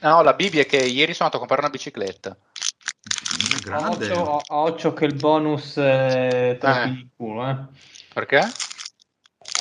No, 0.00 0.22
la 0.22 0.34
Bibbia 0.34 0.62
è 0.62 0.66
che 0.66 0.76
ieri 0.76 1.12
sono 1.12 1.30
andato 1.30 1.36
a 1.36 1.38
comprare 1.38 1.62
una 1.62 1.70
bicicletta. 1.70 2.36
Grande. 3.62 4.12
Occhio, 4.48 4.92
che 4.92 5.04
il 5.04 5.14
bonus 5.14 5.76
è 5.76 6.58
Eh. 6.60 6.88
di 6.88 7.08
culo, 7.16 7.48
eh. 7.48 7.56
Perché? 8.12 8.40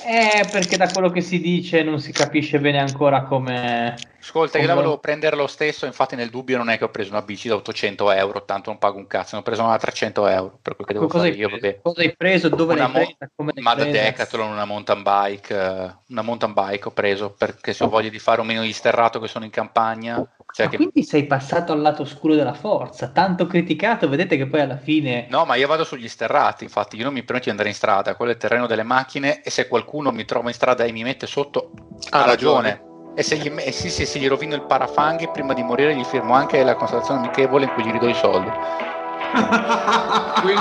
Eh, 0.05 0.47
perché 0.52 0.78
da 0.78 0.89
quello 0.89 1.10
che 1.10 1.21
si 1.21 1.39
dice 1.42 1.84
non 1.84 2.00
si 2.00 2.12
capisce 2.12 2.60
bene 2.60 2.79
ancora 2.79 3.23
come... 3.23 3.96
Ascolta, 4.19 4.57
io 4.57 4.67
la 4.67 4.73
volevo 4.73 4.97
prendere 4.97 5.35
lo 5.35 5.47
stesso, 5.47 5.85
infatti 5.85 6.15
nel 6.15 6.29
dubbio 6.29 6.57
non 6.57 6.69
è 6.69 6.78
che 6.78 6.83
ho 6.83 6.89
preso 6.89 7.12
una 7.12 7.21
bici 7.21 7.47
da 7.47 7.55
800 7.55 8.12
euro, 8.12 8.43
tanto 8.43 8.69
non 8.71 8.79
pago 8.79 8.97
un 8.97 9.07
cazzo, 9.07 9.35
ne 9.35 9.42
ho 9.42 9.43
preso 9.43 9.62
una 9.62 9.71
da 9.71 9.78
300 9.78 10.28
euro, 10.28 10.60
per 10.62 10.75
quel 10.75 10.87
che 10.87 10.93
devo 10.93 11.07
cosa, 11.07 11.25
fare 11.25 11.35
io, 11.35 11.47
preso? 11.47 11.62
vabbè. 11.62 11.79
cosa 11.81 12.01
hai 12.01 12.15
preso? 12.15 12.49
Dove 12.49 12.74
Una 12.74 12.83
l'hai 12.83 12.92
mo- 12.92 13.06
presa? 13.17 13.31
Come 13.35 13.51
l'hai 13.53 13.63
ma 13.63 13.74
da? 13.75 13.85
Decathlon 13.85 14.51
una 14.51 14.65
mountain 14.65 15.01
bike, 15.03 15.56
eh, 15.56 15.96
una 16.09 16.21
mountain 16.23 16.52
bike 16.53 16.88
ho 16.88 16.91
preso 16.91 17.31
perché 17.31 17.73
se 17.73 17.84
ho 17.85 17.89
voglia 17.89 18.09
di 18.09 18.20
fare 18.20 18.41
un 18.41 18.48
meno 18.48 18.61
di 18.63 18.73
sterrato 18.73 19.20
che 19.20 19.27
sono 19.27 19.45
in 19.45 19.52
campagna, 19.52 20.16
cioè 20.52 20.65
Ma 20.65 20.71
che- 20.71 20.77
quindi 20.77 21.03
sei 21.03 21.25
passato 21.25 21.71
al 21.71 21.79
lato 21.81 22.02
oscuro 22.02 22.35
della 22.35 22.53
forza, 22.53 23.09
tanto 23.09 23.45
criticato, 23.47 24.09
vedete 24.09 24.35
che 24.35 24.47
poi 24.47 24.61
alla 24.61 24.77
fine... 24.77 25.27
No, 25.29 25.45
ma 25.45 25.55
io 25.55 25.67
vado 25.67 25.84
sugli 25.85 26.07
sterrati, 26.09 26.63
infatti 26.65 26.97
io 26.97 27.03
non 27.03 27.13
mi 27.13 27.21
permetto 27.23 27.45
di 27.45 27.52
andare 27.52 27.70
in 27.70 27.75
strada, 27.75 28.15
quello 28.15 28.31
è 28.31 28.34
il 28.35 28.41
terreno 28.41 28.67
delle 28.67 28.84
macchine 28.84 29.41
e 29.41 29.49
se 29.52 29.67
qualcuno 29.67 30.11
mi 30.11 30.25
trova 30.25 30.49
in 30.49 30.55
strada 30.55 30.84
e 30.84 30.91
mi 30.91 31.03
mette 31.03 31.27
sotto, 31.27 31.71
ha 32.09 32.21
Ha 32.21 32.25
ragione. 32.25 32.81
E 33.17 33.23
se 33.23 33.35
gli, 33.35 33.52
e 33.57 33.71
sì, 33.71 33.89
sì, 33.89 34.05
se 34.05 34.20
gli 34.20 34.27
rovino 34.27 34.53
il 34.53 34.62
parafanghi, 34.62 35.27
prima 35.30 35.55
di 35.55 35.63
morire 35.63 35.95
gli 35.95 36.03
firmo 36.03 36.35
anche 36.35 36.63
la 36.63 36.75
constatazione 36.75 37.21
amichevole 37.21 37.66
in 37.66 37.71
cui 37.71 37.84
gli 37.84 37.89
ridò 37.89 38.08
i 38.08 38.13
soldi. 38.13 38.48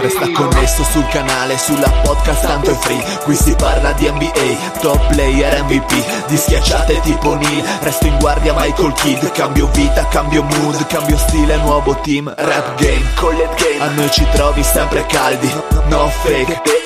Resta 0.00 0.32
connesso 0.32 0.82
sul 0.84 1.06
canale, 1.08 1.58
sulla 1.58 1.90
podcast 2.02 2.46
tanto 2.46 2.70
è 2.70 2.72
free. 2.72 3.04
Qui 3.24 3.34
si 3.34 3.54
parla 3.56 3.92
di 3.92 4.10
NBA, 4.10 4.78
top 4.80 5.06
player 5.08 5.64
MVP 5.64 6.26
Di 6.28 6.36
schiacciate 6.38 7.00
tipo 7.00 7.34
Neil, 7.34 7.62
resto 7.80 8.06
in 8.06 8.18
guardia 8.18 8.54
Michael 8.56 8.94
Kidd. 8.94 9.32
Cambio 9.32 9.68
vita, 9.72 10.08
cambio 10.08 10.42
mood, 10.42 10.86
cambio 10.86 11.18
stile, 11.18 11.58
nuovo 11.58 11.94
team 11.96 12.32
Rap 12.34 12.80
game, 12.80 13.04
collet 13.16 13.54
game, 13.62 13.84
a 13.84 13.90
noi 13.90 14.10
ci 14.10 14.26
trovi 14.32 14.62
sempre 14.62 15.04
caldi. 15.04 15.52
No 15.90 16.08
fake, 16.08 16.85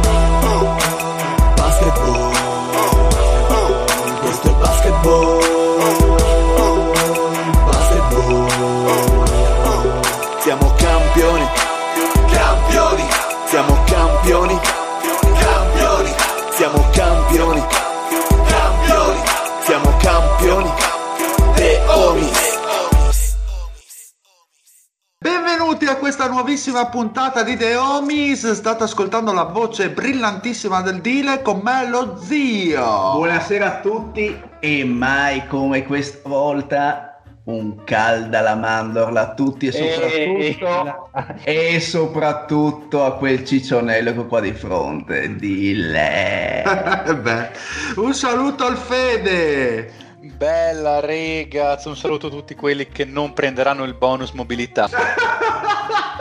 Benvenuti 25.61 25.85
a 25.85 25.97
questa 25.97 26.27
nuovissima 26.27 26.87
puntata 26.87 27.43
di 27.43 27.55
The 27.55 27.75
Homies. 27.75 28.49
State 28.49 28.81
ascoltando 28.81 29.31
la 29.31 29.43
voce 29.43 29.91
brillantissima 29.91 30.81
del 30.81 31.01
Dile 31.01 31.43
con 31.43 31.59
me 31.63 31.87
lo 31.87 32.17
zio. 32.19 33.11
Buonasera 33.13 33.77
a 33.77 33.79
tutti 33.79 34.41
e 34.59 34.83
mai 34.83 35.45
come 35.45 35.85
questa 35.85 36.27
volta 36.27 37.21
un 37.43 37.83
calda 37.83 38.39
alla 38.39 38.55
mandorla 38.55 39.21
a 39.21 39.33
tutti 39.35 39.67
e 39.67 39.71
soprattutto, 39.71 41.09
e 41.43 41.79
soprattutto 41.79 43.05
a 43.05 43.15
quel 43.17 43.45
ciccionello 43.45 44.13
che 44.13 44.19
ho 44.19 44.25
qua 44.25 44.39
di 44.39 44.53
fronte. 44.53 45.35
Dile. 45.35 46.63
Beh, 47.21 47.49
un 47.97 48.13
saluto 48.15 48.65
al 48.65 48.77
Fede. 48.77 50.09
Bella 50.23 50.99
ragazzi, 50.99 51.87
un 51.87 51.97
saluto 51.97 52.27
a 52.27 52.29
tutti 52.29 52.53
quelli 52.53 52.87
che 52.87 53.05
non 53.05 53.33
prenderanno 53.33 53.83
il 53.85 53.95
bonus 53.95 54.29
mobilità. 54.31 54.87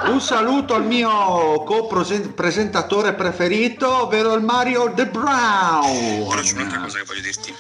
Un 0.07 0.23
saluto 0.23 0.75
al 0.75 0.87
mio 0.87 1.63
co-presentatore 1.65 3.13
preferito, 3.13 4.05
ovvero 4.05 4.33
il 4.33 4.43
Mario 4.43 4.91
The 4.95 5.07
Brown. 5.07 6.23
Ora 6.23 6.41
c'è 6.41 6.55
un'altra 6.55 6.81
cosa 6.81 6.99
che 6.99 7.05
voglio 7.05 7.21
dirti, 7.21 7.55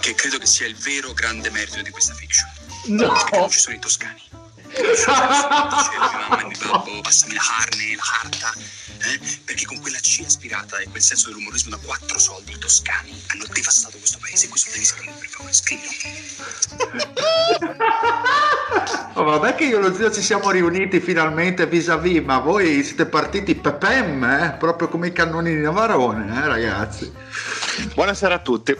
che 0.00 0.14
credo 0.14 0.36
che 0.36 0.44
sia 0.44 0.66
il 0.66 0.76
vero 0.76 1.14
grande 1.14 1.48
merito 1.48 1.80
di 1.80 1.90
questa 1.90 2.12
fiction. 2.12 2.46
No! 2.88 3.14
Che 3.30 3.38
non 3.38 3.48
ci 3.48 3.58
sono 3.58 3.76
i 3.76 3.78
toscani. 3.78 4.20
Mamma 5.06 6.40
e 6.40 6.44
mio 6.46 6.58
babbo, 6.70 7.00
passami 7.00 7.34
la 7.34 7.40
carne, 7.40 7.96
la 7.96 8.02
carta. 8.02 8.52
eh? 8.58 9.20
Perché 9.44 9.64
con 9.64 9.80
quella 9.80 9.98
C 9.98 10.22
aspirata 10.26 10.78
e 10.78 10.88
quel 10.90 11.00
senso 11.02 11.28
dell'umorismo 11.28 11.70
da 11.76 11.78
quattro 11.82 12.18
soldi 12.18 12.52
i 12.52 12.58
toscani 12.58 13.10
hanno 13.28 13.44
devastato 13.52 13.96
questo 13.98 14.18
paese. 14.20 14.48
Questo 14.48 14.70
devi 14.72 14.84
scrivere, 14.84 15.16
per 15.18 15.28
favore, 15.28 15.52
scrivilo. 15.52 15.90
Oh, 19.14 19.22
vabbè 19.24 19.54
che 19.54 19.64
io 19.64 19.78
e 19.78 19.80
lo 19.80 19.94
zio 19.94 20.10
ci 20.12 20.20
siamo 20.20 20.50
riuniti 20.50 21.00
finalmente 21.00 21.66
vis-à-vis, 21.66 22.22
ma 22.22 22.38
voi 22.38 22.82
siete 22.84 23.06
partiti 23.06 23.54
pepem, 23.54 24.22
eh? 24.24 24.56
proprio 24.58 24.88
come 24.88 25.06
i 25.08 25.12
cannoni 25.12 25.54
di 25.54 25.60
Navarone, 25.60 26.42
eh, 26.42 26.46
ragazzi. 26.46 27.10
Buonasera 27.94 28.34
a 28.34 28.38
tutti. 28.40 28.76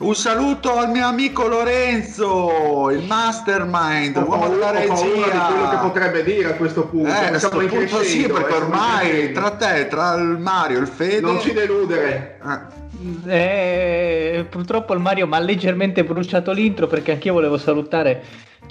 Un 0.00 0.14
saluto 0.14 0.72
al 0.78 0.90
mio 0.90 1.06
amico 1.06 1.46
Lorenzo, 1.46 2.88
il 2.90 3.04
mastermind, 3.04 4.16
Ho 4.16 4.20
l'uomo 4.22 4.48
della 4.48 4.70
paura- 4.70 4.82
ho 4.82 4.86
paura 4.86 5.04
di 5.04 5.20
regia. 5.24 5.44
quello 5.46 5.68
che 5.68 5.76
potrebbe 5.76 6.24
dire 6.24 6.48
a 6.48 6.54
questo 6.54 6.86
punto. 6.86 7.08
Eh, 7.08 7.12
a 7.34 7.38
Siamo 7.38 7.56
questo 7.56 7.60
in 7.60 7.68
punto 7.68 8.02
sì, 8.02 8.26
perché 8.26 8.52
eh, 8.52 8.56
ormai 8.56 9.32
tra 9.32 9.50
te, 9.50 9.88
tra 9.88 10.14
il 10.14 10.38
Mario 10.38 10.78
e 10.78 10.80
il 10.80 10.86
Fede... 10.86 11.20
Non 11.20 11.38
ci 11.40 11.52
deludere. 11.52 12.38
Eh, 13.26 14.38
Eh, 14.38 14.46
purtroppo 14.48 14.94
il 14.94 15.00
Mario 15.00 15.26
mi 15.26 15.34
ha 15.34 15.38
leggermente 15.38 16.02
bruciato 16.02 16.50
l'intro 16.52 16.86
perché 16.86 17.12
anch'io 17.12 17.34
volevo 17.34 17.58
salutare 17.58 18.22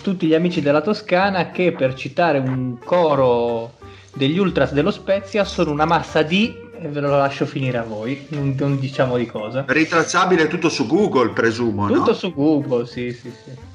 tutti 0.01 0.25
gli 0.25 0.34
amici 0.34 0.62
della 0.62 0.81
Toscana 0.81 1.51
che 1.51 1.72
per 1.73 1.94
citare 1.94 2.39
un 2.39 2.79
coro 2.84 3.73
degli 4.16 4.39
Ultras 4.39 4.72
dello 4.72 4.91
Spezia 4.91 5.44
sono 5.44 5.69
una 5.69 5.85
massa 5.85 6.23
di 6.23 6.68
ve 6.88 7.00
lo 7.00 7.09
lascio 7.09 7.45
finire 7.45 7.78
a 7.78 7.84
voi, 7.84 8.25
non, 8.29 8.56
non 8.57 8.79
diciamo 8.79 9.17
di 9.17 9.25
cosa. 9.25 9.66
ritracciabile 9.67 10.47
tutto 10.47 10.69
su 10.69 10.88
Google, 10.88 11.29
presumo, 11.31 11.88
Tutto 11.88 12.12
no? 12.12 12.13
su 12.13 12.34
Google, 12.34 12.85
sì, 12.85 13.12
sì, 13.12 13.31
sì. 13.44 13.67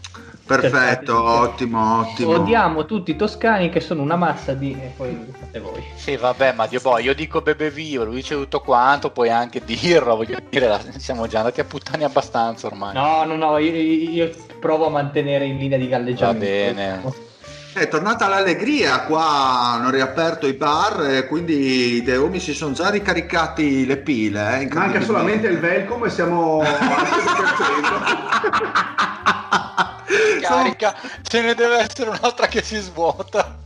Perfetto, 0.47 0.77
Perfetto. 0.77 1.23
ottimo, 1.23 2.01
ottimo. 2.01 2.31
Odiamo 2.33 2.85
tutti 2.85 3.13
i 3.13 3.17
toscani 3.17 3.71
che 3.71 3.81
sono 3.81 4.03
una 4.03 4.17
massa 4.17 4.53
di 4.53 4.73
e 4.79 4.93
poi 4.95 5.27
fate 5.33 5.59
voi. 5.59 5.83
Sì, 5.97 6.17
vabbè, 6.17 6.53
ma 6.53 6.67
Dio 6.67 6.81
boh, 6.81 6.99
io 6.99 7.15
dico 7.15 7.41
bebe 7.41 7.71
vivo, 7.71 8.05
lui 8.05 8.17
dice 8.17 8.35
tutto 8.35 8.61
quanto, 8.61 9.11
puoi 9.11 9.31
anche 9.31 9.63
dirlo, 9.65 10.17
voglio 10.17 10.37
dire, 10.51 10.79
siamo 10.99 11.27
già 11.27 11.39
andati 11.39 11.61
a 11.61 11.65
puttani 11.65 12.05
abbastanza 12.05 12.67
ormai. 12.67 12.93
No, 12.93 13.25
no, 13.25 13.37
no, 13.37 13.57
io, 13.57 13.73
io 13.73 14.31
provo 14.61 14.87
a 14.87 14.91
mantenere 14.91 15.47
in 15.47 15.57
linea 15.57 15.79
di 15.79 15.89
galleggiamento. 15.89 16.45
Va 16.45 16.45
bene. 16.45 17.03
È 17.75 17.89
tornata 17.89 18.29
l'allegria, 18.29 19.01
qua 19.01 19.73
hanno 19.73 19.91
riaperto 19.91 20.47
i 20.47 20.53
bar 20.53 21.07
e 21.07 21.27
quindi 21.27 21.95
i 21.97 22.03
Deomi 22.05 22.39
si 22.39 22.55
sono 22.55 22.73
già 22.73 22.89
ricaricati 22.89 23.85
le 23.85 23.97
pile. 23.97 24.61
Eh, 24.61 24.69
Manca 24.73 25.01
solamente 25.01 25.49
il 25.49 25.59
Velcom 25.59 26.05
e 26.05 26.11
siamo 26.11 26.61
al 26.61 26.67
100%. 26.67 26.71
Carica, 30.41 30.95
ce 31.23 31.41
ne 31.41 31.55
deve 31.55 31.79
essere 31.79 32.11
un'altra 32.11 32.47
che 32.47 32.63
si 32.63 32.77
svuota. 32.77 33.57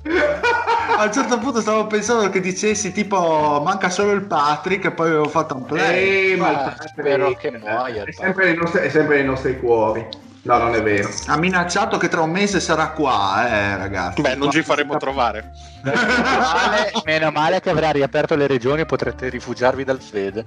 A 0.96 1.04
un 1.04 1.12
certo 1.12 1.36
punto 1.38 1.60
stavo 1.60 1.86
pensando 1.86 2.30
che 2.30 2.40
dicessi 2.40 2.92
tipo 2.92 3.60
manca 3.62 3.90
solo 3.90 4.12
il 4.12 4.22
Patrick 4.22 4.86
e 4.86 4.90
poi 4.92 5.08
avevo 5.08 5.28
fatto 5.28 5.54
un 5.54 5.66
play. 5.66 6.32
Eh, 6.32 6.36
ma 6.36 6.48
il 6.48 6.54
Ma 6.56 6.62
Patrick- 6.62 6.88
spero 6.88 7.32
che 7.34 7.50
muoia 7.50 8.04
È 8.04 8.12
sempre, 8.12 8.46
nei 8.46 8.56
nostri, 8.56 8.80
è 8.80 8.88
sempre 8.88 9.16
nei 9.16 9.26
nostri 9.26 9.60
cuori. 9.60 10.08
No, 10.42 10.56
non 10.56 10.74
è 10.74 10.82
vero. 10.82 11.10
Ha 11.26 11.36
minacciato 11.36 11.98
che 11.98 12.08
tra 12.08 12.22
un 12.22 12.30
mese 12.30 12.60
sarà 12.60 12.90
qua, 12.90 13.48
eh 13.48 13.76
ragazzi. 13.76 14.22
Beh, 14.22 14.34
non 14.34 14.50
ci 14.50 14.62
faremo 14.62 14.96
trovare. 14.96 15.52
Meno 15.82 16.02
male, 16.40 16.92
meno 17.04 17.30
male 17.30 17.60
che 17.60 17.70
avrà 17.70 17.90
riaperto 17.90 18.34
le 18.34 18.46
regioni 18.46 18.80
e 18.80 18.86
potrete 18.86 19.28
rifugiarvi 19.28 19.84
dal 19.84 20.00
Fede. 20.00 20.46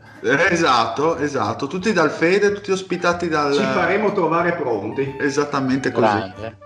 Esatto, 0.49 1.17
esatto. 1.17 1.67
Tutti 1.67 1.93
dal 1.93 2.09
Fede, 2.09 2.51
tutti 2.51 2.71
ospitati 2.71 3.27
dal... 3.27 3.53
Ci 3.53 3.61
faremo 3.61 4.11
trovare 4.11 4.53
pronti. 4.53 5.17
Esattamente 5.19 5.91
così. 5.91 6.05
Grande. 6.07 6.57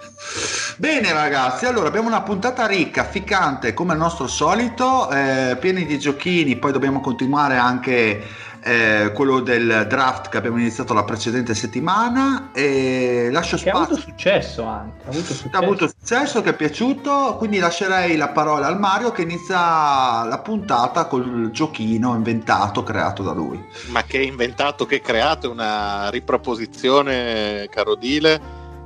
Bene 0.78 1.14
ragazzi, 1.14 1.66
allora 1.66 1.88
abbiamo 1.88 2.08
una 2.08 2.22
puntata 2.22 2.66
ricca, 2.66 3.06
ficcante 3.06 3.74
come 3.74 3.94
al 3.94 3.98
nostro 3.98 4.28
solito, 4.28 5.10
eh, 5.10 5.56
pieni 5.60 5.86
di 5.86 5.98
giochini, 5.98 6.58
poi 6.58 6.74
dobbiamo 6.74 7.00
continuare 7.00 7.56
anche 7.56 8.22
eh, 8.68 9.12
quello 9.14 9.42
del 9.42 9.86
draft 9.88 10.30
che 10.30 10.38
abbiamo 10.38 10.58
iniziato 10.58 10.96
la 10.96 11.04
precedente 11.04 11.54
settimana 11.54 12.50
e 12.52 13.30
lascio 13.32 13.58
Che 13.58 13.70
ha 13.70 13.76
spazio. 13.76 13.94
avuto 13.94 14.10
successo 14.10 14.64
anche. 14.64 15.04
Ha 15.06 15.10
avuto 15.10 15.34
successo. 15.36 15.50
Ha 15.56 15.60
avuto 15.60 15.88
successo, 15.88 16.42
che 16.42 16.50
è 16.50 16.56
piaciuto, 16.56 17.36
quindi 17.38 17.60
lascerei 17.60 18.16
la 18.18 18.30
parola 18.30 18.66
al 18.66 18.80
Mario 18.80 19.12
che 19.12 19.22
inizia 19.22 20.24
la 20.24 20.40
puntata 20.44 21.06
col 21.06 21.52
giochino 21.52 22.16
inventato, 22.16 22.82
creato 22.82 23.22
da 23.22 23.34
lui. 23.34 23.64
Ma 23.90 24.02
che 24.02 24.18
inventato, 24.24 24.88
che 24.88 25.00
creato, 25.00 25.52
una 25.52 26.10
riproposizione, 26.10 27.68
caro 27.70 27.94
Dile, 27.94 28.42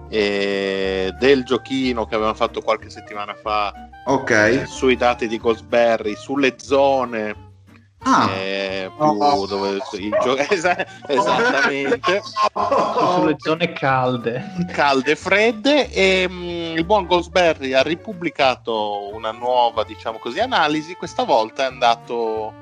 eh, 0.10 1.14
del 1.18 1.44
giochino 1.46 2.06
che 2.06 2.16
avevamo 2.16 2.36
fatto 2.36 2.62
qualche 2.62 2.90
settimana 2.90 3.34
fa 3.34 3.72
Ok. 4.08 4.64
sui 4.68 4.98
dati 4.98 5.28
di 5.28 5.38
Goldsberry, 5.40 6.16
sulle 6.16 6.56
zone 6.58 7.48
Ah, 8.01 8.30
eh, 8.31 8.90
più 8.98 9.46
dove 9.46 9.81
il 9.94 10.18
gio- 10.22 10.38
esa- 10.50 10.86
esattamente. 11.07 12.22
Sulle 12.54 13.36
zone 13.38 13.74
calde. 13.74 14.44
calde 14.72 15.12
e 15.12 15.16
fredde 15.16 15.92
e 15.92 16.25
mm, 16.30 16.78
il 16.78 16.86
buon 16.86 17.06
Goldsberry 17.06 17.74
ha 17.74 17.81
ripubblicato 17.81 19.13
una 19.13 19.31
nuova 19.31 19.84
diciamo 19.84 20.18
così 20.18 20.40
analisi. 20.40 20.96
Questa 20.96 21.24
volta 21.24 21.63
è 21.63 21.66
andato 21.68 22.54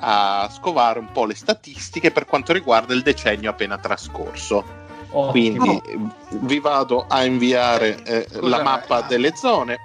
a 0.00 0.48
scovare 0.52 0.98
un 0.98 1.10
po' 1.10 1.24
le 1.24 1.34
statistiche 1.34 2.10
per 2.10 2.26
quanto 2.26 2.52
riguarda 2.52 2.92
il 2.92 3.02
decennio 3.02 3.50
appena 3.50 3.78
trascorso. 3.78 4.84
Ottimo. 5.08 5.64
quindi 5.64 6.10
vi 6.30 6.58
vado 6.58 7.06
a 7.08 7.24
inviare 7.24 8.02
eh, 8.02 8.26
la 8.40 8.56
ma- 8.58 8.62
mappa 8.62 9.02
delle 9.02 9.34
zone 9.36 9.78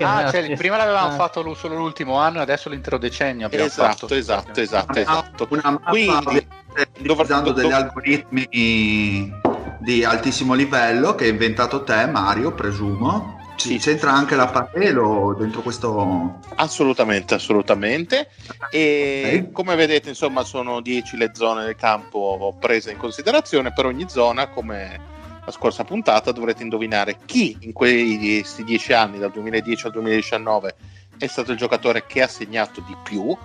Ah, 0.00 0.30
cioè, 0.30 0.56
prima 0.56 0.76
l'avevamo 0.76 1.08
Ah. 1.08 1.16
fatto 1.16 1.54
solo 1.54 1.76
l'ultimo 1.76 2.16
anno 2.18 2.38
e 2.38 2.42
adesso 2.42 2.68
l'intero 2.68 2.98
decennio 2.98 3.46
abbiamo 3.46 3.64
esatto 3.64 4.06
fatto. 4.06 4.14
esatto 4.14 4.60
esatto 4.60 4.98
esatto 5.00 5.46
una 5.50 5.70
mappa 5.70 5.90
quindi 5.90 6.46
utilizzando 7.00 7.50
dov- 7.50 7.60
degli 7.60 7.70
dov- 7.70 7.80
algoritmi 7.82 8.46
di 9.78 10.04
altissimo 10.04 10.54
livello 10.54 11.14
che 11.16 11.24
hai 11.24 11.30
inventato 11.30 11.82
te, 11.82 12.06
Mario, 12.06 12.52
presumo. 12.52 13.40
Sì. 13.56 13.78
C'entra 13.78 14.12
anche 14.12 14.34
la 14.34 14.46
Patelo 14.46 15.34
dentro 15.38 15.60
questo. 15.60 16.38
Assolutamente, 16.56 17.34
assolutamente. 17.34 18.28
E 18.70 19.44
Ok. 19.46 19.52
come 19.52 19.74
vedete, 19.76 20.08
insomma, 20.08 20.42
sono 20.42 20.80
10 20.80 21.16
le 21.16 21.30
zone 21.34 21.64
del 21.64 21.76
campo 21.76 22.56
prese 22.58 22.90
in 22.92 22.96
considerazione. 22.96 23.72
Per 23.72 23.86
ogni 23.86 24.08
zona, 24.08 24.48
come 24.48 24.98
la 25.44 25.50
scorsa 25.52 25.84
puntata, 25.84 26.32
dovrete 26.32 26.62
indovinare 26.62 27.18
chi 27.24 27.56
in 27.60 27.72
questi 27.72 28.64
10 28.64 28.92
anni, 28.92 29.18
dal 29.18 29.32
2010 29.32 29.86
al 29.86 29.92
2019, 29.92 30.74
è 31.18 31.26
stato 31.26 31.52
il 31.52 31.58
giocatore 31.58 32.06
che 32.06 32.22
ha 32.22 32.28
segnato 32.28 32.80
di 32.80 32.96
più 33.02 33.36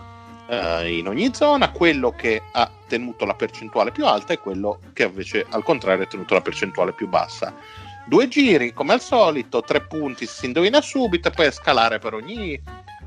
eh, 0.49 0.97
in 0.97 1.07
ogni 1.07 1.33
zona, 1.33 1.71
quello 1.71 2.11
che 2.11 2.41
ha 2.51 2.69
tenuto 2.87 3.25
la 3.25 3.33
percentuale 3.33 3.91
più 3.91 4.05
alta 4.05 4.33
e 4.33 4.39
quello 4.39 4.79
che 4.93 5.03
invece 5.03 5.45
al 5.49 5.63
contrario 5.63 6.03
ha 6.03 6.07
tenuto 6.07 6.33
la 6.33 6.41
percentuale 6.41 6.93
più 6.93 7.07
bassa. 7.07 7.53
Due 8.05 8.27
giri, 8.29 8.73
come 8.73 8.93
al 8.93 9.01
solito, 9.01 9.61
tre 9.61 9.81
punti 9.81 10.25
si 10.25 10.45
indovina 10.45 10.79
subito 10.81 11.27
e 11.27 11.31
poi 11.31 11.51
scalare 11.51 11.99
per 11.99 12.13
ogni, 12.13 12.59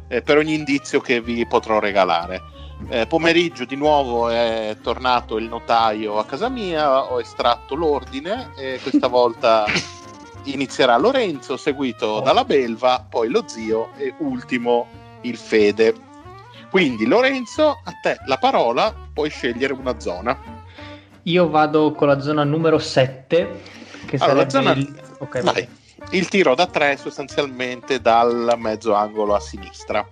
eh, 0.08 0.20
per 0.20 0.36
ogni 0.36 0.54
indizio 0.54 1.00
che 1.00 1.20
vi 1.20 1.46
potrò 1.46 1.78
regalare. 1.78 2.58
Eh, 2.88 3.06
pomeriggio 3.06 3.64
di 3.64 3.76
nuovo 3.76 4.28
è 4.28 4.76
tornato 4.82 5.38
il 5.38 5.48
notaio 5.48 6.18
a 6.18 6.24
casa 6.24 6.48
mia, 6.48 7.12
ho 7.12 7.20
estratto 7.20 7.74
l'ordine 7.74 8.50
e 8.56 8.80
questa 8.82 9.06
volta 9.08 9.64
inizierà 10.44 10.96
Lorenzo, 10.96 11.56
seguito 11.56 12.20
dalla 12.20 12.44
Belva, 12.44 13.06
poi 13.08 13.28
lo 13.28 13.44
zio 13.46 13.90
e 13.96 14.14
ultimo 14.18 14.86
il 15.22 15.36
Fede. 15.36 16.08
Quindi 16.70 17.06
Lorenzo, 17.06 17.80
a 17.82 17.92
te 18.00 18.18
la 18.26 18.38
parola, 18.38 18.94
puoi 19.12 19.28
scegliere 19.28 19.72
una 19.72 19.98
zona. 19.98 20.38
Io 21.24 21.48
vado 21.50 21.92
con 21.92 22.08
la 22.08 22.20
zona 22.20 22.44
numero 22.44 22.78
7, 22.78 23.60
che 24.06 24.16
Allora, 24.16 24.48
sarebbe 24.48 24.68
la 24.68 24.72
zona... 24.72 24.72
il... 24.72 25.02
ok, 25.18 25.42
Vai. 25.42 25.68
Il 26.12 26.28
tiro 26.28 26.54
da 26.54 26.66
tre 26.66 26.96
sostanzialmente 26.96 28.00
dal 28.00 28.54
mezzo 28.56 28.94
angolo 28.94 29.34
a 29.34 29.40
sinistra. 29.40 30.06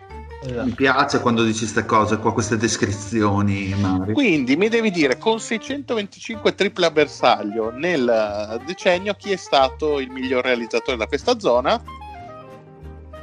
Esatto. 0.45 0.65
Mi 0.65 0.73
piace 0.73 1.21
quando 1.21 1.43
dici 1.43 1.61
queste 1.61 1.85
cose 1.85 2.19
qua, 2.19 2.33
queste 2.33 2.57
descrizioni, 2.57 3.75
Mario. 3.79 4.15
Quindi 4.15 4.57
mi 4.57 4.69
devi 4.69 4.91
dire 4.91 5.19
con 5.19 5.41
625 5.41 6.55
triple 6.55 6.87
a 6.87 6.91
bersaglio 6.91 7.71
nel 7.71 8.09
eh, 8.09 8.65
decennio 8.65 9.15
chi 9.15 9.33
è 9.33 9.37
stato 9.37 9.99
il 10.01 10.11
miglior 10.11 10.45
realizzatore 10.45 10.97
da 10.97 11.07
questa 11.07 11.39
zona 11.39 11.81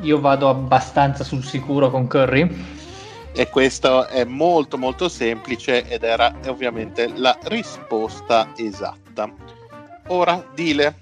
Io 0.01 0.19
vado 0.19 0.49
abbastanza 0.49 1.23
sul 1.23 1.43
sicuro 1.43 1.89
con 1.89 2.07
Curry. 2.07 2.73
e 3.37 3.49
questo 3.49 4.07
è 4.07 4.23
molto 4.23 4.77
molto 4.77 5.09
semplice 5.09 5.87
ed 5.87 6.03
era 6.03 6.33
ovviamente 6.47 7.11
la 7.15 7.37
risposta 7.43 8.51
esatta. 8.55 9.29
Ora 10.07 10.43
dile, 10.53 10.99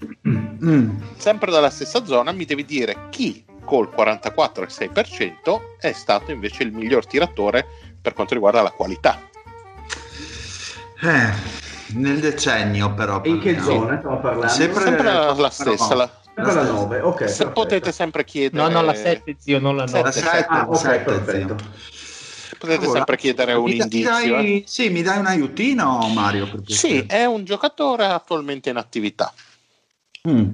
Mm. 0.64 0.92
sempre 1.18 1.52
dalla 1.52 1.70
stessa 1.70 2.06
zona 2.06 2.32
mi 2.32 2.46
devi 2.46 2.64
dire 2.64 3.08
chi 3.10 3.44
col 3.64 3.90
44,6% 3.96 5.60
è 5.80 5.92
stato 5.94 6.32
invece 6.32 6.64
il 6.64 6.72
miglior 6.74 7.06
tiratore 7.06 7.66
per 8.02 8.14
quanto 8.14 8.34
riguarda 8.34 8.62
la 8.62 8.72
qualità. 8.72 9.20
Eh, 11.02 11.32
nel 11.96 12.20
decennio, 12.20 12.94
però. 12.94 13.22
E 13.24 13.30
in 13.30 13.40
che 13.40 13.54
parliamo. 13.56 13.82
zona 13.82 13.98
stiamo 13.98 14.20
parlando? 14.20 14.48
Sempre- 14.54 14.84
Sempre 14.84 15.04
la, 15.12 15.34
la 15.34 15.50
stessa. 15.50 15.96
la- 15.96 16.22
Sempre 16.34 16.54
la 16.56 16.64
9, 16.64 17.00
ok. 17.02 17.18
se 17.20 17.26
perfetto. 17.26 17.52
potete 17.52 17.92
sempre 17.92 18.24
chiedere 18.26 18.64
No, 18.64 18.70
no, 18.70 18.82
la 18.82 18.96
7, 18.96 19.36
zio, 19.38 19.60
non 19.60 19.76
la 19.76 19.86
9. 19.86 20.02
La 20.02 20.12
Sette, 20.12 20.28
sette, 20.30 20.46
Ah, 20.50 20.66
ok, 20.68 20.76
sette, 20.78 21.04
perfetto. 21.04 21.56
zio. 21.60 21.70
potete 22.58 22.80
Allora, 22.82 22.98
sempre 22.98 23.18
chiedere 23.18 23.54
un 23.54 23.64
mi 23.66 23.78
da- 23.78 23.84
indizio. 23.84 24.18
eh. 24.18 24.30
dai- 24.30 24.64
Sì, 24.66 24.90
mi 24.90 25.02
dai 25.04 25.20
un 25.20 25.26
aiutino, 25.28 26.10
Mario? 26.14 26.50
Sì, 26.66 27.06
è 27.08 27.26
un 27.26 27.44
giocatore 27.44 28.06
attualmente 28.06 28.70
in 28.72 28.78
attività. 28.78 29.32
Mm. 30.28 30.50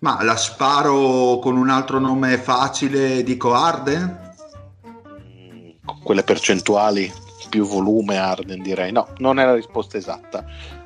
Ma 0.00 0.22
la 0.22 0.36
sparo 0.36 1.38
con 1.40 1.56
un 1.56 1.70
altro 1.70 1.98
nome 1.98 2.36
facile, 2.38 3.22
dico 3.22 3.54
Arden? 3.54 4.34
Mm, 5.18 5.68
Con 5.84 6.00
quelle 6.02 6.22
percentuali, 6.22 7.10
più 7.48 7.64
volume 7.66 8.16
Arden 8.18 8.62
direi. 8.62 8.92
No, 8.92 9.08
non 9.18 9.38
è 9.38 9.44
la 9.44 9.54
risposta 9.54 9.96
esatta. 9.96 10.44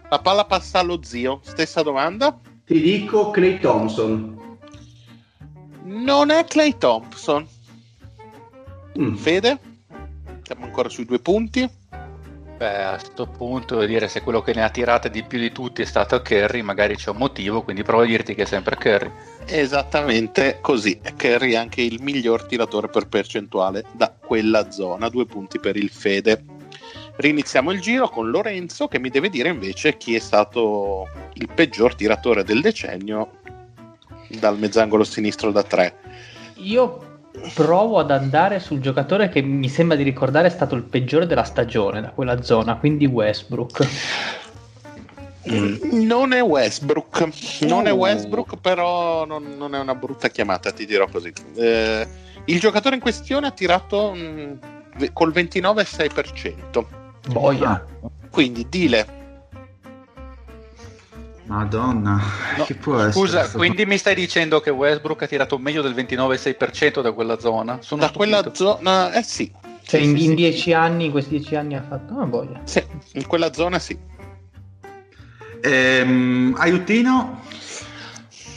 La 0.09 0.19
palla 0.21 0.45
passa 0.45 0.79
allo 0.79 1.01
zio. 1.03 1.41
Stessa 1.43 1.83
domanda? 1.83 2.39
Ti 2.65 2.81
dico 2.81 3.31
Clay 3.31 3.59
Thompson. 3.59 4.39
Non 5.83 6.31
è 6.31 6.45
Clay 6.45 6.79
Thompson. 6.79 7.47
Mm. 8.99 9.15
Fede? 9.15 9.59
Siamo 10.43 10.65
ancora 10.65 10.89
sui 10.89 11.05
due 11.05 11.19
punti. 11.19 11.69
Beh, 12.61 12.85
a 12.85 12.99
questo 12.99 13.25
punto 13.27 13.77
devo 13.77 13.87
dire 13.87 14.07
se 14.07 14.21
quello 14.21 14.43
che 14.43 14.53
ne 14.53 14.63
ha 14.63 14.69
tirate 14.69 15.09
di 15.09 15.23
più 15.23 15.39
di 15.39 15.51
tutti 15.51 15.81
è 15.81 15.87
stato 15.87 16.21
Kerry, 16.21 16.61
magari 16.61 16.95
c'è 16.95 17.09
un 17.09 17.17
motivo, 17.17 17.63
quindi 17.63 17.83
provo 17.83 18.03
a 18.03 18.05
dirti 18.05 18.35
che 18.35 18.43
è 18.43 18.45
sempre 18.45 18.77
Kerry. 18.77 19.11
Esattamente 19.47 20.59
così. 20.61 21.01
Kerry 21.17 21.53
è 21.53 21.57
anche 21.57 21.81
il 21.81 22.03
miglior 22.03 22.45
tiratore 22.45 22.89
per 22.89 23.09
percentuale 23.09 23.87
da 23.93 24.15
quella 24.15 24.71
zona. 24.71 25.09
Due 25.09 25.25
punti 25.25 25.59
per 25.59 25.77
il 25.77 25.89
Fede. 25.89 26.45
Riniziamo 27.17 27.71
il 27.71 27.81
giro 27.81 28.11
con 28.11 28.29
Lorenzo 28.29 28.89
che 28.89 28.99
mi 28.99 29.09
deve 29.09 29.31
dire 29.31 29.49
invece 29.49 29.97
chi 29.97 30.15
è 30.15 30.19
stato 30.19 31.09
il 31.33 31.49
peggior 31.49 31.95
tiratore 31.95 32.45
del 32.45 32.61
decennio 32.61 33.39
dal 34.39 34.59
mezzangolo 34.59 35.05
sinistro 35.05 35.51
da 35.51 35.63
tre. 35.63 35.97
Io 36.57 37.10
provo 37.55 37.99
ad 37.99 38.11
andare 38.11 38.59
sul 38.61 38.81
giocatore 38.81 39.29
che 39.29 39.41
mi 39.41 39.69
sembra 39.69 39.97
di 39.97 40.03
ricordare 40.03 40.49
è 40.49 40.51
stato 40.51 40.75
il 40.75 40.83
peggiore 40.83 41.27
della 41.27 41.45
stagione 41.45 42.01
da 42.01 42.11
quella 42.11 42.43
zona, 42.43 42.77
quindi 42.77 43.07
Westbrook. 43.07 43.89
Mm, 45.51 46.05
Non 46.07 46.33
è 46.33 46.43
Westbrook, 46.43 47.29
non 47.61 47.87
è 47.87 47.93
Oh. 47.93 47.97
Westbrook, 47.97 48.57
però 48.61 49.25
non, 49.25 49.55
non 49.57 49.75
è 49.75 49.79
una 49.79 49.95
brutta 49.95 50.29
chiamata, 50.29 50.71
ti 50.71 50.85
dirò 50.85 51.07
così. 51.09 51.33
Eh, 51.55 52.07
il 52.45 52.61
giocatore 52.61 52.97
in 52.97 53.01
questione 53.01 53.47
ha 53.47 53.51
tirato 53.51 54.13
mm, 54.15 54.53
ve- 54.97 55.13
col 55.13 55.33
29,6%. 55.33 56.85
Boia. 57.29 57.85
Quindi 58.31 58.67
dile, 58.69 59.20
Madonna, 61.51 62.21
No, 62.59 62.63
chi 62.65 62.75
può 62.75 62.95
essere? 62.95 63.11
Scusa, 63.13 63.43
stato- 63.43 63.59
quindi 63.59 63.85
mi 63.85 63.99
stai 63.99 64.15
dicendo 64.15 64.61
che 64.61 64.71
Westbrook 64.71 65.23
ha 65.23 65.27
tirato 65.27 65.59
meglio 65.59 65.83
del 65.83 65.95
29,6% 65.95 67.01
da 67.03 67.11
quella 67.11 67.41
zona? 67.41 67.79
Sono 67.83 68.03
da 68.03 68.11
quella 68.13 68.55
zona, 68.55 69.13
eh 69.13 69.25
sì, 69.25 69.51
Cioè 69.83 70.01
Sì, 70.01 70.07
in, 70.11 70.17
sì, 70.17 70.23
in 70.23 70.29
sì. 70.29 70.35
dieci 70.37 70.73
anni, 70.73 71.07
in 71.07 71.11
questi 71.11 71.31
dieci 71.39 71.57
anni 71.57 71.75
ha 71.75 71.83
fatto 71.83 72.15
una 72.15 72.27
boia. 72.27 72.61
Sì, 72.63 72.81
in 73.15 73.27
quella 73.27 73.53
zona 73.53 73.81
sì. 73.81 73.99
Ehm, 75.63 76.55
aiutino? 76.57 77.43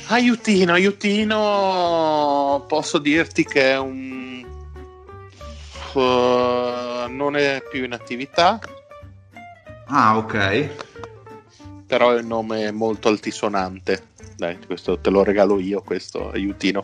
Aiutino, 0.09 0.73
aiutino, 0.73 2.63
posso 2.67 2.99
dirti 2.99 3.43
che 3.43 3.71
è 3.71 3.79
un... 3.79 4.45
uh, 5.93 5.99
non 7.09 7.35
è 7.37 7.63
più 7.71 7.83
in 7.85 7.93
attività, 7.93 8.59
Ah, 9.87 10.15
ok. 10.17 10.69
Però 11.93 12.09
è 12.09 12.21
un 12.21 12.27
nome 12.27 12.71
molto 12.71 13.07
altisonante. 13.09 14.07
Dai, 14.35 14.57
questo 14.65 14.97
te 14.97 15.11
lo 15.11 15.23
regalo 15.23 15.59
io, 15.59 15.83
questo 15.83 16.31
aiutino. 16.31 16.83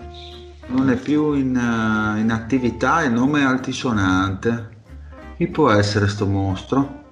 Non 0.67 0.91
è 0.91 0.97
più 0.97 1.33
in, 1.33 1.55
eh, 1.55 2.19
in 2.19 2.29
attività, 2.29 3.01
il 3.01 3.11
nome 3.11 3.39
è 3.39 3.43
altisonante. 3.43 4.77
Chi 5.37 5.47
può 5.47 5.71
essere 5.71 6.07
sto 6.07 6.27
mostro? 6.27 7.05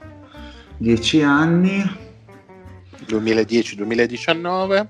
10 0.77 1.23
anni. 1.23 1.81
2010-2019. 3.07 4.87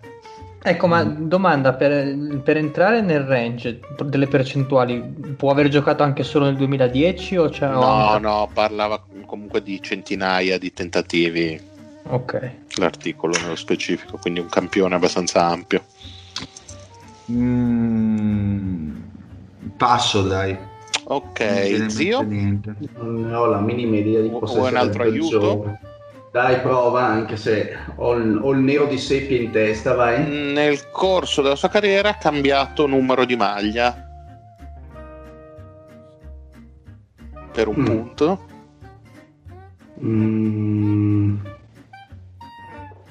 Ecco, 0.61 0.87
ma 0.87 1.03
domanda, 1.05 1.75
per, 1.75 2.41
per 2.43 2.57
entrare 2.57 2.99
nel 2.99 3.21
range 3.21 3.79
delle 4.03 4.27
percentuali, 4.27 5.01
può 5.37 5.51
aver 5.51 5.69
giocato 5.69 6.03
anche 6.03 6.23
solo 6.23 6.43
nel 6.43 6.57
2010 6.57 7.37
o 7.37 7.47
c'è... 7.47 7.69
No, 7.69 8.17
no, 8.17 8.49
parlava 8.51 9.01
comunque 9.25 9.63
di 9.63 9.81
centinaia 9.81 10.57
di 10.57 10.73
tentativi 10.73 11.75
Ok. 12.09 12.51
l'articolo 12.77 13.37
nello 13.41 13.55
specifico, 13.55 14.17
quindi 14.17 14.39
un 14.39 14.47
campione 14.49 14.95
abbastanza 14.95 15.45
ampio. 15.45 15.83
Mm, 17.31 18.95
passo 19.75 20.21
dai. 20.23 20.57
Ok, 21.09 21.85
zio. 21.89 22.21
niente. 22.23 22.75
Non 22.97 23.21
ne 23.27 23.33
ho 23.33 23.45
la 23.45 23.59
minima 23.59 23.97
idea 23.97 24.21
di 24.21 24.27
Vuoi 24.29 24.41
cosa 24.41 24.53
un 24.59 24.65
essere 24.65 24.79
altro 24.79 25.03
aiuto? 25.03 25.39
peggiore. 25.39 25.79
Dai, 26.31 26.59
prova, 26.61 27.03
anche 27.05 27.35
se 27.37 27.75
ho 27.95 28.13
il, 28.13 28.37
ho 28.41 28.51
il 28.51 28.59
nero 28.59 28.85
di 28.85 28.97
seppia 28.97 29.37
in 29.41 29.49
testa, 29.51 29.93
vai. 29.95 30.23
Nel 30.53 30.89
corso 30.91 31.41
della 31.41 31.55
sua 31.55 31.69
carriera 31.69 32.09
ha 32.09 32.15
cambiato 32.17 32.85
numero 32.85 33.25
di 33.25 33.35
maglia 33.35 34.05
per 37.51 37.67
un 37.69 37.75
Mm. 37.79 37.85
punto. 37.85 38.45
Mm. 40.03 41.35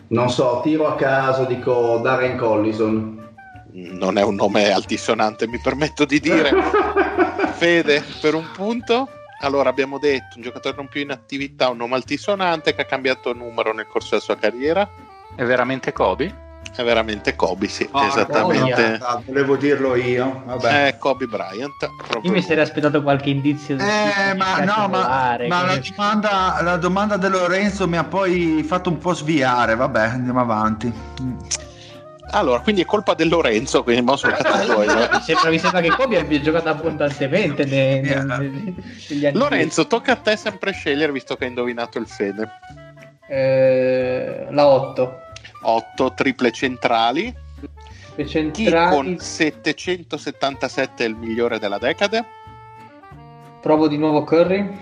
Non 0.09 0.31
so, 0.31 0.61
tiro 0.63 0.87
a 0.87 0.95
caso, 0.95 1.45
dico 1.45 1.99
Darren 2.03 2.37
Collison. 2.37 3.35
Non 3.73 4.17
è 4.19 4.23
un 4.23 4.37
nome 4.37 4.71
altisonante, 4.71 5.49
mi 5.49 5.61
permetto 5.61 6.05
di 6.05 6.21
dire. 6.21 6.51
Fede, 7.57 8.05
per 8.21 8.35
un 8.35 8.47
punto. 8.55 9.09
Allora, 9.41 9.69
abbiamo 9.69 9.99
detto 9.99 10.37
un 10.37 10.43
giocatore 10.43 10.77
non 10.77 10.89
più 10.89 11.03
in 11.03 11.11
attività, 11.11 11.69
un 11.69 11.79
nome 11.79 11.97
altisonante 11.97 12.75
che 12.75 12.83
ha 12.83 12.87
cambiato 12.87 13.35
numero 13.35 13.73
nel 13.73 13.87
corso 13.87 14.11
della 14.11 14.23
sua 14.23 14.37
carriera. 14.37 14.89
È 15.35 15.45
veramente 15.45 15.93
Kobe? 15.93 16.46
È 16.75 16.83
veramente 16.83 17.35
Kobe, 17.37 17.69
sì, 17.69 17.89
Ah, 17.93 18.07
esattamente. 18.07 18.99
no, 18.99 19.23
volevo 19.25 19.57
dirlo 19.57 19.95
io. 19.95 20.43
Vabbè. 20.45 20.87
È 20.89 20.99
Kobe 20.99 21.27
Bryant. 21.27 21.73
proprio 21.97 22.21
Io 22.23 22.33
mi 22.33 22.43
sarei 22.43 22.63
aspettato 22.65 23.03
qualche 23.03 23.31
indizio. 23.31 23.77
Eh, 23.77 24.33
di- 24.33 24.37
ma 24.39 24.61
di 24.61 24.67
no, 24.67 24.89
ma, 24.89 25.39
ma 25.49 25.63
la, 25.65 25.79
domanda, 25.79 26.59
la 26.61 26.77
domanda 26.77 27.17
di 27.17 27.29
Lorenzo 27.29 27.89
mi 27.89 27.97
ha 27.97 28.05
poi 28.05 28.63
fatto 28.67 28.91
un 28.91 28.99
po' 28.99 29.15
sviare. 29.15 29.75
Vabbè, 29.75 30.01
andiamo 30.01 30.41
avanti. 30.41 30.93
Allora, 32.33 32.61
quindi 32.61 32.83
è 32.83 32.85
colpa 32.85 33.15
del 33.15 33.29
Lorenzo, 33.29 33.83
quindi 33.85 34.03
mo 34.03 34.17
sono 34.17 34.35
cazzi 34.35 34.67
tuoi, 34.67 34.87
eh. 34.87 35.09
Mi 35.13 35.21
sembra, 35.23 35.49
mi 35.51 35.59
sembra 35.59 35.81
che 35.81 35.89
Kobe 35.91 36.19
abbia 36.19 36.41
giocato 36.41 36.69
abbondantemente 36.69 37.65
nei, 37.65 38.01
nei- 38.01 38.11
Yeah. 38.11 38.23
nei- 38.25 38.75
negli 39.09 39.27
anni. 39.27 39.39
Lorenzo, 39.39 39.87
tocca 39.87 40.13
a 40.13 40.17
te 40.17 40.37
sempre 40.37 40.73
scegliere, 40.73 41.13
visto 41.13 41.37
che 41.37 41.45
hai 41.45 41.51
indovinato 41.51 41.99
il 41.99 42.07
Fede. 42.07 42.49
Eh, 43.29 44.47
la 44.51 44.67
8. 44.67 45.21
8 45.69 46.15
triple 46.15 46.53
centrali. 46.53 47.35
Le 48.15 48.25
Chi 48.25 48.31
centrali. 48.31 48.95
con 48.95 49.19
777 49.19 51.05
è 51.05 51.09
il 51.09 51.17
migliore 51.17 51.59
della 51.59 51.79
decade? 51.79 52.25
Provo 53.61 53.89
di 53.89 53.99
nuovo 53.99 54.23
Curry. 54.25 54.79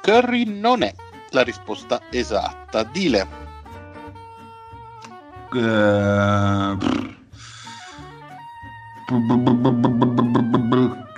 Curry 0.00 0.44
non 0.44 0.82
è 0.82 0.94
la 1.30 1.42
risposta 1.42 2.00
esatta. 2.10 2.82
Dile. 2.84 3.26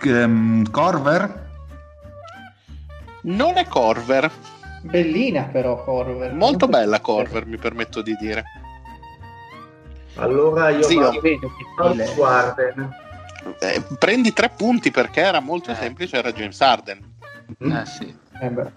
Ehm, 0.03 0.71
Corver? 0.71 1.49
Non 3.23 3.57
è 3.57 3.67
Corver. 3.67 4.31
Bellina 4.83 5.45
però 5.45 5.83
Corver. 5.85 6.33
Molto 6.33 6.67
bella 6.67 7.01
Corver, 7.01 7.47
mi 7.47 7.57
permetto 7.57 8.03
di 8.03 8.17
dire. 8.17 8.45
Allora 10.21 10.69
io 10.71 10.83
Zio. 10.83 11.01
vado 11.01 11.21
Vedo. 11.21 11.51
Warden. 12.17 12.95
Eh, 13.59 13.83
prendi 13.99 14.33
tre 14.33 14.51
punti 14.51 14.91
perché 14.91 15.21
era 15.23 15.41
molto 15.41 15.71
Eh. 15.71 15.75
semplice, 15.75 16.17
era 16.19 16.33
James 16.33 16.61
Harden. 16.61 17.15
Mm. 17.65 17.73
Eh 17.73 17.87
sì. 17.87 18.15
Eh. 18.41 18.73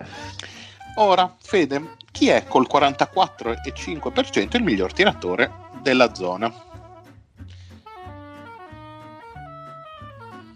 Ora, 0.96 1.34
Fede, 1.42 1.96
chi 2.12 2.30
è 2.30 2.46
col 2.48 2.68
44,5% 2.72 4.56
il 4.56 4.64
miglior 4.64 4.94
tiratore 4.94 5.52
della 5.82 6.14
zona? 6.14 6.52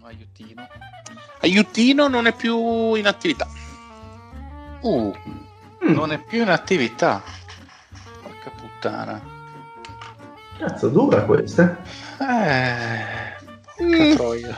aiutino. 0.04 0.66
Aiutino 1.40 2.08
non 2.08 2.26
è 2.26 2.32
più 2.34 2.94
in 2.94 3.06
attività. 3.06 3.46
Uh, 4.80 5.14
Mm. 5.84 5.92
non 5.92 6.10
è 6.12 6.18
più 6.18 6.42
in 6.42 6.48
attività. 6.50 7.22
Porca 8.22 8.50
puttana. 8.50 9.20
Cazzo, 10.58 10.88
dura 10.88 11.22
questa. 11.24 11.76
Eh, 12.20 13.36
Mm. 13.80 14.14
troia. 14.16 14.56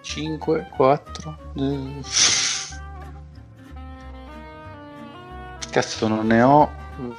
5, 0.00 0.68
4. 0.76 1.38
Cazzo, 5.70 6.08
non 6.08 6.26
ne 6.26 6.42
ho 6.42 6.70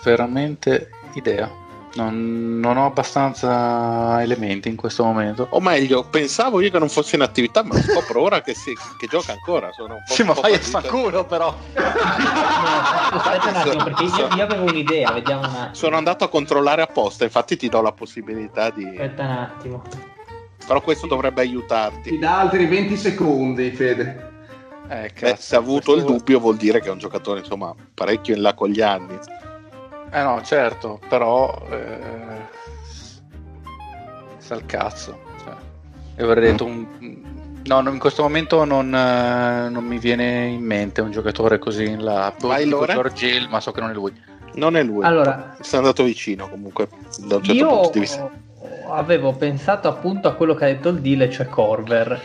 veramente 0.03 0.89
idea. 1.13 1.49
Non, 1.95 2.59
non 2.59 2.77
ho 2.77 2.87
abbastanza 2.87 4.19
elementi 4.23 4.67
in 4.67 4.75
questo 4.75 5.03
momento. 5.03 5.45
O 5.51 5.59
meglio, 5.59 6.03
pensavo 6.03 6.59
io 6.59 6.71
che 6.71 6.79
non 6.79 6.89
fosse 6.89 7.15
in 7.15 7.21
attività, 7.21 7.63
ma 7.63 7.79
scopro 7.79 8.19
ora 8.21 8.41
che, 8.41 8.55
si- 8.55 8.73
che 8.97 9.05
gioca 9.07 9.31
ancora. 9.33 9.71
Sono 9.73 9.93
un 9.95 10.03
po', 10.03 10.13
Sì, 10.13 10.23
ma 10.23 10.33
fai 10.33 10.55
a 10.55 10.57
fallito. 10.59 10.79
fanculo 10.91 11.25
però. 11.25 11.55
Aspetta 11.75 13.49
un 13.49 13.55
attimo, 13.55 13.83
perché 13.83 14.03
io, 14.05 14.27
io 14.35 14.43
avevo 14.43 14.63
un'idea, 14.63 15.11
vediamo 15.11 15.41
un 15.41 15.53
attimo. 15.53 15.73
Sono 15.75 15.95
andato 15.97 16.23
a 16.23 16.29
controllare 16.29 16.81
apposta, 16.81 17.25
infatti 17.25 17.57
ti 17.57 17.69
do 17.69 17.81
la 17.81 17.91
possibilità 17.91 18.71
di... 18.71 18.85
Aspetta 18.87 19.23
un 19.23 19.29
attimo. 19.29 19.83
Però 20.65 20.81
questo 20.81 21.05
dovrebbe 21.05 21.41
aiutarti. 21.41 22.09
Ti 22.09 22.17
dà 22.17 22.39
altri 22.39 22.65
20 22.65 22.97
secondi, 22.97 23.69
Fede. 23.71 24.31
Eh, 24.89 25.11
Beh, 25.19 25.35
se 25.37 25.55
ha 25.55 25.59
avuto 25.59 25.93
il 25.95 26.03
dubbio 26.03 26.39
vuol 26.39 26.55
dire 26.57 26.79
che 26.81 26.87
è 26.87 26.91
un 26.91 26.97
giocatore 26.97 27.39
insomma 27.39 27.73
parecchio 27.93 28.33
in 28.35 28.41
là 28.41 28.53
con 28.53 28.69
gli 28.69 28.81
anni. 28.81 29.17
Eh 30.13 30.21
no, 30.21 30.41
certo, 30.43 30.99
però... 31.09 31.51
Eh... 31.71 32.61
Sa 34.37 34.55
il 34.55 34.65
cazzo. 34.65 35.19
Cioè, 35.43 35.53
io 36.17 36.25
avrei 36.25 36.51
detto 36.51 36.65
un... 36.65 36.85
No, 37.65 37.79
in 37.89 37.97
questo 37.97 38.21
momento 38.21 38.63
non, 38.65 38.93
eh, 38.93 39.69
non 39.69 39.85
mi 39.85 39.97
viene 39.97 40.47
in 40.47 40.61
mente 40.61 41.01
un 41.01 41.11
giocatore 41.11 41.57
così 41.57 41.85
in 41.85 42.03
là. 42.03 42.33
Vai, 42.41 42.65
Dico 42.65 42.79
Lore? 42.79 42.93
George 42.93 43.25
Hill, 43.25 43.47
ma 43.49 43.59
so 43.59 43.71
che 43.71 43.79
non 43.79 43.89
è 43.89 43.93
lui. 43.93 44.13
Non 44.55 44.75
è 44.75 44.83
lui. 44.83 45.03
Allora, 45.03 45.55
Sei 45.61 45.79
andato 45.79 46.03
vicino 46.03 46.47
comunque 46.47 46.89
da 47.19 47.37
un 47.37 47.43
certo 47.43 47.67
punto 47.67 47.89
di 47.93 47.99
vista. 47.99 48.21
io 48.21 48.93
avevo 48.93 49.33
pensato 49.33 49.87
appunto 49.87 50.27
a 50.27 50.33
quello 50.33 50.53
che 50.53 50.65
ha 50.65 50.67
detto 50.67 50.89
il 50.89 50.99
deal, 50.99 51.29
cioè 51.31 51.47
Corver. 51.47 52.21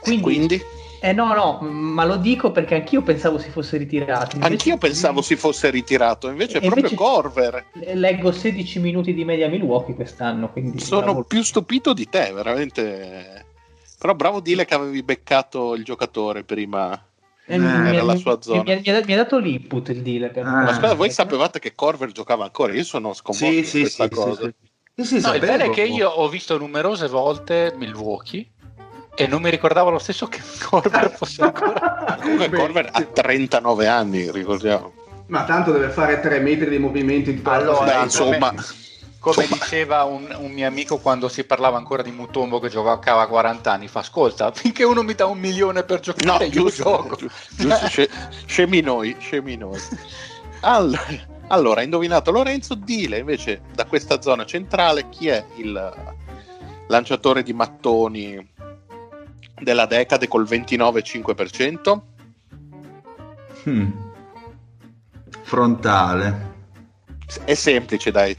Quindi, 0.00 0.22
Quindi 0.22 0.62
eh 1.00 1.12
no, 1.12 1.32
no, 1.34 1.58
ma 1.60 2.04
lo 2.04 2.16
dico 2.16 2.50
perché 2.50 2.74
anch'io 2.76 3.02
pensavo 3.02 3.38
si 3.38 3.50
fosse 3.50 3.76
ritirato. 3.78 4.36
Invece- 4.36 4.52
anch'io 4.52 4.76
pensavo 4.78 5.22
si 5.22 5.36
fosse 5.36 5.70
ritirato, 5.70 6.28
invece 6.28 6.58
è 6.58 6.60
proprio 6.60 6.76
invece- 6.88 6.94
Corver. 6.96 7.66
Leggo 7.94 8.32
16 8.32 8.78
minuti 8.80 9.14
di 9.14 9.24
media 9.24 9.48
Milwaukee 9.48 9.94
quest'anno, 9.94 10.50
quindi 10.50 10.78
Sono 10.80 11.02
bravo. 11.02 11.24
più 11.24 11.42
stupito 11.42 11.92
di 11.92 12.08
te, 12.08 12.32
veramente. 12.32 13.46
Però 13.98 14.14
bravo 14.14 14.40
Dile 14.40 14.64
che 14.64 14.74
avevi 14.74 15.02
beccato 15.02 15.74
il 15.74 15.84
giocatore 15.84 16.44
prima. 16.44 16.92
Eh, 17.46 17.56
era 17.56 17.90
mi- 18.00 18.06
la 18.06 18.14
sua 18.16 18.40
zona. 18.40 18.62
Mi, 18.62 18.80
mi 18.84 18.90
ha, 18.90 19.02
mi 19.04 19.12
ha 19.12 19.16
dato 19.16 19.38
l'input 19.38 19.88
il 19.88 20.02
deal. 20.02 20.30
Per 20.30 20.46
Ah. 20.46 20.62
Ma 20.62 20.72
scusa, 20.72 20.94
voi 20.94 21.10
sapevate 21.10 21.58
che 21.58 21.74
Corver 21.74 22.12
giocava 22.12 22.44
ancora? 22.44 22.72
Io 22.72 22.84
sono 22.84 23.12
sconvolto 23.12 23.54
Sì, 23.54 23.60
di 23.60 23.66
sì, 23.66 23.80
questa 23.80 24.04
sì, 24.04 24.10
cosa. 24.10 24.34
sì, 24.34 24.42
sì. 24.42 25.04
Sì, 25.04 25.20
sì, 25.20 25.26
No, 25.26 25.34
il 25.34 25.40
bello 25.40 25.64
è 25.64 25.70
che 25.70 25.82
io 25.82 26.08
ho 26.10 26.28
visto 26.28 26.56
numerose 26.58 27.08
volte 27.08 27.72
Milwaukee 27.76 28.46
e 29.24 29.26
non 29.26 29.42
mi 29.42 29.50
ricordavo 29.50 29.90
lo 29.90 29.98
stesso 29.98 30.26
che 30.28 30.40
Corver 30.62 31.10
fosse 31.10 31.42
ancora... 31.42 32.16
Comunque 32.20 32.50
Corver 32.50 32.88
ha 32.90 33.02
39 33.02 33.86
anni, 33.86 34.30
ricordiamo. 34.30 34.92
Ma 35.26 35.44
tanto 35.44 35.72
deve 35.72 35.90
fare 35.90 36.20
3 36.20 36.40
metri 36.40 36.70
di 36.70 37.42
la 37.42 37.52
Allora, 37.52 37.84
Beh, 37.84 38.02
insomma, 38.02 38.52
Come 39.20 39.44
insomma, 39.44 39.62
diceva 39.62 40.04
un, 40.04 40.34
un 40.38 40.50
mio 40.50 40.66
amico 40.66 40.96
quando 40.98 41.28
si 41.28 41.44
parlava 41.44 41.76
ancora 41.76 42.02
di 42.02 42.10
Mutombo 42.10 42.58
che 42.58 42.70
giocava 42.70 43.22
a 43.22 43.26
40 43.26 43.70
anni, 43.70 43.88
fa 43.88 44.00
ascolta, 44.00 44.50
finché 44.52 44.84
uno 44.84 45.02
mi 45.02 45.14
dà 45.14 45.26
un 45.26 45.38
milione 45.38 45.82
per 45.84 45.98
no, 45.98 46.02
giocare 46.02 46.46
io 46.46 46.50
giusto, 46.50 46.82
gioco. 46.82 47.16
giusto, 47.16 47.38
giusto, 47.56 47.86
sce- 47.88 48.10
scemi 48.46 48.80
noi, 48.80 49.14
scemi 49.18 49.56
noi. 49.56 49.78
Allora, 50.60 51.06
allora, 51.48 51.80
ha 51.80 51.84
indovinato 51.84 52.30
Lorenzo 52.30 52.74
Dile, 52.74 53.18
invece 53.18 53.60
da 53.74 53.84
questa 53.84 54.22
zona 54.22 54.46
centrale 54.46 55.08
chi 55.10 55.28
è 55.28 55.44
il 55.56 55.92
lanciatore 56.88 57.42
di 57.42 57.52
mattoni 57.52 58.48
della 59.60 59.86
decade 59.86 60.28
col 60.28 60.44
29,5%? 60.44 62.00
Hmm. 63.64 63.90
Frontale. 65.42 66.48
È 67.44 67.54
semplice, 67.54 68.10
dai. 68.10 68.36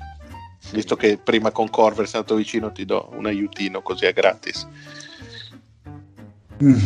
Visto 0.72 0.96
che 0.96 1.18
prima 1.18 1.52
con 1.52 1.70
Corver 1.70 2.08
sei 2.08 2.20
andato 2.20 2.36
vicino, 2.36 2.72
ti 2.72 2.86
do 2.86 3.10
un 3.14 3.26
aiutino 3.26 3.82
così 3.82 4.06
è 4.06 4.14
gratis. 4.14 4.68
Mm. 6.64 6.78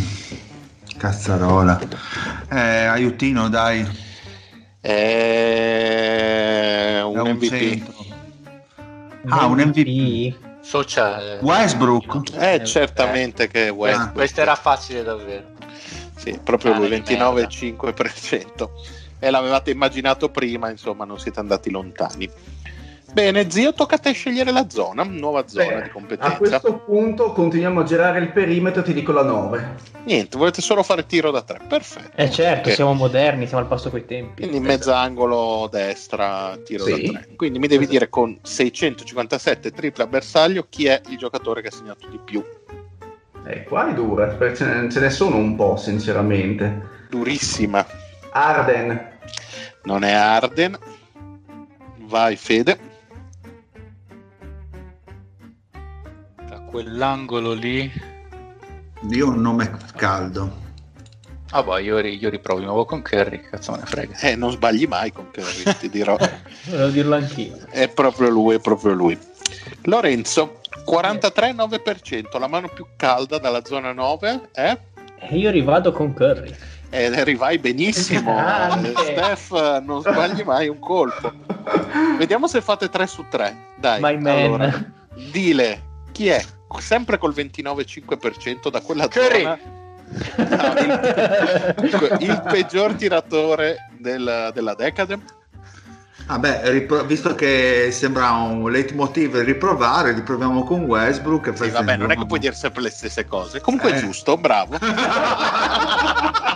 Cazzarola. 0.98 1.80
Eh, 2.50 2.86
aiutino, 2.86 3.50
dai. 3.50 3.86
È 4.80 4.92
un, 7.04 7.18
È 7.18 7.20
un 7.20 7.30
MVP. 7.32 7.50
centro. 7.50 7.94
Ah, 9.28 9.46
un 9.48 9.60
MVP. 9.60 10.36
Social. 10.66 11.40
Westbrook. 11.44 12.32
Eh, 12.34 12.66
certamente 12.66 13.48
che 13.48 13.68
è 13.68 13.72
Westbrook. 13.72 14.14
Questo 14.14 14.42
era 14.42 14.56
facile 14.56 15.04
davvero. 15.04 15.46
Sì, 16.16 16.40
proprio 16.44 16.72
Cane 16.72 16.88
lui, 16.88 17.02
di 17.04 17.14
29,5%. 17.16 18.70
E 19.20 19.30
l'avevate 19.30 19.70
immaginato 19.70 20.30
prima, 20.30 20.72
insomma, 20.72 21.06
non 21.06 21.20
siete 21.20 21.40
andati 21.40 21.70
lontani. 21.70 22.28
Bene, 23.16 23.50
zio, 23.50 23.72
tocca 23.72 23.96
a 23.96 23.98
te 23.98 24.12
scegliere 24.12 24.52
la 24.52 24.68
zona, 24.70 25.04
nuova 25.04 25.48
zona 25.48 25.66
Beh, 25.68 25.76
di 25.84 25.88
a 25.88 25.92
competenza. 25.94 26.36
questo 26.36 26.80
punto 26.86 27.32
continuiamo 27.32 27.80
a 27.80 27.84
girare 27.86 28.20
il 28.20 28.30
perimetro, 28.34 28.82
ti 28.84 28.92
dico 28.92 29.14
la 29.14 29.24
9. 29.24 29.76
Niente, 30.04 30.38
volete 30.38 30.62
solo 30.62 30.84
fare 30.84 31.06
tiro 31.06 31.32
da 31.32 31.42
tre, 31.42 31.62
perfetto. 31.66 32.12
Eh 32.14 32.30
certo, 32.30 32.68
Ok. 32.68 32.76
siamo 32.76 32.92
moderni, 32.94 33.48
siamo 33.48 33.64
al 33.64 33.70
passo 33.70 33.90
coi 33.90 34.04
tempi. 34.04 34.42
Quindi 34.42 34.58
in 34.58 34.64
mezz'angolo 34.64 35.70
destra, 35.72 36.58
tiro 36.66 36.84
Sì. 36.84 36.92
da 37.04 37.20
tre. 37.22 37.28
Quindi 37.38 37.58
mi 37.58 37.68
devi 37.68 37.88
dire 37.88 38.10
con 38.10 38.38
657 38.42 39.72
triple 39.72 40.04
a 40.04 40.08
bersaglio 40.08 40.66
chi 40.68 40.88
è 40.88 41.00
il 41.08 41.18
giocatore 41.18 41.62
che 41.62 41.70
ha 41.70 41.72
segnato 41.72 42.10
di 42.10 42.20
più. 42.22 42.44
Eh, 43.48 43.64
qua 43.64 43.90
è 43.90 43.94
dura, 43.94 44.28
perché 44.28 44.58
ce 44.58 44.66
ne- 44.66 44.92
ce 44.92 45.00
ne 45.00 45.10
sono 45.10 45.38
un 45.38 45.56
po', 45.56 45.78
sinceramente. 45.78 47.06
Durissima. 47.10 47.86
Arden, 48.34 49.14
Non 49.84 50.04
è 50.04 50.12
Arden. 50.12 50.78
Vai 52.08 52.36
Fede. 52.36 52.85
Quell'angolo 56.76 57.54
lì. 57.54 57.90
Io 59.12 59.28
ho 59.28 59.30
un 59.30 59.40
nome 59.40 59.78
caldo. 59.96 60.64
Ah 61.52 61.64
boh, 61.64 61.78
io, 61.78 62.00
io 62.00 62.30
riprovo 62.30 62.60
di 62.60 62.66
nuovo 62.66 62.84
con 62.84 63.02
Curry, 63.02 63.40
che 63.40 63.50
cazzo 63.52 63.72
me 63.72 63.78
ne 63.78 63.86
frega. 63.86 64.18
Eh, 64.20 64.36
non 64.36 64.52
sbagli 64.52 64.86
mai 64.86 65.14
con 65.14 65.32
Curry, 65.32 65.74
ti 65.80 65.90
dirò. 65.90 66.18
Volevo 66.68 66.90
dirlo 66.90 67.16
anch'io. 67.16 67.60
È 67.70 67.88
proprio 67.88 68.28
lui, 68.28 68.56
è 68.56 68.60
proprio 68.60 68.92
lui. 68.92 69.18
Lorenzo, 69.84 70.60
43,9%, 70.86 72.38
la 72.38 72.48
mano 72.48 72.68
più 72.68 72.86
calda 72.98 73.38
dalla 73.38 73.64
zona 73.64 73.94
9 73.94 74.50
è? 74.52 74.78
E 75.18 75.38
io 75.38 75.52
rivado 75.52 75.94
con 75.94 76.14
Curry. 76.14 76.54
E 76.90 77.06
arrivai 77.06 77.58
benissimo. 77.58 78.36
Grande. 78.36 78.94
Steph, 78.98 79.80
non 79.80 80.02
sbagli 80.02 80.44
mai 80.44 80.68
un 80.68 80.80
colpo. 80.80 81.32
Vediamo 82.18 82.48
se 82.48 82.60
fate 82.60 82.90
3 82.90 83.08
su 83.08 83.24
3. 83.30 83.58
Dai, 83.78 84.02
My 84.02 84.18
man. 84.18 84.38
allora, 84.38 84.92
dile, 85.32 85.82
chi 86.12 86.28
è? 86.28 86.44
Sempre 86.80 87.18
col 87.18 87.34
29,5% 87.34 88.70
da 88.70 88.82
quella 88.82 89.08
Curry. 89.08 89.42
zona. 89.42 89.60
No, 90.38 90.74
il, 90.80 92.18
il 92.20 92.44
peggior 92.48 92.94
tiratore 92.94 93.90
del- 93.98 94.52
della 94.54 94.76
decade? 94.76 95.20
Vabbè, 96.28 96.62
ripro- 96.66 97.04
visto 97.04 97.34
che 97.36 97.90
sembra 97.92 98.32
un 98.32 98.70
leitmotiv 98.72 99.38
riprovare, 99.40 100.14
riproviamo 100.14 100.64
con 100.64 100.82
Westbrook. 100.84 101.48
e 101.48 101.56
Sì, 101.56 101.70
vabbè, 101.70 101.98
non 101.98 102.12
è 102.12 102.18
che 102.18 102.26
puoi 102.26 102.40
dire 102.40 102.54
sempre 102.54 102.84
le 102.84 102.90
stesse 102.92 103.26
cose. 103.26 103.62
Comunque 103.62 103.92
è 103.92 103.96
Eh. 103.96 104.00
giusto, 104.00 104.38
bravo. 104.38 104.78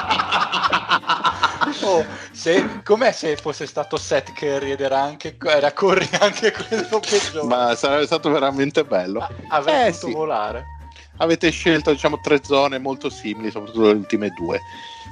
Oh, 1.81 2.05
se, 2.31 2.81
com'è 2.83 3.11
se 3.11 3.35
fosse 3.37 3.65
stato 3.65 3.97
Seth 3.97 4.33
Curry 4.33 4.71
ed 4.71 4.81
era 4.81 5.01
anche 5.01 5.35
era 5.45 5.71
Curry 5.71 6.07
anche 6.19 6.51
quello 6.51 6.99
peggiore? 7.07 7.47
Ma 7.47 7.73
sarebbe 7.75 8.05
stato 8.05 8.29
veramente 8.29 8.83
bello. 8.83 9.19
A- 9.21 9.29
avrei 9.49 9.87
Eh, 9.87 9.91
potuto 9.91 10.07
sì. 10.07 10.13
volare. 10.13 10.65
Avete 11.17 11.49
scelto, 11.51 11.91
diciamo, 11.91 12.19
tre 12.21 12.41
zone 12.43 12.77
molto 12.79 13.09
simili, 13.09 13.51
soprattutto 13.51 13.87
le 13.87 13.93
ultime 13.97 14.29
due. 14.29 14.61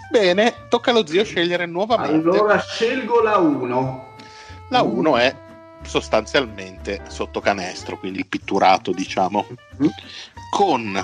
Bene, 0.10 0.68
tocca 0.70 0.92
allo 0.92 1.06
zio 1.06 1.24
scegliere 1.26 1.66
nuovamente. 1.66 2.30
allora 2.30 2.58
scelgo 2.60 3.22
la 3.22 3.38
1. 3.38 4.06
La 4.70 4.82
1 4.84 5.18
è 5.18 5.36
sostanzialmente 5.84 7.02
sotto 7.10 7.42
canestro, 7.42 7.98
quindi 8.00 8.20
il 8.20 8.28
pitturato, 8.28 8.92
diciamo, 8.92 9.46
con 10.50 10.98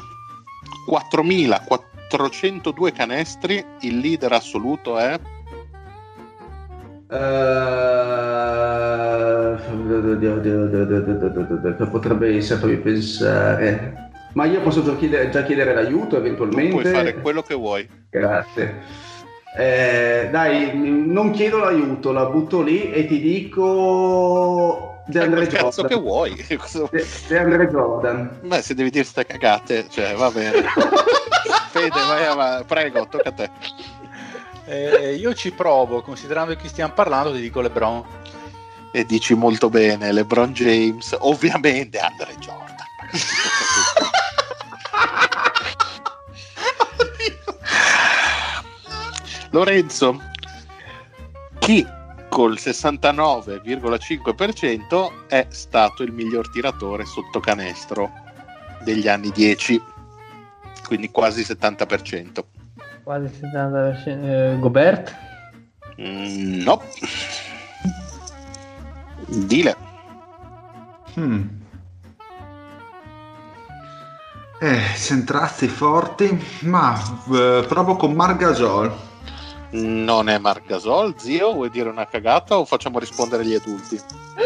4.402 0.90 2.94
canestri, 2.94 3.64
il 3.82 3.98
leader 4.00 4.32
assoluto 4.34 4.98
è 4.98 5.20
Che 11.78 11.86
potrebbe 11.90 12.36
essere, 12.36 12.60
fammi 12.60 12.78
pensare. 12.78 14.10
Ma 14.34 14.46
io 14.46 14.62
posso 14.62 14.84
già 14.84 14.96
chiedere, 14.96 15.30
già 15.30 15.44
chiedere 15.44 15.74
l'aiuto 15.76 16.18
eventualmente? 16.18 16.72
puoi 16.72 16.86
fare 16.86 17.14
quello 17.16 17.42
che 17.44 17.54
vuoi. 17.54 17.88
Grazie. 18.10 18.82
Eh, 19.56 20.30
dai, 20.32 20.72
non 20.76 21.30
chiedo 21.30 21.60
l'aiuto, 21.60 22.12
la 22.12 22.26
butto 22.26 22.64
lì 22.64 22.92
e 22.92 23.06
ti 23.06 23.20
dico 23.20 25.02
De 25.06 25.20
Andre 25.20 25.46
quel 25.46 25.62
cazzo 25.62 25.84
che 25.84 25.90
Jordan. 25.90 26.02
vuoi. 26.02 26.36
De, 26.90 27.06
De 27.28 27.38
Andre 27.38 27.68
Jordan. 27.70 28.40
Beh, 28.42 28.62
se 28.64 28.74
devi 28.74 28.90
dire 28.90 29.04
ste 29.04 29.26
cagate, 29.28 29.86
cioè, 29.90 30.16
va 30.16 30.32
bene. 30.32 30.64
Fede, 31.70 31.90
vai 31.90 32.26
avanti. 32.26 32.66
Prego, 32.66 33.08
tocca 33.08 33.30
a 33.30 33.32
te. 33.32 33.50
Eh, 34.66 35.16
io 35.16 35.34
ci 35.34 35.52
provo, 35.52 36.02
considerando 36.02 36.56
che 36.56 36.70
stiamo 36.70 36.94
parlando, 36.94 37.34
ti 37.34 37.42
dico 37.42 37.60
LeBron. 37.62 38.22
E 38.92 39.06
dici 39.06 39.34
molto 39.34 39.70
bene, 39.70 40.12
LeBron 40.12 40.54
James, 40.54 41.16
ovviamente 41.20 42.00
Andre 42.00 42.36
Jordan. 42.38 42.76
Lorenzo, 49.50 50.20
chi 51.60 51.86
col 52.30 52.54
69,5% 52.54 55.28
è 55.28 55.46
stato 55.50 56.02
il 56.02 56.12
miglior 56.12 56.50
tiratore 56.50 57.06
sotto 57.06 57.40
canestro 57.40 58.12
degli 58.84 59.08
anni 59.08 59.30
10, 59.30 59.80
quindi 60.88 61.12
quasi 61.12 61.44
70%. 61.44 62.53
Quasi 63.04 63.40
70%. 63.42 64.24
Eh, 64.24 64.58
Gobert? 64.60 65.16
Mm, 66.00 66.62
no. 66.64 66.82
Dile. 69.28 69.76
Hmm. 71.16 71.42
Eh, 74.60 74.80
centrazzi 74.96 75.68
forti, 75.68 76.42
ma 76.62 76.98
eh, 77.32 77.66
provo 77.68 77.98
con 77.98 78.14
Margasol. 78.14 78.92
Non 79.72 80.30
è 80.30 80.38
Margasol, 80.38 81.16
zio? 81.18 81.52
Vuoi 81.52 81.70
dire 81.70 81.90
una 81.90 82.08
cagata 82.08 82.58
o 82.58 82.64
facciamo 82.64 83.00
rispondere 83.00 83.46
gli 83.46 83.56
adulti? 83.56 84.00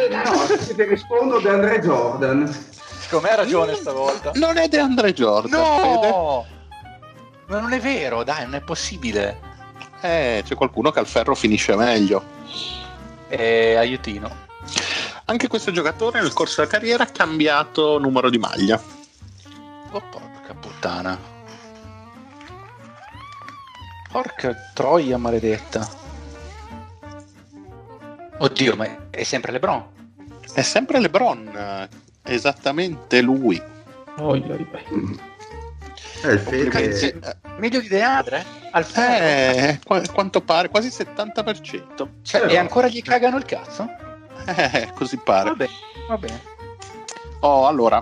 No, 0.09 0.33
se 0.57 0.73
ti 0.73 0.83
rispondo 0.83 1.39
De 1.39 1.49
Andre 1.49 1.79
Jordan. 1.79 2.47
Secondo 2.47 3.27
me 3.27 3.33
ha 3.33 3.35
ragione 3.35 3.75
stavolta. 3.75 4.31
Non 4.33 4.57
è 4.57 4.67
De 4.67 4.79
Andre 4.79 5.13
Jordan. 5.13 5.63
Fede. 5.79 6.55
Ma 7.47 7.59
non 7.59 7.71
è 7.73 7.79
vero, 7.79 8.23
dai, 8.23 8.43
non 8.43 8.55
è 8.55 8.61
possibile. 8.61 9.39
Eh, 10.01 10.43
c'è 10.45 10.55
qualcuno 10.55 10.91
che 10.91 10.99
al 10.99 11.07
ferro 11.07 11.33
finisce 11.33 11.75
meglio. 11.75 12.23
Eh, 13.29 13.75
aiutino. 13.75 14.45
Anche 15.25 15.47
questo 15.47 15.71
giocatore 15.71 16.21
nel 16.21 16.33
corso 16.33 16.61
della 16.61 16.71
carriera 16.71 17.03
ha 17.03 17.07
cambiato 17.07 17.97
numero 17.99 18.29
di 18.29 18.37
maglia. 18.37 18.81
Oh, 19.91 20.01
porca 20.01 20.53
puttana. 20.59 21.17
Porca 24.11 24.55
troia 24.73 25.17
maledetta. 25.17 25.87
Oddio, 28.39 28.75
ma 28.75 29.09
è 29.09 29.23
sempre 29.23 29.51
LeBron. 29.51 29.85
È 30.53 30.61
sempre 30.61 30.99
LeBron, 30.99 31.89
esattamente 32.23 33.21
lui. 33.21 33.61
Oi, 34.17 34.43
oi, 34.47 34.67
oi. 34.71 35.19
Eh, 36.23 36.31
il. 36.31 36.39
Fede... 36.39 37.19
Eh, 37.19 37.35
Meglio 37.57 37.79
di 37.79 37.87
Deandre? 37.87 38.43
Al 38.71 38.85
ferro? 38.85 39.23
Eh, 39.25 39.79
qua- 39.83 40.01
quanto 40.13 40.41
pare, 40.41 40.69
quasi 40.69 40.89
70%. 40.89 42.09
Cioè, 42.21 42.41
però- 42.41 42.51
e 42.53 42.57
ancora 42.57 42.87
gli 42.87 43.01
cagano 43.01 43.37
il 43.37 43.45
cazzo? 43.45 43.87
Eh, 44.45 44.91
così 44.93 45.17
pare. 45.17 45.49
Vabbè, 45.49 45.67
va 46.07 46.17
bene. 46.17 46.41
Oh, 47.41 47.67
allora, 47.67 48.01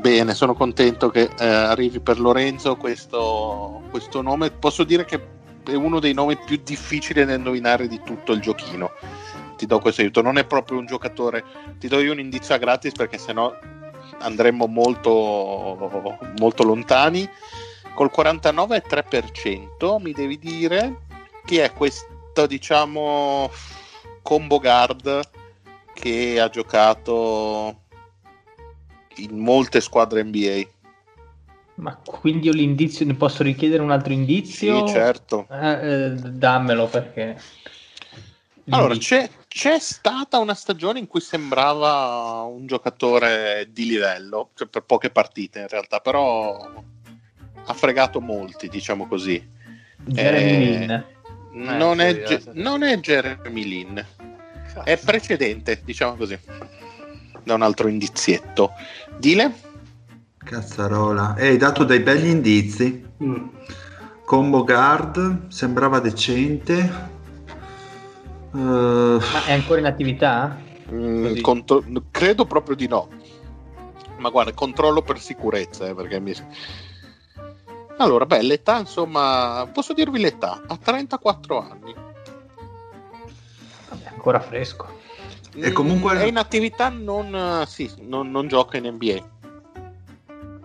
bene, 0.00 0.34
sono 0.34 0.54
contento 0.54 1.08
che 1.10 1.30
eh, 1.38 1.46
arrivi 1.46 2.00
per 2.00 2.18
Lorenzo 2.18 2.76
questo, 2.76 3.82
questo 3.90 4.20
nome. 4.20 4.50
Posso 4.50 4.82
dire 4.82 5.04
che 5.04 5.20
è 5.64 5.74
uno 5.74 6.00
dei 6.00 6.12
nomi 6.12 6.36
più 6.44 6.60
difficili 6.62 7.24
da 7.24 7.34
indovinare 7.34 7.86
di 7.86 8.00
tutto 8.04 8.32
il 8.32 8.40
giochino. 8.40 8.90
Ti 9.56 9.66
do 9.66 9.78
questo 9.78 10.00
aiuto. 10.00 10.22
Non 10.22 10.38
è 10.38 10.44
proprio 10.44 10.78
un 10.78 10.86
giocatore. 10.86 11.44
Ti 11.78 11.86
do 11.86 12.00
io 12.00 12.12
un 12.12 12.18
indizio 12.18 12.54
a 12.54 12.58
gratis 12.58 12.92
perché 12.92 13.16
sennò 13.18 13.52
andremmo 14.18 14.66
molto, 14.66 16.32
molto 16.38 16.62
lontani. 16.62 17.28
Col 17.94 18.10
49,3% 18.14 20.00
mi 20.00 20.12
devi 20.12 20.38
dire 20.38 21.02
chi 21.44 21.58
è 21.58 21.72
questo, 21.72 22.46
diciamo, 22.46 23.50
combo 24.22 24.58
guard 24.58 25.20
che 25.92 26.40
ha 26.40 26.48
giocato 26.48 27.82
in 29.16 29.38
molte 29.38 29.80
squadre 29.80 30.24
NBA. 30.24 30.62
Ma 31.76 31.96
quindi 31.96 32.46
io 32.46 32.52
l'indizio, 32.52 33.04
ne 33.04 33.14
posso 33.14 33.42
richiedere 33.42 33.82
un 33.82 33.90
altro 33.90 34.12
indizio? 34.12 34.86
Sì, 34.86 34.92
certo. 34.92 35.46
Eh, 35.50 36.04
eh, 36.04 36.10
dammelo 36.10 36.86
perché... 36.86 37.40
Allora, 38.70 38.96
c'è, 38.96 39.28
c'è 39.56 39.78
stata 39.78 40.38
una 40.40 40.52
stagione 40.52 40.98
in 40.98 41.06
cui 41.06 41.20
sembrava 41.20 42.42
un 42.42 42.66
giocatore 42.66 43.68
di 43.70 43.86
livello, 43.86 44.50
cioè 44.54 44.66
per 44.66 44.82
poche 44.82 45.10
partite 45.10 45.60
in 45.60 45.68
realtà, 45.68 46.00
però 46.00 46.82
ha 47.64 47.72
fregato 47.72 48.20
molti, 48.20 48.68
diciamo 48.68 49.06
così. 49.06 49.40
Jeremy 50.06 50.50
Eh, 50.50 50.78
Lin. 50.78 51.04
non, 51.52 51.98
sì, 51.98 52.04
è, 52.04 52.22
Ge- 52.24 52.40
sì. 52.40 52.50
non 52.54 52.82
è 52.82 52.98
Jeremy 52.98 53.62
Lin, 53.62 54.06
è 54.82 54.98
precedente, 54.98 55.82
diciamo 55.84 56.16
così, 56.16 56.36
da 57.44 57.54
un 57.54 57.62
altro 57.62 57.86
indizietto. 57.86 58.72
Dile? 59.18 59.52
Cazzarola. 60.36 61.36
Hai 61.38 61.56
dato 61.58 61.84
dei 61.84 62.00
begli 62.00 62.26
indizi. 62.26 63.06
Mm. 63.22 63.46
Combo 64.24 64.64
guard, 64.64 65.46
sembrava 65.46 66.00
decente. 66.00 67.12
Eh, 68.54 68.58
Ma 69.32 69.44
è 69.46 69.52
ancora 69.52 69.80
in 69.80 69.86
attività? 69.86 70.56
Mm, 70.92 71.22
Così. 71.26 71.40
contro- 71.40 71.84
credo 72.10 72.44
proprio 72.44 72.76
di 72.76 72.86
no. 72.86 73.08
Ma 74.18 74.30
guarda, 74.30 74.52
controllo 74.52 75.02
per 75.02 75.18
sicurezza, 75.18 75.88
eh, 75.88 75.94
perché 75.94 76.20
mi... 76.20 76.32
Allora, 77.98 78.26
beh, 78.26 78.42
l'età, 78.42 78.78
insomma, 78.78 79.68
posso 79.72 79.92
dirvi 79.92 80.20
l'età, 80.20 80.62
ha 80.66 80.76
34 80.76 81.58
anni. 81.60 81.94
Vabbè, 83.88 84.06
ancora 84.08 84.40
fresco. 84.40 84.88
E 85.56 85.72
comunque- 85.72 86.14
Mm, 86.14 86.18
è 86.18 86.24
in 86.24 86.36
attività, 86.36 86.88
non, 86.88 87.34
eh, 87.34 87.66
sì, 87.66 87.90
non, 88.02 88.30
non 88.30 88.46
gioca 88.48 88.76
in 88.76 88.86
NBA. 88.86 89.32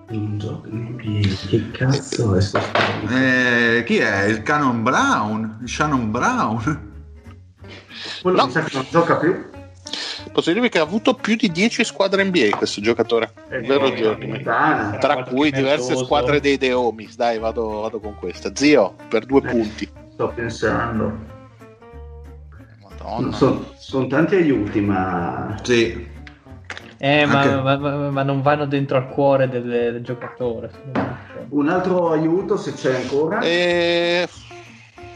Non 0.09 0.37
gioco 0.39 0.67
in 0.67 0.97
NBA. 0.99 1.47
Che 1.49 1.71
cazzo 1.71 2.35
è 2.35 2.41
sto 2.41 2.59
spazio? 2.59 3.09
eh, 3.15 3.83
chi 3.85 3.97
è? 3.97 4.23
Il 4.25 4.41
Canon 4.43 4.81
Brown? 4.83 5.61
Shannon 5.65 6.09
Brown? 6.11 6.87
Quello 8.21 8.37
No. 8.37 8.45
mi 8.45 8.51
sa 8.51 8.61
che 8.63 8.75
non 8.75 8.85
gioca 8.89 9.17
più. 9.17 9.49
Posso 10.31 10.51
dirvi 10.51 10.69
che 10.69 10.77
ha 10.79 10.83
avuto 10.83 11.13
più 11.15 11.35
di 11.35 11.49
10 11.51 11.83
squadre 11.83 12.23
NBA 12.23 12.55
questo 12.57 12.81
giocatore. 12.81 13.31
Eh, 13.49 13.61
Vero 13.61 13.85
eh, 13.85 13.95
Giorgio? 13.95 14.97
Tra 14.99 15.23
cui 15.23 15.51
diverse 15.51 15.95
squadre 15.95 16.39
dei 16.39 16.57
Deomis. 16.57 17.15
Dai, 17.15 17.39
vado, 17.39 17.81
vado 17.81 17.99
con 17.99 18.15
questa. 18.15 18.51
Zio, 18.53 18.95
per 19.07 19.25
due 19.25 19.39
Eh. 19.43 19.49
punti. 19.49 19.89
Sto 20.13 20.31
pensando. 20.35 21.13
Madonna. 22.81 23.31
Sono 23.77 24.07
tanti 24.07 24.35
aiuti, 24.35 24.81
ma 24.81 25.55
Sì. 25.63 26.17
Eh, 27.01 27.25
ma, 27.25 27.39
Anche- 27.39 27.55
ma- 27.61 27.77
ma- 27.77 28.09
ma 28.09 28.23
non 28.23 28.41
vanno 28.41 28.65
dentro 28.65 28.97
al 28.97 29.07
cuore 29.07 29.47
del, 29.47 29.63
del 29.63 30.03
giocatore. 30.03 30.69
un 31.49 31.69
altro 31.69 32.11
aiuto 32.11 32.57
se 32.57 32.73
c'è 32.73 32.93
ancora. 32.95 33.39
E... 33.39 34.27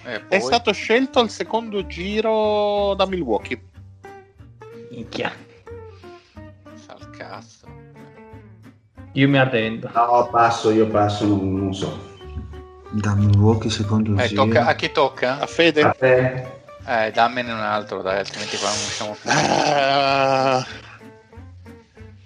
E 0.05 0.27
È 0.27 0.39
stato 0.39 0.71
scelto 0.73 1.19
al 1.19 1.29
secondo 1.29 1.85
giro 1.87 2.93
da 2.95 3.05
Milwaukee. 3.05 3.61
Minchia. 4.91 5.31
Fa 6.85 6.95
il 6.99 7.09
cazzo. 7.11 7.67
Io 9.13 9.29
mi 9.29 9.37
arrendo. 9.37 9.89
No, 9.93 10.27
passo, 10.31 10.71
io 10.71 10.87
passo, 10.87 11.25
non, 11.25 11.55
non 11.57 11.73
so. 11.73 12.11
Da 12.89 13.15
Milwaukee 13.15 13.69
secondo 13.69 14.19
Eh, 14.21 14.27
giro. 14.27 14.43
tocca- 14.45 14.65
a 14.65 14.75
chi 14.75 14.91
tocca? 14.91 15.39
A 15.39 15.45
Fede? 15.45 15.81
A 15.81 15.91
te? 15.91 16.47
Eh, 16.85 17.11
dammene 17.11 17.51
un 17.53 17.59
altro, 17.59 18.01
dai, 18.01 18.17
altrimenti 18.19 18.57
qua 18.57 18.67
non 18.69 18.77
usciamo 18.77 19.15
più. 19.19 19.29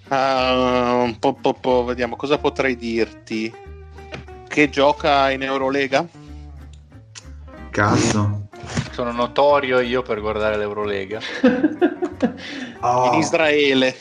Ah, 0.10 0.94
un 1.04 1.20
po', 1.20 1.34
po', 1.34 1.54
po', 1.54 1.84
vediamo 1.84 2.16
cosa 2.16 2.38
potrei 2.38 2.76
dirti. 2.76 3.54
Che 4.48 4.70
gioca 4.70 5.30
in 5.32 5.44
Eurolega? 5.44 6.08
Cazzo. 7.78 8.48
Sono 8.90 9.12
notorio 9.12 9.80
io 9.82 10.02
per 10.02 10.20
guardare 10.20 10.58
l'Eurolega. 10.58 11.20
Oh, 12.80 13.12
In 13.12 13.20
Israele. 13.20 13.96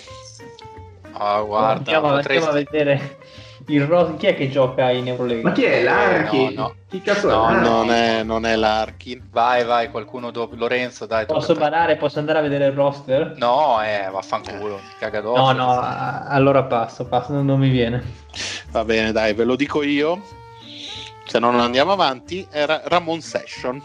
Ah, 1.13 1.41
guarda, 1.41 1.73
andiamo, 1.77 2.09
potresti... 2.09 2.33
andiamo 2.33 2.51
a 2.51 2.55
vedere 2.55 3.19
il 3.67 3.85
ro- 3.87 4.17
chi 4.17 4.27
è 4.27 4.35
che 4.35 4.49
gioca 4.51 4.91
in 4.91 5.09
Eurolega. 5.09 5.49
Ma 5.49 5.53
chi 5.53 5.65
è 5.65 5.83
Larchi? 5.83 6.47
Eh, 6.47 6.55
no, 6.55 6.63
no. 6.63 6.75
Chi 6.89 7.01
cazzo 7.03 7.29
No, 7.29 7.49
è? 7.49 7.53
Larchi? 7.53 7.69
Non 7.69 7.91
è, 7.91 8.23
non 8.23 8.47
è 8.47 8.57
Larkin. 8.57 9.29
Vai, 9.31 9.65
vai, 9.65 9.91
qualcuno 9.91 10.31
dopo. 10.31 10.55
Lorenzo, 10.57 11.05
dai. 11.07 11.27
Posso 11.27 11.55
banare? 11.55 11.97
Posso 11.97 12.19
andare 12.19 12.39
a 12.39 12.43
vedere 12.43 12.67
il 12.67 12.73
roster? 12.73 13.35
No, 13.37 13.83
eh, 13.83 14.09
vaffanculo, 14.11 14.77
ti 14.77 14.95
caga. 14.99 15.21
No, 15.21 15.53
no, 15.53 15.81
allora 16.27 16.63
passo, 16.65 17.07
passo, 17.07 17.33
non 17.33 17.59
mi 17.59 17.71
viene. 17.71 18.03
Va 18.71 18.85
bene, 18.85 19.13
dai, 19.13 19.35
ve 19.35 19.45
lo 19.45 19.57
dico 19.57 19.83
io. 19.83 20.23
Se 21.27 21.39
non 21.39 21.59
andiamo 21.59 21.93
avanti, 21.93 22.47
era 22.51 22.81
Ramon 22.85 23.21
Session. 23.21 23.83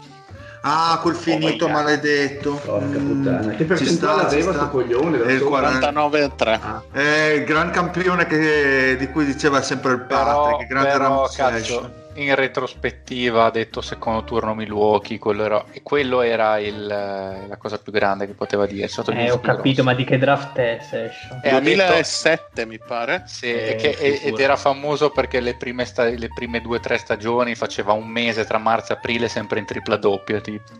Ah, 0.64 1.00
quel 1.02 1.16
finito 1.16 1.64
Oh 1.64 1.68
my 1.68 1.72
God. 1.74 1.82
maledetto. 1.82 2.52
Porca 2.64 2.98
Mm, 2.98 3.06
puttana. 3.22 3.50
Che 3.50 3.56
ci 3.56 3.64
percentuale 3.64 4.22
aveva 4.22 4.52
sto 4.54 4.68
coglione? 4.68 5.22
È 5.24 5.32
il 5.32 5.38
sopra? 5.40 5.58
49 5.60 6.22
a 6.22 6.28
3. 6.28 6.60
Ah, 6.62 6.82
È 6.92 7.00
il 7.00 7.44
gran 7.44 7.70
campione 7.70 8.26
che- 8.26 8.94
di 8.96 9.08
cui 9.08 9.24
diceva 9.24 9.60
sempre 9.60 9.92
il 9.94 10.00
Però, 10.02 10.44
Patrick, 10.50 10.68
grande 10.68 10.90
però 10.90 11.02
Ramon 11.04 11.26
cazzo, 11.34 11.56
Session. 11.58 11.92
In 12.14 12.34
retrospettiva 12.34 13.44
ha 13.46 13.50
detto 13.50 13.80
secondo 13.80 14.24
turno 14.24 14.54
Milwaukee, 14.54 15.18
quello 15.18 15.44
era, 15.44 15.64
e 15.72 15.82
quello 15.82 16.20
era 16.20 16.58
il, 16.58 16.82
eh, 16.90 17.46
la 17.46 17.56
cosa 17.56 17.78
più 17.78 17.92
grande 17.92 18.26
che 18.26 18.34
poteva 18.34 18.66
dire. 18.66 18.86
Eh, 18.86 19.30
ho 19.30 19.40
capito, 19.40 19.60
grossi. 19.62 19.82
ma 19.82 19.94
di 19.94 20.04
che 20.04 20.18
draft 20.18 20.56
è 20.58 20.78
Session? 20.80 21.40
E 21.42 21.48
ha 21.50 21.60
detto- 21.60 21.60
2007 21.82 22.66
mi 22.66 22.78
pare. 22.78 23.22
Sì, 23.26 23.50
Eh, 23.50 23.76
che- 23.76 24.20
ed 24.22 24.38
era 24.38 24.56
famoso 24.56 25.10
perché 25.10 25.40
le 25.40 25.56
prime, 25.56 25.84
sta- 25.84 26.04
le 26.04 26.28
prime 26.34 26.60
due 26.60 26.76
o 26.76 26.80
tre 26.80 26.98
stagioni 26.98 27.54
faceva 27.54 27.92
un 27.92 28.06
mese 28.06 28.44
tra 28.44 28.58
marzo 28.58 28.92
e 28.92 28.96
aprile 28.96 29.28
sempre 29.28 29.58
in 29.58 29.64
tripla 29.66 29.96
doppia 29.96 30.40
tipo. 30.40 30.70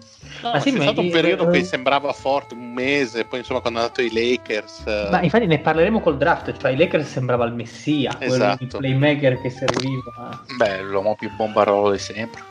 No, 0.42 0.51
Ma 0.53 0.61
sì, 0.61 0.73
c'è 0.73 0.79
ma 0.79 0.83
stato 0.85 1.01
un 1.01 1.07
i- 1.07 1.11
periodo 1.11 1.49
eh, 1.49 1.53
che 1.59 1.64
sembrava 1.64 2.12
forte, 2.12 2.55
un 2.55 2.73
mese, 2.73 3.25
poi 3.27 3.40
insomma 3.40 3.61
quando 3.61 3.79
è 3.79 3.83
andato 3.83 4.01
ai 4.01 4.11
Lakers. 4.12 4.83
eh, 4.87 5.09
Ma 5.11 5.21
infatti 5.23 5.47
ne 5.47 5.61
parleremo 5.61 6.01
col 6.01 6.16
draft, 6.16 6.57
cioè 6.59 6.73
i 6.73 6.77
Lakers 6.77 7.09
sembrava 7.09 7.45
il 7.45 7.53
messia, 7.53 8.14
quello 8.16 8.35
di 8.57 8.64
Esatto. 8.64 8.79
playmaker 8.79 9.40
che 9.40 9.51
serviva. 9.51 10.42
Beh, 10.57 10.83
l'uomo 10.83 11.14
più 11.23 11.31
bombarolo 11.37 11.93
di 11.93 11.99
sempre. 11.99 12.43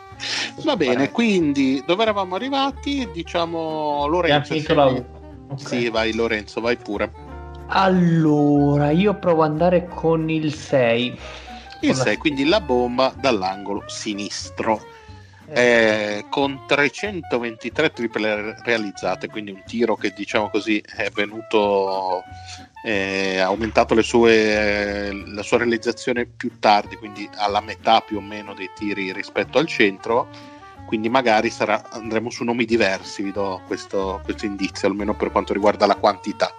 Va 0.63 0.77
bene, 0.77 1.11
quindi 1.11 1.83
dove 1.85 2.03
eravamo 2.03 2.35
arrivati? 2.35 3.09
Diciamo 3.11 4.05
Lorenzo. 4.07 4.53
finito 4.53 4.73
la 4.73 4.85
scegli. 4.87 4.97
U. 4.99 5.05
Ok. 5.49 5.67
Sì, 5.67 5.89
vai 5.89 6.13
Lorenzo, 6.13 6.61
vai 6.61 6.77
pure. 6.77 7.11
Allora, 7.67 8.91
io 8.91 9.15
provo 9.15 9.43
ad 9.43 9.51
andare 9.51 9.87
con 9.89 10.29
il 10.29 10.53
6. 10.53 11.07
Il 11.81 11.89
Con 11.89 11.97
la- 11.97 12.03
6, 12.03 12.15
quindi 12.17 12.45
la 12.45 12.61
bomba 12.61 13.13
dall'angolo 13.19 13.83
sinistro. 13.87 14.79
Eh, 15.49 16.19
Eh, 16.19 16.25
con 16.29 16.61
323 16.65 17.91
triple 17.91 18.55
realizzate, 18.63 19.27
quindi 19.27 19.51
un 19.51 19.61
tiro 19.65 19.97
che 19.97 20.13
diciamo 20.15 20.49
così 20.49 20.81
è 20.95 21.09
venuto, 21.09 22.23
eh, 22.81 23.39
ha 23.39 23.45
aumentato 23.45 23.93
le 23.93 24.03
sue, 24.03 25.11
la 25.27 25.43
sua 25.43 25.57
realizzazione 25.57 26.25
più 26.25 26.59
tardi, 26.59 26.97
quindi 26.97 27.29
alla 27.35 27.61
metà 27.61 28.01
più 28.01 28.17
o 28.17 28.21
meno 28.21 28.53
dei 28.53 28.69
tiri 28.73 29.13
rispetto 29.13 29.57
al 29.59 29.67
centro. 29.67 30.27
Quindi 30.85 31.07
magari 31.07 31.49
sarà- 31.49 31.89
andremo 31.89 32.29
su 32.29 32.43
nomi 32.43 32.65
diversi, 32.65 33.23
vi 33.23 33.31
do 33.31 33.61
questo, 33.65 34.19
questo 34.23 34.45
indizio, 34.45 34.87
almeno 34.89 35.13
per 35.13 35.31
quanto 35.31 35.53
riguarda 35.53 35.85
la 35.85 35.95
quantità. 35.95 36.53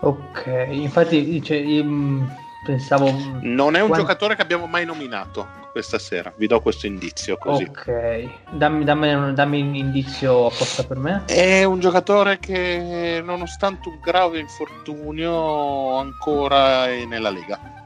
Ok, 0.00 0.66
infatti 0.70 1.24
dice, 1.24 1.56
io, 1.56 1.84
mm, 1.84 2.24
pensavo... 2.64 3.10
Non 3.40 3.76
è 3.76 3.80
un 3.80 3.88
Quan- 3.88 4.00
giocatore 4.00 4.36
che 4.36 4.42
abbiamo 4.42 4.66
mai 4.66 4.84
nominato 4.84 5.59
questa 5.70 5.98
sera, 5.98 6.32
vi 6.36 6.46
do 6.46 6.60
questo 6.60 6.86
indizio 6.86 7.36
così. 7.36 7.64
Ok, 7.64 8.28
dammi, 8.50 8.84
dammi 8.84 9.12
un- 9.14 9.34
dammi 9.34 9.60
un 9.62 9.74
indizio 9.74 10.46
apposta 10.46 10.84
per 10.84 10.96
me. 10.96 11.22
È 11.26 11.64
un 11.64 11.78
giocatore 11.80 12.38
che, 12.38 13.20
nonostante 13.24 13.88
un 13.88 13.98
grave 14.02 14.38
infortunio, 14.38 15.96
ancora 15.98 16.86
è 16.88 17.04
nella 17.04 17.30
Lega. 17.30 17.78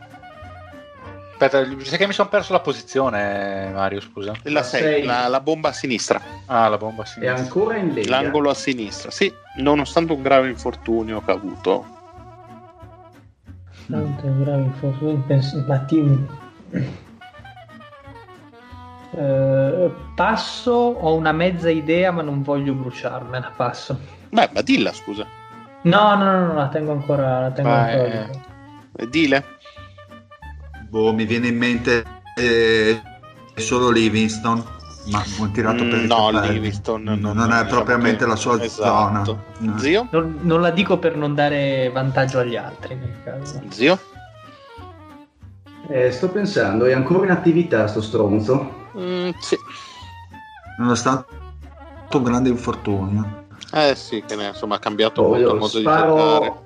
Aspetta, 1.32 1.64
sai 1.82 1.98
che 1.98 2.06
mi 2.06 2.12
sono 2.12 2.28
perso 2.28 2.52
la 2.52 2.60
posizione, 2.60 3.68
Mario, 3.74 4.00
scusa. 4.00 4.32
La, 4.44 4.50
La 4.52 4.62
sei, 4.62 4.80
sei. 4.82 5.02
la, 5.04 5.26
la 5.28 5.40
bomba 5.40 5.70
a 5.70 5.72
sinistra, 5.72 6.20
Ah, 6.46 6.68
la 6.68 6.78
bomba 6.78 7.02
a 7.02 7.04
è 7.04 7.08
sinistra. 7.08 7.36
ancora 7.36 7.76
in 7.76 7.88
Lega. 7.92 8.08
l'angolo 8.08 8.50
a 8.50 8.54
sinistra. 8.54 9.10
Sì, 9.10 9.32
nonostante 9.56 10.12
un 10.12 10.22
grave 10.22 10.48
infortunio 10.48 11.20
che 11.22 11.30
ha 11.30 11.34
avuto. 11.34 11.86
Tanto 13.90 14.26
è 14.26 14.30
grave 14.42 14.62
infortunio, 14.62 15.22
penso- 15.26 15.62
ma 15.66 15.78
ti- 15.80 16.26
Eh, 19.16 19.90
passo, 20.14 20.72
ho 20.72 21.14
una 21.14 21.32
mezza 21.32 21.70
idea 21.70 22.10
ma 22.10 22.22
non 22.22 22.42
voglio 22.42 22.72
bruciarmela, 22.74 23.52
passo. 23.56 23.98
Beh, 24.30 24.50
ma 24.52 24.60
dilla, 24.62 24.92
scusa. 24.92 25.24
No, 25.82 26.14
no, 26.16 26.24
no, 26.24 26.46
no, 26.46 26.54
la 26.54 26.68
tengo 26.68 26.92
ancora, 26.92 27.40
la 27.40 27.50
tengo 27.52 27.68
Vai, 27.70 27.92
ancora. 27.94 28.12
eh. 28.24 28.30
Eh, 28.96 29.08
Dile? 29.08 29.44
Boh, 30.88 31.12
mi 31.12 31.24
viene 31.26 31.48
in 31.48 31.56
mente 31.58 32.04
eh, 32.36 33.00
solo 33.56 33.90
Livingston, 33.90 34.64
ma 35.10 35.22
ho 35.40 35.50
tirato 35.50 35.84
per 35.84 35.98
Mm, 36.00 36.04
i 36.04 36.06
no, 36.06 36.30
capelli. 36.32 36.52
Livingston 36.54 37.02
non, 37.02 37.20
non- 37.20 37.36
è 37.38 37.42
diciamo 37.42 37.68
propriamente 37.68 38.18
che- 38.24 38.26
la 38.26 38.36
sua 38.36 38.62
Esatto. 38.62 39.22
zona. 39.22 39.22
No. 39.58 39.78
Zio? 39.78 40.08
Non, 40.10 40.38
non 40.42 40.60
la 40.60 40.70
dico 40.70 40.98
per 40.98 41.16
non 41.16 41.34
dare 41.34 41.90
vantaggio 41.92 42.38
agli 42.38 42.56
altri 42.56 42.94
nel 42.94 43.14
caso. 43.22 43.60
Zio? 43.68 43.98
Eh, 45.88 46.10
sto 46.10 46.30
pensando, 46.30 46.86
è 46.86 46.92
ancora 46.94 47.24
in 47.26 47.30
attività 47.32 47.86
sto 47.86 48.00
stronzo? 48.00 48.82
Mm, 48.96 49.30
sì. 49.40 49.58
Nonostante 50.78 51.26
un 52.12 52.22
grande 52.22 52.48
infortunio. 52.48 53.42
Eh 53.72 53.94
sì, 53.96 54.22
che 54.26 54.36
ne 54.36 54.48
insomma 54.48 54.76
ha 54.76 54.78
cambiato 54.78 55.22
Oh, 55.22 55.28
molto 55.28 55.52
il 55.52 55.58
modo 55.58 55.78
di 55.78 55.84
giocare. 55.84 56.02
sparo... 56.12 56.62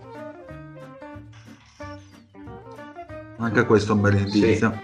Anche 3.38 3.66
questo 3.66 3.92
è 3.92 3.94
un 3.94 4.00
bel 4.00 4.18
indizio. 4.18 4.82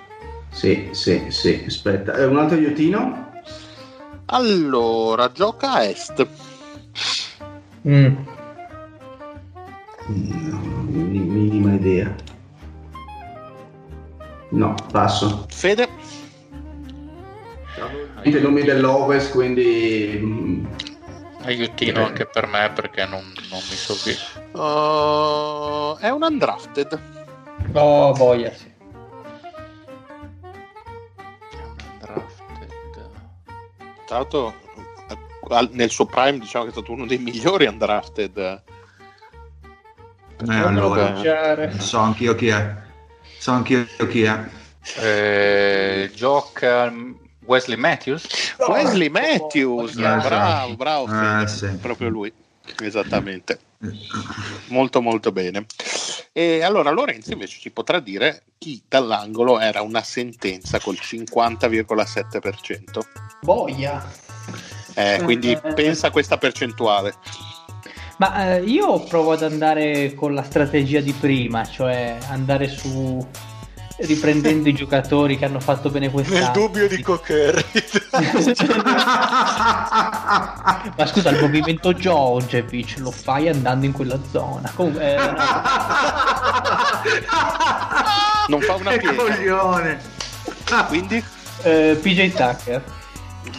Sì, 0.50 0.88
sì, 0.92 1.24
sì, 1.30 1.64
aspetta. 1.66 2.14
Eh, 2.14 2.24
un 2.24 2.38
altro 2.38 2.56
aiutino? 2.56 3.32
Allora, 4.26 5.30
gioca 5.32 5.72
a 5.72 5.84
est. 5.84 6.26
Mm. 7.86 8.14
Mi- 10.06 11.18
minima 11.18 11.72
idea. 11.74 12.14
No, 14.50 14.74
passo. 14.92 15.46
Fede? 15.48 15.88
I 18.22 18.30
nomi 18.40 18.62
dell'Ovest, 18.62 19.32
quindi... 19.32 20.18
mm, 20.22 20.66
Aiutino 21.42 22.00
Eh. 22.00 22.04
anche 22.04 22.26
per 22.26 22.46
me 22.46 22.70
perché 22.74 23.04
non, 23.04 23.20
non 23.50 23.60
mi 23.68 23.76
so 23.76 23.94
qui. 24.02 24.16
Uh, 24.52 25.96
è 25.98 26.08
un 26.08 26.22
undrafted. 26.22 26.98
Oh, 27.72 28.12
boia, 28.12 28.52
sì. 28.54 28.72
Undrafted. 32.00 33.10
Tra 34.06 34.16
l'altro, 34.18 34.54
al- 35.48 35.68
nel 35.72 35.90
suo 35.90 36.06
prime 36.06 36.38
diciamo 36.38 36.64
che 36.64 36.70
è 36.70 36.72
stato 36.72 36.92
uno 36.92 37.04
dei 37.06 37.18
migliori 37.18 37.66
undrafted. 37.66 38.62
Eh, 40.46 40.54
allora, 40.54 41.14
so 41.78 41.98
anch'io 41.98 42.34
chi 42.34 42.48
è. 42.48 42.74
So 43.38 43.50
anch'io 43.52 43.86
chi 44.08 44.22
è. 44.22 44.44
Eh, 44.96 46.10
gioca 46.14 46.92
Wesley 47.46 47.76
Matthews. 47.76 48.54
Wesley 48.68 49.08
Matthews, 49.08 49.96
Eh, 49.96 50.00
bravo, 50.00 50.68
sì. 50.70 50.76
bravo. 50.76 51.04
Eh, 51.06 51.46
Fede. 51.46 51.48
sì. 51.48 51.66
Proprio 51.78 52.08
lui, 52.08 52.32
esattamente. 52.82 53.58
Molto 54.68 55.02
molto 55.02 55.30
bene. 55.32 55.66
E 56.32 56.62
allora 56.62 56.90
Lorenzo 56.90 57.32
invece 57.32 57.58
ci 57.60 57.70
potrà 57.70 58.00
dire 58.00 58.44
chi 58.58 58.82
dall'angolo 58.88 59.60
era 59.60 59.82
una 59.82 60.02
sentenza 60.02 60.80
col 60.80 60.98
50,7%. 61.00 63.00
Boia. 63.42 64.02
Eh, 64.94 65.20
quindi 65.22 65.52
Eh. 65.52 65.74
pensa 65.74 66.06
a 66.06 66.10
questa 66.10 66.38
percentuale. 66.38 67.14
Ma 68.16 68.54
eh, 68.56 68.62
io 68.62 69.00
provo 69.04 69.32
ad 69.32 69.42
andare 69.42 70.14
con 70.14 70.32
la 70.34 70.44
strategia 70.44 71.00
di 71.00 71.12
prima, 71.12 71.64
cioè 71.66 72.16
andare 72.28 72.68
su 72.68 73.24
riprendendo 73.98 74.68
i 74.68 74.74
giocatori 74.74 75.38
che 75.38 75.44
hanno 75.44 75.60
fatto 75.60 75.88
bene 75.90 76.10
quest'anno. 76.10 76.40
Nel 76.40 76.50
dubbio 76.52 76.88
di 76.88 77.00
Cocker. 77.02 77.64
Ma 80.96 81.06
scusa, 81.06 81.30
il 81.30 81.40
movimento 81.40 81.92
Georgievich 81.92 82.96
lo 82.98 83.10
fai 83.10 83.48
andando 83.48 83.86
in 83.86 83.92
quella 83.92 84.18
zona. 84.30 84.70
Comunque, 84.74 85.14
eh, 85.14 85.18
Non 88.48 88.60
fa 88.60 88.74
una 88.74 88.90
Che 88.90 88.98
piega. 88.98 89.14
coglione. 89.14 90.00
Quindi 90.88 91.24
eh, 91.62 91.98
PJ 92.00 92.32
Tucker. 92.34 92.82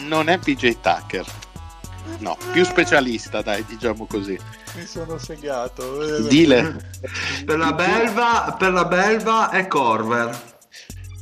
non 0.06 0.28
è 0.28 0.38
PJ 0.38 0.76
Tucker. 0.80 1.24
No, 2.18 2.36
più 2.52 2.64
specialista, 2.64 3.42
dai, 3.42 3.64
diciamo 3.66 4.06
così. 4.06 4.38
Mi 4.74 4.86
sono 4.86 5.18
segnato. 5.18 6.20
Dile, 6.28 6.76
Per 7.44 7.58
la 7.58 7.72
belva, 7.72 8.56
per 8.58 8.72
la 8.72 8.84
belva 8.84 9.50
è 9.50 9.66
Corver. 9.66 10.54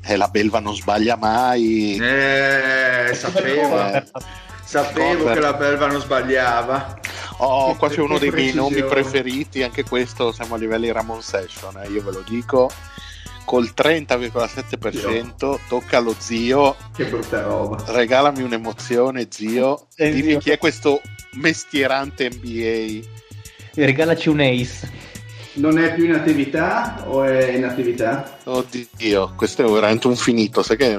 eh, 0.06 0.16
la 0.16 0.28
belva 0.28 0.60
non 0.60 0.74
sbaglia 0.74 1.16
mai. 1.16 1.96
Eh, 1.96 3.10
sapevo, 3.14 3.78
Eh, 3.92 4.04
sapevo 4.64 5.16
Corver. 5.16 5.34
che 5.34 5.40
la 5.40 5.52
belva 5.54 5.86
non 5.86 6.00
sbagliava. 6.00 7.00
Oh, 7.38 7.74
qua 7.74 7.88
c'è 7.88 8.00
uno 8.00 8.18
dei 8.18 8.30
miei 8.30 8.52
nomi 8.54 8.84
preferiti, 8.84 9.62
anche 9.64 9.82
questo 9.82 10.30
siamo 10.30 10.54
a 10.54 10.58
livelli 10.58 10.92
Ramon 10.92 11.20
Session, 11.20 11.76
eh, 11.82 11.88
io 11.88 12.02
ve 12.02 12.12
lo 12.12 12.24
dico. 12.26 12.70
Col 13.44 13.72
30,7% 13.76 15.58
tocca 15.68 15.98
allo 15.98 16.14
zio, 16.18 16.76
Che 16.96 17.04
brutta 17.04 17.42
roba. 17.42 17.82
regalami 17.88 18.42
un'emozione 18.42 19.26
zio, 19.30 19.86
Eh, 19.96 20.10
dimmi 20.12 20.30
zio. 20.30 20.38
chi 20.38 20.50
è 20.50 20.58
questo 20.58 21.00
mestierante 21.32 22.30
NBA. 22.30 23.06
Regalaci 23.74 24.28
un 24.30 24.40
ace. 24.40 25.02
Non 25.54 25.78
è 25.78 25.94
più 25.94 26.04
in 26.04 26.14
attività 26.14 27.04
o 27.06 27.22
è 27.22 27.50
in 27.52 27.64
attività? 27.64 28.38
Oddio, 28.44 29.34
questo 29.36 29.64
è 29.64 29.70
veramente 29.70 30.06
un 30.08 30.16
finito, 30.16 30.62
sai 30.62 30.76
che... 30.76 30.98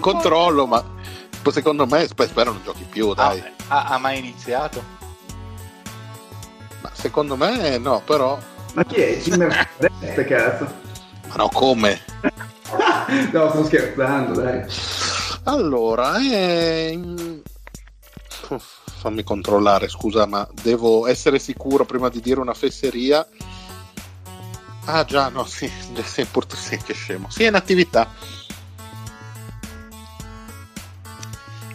Controllo, 0.00 0.66
ma 0.66 0.82
secondo 1.50 1.86
me 1.86 2.06
sp- 2.06 2.26
spero 2.26 2.52
non 2.52 2.62
giochi 2.64 2.86
più, 2.88 3.12
dai. 3.12 3.42
Ha, 3.68 3.84
ha 3.84 3.98
mai 3.98 4.18
iniziato? 4.18 4.98
Ma 6.80 6.90
secondo 6.92 7.36
me 7.36 7.78
no, 7.78 8.02
però... 8.04 8.38
Ma 8.74 8.84
chi 8.84 8.96
è? 8.96 9.16
Jimmer 9.18 9.68
Dest, 9.78 10.24
cazzo? 10.24 10.72
Ma 11.28 11.34
no, 11.36 11.48
come? 11.48 12.00
No, 13.32 13.50
sto 13.50 13.64
scherzando, 13.64 14.40
dai. 14.40 14.64
Allora, 15.44 16.12
uff, 18.48 18.80
fammi 18.84 19.24
controllare, 19.24 19.88
scusa, 19.88 20.26
ma 20.26 20.46
devo 20.62 21.06
essere 21.08 21.38
sicuro 21.40 21.84
prima 21.84 22.08
di 22.08 22.20
dire 22.20 22.38
una 22.38 22.54
fesseria. 22.54 23.26
Ah 24.84 25.04
già, 25.04 25.28
no, 25.28 25.44
sì, 25.48 25.70
sì, 26.04 26.24
purtroppo 26.24 26.62
sì, 26.62 26.76
che 26.76 26.94
scemo. 26.94 27.28
Sì, 27.30 27.44
è 27.44 27.48
in 27.48 27.54
attività. 27.54 28.08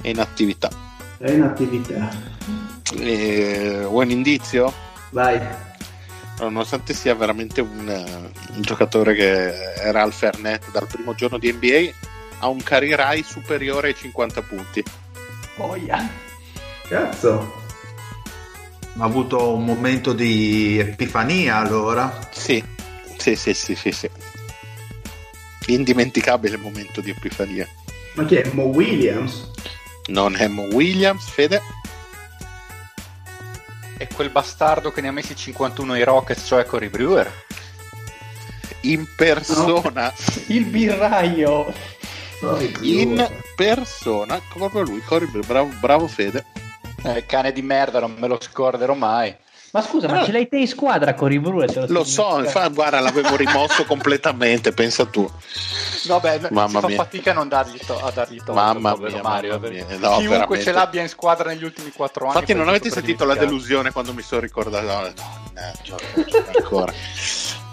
È 0.02 0.08
in 0.08 0.20
attività. 0.20 0.70
È 1.18 1.32
in 1.32 1.42
attività. 1.42 2.10
Eh, 2.98 3.86
vuoi 3.88 4.06
un 4.06 4.12
indizio? 4.12 4.72
Vai. 5.16 5.40
Nonostante 6.40 6.94
sia 6.94 7.16
veramente 7.16 7.62
un, 7.62 7.88
eh, 7.88 8.54
un 8.54 8.62
giocatore 8.62 9.16
che 9.16 9.74
era 9.76 10.02
al 10.02 10.12
Fernet 10.12 10.70
dal 10.72 10.88
primo 10.88 11.16
giorno 11.16 11.38
di 11.38 11.54
NBA, 11.54 11.90
ha 12.40 12.50
un 12.50 12.62
career 12.62 13.00
high 13.00 13.24
superiore 13.24 13.88
ai 13.88 13.96
50 13.96 14.42
punti. 14.42 14.84
Boia. 15.56 16.06
Cazzo. 16.90 17.64
Ha 18.98 19.06
avuto 19.06 19.56
un 19.56 19.64
momento 19.64 20.12
di 20.12 20.80
epifania 20.80 21.56
allora. 21.56 22.28
Sì, 22.32 22.62
sì, 23.16 23.38
sì, 23.38 23.54
sì, 23.54 23.74
sì, 23.74 23.92
sì. 23.94 24.10
Indimenticabile 25.68 26.58
momento 26.58 27.00
di 27.00 27.12
epifania. 27.12 27.66
Ma 28.16 28.26
chi 28.26 28.36
è? 28.36 28.52
Mo 28.52 28.64
Williams? 28.64 29.50
Non 30.08 30.36
è 30.36 30.50
Mo 30.50 30.64
Williams, 30.64 31.30
Fede? 31.30 31.62
È 33.98 34.08
quel 34.14 34.30
bastardo 34.30 34.92
che 34.92 35.02
ne 35.02 35.08
ha 35.08 35.12
messi 35.12 35.36
51 35.36 35.94
ai 35.94 36.04
Rockets, 36.04 36.46
cioè 36.46 36.66
Cory 36.66 36.90
Brewer. 36.90 37.32
In 38.82 39.08
persona, 39.16 40.14
Il 40.48 40.66
birraio. 40.66 41.74
in 42.82 43.28
persona, 43.56 44.40
proprio 44.54 44.82
lui, 44.82 45.02
Cory 45.02 45.26
Brewer. 45.26 45.46
bravo, 45.48 45.72
bravo 45.80 46.08
Fede. 46.08 46.46
Eh, 47.04 47.26
cane 47.26 47.52
di 47.52 47.62
merda, 47.62 48.00
non 48.00 48.16
me 48.18 48.28
lo 48.28 48.38
scorderò 48.40 48.94
mai. 48.94 49.36
Ma 49.76 49.82
scusa, 49.82 50.08
ma 50.08 50.24
ce 50.24 50.32
l'hai 50.32 50.48
te 50.48 50.56
in 50.60 50.68
squadra 50.70 51.14
con 51.16 51.28
te 51.30 51.86
Lo 51.88 52.06
so, 52.06 52.40
infatti, 52.40 52.74
guarda, 52.74 53.02
l'avevo 53.02 53.36
rimosso 53.36 53.84
completamente, 53.86 54.72
pensa 54.72 55.06
tu. 55.06 55.30
No, 56.08 56.20
beh, 56.22 56.48
Mamma 56.52 56.76
si 56.76 56.80
fa 56.80 56.88
mia. 56.88 56.96
fatica 56.96 57.32
a 57.32 57.34
non 57.34 57.50
dargli, 57.50 57.78
to- 57.86 58.00
a 58.02 58.10
dargli 58.10 58.38
torto, 58.38 58.54
Mamma 58.54 58.96
mia, 58.96 59.22
Mario. 59.22 59.50
mamma 59.50 59.60
perché 59.68 59.86
mia. 59.86 59.98
No, 59.98 60.16
Chiunque 60.16 60.28
veramente. 60.30 60.64
ce 60.64 60.72
l'abbia 60.72 61.02
in 61.02 61.10
squadra 61.10 61.50
negli 61.50 61.66
ultimi 61.66 61.92
4 61.92 62.26
anni. 62.28 62.34
Infatti, 62.36 62.54
non 62.54 62.70
avete 62.70 62.90
sentito 62.90 63.26
la 63.26 63.36
delusione 63.36 63.92
quando 63.92 64.14
mi 64.14 64.22
sono 64.22 64.40
ricordato? 64.40 64.86
No, 64.86 65.12
mannaggia, 65.54 65.96
ancora. 66.56 66.94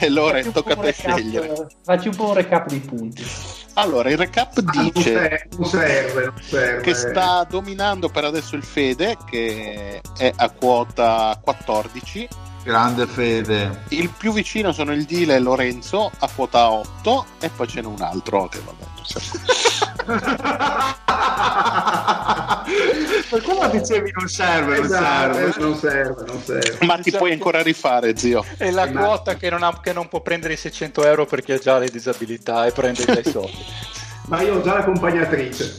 Eh, 0.00 0.08
Lore, 0.08 0.42
Facci 0.42 0.46
un 0.48 0.52
tocca 0.54 0.72
a 0.72 0.74
po' 0.76 0.80
un 0.82 0.86
te 0.86 0.96
recap- 0.96 1.16
scegliere. 1.18 1.66
Facci 1.84 2.08
un 2.08 2.16
po' 2.16 2.28
un 2.28 2.34
recap 2.34 2.68
dei 2.68 2.80
punti. 2.80 3.26
Allora, 3.74 4.10
il 4.10 4.16
recap 4.16 4.58
Ah, 4.64 4.82
dice 4.82 5.48
non 5.56 5.64
serve, 5.68 6.24
non 6.24 6.42
serve. 6.42 6.80
che 6.82 6.94
sta 6.94 7.46
dominando 7.48 8.08
per 8.08 8.24
adesso 8.24 8.56
il 8.56 8.62
Fede, 8.64 9.16
che 9.28 10.00
è 10.16 10.32
a 10.36 10.50
quota 10.50 11.38
14. 11.42 12.28
Grande 12.62 13.06
fede. 13.06 13.84
Il 13.88 14.10
più 14.10 14.32
vicino 14.34 14.72
sono 14.72 14.92
il 14.92 15.04
Dile 15.06 15.36
e 15.36 15.38
Lorenzo 15.38 16.10
a 16.18 16.28
quota 16.34 16.70
8 16.70 17.24
e 17.40 17.48
poi 17.48 17.66
ce 17.66 17.80
n'è 17.80 17.86
un 17.86 18.02
altro 18.02 18.48
che 18.48 18.60
vabbè, 18.62 18.84
non. 18.84 19.89
Per 23.30 23.42
quello 23.42 23.68
dicevi 23.70 24.10
non 24.16 24.28
serve, 24.28 24.76
non 24.76 24.84
Esatto, 24.84 25.34
serve. 25.34 25.54
non 25.62 25.76
serve, 25.76 26.24
non 26.26 26.42
serve. 26.42 26.86
Ma 26.86 26.98
ti 26.98 27.10
puoi 27.10 27.32
ancora 27.32 27.62
rifare, 27.62 28.16
zio. 28.16 28.44
E 28.58 28.70
la 28.70 28.86
Ma- 28.90 29.00
quota 29.00 29.34
che 29.36 29.50
non, 29.50 29.62
ha- 29.62 29.80
che 29.80 29.92
non 29.92 30.08
può 30.08 30.20
prendere 30.20 30.54
i 30.54 30.56
600 30.56 31.04
euro 31.04 31.26
perché 31.26 31.54
ha 31.54 31.58
già 31.58 31.78
le 31.78 31.88
disabilità 31.88 32.66
e 32.66 32.72
prende 32.72 33.04
già 33.04 33.18
i 33.18 33.24
soldi. 33.30 33.56
Ma 34.26 34.42
io 34.42 34.56
ho 34.58 34.62
già 34.62 34.74
l'accompagnatrice. 34.74 35.76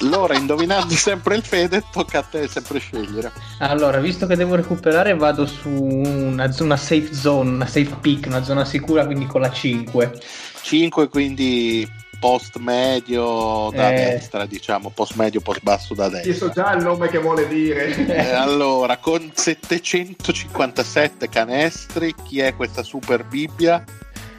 Allora, 0.00 0.34
indovinando 0.38 0.92
sempre 0.94 1.36
il 1.36 1.44
Fede, 1.44 1.84
tocca 1.92 2.18
a 2.18 2.22
te 2.22 2.48
sempre 2.48 2.80
scegliere. 2.80 3.30
Allora, 3.60 3.98
visto 3.98 4.26
che 4.26 4.34
devo 4.34 4.56
recuperare, 4.56 5.14
vado 5.14 5.46
su 5.46 5.68
una 5.70 6.50
zona 6.50 6.76
safe 6.76 7.14
zone, 7.14 7.50
una 7.50 7.66
safe 7.66 7.94
pick, 8.00 8.26
una 8.26 8.42
zona 8.42 8.64
sicura, 8.64 9.04
quindi 9.06 9.26
con 9.26 9.40
la 9.40 9.52
5. 9.52 10.20
5 10.62 11.08
quindi 11.08 11.88
post 12.20 12.56
medio 12.58 13.70
da 13.72 13.90
Eh. 13.90 13.94
destra, 13.94 14.44
diciamo, 14.46 14.90
post 14.90 15.14
medio, 15.14 15.40
post 15.40 15.62
basso 15.62 15.94
da 15.94 16.04
Io 16.04 16.10
destra. 16.10 16.34
so 16.34 16.50
già 16.52 16.72
il 16.74 16.82
nome 16.84 17.08
che 17.08 17.18
vuole 17.18 17.48
dire. 17.48 17.86
Eh, 18.06 18.34
allora, 18.34 18.98
con 18.98 19.30
757 19.34 21.28
canestri, 21.28 22.14
chi 22.24 22.40
è 22.40 22.54
questa 22.54 22.82
super 22.82 23.24
Bibbia? 23.24 23.82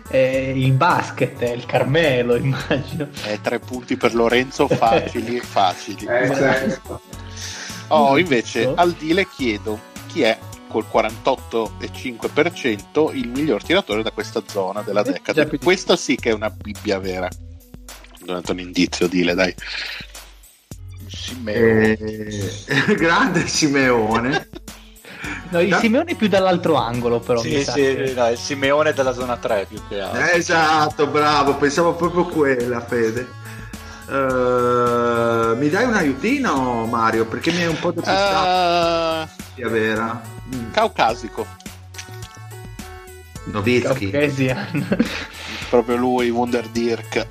Eh, 0.10 0.54
il 0.56 0.72
basket, 0.74 1.42
eh, 1.42 1.52
il 1.54 1.66
Carmelo, 1.66 2.36
immagino. 2.38 3.08
Eh, 3.26 3.40
tre 3.42 3.58
punti 3.60 3.98
per 3.98 4.14
Lorenzo, 4.14 4.68
facili, 4.68 5.40
facili. 5.42 6.06
Eh, 6.06 6.28
certo. 6.36 7.02
Oh, 7.88 8.18
invece 8.18 8.72
al 8.76 8.92
Dile 8.94 9.28
chiedo 9.28 9.80
chi 10.08 10.22
è 10.22 10.38
col 10.70 10.86
48,5% 10.90 13.10
il 13.16 13.28
miglior 13.30 13.62
tiratore 13.64 14.02
da 14.04 14.12
questa 14.12 14.42
zona 14.48 14.82
della 14.82 15.04
Eh, 15.04 15.46
più- 15.46 15.60
Questa 15.60 15.96
sì 15.98 16.16
che 16.16 16.30
è 16.30 16.34
una 16.34 16.50
Bibbia 16.50 17.00
vera. 17.00 17.28
Durante 18.24 18.52
un 18.52 18.60
indizio, 18.60 19.08
Dile, 19.08 19.34
dai. 19.34 19.54
Simeone. 21.08 21.98
Eh, 21.98 22.96
grande 22.96 23.48
Simeone. 23.48 24.50
No, 25.50 25.60
il 25.60 25.76
Simeone 25.76 26.12
è 26.12 26.16
più 26.16 26.28
dall'altro 26.28 26.76
angolo, 26.76 27.20
però. 27.20 27.42
Sì, 27.42 27.64
sì, 27.64 27.72
che- 27.74 28.14
no, 28.16 28.30
il 28.30 28.38
Simeone 28.38 28.94
della 28.94 29.14
zona 29.14 29.38
3 29.38 29.66
più 29.68 29.82
che 29.90 30.00
altro. 30.00 30.22
esatto, 30.22 31.08
bravo, 31.08 31.56
pensavo 31.56 31.94
proprio 31.96 32.26
quella, 32.26 32.80
Fede. 32.86 33.28
Eh, 34.10 35.56
mi 35.56 35.70
dai 35.70 35.86
un 35.86 35.94
aiutino, 35.94 36.86
Mario? 36.86 37.26
Perché 37.26 37.52
mi 37.52 37.62
è 37.62 37.68
un 37.68 37.80
po' 37.80 37.92
depistato 37.92 39.30
sia 39.56 39.68
vera. 39.70 40.22
Mm, 40.54 40.72
caucasico, 40.72 41.46
Novitsky. 43.46 44.10
Caucasian. 44.10 44.98
proprio 45.70 45.96
lui, 45.98 46.30
Wunder 46.30 46.68
Dirk. 46.70 47.28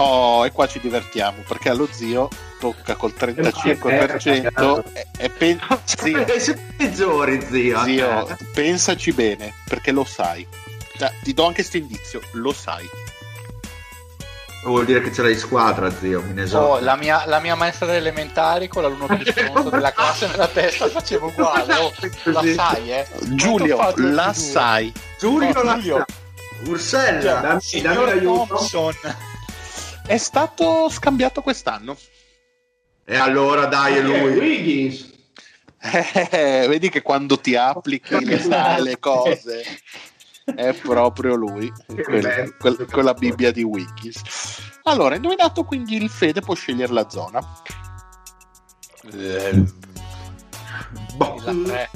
Oh, 0.00 0.46
e 0.46 0.52
qua 0.52 0.66
ci 0.68 0.78
divertiamo 0.80 1.42
perché 1.46 1.70
allo 1.70 1.88
zio 1.90 2.28
tocca 2.60 2.94
col 2.94 3.14
35% 3.18 4.82
e, 4.92 5.06
e 5.18 5.28
pen- 5.30 5.60
zio, 5.84 6.24
peggiori, 6.76 7.44
zio. 7.48 7.82
zio, 7.84 8.28
Eh. 8.28 8.36
pensaci 8.54 9.12
bene 9.12 9.52
perché 9.68 9.90
lo 9.92 10.04
sai. 10.04 10.46
Cioè, 10.96 11.12
ti 11.22 11.32
do 11.34 11.42
anche 11.42 11.56
questo 11.56 11.76
indizio, 11.78 12.20
lo 12.32 12.52
sai. 12.52 12.88
Vuol 14.64 14.84
dire 14.84 15.00
che 15.00 15.12
ce 15.12 15.22
l'hai 15.22 15.32
in 15.32 15.38
squadra, 15.38 15.90
zio. 15.96 16.20
Mi 16.22 16.32
ne 16.34 16.46
so. 16.46 16.58
Oh, 16.58 16.80
la, 16.80 16.96
mia, 16.96 17.24
la 17.26 17.38
mia 17.38 17.54
maestra 17.54 17.86
delle 17.86 17.98
elementari 17.98 18.66
con 18.68 18.82
l'alunno 18.82 19.06
più 19.06 19.24
stronzo 19.24 19.70
della 19.70 19.92
classe 19.92 20.26
nella 20.26 20.48
testa 20.48 20.88
faceva 20.88 21.26
uguale. 21.26 21.74
Oh, 21.74 21.92
la 22.30 22.42
sai, 22.54 22.92
eh? 22.92 23.06
Giulio, 23.30 23.78
la 23.96 24.32
sai. 24.32 24.92
Giulio, 25.18 25.56
Oh, 25.58 25.62
la- 25.62 25.74
Giulio. 25.78 26.04
Ursella. 26.66 27.20
Cioè, 27.20 27.30
Dammi- 27.32 27.42
dammi 27.48 27.60
signor 27.60 28.04
l'aiuto. 28.06 28.46
Thompson. 28.48 28.94
È 30.08 30.16
stato 30.16 30.88
scambiato 30.88 31.42
quest'anno. 31.42 31.94
E 33.04 33.16
allora 33.16 33.66
dai, 33.66 33.96
è 33.96 33.98
Eh, 33.98 34.02
lui. 34.02 34.38
Wiggins. 34.38 35.12
Eh, 35.80 36.64
vedi 36.66 36.88
che 36.88 37.02
quando 37.02 37.38
ti 37.38 37.54
applichi 37.54 38.24
le 38.24 38.80
le 38.80 38.98
cose 38.98 39.62
è 40.44 40.72
proprio 40.72 41.34
lui, 41.34 41.70
quel- 41.86 42.20
bello. 42.22 42.54
quel- 42.58 42.86
quella 42.90 43.12
Bibbia 43.14 43.52
di 43.52 43.62
Wikis. 43.62 44.78
Allora, 44.84 45.14
indovinato 45.14 45.64
quindi 45.64 45.96
il 46.02 46.08
Fede 46.08 46.40
può 46.40 46.54
scegliere 46.54 46.92
la 46.92 47.08
zona. 47.08 47.40
Eh, 49.12 49.62
Boh. 51.16 51.40
la 51.44 51.52
3. 51.64 51.90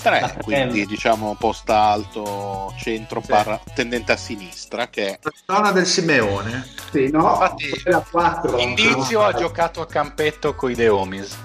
3, 0.00 0.20
La 0.20 0.28
quindi 0.34 0.64
fratello. 0.64 0.86
diciamo 0.86 1.36
posto 1.38 1.72
alto, 1.72 2.72
centro, 2.78 3.20
Sì. 3.20 3.26
barra, 3.28 3.60
tendente 3.74 4.12
a 4.12 4.16
sinistra, 4.16 4.88
che 4.88 5.06
è 5.08 5.18
La 5.20 5.30
zona 5.54 5.72
del 5.72 5.86
Simeone. 5.86 6.66
Sì, 6.90 7.10
no, 7.10 7.30
Infatti, 7.32 7.82
la 7.84 8.04
4. 8.08 8.56
Indizio 8.58 9.22
ha 9.24 9.32
giocato 9.32 9.80
a 9.80 9.86
campetto 9.86 10.54
con 10.54 10.70
i 10.70 10.74
Deomis. 10.74 11.36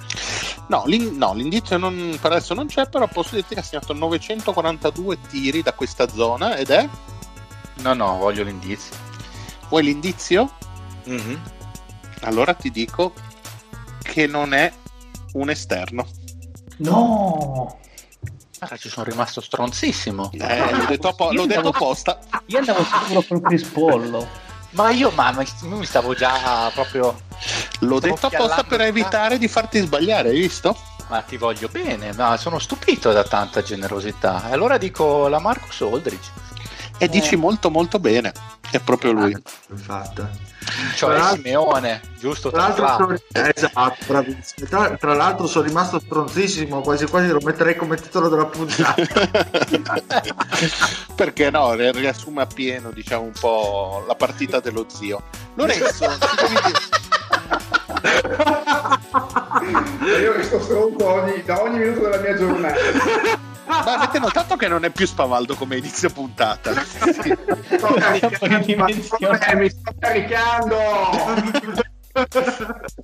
No, 0.67 0.83
l'in- 0.85 1.17
no, 1.17 1.33
l'indizio 1.33 1.77
non- 1.77 2.17
per 2.21 2.31
adesso 2.31 2.53
non 2.53 2.67
c'è, 2.67 2.87
però 2.87 3.07
posso 3.07 3.35
dirti 3.35 3.53
che 3.55 3.59
ha 3.59 3.63
segnato 3.63 3.93
942 3.93 5.17
tiri 5.29 5.61
da 5.61 5.73
questa 5.73 6.07
zona 6.07 6.55
ed 6.55 6.69
è... 6.69 6.87
No, 7.81 7.93
no, 7.93 8.17
voglio 8.17 8.43
l'indizio. 8.43 8.95
Vuoi 9.67 9.83
l'indizio? 9.83 10.51
Mhm. 11.05 11.41
Allora 12.21 12.53
ti 12.53 12.71
dico 12.71 13.11
che 14.01 14.25
non 14.27 14.53
è 14.53 14.71
un 15.33 15.49
esterno. 15.49 16.07
No! 16.77 17.79
Ah, 18.69 18.77
ci 18.77 18.89
sono 18.89 19.05
rimasto 19.05 19.41
stronzissimo. 19.41 20.31
Eh, 20.33 20.71
l'ho 20.75 20.85
detto, 20.85 21.09
appo- 21.09 21.31
l'ho 21.31 21.45
detto 21.45 21.69
apposta. 21.69 22.19
Io 22.47 22.59
andavo 22.59 22.83
sicuro 22.83 23.21
col 23.21 23.41
Chris 23.41 23.63
Pollo. 23.63 24.27
Ma 24.71 24.89
io, 24.89 25.11
ma, 25.11 25.31
ma 25.31 25.41
io 25.43 25.75
mi 25.75 25.85
stavo 25.85 26.13
già 26.15 26.71
proprio. 26.73 27.15
L'ho 27.79 27.99
detto 27.99 28.27
apposta 28.27 28.63
per 28.63 28.81
evitare 28.81 29.37
di 29.37 29.47
farti 29.47 29.79
sbagliare, 29.79 30.29
hai 30.29 30.39
visto? 30.39 30.75
Ma 31.09 31.21
ti 31.21 31.37
voglio 31.37 31.67
bene, 31.67 32.13
ma 32.13 32.37
sono 32.37 32.57
stupito 32.57 33.11
da 33.11 33.23
tanta 33.23 33.61
generosità. 33.61 34.49
E 34.49 34.53
allora 34.53 34.77
dico 34.77 35.27
la 35.27 35.39
Marcus 35.39 35.81
Aldridge. 35.81 36.29
E 37.03 37.09
dici 37.09 37.35
molto 37.35 37.69
molto 37.69 37.99
bene. 37.99 38.31
È 38.71 38.79
proprio 38.79 39.11
lui. 39.11 39.35
Infatti. 39.69 40.21
Cioè 40.95 41.09
Tra 41.09 41.17
l'altro- 41.17 41.41
Simeone, 41.43 42.01
giusto? 42.17 42.49
Tra 42.49 42.61
l'altro, 42.61 42.85
Tra 42.85 42.95
sono, 42.95 43.17
esatto, 43.53 43.95
bravissimo. 44.07 44.67
Tra, 44.69 44.95
tra 44.97 45.13
l'altro 45.13 45.45
sono 45.47 45.65
rimasto 45.67 45.99
stronzissimo, 45.99 46.79
quasi 46.81 47.05
quasi 47.05 47.27
lo 47.27 47.39
metterei 47.43 47.75
come 47.75 47.97
titolo 47.97 48.29
della 48.29 48.45
puntata. 48.45 49.03
Perché 51.15 51.49
no? 51.51 51.73
ri- 51.73 51.91
Riassume 51.91 52.43
appieno, 52.43 52.91
diciamo, 52.91 53.23
un 53.23 53.33
po' 53.37 54.05
la 54.07 54.15
partita 54.15 54.61
dello 54.61 54.85
zio. 54.87 55.21
Lorenzo, 55.55 56.05
Io 60.21 60.31
resto 60.33 60.61
stronzo 60.61 61.05
ogni- 61.07 61.43
da 61.43 61.61
ogni 61.61 61.79
minuto 61.79 61.99
della 62.01 62.17
mia 62.19 62.35
giornata. 62.37 62.79
ma 63.65 63.83
avete 63.83 64.19
notato 64.19 64.55
che 64.55 64.67
non 64.67 64.85
è 64.85 64.89
più 64.89 65.05
spavaldo 65.05 65.55
come 65.55 65.77
inizio 65.77 66.09
puntata? 66.09 66.73
Sto 66.83 67.93
caricando, 67.93 68.65
dimensione. 68.65 69.55
mi 69.55 69.69
sto 69.69 69.93
caricando. 69.99 70.77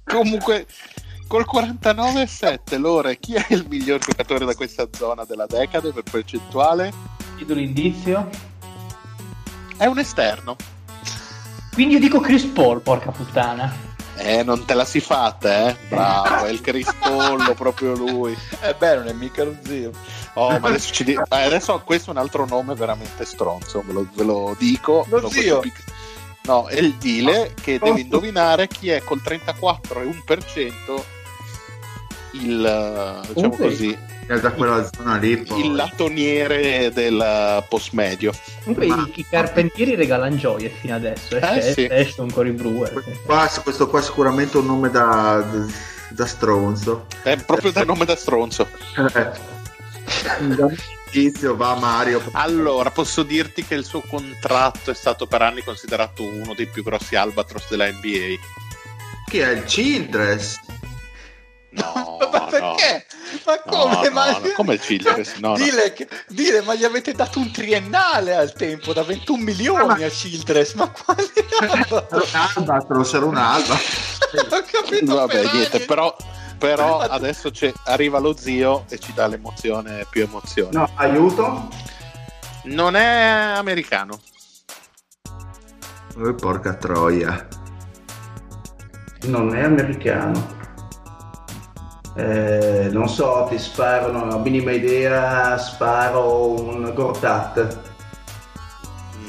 Comunque, 0.06 0.68
col 1.28 1.46
49,7 1.52 2.80
Lore, 2.80 3.18
chi 3.18 3.34
è 3.36 3.46
il 3.50 3.66
miglior 3.68 4.00
giocatore 4.00 4.46
da 4.46 4.56
questa 4.56 4.88
zona 4.92 5.26
della 5.26 5.46
decade 5.46 5.92
per 5.92 6.04
percentuale? 6.04 6.92
Chiedo 7.38 7.54
l'indizio. 7.54 8.30
È 9.78 9.86
un 9.86 10.00
esterno. 10.00 10.56
Quindi 11.74 11.94
io 11.94 12.00
dico 12.00 12.20
Chris 12.20 12.44
Paul, 12.44 12.82
porca 12.82 13.12
puttana. 13.12 13.88
Eh, 14.22 14.44
non 14.44 14.66
te 14.66 14.74
la 14.74 14.84
si 14.84 15.00
fatta, 15.00 15.70
eh? 15.70 15.78
Bravo, 15.88 16.44
è 16.44 16.50
il 16.50 16.60
Crispollo, 16.60 17.54
proprio 17.54 17.96
lui. 17.96 18.36
Eh 18.62 18.76
beh, 18.78 18.96
non 18.96 19.08
è 19.08 19.14
mica 19.14 19.46
lo 19.46 19.56
zio. 19.64 19.92
Oh, 20.34 20.58
ma 20.60 20.68
adesso, 20.70 20.94
ci 20.94 21.04
di- 21.04 21.14
eh, 21.14 21.22
adesso 21.30 21.82
questo 21.84 22.10
è 22.10 22.14
un 22.14 22.20
altro 22.20 22.46
nome 22.46 22.74
veramente 22.76 23.26
stronzo, 23.26 23.84
ve 23.86 23.94
lo, 23.94 24.08
ve 24.14 24.24
lo 24.24 24.56
dico. 24.58 25.06
Lo 25.10 25.30
zio. 25.30 25.60
pic- 25.60 25.84
No, 26.44 26.68
è 26.68 26.78
il 26.80 26.96
Dile 26.96 27.54
che 27.62 27.78
deve 27.78 28.00
indovinare 28.00 28.68
chi 28.68 28.90
è 28.90 29.02
col 29.04 29.22
34,1% 29.24 31.04
il, 32.34 32.66
eh, 32.66 33.28
diciamo 33.34 33.54
Ok. 33.54 33.62
così, 33.62 33.98
È 34.26 34.40
da 34.40 34.52
quella 34.52 34.88
zona 34.92 35.18
lì. 35.18 35.38
poi. 35.38 35.66
il 35.66 35.76
latoniere 35.76 36.92
del 36.94 37.64
post 37.68 37.92
medio. 37.94 38.32
Comunque 38.64 38.88
Ma- 38.88 39.08
i, 39.14 39.20
i 39.20 39.26
carpentieri 39.30 39.96
regalano 39.96 40.36
gioie 40.38 40.70
fino 40.70 40.96
adesso. 40.96 41.36
Esce, 41.38 41.70
Eh, 41.70 41.74
sì. 41.74 41.88
esce 41.90 42.22
un 42.22 42.32
Cory 42.32 42.52
Brewer. 42.52 43.04
Qua- 43.26 43.50
questo 43.64 43.88
qua 43.90 44.00
è 44.00 44.04
sicuramente 44.04 44.58
un 44.58 44.66
nome 44.68 44.90
da, 44.90 45.44
da 46.10 46.26
stronzo. 46.26 47.06
È 47.22 47.36
proprio 47.38 47.72
dal 47.72 47.86
nome 47.86 48.06
da 48.06 48.16
stronzo. 48.16 48.68
Inizio 51.12 51.56
va 51.56 51.76
Mario. 51.76 52.22
Allora, 52.34 52.92
posso 52.92 53.24
dirti 53.24 53.66
che 53.66 53.76
il 53.76 53.86
suo 53.86 54.02
contratto 54.02 54.92
è 54.92 54.94
stato 54.94 55.26
per 55.28 55.42
anni 55.42 55.64
considerato 55.64 56.24
uno 56.24 56.54
dei 56.54 56.68
più 56.68 56.84
grossi 56.84 57.16
albatros 57.16 57.68
della 57.70 57.88
NBA. 57.92 58.36
Chi 59.30 59.40
è 59.40 59.50
il 59.50 59.64
Childress? 59.64 60.60
No, 61.72 62.18
ma 62.32 62.40
no. 62.40 62.48
perché? 62.50 63.06
Ma 63.46 63.62
No, 63.66 63.72
come? 63.72 64.08
no, 64.08 64.14
ma... 64.14 64.32
no, 64.32 64.40
come 64.56 64.74
il 64.74 64.80
Childress? 64.80 65.36
No, 65.38 65.50
no. 65.50 65.54
Dile, 65.56 65.94
che- 65.94 66.08
dile, 66.28 66.62
ma 66.62 66.74
gli 66.76 66.84
avete 66.84 67.14
dato 67.14 67.40
un 67.40 67.52
triennale 67.52 68.36
al 68.36 68.54
tempo 68.54 68.92
da 68.94 69.04
21 69.04 69.44
milioni 69.44 70.04
a 70.04 70.10
Childress, 70.10 70.74
ma 70.74 70.92
Era 71.62 71.86
un 72.26 72.34
Albatros, 72.56 73.14
era 73.14 73.26
un 73.26 73.38
Alba. 73.38 73.74
Ho 73.78 74.64
capito 74.72 75.16
Vabbè, 75.16 75.42
per 75.42 75.54
niente, 75.54 75.76
anni. 75.78 75.86
però, 75.86 76.16
però 76.60 77.00
adesso 77.10 77.50
c'è- 77.50 77.74
arriva 77.86 78.20
lo 78.20 78.36
zio 78.38 78.86
e 78.90 79.00
ci 79.00 79.12
dà 79.14 79.26
l'emozione 79.26 80.06
più 80.10 80.22
emozione. 80.22 80.70
No, 80.74 80.88
aiuto. 80.96 81.68
Non 82.66 82.96
è 82.96 83.54
americano. 83.56 84.20
Oh, 86.18 86.34
porca 86.36 86.74
troia. 86.76 87.48
Non 89.24 89.56
è 89.56 89.64
americano. 89.64 90.58
Eh, 92.16 92.90
non 92.92 93.08
so, 93.08 93.48
ti 93.50 93.58
sparo, 93.58 94.12
non 94.12 94.30
ho 94.32 94.40
minima 94.40 94.72
idea, 94.72 95.58
sparo 95.58 96.60
un 96.60 96.92
Gortat. 96.94 97.78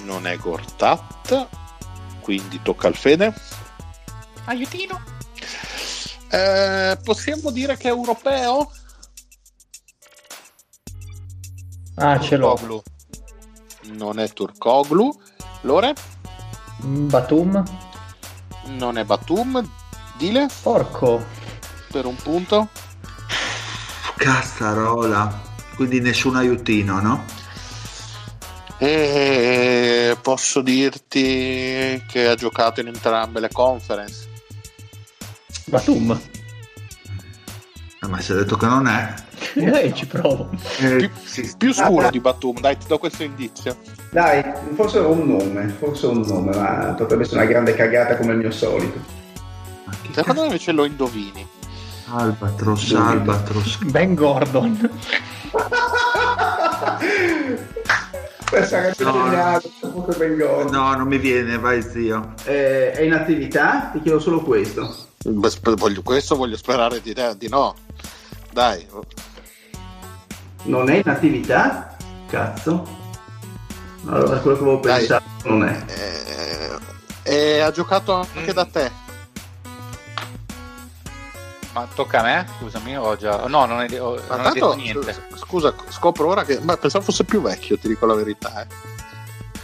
Non 0.03 0.26
è 0.26 0.37
Gortat, 0.39 1.47
quindi 2.20 2.61
tocca 2.62 2.89
al 2.89 2.97
Fede. 2.97 3.33
Aiutino. 4.47 5.01
Eh, 6.31 6.97
possiamo 7.03 7.51
dire 7.51 7.76
che 7.76 7.89
è 7.89 7.93
europeo? 7.93 8.70
Ah, 11.97 12.18
ce 12.20 12.37
l'ho. 12.37 12.83
Non 13.93 14.18
è 14.18 14.33
Turkoglu. 14.33 15.12
Lore? 15.62 15.95
Mm, 16.85 17.09
Batum. 17.09 17.62
Non 18.66 18.97
è 18.97 19.05
Batum. 19.05 19.68
Dile 20.16 20.47
Porco. 20.62 21.24
per 21.91 22.07
un 22.07 22.16
punto. 22.16 22.68
Cazzarola. 24.16 25.43
Quindi 25.74 26.01
nessun 26.01 26.37
aiutino, 26.37 27.01
no? 27.01 27.24
E 28.78 30.16
posso 30.22 30.62
dirti 30.62 32.03
che 32.07 32.28
ha 32.28 32.35
giocato 32.35 32.81
in 32.81 32.87
entrambe 32.87 33.41
le 33.41 33.51
conference. 33.51 34.30
Batum. 35.70 36.20
Ah, 38.00 38.08
ma 38.08 38.20
si 38.20 38.32
è 38.32 38.34
detto 38.34 38.56
che 38.56 38.66
non 38.66 38.86
è. 38.86 39.14
Eh, 39.54 39.92
ci 39.94 40.06
provo. 40.06 40.48
Eh, 40.80 40.96
Più, 40.96 41.10
sì. 41.24 41.52
più 41.56 41.72
scuro 41.72 42.06
Ah, 42.06 42.10
di 42.10 42.20
Batum, 42.20 42.60
dai, 42.60 42.76
ti 42.76 42.86
do 42.86 42.98
questo 42.98 43.22
indizio. 43.22 43.76
Dai, 44.10 44.42
forse 44.74 44.98
un 44.98 45.26
nome, 45.26 45.68
forse 45.78 46.06
un 46.06 46.20
nome, 46.26 46.54
ma 46.56 46.94
potrebbe 46.96 47.22
essere 47.22 47.40
una 47.42 47.48
grande 47.50 47.74
cagata 47.74 48.16
come 48.16 48.32
il 48.32 48.38
mio 48.38 48.50
solito. 48.50 48.98
Secondo 50.12 50.40
me 50.40 50.46
invece 50.48 50.72
lo 50.72 50.84
indovini. 50.84 51.46
Albatros, 52.12 52.92
Albatros. 52.94 53.78
Ben 53.84 54.14
Gordon. 54.14 54.90
Sarebbe 58.64 59.04
No. 59.04 59.12
geniale. 59.12 59.60
No, 60.70 60.94
non 60.96 61.06
mi 61.06 61.18
viene, 61.18 61.56
vai 61.58 61.80
zio. 61.82 62.34
Eh, 62.44 62.90
è 62.92 63.02
in 63.02 63.12
attività? 63.12 63.90
Ti 63.92 64.00
chiedo 64.00 64.18
solo 64.18 64.40
questo. 64.42 65.08
Voglio- 65.24 66.02
questo 66.02 66.34
voglio 66.34 66.56
sperare 66.56 67.02
di, 67.02 67.14
di 67.36 67.48
no. 67.48 67.74
Dai, 68.52 68.86
Non 70.62 70.88
è 70.88 70.96
in 70.96 71.08
attività? 71.08 71.94
Cazzo. 72.26 72.98
Allora, 74.06 74.38
quello 74.38 74.56
che 74.56 74.62
avevo 74.62 74.80
Dai. 74.80 74.98
pensato 74.98 75.24
non 75.44 75.64
è. 75.64 75.84
eh, 75.88 76.78
e 77.56 77.60
ha 77.60 77.70
giocato 77.70 78.14
anche 78.34 78.52
da 78.54 78.64
te. 78.64 78.90
Ma 81.74 81.86
tocca 81.94 82.20
a 82.20 82.22
me? 82.22 82.46
Scusami, 82.58 82.96
ho 82.96 83.14
già. 83.16 83.46
No, 83.46 83.66
non, 83.66 83.82
è, 83.82 84.00
ho, 84.02 84.18
Ma 84.26 84.36
non 84.36 84.46
ho 84.46 84.52
detto 84.52 84.68
tanto, 84.70 84.74
niente. 84.82 85.16
scusa, 85.36 85.74
scopro 85.90 86.28
ora 86.28 86.44
che. 86.44 86.58
Ma 86.60 86.76
pensavo 86.78 87.04
fosse 87.04 87.24
più 87.24 87.42
vecchio, 87.42 87.78
ti 87.78 87.88
dico 87.88 88.06
la 88.06 88.14
verità. 88.14 88.62
eh. 88.62 88.66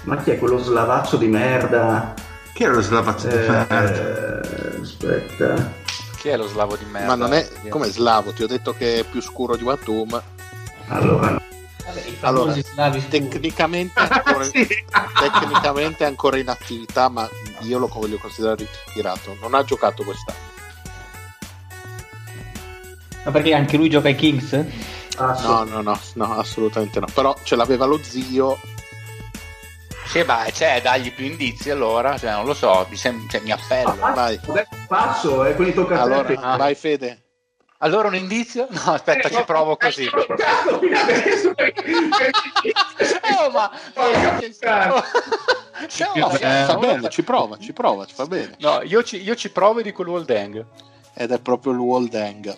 Ma 0.03 0.17
chi 0.19 0.31
è 0.33 0.39
quello 0.39 0.59
slavazzo 0.59 1.17
di 1.17 1.27
merda? 1.29 2.15
Chi 2.57 2.63
era 2.63 2.73
lo 2.73 2.81
slavazzo 2.81 3.27
di 3.29 3.35
Eh, 3.35 3.49
merda? 3.49 4.41
aspetta. 4.81 5.73
Chi 6.17 6.29
è 6.29 6.37
lo 6.39 6.49
slavo 6.49 6.75
di 6.77 6.87
merda? 6.87 7.09
Ma 7.09 7.15
non 7.15 7.35
è 7.35 7.47
come 7.69 7.91
slavo, 7.91 8.33
ti 8.33 8.43
ho 8.43 8.47
detto 8.47 8.73
che 8.73 9.01
è 9.01 9.05
più 9.05 9.21
scuro 9.21 9.57
di 9.57 9.65
Batum. 9.65 10.23
Allora, 10.89 11.39
Allora. 12.21 12.55
Tecnicamente 13.11 14.01
è 14.01 14.09
ancora, 14.11 14.47
tecnicamente 14.49 16.05
è 16.05 16.07
ancora 16.07 16.39
in 16.39 16.49
attività, 16.49 17.11
ma 17.11 17.29
io 17.61 17.77
lo 17.79 17.89
voglio 17.89 18.17
considerare 18.17 18.67
ritirato. 18.87 19.37
Non 19.43 19.53
ha 19.53 19.63
giocato 19.63 20.03
quest'anno. 20.03 20.39
Ma 23.25 23.31
perché 23.33 23.53
anche 23.53 23.77
lui 23.77 23.91
gioca 23.91 24.09
ai 24.09 24.15
Kings? 24.15 24.55
Ah. 25.19 25.39
No, 25.43 25.65
no, 25.65 25.83
no, 25.83 26.01
no, 26.15 26.39
assolutamente 26.39 27.01
no. 27.01 27.07
Però 27.13 27.37
ce 27.43 27.55
l'aveva 27.55 27.85
lo 27.85 28.01
zio. 28.03 28.59
Sì, 30.07 30.23
ma 30.23 30.49
cioè, 30.53 30.81
dagli 30.83 31.13
più 31.13 31.25
indizi 31.27 31.71
allora. 31.71 32.17
Cioè, 32.17 32.31
non 32.33 32.45
lo 32.47 32.55
so, 32.55 32.87
mi, 32.89 32.97
sem- 32.97 33.29
cioè, 33.29 33.41
mi 33.41 33.51
appello. 33.53 33.95
Vai. 33.97 34.39
Adesso 34.47 34.69
passo, 34.89 35.45
eh, 35.45 35.55
quindi 35.55 35.75
tocca 35.75 35.95
a 36.01 36.05
te. 36.07 36.13
Allora, 36.13 36.41
Ah. 36.41 36.57
vai 36.57 36.75
Fede. 36.75 37.23
Allora 37.81 38.09
un 38.09 38.15
indizio? 38.15 38.67
No, 38.71 38.93
aspetta, 38.93 39.29
ci 39.29 39.43
provo 39.45 39.77
così. 39.77 40.09
Cazzo, 40.09 40.79
fino 40.79 40.99
adesso. 40.99 41.53
Oh, 43.39 43.51
ma... 43.51 43.71
No, 46.15 46.31
Fa 46.31 46.77
bene, 46.79 47.09
ci 47.11 47.23
prova, 47.23 47.59
ci 47.59 47.73
prova, 47.75 48.07
ci 48.07 48.15
fa 48.15 48.25
bene. 48.27 48.55
No, 48.61 48.81
io 48.83 49.03
ci, 49.03 49.21
io 49.23 49.35
ci 49.35 49.51
provo 49.51 49.81
e 49.81 49.83
dico 49.83 50.01
il 50.03 50.09
Woldeng. 50.09 50.65
Ed 51.15 51.33
è 51.33 51.39
proprio 51.41 51.73
il 51.73 51.79
Woldeng. 51.79 52.55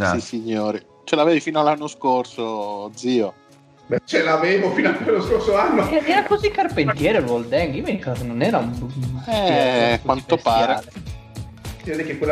Ah. 0.00 0.12
Sì, 0.12 0.20
signori. 0.20 0.84
Ce 1.04 1.16
l'avevi 1.16 1.40
fino 1.40 1.60
all'anno 1.60 1.86
scorso, 1.86 2.90
zio. 2.94 3.34
Beh, 3.88 4.02
ce 4.04 4.22
l'avevo 4.22 4.70
fino 4.72 4.90
allo 4.96 5.22
scorso 5.22 5.56
anno. 5.56 5.88
Eh, 5.88 6.02
Era 6.06 6.22
così 6.24 6.50
carpentiere 6.50 7.18
il 7.18 7.24
Woldeng. 7.24 7.74
Io 7.74 7.82
mi 7.82 7.92
ricordo, 7.92 8.22
non 8.24 8.42
era 8.42 8.58
un. 8.58 8.70
Eh, 9.26 9.92
un- 9.92 10.00
quanto 10.02 10.36
pare. 10.36 10.82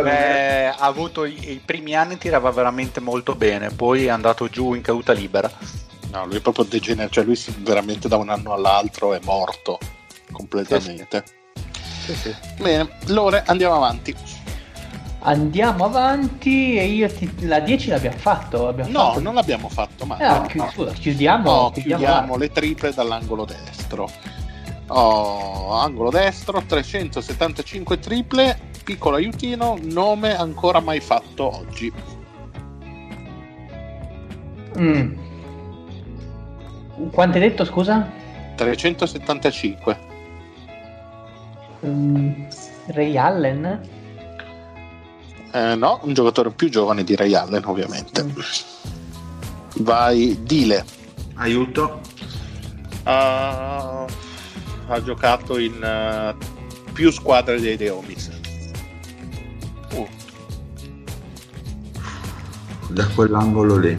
Beh, 0.02 0.66
ha 0.68 0.76
avuto 0.84 1.24
i, 1.24 1.52
i 1.52 1.62
primi 1.64 1.94
anni 1.96 2.18
tirava 2.18 2.50
veramente 2.50 3.00
molto 3.00 3.34
bene, 3.34 3.70
poi 3.70 4.04
è 4.04 4.08
andato 4.10 4.48
giù 4.48 4.74
in 4.74 4.82
caduta 4.82 5.12
libera. 5.14 5.50
No, 6.12 6.26
lui 6.26 6.36
è 6.36 6.40
proprio 6.40 6.64
degenerato, 6.64 7.14
cioè 7.14 7.24
lui 7.24 7.36
si- 7.36 7.54
veramente 7.60 8.06
da 8.06 8.16
un 8.16 8.28
anno 8.28 8.52
all'altro 8.52 9.14
è 9.14 9.20
morto 9.24 9.78
completamente. 10.30 11.24
Bene, 12.60 12.88
Lore, 13.06 13.42
andiamo 13.46 13.76
avanti. 13.76 14.14
Andiamo 15.20 15.86
avanti 15.86 16.76
e 16.76 16.84
io 16.86 17.08
ti- 17.12 17.46
la 17.46 17.58
10 17.60 17.88
l'abbiamo 17.88 18.16
fatto. 18.18 18.68
Abbiamo 18.68 18.90
No, 18.90 18.98
fatto... 18.98 19.20
non 19.20 19.34
l'abbiamo 19.34 19.68
fatto, 19.68 20.06
ma 20.06 20.16
Ah, 20.18 20.38
no, 20.40 20.46
chi- 20.46 20.58
no. 20.58 20.66
chiudiamo, 20.92 21.50
No, 21.50 21.70
chiudiamo 21.70 22.02
chiudiamo 22.02 22.36
le 22.36 22.50
triple 22.50 22.92
dall'angolo 22.92 23.44
destro. 23.44 24.08
Oh, 24.88 25.72
angolo 25.72 26.10
destro, 26.10 26.62
375 26.64 27.98
triple, 27.98 28.56
piccolo 28.84 29.16
aiutino, 29.16 29.76
nome 29.82 30.36
ancora 30.36 30.78
mai 30.78 31.00
fatto 31.00 31.56
oggi. 31.58 31.92
Mm. 34.78 35.12
Quanto 37.10 37.38
hai 37.38 37.42
detto, 37.48 37.64
scusa? 37.64 38.08
375. 38.54 39.98
Mm, 41.84 42.32
Ray 42.88 43.16
Allen? 43.16 43.80
Eh, 45.56 45.74
no, 45.74 46.00
un 46.02 46.12
giocatore 46.12 46.50
più 46.50 46.68
giovane 46.68 47.02
di 47.02 47.16
Ray 47.16 47.32
Allen, 47.32 47.62
ovviamente. 47.64 48.30
Vai, 49.78 50.38
Dile. 50.42 50.84
Aiuto. 51.36 52.00
Ah, 53.04 54.04
ha 54.88 55.02
giocato 55.02 55.56
in 55.56 55.82
eh, 55.82 56.36
più 56.92 57.10
squadre 57.10 57.58
dei 57.58 57.78
Deomis. 57.78 58.30
Uh, 59.94 60.06
Da 62.90 63.06
quell'angolo 63.14 63.78
lì. 63.78 63.96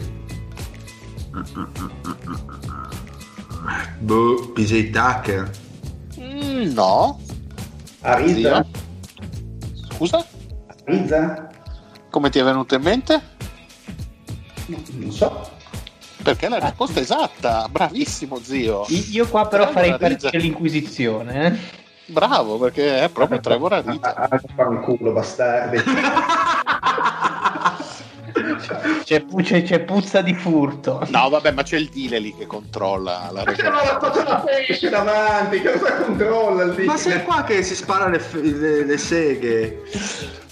Boh, 3.98 4.52
PJ 4.52 4.90
Tucker. 4.90 5.50
Mm, 6.20 6.72
no. 6.72 7.20
Arizza? 8.02 8.64
Scusa? 9.90 10.24
Arizza? 10.88 11.48
Come 12.10 12.30
ti 12.30 12.38
è 12.38 12.44
venuto 12.44 12.74
in 12.74 12.82
mente? 12.82 13.22
Non 14.66 15.10
so. 15.12 15.50
Perché 16.22 16.46
è 16.46 16.48
la 16.48 16.58
risposta 16.58 17.00
esatta. 17.00 17.68
Bravissimo, 17.70 18.38
zio. 18.40 18.84
Io 18.88 19.26
qua 19.28 19.46
però 19.46 19.64
Trevor 19.64 19.72
farei 19.74 19.90
Ariza. 19.90 20.08
partire 20.30 20.42
l'inquisizione. 20.42 21.46
eh. 21.46 21.86
Bravo, 22.10 22.56
perché 22.58 23.02
è 23.04 23.08
proprio 23.10 23.38
Trevor 23.40 23.72
Ariza. 23.74 24.14
Ah, 24.14 24.40
fanculo, 24.56 25.12
bastardi. 25.12 25.76
C'è, 29.04 29.20
pu- 29.22 29.42
c'è- 29.42 29.62
c'è 29.62 29.80
puzza 29.80 30.20
di 30.20 30.34
furto. 30.34 31.02
No, 31.08 31.28
vabbè, 31.28 31.52
ma 31.52 31.62
c'è 31.62 31.76
il 31.76 31.88
Dile 31.88 32.18
lì 32.18 32.34
che 32.36 32.46
controlla 32.46 33.30
la 33.32 33.42
Ma 33.44 33.52
che 33.52 33.62
non 33.62 33.72
la 33.72 33.98
faccio 34.00 34.22
la 34.22 34.44
pesce 34.44 34.88
davanti, 34.88 35.60
che 35.60 35.72
cosa 35.78 35.94
controlla 35.96 36.64
lì? 36.66 36.84
Ma 36.84 36.96
sei 36.96 37.22
qua 37.24 37.44
che 37.44 37.62
si 37.62 37.74
spara 37.74 38.08
le, 38.08 38.18
f- 38.18 38.34
le- 38.40 38.84
le 38.84 38.98
seghe. 38.98 39.82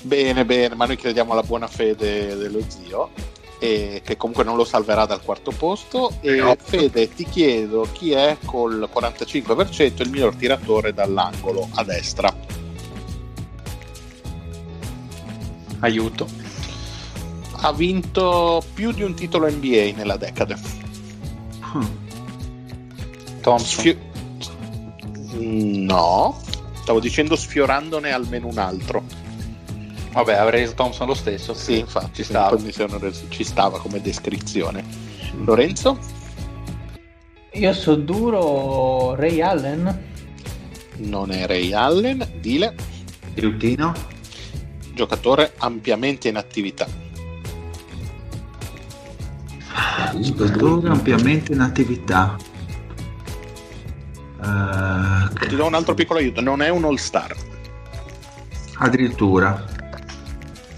Bene, 0.03 0.45
bene, 0.45 0.75
ma 0.75 0.87
noi 0.87 0.97
crediamo 0.97 1.33
alla 1.33 1.43
buona 1.43 1.67
fede 1.67 2.37
dello 2.37 2.61
zio. 2.67 3.11
E 3.59 4.03
che 4.05 4.17
comunque 4.19 4.45
non 4.45 4.57
lo 4.57 4.65
salverà 4.65 5.07
dal 5.07 5.23
quarto 5.23 5.51
posto. 5.51 6.13
E 6.21 6.57
Fede, 6.63 7.13
ti 7.15 7.25
chiedo 7.25 7.89
chi 7.91 8.13
è 8.13 8.37
col 8.45 8.87
45% 8.93 10.03
il 10.03 10.11
miglior 10.11 10.35
tiratore 10.37 10.93
dall'angolo 10.93 11.69
a 11.75 11.83
destra. 11.83 12.33
aiuto. 15.81 16.27
Ha 17.67 17.73
vinto 17.73 18.63
più 18.75 18.93
di 18.93 19.03
un 19.03 19.15
titolo 19.15 19.51
NBA 19.51 19.91
nella 19.97 20.17
decade. 20.17 20.57
Thompson. 23.41 23.59
Sfi- 23.81 23.99
no, 25.35 26.41
Stavo 26.83 27.01
dicendo 27.01 27.35
sfiorandone 27.35 28.13
almeno 28.13 28.47
un 28.47 28.59
altro. 28.59 29.03
Vabbè, 30.13 30.35
avrei 30.35 30.61
reso 30.61 30.75
Thompson 30.75 31.09
lo 31.09 31.15
stesso. 31.15 31.55
Sì, 31.55 31.81
infatti, 31.81 32.23
ci 32.23 32.23
stava. 32.23 32.55
poi 32.55 32.63
mi 32.63 32.71
sono 32.71 32.99
reso- 32.99 33.25
ci 33.31 33.43
stava 33.43 33.81
come 33.81 34.01
descrizione. 34.01 34.85
Lorenzo? 35.45 35.99
Io 37.55 37.73
so 37.73 37.97
duro 37.97 39.17
Ray 39.17 39.41
Allen. 39.41 40.05
Non 40.99 41.33
è 41.33 41.49
Ray 41.49 41.73
Allen. 41.73 42.29
Dile, 42.39 42.77
Riutino? 43.35 43.93
giocatore 44.95 45.55
ampiamente 45.59 46.29
in 46.29 46.37
attività. 46.37 46.87
Giocatore 50.19 50.89
ampiamente 50.89 51.53
in 51.53 51.61
attività. 51.61 52.37
Eh, 54.43 55.47
Ti 55.49 55.57
do 55.57 55.67
un 55.67 55.75
altro 55.75 55.95
piccolo 55.95 56.19
aiuto, 56.19 56.41
non 56.41 56.63
è 56.63 56.69
un 56.69 56.85
all-star. 56.85 57.35
addirittura. 58.79 59.65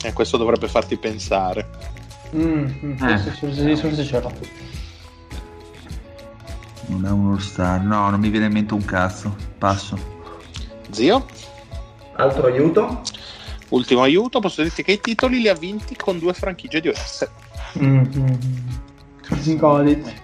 E 0.03 0.13
questo 0.13 0.37
dovrebbe 0.37 0.69
farti 0.69 0.97
pensare. 0.97 1.69
Mm, 2.35 2.69
mm, 2.85 2.97
forse, 2.97 3.31
forse, 3.33 4.21
l'ho. 4.21 4.33
Non 6.87 7.05
è 7.05 7.11
un 7.11 7.33
all-star. 7.33 7.81
No, 7.83 8.11
non 8.11 8.21
mi 8.21 8.29
viene 8.29 8.47
in 8.47 8.53
mente 8.53 8.75
un 8.75 8.85
cazzo. 8.85 9.35
Passo. 9.59 9.99
Zio? 10.91 11.27
Altro 12.17 12.47
aiuto? 12.47 13.03
Ultimo 13.71 14.03
aiuto, 14.03 14.41
posso 14.41 14.63
dirti 14.63 14.83
che 14.83 14.93
i 14.93 15.01
titoli 15.01 15.41
li 15.41 15.49
ha 15.49 15.55
vinti 15.55 15.95
con 15.95 16.19
due 16.19 16.33
franchigie 16.33 16.81
diverse. 16.81 17.31
Mm, 17.79 18.03
mm. 19.35 19.57
Got 19.57 19.89
it. 19.89 20.15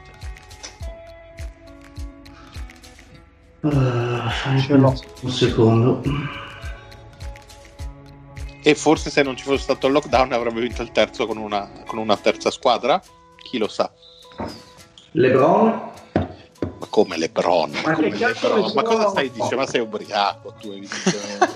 Ah, 3.62 4.30
Ce 4.58 4.76
l'ho. 4.76 4.94
Un 5.22 5.30
secondo. 5.30 6.02
E 8.66 8.74
forse 8.74 9.10
se 9.10 9.22
non 9.22 9.36
ci 9.36 9.44
fosse 9.44 9.62
stato 9.62 9.86
il 9.86 9.92
lockdown 9.92 10.32
avrebbe 10.32 10.60
vinto 10.60 10.80
il 10.80 10.90
terzo 10.90 11.26
con 11.26 11.36
una, 11.36 11.70
con 11.86 11.98
una 11.98 12.16
terza 12.16 12.50
squadra? 12.50 13.00
Chi 13.36 13.58
lo 13.58 13.68
sa? 13.68 13.92
LeBron? 15.12 15.92
Ma 16.14 16.86
come 16.88 17.18
Lebron? 17.18 17.70
Ma, 17.84 17.92
come 17.92 18.10
che 18.10 18.18
cazzo 18.18 18.48
Lebron? 18.48 18.66
Lebron? 18.66 18.74
Ma 18.74 18.82
cosa 18.82 19.08
stai 19.08 19.30
dicendo? 19.30 19.56
Ma 19.56 19.66
sei 19.66 19.80
ubriaco 19.80 20.54
tu 20.58 20.70
evidentemente. 20.70 21.48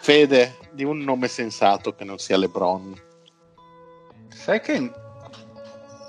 Fede, 0.00 0.56
di 0.72 0.84
un 0.84 0.98
nome 1.00 1.28
sensato 1.28 1.94
che 1.94 2.04
non 2.04 2.18
sia 2.18 2.36
Lebron. 2.38 2.98
Sai 4.28 4.60
che... 4.60 4.90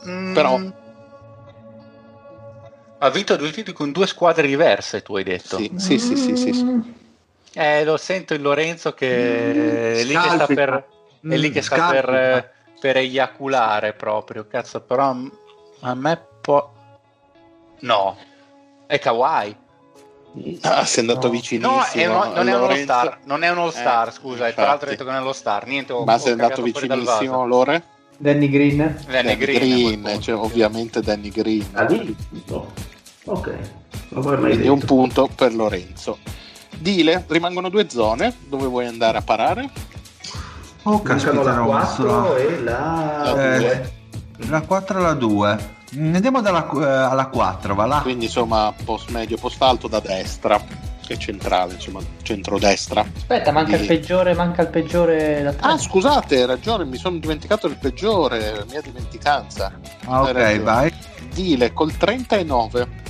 Mm, 0.07 0.33
Però- 0.33 0.59
Ha 2.99 3.09
vinto 3.09 3.35
due 3.35 3.51
titoli 3.51 3.75
con 3.75 3.91
due 3.91 4.07
squadre 4.07 4.47
diverse, 4.47 5.01
tu 5.01 5.15
hai 5.17 5.23
detto. 5.23 5.57
Sì, 5.57 5.71
sì, 5.77 5.97
sì, 5.97 6.15
sì, 6.15 6.35
sì, 6.37 6.53
sì. 6.53 6.65
Eh, 7.55 7.83
lo 7.83 7.97
sento 7.97 8.33
il 8.33 8.41
Lorenzo 8.41 8.93
che 8.93 9.99
è 9.99 10.03
lì 10.03 10.13
che 10.13 10.29
sta 10.29 10.45
per... 10.47 10.87
È 11.21 11.35
lì 11.35 11.49
Mm, 11.49 11.51
che 11.53 11.61
sta 11.61 11.87
per, 11.89 12.53
per 12.79 12.97
eiaculare 12.97 13.93
proprio, 13.93 14.45
cazzo, 14.47 14.81
però 14.81 15.13
mm, 15.13 15.27
a 15.81 15.93
me 15.95 16.25
può... 16.41 16.71
No, 17.79 18.17
è 18.87 18.99
Kawhi. 18.99 19.55
Ah, 20.61 20.83
sei 20.85 21.01
andato 21.07 21.27
No. 21.27 21.33
vicinissimo. 21.33 21.77
No, 21.77 21.83
è 21.85 22.05
uno- 22.07 22.33
non 22.33 22.47
è 22.47 22.55
uno 22.55 22.75
star, 22.75 23.19
non 23.23 23.43
è 23.43 23.49
uno 23.51 23.69
star, 23.69 24.07
Eh, 24.07 24.11
scusa, 24.11 24.45
e 24.45 24.47
infatti. 24.47 24.53
tra 24.55 24.65
l'altro 24.65 24.87
ho 24.87 24.89
detto 24.91 25.03
che 25.05 25.11
non 25.11 25.21
è 25.21 25.23
lo 25.23 25.33
star, 25.33 25.65
niente, 25.67 25.93
ho, 25.93 26.03
Ma 26.03 26.13
ho 26.15 26.17
sei 26.17 26.31
andato 26.31 26.61
vicinissimo. 26.61 27.45
Lore? 27.45 27.83
Danny 28.17 28.49
Green. 28.49 28.97
Danny 29.09 29.37
Green, 29.37 29.99
a 29.99 30.01
quel 30.01 30.01
punto. 30.01 30.21
cioè, 30.21 30.35
ovviamente 30.35 31.01
Danny 31.01 31.29
Green. 31.29 31.65
Ah, 31.73 31.83
lì? 31.83 32.15
No. 32.47 32.71
Ok. 33.25 33.47
Non 34.09 34.23
avrei 34.23 34.39
mai 34.39 34.49
Quindi 34.51 34.67
un 34.67 34.79
detto. 34.79 34.93
punto 34.93 35.29
per 35.33 35.53
Lorenzo. 35.53 36.17
Dile, 36.77 37.25
rimangono 37.27 37.69
due 37.69 37.89
zone. 37.89 38.33
Dove 38.47 38.67
vuoi 38.67 38.85
andare 38.87 39.17
a 39.17 39.21
parare? 39.21 39.69
Oh, 40.83 41.01
Mancano 41.03 41.43
la 41.43 41.53
no, 41.55 41.65
4 41.65 42.35
e 42.35 42.59
la 42.61 43.55
Eh. 43.55 43.57
2. 43.59 43.93
La 44.49 44.61
4 44.61 44.99
e 44.99 45.01
la 45.01 45.13
2. 45.13 45.57
Andiamo 45.95 46.41
dalla, 46.41 46.69
eh, 46.69 46.83
alla 46.85 47.27
4, 47.27 47.75
va 47.75 47.85
là. 47.85 47.99
Quindi 48.01 48.25
insomma, 48.25 48.73
post 48.83 49.09
medio, 49.09 49.37
post 49.37 49.61
alto 49.61 49.87
da 49.87 49.99
destra, 49.99 50.59
che 51.05 51.17
centrale, 51.17 51.73
insomma, 51.73 51.99
centrodestra. 52.21 53.01
Aspetta, 53.15 53.51
manca 53.51 53.75
il 53.75 53.81
Sì. 53.81 53.87
peggiore, 53.87 54.33
manca 54.33 54.61
il 54.61 54.69
peggiore 54.69 55.43
da 55.43 55.53
tre. 55.53 55.71
Ah, 55.71 55.77
scusate, 55.77 56.35
hai 56.37 56.45
ragione, 56.45 56.85
mi 56.85 56.97
sono 56.97 57.17
dimenticato 57.17 57.67
del 57.67 57.77
peggiore, 57.77 58.65
mia 58.69 58.81
dimenticanza. 58.81 59.79
Ah, 60.05 60.21
ok, 60.21 60.31
ragione. 60.31 60.59
vai. 60.59 60.93
Dile, 61.33 61.73
col 61.73 61.95
39. 61.97 63.01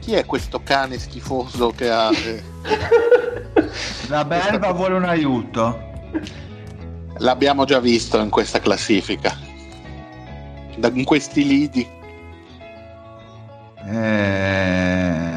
Chi 0.00 0.14
è 0.14 0.24
questo 0.24 0.62
cane 0.62 0.98
schifoso 0.98 1.70
che 1.70 1.90
ha... 1.90 2.10
eh, 2.12 2.42
La 4.08 4.24
Belva 4.24 4.72
vuole 4.72 4.94
un 4.94 5.04
aiuto. 5.04 5.86
L'abbiamo 7.18 7.64
già 7.64 7.80
visto 7.80 8.18
in 8.18 8.30
questa 8.30 8.60
classifica. 8.60 9.36
Da- 10.76 10.90
in 10.94 11.04
questi 11.04 11.44
lidi. 11.46 11.86
Eh, 13.90 15.27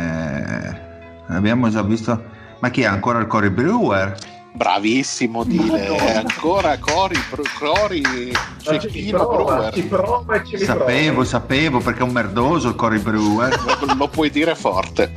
abbiamo 1.36 1.70
già 1.70 1.82
visto. 1.82 2.40
Ma 2.60 2.70
chi 2.70 2.82
è 2.82 2.86
ancora 2.86 3.20
il 3.20 3.28
Cory 3.28 3.50
Brewer? 3.50 4.16
Bravissimo 4.54 5.46
Dile, 5.46 5.96
è 5.96 6.16
ancora 6.18 6.78
Cori, 6.78 7.18
Bru- 7.30 7.48
Cori, 7.58 8.02
Ma 8.02 8.78
ci 8.78 8.80
Cecchino 8.82 9.26
prova, 9.26 9.56
Brewer. 9.56 9.74
ci 9.74 9.84
prova 9.84 10.36
e 10.36 10.46
ci. 10.46 10.58
Sapevo, 10.58 11.24
sapevo 11.24 11.80
perché 11.80 12.02
è 12.02 12.04
un 12.04 12.12
merdoso 12.12 12.68
il 12.68 12.76
Cory 12.76 13.00
Brewer. 13.00 13.50
Lo, 13.88 13.94
lo 13.96 14.08
puoi 14.10 14.30
dire 14.30 14.54
forte. 14.54 15.16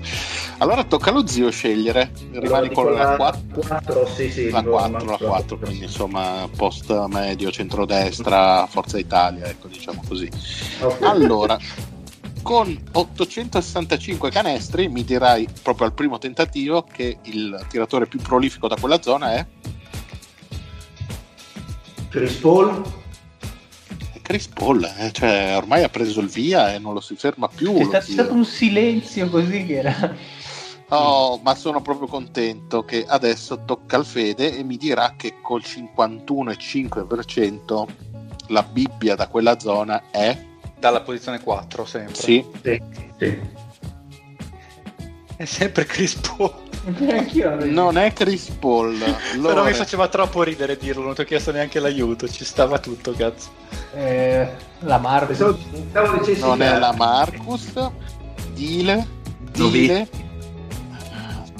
Allora 0.59 0.85
tocca 0.85 1.11
allo 1.11 1.27
zio 1.27 1.51
scegliere. 1.51 2.13
Rimani 2.31 2.71
con 2.73 2.93
la 2.93 3.17
4. 3.17 3.61
4, 3.67 4.07
sì, 4.07 4.31
sì. 4.31 4.51
La 4.51 4.61
dico 4.61 4.71
4, 4.71 4.99
la 4.99 5.05
Max 5.05 5.19
4, 5.19 5.59
quindi 5.59 5.83
insomma 5.83 6.49
post 6.57 7.07
medio, 7.09 7.51
centrodestra, 7.51 8.67
Forza 8.69 8.99
Italia, 8.99 9.47
ecco 9.47 9.67
diciamo 9.67 10.01
così. 10.07 10.31
Ok. 10.81 11.03
Allora, 11.03 11.59
con 12.45 12.79
865 12.93 14.31
canestri 14.31 14.89
mi 14.89 15.03
dirai 15.03 15.49
proprio 15.63 15.87
al 15.87 15.95
primo 15.95 16.19
tentativo 16.19 16.85
che 16.85 17.17
il 17.23 17.65
tiratore 17.71 18.07
più 18.07 18.21
prolifico 18.21 18.69
da 18.69 18.77
quella 18.79 19.01
zona 19.01 19.33
è 19.33 19.47
Chris 22.11 22.35
Paul? 22.35 22.83
Chris 24.21 24.47
Paul, 24.49 24.85
eh, 24.85 25.11
cioè 25.11 25.55
ormai 25.57 25.85
ha 25.85 25.89
preso 25.89 26.21
il 26.21 26.29
via 26.29 26.75
e 26.75 26.79
non 26.79 26.93
lo 26.93 27.01
si 27.01 27.17
ferma 27.17 27.49
più. 27.49 27.79
C'è 27.79 27.85
stato, 27.85 28.13
stato 28.13 28.35
un 28.35 28.45
silenzio 28.45 29.31
così 29.31 29.65
che 29.65 29.77
era. 29.77 30.15
Oh, 30.89 31.41
ma 31.43 31.55
sono 31.55 31.81
proprio 31.81 32.07
contento 32.07 32.85
che 32.85 33.07
adesso 33.09 33.65
tocca 33.65 33.97
al 33.97 34.05
Fede 34.05 34.55
e 34.57 34.63
mi 34.63 34.77
dirà 34.77 35.15
che 35.17 35.37
col 35.43 35.63
51,5% 35.65 37.87
la 38.49 38.63
Bibbia 38.63 39.15
da 39.15 39.29
quella 39.29 39.59
zona 39.59 40.11
è 40.11 40.53
Dalla 40.85 41.01
posizione 41.01 41.41
4 41.41 41.87
sempre. 41.87 42.15
sì, 42.15 42.45
Sì, 42.61 42.83
sì. 43.17 43.41
È 45.35 45.45
sempre 45.47 45.87
Chris 45.87 46.15
Paul. 46.17 46.53
Non 47.71 47.97
è 47.97 48.13
Chris 48.13 48.51
Paul. 48.51 48.99
Però 48.99 49.55
Lore, 49.55 49.71
mi 49.71 49.73
faceva 49.73 50.09
troppo 50.09 50.43
ridere 50.43 50.77
dirlo, 50.77 51.03
non 51.05 51.15
ti 51.15 51.23
ho 51.23 51.25
chiesto 51.25 51.53
neanche 51.53 51.81
l'aiuto, 51.81 52.29
ci 52.29 52.45
stava 52.45 52.79
tutto, 52.81 53.15
cazzo. 53.15 53.49
Eh, 53.95 54.47
la 54.81 55.27
dicessi 56.19 56.41
non 56.41 56.61
è 56.61 56.79
la 56.79 56.93
Marcus, 56.93 57.73
Dile, 58.53 59.07
Dile, 59.53 60.07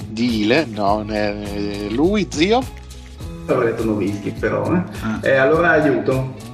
Dile, 0.05 0.65
non 0.65 1.11
è 1.11 1.87
lui, 1.89 2.27
zio. 2.29 2.61
Avrei 3.47 3.71
detto 3.71 3.85
Novischi, 3.85 4.29
però. 4.29 4.71
Eh. 4.71 4.83
Ah. 5.01 5.19
Eh, 5.23 5.35
allora 5.35 5.71
aiuto. 5.71 6.44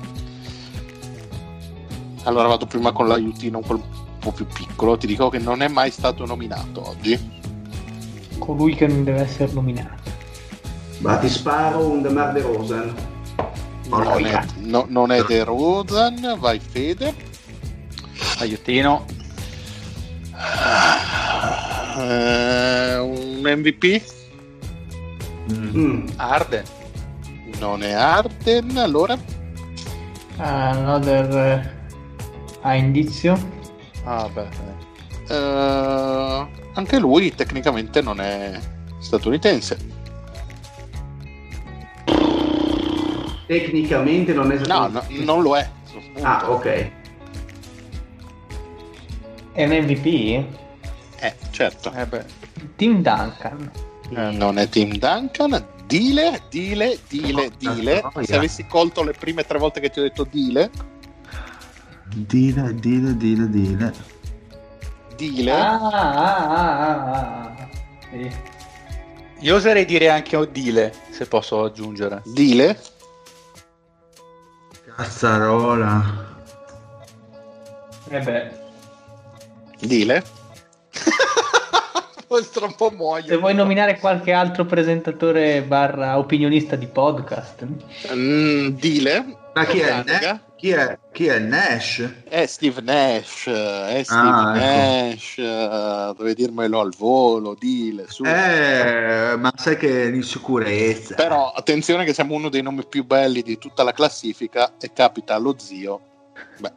Allora 2.24 2.48
vado 2.48 2.66
prima 2.66 2.92
con 2.92 3.08
l'aiutino 3.08 3.60
un 3.64 3.82
po' 4.20 4.32
più 4.32 4.46
piccolo. 4.46 4.98
Ti 4.98 5.08
dico 5.08 5.30
che 5.30 5.40
non 5.40 5.62
è 5.62 5.68
mai 5.68 5.92
stato 5.92 6.26
nominato 6.26 6.88
oggi. 6.88 7.40
Colui 8.38 8.76
che 8.76 8.88
non 8.88 9.04
deve 9.04 9.22
essere 9.22 9.52
nominato. 9.54 10.10
Ma 11.00 11.18
ti 11.18 11.30
sparo 11.30 11.88
un 11.88 12.02
DeMar 12.02 12.32
DeRozan. 12.34 12.94
Non 13.88 14.26
è, 14.26 14.46
no- 14.60 14.86
non 14.88 15.12
è 15.12 15.24
De 15.24 15.44
Rozan, 15.44 16.36
vai 16.40 16.60
Fede. 16.60 17.14
Aiutino. 18.40 19.06
Eh, 21.98 22.98
un 22.98 23.42
MVP? 23.44 24.02
Mm. 25.52 26.08
Arden. 26.16 26.64
Non 27.60 27.84
è 27.84 27.92
Arden, 27.92 28.78
allora? 28.78 29.18
Another 30.38 31.80
ha 32.62 32.76
indizio. 32.76 33.38
Ah, 34.04 34.30
beh. 34.30 34.48
Eh, 35.28 36.48
anche 36.74 37.00
lui 37.00 37.34
tecnicamente 37.34 38.02
non 38.02 38.20
è 38.20 38.60
statunitense. 39.00 40.00
Tecnicamente 43.46 44.34
non 44.34 44.52
è 44.52 44.58
No, 44.66 44.88
no, 44.88 45.04
non 45.10 45.42
lo 45.42 45.58
è. 45.58 45.70
Ah, 46.22 46.50
ok. 46.50 46.92
È 49.54 49.66
un 49.66 49.72
MVP? 49.72 50.06
Eh, 51.20 51.36
certo. 51.52 51.92
Eh 51.94 52.06
beh. 52.06 52.26
Tim 52.78 53.02
Duncan. 53.02 53.72
Eh, 54.16 54.32
non 54.32 54.58
è 54.58 54.70
Tim 54.70 54.96
Duncan. 54.96 55.66
Dile, 55.86 56.44
dile, 56.50 57.00
dile, 57.10 57.52
dile. 57.58 58.02
noia. 58.14 58.26
Se 58.26 58.36
avessi 58.36 58.66
colto 58.66 59.04
le 59.04 59.12
prime 59.12 59.44
tre 59.44 59.58
volte 59.60 59.82
che 59.82 59.90
ti 59.90 60.00
ho 60.00 60.04
detto 60.04 60.26
dile, 60.30 60.70
Dile, 62.14 62.76
dile, 62.76 63.16
dile, 63.16 63.50
dile. 63.50 63.94
dile. 65.16 65.52
Ah, 65.52 65.80
ah, 65.80 66.48
ah, 66.48 66.88
ah, 66.88 67.56
ah. 67.58 67.70
Sì. 68.10 68.32
Io 69.40 69.56
oserei 69.56 69.86
dire 69.86 70.10
anche 70.10 70.36
Odile, 70.36 70.94
se 71.10 71.26
posso 71.26 71.64
aggiungere. 71.64 72.22
Dile. 72.26 72.78
Cazzarola. 74.96 76.30
Eh 78.10 78.20
beh, 78.20 78.52
Dile. 79.80 80.24
Tra 82.54 82.66
un 82.66 82.76
po' 82.76 82.90
se 82.90 82.96
muoio. 82.96 83.40
vuoi 83.40 83.54
nominare 83.54 84.00
qualche 84.00 84.32
altro 84.32 84.66
presentatore 84.66 85.62
barra 85.64 86.18
opinionista 86.18 86.76
di 86.76 86.88
podcast. 86.88 87.66
Mm, 88.14 88.68
dile. 88.68 89.38
Ma 89.54 89.66
chi 89.66 89.80
è, 89.80 90.04
chi 90.62 90.70
è? 90.70 91.00
Chi 91.12 91.26
è 91.26 91.40
Nash? 91.40 92.08
È 92.24 92.46
Steve 92.46 92.82
Nash. 92.82 93.48
È 93.48 94.02
Steve 94.04 94.30
Ah, 94.30 94.54
ecco. 94.56 95.12
Nash. 95.16 95.36
Dovevi 96.16 96.36
dirmelo 96.36 96.80
al 96.82 96.94
volo. 96.96 97.56
Dile. 97.58 98.06
Su. 98.08 98.24
Eh, 98.24 99.34
ma 99.40 99.52
sai 99.56 99.76
che 99.76 100.04
è 100.04 100.06
in 100.14 100.22
sicurezza. 100.22 101.16
Però 101.16 101.52
attenzione 101.52 102.06
che 102.06 102.14
siamo 102.14 102.36
uno 102.36 102.50
dei 102.50 102.62
nomi 102.62 102.86
più 102.86 103.04
belli 103.04 103.42
di 103.42 103.58
tutta 103.58 103.82
la 103.82 103.92
classifica 103.92 104.74
e 104.80 104.94
capita 104.94 105.34
allo 105.34 105.56
zio. 105.58 106.00
Beh, 106.60 106.74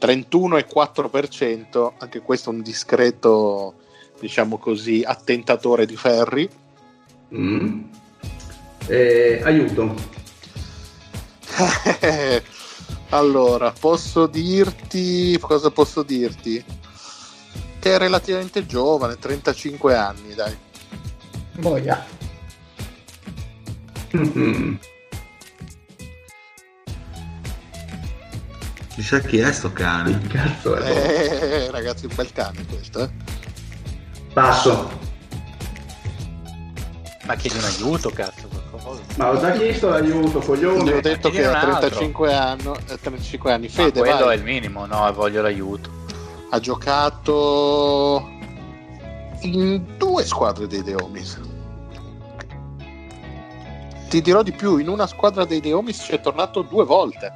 31,4%, 0.00 1.92
anche 1.98 2.20
questo 2.22 2.48
un 2.48 2.62
discreto, 2.62 3.74
diciamo 4.18 4.56
così, 4.56 5.02
attentatore 5.06 5.84
di 5.84 5.96
ferri. 5.96 6.48
Mm. 7.34 7.82
Eh, 8.86 9.42
aiuto. 9.44 9.94
allora, 13.10 13.72
posso 13.72 14.26
dirti 14.26 15.38
cosa 15.40 15.70
posso 15.70 16.02
dirti? 16.02 16.64
Che 17.78 17.94
è 17.94 17.98
relativamente 17.98 18.66
giovane, 18.66 19.16
35 19.16 19.94
anni, 19.94 20.34
dai. 20.34 20.56
Boia. 21.52 22.04
Mm. 24.16 24.74
Chissà 28.94 29.20
chi 29.20 29.38
è 29.38 29.52
sto 29.52 29.72
cane. 29.72 30.18
Che 30.20 30.28
cazzo 30.28 30.74
è? 30.74 30.90
Eh, 30.90 31.70
ragazzi, 31.70 32.06
un 32.06 32.14
bel 32.14 32.32
cane 32.32 32.64
questo, 32.66 33.02
eh. 33.04 33.10
Passo. 34.32 34.98
Ma 37.24 37.34
chiedi 37.36 37.58
un 37.58 37.64
aiuto, 37.64 38.10
cazzo, 38.10 38.48
Ma 39.16 39.30
ho 39.30 39.40
già 39.40 39.50
chiesto 39.52 39.88
l'aiuto, 39.88 40.38
Gli 40.38 40.42
ho 40.42 40.46
coglione. 40.46 41.00
detto 41.00 41.30
che 41.30 41.44
ha 41.44 41.58
altro. 41.60 41.88
35 41.88 42.34
anni, 42.34 42.62
eh, 42.88 42.98
35 43.00 43.52
anni. 43.52 43.66
Ma 43.66 43.72
Fede, 43.72 44.00
quello 44.00 44.24
vai. 44.26 44.34
è 44.36 44.38
il 44.38 44.44
minimo, 44.44 44.86
no, 44.86 45.12
voglio 45.12 45.42
l'aiuto. 45.42 45.90
ha 46.50 46.60
giocato 46.60 48.28
in 49.40 49.82
due 49.96 50.24
squadre 50.24 50.66
dei 50.68 50.82
The 50.84 50.94
Homies. 50.94 51.40
Ti 54.08 54.20
dirò 54.22 54.42
di 54.42 54.52
più, 54.52 54.76
in 54.76 54.88
una 54.88 55.06
squadra 55.08 55.44
dei 55.44 55.60
The 55.60 55.72
Homies 55.72 55.98
ci 55.98 56.12
è 56.12 56.20
tornato 56.20 56.62
due 56.62 56.84
volte. 56.84 57.32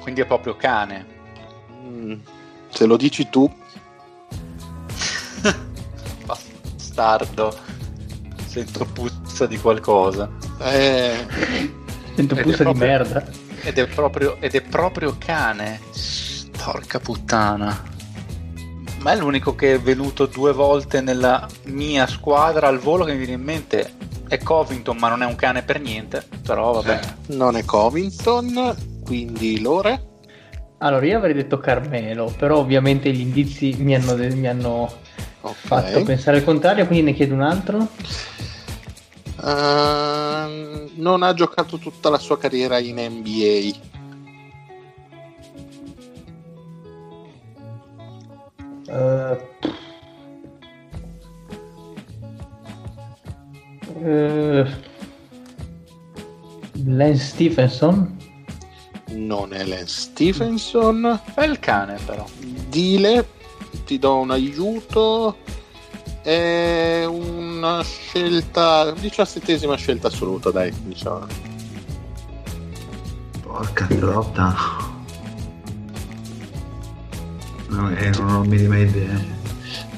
Quindi 0.00 0.20
è 0.20 0.26
proprio 0.26 0.54
cane. 0.56 1.06
Mm, 1.82 2.14
se 2.68 2.86
lo 2.86 2.96
dici 2.96 3.28
tu, 3.28 3.50
Bastardo. 6.24 7.52
Sento 8.52 8.84
puzza 8.84 9.46
di 9.46 9.56
qualcosa. 9.58 10.30
eh, 10.60 11.26
Sento 12.14 12.34
puzza 12.34 12.58
di 12.58 12.62
proprio- 12.64 12.86
merda. 12.86 13.24
Ed 13.62 13.78
è 13.78 13.86
proprio, 13.86 14.36
ed 14.40 14.54
è 14.54 14.60
proprio 14.60 15.16
cane. 15.18 15.80
Porca 16.62 16.98
puttana. 17.00 17.82
Ma 18.98 19.12
è 19.12 19.16
l'unico 19.16 19.54
che 19.54 19.72
è 19.74 19.80
venuto 19.80 20.26
due 20.26 20.52
volte 20.52 21.00
nella 21.00 21.48
mia 21.64 22.06
squadra 22.06 22.68
al 22.68 22.78
volo 22.78 23.04
che 23.04 23.12
mi 23.12 23.18
viene 23.18 23.32
in 23.32 23.42
mente. 23.42 23.94
È 24.28 24.36
Covington, 24.38 24.98
ma 24.98 25.08
non 25.08 25.22
è 25.22 25.26
un 25.26 25.34
cane 25.34 25.62
per 25.62 25.80
niente. 25.80 26.22
Però 26.44 26.72
vabbè. 26.72 27.00
non 27.28 27.56
è 27.56 27.64
Covington, 27.64 29.00
quindi 29.02 29.60
Lore. 29.60 30.08
Allora, 30.78 31.06
io 31.06 31.16
avrei 31.16 31.32
detto 31.32 31.58
Carmelo, 31.58 32.32
però 32.36 32.58
ovviamente 32.58 33.10
gli 33.12 33.20
indizi 33.20 33.74
mi 33.78 33.94
hanno, 33.94 34.14
mi 34.16 34.46
hanno 34.48 34.92
Ok. 35.42 35.54
fatto 35.54 36.02
pensare 36.04 36.38
il 36.38 36.44
contrario, 36.44 36.86
quindi 36.86 37.10
ne 37.10 37.16
chiedo 37.16 37.34
un 37.34 37.42
altro. 37.42 37.88
Ehm, 39.44 40.90
non 40.94 41.22
ha 41.22 41.34
giocato 41.34 41.78
tutta 41.78 42.10
la 42.10 42.18
sua 42.18 42.38
carriera 42.38 42.78
in 42.78 42.96
NBA. 42.96 43.90
Eh, 48.86 49.40
eh, 54.04 54.66
Lance 56.84 57.24
Stephenson? 57.24 58.16
Non 59.08 59.52
è 59.52 59.64
Lance 59.64 59.86
Stephenson. 59.86 61.20
Bel 61.34 61.58
cane, 61.58 61.98
però. 62.04 62.24
Dile, 62.68 63.26
ti 63.84 63.98
do 63.98 64.18
un 64.18 64.30
aiuto. 64.30 65.36
È 66.22 67.04
una 67.04 67.82
scelta, 67.82 68.92
diciassettesima 68.92 69.74
scelta 69.76 70.06
assoluta, 70.06 70.50
dai, 70.50 70.72
diciamo. 70.84 71.26
Porca 73.42 73.86
trotta. 73.86 74.54
No, 77.68 77.90
eh, 77.96 78.10
non 78.10 78.30
ho 78.30 78.42
minima 78.44 78.78
idea. 78.78 79.40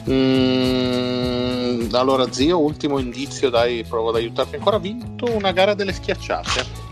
Mm, 0.08 1.92
allora, 1.92 2.30
zio, 2.32 2.58
ultimo 2.58 2.98
indizio, 2.98 3.50
dai, 3.50 3.84
provo 3.84 4.08
ad 4.10 4.16
aiutarti 4.16 4.56
ancora. 4.56 4.76
Ha 4.76 4.80
vinto 4.80 5.26
una 5.34 5.52
gara 5.52 5.74
delle 5.74 5.92
schiacciate. 5.92 6.82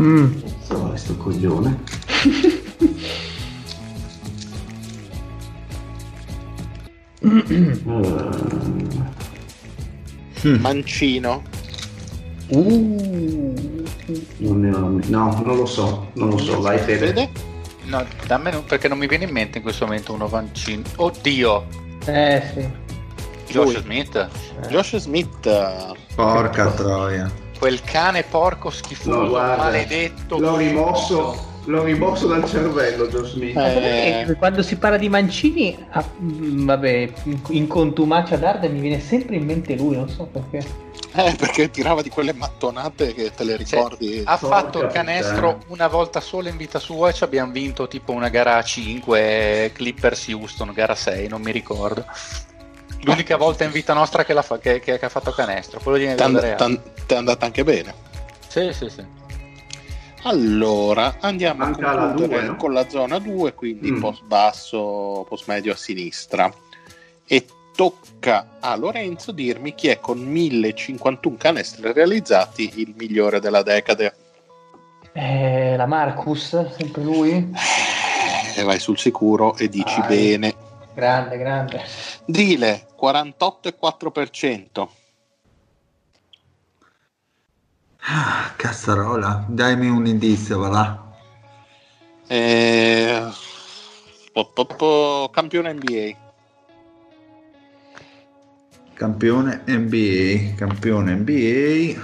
Mm. 0.00 0.32
Sto 0.94 1.16
coglione. 1.16 1.82
Mancino. 10.58 11.42
Uh. 12.48 13.52
non 14.36 14.60
ne 14.60 14.70
ho- 14.72 15.00
no, 15.08 15.42
non 15.44 15.56
lo 15.56 15.66
so, 15.66 16.10
non 16.14 16.30
lo 16.30 16.38
so, 16.38 16.60
vai 16.60 16.78
Fede. 16.78 17.06
Vede? 17.06 17.28
No, 17.86 18.04
dammene 18.26 18.56
un- 18.58 18.64
perché 18.64 18.86
non 18.88 18.98
mi 18.98 19.06
viene 19.08 19.24
in 19.24 19.30
mente 19.30 19.58
in 19.58 19.64
questo 19.64 19.84
momento 19.84 20.12
uno 20.12 20.28
vancino. 20.28 20.82
Oddio, 20.96 21.66
Eh 22.04 22.42
sì. 22.54 22.68
Josh 23.48 23.72
Lui. 23.74 23.82
Smith. 23.82 24.28
Josh 24.68 24.96
Smith. 24.96 25.46
eh, 25.46 25.92
Porca 26.14 26.70
troia. 26.70 27.30
Quel 27.58 27.80
cane 27.82 28.22
porco 28.22 28.70
schifoso, 28.70 29.10
No, 29.38 29.56
maledetto. 29.56 30.38
L'ho 30.38 30.56
rimosso, 30.56 31.55
l'ho 31.66 31.82
rimosso 31.84 32.26
dal 32.26 32.44
cervello, 32.48 33.06
Joe 33.08 33.24
Smith. 33.24 33.56
Eh, 33.56 34.24
Eh, 34.28 34.34
Quando 34.36 34.62
si 34.62 34.76
parla 34.76 34.96
di 34.96 35.08
Mancini, 35.08 35.76
ah, 35.90 36.04
mm, 36.20 36.64
vabbè, 36.66 37.12
in- 37.24 37.40
in 37.50 37.66
contumacia 37.66 38.36
d'Arde 38.36 38.68
mi 38.68 38.80
viene 38.80 39.00
sempre 39.00 39.36
in 39.36 39.44
mente 39.44 39.74
lui, 39.76 39.96
non 39.96 40.08
so 40.08 40.24
perché. 40.24 40.84
eh, 41.18 41.34
perché 41.38 41.70
tirava 41.70 42.02
di 42.02 42.10
quelle 42.10 42.34
mattonate 42.34 43.14
che 43.14 43.30
te 43.34 43.42
le 43.44 43.56
ricordi. 43.56 44.22
Ha 44.24 44.36
Porca 44.36 44.54
fatto 44.56 44.80
il 44.80 44.88
canestro 44.88 45.52
puttana. 45.54 45.72
una 45.72 45.86
volta 45.88 46.20
sola 46.20 46.48
in 46.50 46.56
vita 46.58 46.78
sua 46.78 47.08
e 47.08 47.12
ci 47.14 47.24
abbiamo 47.24 47.52
vinto 47.52 47.88
tipo 47.88 48.12
una 48.12 48.28
gara 48.28 48.56
a 48.56 48.62
5 48.62 49.70
Clippers 49.74 50.28
Houston, 50.28 50.72
gara 50.74 50.94
6, 50.94 51.26
non 51.28 51.40
mi 51.40 51.52
ricordo. 51.52 52.04
L'unica 53.02 53.36
volta 53.36 53.64
in 53.64 53.70
vita 53.70 53.92
nostra 53.94 54.24
che, 54.24 54.34
fa- 54.42 54.58
che- 54.58 54.80
che- 54.80 54.98
che 54.98 55.04
ha 55.04 55.08
fatto 55.08 55.30
canestro, 55.32 55.80
quello 55.82 55.96
di 55.98 56.04
Ti 56.04 56.10
è 57.06 57.14
andata 57.16 57.44
anche 57.46 57.64
bene. 57.64 57.94
Sì, 58.48 58.72
sì, 58.72 58.88
sì. 58.88 59.04
Allora, 60.28 61.18
andiamo 61.20 61.64
Manca 61.64 61.88
a 61.90 61.94
la 61.94 62.00
concludere 62.08 62.40
due, 62.40 62.48
no? 62.50 62.56
con 62.56 62.72
la 62.72 62.88
zona 62.88 63.18
2, 63.20 63.54
quindi 63.54 63.92
Mm. 63.92 64.00
post 64.00 64.24
basso, 64.24 65.24
post 65.28 65.46
medio 65.46 65.72
a 65.72 65.76
sinistra. 65.76 66.52
E 67.24 67.46
tocca 67.76 68.56
a 68.58 68.74
Lorenzo 68.74 69.30
dirmi 69.30 69.74
chi 69.76 69.86
è 69.86 70.00
con 70.00 70.18
1051 70.18 71.36
canestri 71.36 71.92
realizzati 71.92 72.72
il 72.80 72.92
migliore 72.96 73.38
della 73.38 73.62
decade. 73.62 74.14
Eh, 75.12 75.76
la 75.76 75.86
Marcus, 75.86 76.72
sempre 76.72 77.02
lui. 77.04 77.54
E 78.56 78.62
vai 78.64 78.80
sul 78.80 78.98
sicuro 78.98 79.56
e 79.56 79.68
dici 79.68 80.00
Vai. 80.00 80.08
bene. 80.08 80.54
Grande, 80.92 81.38
grande. 81.38 81.82
Dile 82.24 82.86
48,4%. 82.98 84.88
Ah, 88.08 88.52
cazzarola. 88.56 89.44
Dai 89.48 89.74
un 89.88 90.06
indizio, 90.06 90.58
va 90.60 90.68
là. 90.68 91.02
Eh, 92.28 93.20
po- 94.32 94.50
po- 94.52 94.66
po- 94.66 95.28
campione 95.32 95.72
NBA. 95.72 96.24
campione 98.94 99.62
NBA, 99.66 100.54
campione 100.56 101.14
NBA. 101.14 102.00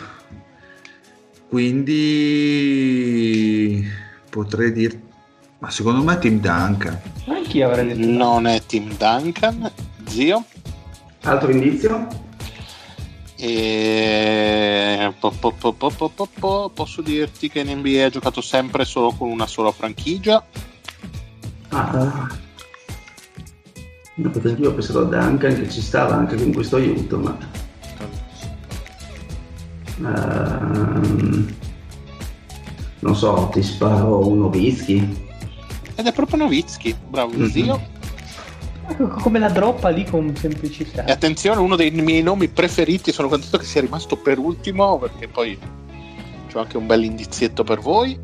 Quindi 1.48 2.52
potrei 4.28 4.72
dire, 4.72 5.00
ma 5.58 5.70
secondo 5.70 6.02
me 6.02 6.18
Tim 6.18 6.38
Duncan. 6.40 7.00
Anch'io 7.28 7.66
avrei 7.68 7.86
detto. 7.86 8.06
Non 8.06 8.46
è 8.46 8.60
Tim 8.66 8.94
Duncan, 8.96 9.70
zio. 10.06 10.44
Altro 11.22 11.50
indizio? 11.50 12.08
E... 13.44 15.12
po- 15.18 15.32
po- 15.32 15.50
po- 15.50 15.72
po- 15.72 15.90
po- 15.90 16.08
po- 16.10 16.28
po- 16.38 16.70
Posso 16.72 17.02
dirti 17.02 17.48
che 17.50 17.58
in 17.58 17.76
NBA 17.78 18.04
ha 18.04 18.08
giocato 18.08 18.40
sempre 18.40 18.84
solo 18.84 19.10
con 19.10 19.28
una 19.30 19.48
sola 19.48 19.72
franchigia. 19.72 20.46
Ah. 21.70 22.28
Perché 24.14 24.56
io 24.60 24.70
ho 24.70 24.74
pensato 24.74 25.00
a 25.00 25.04
Duncan 25.06 25.54
che 25.56 25.68
ci 25.68 25.80
stava 25.80 26.14
anche 26.14 26.36
con 26.36 26.52
questo 26.52 26.76
aiuto, 26.76 27.18
ma... 27.18 27.36
Ehm, 30.04 31.54
non 33.00 33.16
so, 33.16 33.48
ti 33.52 33.60
sparo 33.62 34.24
un 34.28 34.38
Novitsky. 34.38 35.26
Ed 35.96 36.06
è 36.06 36.12
proprio 36.12 36.36
Novitsky, 36.44 36.94
bravo 37.08 37.32
Mhm. 37.36 37.50
zio. 37.50 37.82
Come 39.22 39.38
la 39.38 39.48
droppa 39.50 39.88
lì 39.88 40.04
con 40.04 40.34
semplicità. 40.36 41.04
E 41.04 41.12
attenzione, 41.12 41.60
uno 41.60 41.76
dei 41.76 41.90
miei 41.90 42.22
nomi 42.22 42.48
preferiti, 42.48 43.12
sono 43.12 43.28
contento 43.28 43.58
che 43.58 43.64
sia 43.64 43.80
rimasto 43.80 44.16
per 44.16 44.38
ultimo, 44.38 44.98
perché 44.98 45.28
poi 45.28 45.58
c'ho 46.52 46.60
anche 46.60 46.76
un 46.76 46.86
bel 46.86 47.04
indizietto 47.04 47.64
per 47.64 47.80
voi. 47.80 48.18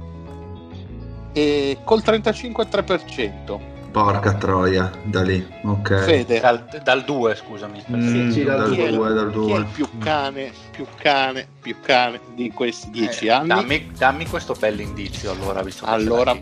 E 1.33 1.79
col 1.85 2.03
35,3%. 2.05 3.77
Porca 3.91 4.35
troia, 4.35 4.91
da 5.05 5.23
lì. 5.23 5.45
Ok. 5.65 5.99
Fede, 6.05 6.41
Dal, 6.83 7.05
2, 7.05 7.35
scusami. 7.35 7.83
Mm, 7.91 8.31
Sì, 8.31 8.45
dal 8.45 8.59
dal 8.59 8.71
chi 8.73 8.81
è, 8.83 8.91
2, 8.93 9.13
dal 9.15 9.31
chi 9.31 9.39
è 9.39 9.41
2. 9.41 9.59
il 9.59 9.67
più 9.73 9.89
cane, 9.99 10.53
più 10.71 10.87
cane, 11.01 11.47
più 11.61 11.77
cane 11.81 12.21
di 12.35 12.51
questi 12.53 12.91
dieci 12.91 13.27
Eh, 13.27 13.31
anni? 13.31 13.49
Dammi, 13.49 13.91
dammi 13.97 14.27
questo 14.27 14.55
bell'indizio 14.59 15.31
allora, 15.31 15.63
visto 15.63 15.85
che 15.87 15.91
Allora, 15.91 16.37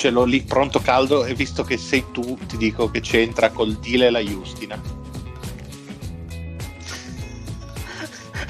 ce 0.00 0.08
l'ho 0.08 0.24
lì 0.24 0.40
pronto 0.40 0.80
caldo 0.80 1.26
e 1.26 1.34
visto 1.34 1.62
che 1.62 1.76
sei 1.76 2.06
tu, 2.10 2.38
ti 2.46 2.56
dico 2.56 2.90
che 2.90 3.00
c'entra 3.00 3.50
col 3.50 3.74
Dile 3.74 4.06
e 4.06 4.10
la 4.10 4.20
Justina. 4.20 4.80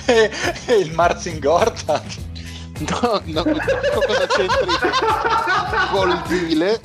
E 0.07 0.31
e 0.67 0.75
il 0.77 0.93
Marzingorta. 0.93 2.03
No, 2.79 3.21
no, 3.25 3.43
non 3.45 3.59
so 3.61 4.01
cosa 4.07 4.27
c'entri 4.27 4.67
col 5.93 6.23
Dile, 6.29 6.81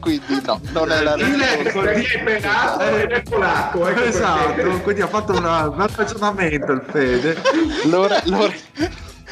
quindi 0.00 0.40
no, 0.44 0.60
non 0.70 0.90
è 0.92 1.02
la 1.02 1.14
Dile 1.16 1.56
risposta. 1.62 1.80
perché 1.80 2.18
è 2.18 2.22
penato 2.22 2.84
ed 2.84 3.10
è 3.10 3.22
polacco. 3.22 3.88
Ecco 3.88 4.02
Esatto, 4.04 4.52
perché. 4.54 4.80
quindi 4.82 5.00
ha 5.02 5.08
fatto 5.08 5.32
una- 5.32 5.68
un 5.68 5.76
bel 5.76 5.88
ragionamento 5.88 6.72
il 6.72 6.82
Fede. 6.88 7.42
Lore- 7.86 8.22
Lore- 8.26 8.60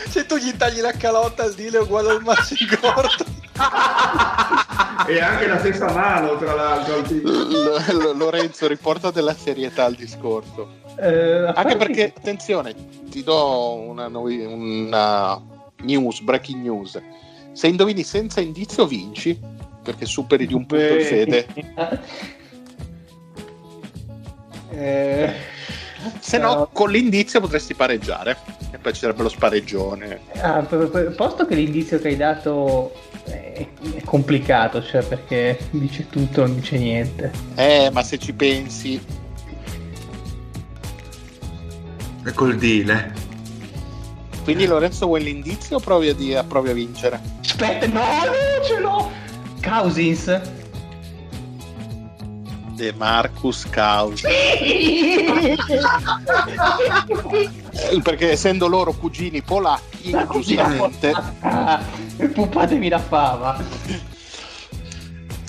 Se 0.09 0.27
tu 0.27 0.37
gli 0.37 0.53
tagli 0.57 0.81
la 0.81 0.93
calotta 0.93 1.45
al 1.45 1.55
dile 1.55 1.79
è 1.79 1.81
uguale 1.81 2.11
al 2.11 2.23
Marzingorta. 2.23 3.25
E 5.09 5.21
anche 5.21 5.47
la 5.49 5.59
stessa 5.59 5.91
mano, 5.93 6.37
tra 6.37 6.55
l'altro. 6.55 7.03
Lo- 7.23 7.79
Lo- 8.01 8.13
Lorenzo 8.13 8.67
riporta 8.69 9.11
della 9.11 9.35
serietà 9.35 9.85
al 9.85 9.95
discorso. 9.95 10.81
Eh, 10.99 11.47
Anche 11.47 11.53
parte 11.55 11.77
perché, 11.77 12.13
attenzione, 12.17 12.75
ti 13.11 13.23
do 13.25 13.75
una, 13.75 14.07
novi- 14.09 14.45
una 14.45 15.41
news, 15.83 16.21
breaking 16.21 16.63
news. 16.63 17.01
Se 17.53 17.67
indovini 17.67 18.03
senza 18.05 18.41
indizio 18.41 18.87
vinci, 18.87 19.39
perché 19.83 20.07
superi 20.07 20.47
di 20.47 20.55
un 20.55 20.67
punto 20.67 20.85
il 20.95 21.03
fede. 21.03 21.47
Eh, 24.75 25.31
Se 26.19 26.39
no, 26.39 26.69
con 26.73 26.91
l'indizio 26.91 27.41
potresti 27.41 27.75
pareggiare. 27.75 28.37
E 28.71 28.79
poi 28.79 28.93
ci 28.93 29.01
sarebbe 29.01 29.23
lo 29.23 29.29
spareggione. 29.29 30.21
ah, 30.41 30.63
posto 31.17 31.47
che 31.47 31.55
l'indizio 31.55 31.99
che 32.01 32.09
hai 32.09 32.17
dato 32.17 32.93
è, 33.25 33.67
è 33.95 34.03
complicato, 34.05 34.83
cioè 34.83 35.03
perché 35.05 35.59
dice 35.71 36.09
tutto, 36.09 36.41
non 36.47 36.55
dice 36.57 36.79
niente. 36.79 37.31
Eh, 37.55 37.91
ma 37.93 38.03
se 38.03 38.19
ci 38.19 38.33
pensi, 38.33 39.01
E 42.25 42.33
col 42.33 42.57
dile. 42.57 43.13
quindi 44.45 44.67
Lorenzo 44.67 45.07
vuoi 45.07 45.23
l'indizio 45.25 45.77
o 45.77 45.81
provi 45.81 46.09
a, 46.09 46.15
di- 46.15 46.39
provi 46.47 46.71
a 46.71 46.73
vincere? 46.73 47.21
Aspetta, 47.41 47.87
no, 47.87 48.01
no, 48.01 48.65
ce 48.65 48.79
l'ho! 48.81 49.11
Cousins. 49.63 50.41
De 52.75 52.93
Marcus 52.93 53.69
Caus. 53.69 54.23
Eh, 54.25 55.57
Perché 58.03 58.31
essendo 58.31 58.67
loro 58.67 58.93
cugini 58.93 59.43
polacchi, 59.43 60.15
giustamente. 60.31 61.13
Puppatemi 62.33 62.89
la 62.89 62.99
fava. 62.99 63.63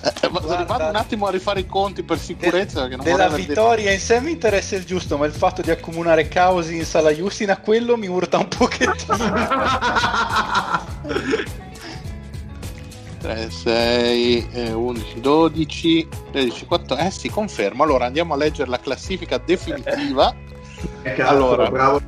Eh, 0.03 0.29
ma 0.29 0.39
vado 0.65 0.89
un 0.89 0.95
attimo 0.95 1.27
a 1.27 1.31
rifare 1.31 1.61
i 1.61 1.65
conti 1.65 2.03
per 2.03 2.19
sicurezza. 2.19 2.81
perché 2.81 2.97
non 2.97 3.05
Della 3.05 3.29
vittoria 3.29 3.91
in 3.91 3.99
sé 3.99 4.19
mi 4.19 4.31
interessa 4.31 4.75
il 4.75 4.83
giusto, 4.83 5.17
ma 5.17 5.25
il 5.25 5.31
fatto 5.31 5.61
di 5.61 5.71
accomunare 5.71 6.27
Cousins 6.27 6.93
alla 6.95 7.11
Justina, 7.11 7.55
quello 7.57 7.95
mi 7.95 8.07
urta 8.07 8.37
un 8.37 8.47
pochettino. 8.49 9.15
3, 13.23 13.49
6, 13.49 14.47
11, 14.73 15.21
12, 15.21 16.07
13, 16.31 16.65
14. 16.65 17.07
Eh 17.07 17.11
sì, 17.11 17.29
confermo. 17.29 17.83
Allora 17.83 18.05
andiamo 18.05 18.33
a 18.33 18.37
leggere 18.37 18.69
la 18.69 18.79
classifica 18.79 19.37
definitiva. 19.37 20.35
Eh, 21.03 21.13
cazzo, 21.13 21.29
Allora. 21.29 21.69
bravo, 21.69 22.01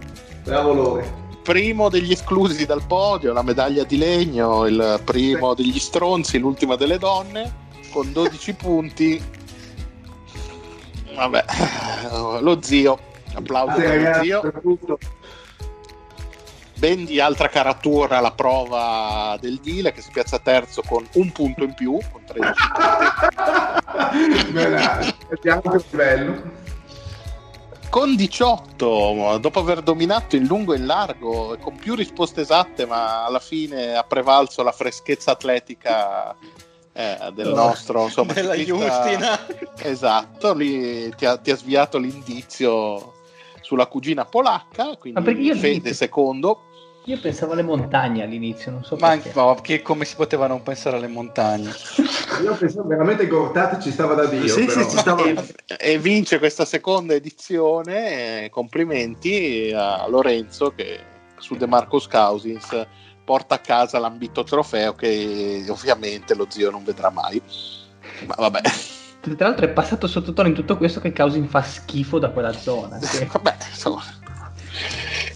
bravo 0.43 0.73
Lore. 0.73 1.13
Primo 1.43 1.87
degli 1.87 2.11
esclusi 2.11 2.65
dal 2.65 2.85
podio, 2.85 3.31
la 3.31 3.41
medaglia 3.41 3.85
di 3.85 3.97
legno, 3.97 4.65
il 4.65 4.99
primo 5.05 5.53
degli 5.53 5.79
stronzi, 5.79 6.39
l'ultima 6.39 6.75
delle 6.75 6.97
donne, 6.97 7.53
con 7.93 8.11
12 8.11 8.53
punti. 8.59 9.23
Vabbè, 11.15 11.45
lo 12.41 12.61
zio. 12.61 12.99
Applauso 13.33 13.77
Grazie, 13.77 14.39
per 14.41 14.61
lo 14.61 14.77
zio. 14.83 14.97
Ben 16.77 17.05
di 17.05 17.19
altra 17.19 17.47
caratura 17.47 18.19
la 18.19 18.31
prova 18.31 19.37
del 19.39 19.59
Dile 19.61 19.93
che 19.93 20.01
si 20.01 20.09
piazza 20.11 20.39
terzo 20.39 20.81
con 20.85 21.07
un 21.13 21.31
punto 21.31 21.63
in 21.63 21.73
più, 21.73 21.97
con 22.11 22.23
13 22.25 22.53
punti. 22.73 24.51
Beh, 24.51 25.13
Vediamo 25.29 25.61
che 25.61 25.83
bello. 25.91 26.63
Con 27.89 28.15
18, 28.17 29.37
dopo 29.39 29.59
aver 29.61 29.81
dominato 29.81 30.35
in 30.35 30.45
lungo 30.47 30.73
e 30.73 30.77
in 30.77 30.85
largo 30.85 31.53
e 31.53 31.59
con 31.59 31.77
più 31.77 31.95
risposte 31.95 32.41
esatte, 32.41 32.85
ma 32.85 33.23
alla 33.23 33.39
fine 33.39 33.95
ha 33.95 34.03
prevalso 34.03 34.63
la 34.63 34.73
freschezza 34.73 35.31
atletica 35.31 36.35
eh, 36.91 37.31
del 37.33 37.53
Oh, 37.53 37.55
nostro 37.55 38.03
insomma, 38.03 38.33
della 38.33 38.53
ciclista- 38.53 39.07
Justina. 39.07 39.39
Esatto, 39.77 40.53
lì 40.53 41.13
ti 41.15 41.25
ha, 41.25 41.37
ti 41.37 41.51
ha 41.51 41.55
sviato 41.55 41.97
l'indizio 41.97 43.13
sulla 43.65 43.87
cugina 43.87 44.25
polacca, 44.25 44.95
quindi 44.95 45.19
Ma 45.19 45.31
io 45.31 45.55
Fede 45.55 45.93
secondo. 45.95 46.65
Io 47.05 47.19
pensavo 47.19 47.53
alle 47.53 47.63
montagne 47.63 48.23
all'inizio, 48.23 48.71
non 48.71 48.83
so 48.83 48.95
Ma 48.97 49.09
perché. 49.09 49.31
no, 49.35 49.55
che 49.61 49.81
come 49.81 50.05
si 50.05 50.15
poteva 50.15 50.45
non 50.47 50.61
pensare 50.61 50.97
alle 50.97 51.07
montagne? 51.07 51.71
Io 52.43 52.55
pensavo 52.55 52.87
veramente 52.87 53.27
Gortati 53.27 53.81
ci 53.81 53.91
stava 53.91 54.13
da 54.13 54.25
Dio. 54.25 54.47
Sì, 54.47 54.65
però. 54.65 54.81
sì, 54.83 54.89
ci 54.89 54.97
stava. 54.97 55.23
E, 55.23 55.35
e 55.79 55.97
vince 55.97 56.37
questa 56.37 56.65
seconda 56.65 57.13
edizione. 57.15 58.43
eh, 58.45 58.49
complimenti 58.49 59.71
a 59.75 60.07
Lorenzo 60.07 60.71
che 60.75 60.99
su 61.37 61.55
De 61.55 61.65
Marcos 61.67 62.07
Cousins 62.07 62.87
porta 63.23 63.55
a 63.55 63.59
casa 63.59 63.97
l'ambito 63.97 64.43
trofeo 64.43 64.93
che 64.93 65.65
ovviamente 65.69 66.35
lo 66.35 66.45
zio 66.49 66.69
non 66.69 66.83
vedrà 66.83 67.09
mai. 67.09 67.41
Ma 68.25 68.35
vabbè, 68.37 68.61
Tra 69.35 69.47
l'altro 69.47 69.65
è 69.65 69.69
passato 69.69 70.05
sottotono 70.07 70.47
in 70.49 70.53
tutto 70.53 70.77
questo 70.77 70.99
che 71.01 71.11
Cousin 71.11 71.47
fa 71.47 71.61
schifo 71.63 72.19
da 72.19 72.29
quella 72.29 72.53
zona. 72.53 72.97
che- 72.99 73.27
vabbè, 73.31 73.55
insomma, 73.71 74.03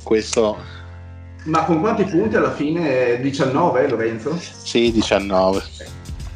questo 0.03 0.57
Ma 1.45 1.63
con 1.65 1.79
quanti 1.79 2.03
punti 2.03 2.35
alla 2.35 2.51
fine? 2.53 3.19
19, 3.21 3.87
Lorenzo? 3.87 4.37
sì, 4.39 4.91
19. 4.91 5.63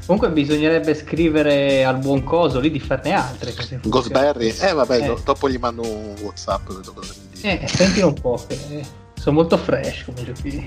Comunque 0.05 0.31
bisognerebbe 0.31 0.95
scrivere 0.95 1.85
al 1.85 1.97
buon 1.97 2.23
coso 2.23 2.59
lì 2.59 2.69
di 2.71 2.79
farne 2.79 3.13
altre. 3.13 3.53
Ghostberry, 3.83 4.49
eh 4.59 4.73
vabbè, 4.73 4.97
Eh. 5.01 5.05
do- 5.05 5.21
dopo 5.23 5.49
gli 5.49 5.57
mando 5.57 5.81
un 5.81 6.13
WhatsApp. 6.21 6.69
Eh, 7.41 7.61
sentilo 7.67 8.07
un 8.07 8.13
po', 8.19 8.43
che 8.47 8.59
eh, 8.69 8.85
sono 9.13 9.35
molto 9.37 9.57
fresh 9.57 10.03
come 10.05 10.23
giochini. 10.25 10.65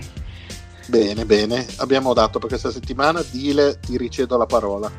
Bene, 0.86 1.24
bene, 1.26 1.66
abbiamo 1.78 2.14
dato 2.14 2.38
per 2.38 2.48
questa 2.48 2.70
settimana. 2.70 3.22
Dile, 3.30 3.78
ti 3.80 3.96
ricedo 3.98 4.36
la 4.38 4.46
parola. 4.46 4.90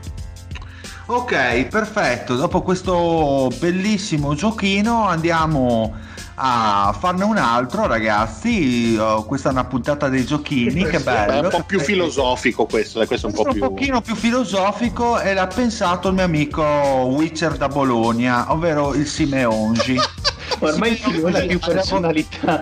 Ok, 1.09 1.67
perfetto. 1.67 2.35
Dopo 2.35 2.61
questo 2.61 3.49
bellissimo 3.59 4.35
giochino 4.35 5.07
andiamo 5.07 5.95
a 6.35 6.93
farne 6.99 7.23
un 7.23 7.37
altro, 7.37 7.87
ragazzi. 7.87 8.97
Oh, 8.99 9.23
questa 9.23 9.47
è 9.47 9.51
una 9.53 9.63
puntata 9.63 10.09
dei 10.09 10.25
giochini, 10.25 10.83
che 10.83 10.97
È 10.97 10.99
bello. 11.01 11.43
un 11.43 11.49
po' 11.49 11.63
più 11.63 11.79
filosofico 11.79 12.65
questo, 12.65 12.97
dai, 12.97 13.07
questo 13.07 13.27
è 13.27 13.29
un 13.29 13.35
po' 13.37 13.43
Questo 13.43 13.57
è 13.57 13.61
più... 13.61 13.69
un 13.69 13.75
pochino 13.75 14.01
più 14.01 14.15
filosofico 14.15 15.17
e 15.19 15.33
l'ha 15.33 15.47
pensato 15.47 16.09
il 16.09 16.13
mio 16.15 16.25
amico 16.25 16.61
Witcher 16.63 17.55
da 17.55 17.69
Bologna, 17.69 18.51
ovvero 18.51 18.93
il 18.93 19.07
Simeongi. 19.07 19.97
Ormai 20.59 20.95
Sì, 20.97 21.21
non 21.21 21.35
ha 21.35 21.39
più 21.39 21.59
personalità. 21.59 22.59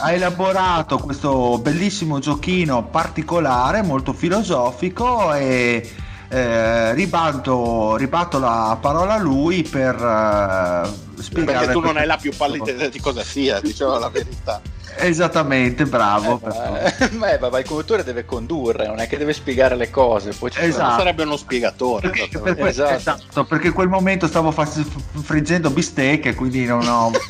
ha 0.00 0.12
elaborato 0.12 0.98
questo 0.98 1.58
bellissimo 1.62 2.18
giochino 2.18 2.84
particolare, 2.84 3.80
molto 3.80 4.12
filosofico 4.12 5.32
e 5.32 5.88
eh, 6.28 6.92
ribalto, 6.94 7.96
ribatto 7.96 8.38
la 8.38 8.76
parola 8.80 9.14
a 9.14 9.18
lui 9.18 9.62
per 9.62 9.94
eh, 9.94 11.22
spiegare 11.22 11.58
Perché 11.66 11.72
tu 11.72 11.80
non 11.80 11.96
hai 11.96 12.06
la 12.06 12.16
più 12.16 12.32
pallida 12.36 12.70
idea 12.70 12.88
di 12.88 13.00
cosa 13.00 13.22
sia, 13.22 13.60
diciamo 13.60 13.98
la 13.98 14.08
verità. 14.08 14.60
Esattamente, 15.00 15.84
bravo. 15.86 16.40
Eh, 16.44 17.08
beh, 17.16 17.38
ma 17.50 17.58
il 17.58 17.64
conduttore 17.64 18.02
deve 18.02 18.24
condurre, 18.24 18.86
non 18.86 18.98
è 18.98 19.06
che 19.06 19.16
deve 19.16 19.32
spiegare 19.32 19.76
le 19.76 19.90
cose. 19.90 20.32
Poi 20.32 20.50
ci 20.50 20.60
Esatto. 20.60 20.84
sono- 20.84 20.98
Sarebbe 20.98 21.22
uno 21.22 21.36
spiegatore. 21.36 22.10
Perché, 22.10 22.38
per 22.38 22.56
que- 22.56 22.68
Esatto. 22.68 22.94
esatto, 22.94 23.44
perché 23.44 23.68
in 23.68 23.72
quel 23.74 23.88
momento 23.88 24.26
stavo 24.26 24.50
fa- 24.50 24.66
friggendo 24.66 25.70
bistecche, 25.70 26.34
quindi 26.34 26.64
non 26.64 26.86
ho... 26.86 27.10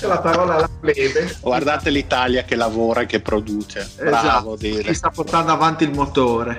La 0.00 0.18
parola 0.18 0.54
alla 0.54 0.70
plebe. 0.80 1.36
Guardate 1.40 1.90
l'Italia 1.90 2.44
che 2.44 2.56
lavora 2.56 3.02
e 3.02 3.06
che 3.06 3.20
produce. 3.20 3.88
Bravo, 3.96 4.16
Esatto, 4.16 4.56
dire. 4.56 4.82
chi 4.82 4.94
sta 4.94 5.10
portando 5.10 5.52
avanti 5.52 5.84
il 5.84 5.92
motore. 5.92 6.58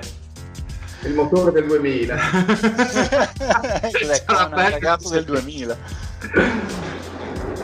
Il 1.04 1.14
motore 1.14 1.52
del 1.52 1.66
2000. 1.66 2.14
ecco, 4.12 4.34
un 4.34 4.54
ragazzo 4.54 5.08
del 5.10 5.24
2000. 5.24 5.76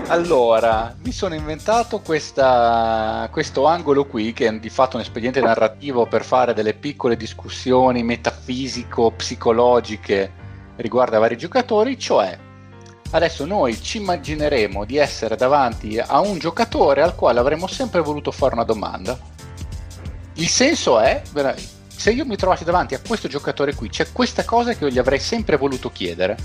Allora, 0.09 0.95
mi 1.03 1.13
sono 1.13 1.35
inventato 1.35 2.01
questa- 2.01 3.29
questo 3.31 3.67
angolo 3.67 4.07
qui, 4.07 4.33
che 4.33 4.49
è 4.49 4.59
di 4.59 4.71
fatto 4.71 4.97
un 4.97 5.03
espediente 5.03 5.41
narrativo 5.41 6.07
per 6.07 6.25
fare 6.25 6.55
delle 6.55 6.73
piccole 6.73 7.17
discussioni 7.17 8.03
metafisico-psicologiche 8.03 10.33
riguardo 10.77 11.17
ai 11.17 11.21
vari 11.21 11.37
giocatori, 11.37 11.99
cioè 11.99 12.39
adesso 13.11 13.45
noi 13.45 13.81
ci 13.81 13.99
immagineremo 13.99 14.85
di 14.85 14.97
essere 14.97 15.37
davanti 15.37 15.99
a 15.99 16.21
un 16.21 16.39
giocatore 16.39 17.03
al 17.03 17.15
quale 17.15 17.39
avremmo 17.39 17.67
sempre 17.67 18.01
voluto 18.01 18.31
fare 18.31 18.55
una 18.55 18.65
domanda. 18.65 19.19
Il 20.35 20.49
senso 20.49 21.01
è, 21.01 21.23
se 21.99 22.13
io 22.13 22.25
mi 22.25 22.37
trovassi 22.37 22.63
davanti 22.63 22.95
a 22.95 23.01
questo 23.05 23.27
giocatore 23.27 23.75
qui, 23.75 23.89
c'è 23.89 24.13
questa 24.13 24.45
cosa 24.45 24.73
che 24.73 24.85
io 24.85 24.91
gli 24.91 25.01
avrei 25.01 25.19
sempre 25.19 25.57
voluto 25.57 25.91
chiedere. 25.91 26.37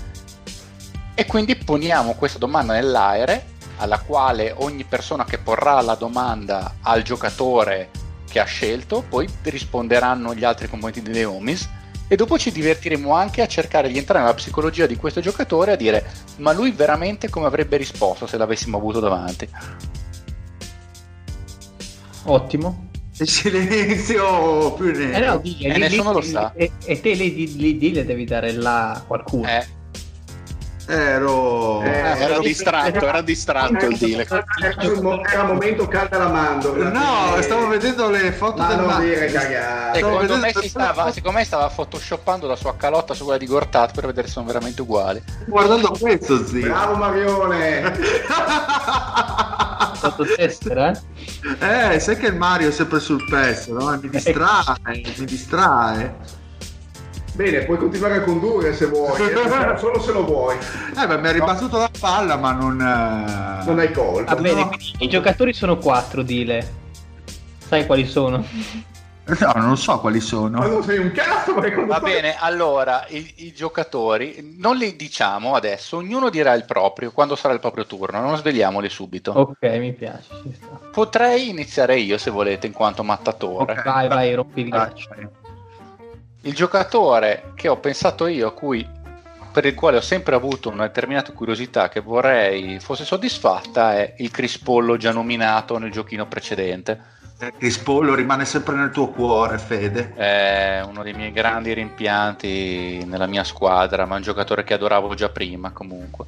E 1.14 1.26
quindi 1.26 1.54
poniamo 1.54 2.14
questa 2.14 2.38
domanda 2.38 2.72
nell'aere, 2.72 3.52
alla 3.76 4.00
quale 4.00 4.52
ogni 4.56 4.82
persona 4.82 5.24
che 5.24 5.38
porrà 5.38 5.80
la 5.80 5.94
domanda 5.94 6.78
al 6.82 7.02
giocatore 7.02 7.90
che 8.28 8.40
ha 8.40 8.44
scelto, 8.44 9.04
poi 9.08 9.28
risponderanno 9.42 10.34
gli 10.34 10.42
altri 10.42 10.68
componenti 10.68 11.02
delle 11.02 11.24
homies. 11.24 11.68
E 12.08 12.16
dopo 12.16 12.36
ci 12.36 12.50
divertiremo 12.50 13.14
anche 13.14 13.40
a 13.40 13.46
cercare 13.46 13.88
di 13.88 13.96
entrare 13.96 14.24
nella 14.24 14.34
psicologia 14.34 14.86
di 14.86 14.96
questo 14.96 15.20
giocatore 15.20 15.72
a 15.72 15.76
dire 15.76 16.04
ma 16.38 16.52
lui 16.52 16.72
veramente 16.72 17.30
come 17.30 17.46
avrebbe 17.46 17.76
risposto 17.76 18.26
se 18.26 18.36
l'avessimo 18.36 18.76
avuto 18.76 18.98
davanti. 18.98 19.48
Ottimo. 22.24 22.90
Il 23.16 23.28
silenzio 23.28 24.72
più 24.74 24.86
Eh 24.88 25.20
no, 25.20 25.38
di- 25.38 25.56
E 25.60 25.72
lì- 25.74 25.78
nessuno 25.78 26.08
lì- 26.10 26.14
lo 26.14 26.20
sa. 26.22 26.52
E, 26.54 26.70
e 26.84 27.00
te 27.00 27.12
lì, 27.14 27.34
lì, 27.56 27.78
lì- 27.78 27.78
devi 28.04 28.24
dare 28.24 28.52
là 28.52 28.92
a 28.94 29.00
qualcuno. 29.02 29.46
Eh, 29.48 29.64
Ero... 30.86 31.82
Eh, 31.82 31.88
Era 31.88 32.38
distratto, 32.40 33.06
era 33.06 33.22
distratto 33.22 33.86
il 33.86 33.96
deal. 33.96 34.20
Era, 34.20 34.84
un 34.92 35.46
momento 35.46 35.88
calda 35.88 36.18
la 36.18 36.28
mandorla. 36.28 36.90
No, 36.90 37.40
stavo 37.40 37.68
vedendo 37.68 38.10
le 38.10 38.32
foto 38.32 38.58
Ma 38.62 38.68
del 38.68 38.78
non 38.84 39.00
dire. 39.00 39.28
Stavo 39.28 40.20
secondo 40.20 40.36
me, 40.36 40.52
si 40.54 40.68
stava, 40.68 41.10
secondo 41.12 41.38
me 41.38 41.44
stava 41.44 41.68
photoshoppando 41.68 42.46
la 42.46 42.56
sua 42.56 42.76
calotta 42.76 43.14
su 43.14 43.24
quella 43.24 43.38
di 43.38 43.46
Gortat 43.46 43.94
per 43.94 44.06
vedere 44.06 44.26
se 44.26 44.34
sono 44.34 44.46
veramente 44.46 44.82
uguali. 44.82 45.22
guardando 45.46 45.90
questo, 45.98 46.44
zio. 46.46 46.60
Bravo 46.60 46.96
Marione. 46.96 47.92
Fottotessera, 49.94 50.90
eh? 50.90 51.94
Eh, 51.94 52.00
sai 52.00 52.16
che 52.18 52.26
il 52.26 52.36
Mario 52.36 52.68
è 52.68 52.72
sempre 52.72 53.00
sul 53.00 53.24
pezzo, 53.28 53.72
no? 53.72 53.98
Mi 54.02 54.10
distrae, 54.10 54.76
mi 54.84 55.24
distrae. 55.24 56.42
Bene, 57.34 57.64
puoi 57.64 57.78
continuare 57.78 58.16
a 58.18 58.22
condurre 58.22 58.72
se 58.74 58.86
vuoi, 58.86 59.20
eh, 59.20 59.76
solo 59.78 59.98
se 60.02 60.12
lo 60.12 60.24
vuoi. 60.24 60.56
Eh, 60.56 61.06
beh, 61.06 61.18
mi 61.18 61.26
ha 61.28 61.32
ribattuto 61.32 61.78
la 61.78 61.90
palla, 61.98 62.36
ma 62.36 62.52
non... 62.52 62.80
eh, 62.80 63.64
Non 63.64 63.78
hai 63.80 63.90
colpa. 63.92 64.34
Va 64.34 64.40
bene, 64.40 64.60
No. 64.60 64.68
quindi 64.68 64.92
i 64.98 65.08
giocatori 65.08 65.52
sono 65.52 65.76
quattro, 65.78 66.22
dile. 66.22 66.82
Sai 67.58 67.86
quali 67.86 68.06
sono? 68.06 68.44
No, 69.26 69.52
non 69.56 69.78
so 69.78 70.00
quali 70.00 70.18
Ma 70.18 70.22
sono. 70.22 70.66
non 70.66 70.82
sei 70.82 70.98
un 70.98 71.10
cazzo 71.10 71.54
Va 71.54 71.62
fai- 71.62 72.00
bene, 72.12 72.36
allora 72.38 73.06
i, 73.08 73.32
i 73.36 73.52
giocatori 73.54 74.54
non 74.58 74.76
li 74.76 74.96
diciamo 74.96 75.54
adesso, 75.54 75.96
ognuno 75.96 76.28
dirà 76.28 76.52
il 76.52 76.66
proprio 76.66 77.10
quando 77.10 77.34
sarà 77.34 77.54
il 77.54 77.60
proprio 77.60 77.86
turno, 77.86 78.20
non 78.20 78.36
svegliamoli 78.36 78.90
subito. 78.90 79.32
Ok, 79.32 79.62
mi 79.78 79.94
piace. 79.94 80.28
ci 80.42 80.52
sta. 80.52 80.78
Potrei 80.92 81.48
iniziare 81.48 81.96
io 81.98 82.18
se 82.18 82.28
volete, 82.30 82.66
in 82.66 82.74
quanto 82.74 83.02
mattatore. 83.02 83.72
Ok. 83.72 83.82
Vai, 83.84 84.08
vai, 84.08 84.34
rompi 84.34 84.60
il 84.60 84.68
ghiaccio. 84.68 85.08
Il 86.46 86.54
giocatore 86.54 87.52
che 87.54 87.68
ho 87.68 87.78
pensato 87.78 88.26
io, 88.26 88.48
a 88.48 88.52
cui, 88.52 88.86
per 89.50 89.64
il 89.64 89.74
quale 89.74 89.96
ho 89.96 90.02
sempre 90.02 90.34
avuto 90.34 90.68
una 90.68 90.86
determinata 90.86 91.32
curiosità 91.32 91.88
che 91.88 92.00
vorrei 92.00 92.78
fosse 92.80 93.06
soddisfatta, 93.06 93.94
è 93.96 94.14
il 94.18 94.30
Crispollo 94.30 94.98
già 94.98 95.10
nominato 95.10 95.78
nel 95.78 95.90
giochino 95.90 96.26
precedente. 96.26 97.12
Chris 97.56 97.78
Pollo 97.78 98.14
rimane 98.14 98.44
sempre 98.44 98.74
nel 98.74 98.90
tuo 98.90 99.08
cuore, 99.08 99.56
Fede. 99.56 100.12
È 100.14 100.82
uno 100.86 101.02
dei 101.02 101.14
miei 101.14 101.32
grandi 101.32 101.72
rimpianti 101.72 103.04
nella 103.06 103.26
mia 103.26 103.42
squadra, 103.42 104.04
ma 104.04 104.16
un 104.16 104.22
giocatore 104.22 104.64
che 104.64 104.74
adoravo 104.74 105.14
già 105.14 105.30
prima 105.30 105.70
comunque. 105.70 106.26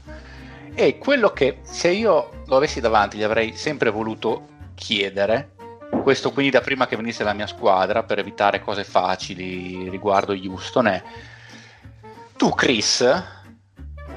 E 0.75 0.97
quello 0.97 1.31
che 1.31 1.59
se 1.63 1.91
io 1.91 2.43
lo 2.47 2.57
avessi 2.57 2.81
davanti 2.81 3.19
gli 3.19 3.23
avrei 3.23 3.55
sempre 3.55 3.91
voluto 3.91 4.47
chiedere, 4.75 5.51
questo 6.03 6.33
quindi 6.33 6.51
da 6.51 6.61
prima 6.61 6.87
che 6.87 6.97
venisse 6.97 7.25
la 7.25 7.33
mia 7.33 7.47
squadra 7.47 8.03
per 8.03 8.19
evitare 8.19 8.61
cose 8.61 8.85
facili 8.85 9.89
riguardo 9.89 10.33
Houston, 10.33 10.87
è 10.87 11.03
tu 12.37 12.51
Chris 12.51 13.01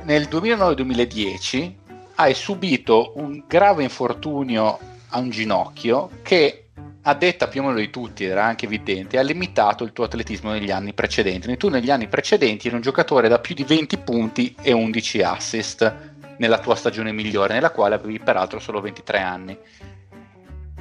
nel 0.03 0.27
2009-2010 0.27 1.73
hai 2.15 2.33
subito 2.33 3.13
un 3.15 3.43
grave 3.47 3.83
infortunio 3.83 4.79
a 5.09 5.19
un 5.19 5.29
ginocchio 5.29 6.09
che 6.21 6.69
a 7.03 7.13
detta 7.13 7.47
più 7.47 7.61
o 7.61 7.67
meno 7.67 7.79
di 7.79 7.89
tutti, 7.89 8.25
era 8.25 8.43
anche 8.43 8.65
evidente, 8.65 9.17
ha 9.17 9.21
limitato 9.21 9.83
il 9.83 9.93
tuo 9.93 10.03
atletismo 10.03 10.51
negli 10.51 10.69
anni 10.69 10.93
precedenti. 10.93 11.55
Tu 11.57 11.69
negli 11.69 11.89
anni 11.89 12.07
precedenti 12.07 12.67
eri 12.67 12.75
un 12.75 12.81
giocatore 12.81 13.29
da 13.29 13.39
più 13.39 13.55
di 13.55 13.63
20 13.63 13.97
punti 13.99 14.55
e 14.61 14.73
11 14.73 15.21
assist 15.21 15.95
nella 16.37 16.59
tua 16.59 16.75
stagione 16.75 17.11
migliore, 17.11 17.53
nella 17.53 17.71
quale 17.71 17.95
avevi 17.95 18.19
peraltro 18.19 18.59
solo 18.59 18.81
23 18.81 19.19
anni. 19.19 19.57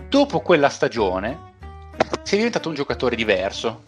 Dopo 0.08 0.40
quella 0.40 0.70
stagione 0.70 1.38
sei 2.22 2.38
diventato 2.38 2.70
un 2.70 2.74
giocatore 2.74 3.14
diverso. 3.14 3.82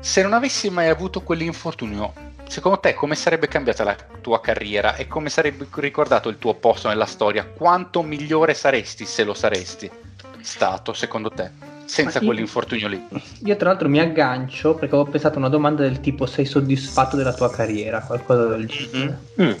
Se 0.00 0.22
non 0.22 0.32
avessi 0.32 0.70
mai 0.70 0.88
avuto 0.88 1.20
quell'infortunio, 1.20 2.12
secondo 2.48 2.78
te 2.78 2.94
come 2.94 3.14
sarebbe 3.14 3.46
cambiata 3.46 3.84
la 3.84 3.96
tua 4.22 4.40
carriera 4.40 4.96
e 4.96 5.06
come 5.06 5.28
sarebbe 5.28 5.66
ricordato 5.74 6.30
il 6.30 6.38
tuo 6.38 6.54
posto 6.54 6.88
nella 6.88 7.04
storia? 7.04 7.44
Quanto 7.44 8.02
migliore 8.02 8.54
saresti 8.54 9.04
se 9.04 9.24
lo 9.24 9.34
saresti 9.34 9.90
stato, 10.40 10.94
secondo 10.94 11.30
te, 11.30 11.50
senza 11.84 12.20
io- 12.20 12.24
quell'infortunio 12.24 12.88
lì? 12.88 13.06
Io 13.44 13.56
tra 13.56 13.68
l'altro 13.68 13.88
mi 13.90 13.98
aggancio 13.98 14.74
perché 14.74 14.94
avevo 14.94 15.10
pensato 15.10 15.36
a 15.36 15.38
una 15.40 15.48
domanda 15.50 15.82
del 15.82 16.00
tipo 16.00 16.24
sei 16.24 16.46
soddisfatto 16.46 17.16
della 17.16 17.34
tua 17.34 17.50
carriera, 17.50 18.00
qualcosa 18.00 18.46
del 18.46 18.66
genere. 18.66 19.18
Mm. 19.40 19.52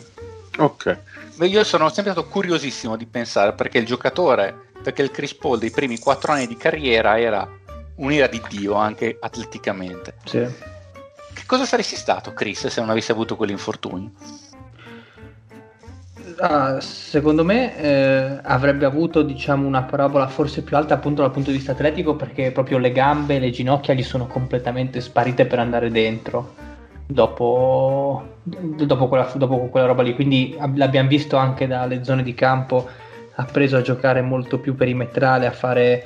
Ok. 0.58 0.98
Beh, 1.36 1.46
Io 1.46 1.64
sono 1.64 1.90
sempre 1.90 2.12
stato 2.12 2.28
curiosissimo 2.28 2.96
di 2.96 3.06
pensare 3.06 3.52
perché 3.52 3.78
il 3.78 3.86
giocatore, 3.86 4.63
perché 4.84 5.00
il 5.00 5.10
Chris 5.10 5.34
Paul 5.34 5.58
dei 5.58 5.70
primi 5.70 5.98
quattro 5.98 6.32
anni 6.32 6.46
di 6.46 6.58
carriera 6.58 7.18
era 7.18 7.48
un'ira 7.96 8.26
di 8.26 8.42
Dio 8.50 8.74
anche 8.74 9.16
atleticamente. 9.18 10.16
Sì. 10.24 10.46
Che 11.34 11.42
cosa 11.46 11.64
saresti 11.64 11.96
stato, 11.96 12.34
Chris, 12.34 12.66
se 12.66 12.80
non 12.80 12.90
avessi 12.90 13.10
avuto 13.10 13.34
quell'infortunio? 13.34 14.12
Ah, 16.38 16.80
secondo 16.80 17.44
me 17.44 17.76
eh, 17.78 18.38
avrebbe 18.42 18.84
avuto 18.84 19.22
diciamo 19.22 19.66
una 19.66 19.84
parabola 19.84 20.26
forse 20.26 20.62
più 20.62 20.76
alta 20.76 20.94
appunto 20.94 21.22
dal 21.22 21.30
punto 21.30 21.50
di 21.50 21.56
vista 21.56 21.72
atletico 21.72 22.16
perché 22.16 22.50
proprio 22.50 22.78
le 22.78 22.92
gambe 22.92 23.36
e 23.36 23.38
le 23.38 23.50
ginocchia 23.50 23.94
gli 23.94 24.02
sono 24.02 24.26
completamente 24.26 25.00
sparite 25.00 25.46
per 25.46 25.60
andare 25.60 25.90
dentro 25.90 26.54
dopo, 27.06 28.38
dopo, 28.42 29.08
quella, 29.08 29.30
dopo 29.36 29.68
quella 29.68 29.86
roba 29.86 30.02
lì 30.02 30.14
quindi 30.14 30.56
ab- 30.58 30.76
l'abbiamo 30.76 31.08
visto 31.08 31.36
anche 31.36 31.68
dalle 31.68 32.02
zone 32.02 32.22
di 32.24 32.34
campo 32.34 32.88
ha 33.36 33.44
preso 33.44 33.76
a 33.76 33.82
giocare 33.82 34.20
molto 34.22 34.58
più 34.58 34.74
perimetrale 34.74 35.46
a 35.46 35.50
fare 35.52 36.02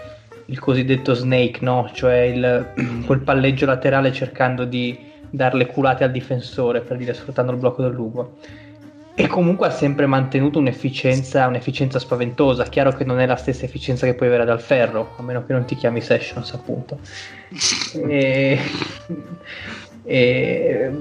il 0.46 0.58
cosiddetto 0.58 1.14
snake 1.14 1.58
no? 1.62 1.90
cioè 1.92 2.20
il- 2.20 2.72
quel 3.06 3.20
palleggio 3.20 3.66
laterale 3.66 4.12
cercando 4.12 4.64
di 4.64 5.06
darle 5.30 5.66
culate 5.66 6.04
al 6.04 6.10
difensore 6.10 6.80
per 6.80 6.96
dire 6.96 7.12
sfruttando 7.12 7.52
il 7.52 7.58
blocco 7.58 7.82
del 7.82 7.92
lupo 7.92 8.36
e 9.14 9.26
comunque 9.26 9.66
ha 9.66 9.70
sempre 9.70 10.06
mantenuto 10.06 10.60
un'efficienza, 10.60 11.48
un'efficienza 11.48 11.98
spaventosa. 11.98 12.62
Chiaro 12.68 12.92
che 12.92 13.02
non 13.02 13.18
è 13.18 13.26
la 13.26 13.34
stessa 13.34 13.64
efficienza 13.64 14.06
che 14.06 14.14
puoi 14.14 14.28
avere 14.28 14.44
dal 14.44 14.60
ferro, 14.60 15.14
a 15.18 15.22
meno 15.22 15.44
che 15.44 15.52
non 15.52 15.64
ti 15.64 15.74
chiami 15.74 16.00
Sessions, 16.00 16.52
appunto. 16.54 17.00
E, 18.08 18.60
e- 20.04 20.92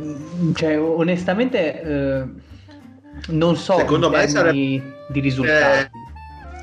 cioè, 0.55 0.79
onestamente, 0.79 1.81
eh, 1.81 2.23
non 3.27 3.55
so. 3.55 3.77
Secondo 3.77 4.09
me 4.09 4.25
termini- 4.25 4.81
di 5.09 5.19
risultati. 5.19 5.85
Eh, 5.85 6.05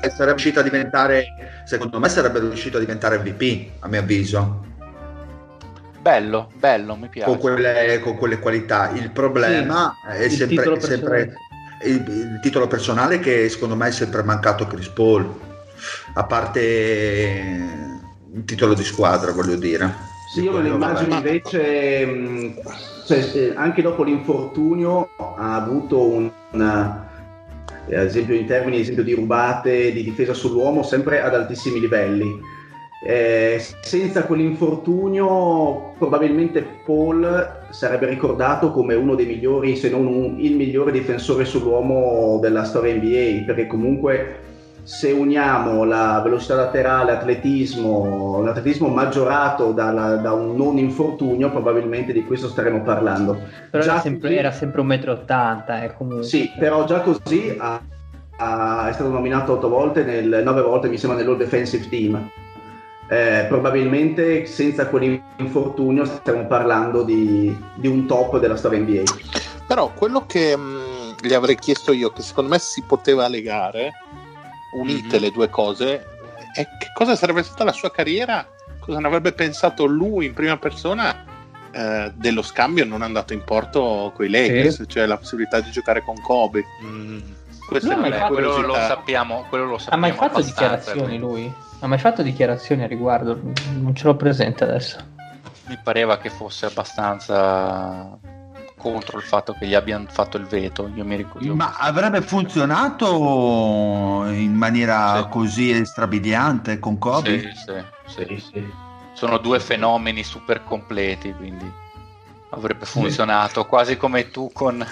sarebbe 0.01 0.31
riuscito 0.31 0.59
a 0.59 0.63
diventare, 0.63 1.25
secondo 1.65 1.99
me 1.99 2.09
sarebbe 2.09 2.39
riuscito 2.39 2.77
a 2.77 2.79
diventare 2.79 3.17
MVP, 3.19 3.83
a 3.83 3.87
mio 3.87 3.99
avviso, 3.99 4.73
Bello, 6.05 6.51
bello, 6.59 6.95
mi 6.95 7.07
piace. 7.07 7.27
con 7.27 7.39
quelle, 7.39 7.99
con 7.99 8.15
quelle 8.15 8.37
qualità. 8.37 8.91
Il 8.91 9.09
problema 9.09 9.95
è 10.07 10.25
il 10.25 10.31
sempre, 10.31 10.55
titolo 10.57 10.75
è 10.75 10.79
sempre 10.79 11.33
il, 11.83 11.95
il 11.95 12.39
titolo 12.43 12.67
personale 12.67 13.17
che 13.17 13.49
secondo 13.49 13.75
me 13.75 13.87
è 13.87 13.91
sempre 13.91 14.21
mancato 14.21 14.63
a 14.63 14.67
Chris 14.67 14.87
Paul, 14.89 15.33
a 16.13 16.23
parte 16.25 16.61
il 18.33 18.45
titolo 18.45 18.75
di 18.75 18.83
squadra, 18.83 19.31
voglio 19.31 19.55
dire. 19.55 20.13
Sì, 20.31 20.43
io 20.43 20.51
me 20.51 20.61
lo 20.69 20.75
immagino 20.75 21.15
invece, 21.15 22.05
mh, 22.05 22.61
cioè, 23.07 23.53
anche 23.55 23.81
dopo 23.81 24.03
l'infortunio 24.03 25.09
ha 25.17 25.55
avuto 25.55 26.07
un, 26.07 26.31
una- 26.51 27.14
ad 27.87 28.05
esempio 28.05 28.35
in 28.35 28.45
termini 28.45 28.79
esempio, 28.79 29.03
di 29.03 29.13
rubate, 29.13 29.91
di 29.91 30.03
difesa 30.03 30.33
sull'uomo, 30.33 30.83
sempre 30.83 31.21
ad 31.21 31.33
altissimi 31.35 31.79
livelli. 31.79 32.39
Eh, 33.07 33.61
senza 33.81 34.23
quell'infortunio 34.23 35.93
probabilmente 35.99 36.65
Paul 36.83 37.67
sarebbe 37.69 38.07
ricordato 38.07 38.71
come 38.71 38.95
uno 38.95 39.13
dei 39.13 39.27
migliori, 39.27 39.75
se 39.75 39.89
non 39.89 40.07
un- 40.07 40.37
il 40.39 40.55
migliore 40.55 40.91
difensore 40.91 41.45
sull'uomo 41.45 42.39
della 42.41 42.63
storia 42.63 42.95
NBA, 42.95 43.43
perché 43.45 43.67
comunque 43.67 44.37
se 44.85 45.11
uniamo 45.11 45.83
la 45.83 46.21
velocità 46.23 46.53
laterale, 46.55 47.11
atletismo, 47.11 48.41
l'atletismo 48.43 48.87
maggiorato 48.87 49.71
dalla- 49.71 50.17
da 50.17 50.31
un 50.33 50.55
non 50.55 50.77
infortunio, 50.77 51.49
probabilmente 51.49 52.13
di 52.13 52.23
questo 52.23 52.47
staremo 52.47 52.83
parlando. 52.83 53.41
Però 53.71 53.83
era 53.83 53.99
sempre, 53.99 54.29
così- 54.29 54.39
era 54.39 54.51
sempre 54.51 54.81
1,80 54.81 55.75
m, 55.79 55.83
eh, 55.83 55.93
comunque. 55.97 56.23
Sì, 56.25 56.51
però 56.57 56.85
già 56.85 57.01
così 57.01 57.55
ha- 57.57 57.81
ha- 58.37 58.87
è 58.87 58.93
stato 58.93 59.09
nominato 59.09 59.53
otto 59.53 59.69
volte, 59.69 60.03
nel, 60.03 60.41
nove 60.43 60.61
volte 60.61 60.87
mi 60.87 60.97
sembra 60.99 61.17
nell'All 61.19 61.37
Defensive 61.37 61.89
Team. 61.89 62.29
Eh, 63.07 63.45
probabilmente 63.47 64.45
senza 64.45 64.87
quell'infortunio 64.87 66.05
stiamo 66.05 66.45
parlando 66.47 67.03
di, 67.03 67.55
di 67.75 67.87
un 67.87 68.05
top 68.05 68.39
della 68.39 68.55
storia 68.55 68.79
NBA. 68.79 69.03
Però 69.67 69.91
quello 69.95 70.25
che 70.27 70.55
mh, 70.55 71.15
gli 71.21 71.33
avrei 71.33 71.55
chiesto 71.55 71.91
io, 71.91 72.11
che 72.11 72.21
secondo 72.21 72.51
me 72.51 72.59
si 72.59 72.83
poteva 72.83 73.27
legare, 73.27 73.91
unite 74.75 75.15
Mhm. 75.15 75.21
le 75.21 75.31
due 75.31 75.49
cose, 75.49 76.05
è 76.53 76.63
che 76.79 76.91
cosa 76.93 77.15
sarebbe 77.15 77.43
stata 77.43 77.63
la 77.63 77.71
sua 77.71 77.91
carriera, 77.91 78.45
cosa 78.79 78.99
ne 78.99 79.07
avrebbe 79.07 79.31
pensato 79.33 79.85
lui 79.85 80.25
in 80.25 80.33
prima 80.33 80.57
persona 80.57 81.23
eh, 81.71 82.11
dello 82.15 82.41
scambio 82.41 82.85
non 82.85 83.01
andato 83.01 83.33
in 83.33 83.43
porto 83.43 84.11
con 84.15 84.25
i 84.25 84.29
Lakers, 84.29 84.83
cioè 84.87 85.05
la 85.05 85.17
possibilità 85.17 85.59
di 85.59 85.71
giocare 85.71 86.01
con 86.01 86.15
Kobe. 86.21 86.63
Mm, 86.83 87.19
Questa 87.67 87.95
No, 87.95 88.03
è 88.03 88.07
una 88.07 88.27
quello 88.27 88.61
lo 88.61 88.75
sappiamo, 88.75 89.45
quello 89.49 89.65
lo 89.65 89.75
Ha 89.75 89.79
sappiamo 89.79 90.01
mai 90.07 90.11
fatto 90.13 90.41
dichiarazioni 90.41 91.17
lui? 91.17 91.51
Ha 91.79 91.87
mai 91.87 91.97
fatto 91.97 92.21
dichiarazioni 92.21 92.83
a 92.83 92.87
riguardo? 92.87 93.37
Non 93.73 93.93
ce 93.93 94.05
l'ho 94.05 94.15
presente 94.15 94.63
adesso. 94.63 94.97
Mi 95.67 95.77
pareva 95.83 96.17
che 96.19 96.29
fosse 96.29 96.67
abbastanza 96.67 98.17
contro 98.91 99.17
il 99.17 99.23
fatto 99.23 99.53
che 99.53 99.65
gli 99.65 99.73
abbiano 99.73 100.05
fatto 100.09 100.37
il 100.37 100.45
veto. 100.45 100.89
Io 100.93 101.03
mi 101.03 101.15
ricordo. 101.15 101.43
io- 101.45 101.55
Ma 101.55 101.73
avrebbe 101.77 102.21
funzionato 102.21 104.25
in 104.29 104.53
maniera 104.53 105.23
Sì. 105.23 105.29
così 105.29 105.85
strabiliante 105.85 106.77
con 106.79 106.97
Kobe? 106.99 107.41
Sì, 107.41 107.49
sì, 107.49 107.55
sì. 107.55 107.73
Sì, 108.05 108.39
sì. 108.51 108.73
Sono 109.13 109.37
due 109.39 109.59
fenomeni 109.59 110.23
super 110.23 110.63
completi, 110.63 111.33
quindi 111.33 111.69
avrebbe 112.51 112.85
funzionato 112.85 113.65
quasi 113.65 113.97
come 113.97 114.29
tu 114.29 114.51
con 114.53 114.85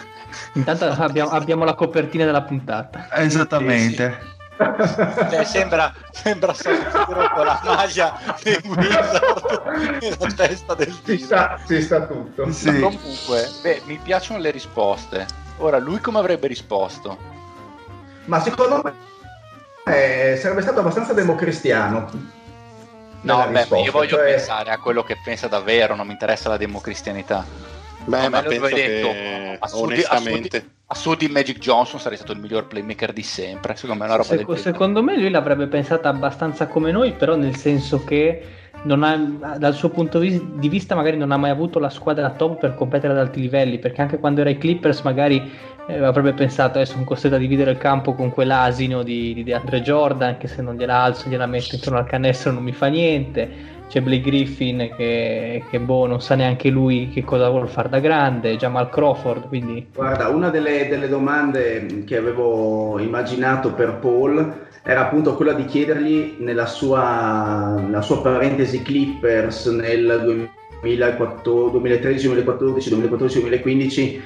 Intanto 0.53 0.85
abbiamo, 0.85 1.29
abbiamo 1.29 1.63
la 1.63 1.75
copertina 1.75 2.25
della 2.25 2.41
puntata. 2.41 3.07
Esattamente. 3.11 4.32
Cioè, 4.55 5.43
sembra, 5.45 5.91
sembra 6.11 6.53
Santoro 6.53 7.29
con 7.33 7.45
la 7.45 7.59
maglia 7.63 8.19
dei 8.43 8.61
Wizard 8.63 9.99
nella 9.99 10.33
testa 10.35 10.75
del 10.75 10.95
Si 11.03 11.17
sta, 11.17 11.59
si 11.65 11.81
sta 11.81 12.05
tutto. 12.05 12.51
Sì. 12.51 12.79
Comunque, 12.79 13.49
beh, 13.61 13.81
mi 13.85 13.97
piacciono 13.97 14.39
le 14.39 14.51
risposte. 14.51 15.25
Ora, 15.57 15.79
lui 15.79 15.99
come 15.99 16.19
avrebbe 16.19 16.47
risposto? 16.47 17.17
Ma 18.25 18.39
secondo 18.39 18.81
me 18.83 18.93
eh, 19.85 20.37
sarebbe 20.37 20.61
stato 20.61 20.79
abbastanza 20.79 21.13
democristiano. 21.13 22.09
No, 23.21 23.37
beh, 23.47 23.57
risposta, 23.59 23.83
io 23.85 23.91
voglio 23.91 24.17
cioè- 24.17 24.25
pensare 24.31 24.69
a 24.71 24.77
quello 24.77 25.03
che 25.03 25.17
pensa 25.23 25.47
davvero, 25.47 25.95
non 25.95 26.05
mi 26.05 26.13
interessa 26.13 26.49
la 26.49 26.57
democristianità. 26.57 27.45
Beh, 28.05 28.29
ma 28.29 28.41
lo 28.41 28.49
penso 28.49 28.65
hai 28.65 28.73
detto, 28.73 29.07
che 29.07 29.57
a 29.59 29.67
sud- 29.67 29.83
onestamente... 29.83 30.57
a 30.57 30.59
sud- 30.59 30.71
a 30.85 30.95
sud 30.95 31.17
di 31.17 31.27
Magic 31.27 31.57
Johnson 31.57 31.99
sarei 31.99 32.17
stato 32.17 32.33
il 32.33 32.39
miglior 32.39 32.67
playmaker 32.67 33.13
di 33.13 33.23
sempre. 33.23 33.75
Secondo 33.75 34.03
me 34.03 34.09
è 34.09 34.13
una 34.13 34.21
roba 34.21 34.37
Seco- 34.37 34.55
secondo 34.55 35.01
me 35.01 35.17
lui 35.17 35.29
l'avrebbe 35.29 35.67
pensata 35.67 36.09
abbastanza 36.09 36.67
come 36.67 36.91
noi, 36.91 37.13
però 37.13 37.35
nel 37.35 37.55
senso 37.55 38.03
che 38.03 38.43
non 38.83 39.01
ha, 39.01 39.57
dal 39.57 39.73
suo 39.73 39.89
punto 39.89 40.19
di 40.19 40.69
vista 40.69 40.93
magari 40.93 41.17
non 41.17 41.31
ha 41.31 41.37
mai 41.37 41.49
avuto 41.49 41.79
la 41.79 41.89
squadra 41.89 42.29
top 42.31 42.59
per 42.59 42.75
competere 42.75 43.13
ad 43.13 43.19
alti 43.19 43.39
livelli, 43.39 43.79
perché 43.79 44.01
anche 44.01 44.19
quando 44.19 44.41
era 44.41 44.49
ai 44.49 44.57
Clippers 44.57 45.01
magari 45.01 45.41
eh, 45.87 46.03
avrebbe 46.03 46.33
pensato 46.33 46.77
adesso 46.77 46.93
sono 46.93 47.05
costretto 47.05 47.35
a 47.35 47.39
dividere 47.39 47.71
il 47.71 47.77
campo 47.77 48.13
con 48.13 48.29
quell'asino 48.31 49.03
di, 49.03 49.33
di 49.33 49.43
DeAndre 49.43 49.81
Jordan, 49.81 50.37
che 50.37 50.47
se 50.47 50.61
non 50.61 50.75
gliela 50.75 50.97
alzo 51.01 51.29
gliela 51.29 51.45
metto 51.45 51.75
intorno 51.75 51.97
al 51.99 52.05
canestro 52.05 52.51
non 52.51 52.63
mi 52.63 52.73
fa 52.73 52.87
niente. 52.87 53.71
C'è 53.93 54.01
Blake 54.01 54.21
Griffin 54.21 54.91
che, 54.97 55.65
che, 55.69 55.79
boh, 55.79 56.07
non 56.07 56.19
sa 56.19 56.33
neanche 56.33 56.69
lui 56.69 57.09
che 57.09 57.23
cosa 57.23 57.47
vuole 57.49 57.67
fare 57.67 57.89
da 57.89 57.99
grande, 57.99 58.57
Jamal 58.57 58.89
Crawford, 58.89 59.49
quindi 59.49 59.85
Guarda, 59.93 60.29
una 60.29 60.49
delle, 60.49 60.87
delle 60.87 61.07
domande 61.07 62.01
che 62.03 62.17
avevo 62.17 62.97
immaginato 62.97 63.71
per 63.73 63.97
Paul 63.97 64.61
era 64.81 65.01
appunto 65.01 65.35
quella 65.35 65.53
di 65.53 65.65
chiedergli 65.65 66.37
nella 66.39 66.65
sua, 66.65 67.75
nella 67.79 68.01
sua 68.01 68.19
parentesi 68.19 68.81
Clippers 68.81 69.67
nel 69.67 70.49
2014, 70.81 72.89
2013, 72.89 74.21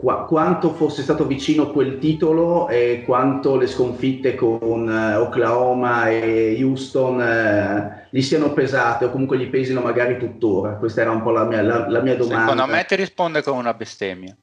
qua- 0.00 0.24
quanto 0.24 0.74
fosse 0.74 1.02
stato 1.02 1.26
vicino 1.26 1.70
quel 1.70 1.98
titolo 1.98 2.68
e 2.68 3.02
quanto 3.04 3.56
le 3.56 3.66
sconfitte 3.66 4.34
con 4.34 4.88
eh, 4.88 5.16
Oklahoma 5.16 6.08
e 6.08 6.58
Houston 6.62 7.20
eh, 7.20 8.06
gli 8.10 8.22
siano 8.22 8.52
pesate 8.52 9.04
o 9.04 9.10
comunque 9.10 9.38
gli 9.38 9.48
pesino 9.48 9.80
magari 9.80 10.18
tuttora. 10.18 10.72
Questa 10.76 11.02
era 11.02 11.10
un 11.10 11.22
po' 11.22 11.30
la 11.30 11.44
mia, 11.44 11.62
la- 11.62 11.88
la 11.88 12.00
mia 12.00 12.16
domanda. 12.16 12.50
Secondo 12.50 12.66
me 12.72 12.84
ti 12.84 12.94
risponde 12.96 13.42
con 13.42 13.56
una 13.58 13.74
bestemmia. 13.74 14.34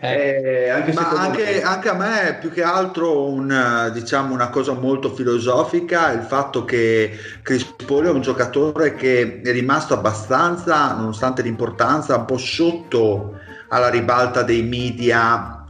Eh, 0.00 0.68
anche 0.68 0.92
Ma 0.92 1.08
anche, 1.10 1.42
me. 1.42 1.62
anche 1.62 1.88
a 1.88 1.94
me 1.94 2.28
è 2.28 2.38
più 2.38 2.52
che 2.52 2.62
altro 2.62 3.26
un, 3.26 3.50
eh, 3.50 3.90
diciamo, 3.90 4.32
una 4.32 4.48
cosa 4.48 4.72
molto 4.72 5.10
filosofica 5.12 6.12
il 6.12 6.22
fatto 6.22 6.64
che 6.64 7.10
Chris 7.42 7.74
Paul 7.84 8.04
è 8.04 8.10
un 8.10 8.20
giocatore 8.20 8.94
che 8.94 9.40
è 9.42 9.50
rimasto 9.50 9.92
abbastanza, 9.94 10.94
nonostante 10.94 11.42
l'importanza, 11.42 12.16
un 12.16 12.24
po' 12.24 12.38
sotto 12.38 13.40
alla 13.68 13.88
ribalta 13.88 14.42
dei 14.42 14.62
media 14.62 15.66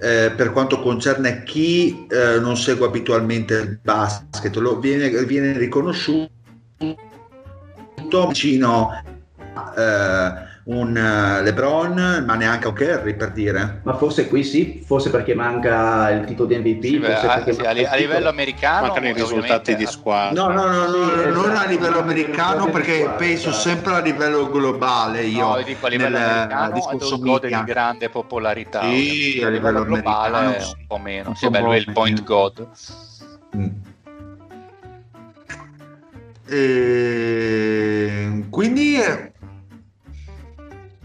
eh, 0.00 0.32
per 0.34 0.52
quanto 0.52 0.80
concerne 0.80 1.42
chi 1.42 2.06
eh, 2.08 2.38
non 2.38 2.56
segue 2.56 2.86
abitualmente 2.86 3.54
il 3.54 3.78
basket. 3.82 4.54
Lo, 4.56 4.78
viene, 4.78 5.10
viene 5.24 5.56
riconosciuto 5.58 6.30
vicino 8.28 8.90
eh, 9.76 10.47
un 10.68 10.94
eh, 10.94 11.42
LeBron, 11.42 12.24
ma 12.26 12.34
neanche 12.34 12.66
un 12.68 12.74
Kerry 12.74 13.14
per 13.14 13.30
dire. 13.30 13.80
Ma 13.84 13.94
forse 13.96 14.28
qui 14.28 14.44
sì, 14.44 14.82
forse 14.84 15.08
perché 15.10 15.34
manca 15.34 16.10
il 16.10 16.26
titolo 16.26 16.46
di 16.48 16.58
MVP. 16.58 16.84
Sì, 16.84 16.96
a, 17.04 17.42
sì, 17.52 17.60
a 17.62 17.70
li- 17.70 17.86
a 17.86 17.94
livello 17.96 18.28
americano 18.28 18.86
Mancano 18.88 19.08
i 19.08 19.12
risultati 19.14 19.74
di 19.74 19.84
a- 19.84 19.88
squadra. 19.88 20.42
No, 20.42 20.52
no, 20.52 20.66
no, 20.66 20.86
no, 20.86 21.08
Sì, 21.08 21.30
non 21.30 21.50
esatto. 21.50 21.58
a 21.58 21.66
livello 21.70 21.98
americano 22.00 22.66
perché 22.68 23.00
esatto. 23.00 23.16
penso 23.16 23.52
sempre 23.52 23.94
a 23.94 24.00
livello 24.00 24.50
globale 24.50 25.22
io. 25.24 25.56
No, 25.56 25.62
dico 25.62 25.86
a 25.86 25.88
livello 25.88 26.18
nel 26.18 26.28
americano 26.28 26.72
discorso 26.72 27.18
gode 27.18 27.40
media. 27.46 27.58
di 27.60 27.64
grande 27.64 28.08
popolarità. 28.10 28.82
Sì, 28.82 29.40
a 29.42 29.48
livello 29.48 29.84
globale 29.84 30.56
è 30.56 30.60
sì. 30.60 30.74
un 30.78 30.86
po' 30.86 30.98
meno. 30.98 31.28
Un 31.30 31.36
Sì, 31.36 31.48
beh, 31.48 31.60
lui 31.60 31.76
è 31.76 31.78
il 31.78 31.92
point 31.92 32.22
god. 32.24 32.68
Mm. 33.56 33.66
E 36.50 38.44
quindi 38.50 39.00
eh, 39.00 39.27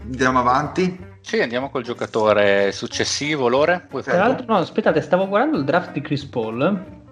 andiamo 0.04 0.38
avanti. 0.38 1.12
Sì, 1.20 1.40
andiamo 1.40 1.70
col 1.70 1.82
giocatore 1.82 2.70
successivo, 2.72 3.48
Lore. 3.48 3.86
Puoi 3.88 4.02
Tra 4.02 4.18
l'altro, 4.18 4.44
no, 4.46 4.56
aspettate, 4.58 5.00
stavo 5.00 5.26
guardando 5.26 5.56
il 5.56 5.64
draft 5.64 5.92
di 5.92 6.00
Chris 6.02 6.24
Paul. 6.24 7.02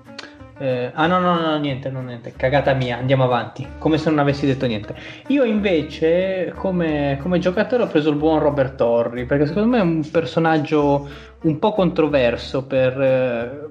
Eh, 0.59 0.91
ah, 0.95 1.07
no, 1.07 1.19
no, 1.19 1.41
no, 1.41 1.59
niente, 1.59 1.91
no, 1.91 2.03
niente, 2.03 2.35
cagata 2.37 2.73
mia, 2.75 2.99
andiamo 2.99 3.25
avanti, 3.25 3.67
come 3.79 3.99
se 3.99 4.11
non 4.11 4.19
avessi 4.19 4.47
detto 4.47 4.67
niente. 4.67 4.95
Io 5.29 5.45
invece, 5.45 6.53
come, 6.55 7.19
come 7.21 7.39
giocatore, 7.39 7.85
ho 7.85 7.89
preso 7.89 8.11
il 8.11 8.17
buon 8.17 8.39
Robert 8.39 8.77
Torri, 8.77 9.25
perché 9.25 9.47
secondo 9.47 9.69
me 9.71 9.79
è 9.79 9.83
un 9.83 10.09
personaggio 10.09 11.09
un 11.43 11.59
po' 11.59 11.73
controverso 11.73 12.65
per, 12.65 13.01
eh, 13.01 13.69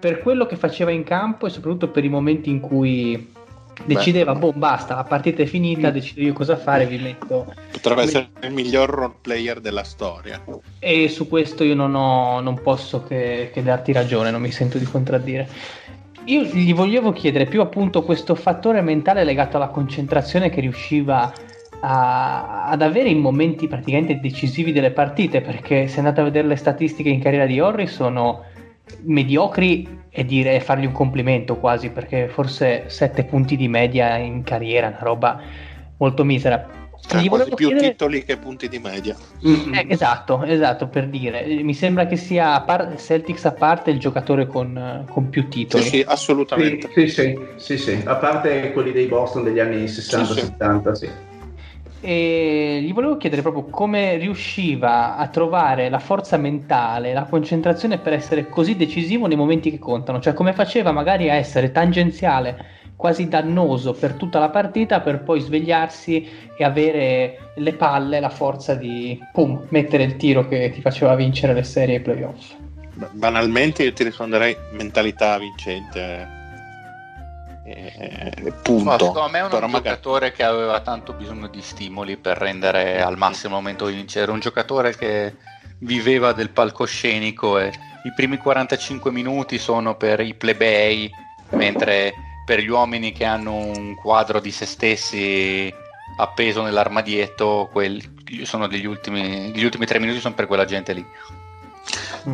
per 0.00 0.20
quello 0.20 0.46
che 0.46 0.56
faceva 0.56 0.90
in 0.90 1.04
campo 1.04 1.46
e 1.46 1.50
soprattutto 1.50 1.90
per 1.90 2.04
i 2.04 2.08
momenti 2.08 2.50
in 2.50 2.60
cui 2.60 3.32
decideva, 3.84 4.34
boh, 4.34 4.52
basta, 4.52 4.94
la 4.94 5.04
partita 5.04 5.42
è 5.42 5.46
finita, 5.46 5.90
decido 5.90 6.22
io 6.22 6.32
cosa 6.32 6.56
fare, 6.56 6.86
vi 6.86 6.98
metto. 6.98 7.52
Potrebbe 7.70 8.02
essere 8.02 8.28
il 8.42 8.52
miglior 8.52 8.88
role 8.88 9.14
player 9.20 9.60
della 9.60 9.84
storia. 9.84 10.42
E 10.78 11.08
su 11.08 11.28
questo 11.28 11.64
io 11.64 11.74
non, 11.74 11.94
ho, 11.94 12.40
non 12.40 12.60
posso 12.62 13.02
che, 13.02 13.50
che 13.52 13.62
darti 13.62 13.92
ragione, 13.92 14.30
non 14.30 14.40
mi 14.40 14.50
sento 14.50 14.78
di 14.78 14.84
contraddire. 14.84 15.48
Io 16.24 16.42
gli 16.42 16.74
volevo 16.74 17.12
chiedere 17.12 17.46
più 17.46 17.60
appunto 17.60 18.02
questo 18.02 18.34
fattore 18.34 18.82
mentale 18.82 19.24
legato 19.24 19.56
alla 19.56 19.68
concentrazione 19.68 20.50
che 20.50 20.60
riusciva 20.60 21.32
a, 21.80 22.66
ad 22.68 22.82
avere 22.82 23.08
in 23.08 23.18
momenti 23.18 23.66
praticamente 23.66 24.20
decisivi 24.20 24.72
delle 24.72 24.90
partite, 24.90 25.40
perché 25.40 25.88
se 25.88 25.98
andate 25.98 26.20
a 26.20 26.24
vedere 26.24 26.46
le 26.46 26.56
statistiche 26.56 27.08
in 27.08 27.20
carriera 27.20 27.46
di 27.46 27.58
Horry 27.58 27.86
sono 27.86 28.44
mediocri 29.02 29.98
e 30.10 30.24
dire 30.24 30.60
fargli 30.60 30.86
un 30.86 30.92
complimento 30.92 31.56
quasi, 31.56 31.90
perché 31.90 32.28
forse 32.28 32.84
7 32.88 33.24
punti 33.24 33.56
di 33.56 33.68
media 33.68 34.16
in 34.16 34.42
carriera, 34.42 34.88
una 34.88 34.98
roba 35.00 35.40
molto 35.98 36.24
misera. 36.24 36.78
Quasi 37.08 37.28
volevo 37.28 37.56
più 37.56 37.68
chiedere- 37.68 37.90
titoli 37.90 38.22
che 38.24 38.36
punti 38.36 38.68
di 38.68 38.78
media. 38.78 39.16
eh, 39.42 39.86
esatto, 39.88 40.44
esatto, 40.44 40.86
per 40.88 41.08
dire. 41.08 41.44
Mi 41.62 41.74
sembra 41.74 42.06
che 42.06 42.16
sia, 42.16 42.54
a 42.54 42.60
par- 42.62 42.96
Celtics 43.00 43.46
a 43.46 43.52
parte, 43.52 43.90
il 43.90 43.98
giocatore 43.98 44.46
con, 44.46 45.06
con 45.08 45.28
più 45.28 45.42
Sì, 45.42 45.48
titoli. 45.48 45.82
sì, 45.82 46.04
assolutamente. 46.06 46.88
Sì, 46.92 47.08
sì, 47.08 47.38
sì, 47.56 47.78
sì, 47.78 48.02
a 48.04 48.16
parte 48.16 48.72
quelli 48.72 48.92
dei 48.92 49.06
Boston 49.06 49.44
degli 49.44 49.58
anni 49.58 49.88
Sì, 49.88 50.02
sì. 50.02 50.16
60-70, 50.16 50.92
sì. 50.92 51.08
E 52.02 52.80
gli 52.82 52.94
volevo 52.94 53.18
chiedere 53.18 53.42
proprio 53.42 53.64
come 53.64 54.16
riusciva 54.16 55.16
a 55.16 55.28
trovare 55.28 55.90
la 55.90 55.98
forza 55.98 56.38
mentale, 56.38 57.12
la 57.12 57.24
concentrazione 57.24 57.98
per 57.98 58.14
essere 58.14 58.48
così 58.48 58.74
decisivo 58.74 59.26
nei 59.26 59.36
momenti 59.36 59.70
che 59.70 59.78
contano, 59.78 60.18
cioè 60.18 60.32
come 60.32 60.54
faceva 60.54 60.92
magari 60.92 61.28
a 61.28 61.34
essere 61.34 61.72
tangenziale, 61.72 62.78
quasi 62.96 63.28
dannoso 63.28 63.92
per 63.92 64.14
tutta 64.14 64.38
la 64.38 64.48
partita, 64.48 65.00
per 65.00 65.22
poi 65.22 65.40
svegliarsi 65.40 66.26
e 66.56 66.64
avere 66.64 67.52
le 67.56 67.72
palle, 67.74 68.18
la 68.18 68.30
forza 68.30 68.74
di 68.74 69.18
pum, 69.32 69.66
mettere 69.68 70.04
il 70.04 70.16
tiro 70.16 70.48
che 70.48 70.70
ti 70.70 70.80
faceva 70.80 71.14
vincere 71.14 71.52
le 71.52 71.64
serie 71.64 71.96
ai 71.96 72.02
playoff. 72.02 72.54
Banalmente 73.12 73.82
io 73.82 73.92
ti 73.92 74.04
risponderei 74.04 74.56
mentalità 74.72 75.38
vincente. 75.38 76.39
Eh, 77.72 78.52
punto. 78.62 78.84
Ma 78.84 78.98
secondo 78.98 79.28
me 79.28 79.38
è 79.38 79.42
un 79.42 79.48
magari- 79.50 79.70
giocatore 79.70 80.32
che 80.32 80.42
aveva 80.42 80.80
tanto 80.80 81.12
bisogno 81.12 81.46
di 81.46 81.62
stimoli 81.62 82.16
per 82.16 82.36
rendere 82.36 83.00
al 83.00 83.16
massimo 83.16 83.56
il 83.56 83.62
momento 83.62 83.86
di 83.86 83.94
vincere. 83.94 84.32
Un 84.32 84.40
giocatore 84.40 84.96
che 84.96 85.36
viveva 85.78 86.32
del 86.32 86.50
palcoscenico 86.50 87.58
e 87.58 87.68
i 88.04 88.12
primi 88.14 88.38
45 88.38 89.10
minuti 89.12 89.58
sono 89.58 89.94
per 89.96 90.20
i 90.20 90.34
plebei, 90.34 91.10
mentre 91.50 92.12
per 92.44 92.60
gli 92.60 92.68
uomini 92.68 93.12
che 93.12 93.24
hanno 93.24 93.54
un 93.54 93.94
quadro 93.94 94.40
di 94.40 94.50
se 94.50 94.66
stessi 94.66 95.72
appeso 96.16 96.62
nell'armadietto, 96.62 97.68
quelli 97.70 98.02
sono 98.42 98.66
degli 98.66 98.86
ultimi, 98.86 99.52
gli 99.54 99.64
ultimi 99.64 99.86
tre 99.86 99.98
minuti 100.00 100.18
sono 100.18 100.34
per 100.34 100.46
quella 100.46 100.64
gente 100.64 100.92
lì. 100.92 101.06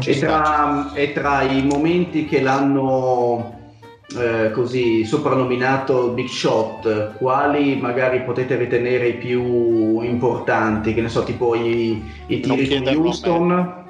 E 0.02 0.18
tra, 0.18 0.92
e 0.94 1.12
tra 1.12 1.42
i 1.42 1.62
momenti 1.62 2.26
che 2.26 2.40
l'hanno 2.40 3.65
eh, 4.14 4.50
così 4.52 5.04
soprannominato 5.04 6.10
Big 6.10 6.28
Shot, 6.28 7.16
quali 7.16 7.76
magari 7.76 8.22
potete 8.22 8.56
ritenere 8.56 9.08
i 9.08 9.14
più 9.14 10.00
importanti? 10.00 10.94
Che 10.94 11.00
ne 11.00 11.08
so, 11.08 11.24
tipo 11.24 11.54
i, 11.54 12.12
i 12.26 12.40
tiri 12.40 12.86
a 12.86 12.92
Houston? 12.92 13.84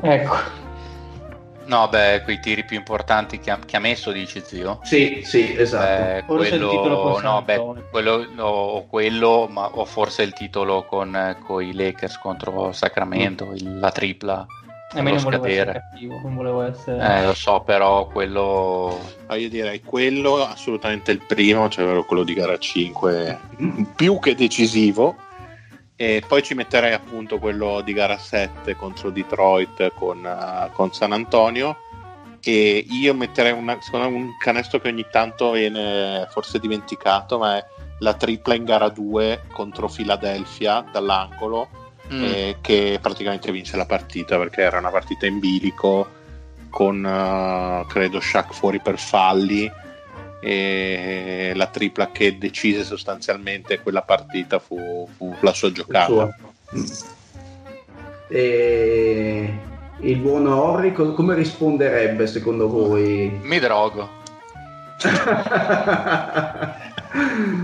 Ecco. 0.00 0.60
No, 1.64 1.88
beh, 1.88 2.22
quei 2.24 2.40
tiri 2.40 2.64
più 2.64 2.76
importanti 2.76 3.38
che 3.38 3.50
ha, 3.50 3.58
che 3.64 3.76
ha 3.76 3.80
messo, 3.80 4.10
dici 4.12 4.42
zio? 4.44 4.80
Sì, 4.82 5.22
sì, 5.24 5.54
esatto. 5.56 6.02
Eh, 6.02 6.24
Forse 6.26 6.56
il 6.56 6.66
titolo 6.68 7.00
con 7.00 7.12
quello, 7.12 7.28
no, 7.30 7.42
beh, 7.42 7.84
quello, 7.90 8.26
no, 8.34 8.44
o 8.46 8.86
quello, 8.86 9.48
ma 9.50 9.68
o 9.72 9.84
forse 9.84 10.22
il 10.22 10.32
titolo 10.32 10.84
con, 10.84 11.14
eh, 11.14 11.36
con 11.44 11.62
i 11.62 11.72
Lakers 11.72 12.18
contro 12.18 12.72
Sacramento, 12.72 13.52
il- 13.54 13.78
la 13.78 13.90
tripla. 13.90 14.46
A 14.94 15.02
me 15.02 15.12
non 15.12 15.22
volevo 15.22 15.46
essere 15.46 15.72
cattivo, 15.72 16.20
non 16.22 16.34
volevo 16.34 16.62
essere... 16.62 17.20
Eh, 17.20 17.24
lo 17.24 17.34
so, 17.34 17.60
però 17.60 18.06
quello 18.06 18.98
Ah, 19.26 19.36
io 19.36 19.48
direi 19.48 19.80
quello 19.80 20.44
assolutamente 20.44 21.10
il 21.10 21.22
primo, 21.26 21.70
cioè 21.70 22.04
quello 22.04 22.22
di 22.22 22.34
gara 22.34 22.58
5, 22.58 23.40
più 23.96 24.18
che 24.18 24.34
decisivo. 24.34 25.16
E 25.96 26.22
poi 26.26 26.42
ci 26.42 26.52
metterei 26.54 26.92
appunto 26.92 27.38
quello 27.38 27.80
di 27.80 27.94
gara 27.94 28.18
7 28.18 28.76
contro 28.76 29.08
Detroit 29.10 29.92
con, 29.94 30.22
eh, 30.24 30.70
con 30.72 30.92
San 30.92 31.12
Antonio. 31.12 31.76
E 32.42 32.84
io 32.90 33.14
metterei 33.14 33.52
una- 33.52 33.80
secondo 33.80 34.10
me 34.10 34.16
un 34.16 34.36
canestro 34.38 34.80
che 34.80 34.88
ogni 34.88 35.06
tanto 35.10 35.52
viene 35.52 36.26
forse 36.28 36.58
dimenticato, 36.58 37.38
ma 37.38 37.56
è 37.56 37.64
la 38.00 38.12
tripla 38.14 38.54
in 38.54 38.64
gara 38.64 38.88
2 38.88 39.44
contro 39.52 39.88
Philadelphia 39.88 40.84
dall'angolo 40.92 41.68
Mm. 42.12 42.22
eh, 42.22 42.56
che 42.60 42.98
praticamente 43.00 43.50
vince 43.50 43.76
la 43.76 43.86
partita 43.86 44.36
perché 44.36 44.60
era 44.60 44.78
una 44.78 44.90
partita 44.90 45.24
in 45.24 45.38
bilico 45.38 46.20
con 46.68 47.04
eh, 47.04 47.86
credo 47.88 48.20
Shaq 48.20 48.52
fuori 48.52 48.80
per 48.80 48.98
falli 48.98 49.70
e 50.42 51.52
la 51.54 51.66
tripla 51.66 52.10
che 52.10 52.36
decise 52.36 52.82
sostanzialmente 52.84 53.80
quella 53.80 54.02
partita 54.02 54.58
fu, 54.58 55.08
fu 55.16 55.34
la 55.40 55.52
sua 55.52 55.70
giocata 55.72 56.06
Sua. 56.06 56.36
E 58.28 59.54
il 60.00 60.16
buon 60.18 60.46
Horry 60.46 60.92
co- 60.92 61.12
come 61.12 61.34
risponderebbe 61.34 62.26
secondo 62.26 62.68
voi? 62.68 63.38
mi 63.42 63.58
drogo. 63.58 64.20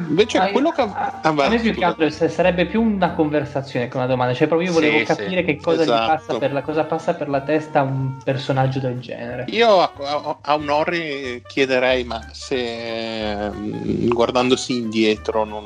Invece 0.09 0.39
Ah, 0.39 0.49
quello 0.51 0.71
che 0.73 0.81
a, 0.83 1.21
ah, 1.23 1.29
a 1.29 1.49
me 1.49 1.59
più 1.61 1.73
che 1.75 1.85
altro 1.85 2.09
sarebbe 2.11 2.67
più 2.67 2.83
una 2.83 3.13
conversazione 3.13 3.89
che 3.89 3.97
una 3.97 4.07
domanda, 4.07 4.35
cioè 4.35 4.47
proprio 4.47 4.69
io 4.69 4.75
volevo 4.75 4.99
Sì, 4.99 5.05
capire 5.05 5.41
sì, 5.41 5.47
che 5.47 5.61
cosa, 5.61 5.79
gli 5.79 5.83
esatto. 5.83 6.13
passa 6.13 6.39
per 6.39 6.53
la, 6.53 6.63
cosa 6.63 6.85
passa 6.85 7.15
per 7.15 7.29
la 7.29 7.41
testa 7.41 7.81
a 7.81 7.83
un 7.83 8.17
personaggio 8.23 8.79
del 8.81 8.99
genere. 9.01 9.45
Io 9.49 9.81
a, 9.81 9.91
a- 9.97 10.39
a 10.43 10.55
un 10.55 10.69
Horry 10.69 11.43
chiederei, 11.47 12.05
ma 12.05 12.23
se 12.33 13.51
mm, 13.51 14.09
guardandosi 14.09 14.77
indietro 14.77 15.45
non, 15.45 15.65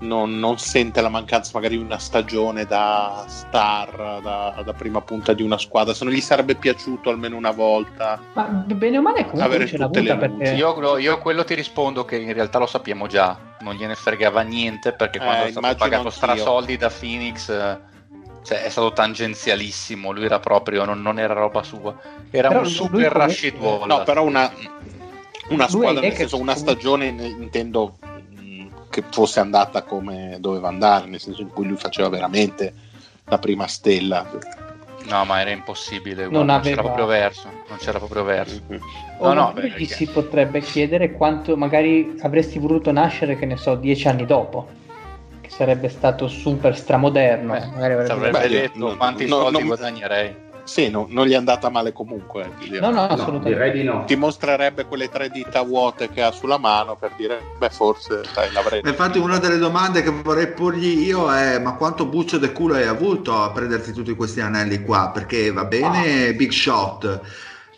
non- 0.00 0.38
non 0.38 0.58
sente 0.58 1.00
la 1.00 1.08
mancanza 1.08 1.50
magari 1.54 1.76
di 1.76 1.82
una 1.82 1.98
stagione 1.98 2.64
da 2.64 3.24
star, 3.26 4.20
da, 4.22 4.62
da 4.64 4.72
prima 4.72 5.00
punta 5.00 5.32
di 5.32 5.42
una 5.42 5.58
squadra, 5.58 5.94
se 5.94 6.04
non 6.04 6.12
gli 6.12 6.20
sarebbe 6.20 6.54
piaciuto 6.54 7.10
almeno 7.10 7.36
una 7.36 7.50
volta. 7.50 8.20
Ma 8.34 8.44
bene 8.44 8.98
o 8.98 9.02
male 9.02 9.22
comunque 9.22 9.42
Avere 9.42 9.66
ce 9.66 9.76
tutte 9.76 10.00
le 10.00 10.16
perché... 10.16 10.50
Io, 10.50 10.98
io 10.98 11.18
quello 11.18 11.44
ti 11.44 11.54
rispondo 11.54 12.04
che 12.04 12.16
in 12.16 12.32
realtà 12.32 12.58
lo 12.58 12.66
sappiamo 12.66 13.06
già, 13.06 13.36
non 13.60 13.74
gliene 13.74 13.94
fregava 13.94 14.42
niente 14.42 14.92
perché 14.92 15.18
Eh, 15.18 15.22
quando 15.24 15.44
è 15.44 15.50
stato 15.50 15.76
pagato 15.76 15.96
anch'io. 15.96 16.10
strasoldi 16.10 16.76
da 16.76 16.90
Phoenix 16.90 17.48
eh, 17.48 17.78
cioè, 18.44 18.62
è 18.62 18.68
stato 18.68 18.92
tangenzialissimo, 18.92 20.12
lui 20.12 20.24
era 20.24 20.38
proprio, 20.38 20.84
non, 20.84 21.02
non 21.02 21.18
era 21.18 21.34
roba 21.34 21.62
sua, 21.62 21.94
era 22.30 22.48
Però 22.48 22.60
un 22.60 22.66
super 22.66 23.10
Rashid 23.12 23.58
Wallace. 23.58 23.86
No, 23.86 24.02
però 24.04 24.22
una, 24.24 24.50
una 25.48 25.68
squadra, 25.68 26.00
nel 26.00 26.14
senso 26.14 26.38
una 26.38 26.54
stagione 26.54 27.10
ne- 27.10 27.26
intendo 27.26 27.98
che 28.90 29.04
fosse 29.10 29.40
andata 29.40 29.82
come 29.82 30.36
doveva 30.40 30.68
andare, 30.68 31.06
nel 31.06 31.20
senso 31.20 31.42
in 31.42 31.48
cui 31.52 31.66
lui 31.66 31.76
faceva 31.76 32.08
veramente 32.08 32.72
la 33.28 33.38
prima 33.38 33.66
stella. 33.66 34.26
No, 35.08 35.24
ma 35.24 35.40
era 35.40 35.50
impossibile, 35.50 36.22
Non 36.24 36.30
guarda, 36.44 36.52
non, 36.52 36.60
c'era 36.62 36.80
aveva- 36.80 36.94
proprio 36.94 37.06
verso, 37.06 37.48
non 37.68 37.78
c'era 37.78 37.98
proprio 37.98 38.24
verso. 38.24 38.60
O 39.18 39.28
No, 39.28 39.32
no, 39.32 39.52
beh, 39.52 39.60
perché- 39.62 39.84
si 39.86 40.06
potrebbe 40.06 40.60
chiedere 40.60 41.12
quanto 41.12 41.56
magari 41.56 42.16
avresti 42.20 42.58
voluto 42.58 42.90
nascere, 42.92 43.36
che 43.36 43.46
ne 43.46 43.56
so, 43.56 43.74
dieci 43.74 44.06
anni 44.08 44.26
dopo, 44.26 44.68
che 45.40 45.50
sarebbe 45.50 45.88
stato 45.88 46.28
super 46.28 46.76
stramoderno. 46.76 47.52
Beh, 47.52 47.66
magari 47.66 47.92
avrebbe- 47.94 48.12
avrebbe 48.12 48.38
Beh, 48.38 48.48
detto 48.48 48.78
no, 48.78 48.96
quanti 48.96 49.26
no, 49.26 49.36
soldi 49.36 49.58
non- 49.58 49.66
guadagnerei. 49.66 50.36
Sì, 50.68 50.90
no, 50.90 51.06
non 51.08 51.26
gli 51.26 51.32
è 51.32 51.36
andata 51.36 51.70
male 51.70 51.94
comunque. 51.94 52.50
eh. 52.60 52.78
No, 52.78 52.90
no, 52.90 53.00
assolutamente. 53.00 53.48
direi 53.48 53.72
di 53.72 53.82
no. 53.84 54.04
Ti 54.04 54.16
mostrerebbe 54.16 54.84
quelle 54.84 55.08
tre 55.08 55.30
dita 55.30 55.62
vuote 55.62 56.10
che 56.10 56.20
ha 56.20 56.30
sulla 56.30 56.58
mano 56.58 56.94
per 56.94 57.12
dire, 57.16 57.40
beh, 57.56 57.70
forse 57.70 58.20
dai, 58.34 58.52
l'avrei. 58.52 58.82
Infatti 58.84 59.16
una 59.16 59.38
delle 59.38 59.56
domande 59.56 60.02
che 60.02 60.10
vorrei 60.10 60.48
porgli 60.48 61.06
io 61.06 61.32
è 61.32 61.58
ma 61.58 61.72
quanto 61.72 62.04
buccio 62.04 62.36
de 62.36 62.52
culo 62.52 62.74
hai 62.74 62.86
avuto 62.86 63.34
a 63.42 63.50
prenderti 63.50 63.92
tutti 63.92 64.14
questi 64.14 64.42
anelli 64.42 64.82
qua? 64.82 65.10
Perché 65.10 65.50
va 65.50 65.64
bene 65.64 66.34
big 66.34 66.50
shot, 66.50 67.18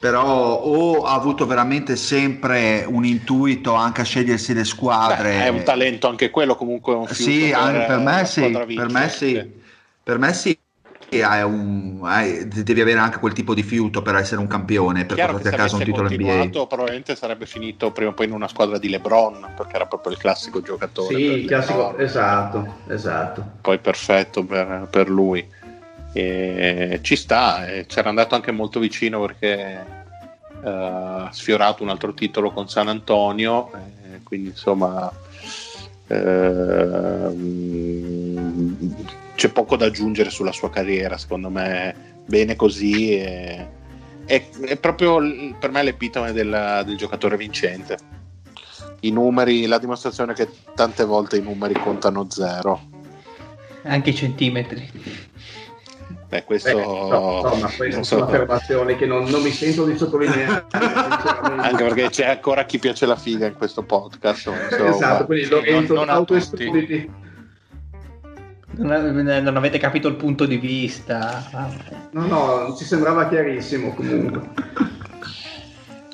però 0.00 0.54
o 0.56 1.04
ha 1.04 1.14
avuto 1.14 1.46
veramente 1.46 1.94
sempre 1.94 2.84
un 2.88 3.04
intuito 3.04 3.72
anche 3.72 4.00
a 4.00 4.04
scegliersi 4.04 4.52
le 4.52 4.64
squadre. 4.64 5.30
Beh, 5.30 5.44
è 5.44 5.48
un 5.48 5.62
talento 5.62 6.08
anche 6.08 6.30
quello, 6.30 6.56
comunque 6.56 6.94
un 6.94 7.06
Sì, 7.06 7.52
anche 7.54 7.84
per 7.86 7.98
me 7.98 8.24
sì, 8.24 8.50
per 8.74 8.88
me 8.88 9.08
sì. 9.08 9.58
Per 10.02 10.18
me 10.18 10.32
sì. 10.34 10.59
Hai 11.12 11.42
un- 11.42 11.98
hai- 12.04 12.46
devi 12.46 12.80
avere 12.80 13.00
anche 13.00 13.18
quel 13.18 13.32
tipo 13.32 13.52
di 13.52 13.64
fiuto 13.64 14.00
per 14.00 14.14
essere 14.14 14.40
un 14.40 14.46
campione, 14.46 15.04
per 15.04 15.16
portarti 15.16 15.48
a 15.48 15.50
casa 15.50 15.74
un 15.74 15.82
titolo 15.82 16.08
NBA. 16.08 16.66
probabilmente 16.68 17.16
sarebbe 17.16 17.46
finito 17.46 17.90
prima 17.90 18.10
o 18.10 18.14
poi 18.14 18.26
in 18.26 18.32
una 18.32 18.46
squadra 18.46 18.78
di 18.78 18.88
LeBron 18.88 19.54
perché 19.56 19.74
era 19.74 19.86
proprio 19.86 20.12
il 20.12 20.18
classico 20.18 20.62
giocatore 20.62 21.16
Sì, 21.16 21.44
classico, 21.48 21.98
esatto, 21.98 22.74
esatto. 22.86 23.44
poi 23.60 23.78
perfetto 23.78 24.44
per, 24.44 24.86
per 24.88 25.10
lui 25.10 25.44
e 26.12 27.00
ci 27.02 27.16
sta 27.16 27.66
e 27.68 27.86
c'era 27.86 28.08
andato 28.08 28.36
anche 28.36 28.52
molto 28.52 28.78
vicino 28.78 29.20
perché 29.20 29.84
eh, 30.64 30.68
ha 30.70 31.28
sfiorato 31.32 31.82
un 31.82 31.88
altro 31.88 32.14
titolo 32.14 32.52
con 32.52 32.68
San 32.68 32.86
Antonio 32.86 33.70
eh, 33.74 34.20
quindi 34.22 34.50
insomma 34.50 35.12
ehm, 36.06 37.38
c'è 39.40 39.48
poco 39.48 39.76
da 39.76 39.86
aggiungere 39.86 40.28
sulla 40.28 40.52
sua 40.52 40.68
carriera, 40.68 41.16
secondo 41.16 41.48
me 41.48 42.18
bene 42.26 42.56
così. 42.56 43.18
E, 43.18 43.68
è, 44.26 44.46
è 44.66 44.76
proprio 44.76 45.18
per 45.58 45.70
me 45.70 45.82
l'epitome 45.82 46.32
del, 46.32 46.82
del 46.84 46.96
giocatore 46.98 47.38
vincente. 47.38 47.96
I 49.00 49.10
numeri, 49.10 49.64
la 49.64 49.78
dimostrazione 49.78 50.34
che 50.34 50.46
tante 50.74 51.04
volte 51.04 51.38
i 51.38 51.40
numeri 51.40 51.72
contano 51.72 52.28
zero. 52.28 52.82
Anche 53.84 54.10
i 54.10 54.14
centimetri. 54.14 54.90
Beh, 56.28 56.44
questo 56.44 56.76
Beh, 56.76 56.84
no, 56.84 57.08
no, 57.08 57.54
ma 57.54 57.66
queste 57.66 57.88
non 57.88 58.04
sono 58.04 58.20
so. 58.20 58.26
affermazioni 58.26 58.96
che 58.96 59.06
non, 59.06 59.24
non 59.24 59.40
mi 59.40 59.50
sento 59.52 59.86
di 59.86 59.96
sottolineare. 59.96 60.66
Anche 60.70 61.82
perché 61.82 62.10
c'è 62.10 62.26
ancora 62.26 62.66
chi 62.66 62.78
piace 62.78 63.06
la 63.06 63.16
figa 63.16 63.46
in 63.46 63.54
questo 63.54 63.84
podcast. 63.84 64.48
insomma. 64.48 64.90
esatto, 64.90 65.24
quindi 65.24 65.48
Lorenzo, 65.48 65.94
non 65.94 66.10
a 66.10 66.12
autoescluditi. 66.12 67.29
Non, 68.80 69.56
avete 69.56 69.78
capito 69.78 70.08
il 70.08 70.16
punto 70.16 70.46
di 70.46 70.56
vista. 70.56 71.44
No, 72.12 72.26
no, 72.26 72.74
ci 72.76 72.84
sembrava 72.84 73.28
chiarissimo 73.28 73.92
comunque. 73.92 74.40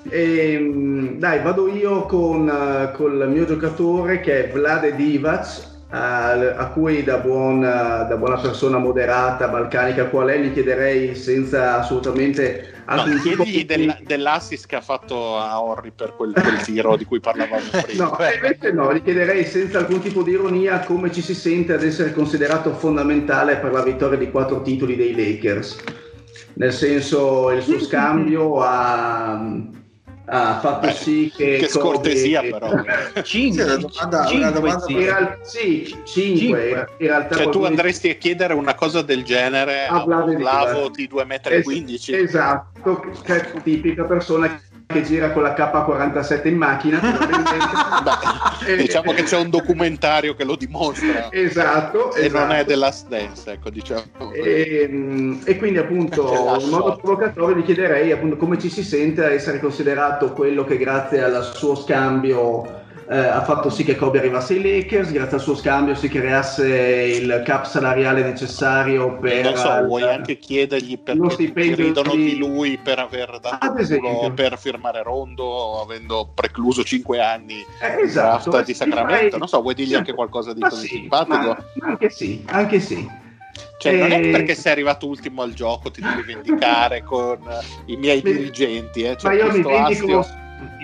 Ehm, 0.09 1.19
dai, 1.19 1.43
vado 1.43 1.69
io 1.69 2.03
con, 2.03 2.49
eh, 2.49 2.93
col 2.93 3.29
mio 3.29 3.45
giocatore 3.45 4.21
che 4.21 4.45
è 4.45 4.53
Vlade 4.53 4.95
Divac, 4.95 5.76
a 5.89 6.71
cui 6.73 7.05
da, 7.05 7.19
buon, 7.19 7.63
eh, 7.63 8.07
da 8.09 8.17
buona 8.17 8.39
persona 8.39 8.79
moderata, 8.79 9.49
balcanica 9.49 10.07
qual 10.07 10.29
è, 10.29 10.39
gli 10.39 10.53
chiederei 10.53 11.15
senza 11.15 11.79
assolutamente 11.79 12.75
No, 12.87 12.93
alcun 12.93 13.21
tipo 13.21 13.43
chiedi 13.43 13.59
di- 13.59 13.65
del- 13.65 13.99
dell'assist 14.05 14.67
che 14.67 14.77
ha 14.77 14.81
fatto 14.81 15.37
a 15.39 15.61
Horry 15.61 15.91
per 15.95 16.15
quel, 16.15 16.33
quel 16.33 16.61
tiro 16.63 16.97
di 16.97 17.05
cui 17.05 17.19
parlavamo 17.19 17.63
prima. 17.83 18.05
No, 18.05 18.19
e 18.19 18.35
invece 18.35 18.73
no, 18.73 18.93
gli 18.95 19.03
chiederei 19.03 19.45
senza 19.45 19.79
alcun 19.79 20.01
tipo 20.01 20.23
di 20.23 20.31
ironia 20.33 20.81
come 20.81 21.11
ci 21.13 21.21
si 21.21 21.35
sente 21.35 21.73
ad 21.73 21.83
essere 21.83 22.13
considerato 22.13 22.73
fondamentale 22.75 23.57
per 23.57 23.73
la 23.73 23.83
vittoria 23.83 24.19
di 24.19 24.31
quattro 24.31 24.63
titoli 24.63 24.95
dei 24.95 25.15
Lakers. 25.15 25.83
Nel 26.55 26.73
senso, 26.73 27.51
il 27.51 27.63
suo 27.63 27.79
scambio 27.83 28.61
ha, 28.61 29.41
ha 30.29 30.59
fatto 30.61 30.87
Beh, 30.87 30.93
sì 30.93 31.33
che... 31.35 31.57
che 31.59 31.69
scortesia, 31.69 32.41
Kobe- 32.41 32.51
però. 32.51 32.71
Sì, 33.15 33.23
Cinque, 33.23 33.63
una 33.65 33.77
domanda- 33.77 34.27
cinque, 34.27 34.53
domanda- 34.53 34.85
sì. 34.85 34.93
In 34.93 34.99
real- 34.99 35.39
sì, 35.43 36.01
5. 36.05 36.87
In 36.99 37.07
realtà 37.07 37.35
Cioè, 37.37 37.49
tu 37.51 37.63
andresti 37.65 38.09
a 38.11 38.15
chiedere 38.15 38.55
una 38.55 38.75
cosa 38.75 39.03
del 39.03 39.23
genere 39.25 39.87
A 39.87 40.03
a 40.03 40.05
un 40.25 40.37
Divac. 40.37 40.91
di 40.91 41.07
2,15 41.09 41.53
Es- 41.53 42.09
m? 42.09 42.15
Esatto, 42.25 43.01
che 43.23 43.37
è 43.37 43.63
tipica 43.63 44.05
persona 44.05 44.61
che 44.87 45.03
gira 45.03 45.33
con 45.33 45.43
la 45.43 45.55
K47 45.55 46.47
in 46.49 46.57
macchina. 46.57 47.01
Beh, 47.03 48.73
Eh, 48.73 48.77
diciamo 48.77 49.13
che 49.13 49.25
c'è 49.25 49.37
un 49.37 49.51
documentario 49.51 50.35
che 50.35 50.45
lo 50.45 50.57
dimostra 50.57 51.31
Esatto, 51.31 52.15
e 52.15 52.29
non 52.29 52.51
è 52.51 52.55
esatto. 52.55 52.69
The 52.69 52.77
Last 52.77 53.09
Dance, 53.09 53.51
ecco, 53.51 53.71
diciamo. 53.71 54.33
E, 54.33 54.89
mm, 54.89 55.41
e 55.45 55.57
quindi 55.57 55.79
appunto 55.79 56.57
in 56.61 56.69
modo 56.69 56.97
provocatorio 56.97 57.57
gli 57.57 57.65
chiederei 57.65 58.13
appunto 58.13 58.37
come 58.37 58.59
ci 58.59 58.71
si 58.71 58.83
sente 58.83 59.25
a 59.25 59.31
essere 59.31 59.59
considerato 59.59 60.33
quello 60.33 60.65
che 60.65 60.79
grazie 60.79 61.23
al 61.23 61.53
suo 61.55 61.75
scambio 61.75 62.85
eh, 63.09 63.17
ha 63.17 63.43
fatto 63.45 63.71
sì 63.71 63.85
che 63.85 63.95
Kobe 63.95 64.19
arrivasse 64.19 64.55
ai 64.55 64.63
Lakers, 64.63 65.13
grazie 65.13 65.37
al 65.37 65.43
suo 65.43 65.55
scambio 65.55 65.95
si 65.95 66.09
creasse 66.09 66.67
il 66.69 67.43
cap 67.45 67.65
salariale 67.65 68.23
necessario 68.23 69.17
per 69.19 69.45
non 69.45 69.57
so, 69.57 69.73
il- 69.79 69.87
vuoi 69.87 70.03
anche 70.03 70.39
chiedergli 70.39 70.99
lo 71.05 71.27
perché 71.29 71.31
stipendio 71.31 71.85
ridono 71.87 72.15
di- 72.17 72.25
di 72.25 72.37
lui 72.37 72.79
per 72.79 72.99
aver 72.99 73.39
dato 73.41 73.59
Ad 73.65 73.75
il 73.77 73.81
esempio. 73.83 74.33
per 74.33 74.59
firmare 74.59 75.03
Rondo, 75.03 75.81
avendo 75.81 76.31
precluso 76.35 76.83
5 76.83 77.21
anni 77.21 77.65
Eh, 77.81 78.03
esatto, 78.03 78.63
di 78.63 78.71
eh, 78.73 78.75
Sacramento. 78.75 79.23
direi- 79.25 79.39
Non 79.39 79.49
so, 79.49 79.61
vuoi 79.63 79.75
dirgli 79.75 79.95
anche 79.95 80.13
qualcosa 80.13 80.53
di 80.53 80.61
Ma 80.61 80.69
così 80.69 80.87
sì, 80.87 80.95
simpatico? 80.97 81.37
ma- 81.37 81.65
ma 81.75 81.87
anche 81.87 82.11
sì, 82.11 82.43
anche 82.47 82.81
sì. 82.81 83.09
Cioè, 83.79 83.97
non 83.97 84.11
è 84.11 84.19
Eh, 84.27 84.31
perché 84.31 84.55
sei 84.55 84.73
arrivato 84.73 85.07
ultimo 85.07 85.43
al 85.43 85.53
gioco, 85.55 85.91
ti 85.91 86.01
devi 86.03 86.23
vendicare 86.23 87.03
con 87.05 87.39
i 87.87 87.97
miei 87.97 88.21
Mi- 88.25 88.33
dirigenti. 88.33 89.03
Eh. 89.03 89.11
ma 89.11 89.17
Cioè, 89.17 89.35
io 89.35 89.45
mi 89.45 89.51
questo 89.51 89.69
vendico, 89.69 90.19
astio- 90.19 90.35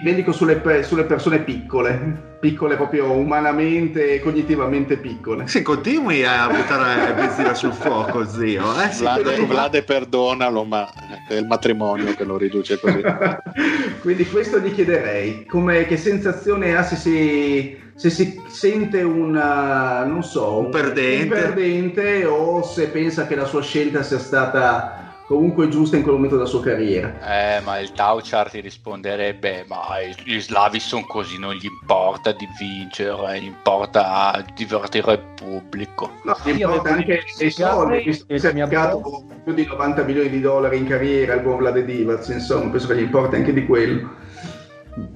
vendico 0.03 0.33
sulle, 0.33 0.83
sulle 0.83 1.05
persone 1.05 1.41
piccole, 1.41 2.37
piccole 2.41 2.77
proprio 2.77 3.12
umanamente 3.12 4.15
e 4.15 4.20
cognitivamente 4.20 4.97
piccole. 4.97 5.47
Se 5.47 5.62
continui 5.62 6.24
a 6.24 6.49
buttare 6.49 7.15
benzina 7.15 7.55
sul 7.55 7.73
fuoco, 7.73 8.27
zio, 8.27 8.65
eh? 8.83 8.91
sì, 8.91 9.01
Vlade, 9.03 9.23
quello- 9.23 9.47
Vlade 9.47 9.83
perdonalo, 9.85 10.65
ma 10.65 10.91
è 11.29 11.35
il 11.35 11.47
matrimonio 11.47 12.15
che 12.15 12.24
lo 12.24 12.37
riduce 12.37 12.81
così. 12.81 13.01
Quindi 14.03 14.27
questo 14.29 14.59
gli 14.59 14.73
chiederei, 14.74 15.47
come, 15.47 15.87
che 15.87 15.97
sensazione 15.97 16.74
ha 16.77 16.83
se 16.83 16.97
si, 16.97 17.79
se 17.95 18.11
si 18.11 18.41
sente 18.49 19.03
un, 19.03 19.31
non 19.31 20.23
so, 20.24 20.59
Un 20.59 20.70
perdente. 20.70 21.23
un 21.23 21.29
perdente 21.29 22.24
o 22.24 22.62
se 22.65 22.89
pensa 22.89 23.27
che 23.29 23.37
la 23.37 23.45
sua 23.45 23.62
scelta 23.62 24.03
sia 24.03 24.19
stata 24.19 25.02
comunque 25.32 25.68
giusta 25.68 25.96
in 25.96 26.02
quel 26.02 26.14
momento 26.14 26.36
della 26.36 26.48
sua 26.48 26.62
carriera. 26.62 27.56
Eh, 27.56 27.60
ma 27.60 27.78
il 27.78 27.92
Tauchar 27.92 28.50
ti 28.50 28.60
risponderebbe: 28.60 29.64
Ma 29.68 29.80
gli 30.24 30.38
slavi 30.40 30.78
sono 30.78 31.04
così, 31.06 31.38
non 31.38 31.54
gli 31.54 31.66
importa 31.66 32.32
di 32.32 32.46
vincere, 32.59 33.40
gli 33.40 33.44
importa 33.44 34.44
divertire 34.54 35.12
il 35.12 35.22
pubblico. 35.34 36.10
No, 36.24 36.36
gli 36.44 36.60
importa 36.60 36.90
anche 36.90 37.22
dei 37.38 37.50
soldi, 37.50 38.02
visto 38.04 38.26
che 38.26 38.38
si 38.38 38.46
è 38.46 38.52
più 38.52 39.54
di 39.54 39.66
90 39.66 40.02
milioni 40.04 40.28
di 40.28 40.40
dollari 40.40 40.76
in 40.76 40.86
carriera 40.86 41.34
il 41.34 41.40
buon 41.40 41.59
Vlade 41.59 41.84
Divac, 41.84 42.28
insomma, 42.28 42.70
penso 42.70 42.86
che 42.88 42.96
gli 42.96 43.02
importa 43.02 43.36
anche 43.36 43.52
di 43.52 43.66
quello. 43.66 44.22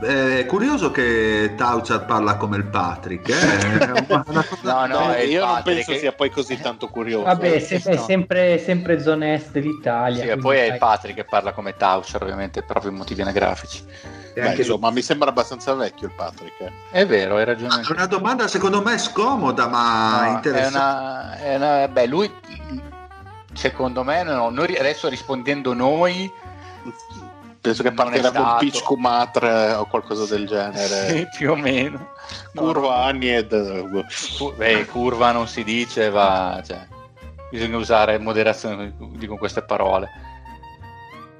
È 0.00 0.46
curioso 0.46 0.90
che 0.90 1.52
Tauchar 1.54 2.06
parla 2.06 2.36
come 2.36 2.56
il 2.56 2.64
Patrick. 2.64 3.28
Eh? 3.28 3.78
È 3.78 4.04
No, 4.62 4.86
no, 4.86 5.12
Eh, 5.12 5.16
è 5.16 5.20
io 5.24 5.44
non 5.44 5.54
Patrick 5.56 5.64
penso 5.76 5.92
che- 5.92 5.98
sia 5.98 6.12
poi 6.12 6.30
così 6.30 6.58
tanto 6.58 6.88
curioso. 6.88 7.24
Vabbè, 7.24 7.52
eh. 7.56 7.60
se- 7.60 7.82
è 7.84 7.94
no. 7.94 8.00
sempre, 8.02 8.58
sempre 8.58 8.98
zona 9.02 9.34
est 9.34 9.50
dell'Italia. 9.50 10.22
Sì, 10.22 10.28
e 10.28 10.36
poi 10.38 10.56
è 10.58 10.72
il. 10.72 10.78
Patrick 10.78 11.16
che 11.16 11.24
parla 11.24 11.52
come 11.52 11.76
Taucher, 11.76 12.22
ovviamente, 12.22 12.62
proprio 12.62 12.90
motivi 12.90 13.20
anagrafici. 13.20 13.84
Beh, 14.34 14.54
insomma, 14.54 14.90
mi 14.90 15.02
sembra 15.02 15.28
abbastanza 15.28 15.74
vecchio 15.74 16.06
il 16.06 16.14
Patrick. 16.14 16.58
eh. 16.60 16.72
È 16.90 17.06
vero, 17.06 17.36
hai 17.36 17.44
ragione. 17.44 17.82
È 17.82 17.92
una 17.92 18.06
domanda 18.06 18.48
secondo 18.48 18.80
me 18.80 18.96
scomoda, 18.96 19.68
ma 19.68 20.20
No, 20.20 20.26
è 20.26 20.30
interessante. 20.36 20.76
una, 20.78 21.36
è 21.38 21.56
una- 21.56 21.88
beh, 21.88 22.06
lui 22.06 22.32
secondo 23.52 24.02
me, 24.04 24.22
no, 24.22 24.48
noi 24.48 24.74
adesso 24.76 25.08
rispondendo 25.08 25.74
noi, 25.74 26.30
Penso 27.68 27.82
che 27.82 27.88
un 28.38 28.44
stato. 28.46 28.64
pitch 28.64 28.82
Kumatre 28.82 29.72
o 29.74 29.86
qualcosa 29.86 30.26
del 30.26 30.46
genere. 30.46 31.08
sì, 31.08 31.28
più 31.36 31.50
o 31.52 31.56
meno. 31.56 32.12
No, 32.52 32.62
Curva 32.62 32.88
no, 32.96 33.02
Anied. 33.02 33.88
cu- 34.36 34.54
beh, 34.56 34.86
curva 34.86 35.32
non 35.32 35.46
si 35.48 35.62
dice, 35.64 36.10
va, 36.10 36.62
cioè, 36.66 36.86
bisogna 37.50 37.76
usare 37.76 38.18
moderazione 38.18 38.94
con 38.96 39.38
queste 39.38 39.62
parole. 39.62 40.08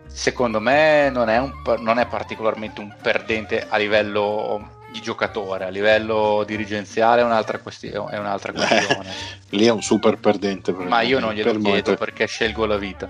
Secondo 0.06 0.60
me 0.60 1.10
non 1.10 1.28
è, 1.28 1.38
un 1.38 1.52
non 1.80 1.98
è 1.98 2.06
particolarmente 2.06 2.80
un 2.80 2.92
perdente 3.00 3.66
a 3.68 3.76
livello 3.76 4.70
di 4.90 5.00
giocatore, 5.02 5.64
a 5.66 5.68
livello 5.68 6.42
dirigenziale 6.46 7.20
è 7.20 7.24
un'altra, 7.24 7.58
questio- 7.58 8.08
è 8.08 8.16
un'altra 8.18 8.52
questione. 8.54 9.10
Lì 9.50 9.66
è 9.66 9.70
un 9.70 9.82
super 9.82 10.16
perdente. 10.16 10.72
per 10.72 10.86
Ma 10.86 11.02
io 11.02 11.18
non 11.18 11.34
glielo 11.34 11.52
per 11.52 11.60
chiedo 11.60 11.74
molto. 11.90 11.94
perché 11.96 12.26
scelgo 12.26 12.64
la 12.64 12.76
vita. 12.78 13.08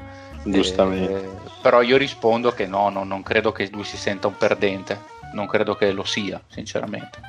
Giustamente. 0.52 1.24
Eh, 1.24 1.28
però 1.60 1.82
io 1.82 1.96
rispondo 1.96 2.52
che 2.52 2.66
no, 2.66 2.88
no, 2.88 3.04
non 3.04 3.22
credo 3.22 3.52
che 3.52 3.68
lui 3.72 3.84
si 3.84 3.96
senta 3.96 4.26
un 4.26 4.36
perdente. 4.36 5.14
Non 5.32 5.46
credo 5.46 5.74
che 5.74 5.90
lo 5.92 6.04
sia, 6.04 6.40
sinceramente. 6.48 7.20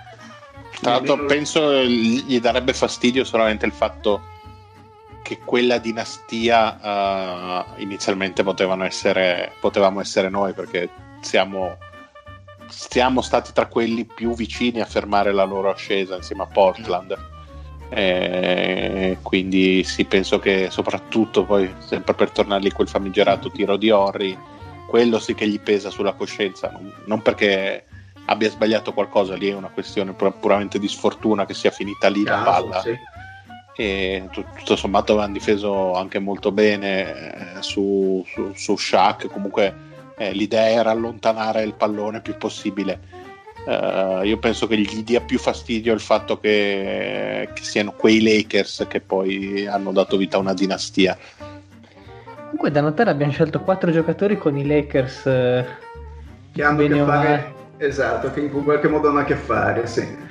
Tra 0.80 0.92
l'altro, 0.92 1.26
penso 1.26 1.84
gli 1.84 2.40
darebbe 2.40 2.74
fastidio 2.74 3.24
solamente 3.24 3.66
il 3.66 3.72
fatto 3.72 4.22
che 5.24 5.40
quella 5.44 5.78
dinastia 5.78 6.80
eh, 7.76 7.82
inizialmente 7.82 8.44
potevano 8.44 8.86
essere, 8.86 9.52
potevamo 9.60 10.00
essere 10.00 10.30
noi 10.30 10.54
perché 10.54 10.90
siamo, 11.20 11.78
siamo 12.70 13.22
stati 13.22 13.52
tra 13.52 13.66
quelli 13.66 14.06
più 14.06 14.34
vicini 14.36 14.80
a 14.80 14.86
fermare 14.86 15.34
la 15.34 15.44
loro 15.44 15.70
ascesa 15.70 16.16
insieme 16.16 16.44
a 16.44 16.48
Portland. 16.48 17.18
Eh, 17.90 19.18
quindi 19.22 19.84
sì, 19.84 20.06
penso 20.06 20.40
che 20.40 20.68
soprattutto 20.70 21.46
poi, 21.46 21.74
sempre 21.80 22.14
per 22.14 22.32
tornare 22.32 22.62
lì 22.62 22.72
quel 22.72 22.88
famigerato 22.88 23.50
tiro 23.50 23.78
di 23.78 23.90
Horry, 23.90 24.38
quello 24.88 25.20
sì 25.20 25.34
che 25.34 25.48
gli 25.48 25.60
pesa 25.60 25.90
sulla 25.90 26.14
coscienza, 26.14 26.70
non, 26.72 26.92
non 27.06 27.22
perché 27.22 27.86
abbia 28.26 28.50
sbagliato 28.50 28.94
qualcosa, 28.94 29.36
lì 29.36 29.50
è 29.50 29.54
una 29.54 29.70
questione 29.70 30.14
pur- 30.14 30.38
puramente 30.40 30.80
di 30.80 30.88
sfortuna 30.88 31.46
che 31.46 31.54
sia 31.54 31.72
finita 31.72 32.10
lì 32.10 32.24
la 32.24 32.44
Caso, 32.44 32.68
palla. 32.68 32.82
sì. 32.82 32.96
E 33.80 34.28
tu- 34.32 34.44
tutto 34.58 34.76
sommato 34.76 35.12
avevano 35.14 35.34
difeso 35.34 35.94
anche 35.94 36.20
molto 36.20 36.52
bene 36.52 37.58
eh, 37.58 37.62
su, 37.62 38.26
su, 38.28 38.52
su 38.54 38.76
Shaq, 38.76 39.28
comunque 39.28 39.86
eh, 40.18 40.34
l'idea 40.34 40.68
era 40.68 40.92
allontanare 40.92 41.64
il 41.64 41.74
pallone 41.74 42.18
il 42.18 42.24
più 42.24 42.36
possibile. 42.38 43.00
Eh, 43.68 44.22
io 44.24 44.38
penso 44.38 44.66
che 44.66 44.78
gli 44.78 45.04
dia 45.04 45.20
più 45.20 45.38
fastidio 45.38 45.94
il 45.94 46.00
fatto 46.00 46.40
che, 46.40 47.50
che 47.54 47.64
siano 47.64 47.92
quei 47.92 48.22
Lakers 48.22 48.86
che 48.88 49.02
poi 49.02 49.68
hanno 49.68 49.92
dato 49.92 50.16
vita 50.16 50.38
a 50.38 50.40
una 50.40 50.54
dinastia. 50.54 51.18
Comunque 52.46 52.72
da 52.72 52.80
notare 52.80 53.10
abbiamo 53.10 53.34
scelto 53.34 53.60
quattro 53.60 53.92
giocatori 53.92 54.38
con 54.38 54.58
i 54.58 54.66
Lakers. 54.66 55.26
eh, 55.26 55.66
Che 56.54 56.64
hanno, 56.64 56.80
a 56.80 56.88
bene 56.88 56.96
che 57.00 57.04
fare, 57.04 57.28
male. 57.30 57.54
Esatto, 57.86 58.32
che 58.32 58.40
in 58.40 58.64
qualche 58.64 58.88
modo 58.88 59.10
hanno 59.10 59.20
a 59.20 59.24
che 59.26 59.36
fare, 59.36 59.86
sì. 59.86 60.26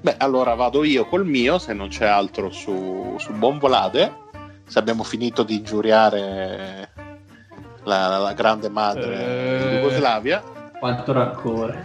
Beh, 0.00 0.14
allora 0.18 0.54
vado 0.54 0.82
io 0.84 1.06
col 1.06 1.24
mio, 1.26 1.58
se 1.58 1.72
non 1.74 1.88
c'è 1.88 2.06
altro 2.06 2.50
su, 2.50 3.14
su 3.18 3.32
Bonvolade. 3.32 4.26
Se 4.66 4.78
abbiamo 4.78 5.02
finito 5.04 5.44
di 5.44 5.56
ingiuriare 5.56 6.90
la, 7.84 8.18
la 8.18 8.32
grande 8.32 8.68
madre 8.68 9.14
Eh. 9.14 9.58
di 9.58 9.76
Jugoslavia. 9.76 10.42
Quanto 10.78 11.12
rancore. 11.12 11.84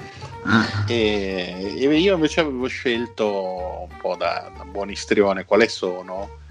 E, 0.87 1.73
io 1.77 2.13
invece 2.13 2.41
avevo 2.41 2.67
scelto 2.67 3.87
un 3.89 3.97
po' 3.97 4.15
da, 4.15 4.51
da 4.55 4.65
buon 4.65 4.89
istrione 4.89 5.45
quale 5.45 5.67
sono 5.67 6.41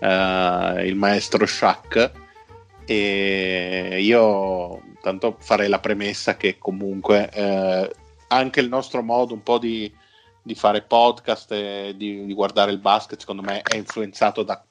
eh, 0.00 0.82
il 0.86 0.94
maestro 0.94 1.46
Shaq 1.46 2.12
e 2.84 3.98
io 4.00 4.80
tanto 5.00 5.36
farei 5.40 5.68
la 5.68 5.80
premessa 5.80 6.36
che 6.36 6.58
comunque 6.58 7.30
eh, 7.30 7.90
anche 8.28 8.60
il 8.60 8.68
nostro 8.68 9.02
modo 9.02 9.34
un 9.34 9.42
po' 9.42 9.58
di, 9.58 9.92
di 10.42 10.54
fare 10.54 10.82
podcast 10.82 11.52
e 11.52 11.94
di, 11.96 12.24
di 12.26 12.34
guardare 12.34 12.70
il 12.70 12.78
basket 12.78 13.18
secondo 13.18 13.42
me 13.42 13.62
è 13.62 13.76
influenzato 13.76 14.42
da 14.42 14.62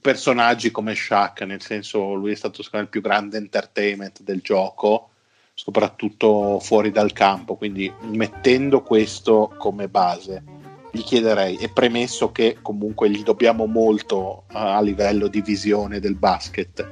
personaggi 0.00 0.70
come 0.70 0.94
Shaq 0.94 1.40
nel 1.42 1.62
senso 1.62 2.14
lui 2.14 2.32
è 2.32 2.36
stato 2.36 2.62
secondo 2.62 2.78
me 2.78 2.82
il 2.82 2.88
più 2.88 3.00
grande 3.00 3.38
entertainment 3.38 4.22
del 4.22 4.40
gioco 4.40 5.10
soprattutto 5.54 6.58
fuori 6.60 6.90
dal 6.90 7.12
campo. 7.12 7.54
Quindi 7.54 7.90
mettendo 8.10 8.82
questo 8.82 9.54
come 9.56 9.88
base, 9.88 10.42
gli 10.90 11.02
chiederei, 11.02 11.56
e 11.56 11.68
premesso 11.68 12.30
che 12.30 12.58
comunque 12.60 13.08
gli 13.10 13.22
dobbiamo 13.22 13.66
molto 13.66 14.44
eh, 14.50 14.58
a 14.58 14.80
livello 14.80 15.28
di 15.28 15.40
visione 15.40 16.00
del 16.00 16.14
basket, 16.14 16.86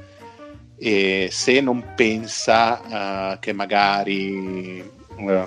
e 0.77 1.29
se 1.31 1.61
non 1.61 1.93
pensa 1.95 3.33
eh, 3.33 3.39
che 3.39 3.53
magari, 3.53 4.79
eh, 4.79 5.45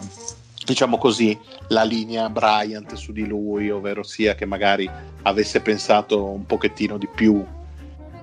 diciamo 0.64 0.96
così, 0.96 1.38
la 1.68 1.82
linea 1.82 2.30
Bryant 2.30 2.94
su 2.94 3.12
di 3.12 3.26
lui, 3.26 3.70
ovvero 3.70 4.02
sia 4.02 4.34
che 4.34 4.46
magari 4.46 4.88
avesse 5.22 5.60
pensato 5.60 6.24
un 6.24 6.46
pochettino 6.46 6.96
di 6.96 7.08
più 7.14 7.44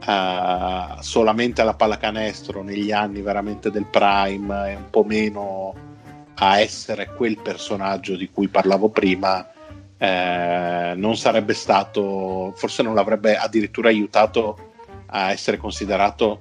eh, 0.06 1.02
solamente 1.02 1.62
alla 1.62 1.74
pallacanestro 1.74 2.62
negli 2.62 2.92
anni 2.92 3.22
veramente 3.22 3.72
del 3.72 3.86
prime 3.86 4.72
e 4.72 4.76
un 4.76 4.90
po' 4.90 5.04
meno 5.04 5.74
a 6.36 6.60
essere 6.60 7.14
quel 7.16 7.40
personaggio 7.40 8.16
di 8.16 8.30
cui 8.30 8.48
parlavo 8.48 8.90
prima 8.90 9.48
eh, 9.98 10.94
non 10.96 11.16
sarebbe 11.16 11.54
stato 11.54 12.52
forse 12.56 12.84
non 12.84 12.96
l'avrebbe 12.96 13.38
addirittura 13.38 13.90
aiutato 13.90 14.72
a 15.08 15.32
essere 15.32 15.58
considerato 15.58 16.40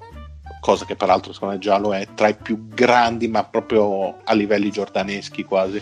cosa 0.61 0.85
che 0.85 0.97
peraltro 0.97 1.33
secondo 1.33 1.55
me 1.55 1.61
già 1.61 1.79
lo 1.79 1.95
è 1.95 2.09
tra 2.15 2.29
i 2.29 2.35
più 2.35 2.69
grandi 2.69 3.29
ma 3.29 3.45
proprio 3.45 4.17
a 4.25 4.33
livelli 4.33 4.71
giordaneschi 4.71 5.45
quasi 5.45 5.81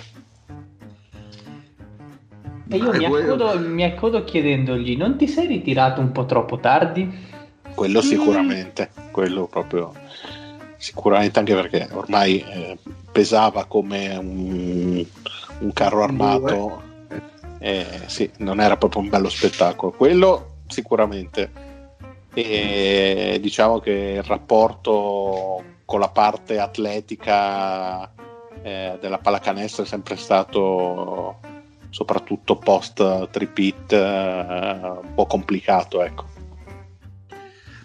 E 2.72 2.76
io 2.76 2.92
mi 2.92 3.04
accodo, 3.04 3.58
mi 3.58 3.82
accodo 3.82 4.22
chiedendogli: 4.22 4.96
non 4.96 5.16
ti 5.16 5.26
sei 5.26 5.48
ritirato 5.48 6.00
un 6.00 6.12
po' 6.12 6.24
troppo 6.24 6.58
tardi? 6.58 7.28
Quello 7.74 8.00
sicuramente 8.02 8.90
quello 9.10 9.46
proprio 9.46 9.92
sicuramente 10.80 11.38
anche 11.38 11.54
perché 11.54 11.88
ormai 11.92 12.40
eh, 12.40 12.78
pesava 13.12 13.66
come 13.66 14.16
un, 14.16 15.04
un 15.58 15.72
carro 15.74 16.02
armato. 16.02 16.82
eh, 17.58 17.86
sì, 18.06 18.30
non 18.38 18.60
era 18.60 18.78
proprio 18.78 19.02
un 19.02 19.10
bello 19.10 19.28
spettacolo. 19.28 19.92
Quello 19.92 20.56
sicuramente. 20.66 21.68
E 22.32 23.38
diciamo 23.42 23.78
che 23.80 24.14
il 24.16 24.22
rapporto 24.22 25.62
con 25.84 26.00
la 26.00 26.08
parte 26.08 26.58
atletica 26.58 28.10
eh, 28.62 28.96
della 29.00 29.18
pallacanestro 29.18 29.82
è 29.82 29.86
sempre 29.86 30.16
stato 30.16 31.40
soprattutto 31.90 32.54
post 32.54 33.30
tripit 33.30 33.90
un 33.90 35.12
po' 35.12 35.26
complicato 35.26 36.00
ecco 36.04 36.39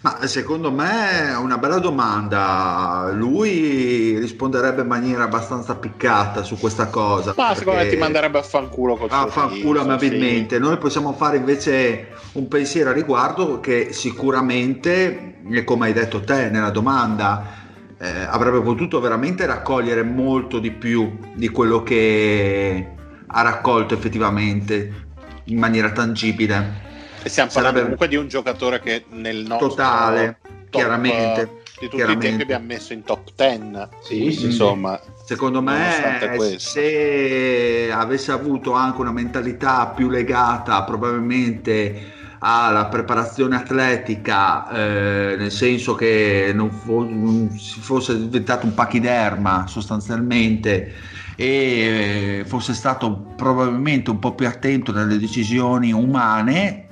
Ma 0.06 0.24
secondo 0.28 0.70
me 0.70 1.30
è 1.30 1.36
una 1.36 1.58
bella 1.58 1.80
domanda. 1.80 3.10
Lui 3.12 4.16
risponderebbe 4.20 4.82
in 4.82 4.86
maniera 4.86 5.24
abbastanza 5.24 5.74
piccata 5.74 6.44
su 6.44 6.56
questa 6.60 6.86
cosa. 6.86 7.34
Ma 7.36 7.52
secondo 7.56 7.80
me 7.80 7.88
ti 7.88 7.96
manderebbe 7.96 8.38
a 8.38 8.42
fanculo 8.42 8.94
col 8.94 9.08
a 9.10 9.26
fanculo 9.26 9.80
amabilmente. 9.80 10.60
Noi 10.60 10.78
possiamo 10.78 11.12
fare 11.12 11.38
invece 11.38 12.10
un 12.34 12.46
pensiero 12.46 12.90
a 12.90 12.92
riguardo 12.92 13.58
che 13.58 13.88
sicuramente, 13.90 15.40
come 15.64 15.86
hai 15.86 15.92
detto 15.92 16.20
te 16.20 16.50
nella 16.50 16.70
domanda, 16.70 17.64
eh, 17.98 18.26
avrebbe 18.28 18.60
potuto 18.60 19.00
veramente 19.00 19.44
raccogliere 19.44 20.04
molto 20.04 20.60
di 20.60 20.70
più 20.70 21.18
di 21.34 21.48
quello 21.48 21.82
che 21.82 22.92
ha 23.26 23.42
raccolto 23.42 23.94
effettivamente 23.94 25.08
in 25.46 25.58
maniera 25.58 25.90
tangibile. 25.90 26.85
E 27.26 27.28
stiamo 27.28 27.50
parlando 27.52 27.78
Sarebbe- 27.80 27.96
comunque 27.96 28.06
di 28.08 28.14
un 28.14 28.28
giocatore 28.28 28.78
che 28.78 29.04
nel 29.10 29.38
nostro 29.38 29.66
Totale, 29.70 30.38
top, 30.70 30.80
chiaramente, 30.80 31.40
eh, 31.40 31.44
di 31.80 31.84
tutti 31.86 31.96
chiaramente. 31.96 32.26
i 32.26 32.28
tempi 32.28 32.42
abbiamo 32.44 32.66
messo 32.66 32.92
in 32.92 33.02
top 33.02 33.30
10. 33.34 33.88
Sì, 34.00 34.30
sì, 34.30 34.44
Insomma, 34.44 35.00
Secondo 35.24 35.60
me, 35.60 36.34
questo. 36.36 36.58
se 36.60 37.90
avesse 37.92 38.30
avuto 38.30 38.74
anche 38.74 39.00
una 39.00 39.10
mentalità 39.10 39.88
più 39.88 40.08
legata 40.08 40.84
probabilmente 40.84 42.12
alla 42.38 42.86
preparazione 42.86 43.56
atletica, 43.56 44.70
eh, 44.70 45.34
nel 45.36 45.50
senso 45.50 45.96
che 45.96 46.52
non, 46.54 46.70
fo- 46.70 47.02
non 47.10 47.50
si 47.58 47.80
fosse 47.80 48.16
diventato 48.16 48.66
un 48.66 48.74
pachiderma 48.74 49.66
sostanzialmente 49.66 50.92
e 51.34 52.44
fosse 52.46 52.72
stato 52.72 53.32
probabilmente 53.36 54.10
un 54.10 54.20
po' 54.20 54.32
più 54.36 54.46
attento 54.46 54.92
nelle 54.92 55.18
decisioni 55.18 55.90
umane, 55.90 56.85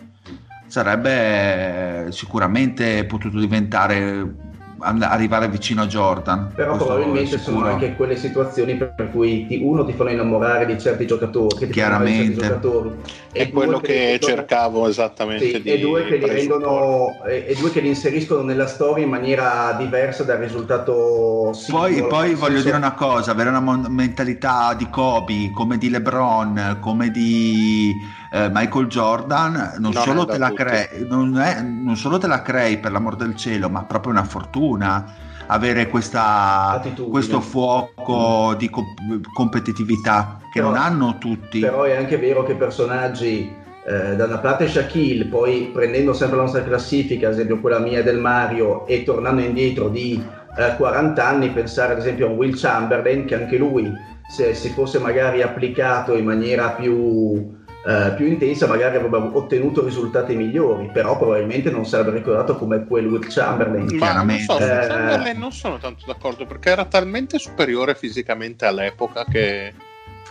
sarebbe 0.75 2.11
sicuramente 2.11 3.05
potuto 3.05 3.39
diventare 3.39 4.53
arrivare 4.81 5.49
vicino 5.49 5.83
a 5.83 5.87
Jordan. 5.87 6.53
Però 6.55 6.77
probabilmente 6.77 7.39
sono 7.39 7.65
anche 7.65 7.95
quelle 7.95 8.17
situazioni 8.17 8.77
per 8.77 9.09
cui 9.13 9.47
ti- 9.47 9.61
uno 9.63 9.85
ti 9.85 9.93
fanno 9.93 10.11
innamorare 10.11 10.67
di 10.67 10.79
certi 10.79 11.07
giocatori, 11.07 11.57
che 11.57 11.67
ti 11.67 11.67
di 11.67 11.73
certi 11.73 11.73
Chiaramente. 11.73 12.35
giocatori, 12.35 12.91
è 13.33 13.51
quello 13.51 13.79
che 13.79 13.95
rendono- 13.95 14.19
cercavo 14.19 14.89
esattamente 14.89 15.49
sì, 15.49 15.63
di 15.63 15.71
e 15.71 15.79
due 15.79 16.05
che 16.05 16.17
li 16.17 16.27
rendono 16.27 17.25
e, 17.27 17.47
e 17.49 17.55
due 17.55 17.71
che 17.71 17.81
li 17.81 17.89
inseriscono 17.89 18.43
nella 18.43 18.67
storia 18.67 19.05
in 19.05 19.11
maniera 19.11 19.75
diversa 19.79 20.23
dal 20.25 20.39
risultato 20.39 21.53
Poi, 21.71 21.93
singolo. 21.95 22.09
poi 22.09 22.29
Nel 22.29 22.37
voglio 22.37 22.63
dire 22.63 22.77
una 22.77 22.95
cosa, 22.95 23.31
avere 23.31 23.49
una 23.49 23.61
mentalità 23.89 24.75
di 24.75 24.91
Kobe, 24.91 25.51
come 25.55 25.79
di 25.79 25.89
LeBron, 25.89 26.79
come 26.81 27.11
di 27.11 28.23
eh, 28.35 28.51
Michael 28.53 28.87
Jordan, 28.89 29.53
non 29.79 29.93
Non 29.93 30.03
solo, 30.03 30.25
te 30.25 30.39
la 30.39 30.53
crei, 30.53 31.07
non, 31.09 31.39
è- 31.39 31.63
non 31.63 31.97
solo 31.97 32.19
te 32.19 32.27
la 32.27 32.43
crei 32.43 32.79
per 32.79 32.91
l'amor 32.91 33.15
del 33.15 33.37
cielo, 33.37 33.69
ma 33.71 33.85
proprio 33.85 34.11
una 34.11 34.25
fortuna 34.25 35.05
avere 35.47 35.89
questa, 35.89 36.83
questo 37.09 37.41
fuoco 37.41 38.55
di 38.57 38.69
co- 38.71 38.95
competitività 39.33 40.39
che 40.53 40.61
Però- 40.61 40.71
non 40.73 40.79
hanno 40.79 41.19
tutti. 41.19 41.61
Però 41.61 41.85
è 41.85 41.95
anche 41.97 42.17
vero 42.19 42.43
che 42.43 42.55
personaggi 42.55 43.55
eh, 43.87 44.17
da 44.17 44.25
una 44.25 44.39
parte 44.39 44.67
Shaquille, 44.67 45.27
poi 45.27 45.71
prendendo 45.73 46.13
sempre 46.13 46.37
la 46.37 46.43
nostra 46.43 46.65
classifica, 46.65 47.27
ad 47.29 47.35
esempio 47.35 47.61
quella 47.61 47.79
mia 47.79 48.03
del 48.03 48.19
Mario, 48.19 48.87
e 48.87 49.05
tornando 49.05 49.43
indietro 49.43 49.89
di 49.89 50.21
eh, 50.57 50.75
40 50.77 51.25
anni, 51.25 51.51
pensare 51.51 51.93
ad 51.93 51.99
esempio 51.99 52.29
a 52.29 52.31
Will 52.31 52.57
Chamberlain, 52.59 53.27
che 53.27 53.35
anche 53.35 53.59
lui, 53.59 53.93
se 54.27 54.55
si 54.55 54.71
fosse 54.71 54.99
magari 54.99 55.43
applicato 55.43 56.17
in 56.17 56.25
maniera 56.25 56.71
più, 56.71 57.63
eh, 57.87 58.13
più 58.17 58.27
intensa, 58.27 58.67
magari 58.67 58.97
avrebbe 58.97 59.17
ottenuto 59.17 59.85
risultati 59.85 60.35
migliori, 60.35 60.89
però 60.93 61.17
probabilmente 61.19 61.71
non 61.71 61.85
sarebbe 61.85 62.13
ricordato 62.13 62.57
come 62.57 62.85
quel 62.87 63.07
Will 63.07 63.27
Chamberlain. 63.29 63.85
Ma 63.85 63.91
non 63.91 63.99
Chiaramente. 63.99 64.45
so, 64.45 64.57
Eh, 64.59 64.87
Chamberlain 64.87 65.39
non 65.39 65.53
sono 65.53 65.79
tanto 65.79 66.05
d'accordo 66.07 66.47
perché 66.47 66.71
era 66.71 66.85
talmente 66.87 67.39
superiore 67.39 67.95
fisicamente 67.95 68.65
all'epoca 68.67 69.25
che 69.25 69.73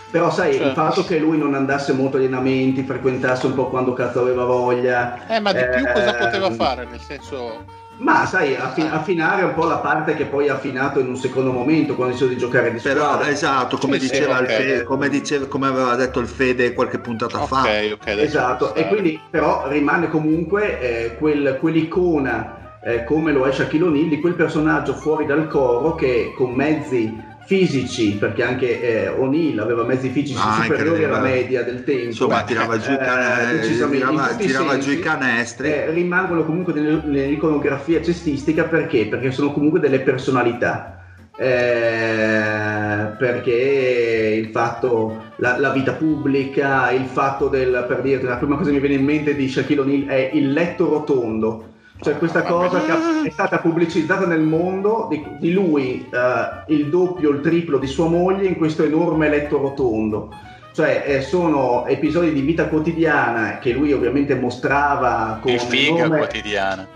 Però 0.09 0.29
sai, 0.29 0.53
Cioè- 0.55 0.67
il 0.67 0.73
fatto 0.73 1.03
che 1.05 1.17
lui 1.17 1.39
non 1.39 1.55
andasse 1.55 1.91
molto 1.91 2.17
agli 2.17 2.25
allenamenti, 2.25 2.83
frequentasse 2.83 3.47
un 3.47 3.55
po' 3.55 3.69
quando 3.69 3.93
cazzo 3.93 4.19
aveva 4.21 4.45
voglia, 4.45 5.25
eh, 5.27 5.39
ma 5.39 5.51
di 5.53 5.63
più 5.75 5.85
cosa 5.91 6.11
Ehm, 6.15 6.17
poteva 6.23 6.51
fare? 6.51 6.85
Nel 6.85 6.99
senso, 6.99 7.65
Ma 7.97 8.25
sai, 8.25 8.55
affi- 8.55 8.81
affinare 8.81 9.43
un 9.43 9.53
po' 9.53 9.65
la 9.65 9.77
parte 9.77 10.15
che 10.15 10.25
poi 10.25 10.49
ha 10.49 10.55
affinato 10.55 10.99
in 10.99 11.07
un 11.07 11.15
secondo 11.15 11.51
momento 11.51 11.95
quando 11.95 12.13
deciso 12.13 12.29
di 12.29 12.37
giocare 12.37 12.71
di 12.71 12.79
Però 12.79 13.05
squadra. 13.05 13.29
esatto, 13.29 13.77
come, 13.77 13.99
Sì, 13.99 14.07
sì, 14.07 14.11
diceva 14.11 14.39
il 14.39 14.45
ok. 14.45 14.51
Fede- 14.51 14.83
come, 14.83 15.09
diceva- 15.09 15.45
come 15.45 15.67
aveva 15.67 15.95
detto 15.95 16.19
il 16.19 16.27
Fede 16.27 16.73
qualche 16.73 16.97
puntata 16.99 17.45
fa. 17.45 17.61
ok, 17.61 17.97
Esatto, 18.05 18.73
e 18.73 18.87
quindi 18.87 19.19
però 19.29 19.67
rimane 19.67 20.09
comunque 20.09 20.79
eh, 20.79 21.15
quel- 21.17 21.57
quell'icona 21.59 22.79
eh, 22.83 23.03
come 23.05 23.31
lo 23.31 23.45
è 23.45 23.51
Shaquille 23.51 23.85
O'Neal 23.85 24.09
di 24.09 24.19
quel 24.19 24.33
personaggio 24.33 24.93
fuori 24.93 25.25
dal 25.25 25.47
coro 25.47 25.95
che 25.95 26.33
con 26.35 26.51
mezzi 26.51 27.31
fisici, 27.45 28.15
perché 28.17 28.43
anche 28.43 28.81
eh, 28.81 29.07
O'Neal 29.09 29.59
aveva 29.59 29.83
mezzi 29.83 30.09
fisici 30.09 30.39
Ah, 30.41 30.61
superiori 30.63 31.03
alla 31.03 31.19
media 31.19 31.63
del 31.63 31.83
tempo. 31.83 32.05
Insomma, 32.05 32.43
tirava 32.43 32.77
giù, 32.77 32.91
i 32.91 32.97
cane- 32.97 33.61
Eh, 33.61 33.67
tirava, 33.69 34.27
tirava 34.35 34.77
giù 34.77 34.89
i 34.91 34.93
sensi. 34.93 34.99
canestri. 34.99 35.67
eh, 35.67 35.89
rimangono 35.91 36.45
comunque 36.45 36.73
nell'iconografia 36.73 38.01
cestistica 38.01 38.63
perché? 38.63 39.07
Perché 39.07 39.31
sono 39.31 39.51
comunque 39.51 39.79
delle 39.79 39.99
personalità. 39.99 40.97
Eh, 41.35 43.15
perché 43.17 44.39
il 44.43 44.49
fatto, 44.51 45.23
la, 45.37 45.57
la, 45.57 45.71
vita 45.71 45.93
pubblica, 45.93 46.91
il 46.91 47.05
fatto 47.05 47.47
del, 47.47 47.85
per 47.87 48.01
dirti, 48.01 48.25
la 48.25 48.35
prima 48.37 48.55
cosa 48.55 48.69
che 48.69 48.75
mi 48.75 48.81
viene 48.81 48.95
in 49.01 49.05
mente 49.05 49.35
di 49.35 49.47
Shaquille 49.49 49.81
O'Neal 49.81 50.05
è 50.07 50.29
il 50.33 50.51
letto 50.51 50.89
rotondo. 50.89 51.71
Cioè 52.03 52.17
questa 52.17 52.43
cosa 52.43 52.81
che 52.81 53.27
è 53.27 53.31
stata 53.31 53.59
pubblicizzata 53.59 54.25
nel 54.25 54.41
mondo 54.41 55.07
di, 55.09 55.25
di 55.39 55.53
lui, 55.53 56.05
uh, 56.11 56.71
il 56.71 56.89
doppio, 56.89 57.29
il 57.29 57.39
triplo 57.39 57.77
di 57.77 57.87
sua 57.87 58.07
moglie 58.07 58.45
in 58.45 58.57
questo 58.57 58.83
enorme 58.83 59.29
letto 59.29 59.57
rotondo. 59.57 60.29
Cioè 60.73 61.03
eh, 61.05 61.21
sono 61.21 61.85
episodi 61.85 62.33
di 62.33 62.41
vita 62.41 62.67
quotidiana 62.67 63.59
che 63.59 63.71
lui 63.73 63.93
ovviamente 63.93 64.35
mostrava 64.35 65.37
con, 65.39 65.51
enorme, 65.51 66.27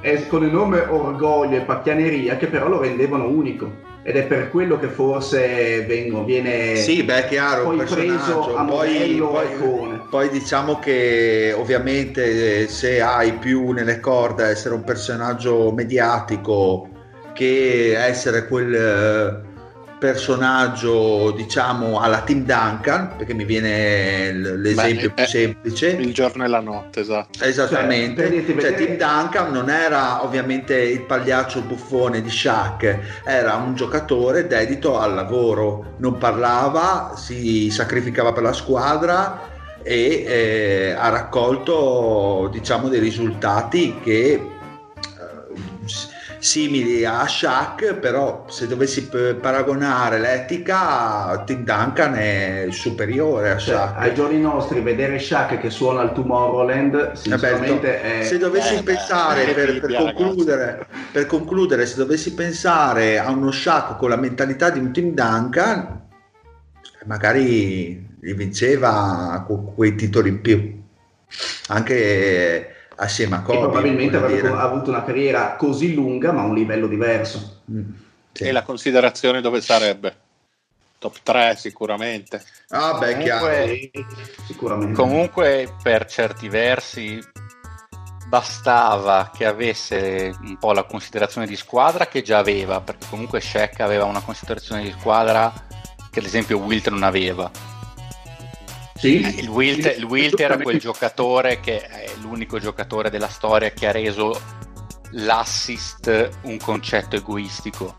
eh, 0.02 0.28
con 0.28 0.44
enorme 0.44 0.80
orgoglio 0.80 1.58
e 1.58 1.62
pacchianeria 1.62 2.38
che 2.38 2.48
però 2.48 2.68
lo 2.68 2.82
rendevano 2.82 3.28
unico 3.28 3.87
ed 4.08 4.16
è 4.16 4.24
per 4.24 4.50
quello 4.52 4.80
che 4.80 4.88
forse 4.88 5.84
vengo, 5.86 6.24
viene 6.24 6.78
sì, 6.78 7.04
beh, 7.04 7.28
chiaro, 7.28 7.64
poi 7.64 7.84
preso 7.84 8.56
a 8.56 8.64
poi, 8.64 9.18
poi, 9.18 10.00
poi, 10.10 10.30
diciamo 10.30 10.80
che 10.80 11.54
ovviamente 11.54 12.70
se 12.70 13.02
hai 13.02 13.34
più 13.34 13.72
nelle 13.72 14.00
corde 14.00 14.46
essere 14.46 14.76
un 14.76 14.86
personaggio 14.86 15.74
mediatico 15.74 16.88
che 17.34 17.98
essere 17.98 18.48
quel 18.48 19.44
personaggio 20.00 21.32
diciamo 21.32 22.00
alla 22.00 22.22
Tim 22.22 22.44
Duncan 22.46 23.16
perché 23.18 23.34
mi 23.34 23.46
viene 23.46 24.32
l'esempio 24.32 25.10
Beh, 25.10 25.14
più 25.14 25.26
semplice. 25.26 25.88
il 25.90 26.14
giorno 26.14 26.44
e 26.44 26.48
la 26.48 26.60
notte 26.60 27.02
esatto. 27.02 27.44
Esattamente. 27.44 28.46
Cioè, 28.46 28.60
cioè, 28.60 28.74
Tim 28.76 28.98
Duncan 28.98 29.52
non 29.52 29.70
era 29.70 30.24
ovviamente 30.24 30.76
il 30.76 31.02
pagliaccio 31.02 31.62
buffone 31.62 32.22
di 32.22 32.30
Shaq 32.30 33.00
era 33.26 33.56
un 33.56 33.76
giocatore 33.76 34.48
dedito 34.48 35.00
al 35.00 35.14
lavoro. 35.14 35.96
Non 35.98 36.18
parlava 36.18 37.14
si 37.16 37.70
sacrificava 37.70 38.34
per 38.34 38.44
la 38.44 38.54
squadra 38.54 39.56
e 39.84 40.26
eh, 40.28 40.96
ha 40.98 41.10
raccolto 41.10 42.50
diciamo 42.52 42.90
dei 42.90 43.00
risultati 43.00 44.00
che 44.04 44.56
simili 46.40 47.06
a 47.06 47.28
Shaq, 47.28 47.96
però 47.96 48.46
se 48.48 48.68
dovessi 48.68 49.08
paragonare 49.08 50.20
l'etica, 50.20 51.44
Tim 51.46 51.64
Duncan 51.64 52.16
è 52.16 52.68
superiore 52.70 53.52
a 53.52 53.58
cioè, 53.58 53.76
Shaq. 53.76 53.94
Cioè, 53.94 54.04
ai 54.04 54.14
giorni 54.14 54.40
nostri 54.40 54.82
vedere 54.82 55.20
Shaq 55.20 55.60
che 55.60 55.70
suona 55.70 56.02
al 56.02 56.14
Tomorrowland, 56.14 57.14
sinceramente 57.14 58.02
è... 58.02 58.24
Se 58.24 58.38
dovessi 58.38 58.76
eh, 58.76 58.84
pensare, 58.84 59.46
per, 59.54 59.80
per, 59.80 59.96
concludere, 59.96 60.88
per, 61.12 61.26
concludere, 61.26 61.86
se 61.86 61.96
dovessi 61.96 62.34
pensare 62.34 63.20
a 63.20 63.30
uno 63.30 63.52
Shaq 63.52 63.98
con 63.98 64.10
la 64.10 64.18
mentalità 64.18 64.70
di 64.70 64.80
un 64.80 64.92
Tim 64.92 65.14
Duncan, 65.14 66.06
magari 67.06 68.06
gli 68.20 68.34
vinceva 68.34 69.46
quei 69.76 69.96
titoli 69.96 70.30
in 70.30 70.42
più. 70.42 70.76
Anche 71.68 72.77
assieme 72.98 73.38
a 73.38 73.42
Kobe. 73.42 73.58
E 73.58 73.62
probabilmente 73.62 74.18
avrebbe 74.18 74.50
avuto 74.50 74.90
una 74.90 75.04
carriera 75.04 75.56
così 75.56 75.94
lunga 75.94 76.32
ma 76.32 76.42
a 76.42 76.46
un 76.46 76.54
livello 76.54 76.88
diverso. 76.88 77.62
Mm, 77.72 77.90
sì. 78.32 78.44
E 78.44 78.52
la 78.52 78.64
considerazione 78.64 79.42
dove 79.42 79.62
sarebbe? 79.62 80.16
Top 81.00 81.16
3 81.22 81.56
sicuramente. 81.58 82.44
Ah 82.70 82.98
beh, 82.98 83.18
comunque, 83.18 83.92
sicuramente. 84.46 84.94
Comunque 84.94 85.76
per 85.82 86.06
certi 86.06 86.50
versi 86.50 87.20
bastava 88.28 89.32
che 89.34 89.46
avesse 89.46 90.36
un 90.42 90.58
po' 90.58 90.74
la 90.74 90.84
considerazione 90.84 91.48
di 91.48 91.56
squadra 91.56 92.08
che 92.08 92.24
già 92.24 92.40
aveva, 92.40 92.82
perché 92.82 93.06
comunque 93.10 93.40
Shaq 93.40 93.80
aveva 93.80 94.06
una 94.06 94.22
considerazione 94.22 94.84
di 94.84 94.92
squadra 94.92 95.54
che 96.12 96.20
ad 96.20 96.26
esempio 96.26 96.58
Wilt 96.58 96.90
non 96.90 97.04
aveva 97.04 97.50
sì. 98.98 99.22
Eh, 99.22 99.42
il 99.42 99.48
Wilt, 99.48 99.96
il 99.98 100.04
Wilt 100.04 100.40
era 100.40 100.58
quel 100.58 100.80
giocatore 100.80 101.60
che 101.60 101.82
è 101.82 102.10
l'unico 102.22 102.60
giocatore 102.60 103.10
della 103.10 103.30
storia 103.30 103.72
che 103.72 103.88
ha 103.88 103.92
reso 103.92 104.40
l'assist 105.12 106.30
un 106.44 106.58
concetto 106.58 107.16
egoistico. 107.16 107.98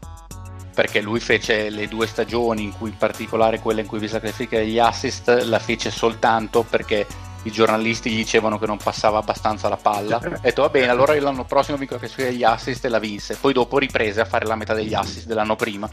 Perché 0.75 1.01
lui 1.01 1.19
fece 1.19 1.71
le 1.71 1.89
due 1.89 2.07
stagioni 2.07 2.63
in 2.63 2.73
cui 2.73 2.91
in 2.91 2.97
particolare 2.97 3.59
quella 3.59 3.81
in 3.81 3.87
cui 3.87 3.99
vi 3.99 4.07
sacrifica 4.07 4.61
gli 4.61 4.79
assist 4.79 5.29
la 5.45 5.59
fece 5.59 5.91
soltanto 5.91 6.63
perché 6.63 7.05
i 7.43 7.51
giornalisti 7.51 8.11
gli 8.11 8.17
dicevano 8.17 8.59
che 8.59 8.67
non 8.67 8.77
passava 8.77 9.19
abbastanza 9.19 9.69
la 9.69 9.77
palla. 9.77 10.17
Ha 10.19 10.39
detto 10.39 10.63
va 10.63 10.69
bene 10.69 10.89
allora 10.89 11.19
l'anno 11.21 11.45
prossimo 11.45 11.77
vi 11.77 11.87
classifica 11.87 12.29
gli 12.29 12.45
assist 12.45 12.85
e 12.85 12.89
la 12.89 13.01
vinse. 13.01 13.37
Poi 13.41 13.53
dopo 13.53 13.79
riprese 13.79 14.21
a 14.21 14.25
fare 14.25 14.47
la 14.47 14.55
metà 14.55 14.75
degli 14.75 14.95
assist 14.95 15.27
dell'anno 15.27 15.57
prima 15.57 15.91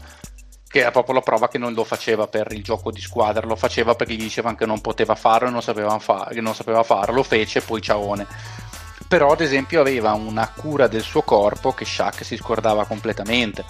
che 0.68 0.80
era 0.80 0.90
proprio 0.90 1.14
la 1.14 1.20
prova 1.20 1.48
che 1.48 1.58
non 1.58 1.72
lo 1.72 1.84
faceva 1.84 2.26
per 2.26 2.48
il 2.52 2.62
gioco 2.62 2.90
di 2.90 3.00
squadra, 3.00 3.46
lo 3.46 3.56
faceva 3.56 3.94
perché 3.94 4.14
gli 4.14 4.22
dicevano 4.22 4.56
che 4.56 4.66
non 4.66 4.80
poteva 4.80 5.14
farlo 5.14 5.48
e 5.48 5.50
non 5.50 6.00
fa- 6.00 6.28
non 6.32 6.54
sapeva 6.54 6.82
farlo, 6.82 7.16
lo 7.16 7.22
fece 7.22 7.60
poi 7.60 7.80
ciaone. 7.80 8.26
Però 9.08 9.30
ad 9.30 9.40
esempio 9.40 9.80
aveva 9.80 10.12
una 10.12 10.50
cura 10.50 10.88
del 10.88 11.02
suo 11.02 11.22
corpo 11.22 11.72
che 11.72 11.84
Shaq 11.84 12.24
si 12.24 12.36
scordava 12.36 12.84
completamente. 12.86 13.64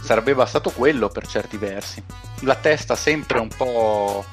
Sarebbe 0.00 0.34
bastato 0.34 0.70
quello 0.70 1.08
per 1.08 1.26
certi 1.26 1.56
versi. 1.56 2.02
La 2.40 2.54
testa 2.54 2.94
sempre 2.94 3.40
un 3.40 3.48
po' 3.48 4.24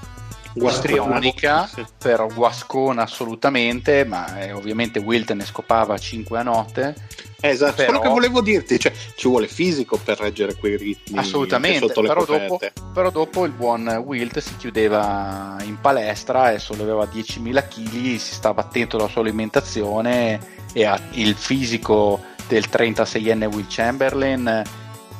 guastrionica, 0.60 1.68
sì. 1.68 1.86
però 1.98 2.28
guascona 2.28 3.04
assolutamente, 3.04 4.06
ma 4.06 4.40
eh, 4.40 4.52
ovviamente 4.52 5.00
Wilt 5.00 5.32
ne 5.34 5.46
scopava 5.46 5.98
5 5.98 6.38
a 6.38 6.44
notte 6.44 6.96
Esatto, 7.42 7.76
però... 7.76 7.88
quello 7.88 8.02
che 8.02 8.10
volevo 8.10 8.42
dirti, 8.42 8.80
cioè, 8.80 8.92
ci 9.16 9.28
vuole 9.28 9.48
fisico 9.48 9.98
per 9.98 10.20
reggere 10.20 10.56
quei 10.56 10.76
ritmi. 10.76 11.18
Assolutamente, 11.18 11.92
però 11.94 12.26
dopo, 12.26 12.60
però 12.94 13.10
dopo, 13.10 13.46
il 13.46 13.52
buon 13.52 13.88
Wilt 14.06 14.40
si 14.40 14.58
chiudeva 14.58 15.58
in 15.64 15.80
palestra 15.80 16.52
e 16.52 16.60
sollevava 16.60 17.06
10.000 17.06 17.68
kg, 17.68 18.18
si 18.18 18.34
stava 18.34 18.62
attento 18.62 18.98
alla 18.98 19.08
sua 19.08 19.22
alimentazione 19.22 20.40
e 20.74 21.00
il 21.12 21.34
fisico 21.36 22.20
del 22.48 22.66
36enne 22.70 23.52
Will 23.52 23.68
Chamberlain. 23.70 24.64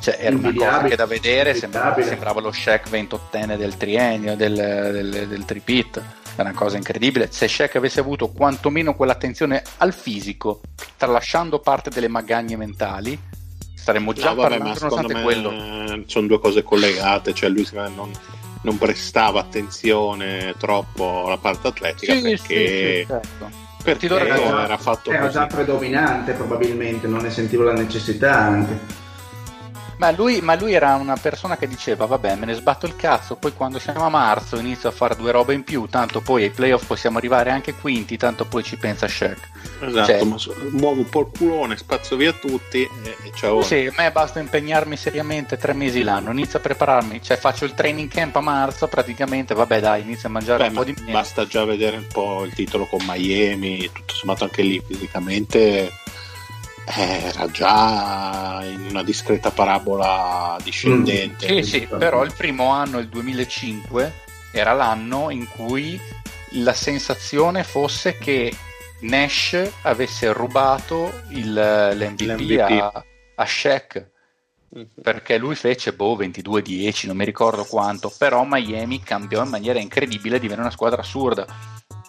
Cioè, 0.00 0.16
era 0.18 0.34
una 0.34 0.52
cosa 0.52 0.82
che 0.84 0.96
da 0.96 1.06
vedere 1.06 1.54
sembrava, 1.54 2.02
sembrava 2.02 2.40
lo 2.40 2.50
Shaq 2.50 2.88
28enne 2.90 3.56
del 3.56 3.76
triennio, 3.76 4.34
del, 4.34 4.54
del, 4.54 5.28
del 5.28 5.44
tripit 5.44 6.02
è 6.36 6.40
una 6.40 6.52
cosa 6.52 6.76
incredibile. 6.76 7.28
Se 7.30 7.46
Shaq 7.46 7.76
avesse 7.76 8.00
avuto 8.00 8.28
quantomeno 8.28 8.94
quell'attenzione 8.94 9.62
al 9.78 9.92
fisico, 9.92 10.60
tralasciando 10.96 11.58
parte 11.58 11.90
delle 11.90 12.08
magagne 12.08 12.56
mentali, 12.56 13.18
staremmo 13.74 14.12
già 14.12 14.30
no, 14.30 14.36
vabbè, 14.36 14.48
parlando 14.48 14.78
nonostante 14.80 15.22
quello. 15.22 16.02
Sono 16.06 16.26
due 16.26 16.40
cose 16.40 16.62
collegate, 16.62 17.34
cioè 17.34 17.50
lui 17.50 17.66
non, 17.72 18.10
non 18.62 18.78
prestava 18.78 19.40
attenzione 19.40 20.54
troppo 20.58 21.26
alla 21.26 21.38
parte 21.38 21.68
atletica 21.68 22.14
sì, 22.14 22.22
perché... 22.22 22.36
Sì, 22.36 23.00
sì, 23.00 23.06
certo. 23.06 23.68
Perché 23.82 24.06
era, 24.14 24.36
già, 24.36 24.64
era 24.64 24.76
fatto 24.76 25.10
era 25.10 25.28
già 25.30 25.46
predominante 25.46 26.32
probabilmente, 26.32 27.06
non 27.06 27.22
ne 27.22 27.30
sentivo 27.30 27.62
la 27.62 27.72
necessità 27.72 28.38
anche. 28.38 28.78
Ma 30.00 30.12
lui, 30.12 30.40
ma 30.40 30.54
lui, 30.54 30.72
era 30.72 30.94
una 30.94 31.16
persona 31.16 31.58
che 31.58 31.68
diceva: 31.68 32.06
Vabbè, 32.06 32.34
me 32.36 32.46
ne 32.46 32.54
sbatto 32.54 32.86
il 32.86 32.96
cazzo. 32.96 33.36
Poi 33.36 33.52
quando 33.52 33.78
siamo 33.78 34.02
a 34.02 34.08
marzo 34.08 34.58
inizio 34.58 34.88
a 34.88 34.92
fare 34.92 35.14
due 35.14 35.30
robe 35.30 35.52
in 35.52 35.62
più. 35.62 35.86
Tanto 35.88 36.22
poi 36.22 36.44
ai 36.44 36.50
playoff 36.50 36.86
possiamo 36.86 37.18
arrivare 37.18 37.50
anche 37.50 37.74
quinti. 37.74 38.16
Tanto 38.16 38.46
poi 38.46 38.62
ci 38.62 38.78
pensa 38.78 39.06
Shaq. 39.06 39.38
Esatto, 39.80 40.06
cioè, 40.06 40.24
ma 40.24 40.36
muovo 40.70 41.00
un 41.00 41.08
po' 41.10 41.20
il 41.20 41.30
culone, 41.36 41.76
spazio 41.76 42.16
via 42.16 42.32
tutti 42.32 42.82
e, 42.82 43.16
e 43.24 43.32
ciao. 43.34 43.60
Sì, 43.60 43.90
a 43.90 43.92
me 43.94 44.10
basta 44.10 44.40
impegnarmi 44.40 44.96
seriamente 44.96 45.58
tre 45.58 45.74
mesi 45.74 46.02
l'anno. 46.02 46.30
Inizio 46.30 46.58
a 46.58 46.62
prepararmi, 46.62 47.20
cioè 47.22 47.36
faccio 47.36 47.66
il 47.66 47.74
training 47.74 48.10
camp 48.10 48.36
a 48.36 48.40
marzo 48.40 48.88
praticamente. 48.88 49.52
Vabbè, 49.52 49.80
dai, 49.80 50.00
inizio 50.00 50.28
a 50.28 50.32
mangiare 50.32 50.62
Beh, 50.62 50.68
un 50.68 50.74
po' 50.76 50.84
di 50.84 50.94
miele. 50.96 51.12
Basta 51.12 51.46
già 51.46 51.62
vedere 51.66 51.98
un 51.98 52.06
po' 52.10 52.44
il 52.46 52.54
titolo 52.54 52.86
con 52.86 53.00
Miami. 53.06 53.90
Tutto 53.92 54.14
sommato, 54.14 54.44
anche 54.44 54.62
lì 54.62 54.82
fisicamente 54.82 55.92
era 56.94 57.50
già 57.50 58.60
in 58.64 58.86
una 58.88 59.02
discreta 59.02 59.50
parabola 59.50 60.58
discendente. 60.62 61.52
Mm. 61.52 61.56
Sì, 61.56 61.62
sì, 61.62 61.86
però 61.86 62.24
il 62.24 62.32
primo 62.36 62.70
anno, 62.70 62.98
il 62.98 63.08
2005, 63.08 64.12
era 64.52 64.72
l'anno 64.72 65.30
in 65.30 65.48
cui 65.48 66.00
la 66.54 66.72
sensazione 66.72 67.62
fosse 67.62 68.18
che 68.18 68.54
Nash 69.00 69.70
avesse 69.82 70.32
rubato 70.32 71.22
il, 71.28 71.52
l'MVP, 71.52 72.20
l'MVP. 72.20 72.80
A, 72.80 73.04
a 73.36 73.46
Shaq 73.46 74.10
mm-hmm. 74.74 74.86
perché 75.02 75.38
lui 75.38 75.54
fece 75.54 75.92
boh 75.92 76.16
22-10 76.16 77.06
non 77.06 77.16
mi 77.16 77.24
ricordo 77.24 77.64
quanto 77.64 78.12
però 78.16 78.44
Miami 78.44 79.00
cambiò 79.00 79.42
in 79.42 79.48
maniera 79.48 79.78
incredibile 79.78 80.38
divenne 80.38 80.62
una 80.62 80.70
squadra 80.70 81.00
assurda 81.00 81.46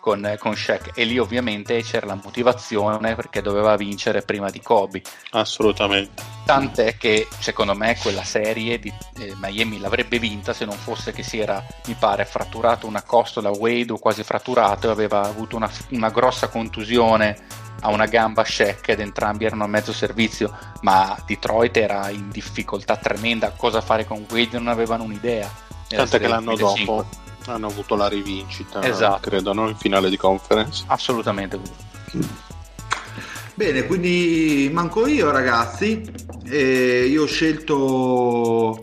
con, 0.01 0.35
con 0.39 0.55
Shaq 0.55 0.91
e 0.95 1.05
lì 1.05 1.17
ovviamente 1.17 1.81
c'era 1.83 2.07
la 2.07 2.19
motivazione 2.21 3.15
perché 3.15 3.41
doveva 3.41 3.77
vincere 3.77 4.23
prima 4.23 4.49
di 4.49 4.59
Kobe. 4.59 5.01
Assolutamente. 5.29 6.21
Tant'è 6.43 6.97
che 6.97 7.27
secondo 7.39 7.75
me 7.75 7.95
quella 8.01 8.23
serie 8.23 8.79
di 8.79 8.91
eh, 9.19 9.33
Miami 9.37 9.79
l'avrebbe 9.79 10.19
vinta 10.19 10.51
se 10.51 10.65
non 10.65 10.75
fosse 10.75 11.13
che 11.13 11.23
si 11.23 11.39
era, 11.39 11.63
mi 11.85 11.95
pare, 11.97 12.25
fratturato 12.25 12.87
una 12.87 13.03
costola 13.03 13.51
Wade 13.51 13.93
o 13.93 13.99
quasi 13.99 14.23
fratturato 14.23 14.87
e 14.87 14.91
aveva 14.91 15.21
avuto 15.21 15.55
una, 15.55 15.71
una 15.91 16.09
grossa 16.09 16.49
contusione 16.49 17.37
a 17.81 17.89
una 17.89 18.05
gamba 18.07 18.43
Shaq 18.43 18.89
ed 18.89 18.99
entrambi 18.99 19.45
erano 19.45 19.63
a 19.63 19.67
mezzo 19.67 19.93
servizio, 19.93 20.55
ma 20.81 21.17
Detroit 21.25 21.77
era 21.77 22.09
in 22.09 22.29
difficoltà 22.29 22.97
tremenda. 22.97 23.51
Cosa 23.51 23.81
fare 23.81 24.05
con 24.05 24.25
Wade 24.29 24.57
non 24.57 24.67
avevano 24.67 25.03
un'idea. 25.03 25.49
Tant'è 25.87 26.19
che 26.19 26.27
l'anno 26.27 26.55
2005. 26.55 26.85
dopo 26.85 27.29
hanno 27.47 27.67
avuto 27.67 27.95
la 27.95 28.07
rivincita, 28.07 28.81
Esatto. 28.83 29.29
credo, 29.29 29.53
no? 29.53 29.67
in 29.69 29.75
finale 29.75 30.09
di 30.09 30.17
conference. 30.17 30.83
Assolutamente. 30.87 31.59
Bene, 33.53 33.85
quindi 33.85 34.69
manco 34.71 35.05
io 35.07 35.29
ragazzi, 35.31 36.01
e 36.45 37.05
io 37.05 37.23
ho 37.23 37.27
scelto 37.27 38.79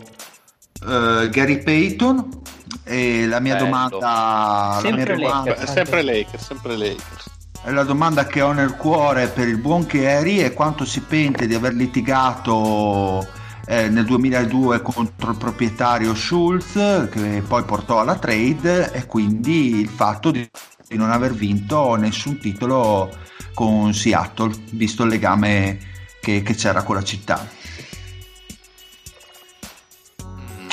eh, 0.87 1.29
Gary 1.31 1.61
Payton 1.63 2.41
e 2.83 3.25
la 3.27 3.39
mia 3.39 3.55
Bello. 3.55 3.65
domanda, 3.65 3.97
la 3.99 4.79
mia 4.83 4.95
Sempre 4.95 5.15
domanda 5.17 5.65
sempre 5.65 6.01
Lakers, 6.03 6.43
sempre 6.45 6.77
Lakers. 6.77 7.29
la 7.65 7.83
domanda 7.83 8.25
che 8.25 8.41
ho 8.41 8.51
nel 8.53 8.75
cuore 8.75 9.27
per 9.27 9.47
il 9.47 9.57
buon 9.57 9.85
Gary 9.85 10.37
è 10.37 10.53
quanto 10.53 10.85
si 10.85 11.01
pente 11.01 11.45
di 11.47 11.55
aver 11.55 11.73
litigato 11.73 13.27
eh, 13.69 13.87
nel 13.87 14.03
2002 14.03 14.81
contro 14.81 15.29
il 15.29 15.37
proprietario 15.37 16.15
Schulz 16.15 16.73
che 17.11 17.43
poi 17.47 17.63
portò 17.63 17.99
alla 17.99 18.17
trade 18.17 18.91
e 18.91 19.05
quindi 19.05 19.75
il 19.79 19.89
fatto 19.89 20.31
di, 20.31 20.49
di 20.87 20.97
non 20.97 21.11
aver 21.11 21.33
vinto 21.33 21.93
nessun 21.93 22.39
titolo 22.39 23.15
con 23.53 23.93
Seattle 23.93 24.55
visto 24.71 25.03
il 25.03 25.09
legame 25.09 25.77
che, 26.19 26.41
che 26.41 26.55
c'era 26.55 26.81
con 26.81 26.95
la 26.95 27.03
città. 27.03 27.47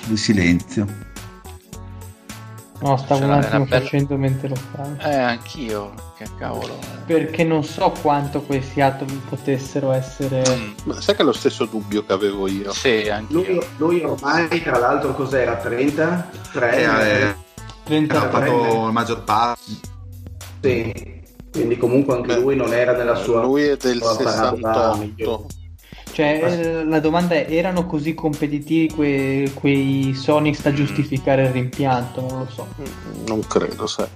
Di 0.07 0.17
silenzio 0.17 1.06
No, 2.81 2.97
stavo 2.97 3.25
un 3.25 3.33
attimo 3.33 3.65
bella- 3.65 3.81
facendo 3.81 4.17
mentre 4.17 4.49
lo 4.49 4.55
fai. 4.57 4.97
Eh, 5.11 5.15
anch'io. 5.17 5.93
Che 6.17 6.27
cavolo. 6.39 6.79
Perché 7.05 7.45
non 7.45 7.63
so 7.65 7.93
quanto 8.01 8.43
quei 8.43 8.63
Seattle 8.63 9.13
potessero 9.29 9.93
essere. 9.93 10.43
Mm, 10.49 10.73
Ma 10.85 11.01
sai 11.01 11.15
che 11.15 11.23
è 11.23 11.25
lo 11.25 11.33
stesso 11.33 11.65
dubbio 11.67 12.05
che 12.05 12.13
avevo 12.13 12.49
io? 12.49 12.73
Sì, 12.73 13.09
anch'io. 13.11 13.43
Lui, 13.43 13.61
lui 13.77 14.03
ormai, 14.03 14.63
tra 14.63 14.79
l'altro, 14.79 15.15
cos'era? 15.15 15.57
30? 15.57 16.31
3? 16.53 16.77
Eh, 17.29 17.35
30 17.85 18.17
ha 18.23 18.29
fatto 18.31 18.87
il 18.87 18.93
maggior 18.93 19.23
parte 19.25 19.61
Sì. 20.63 21.15
Quindi 21.53 21.77
comunque 21.79 22.15
anche 22.15 22.35
Beh, 22.35 22.41
lui 22.41 22.57
non 22.57 22.73
era 22.75 22.93
nella 22.93 23.15
sua... 23.15 23.43
Lui 23.43 23.63
è 23.63 23.77
del 23.77 23.97
sua 24.03 24.17
parata 24.17 24.51
68. 24.55 25.47
Cioè, 26.17 26.41
eh, 26.43 26.85
la 26.87 26.99
domanda 26.99 27.35
è: 27.35 27.45
erano 27.51 27.85
così 27.85 28.15
competitivi 28.15 28.89
que- 28.91 29.51
quei 29.53 30.15
Sonics 30.15 30.63
da 30.63 30.73
giustificare 30.73 31.43
il 31.43 31.51
rimpianto? 31.51 32.23
Non 32.23 32.39
lo 32.39 32.49
so. 32.51 32.67
Non 33.27 33.47
credo, 33.47 33.87
sai. 33.87 34.07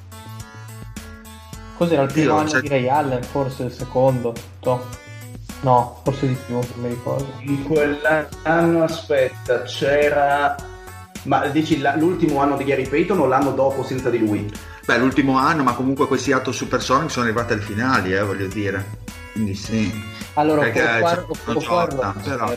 Cos'era 1.77 2.01
il 2.01 2.11
primo 2.11 2.29
Io, 2.29 2.37
anno 2.37 2.49
cioè- 2.49 2.61
di 2.63 2.69
Ray 2.69 2.89
Allen? 2.89 3.23
Forse 3.23 3.65
il 3.65 3.73
secondo? 3.73 4.33
No, 4.63 4.83
no 5.61 6.01
forse 6.03 6.27
di 6.29 6.37
più, 6.47 6.55
non 6.55 6.65
mi 6.81 6.89
ricordo. 6.89 7.27
In 7.41 7.65
quell'anno, 7.65 8.83
aspetta, 8.83 9.61
c'era... 9.65 10.57
Ma 11.25 11.49
dici 11.49 11.81
la- 11.83 11.97
l'ultimo 11.97 12.41
anno 12.41 12.57
di 12.57 12.65
Gary 12.65 12.89
Payton 12.89 13.19
o 13.19 13.27
l'anno 13.27 13.51
dopo 13.53 13.85
senza 13.85 14.09
di 14.09 14.21
lui? 14.21 14.51
Beh, 14.87 14.97
l'ultimo 14.97 15.37
anno, 15.37 15.63
ma 15.65 15.75
comunque 15.75 16.07
quei 16.07 16.19
Seattle 16.19 16.55
Supersonics 16.55 17.13
sono 17.13 17.27
arrivati 17.27 17.53
alle 17.53 17.61
finali, 17.61 18.15
eh, 18.15 18.23
voglio 18.23 18.47
dire. 18.47 18.83
Quindi 19.33 19.55
sì. 19.55 20.09
Allora, 20.35 20.63
Perché 20.63 20.81
far 21.01 21.27
Jordan, 21.59 22.21
però. 22.23 22.55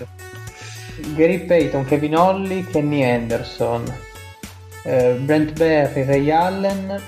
Gary 1.15 1.39
Payton, 1.45 1.85
Kevin 1.85 2.15
Holly, 2.15 2.65
Kenny 2.65 3.03
Anderson, 3.03 3.83
eh, 4.83 5.13
Brent 5.19 5.53
Berry, 5.53 6.03
Ray 6.05 6.29
Allen, 6.29 7.01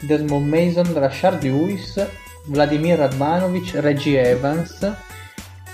Desmond 0.00 0.48
Mason, 0.48 0.92
Rashard 0.94 1.42
Lewis, 1.44 2.04
Vladimir 2.46 2.98
Radmanovic, 2.98 3.72
Reggie 3.76 4.18
Evans, 4.18 4.92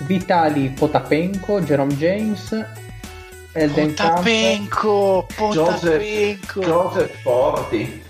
Vitali 0.00 0.68
Potapenko, 0.68 1.60
Jerome 1.60 1.94
James, 1.94 2.52
Elden 3.52 3.94
Potapenko, 3.94 5.26
Joseph, 5.52 5.80
Potapenko. 5.80 6.60
Joseph 6.60 7.20
Forti. 7.22 8.02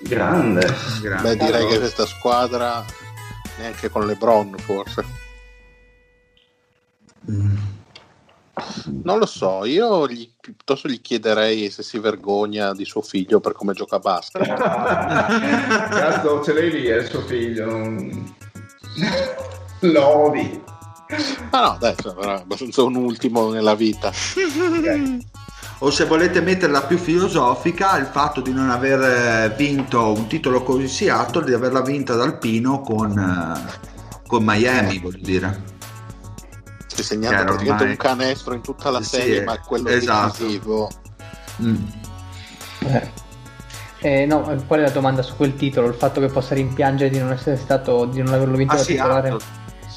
Grande. 0.00 0.66
Grande. 1.00 1.22
Beh, 1.22 1.36
direi 1.36 1.54
Allora. 1.62 1.72
che 1.72 1.78
questa 1.78 2.04
squadra, 2.06 2.84
neanche 3.58 3.88
con 3.88 4.06
LeBron 4.06 4.56
forse. 4.58 5.04
Mm. 7.30 7.56
Non 9.02 9.18
lo 9.18 9.26
so, 9.26 9.64
io 9.64 10.06
gli- 10.06 10.30
piuttosto 10.40 10.86
gli 10.88 11.00
chiederei 11.00 11.70
se 11.70 11.82
si 11.82 11.98
vergogna 11.98 12.72
di 12.72 12.84
suo 12.84 13.02
figlio 13.02 13.40
per 13.40 13.52
come 13.52 13.72
gioca 13.72 13.96
a 13.96 13.98
basket. 13.98 14.46
Cazzo, 14.54 16.42
ce 16.44 16.52
l'hai 16.52 16.70
lì, 16.70 16.84
è 16.86 16.96
il 16.98 17.06
suo 17.08 17.20
figlio. 17.22 17.66
non- 17.66 18.34
Lodi. 19.80 20.62
Ma 21.50 21.60
no, 21.60 21.76
dai, 21.78 21.94
sarà 22.00 22.40
abbastanza 22.40 22.82
un 22.82 22.94
ultimo 22.94 23.50
nella 23.50 23.74
vita. 23.74 24.12
O 25.78 25.90
se 25.90 26.04
volete 26.06 26.40
metterla 26.40 26.82
più 26.82 26.96
filosofica, 26.96 27.98
il 27.98 28.06
fatto 28.06 28.40
di 28.40 28.52
non 28.52 28.70
aver 28.70 29.00
eh, 29.50 29.54
vinto 29.56 30.12
un 30.12 30.26
titolo 30.28 30.64
il 30.78 30.88
Seattle, 30.88 31.44
di 31.44 31.52
averla 31.52 31.82
vinta 31.82 32.14
dal 32.14 32.38
Pino 32.38 32.80
con, 32.80 33.18
eh, 33.18 34.20
con 34.26 34.42
Miami, 34.44 34.98
voglio 34.98 35.18
dire. 35.20 35.62
Si 36.86 37.00
è 37.00 37.04
segnato 37.04 37.34
Chiaro, 37.34 37.52
praticamente 37.52 37.82
ormai. 37.82 37.90
un 37.90 37.96
canestro 38.16 38.54
in 38.54 38.60
tutta 38.62 38.90
la 38.90 39.02
Sì, 39.02 39.08
serie, 39.16 39.40
eh, 39.40 39.44
ma 39.44 39.58
quello 39.58 39.88
esatto. 39.88 40.38
decisivo. 40.44 40.90
Mm. 41.62 41.84
Eh. 42.86 43.10
Eh, 43.98 44.26
no, 44.26 44.42
qual 44.66 44.80
è 44.80 44.82
la 44.82 44.90
domanda 44.90 45.22
su 45.22 45.34
quel 45.34 45.56
titolo? 45.56 45.88
Il 45.88 45.94
fatto 45.94 46.20
che 46.20 46.26
possa 46.28 46.54
rimpiangere 46.54 47.10
di 47.10 47.18
non 47.18 47.32
essere 47.32 47.56
stato, 47.56 48.04
di 48.04 48.22
non 48.22 48.34
averlo 48.34 48.56
vinto 48.56 48.74
A 48.74 48.76
da 48.76 48.84
titolare? 48.84 49.28
Seattle, 49.30 49.46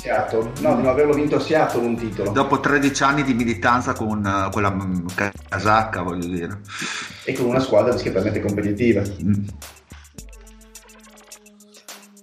Seattle. 0.07 0.51
No, 0.61 0.75
di 0.75 0.81
non 0.81 0.87
averlo 0.87 1.13
vinto 1.13 1.35
a 1.35 1.39
Seattle 1.39 1.85
un 1.85 1.97
titolo. 1.97 2.31
dopo 2.31 2.59
13 2.59 3.03
anni 3.03 3.23
di 3.23 3.33
militanza 3.33 3.93
con 3.93 4.25
eh, 4.25 4.49
quella 4.51 4.71
mm, 4.71 5.07
casacca, 5.49 6.01
voglio 6.01 6.27
dire. 6.27 6.61
E 7.25 7.33
con 7.33 7.47
una 7.47 7.59
squadra 7.59 7.91
discretamente 7.91 8.39
competitiva. 8.39 9.01
Mm. 9.01 9.47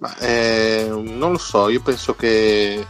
Ma 0.01 0.19
eh, 0.19 0.87
non 0.91 1.33
lo 1.33 1.39
so, 1.39 1.69
io 1.69 1.81
penso 1.83 2.15
che 2.15 2.85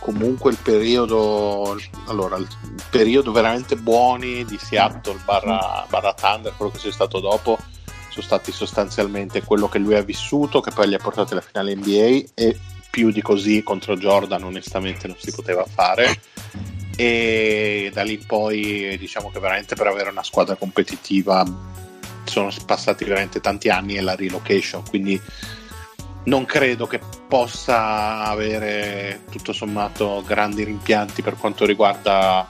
comunque 0.00 0.50
il 0.50 0.58
periodo 0.62 1.76
allora 2.06 2.36
il 2.36 2.46
periodo 2.90 3.32
veramente 3.32 3.76
buoni 3.76 4.44
di 4.44 4.56
Seattle 4.58 5.18
barra, 5.24 5.84
barra 5.88 6.14
Thunder, 6.14 6.54
quello 6.56 6.70
che 6.70 6.78
c'è 6.78 6.92
stato 6.92 7.20
dopo 7.20 7.58
sono 8.08 8.24
stati 8.24 8.52
sostanzialmente 8.52 9.42
quello 9.42 9.68
che 9.68 9.78
lui 9.78 9.94
ha 9.94 10.02
vissuto, 10.02 10.60
che 10.60 10.70
poi 10.70 10.88
gli 10.88 10.94
ha 10.94 10.98
portato 10.98 11.32
alla 11.32 11.42
finale 11.42 11.74
NBA 11.74 12.30
e 12.34 12.58
più 12.90 13.10
di 13.10 13.22
così 13.22 13.62
contro 13.62 13.96
Jordan 13.96 14.44
onestamente 14.44 15.06
non 15.06 15.16
si 15.18 15.32
poteva 15.32 15.64
fare. 15.64 16.20
E 16.96 17.90
da 17.92 18.02
lì 18.02 18.14
in 18.14 18.26
poi 18.26 18.96
diciamo 18.98 19.30
che 19.30 19.38
veramente 19.38 19.76
per 19.76 19.86
avere 19.86 20.10
una 20.10 20.24
squadra 20.24 20.56
competitiva 20.56 21.44
sono 22.24 22.50
passati 22.66 23.04
veramente 23.04 23.40
tanti 23.40 23.68
anni 23.68 23.96
e 23.96 24.00
la 24.00 24.14
relocation 24.14 24.82
quindi 24.86 25.18
non 26.24 26.44
credo 26.44 26.86
che 26.86 27.00
possa 27.26 28.24
avere 28.24 29.22
tutto 29.30 29.52
sommato 29.52 30.22
grandi 30.26 30.64
rimpianti 30.64 31.22
per 31.22 31.36
quanto 31.36 31.64
riguarda 31.64 32.46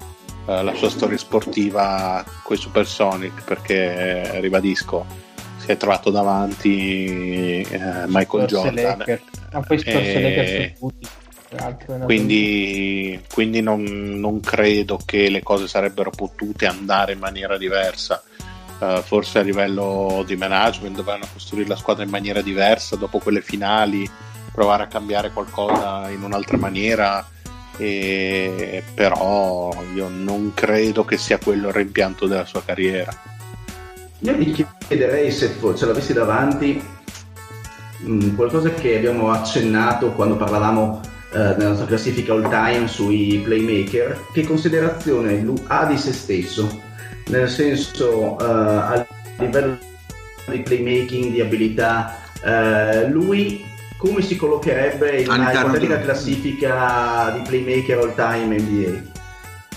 eh, 0.47 0.63
la 0.63 0.75
sua 0.75 0.91
storia 0.91 1.17
sportiva 1.17 2.25
con 2.43 2.57
i 2.57 2.59
Supersonic 2.59 3.45
perché 3.45 4.33
eh, 4.33 4.41
ribadisco 4.41 5.27
è 5.73 5.77
trovato 5.77 6.11
davanti 6.11 7.61
eh, 7.61 8.05
Michael 8.07 8.47
Jordan 8.47 8.75
Lakers. 8.75 9.23
Ah, 9.51 9.61
poi 9.61 9.79
Spurs 9.79 9.95
e 9.97 10.13
Eh, 10.13 10.23
Lakers 10.23 10.79
tutti. 10.79 11.09
quindi, 12.05 13.21
quindi 13.33 13.61
non, 13.61 13.83
non 13.83 14.41
credo 14.41 14.99
che 15.05 15.29
le 15.29 15.43
cose 15.43 15.69
sarebbero 15.69 16.11
potute 16.11 16.67
andare 16.67 17.13
in 17.13 17.19
maniera 17.19 17.57
diversa. 17.59 18.23
Eh, 18.81 19.03
forse 19.05 19.41
a 19.41 19.43
livello 19.43 20.23
di 20.27 20.37
management 20.37 20.97
dovranno 20.97 21.27
costruire 21.33 21.69
la 21.69 21.77
squadra 21.77 22.05
in 22.05 22.11
maniera 22.11 22.41
diversa 22.43 22.97
dopo 22.97 23.19
quelle 23.19 23.41
finali, 23.43 24.09
provare 24.53 24.85
a 24.85 24.87
cambiare 24.87 25.31
qualcosa 25.33 26.09
in 26.11 26.23
un'altra 26.23 26.57
maniera. 26.57 27.27
E, 27.81 28.83
però 28.95 29.71
io 29.95 30.09
non 30.09 30.53
credo 30.55 31.05
che 31.05 31.17
sia 31.17 31.39
quello 31.39 31.69
il 31.69 31.75
rimpianto 31.75 32.27
della 32.27 32.45
sua 32.45 32.63
carriera. 32.65 33.37
Io 34.21 34.33
gli 34.33 34.67
chiederei 34.87 35.31
se 35.31 35.55
ce 35.77 35.87
l'avessi 35.87 36.13
davanti 36.13 36.83
mh, 37.99 38.35
qualcosa 38.35 38.71
che 38.71 38.97
abbiamo 38.97 39.31
accennato 39.31 40.13
quando 40.13 40.37
parlavamo 40.37 41.01
eh, 41.33 41.39
nella 41.39 41.69
nostra 41.69 41.87
classifica 41.87 42.33
all 42.33 42.49
time 42.49 42.89
sui 42.89 43.41
playmaker, 43.45 44.27
che 44.33 44.45
considerazione 44.45 45.45
ha 45.67 45.85
di 45.87 45.97
se 45.97 46.13
stesso, 46.13 46.81
nel 47.29 47.49
senso 47.49 48.39
eh, 48.39 48.45
a 48.45 49.07
livello 49.39 49.79
di 50.47 50.61
playmaking, 50.61 51.33
di 51.33 51.41
abilità 51.41 52.27
Eh, 52.41 53.09
lui 53.09 53.65
come 53.97 54.23
si 54.23 54.37
collocherebbe 54.37 55.23
in 55.23 55.29
una 55.29 55.99
classifica 55.99 57.31
di 57.35 57.41
playmaker 57.49 57.99
all 57.99 58.15
time 58.15 58.57
NBA? 58.57 59.03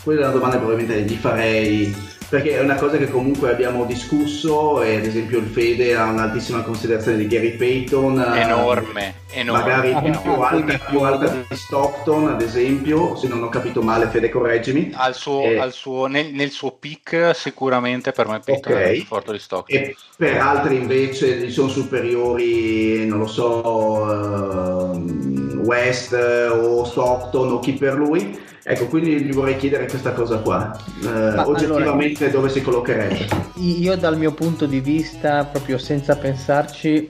Quella 0.03 0.21
è 0.21 0.23
una 0.25 0.33
domanda 0.33 0.57
che 0.57 0.63
probabilmente 0.63 1.11
gli 1.11 1.17
farei 1.17 1.95
perché 2.31 2.51
è 2.57 2.61
una 2.61 2.75
cosa 2.75 2.95
che 2.95 3.09
comunque 3.09 3.51
abbiamo 3.51 3.83
discusso 3.83 4.81
e 4.81 4.95
ad 4.95 5.03
esempio 5.05 5.37
il 5.39 5.47
Fede 5.47 5.97
ha 5.97 6.05
un'altissima 6.05 6.61
considerazione 6.61 7.17
di 7.17 7.27
Gary 7.27 7.57
Payton 7.57 8.19
eh, 8.19 8.39
Enorme, 8.39 9.15
enorme. 9.33 9.61
magari 9.61 9.91
Ah, 9.91 10.01
più, 10.01 10.11
no, 10.31 10.41
alta, 10.43 10.77
più 10.89 10.99
alta 11.01 11.27
di 11.27 11.55
Stockton 11.57 12.29
ad 12.29 12.41
esempio 12.41 13.17
se 13.17 13.27
non 13.27 13.43
ho 13.43 13.49
capito 13.49 13.81
male 13.81 14.07
Fede 14.07 14.29
correggimi 14.29 14.91
Al 14.95 15.13
suo, 15.13 15.41
Eh. 15.41 15.59
al 15.59 15.73
suo- 15.73 16.05
nel, 16.05 16.31
nel 16.31 16.51
suo 16.51 16.71
peak 16.71 17.31
sicuramente 17.35 18.13
per 18.13 18.29
me 18.29 18.39
Peyton 18.39 18.71
Ok. 18.73 18.79
è 18.79 18.91
più 18.93 19.03
forte 19.03 19.31
di 19.33 19.39
Stockton. 19.39 19.77
e 19.77 19.95
per 20.15 20.37
altri 20.37 20.77
invece 20.77 21.35
gli 21.35 21.51
sono 21.51 21.67
superiori 21.67 23.05
non 23.07 23.19
lo 23.19 23.27
so 23.27 24.93
ehm, 24.93 25.30
West 25.71 26.13
eh, 26.13 26.47
o 26.47 26.83
Stockton 26.83 27.51
o 27.53 27.59
chi 27.59 27.73
per 27.73 27.93
lui 27.95 28.37
ecco 28.63 28.85
quindi 28.87 29.21
gli 29.23 29.33
vorrei 29.33 29.55
chiedere 29.57 29.87
questa 29.87 30.11
cosa 30.11 30.37
qua 30.39 30.75
Eh, 31.03 31.39
oggettivamente 31.39 32.29
dove 32.29 32.49
si 32.49 32.61
collocherebbe 32.61 33.27
Io 33.55 33.95
dal 33.97 34.17
mio 34.17 34.33
punto 34.33 34.65
di 34.65 34.79
vista, 34.79 35.45
proprio 35.45 35.77
senza 35.77 36.15
pensarci, 36.15 37.09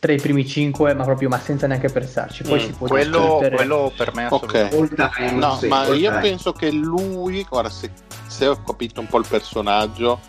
tra 0.00 0.12
i 0.12 0.16
primi 0.20 0.46
5, 0.46 0.94
ma 0.94 1.04
proprio 1.04 1.28
ma 1.28 1.38
senza 1.40 1.66
neanche 1.66 1.88
pensarci. 1.88 2.44
Poi 2.44 2.58
Mm, 2.60 2.62
si 2.62 2.72
può 2.72 2.86
quello, 2.86 3.18
discutere. 3.20 3.56
quello 3.56 3.92
per 3.96 4.14
me 4.14 4.22
è 4.22 4.26
Ok. 4.30 4.54
assolutamente. 4.54 4.76
all 4.96 5.10
time 5.14 5.40
No, 5.40 5.56
sì, 5.56 5.66
ma 5.68 5.84
io 5.86 6.10
time. 6.10 6.20
penso 6.20 6.52
che 6.52 6.70
lui, 6.70 7.44
guarda, 7.48 7.68
se, 7.70 7.90
se 8.26 8.46
ho 8.46 8.62
capito 8.64 9.00
un 9.00 9.06
po' 9.08 9.18
il 9.18 9.26
personaggio 9.28 10.20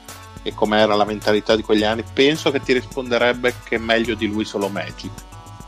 e 0.44 0.54
com'era 0.56 0.96
la 0.96 1.06
mentalità 1.06 1.56
di 1.56 1.62
quegli 1.62 1.84
anni, 1.84 2.04
penso 2.14 2.50
che 2.52 2.62
ti 2.62 2.74
risponderebbe 2.74 3.54
che 3.64 3.76
è 3.76 3.80
meglio 3.80 4.16
di 4.16 4.28
lui 4.28 4.46
solo 4.46 4.70
Magic. 4.70 5.12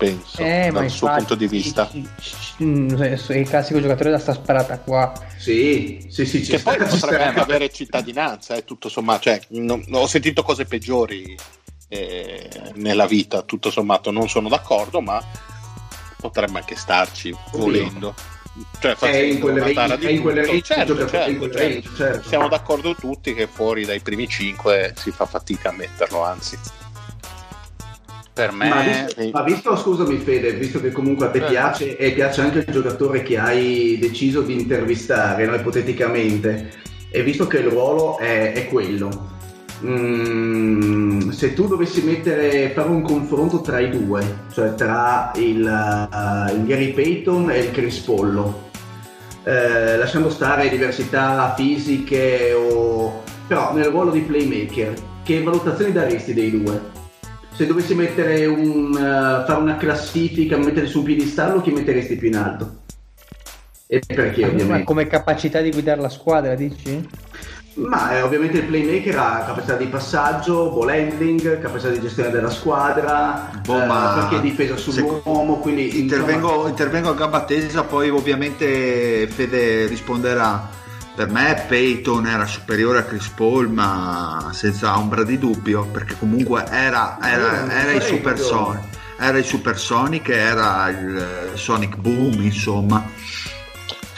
Penso, 0.05 0.41
Eh, 0.41 0.69
dal 0.71 0.89
suo 0.89 1.07
infatti, 1.07 1.17
punto 1.17 1.35
di 1.35 1.47
vista. 1.47 1.89
sì, 1.91 2.63
mm, 2.63 2.95
è 2.99 3.33
il 3.37 3.47
classico 3.47 3.79
giocatore 3.79 4.09
da 4.09 4.19
sta 4.19 4.33
sparata 4.33 4.79
qua. 4.79 5.13
sì 5.37 6.05
sì 6.09 6.25
sì 6.25 6.41
Che 6.41 6.59
poi 6.59 6.77
potrebbe 6.77 6.97
sta. 6.97 7.25
anche 7.27 7.39
avere 7.39 7.69
cittadinanza, 7.71 8.55
eh, 8.55 8.63
tutto 8.65 8.89
sommato. 8.89 9.21
Cioè, 9.23 9.39
non- 9.49 9.83
ho 9.91 10.07
sentito 10.07 10.41
cose 10.43 10.65
peggiori 10.65 11.37
eh, 11.89 12.49
nella 12.75 13.05
vita, 13.05 13.41
tutto 13.41 13.69
sommato. 13.69 14.11
Non 14.11 14.29
sono 14.29 14.47
d'accordo, 14.49 15.01
ma 15.01 15.21
potrebbe 16.17 16.59
anche 16.59 16.75
starci 16.75 17.35
volendo. 17.51 18.13
Cioè, 18.79 18.95
è 18.97 19.17
in 19.17 19.39
facendo 19.39 19.39
quelle 19.45 19.59
range, 19.63 20.57
è 20.57 20.61
Certo, 20.61 20.93
è 21.05 21.09
certo, 21.09 21.49
certo. 21.51 21.95
certo. 21.95 22.27
Siamo 22.27 22.47
d'accordo 22.49 22.95
tutti 22.95 23.33
che 23.33 23.47
fuori 23.47 23.85
dai 23.85 23.99
primi 24.01 24.27
5 24.27 24.93
si 24.97 25.11
fa 25.11 25.25
fatica 25.25 25.69
a 25.69 25.73
metterlo, 25.73 26.23
anzi. 26.23 26.57
Per 28.33 28.51
me, 28.53 28.69
Ma 28.69 28.81
visto, 28.81 29.29
ma 29.33 29.43
visto, 29.43 29.75
scusami 29.75 30.17
Fede, 30.17 30.53
visto 30.53 30.79
che 30.79 30.91
comunque 30.91 31.25
a 31.25 31.29
te 31.29 31.39
Eh. 31.39 31.49
piace 31.49 31.97
e 31.97 32.11
piace 32.11 32.41
anche 32.41 32.59
il 32.59 32.71
giocatore 32.71 33.23
che 33.23 33.37
hai 33.37 33.97
deciso 33.99 34.41
di 34.41 34.53
intervistare, 34.53 35.45
no, 35.45 35.53
ipoteticamente, 35.55 36.71
e 37.09 37.23
visto 37.23 37.45
che 37.47 37.57
il 37.57 37.67
ruolo 37.67 38.17
è, 38.19 38.53
è 38.53 38.67
quello, 38.69 39.09
mm, 39.85 41.29
se 41.29 41.53
tu 41.53 41.67
dovessi 41.67 42.01
mettere, 42.03 42.69
fare 42.69 42.87
un 42.87 43.01
confronto 43.01 43.59
tra 43.59 43.79
i 43.79 43.89
due, 43.89 44.45
cioè 44.53 44.75
tra 44.75 45.33
il, 45.35 45.61
uh, 45.61 46.55
il 46.55 46.65
Gary 46.65 46.93
Payton 46.93 47.51
e 47.51 47.59
il 47.59 47.71
Chris 47.71 47.97
Pollo, 47.99 48.69
eh, 49.43 49.97
lasciando 49.97 50.29
stare 50.29 50.69
diversità 50.69 51.53
fisiche 51.57 52.53
o... 52.53 53.23
però 53.47 53.73
nel 53.73 53.85
ruolo 53.85 54.11
di 54.11 54.21
playmaker, 54.21 54.93
che 55.23 55.43
valutazioni 55.43 55.91
daresti 55.91 56.33
dei 56.33 56.51
due? 56.51 56.90
Se 57.61 57.67
dovessi 57.67 57.93
mettere 57.93 58.47
un, 58.47 58.91
eh, 58.91 59.45
fare 59.45 59.61
una 59.61 59.77
classifica, 59.77 60.57
mettere 60.57 60.87
su 60.87 60.97
un 60.97 61.03
piedistallo, 61.03 61.61
chi 61.61 61.69
metteresti 61.69 62.15
più 62.15 62.29
in 62.29 62.35
alto? 62.35 62.77
E 63.85 64.01
perché 64.03 64.41
Ma 64.41 64.47
ovviamente? 64.47 64.83
come 64.83 65.05
capacità 65.05 65.61
di 65.61 65.69
guidare 65.69 66.01
la 66.01 66.09
squadra, 66.09 66.55
dici? 66.55 67.07
Ma 67.75 68.17
eh, 68.17 68.23
ovviamente 68.23 68.57
il 68.57 68.63
playmaker 68.63 69.15
ha 69.15 69.43
capacità 69.45 69.75
di 69.75 69.85
passaggio, 69.85 70.71
ball 70.71 70.89
handling, 70.89 71.59
capacità 71.61 71.91
di 71.91 72.01
gestione 72.01 72.31
della 72.31 72.49
squadra, 72.49 73.51
Boh, 73.63 73.79
eh, 73.79 73.85
ma 73.85 74.27
perché 74.27 74.41
difesa 74.41 74.75
sull'uomo, 74.75 75.59
quindi 75.59 75.99
Intervengo, 75.99 76.67
intervengo 76.67 77.09
a 77.09 77.13
gamba 77.13 77.43
tesa, 77.43 77.83
poi 77.83 78.09
ovviamente 78.09 79.27
Fede 79.27 79.85
risponderà. 79.85 80.79
Per 81.13 81.29
me 81.29 81.65
Peyton 81.67 82.25
era 82.25 82.45
superiore 82.45 82.99
a 82.99 83.03
Chris 83.03 83.27
Paul, 83.27 83.69
ma 83.69 84.49
senza 84.53 84.97
ombra 84.97 85.23
di 85.23 85.37
dubbio, 85.37 85.85
perché 85.85 86.15
comunque 86.17 86.65
era, 86.69 87.17
era, 87.21 87.67
Eh, 87.67 87.73
era 87.73 87.91
il 87.91 87.97
parecchio. 87.97 88.15
Supersonic, 88.15 88.83
era 89.17 89.37
il 89.37 89.45
Supersonic, 89.45 90.29
era 90.29 90.89
il 90.89 91.17
eh, 91.53 91.57
Sonic 91.57 91.97
Boom, 91.97 92.41
insomma. 92.41 93.05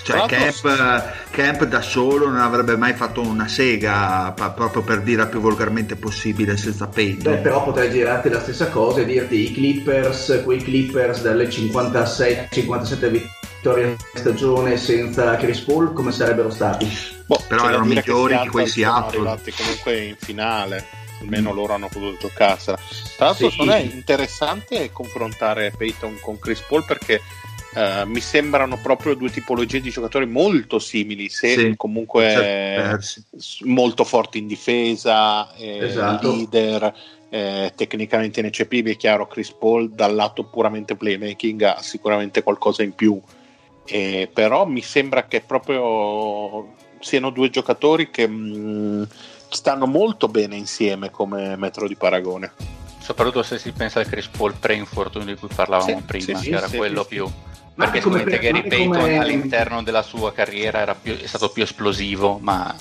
Cioè 0.04 0.26
Camp, 0.28 1.14
Camp 1.32 1.64
da 1.64 1.82
solo 1.82 2.28
non 2.28 2.38
avrebbe 2.40 2.76
mai 2.76 2.94
fatto 2.94 3.22
una 3.22 3.48
sega, 3.48 4.34
pa- 4.36 4.50
proprio 4.52 4.82
per 4.82 5.02
dire 5.02 5.28
più 5.28 5.40
volgarmente 5.40 5.96
possibile, 5.96 6.58
senza 6.58 6.88
Peyton. 6.88 7.34
Beh, 7.36 7.40
però 7.40 7.64
potrei 7.64 7.90
girarti 7.90 8.28
la 8.30 8.42
stessa 8.42 8.68
cosa 8.68 9.00
e 9.02 9.06
dirti 9.06 9.50
i 9.50 9.54
Clippers, 9.54 10.42
quei 10.44 10.62
Clippers 10.62 11.22
dalle 11.22 11.48
56-57 11.48 13.10
vittorie 13.10 13.94
a 13.94 14.18
stagione 14.18 14.78
senza 14.78 15.36
Chris 15.38 15.60
Paul, 15.62 15.94
come 15.94 16.12
sarebbero 16.12 16.50
stati? 16.50 16.86
Boh, 17.26 17.42
Però 17.48 17.70
erano 17.70 17.86
migliori 17.86 18.38
di 18.42 18.48
quei 18.50 18.68
sono 18.68 18.86
Seattle. 18.86 19.18
arrivati 19.20 19.52
comunque 19.54 19.98
in 20.04 20.16
finale 20.20 20.86
almeno 21.22 21.54
loro 21.54 21.74
hanno 21.74 21.88
potuto 21.88 22.18
giocarsela 22.28 22.78
tra 23.16 23.28
l'altro 23.28 23.50
Sì. 23.50 23.66
è 23.70 23.78
interessante 23.78 24.92
confrontare 24.92 25.72
Peyton 25.78 26.18
con 26.20 26.38
Chris 26.38 26.60
Paul 26.68 26.84
perché 26.84 27.22
eh, 27.76 28.04
mi 28.06 28.20
sembrano 28.20 28.78
proprio 28.78 29.16
due 29.16 29.30
tipologie 29.32 29.82
di 29.82 29.90
giocatori 29.90 30.26
molto 30.28 30.80
simili 30.80 31.30
se 31.30 31.56
Sì, 31.56 31.74
comunque 31.76 32.30
certo, 32.30 33.68
molto 33.70 34.04
forti 34.04 34.38
in 34.38 34.48
difesa 34.48 35.54
eh, 35.56 35.86
Esatto. 35.86 36.32
leader 36.32 36.94
eh, 37.30 37.72
tecnicamente 37.76 38.42
ineccepibili 38.42 38.94
è 38.94 38.98
chiaro 38.98 39.26
Chris 39.28 39.52
Paul 39.52 39.90
dal 39.92 40.14
lato 40.14 40.44
puramente 40.44 40.96
playmaking 40.96 41.62
ha 41.64 41.82
sicuramente 41.82 42.44
qualcosa 42.44 42.84
in 42.84 42.94
più 42.94 43.20
eh, 43.86 44.30
però 44.32 44.66
mi 44.66 44.82
sembra 44.82 45.26
che 45.26 45.42
proprio 45.42 46.74
siano 47.00 47.32
due 47.32 47.50
giocatori 47.50 48.10
che 48.12 48.28
mh, 48.28 49.08
stanno 49.50 49.88
molto 49.88 50.28
bene 50.28 50.56
insieme 50.56 51.10
come 51.10 51.56
metro 51.58 51.88
di 51.88 51.96
paragone. 51.96 52.52
soprattutto 53.00 53.44
se 53.44 53.58
si 53.60 53.72
pensa 53.72 54.00
al 54.00 54.08
Chris 54.08 54.28
Paul 54.28 54.54
pre-infortunio 54.54 55.34
di 55.34 55.40
cui 55.40 55.50
parlavamo 55.54 55.98
Sì, 55.98 56.04
prima, 56.06 56.38
sì, 56.40 56.50
che 56.50 56.56
era 56.56 56.68
sì, 56.68 56.78
quello 56.78 57.02
sì, 57.04 57.08
più... 57.10 57.32
Ma 57.76 57.86
Perché 57.86 58.02
come 58.02 58.20
sicuramente 58.20 58.52
per- 58.52 58.62
Gary 58.62 58.62
ma 58.70 58.76
Payton 58.76 59.00
come- 59.02 59.18
all'interno 59.18 59.84
della 59.84 60.04
sua 60.04 60.32
carriera 60.32 60.80
era 60.80 60.94
più- 60.96 61.18
è 61.18 61.26
stato 61.26 61.50
più 61.50 61.64
esplosivo, 61.64 62.38
ma 62.40 62.74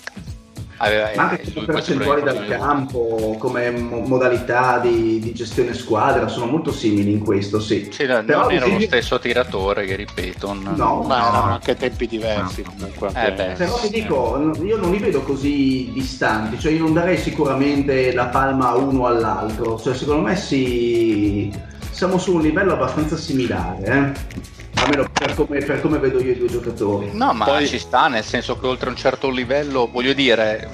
aveva 0.78 1.10
Ma 1.14 1.22
anche 1.30 1.42
eh, 1.42 1.44
lui 1.54 1.64
questo 1.64 1.72
percentuali 1.94 2.22
dal 2.22 2.46
campo, 2.46 3.36
come 3.38 3.70
mo- 3.70 4.00
modalità 4.00 4.78
di, 4.80 5.18
di 5.20 5.32
gestione 5.32 5.72
squadra, 5.72 6.28
sono 6.28 6.44
molto 6.46 6.72
simili 6.72 7.12
in 7.12 7.20
questo, 7.20 7.58
sì. 7.58 7.88
Sì, 7.90 8.04
no, 8.04 8.22
Però, 8.24 8.42
non 8.42 8.52
era 8.52 8.66
lo 8.66 8.80
stesso 8.80 9.18
tiratore 9.18 9.86
Gary 9.86 10.04
Payton. 10.12 10.74
No, 10.76 11.02
Ma 11.06 11.20
No. 11.20 11.28
erano 11.28 11.52
anche 11.52 11.74
tempi 11.76 12.06
diversi 12.06 12.62
comunque. 12.62 13.08
Eh 13.14 13.32
beh. 13.32 13.52
Però 13.56 13.78
ti 13.78 13.88
dico, 13.88 14.54
io 14.62 14.76
non 14.76 14.90
li 14.90 14.98
vedo 14.98 15.22
così 15.22 15.90
distanti, 15.94 16.58
cioè 16.58 16.72
io 16.72 16.80
non 16.82 16.92
darei 16.92 17.16
sicuramente 17.16 18.12
la 18.12 18.26
palma 18.26 18.72
uno 18.74 19.06
all'altro, 19.06 19.80
cioè 19.80 19.94
secondo 19.94 20.20
me 20.22 20.36
si... 20.36 21.50
siamo 21.92 22.18
su 22.18 22.34
un 22.34 22.42
livello 22.42 22.72
abbastanza 22.74 23.16
similare, 23.16 23.86
eh? 23.86 24.60
Almeno 24.74 25.08
per 25.12 25.34
come, 25.34 25.58
per 25.60 25.80
come 25.80 25.98
vedo 25.98 26.20
io 26.20 26.32
i 26.32 26.38
due 26.38 26.48
giocatori. 26.48 27.10
No, 27.12 27.32
ma 27.32 27.44
Poi- 27.44 27.66
ci 27.66 27.78
sta, 27.78 28.08
nel 28.08 28.24
senso 28.24 28.58
che 28.58 28.66
oltre 28.66 28.88
un 28.88 28.96
certo 28.96 29.30
livello, 29.30 29.88
voglio 29.90 30.12
dire, 30.12 30.68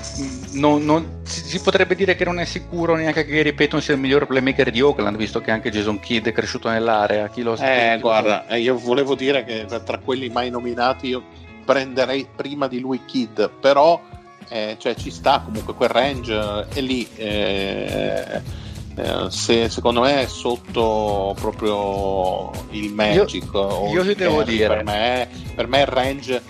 non- 0.53 0.85
non- 0.85 1.21
si, 1.25 1.45
si 1.45 1.61
potrebbe 1.61 1.95
dire 1.95 2.15
che 2.17 2.25
non 2.25 2.39
è 2.39 2.45
sicuro 2.45 2.95
neanche 2.97 3.25
che 3.25 3.33
Gary 3.33 3.53
Payton 3.53 3.81
sia 3.83 3.95
il 3.95 4.01
miglior 4.01 4.27
playmaker 4.27 4.71
di 4.71 4.81
Oakland, 4.81 5.17
visto 5.17 5.41
che 5.41 5.51
anche 5.51 5.71
Jason 5.71 6.01
Kidd 6.01 6.27
è 6.27 6.33
cresciuto 6.33 6.69
nell'area. 6.69 7.29
Chi 7.29 7.43
lo 7.43 7.57
sa? 7.57 7.93
Eh, 7.95 7.99
guarda, 7.99 8.47
eh, 8.47 8.61
io 8.61 8.79
volevo 8.79 9.15
dire 9.15 9.45
che 9.45 9.67
tra- 9.85 9.99
quelli 9.99 10.29
mai 10.29 10.51
nominati 10.51 11.09
io 11.09 11.23
prenderei 11.65 12.27
prima 12.35 12.67
di 12.67 12.81
lui 12.81 13.05
Kid, 13.05 13.51
però 13.61 14.01
eh, 14.51 14.77
cioè, 14.79 14.95
ci 14.95 15.11
sta 15.11 15.43
comunque 15.45 15.75
quel 15.75 15.91
range 15.91 16.33
eh, 16.33 16.65
è 16.79 16.81
lì. 16.81 17.07
eh, 17.17 18.67
eh, 18.99 19.31
se, 19.31 19.69
secondo 19.69 20.01
me 20.01 20.23
è 20.23 20.27
sotto 20.27 21.35
proprio 21.39 22.51
il 22.71 22.93
Magic. 22.93 23.45
io 23.93 24.03
il 24.03 24.09
ti 24.09 24.15
devo 24.15 24.43
dire- 24.43 24.67
Per 24.67 24.85
me, 24.85 25.29
per 25.55 25.67
me 25.69 25.81
il 25.81 25.87
range 25.87 26.43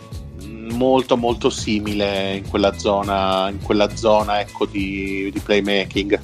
mh, 0.43 0.75
molto 0.75 1.16
molto 1.16 1.51
simile 1.51 2.37
in 2.37 2.49
quella 2.49 2.77
zona, 2.79 3.49
in 3.51 3.61
quella 3.62 3.95
zona 3.95 4.41
ecco, 4.41 4.66
di, 4.66 5.31
di 5.33 5.39
playmaking. 5.41 6.20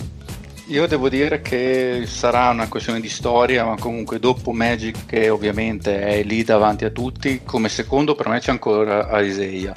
Io 0.68 0.86
devo 0.86 1.10
dire 1.10 1.42
che 1.42 2.05
sarà 2.06 2.48
una 2.48 2.68
questione 2.68 2.98
di 2.98 3.10
storia, 3.10 3.66
ma 3.66 3.76
comunque 3.78 4.18
dopo 4.18 4.51
Magic, 4.52 5.05
che 5.05 5.28
ovviamente 5.28 6.01
è 6.01 6.22
lì 6.22 6.42
davanti 6.42 6.86
a 6.86 6.90
tutti, 6.90 7.42
come 7.44 7.68
secondo 7.68 8.14
per 8.14 8.28
me 8.28 8.40
c'è 8.40 8.51
ancora 8.51 9.20
Isaiah. 9.20 9.74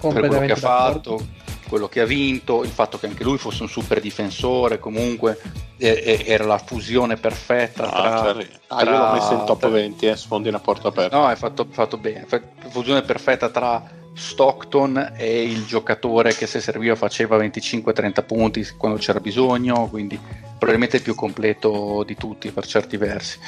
Per 0.00 0.12
quello 0.12 0.40
che 0.40 0.52
ha 0.52 0.56
fatto, 0.56 1.24
quello 1.68 1.88
che 1.88 2.00
ha 2.00 2.04
vinto, 2.04 2.62
il 2.62 2.70
fatto 2.70 2.98
che 2.98 3.06
anche 3.06 3.22
lui 3.22 3.38
fosse 3.38 3.62
un 3.62 3.68
super 3.68 4.00
difensore, 4.00 4.78
comunque 4.78 5.38
eh, 5.76 6.24
era 6.26 6.44
la 6.44 6.58
fusione 6.58 7.16
perfetta. 7.16 7.90
Ah, 7.90 8.22
tra, 8.22 8.32
cioè, 8.34 8.48
ah, 8.68 8.82
io 8.82 8.90
l'ho 8.90 9.12
messo 9.12 9.32
in 9.34 9.44
top 9.44 9.68
20, 9.68 10.06
eh, 10.06 10.16
sfondi 10.16 10.48
una 10.48 10.60
porta 10.60 10.88
aperta. 10.88 11.16
No, 11.16 11.30
è 11.30 11.36
fatto, 11.36 11.66
fatto 11.70 11.96
bene, 11.98 12.26
fusione 12.70 13.02
perfetta 13.02 13.50
tra 13.50 13.96
Stockton 14.18 15.12
è 15.14 15.22
il 15.22 15.64
giocatore 15.64 16.34
che 16.34 16.46
se 16.46 16.60
serviva 16.60 16.96
faceva 16.96 17.38
25-30 17.38 18.26
punti 18.26 18.66
quando 18.76 18.98
c'era 18.98 19.20
bisogno, 19.20 19.88
quindi 19.88 20.18
probabilmente 20.18 20.96
il 20.96 21.02
più 21.02 21.14
completo 21.14 22.02
di 22.04 22.16
tutti 22.16 22.50
per 22.50 22.66
certi 22.66 22.96
versi. 22.96 23.38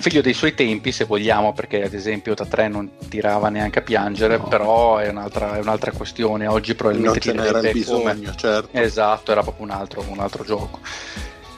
Figlio 0.00 0.20
dei 0.20 0.32
suoi 0.32 0.54
tempi, 0.54 0.92
se 0.92 1.04
vogliamo, 1.04 1.52
perché 1.52 1.82
ad 1.82 1.92
esempio 1.92 2.34
da 2.34 2.46
tre 2.46 2.68
non 2.68 2.88
tirava 3.08 3.48
neanche 3.48 3.80
a 3.80 3.82
piangere, 3.82 4.36
no. 4.36 4.46
però 4.46 4.98
è 4.98 5.08
un'altra, 5.08 5.56
è 5.56 5.60
un'altra, 5.60 5.90
questione. 5.90 6.46
Oggi 6.46 6.74
probabilmente 6.74 7.32
non 7.32 7.44
ce 7.44 7.52
n'era 7.52 7.72
bisogno, 7.72 8.14
come... 8.14 8.36
certo. 8.36 8.68
Esatto, 8.78 9.32
era 9.32 9.42
proprio 9.42 9.64
un 9.64 9.72
altro, 9.72 10.04
un 10.08 10.20
altro 10.20 10.44
gioco. 10.44 10.78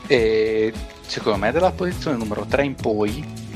E 0.07 0.73
secondo 1.07 1.39
me 1.39 1.53
dalla 1.53 1.71
posizione 1.71 2.17
numero 2.17 2.47
3 2.49 2.65
in 2.65 2.75
poi 2.75 3.49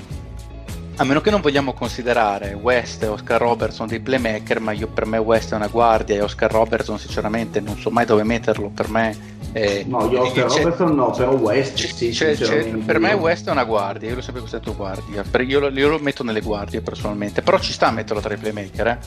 a 0.96 1.04
meno 1.04 1.20
che 1.20 1.30
non 1.30 1.40
vogliamo 1.40 1.72
considerare 1.72 2.52
West 2.52 3.02
e 3.02 3.08
Oscar 3.08 3.40
Robertson 3.40 3.88
dei 3.88 3.98
playmaker, 3.98 4.60
ma 4.60 4.70
io 4.70 4.86
per 4.86 5.06
me 5.06 5.18
West 5.18 5.52
è 5.52 5.56
una 5.56 5.66
guardia 5.66 6.14
e 6.14 6.20
Oscar 6.20 6.52
Robertson 6.52 7.00
sinceramente 7.00 7.58
non 7.58 7.78
so 7.78 7.90
mai 7.90 8.04
dove 8.04 8.22
metterlo, 8.22 8.68
per 8.68 8.88
me... 8.88 9.32
Eh, 9.56 9.84
no, 9.86 10.10
io 10.10 10.22
Oscar 10.22 10.50
Robertson 10.50 10.96
no, 10.96 11.12
però 11.12 11.32
West 11.36 11.74
c- 11.76 11.94
sì, 11.94 12.08
c'è, 12.10 12.34
c'è, 12.34 12.64
per 12.64 12.98
me 12.98 13.12
West 13.12 13.46
è 13.46 13.52
una 13.52 13.62
guardia, 13.62 14.08
io 14.08 14.16
l'ho 14.16 14.20
sempre 14.20 14.40
considerato 14.40 14.74
guardia, 14.74 15.24
io 15.46 15.60
lo, 15.60 15.68
io 15.68 15.88
lo, 15.90 15.98
metto 16.00 16.24
nelle 16.24 16.40
guardie 16.40 16.80
personalmente, 16.80 17.40
però 17.40 17.60
ci 17.60 17.72
sta 17.72 17.86
a 17.86 17.90
metterlo 17.92 18.20
tra 18.20 18.34
i 18.34 18.36
playmaker, 18.36 18.86
eh? 18.88 18.98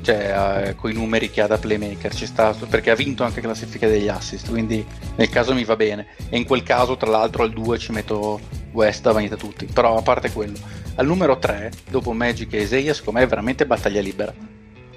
cioè 0.00 0.68
eh, 0.68 0.74
con 0.74 0.90
i 0.90 0.94
numeri 0.94 1.30
che 1.30 1.42
ha 1.42 1.46
da 1.46 1.58
playmaker, 1.58 2.14
ci 2.14 2.24
sta, 2.24 2.54
perché 2.66 2.90
ha 2.90 2.94
vinto 2.94 3.24
anche 3.24 3.42
classifica 3.42 3.86
degli 3.86 4.08
assist, 4.08 4.48
quindi 4.48 4.82
nel 5.16 5.28
caso 5.28 5.52
mi 5.52 5.64
va 5.64 5.76
bene, 5.76 6.06
e 6.30 6.38
in 6.38 6.46
quel 6.46 6.62
caso 6.62 6.96
tra 6.96 7.10
l'altro 7.10 7.42
al 7.42 7.50
2 7.50 7.78
ci 7.78 7.92
metto 7.92 8.40
West 8.72 9.02
davanti 9.02 9.34
a 9.34 9.36
tutti, 9.36 9.66
però 9.66 9.98
a 9.98 10.02
parte 10.02 10.32
quello 10.32 10.56
al 10.94 11.06
numero 11.06 11.38
3, 11.38 11.72
dopo 11.90 12.12
Magic 12.12 12.54
e 12.54 12.62
Isaiah, 12.62 12.94
secondo 12.94 13.20
me 13.20 13.26
è 13.26 13.28
veramente 13.28 13.66
battaglia 13.66 14.00
libera. 14.00 14.34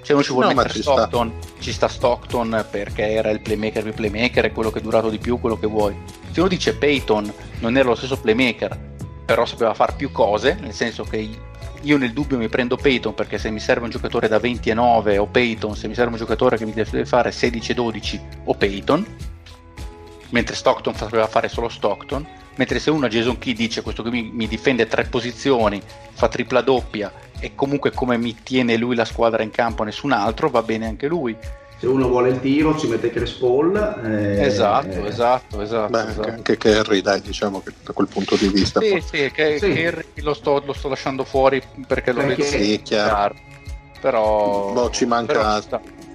Cioè 0.04 0.14
non 0.14 0.22
ci 0.22 0.32
vuole 0.32 0.48
no, 0.48 0.54
mettere 0.54 0.74
ci 0.74 0.82
Stockton, 0.82 1.32
sta. 1.40 1.52
ci 1.60 1.72
sta 1.72 1.88
Stockton 1.88 2.66
perché 2.70 3.12
era 3.12 3.30
il 3.30 3.40
playmaker 3.40 3.82
più 3.82 3.94
playmaker, 3.94 4.44
è 4.44 4.52
quello 4.52 4.70
che 4.70 4.80
è 4.80 4.82
durato 4.82 5.08
di 5.08 5.16
più, 5.16 5.40
quello 5.40 5.58
che 5.58 5.66
vuoi. 5.66 5.96
Se 6.30 6.40
uno 6.40 6.48
dice 6.50 6.74
Peyton 6.74 7.32
non 7.60 7.74
era 7.78 7.88
lo 7.88 7.94
stesso 7.94 8.20
playmaker, 8.20 8.78
però 9.24 9.46
sapeva 9.46 9.72
fare 9.72 9.94
più 9.96 10.12
cose, 10.12 10.58
nel 10.60 10.74
senso 10.74 11.04
che 11.04 11.26
io 11.80 11.96
nel 11.96 12.12
dubbio 12.12 12.36
mi 12.36 12.50
prendo 12.50 12.76
Peyton 12.76 13.14
perché 13.14 13.38
se 13.38 13.50
mi 13.50 13.60
serve 13.60 13.84
un 13.84 13.90
giocatore 13.90 14.28
da 14.28 14.38
20 14.38 14.68
e 14.68 14.74
9 14.74 15.16
o 15.16 15.26
Peyton, 15.26 15.74
se 15.74 15.88
mi 15.88 15.94
serve 15.94 16.12
un 16.12 16.18
giocatore 16.18 16.58
che 16.58 16.66
mi 16.66 16.74
deve 16.74 17.06
fare 17.06 17.32
16 17.32 17.72
e 17.72 17.74
12 17.74 18.20
o 18.44 18.54
Peyton, 18.54 19.06
mentre 20.30 20.54
Stockton 20.54 20.94
sapeva 20.94 21.26
fare 21.26 21.48
solo 21.48 21.70
Stockton, 21.70 22.26
mentre 22.56 22.78
se 22.78 22.90
uno 22.90 23.06
a 23.06 23.08
Jason 23.08 23.38
Key 23.38 23.54
dice 23.54 23.80
questo 23.80 24.02
qui 24.02 24.10
mi, 24.10 24.30
mi, 24.32 24.46
difende 24.46 24.86
tre 24.86 25.04
posizioni, 25.04 25.80
fa 26.12 26.28
tripla 26.28 26.60
doppia 26.60 27.10
e 27.44 27.54
comunque 27.54 27.92
come 27.92 28.16
mi 28.16 28.34
tiene 28.42 28.78
lui 28.78 28.96
la 28.96 29.04
squadra 29.04 29.42
in 29.42 29.50
campo 29.50 29.84
nessun 29.84 30.12
altro, 30.12 30.48
va 30.48 30.62
bene 30.62 30.86
anche 30.86 31.08
lui. 31.08 31.36
Se 31.76 31.86
uno 31.86 32.08
vuole 32.08 32.30
il 32.30 32.40
tiro 32.40 32.74
ci 32.78 32.86
mette 32.86 33.10
Chris 33.10 33.32
Paul. 33.32 33.76
Eh, 34.02 34.46
esatto, 34.46 35.04
eh. 35.04 35.06
esatto, 35.08 35.60
esatto, 35.60 35.90
Beh, 35.90 36.08
esatto. 36.08 36.28
Anche 36.30 36.56
Kerry, 36.56 37.02
dai, 37.02 37.20
diciamo 37.20 37.60
che 37.60 37.74
da 37.84 37.92
quel 37.92 38.08
punto 38.08 38.36
di 38.36 38.48
vista. 38.48 38.80
Sì, 38.80 38.98
sì, 39.04 39.30
che, 39.30 39.58
sì. 39.58 39.74
Kerry 39.74 40.06
lo 40.22 40.32
sto, 40.32 40.62
lo 40.64 40.72
sto, 40.72 40.88
lasciando 40.88 41.24
fuori 41.24 41.62
perché 41.86 42.12
lo 42.12 42.22
perché... 42.24 42.44
vedo 42.44 42.64
sì, 42.64 42.80
chiaro. 42.82 43.34
Però... 44.00 44.72
Boh, 44.72 44.88
ci 44.88 45.04
manca 45.04 45.60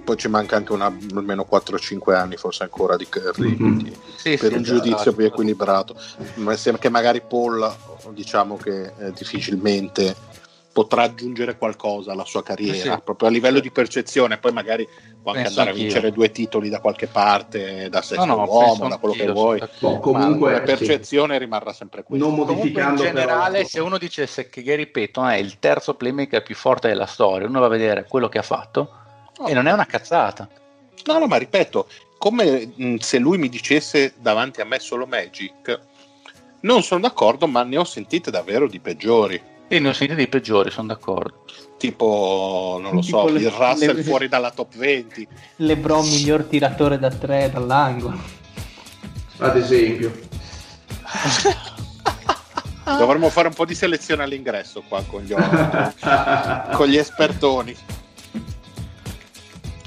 poi 0.10 0.18
ci 0.18 0.28
manca 0.28 0.56
anche 0.56 0.72
una, 0.72 0.92
almeno 1.14 1.46
4-5 1.48 2.16
anni 2.16 2.36
forse 2.36 2.64
ancora 2.64 2.96
di 2.96 3.08
Curry 3.08 3.56
mm-hmm. 3.62 3.88
sì, 4.16 4.38
per 4.38 4.50
sì, 4.50 4.56
un 4.56 4.64
giudizio 4.64 4.96
esatto. 4.96 5.14
più 5.14 5.26
equilibrato 5.26 5.96
ma 6.36 6.56
sembra 6.56 6.82
che 6.82 6.90
magari 6.90 7.22
Paul 7.22 7.72
diciamo 8.14 8.58
che 8.58 8.92
eh, 8.98 9.12
difficilmente 9.12 10.16
potrà 10.80 11.04
aggiungere 11.04 11.58
qualcosa 11.58 12.12
alla 12.12 12.26
sua 12.26 12.44
carriera 12.44 12.96
sì. 12.96 13.02
proprio 13.04 13.28
a 13.28 13.32
livello 13.32 13.60
di 13.60 13.72
percezione 13.72 14.38
poi 14.38 14.52
magari 14.52 14.88
può 15.22 15.32
anche 15.32 15.44
penso 15.44 15.60
andare 15.60 15.70
anch'io. 15.70 15.72
a 15.72 15.92
vincere 15.92 16.12
due 16.12 16.32
titoli 16.32 16.70
da 16.70 16.80
qualche 16.80 17.08
parte 17.08 17.90
da 17.90 18.02
sesto 18.02 18.26
no, 18.26 18.36
no, 18.36 18.46
uomo 18.46 18.88
da 18.88 18.98
quello 18.98 19.14
che 19.14 19.32
vuoi 19.32 19.62
no, 19.80 20.00
comunque 20.00 20.54
la 20.54 20.62
percezione 20.62 21.38
rimarrà 21.38 21.74
sempre 21.74 22.04
questa 22.04 22.26
non 22.26 22.36
modificando 22.36 23.02
in 23.04 23.08
generale 23.10 23.58
però... 23.58 23.68
se 23.68 23.80
uno 23.80 23.98
dicesse 23.98 24.50
che 24.50 24.62
Gary 24.62 24.88
Payton 24.88 25.30
è 25.30 25.36
il 25.36 25.60
terzo 25.60 25.96
playmaker 25.96 26.44
più 26.44 26.56
forte 26.56 26.88
della 26.88 27.06
storia 27.06 27.48
uno 27.48 27.60
va 27.60 27.66
a 27.66 27.70
vedere 27.70 28.06
quello 28.08 28.30
che 28.30 28.38
ha 28.38 28.44
fatto 28.44 28.94
No. 29.40 29.48
E 29.48 29.54
non 29.54 29.68
è 29.68 29.72
una 29.72 29.86
cazzata. 29.86 30.48
No, 31.06 31.18
no, 31.18 31.28
ma 31.28 31.38
ripeto, 31.38 31.88
come 32.18 32.72
mh, 32.76 32.96
se 32.98 33.18
lui 33.20 33.38
mi 33.38 33.48
dicesse 33.48 34.14
davanti 34.18 34.60
a 34.60 34.66
me 34.66 34.80
solo 34.80 35.06
Magic, 35.06 35.80
non 36.62 36.84
sono 36.84 37.02
d'accordo, 37.02 37.48
ma 37.48 37.64
ne 37.64 37.78
ho 37.78 37.86
sentite 37.86 38.32
davvero 38.32 38.68
di 38.68 38.80
peggiori. 38.80 39.42
E 39.72 39.78
ne 39.78 39.90
ho 39.90 39.94
sentite 39.94 40.20
di 40.20 40.28
peggiori, 40.28 40.72
sono 40.72 40.88
d'accordo. 40.88 41.44
Tipo, 41.78 42.80
non 42.82 42.96
lo 42.96 43.02
tipo 43.02 43.28
so, 43.28 43.34
le, 43.34 43.40
il 43.40 43.52
Russell 43.52 43.96
le, 43.98 44.04
fuori 44.04 44.28
dalla 44.28 44.50
top 44.50 44.76
20. 44.76 45.28
Lebron 45.58 46.04
miglior 46.08 46.46
tiratore 46.46 46.98
da 46.98 47.12
3 47.12 47.52
dall'angolo. 47.54 48.20
Ad 49.38 49.56
esempio. 49.56 50.12
Dovremmo 52.84 53.30
fare 53.30 53.50
un 53.50 53.54
po' 53.54 53.66
di 53.66 53.76
selezione 53.76 54.24
all'ingresso 54.24 54.84
qua 54.88 55.04
con 55.04 55.22
gli, 55.22 55.36
con 56.74 56.88
gli 56.88 56.98
espertoni. 56.98 57.76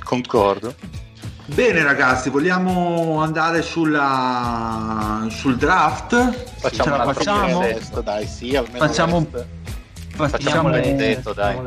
Concordo. 0.05 0.75
Bene 1.47 1.83
ragazzi, 1.83 2.31
vogliamo 2.31 3.21
andare 3.21 3.63
sulla, 3.63 5.27
sul 5.29 5.57
draft? 5.57 6.15
Facciamo 6.61 6.93
Ce 6.93 6.97
la 6.97 7.13
facciamo? 7.13 7.61
Test, 7.61 8.01
dai, 8.01 8.27
sì, 8.29 8.53
facciamo, 8.75 9.19
l'est. 9.19 9.61
Facciamo 10.15 10.69
l'est, 10.69 11.35
dai. 11.35 11.59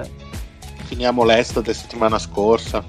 Finiamo 0.86 1.24
l'est 1.24 1.60
della 1.62 1.74
settimana 1.74 2.20
scorsa. 2.20 2.84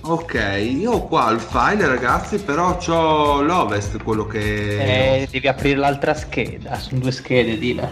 Ok, 0.00 0.58
io 0.58 0.92
ho 0.92 1.06
qua 1.06 1.30
il 1.30 1.40
file 1.40 1.86
ragazzi, 1.86 2.38
però 2.38 2.78
ho 2.78 3.42
l'ovest, 3.42 4.02
quello 4.02 4.26
che... 4.26 5.20
Eh, 5.22 5.28
devi 5.30 5.48
aprire 5.48 5.76
l'altra 5.76 6.14
scheda, 6.14 6.76
sono 6.78 7.00
due 7.00 7.10
schede, 7.10 7.58
dile. 7.58 7.90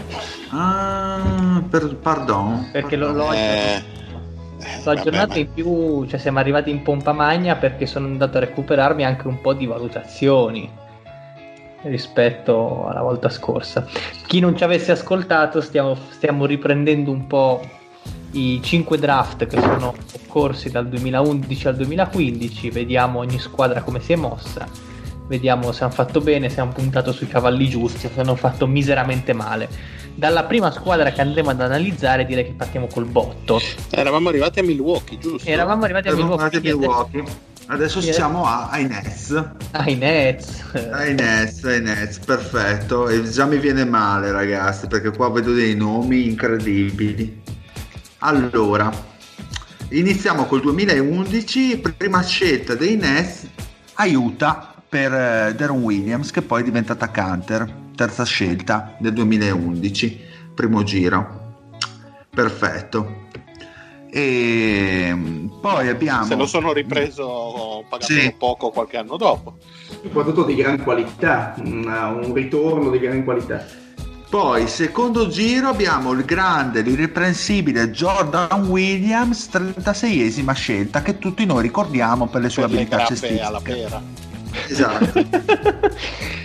Ah, 0.50 1.62
per, 1.68 1.94
pardon. 1.96 2.70
Perché 2.72 2.96
pardon. 2.96 3.16
l'ho... 3.16 3.32
Eh 3.32 3.94
Sto 4.78 4.90
aggiornato 4.90 5.38
in 5.38 5.52
più, 5.52 6.06
cioè 6.06 6.18
siamo 6.18 6.38
arrivati 6.38 6.70
in 6.70 6.82
pompa 6.82 7.12
magna 7.12 7.56
perché 7.56 7.86
sono 7.86 8.06
andato 8.06 8.38
a 8.38 8.40
recuperarmi 8.40 9.04
anche 9.04 9.26
un 9.26 9.40
po' 9.40 9.52
di 9.52 9.66
valutazioni 9.66 10.70
rispetto 11.88 12.86
alla 12.86 13.02
volta 13.02 13.28
scorsa. 13.28 13.86
Chi 14.26 14.40
non 14.40 14.56
ci 14.56 14.64
avesse 14.64 14.92
ascoltato, 14.92 15.60
stiamo, 15.60 15.96
stiamo 16.10 16.46
riprendendo 16.46 17.10
un 17.10 17.26
po' 17.26 17.60
i 18.32 18.60
5 18.62 18.98
draft 18.98 19.46
che 19.46 19.60
sono 19.60 19.94
occorsi 20.12 20.70
dal 20.70 20.88
2011 20.88 21.68
al 21.68 21.76
2015, 21.76 22.70
vediamo 22.70 23.20
ogni 23.20 23.38
squadra 23.38 23.82
come 23.82 24.00
si 24.00 24.12
è 24.12 24.16
mossa, 24.16 24.68
vediamo 25.26 25.72
se 25.72 25.84
hanno 25.84 25.92
fatto 25.92 26.20
bene, 26.20 26.48
se 26.50 26.60
hanno 26.60 26.72
puntato 26.72 27.12
sui 27.12 27.28
cavalli 27.28 27.68
giusti, 27.68 28.08
se 28.12 28.20
hanno 28.20 28.36
fatto 28.36 28.66
miseramente 28.66 29.32
male 29.32 30.04
dalla 30.16 30.44
prima 30.44 30.70
squadra 30.70 31.12
che 31.12 31.20
andremo 31.20 31.50
ad 31.50 31.60
analizzare 31.60 32.24
direi 32.24 32.44
che 32.44 32.52
partiamo 32.52 32.86
col 32.86 33.04
botto. 33.04 33.60
Eravamo 33.90 34.30
arrivati 34.30 34.60
a 34.60 34.62
Milwaukee, 34.62 35.18
giusto? 35.18 35.48
Eravamo 35.48 35.84
arrivati 35.84 36.08
a 36.08 36.12
Eravamo 36.12 36.36
Milwaukee. 36.36 36.58
Arrivati 36.58 36.68
a 36.68 37.20
Milwaukee. 37.20 37.54
Adesso 37.68 38.00
yeah. 38.00 38.12
siamo 38.12 38.44
a, 38.44 38.68
ai 38.68 38.86
Nets. 38.86 39.44
Ai 39.72 39.96
Nets. 39.96 40.64
Ai 40.92 41.14
Nets, 41.14 41.64
ai 41.64 41.80
Nets, 41.80 42.18
perfetto. 42.18 43.08
E 43.08 43.22
già 43.28 43.44
mi 43.46 43.58
viene 43.58 43.84
male, 43.84 44.30
ragazzi, 44.30 44.86
perché 44.86 45.10
qua 45.10 45.30
vedo 45.30 45.52
dei 45.52 45.74
nomi 45.74 46.26
incredibili. 46.26 47.42
Allora, 48.18 48.90
iniziamo 49.90 50.46
col 50.46 50.60
2011, 50.60 51.78
prima 51.78 52.22
scelta 52.22 52.74
dei 52.74 52.96
Nets, 52.96 53.46
aiuta 53.94 54.74
per 54.88 55.10
uh, 55.10 55.54
Darren 55.54 55.82
Williams, 55.82 56.30
che 56.30 56.42
poi 56.42 56.60
è 56.62 56.64
diventata 56.64 57.10
Canter 57.10 57.84
terza 57.96 58.24
scelta 58.24 58.94
del 58.98 59.14
2011, 59.14 60.20
primo 60.54 60.84
giro. 60.84 61.64
Perfetto. 62.30 63.24
E 64.10 65.48
poi 65.60 65.88
abbiamo. 65.88 66.24
Se 66.24 66.34
lo 66.36 66.46
sono 66.46 66.72
ripreso 66.72 67.84
pagando 67.88 68.20
sì. 68.20 68.34
poco 68.36 68.70
qualche 68.70 68.96
anno 68.96 69.16
dopo. 69.16 69.56
Soprattutto 70.02 70.44
di 70.44 70.54
gran 70.54 70.82
qualità, 70.82 71.54
un 71.58 72.32
ritorno 72.32 72.90
di 72.90 72.98
gran 72.98 73.24
qualità. 73.24 73.64
Poi, 74.28 74.66
secondo 74.66 75.28
giro, 75.28 75.68
abbiamo 75.68 76.12
il 76.12 76.24
grande, 76.24 76.82
l'irreprensibile 76.82 77.90
Jordan 77.90 78.66
Williams, 78.66 79.48
36esima 79.52 80.52
scelta, 80.52 81.00
che 81.00 81.18
tutti 81.18 81.46
noi 81.46 81.62
ricordiamo 81.62 82.26
per 82.26 82.42
le 82.42 82.48
sue 82.48 82.62
per 82.62 82.72
abilità 82.72 83.04
cestistiche. 83.04 83.40
alla 83.40 83.60
pera. 83.60 84.02
Esatto. 84.68 85.24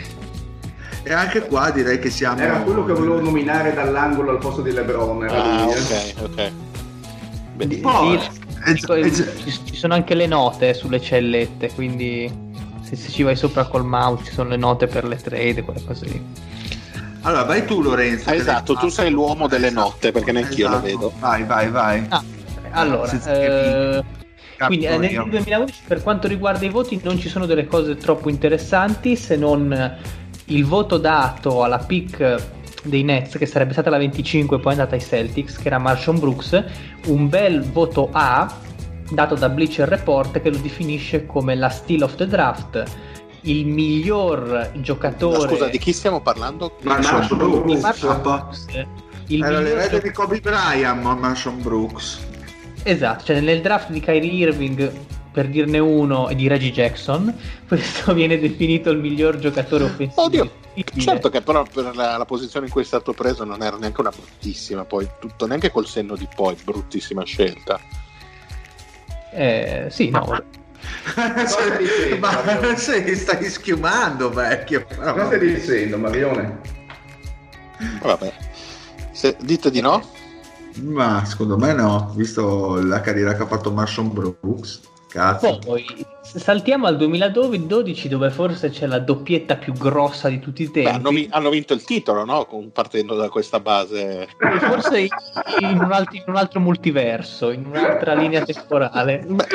E 1.04 1.14
anche 1.14 1.48
qua 1.48 1.72
direi 1.72 1.98
che 1.98 2.12
siamo. 2.12 2.40
Era 2.40 2.60
quello 2.60 2.86
che 2.86 2.94
volevo 2.94 3.20
nominare 3.20 3.74
dall'angolo 3.74 4.30
al 4.30 4.38
posto 4.38 4.62
di 4.62 4.72
Lebron. 4.72 5.24
ah, 5.24 5.64
lui, 5.64 5.74
ok, 5.74 6.14
ok. 6.22 6.52
Beh, 7.66 7.78
poi, 7.78 8.20
Eh, 8.64 8.72
eh, 8.72 9.12
ci, 9.12 9.76
sono 9.76 9.94
anche 9.94 10.14
le 10.14 10.28
note 10.28 10.74
sulle 10.74 11.02
cellette, 11.02 11.72
quindi 11.74 12.32
se, 12.82 12.96
se 12.96 13.10
ci 13.10 13.24
vai 13.24 13.36
sopra 13.36 13.66
col 13.66 13.86
mouse 13.86 14.26
ci 14.26 14.32
sono 14.34 14.50
le 14.50 14.58
note 14.58 14.88
per 14.88 15.06
le 15.06 15.16
trade, 15.16 15.64
quelle 15.64 15.84
cose 15.84 16.06
lì. 16.06 16.26
Allora, 17.22 17.44
vai 17.44 17.66
tu 17.66 17.82
Lorenzo. 17.82 18.30
che 18.30 18.36
Esatto, 18.36 18.76
tu 18.76 18.90
sei 18.90 19.12
l'uomo 19.12 19.48
delle 19.48 19.70
notte, 19.70 20.12
perché 20.12 20.32
neanch'io 20.32 20.68
Esatto. 20.68 20.76
lo 20.76 20.82
vedo. 20.82 21.14
Vai, 21.20 21.44
vai, 21.44 21.70
vai. 21.70 22.06
Ah, 22.10 22.24
allora, 22.72 23.12
eh, 23.12 24.04
quindi 24.66 24.86
eh, 24.86 24.98
nel 24.98 25.12
io. 25.12 25.28
2011 25.30 25.82
per 25.88 26.02
quanto 26.04 26.28
riguarda 26.28 26.66
i 26.66 26.70
voti 26.70 27.00
non 27.04 27.20
ci 27.20 27.30
sono 27.30 27.46
delle 27.46 27.66
cose 27.66 27.96
troppo 27.98 28.30
interessanti 28.30 29.16
se 29.16 29.36
non 29.36 29.98
il 30.46 30.66
voto 30.66 30.98
dato 30.98 31.64
alla 31.64 31.80
pick 31.80 32.60
dei 32.84 33.04
Nets 33.04 33.38
che 33.38 33.46
sarebbe 33.46 33.74
stata 33.74 33.90
la 33.90 33.98
25 33.98 34.60
poi 34.60 34.74
è 34.74 34.76
andata 34.76 34.96
ai 34.96 35.02
Celtics 35.02 35.58
che 35.58 35.68
era 35.68 35.78
Marshall 35.78 36.20
Brooks 36.20 36.64
un 37.08 37.30
bel 37.30 37.62
voto 37.62 38.10
A 38.12 38.52
dato 39.10 39.36
da 39.36 39.50
Bleacher 39.50 39.88
Report 39.88 40.42
che 40.42 40.50
lo 40.50 40.58
definisce 40.58 41.26
come 41.26 41.56
la 41.56 41.70
steal 41.70 42.02
of 42.02 42.16
the 42.16 42.28
draft 42.28 42.84
il 43.42 43.66
miglior 43.66 44.72
Ma 44.74 44.82
giocatore 44.82 45.50
scusa, 45.50 45.68
di 45.68 45.78
chi 45.78 45.94
stiamo 45.94 46.22
parlando? 46.22 46.78
Marshall 46.82 47.28
Brooks. 47.36 47.82
Marshall 47.82 48.22
il 49.28 49.44
Era 49.44 49.60
le 49.60 49.64
miglior 49.64 49.78
rete 49.80 50.02
di 50.02 50.12
Kobe 50.12 50.40
Bryant, 50.40 51.02
ma 51.02 51.16
Marshall 51.16 51.60
Brooks. 51.62 52.20
Esatto, 52.84 53.26
cioè 53.26 53.40
nel 53.40 53.62
draft 53.62 53.90
di 53.90 54.00
Kyrie 54.00 54.32
Irving, 54.32 54.92
per 55.32 55.48
dirne 55.48 55.80
uno, 55.80 56.30
e 56.30 56.36
di 56.36 56.48
Reggie 56.48 56.72
Jackson, 56.72 57.34
questo 57.68 58.14
viene 58.14 58.38
definito 58.40 58.90
il 58.90 59.00
miglior 59.00 59.38
giocatore 59.40 59.86
offensivo. 59.86 60.24
Oddio. 60.24 60.52
Certo 60.74 61.30
che 61.30 61.42
però 61.42 61.64
per 61.64 61.96
la, 61.96 62.18
la 62.18 62.26
posizione 62.26 62.68
in 62.68 62.72
cui 62.72 62.84
è 62.84 62.86
stato 62.86 63.14
preso 63.14 63.44
non 63.44 63.62
era 63.62 63.76
neanche 63.78 64.00
una 64.00 64.10
bruttissima, 64.10 64.86
poi 64.86 65.08
tutto 65.20 65.46
neanche 65.46 65.70
col 65.70 65.86
senno 65.86 66.16
di 66.16 66.28
poi, 66.34 66.56
bruttissima 66.64 67.24
scelta. 67.24 67.80
Eh, 69.34 69.88
sì, 69.90 70.10
no, 70.10 70.26
vabbè. 70.26 70.44
stai 71.46 71.78
dicendo, 71.78 72.18
ma 72.20 72.76
sei, 72.78 73.16
stai 73.16 73.50
schiumando, 73.50 74.30
vecchio. 74.30 74.86
Cosa 74.86 75.26
stai 75.26 75.40
dicendo, 75.40 75.98
Marione? 75.98 76.60
Vabbè. 78.02 78.34
Se, 79.12 79.36
dite 79.42 79.72
di 79.72 79.82
no? 79.82 80.20
Ma 80.82 81.26
secondo 81.26 81.58
me 81.58 81.74
no, 81.74 82.14
visto 82.16 82.82
la 82.82 83.02
carriera 83.02 83.36
che 83.36 83.44
ha 83.44 83.48
fatto 83.48 83.72
Marshall 83.72 84.12
Brooks. 84.12 84.82
Cazzo. 85.12 85.60
Poi 85.60 85.86
saltiamo 86.22 86.88
al 86.88 86.96
2012 86.96 88.08
dove 88.08 88.30
forse 88.30 88.70
c'è 88.70 88.86
la 88.88 89.00
doppietta 89.00 89.58
più 89.58 89.74
grossa 89.74 90.30
di 90.30 90.40
tutti 90.40 90.64
i 90.64 90.68
Beh, 90.68 90.72
tempi. 90.84 90.90
hanno, 90.90 91.10
vi- 91.10 91.28
hanno 91.30 91.50
vinto 91.50 91.74
il 91.74 91.84
titolo, 91.84 92.24
no? 92.24 92.46
Con- 92.46 92.72
partendo 92.72 93.16
da 93.16 93.28
questa 93.28 93.60
base. 93.60 94.30
Forse 94.60 95.02
in 95.60 95.80
un, 95.82 95.92
altro, 95.92 96.16
in 96.16 96.24
un 96.28 96.36
altro 96.38 96.60
multiverso, 96.62 97.52
in 97.52 97.66
un'altra 97.66 98.14
linea 98.14 98.44
temporale. 98.46 99.26
Beh, 99.28 99.46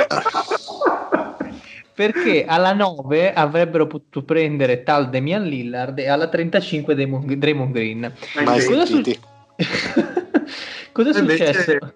Perché 1.94 2.44
alla 2.44 2.74
9 2.74 3.32
avrebbero 3.32 3.86
potuto 3.86 4.22
prendere 4.22 4.82
tal 4.82 5.08
Damian 5.08 5.44
Lillard 5.44 5.98
e 5.98 6.08
alla 6.10 6.28
35 6.28 6.94
Damon- 6.94 7.38
Draymond 7.38 7.72
Green. 7.72 8.12
mai 8.44 8.62
Cosa 8.66 8.84
su-. 8.84 9.00
Cosa 10.92 11.10
è 11.10 11.18
Invece 11.18 11.46
successo? 11.54 11.94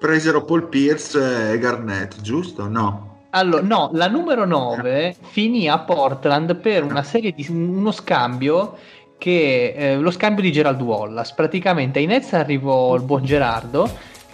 Presero 0.00 0.44
Paul 0.44 0.66
Pierce 0.68 1.52
e 1.52 1.58
Garnett, 1.58 2.22
giusto? 2.22 2.66
No. 2.66 3.18
Allora, 3.30 3.62
no, 3.62 3.90
la 3.92 4.08
numero 4.08 4.46
9 4.46 5.14
finì 5.20 5.68
a 5.68 5.78
Portland 5.78 6.56
per 6.56 6.82
una 6.82 7.02
serie 7.02 7.32
di 7.32 7.46
uno 7.48 7.92
scambio 7.92 8.76
che 9.18 9.74
eh, 9.76 9.96
lo 9.98 10.10
scambio 10.10 10.42
di 10.42 10.50
Gerald 10.50 10.80
Wallace. 10.80 11.34
Praticamente 11.36 11.98
ai 11.98 12.06
Nets 12.06 12.32
arrivò 12.32 12.94
il 12.96 13.02
buon 13.02 13.24
Gerardo 13.24 13.88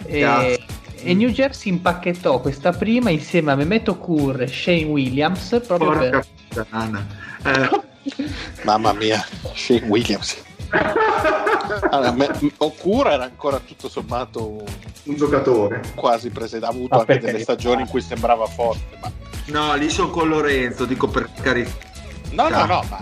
e, 0.05 0.57
e 0.95 1.13
New 1.13 1.29
Jersey 1.29 1.73
impacchettò 1.73 2.39
questa 2.39 2.71
prima 2.71 3.09
insieme 3.09 3.51
a 3.51 3.55
Mehmet 3.55 3.89
Okur 3.89 4.41
e 4.43 4.47
Shane 4.47 4.85
Williams 4.85 5.61
proprio 5.67 5.91
Porca 5.91 6.25
per. 6.49 7.05
Eh, 7.43 7.85
Mamma 8.63 8.93
mia, 8.93 9.23
Shane 9.53 9.85
Williams. 9.87 10.46
Allora, 11.89 12.11
me- 12.11 12.51
Okura 12.57 13.13
era 13.13 13.23
ancora 13.23 13.59
tutto 13.59 13.89
sommato 13.89 14.63
un- 15.03 15.15
giocatore. 15.15 15.81
quasi 15.95 16.29
presente, 16.29 16.65
ha 16.65 16.69
avuto 16.69 16.95
Ma 16.95 17.01
anche 17.01 17.19
delle 17.19 17.39
stagioni 17.39 17.81
in 17.81 17.87
cui 17.87 18.01
sembrava 18.01 18.45
forte, 18.45 18.97
ma 19.01 19.11
no, 19.47 19.75
lì 19.75 19.89
sono 19.89 20.09
con 20.09 20.27
Lorenzo, 20.27 20.85
dico 20.85 21.07
per 21.07 21.29
carità. 21.41 21.71
no, 22.31 22.49
no, 22.49 22.65
no, 22.65 22.83
ma, 22.89 22.99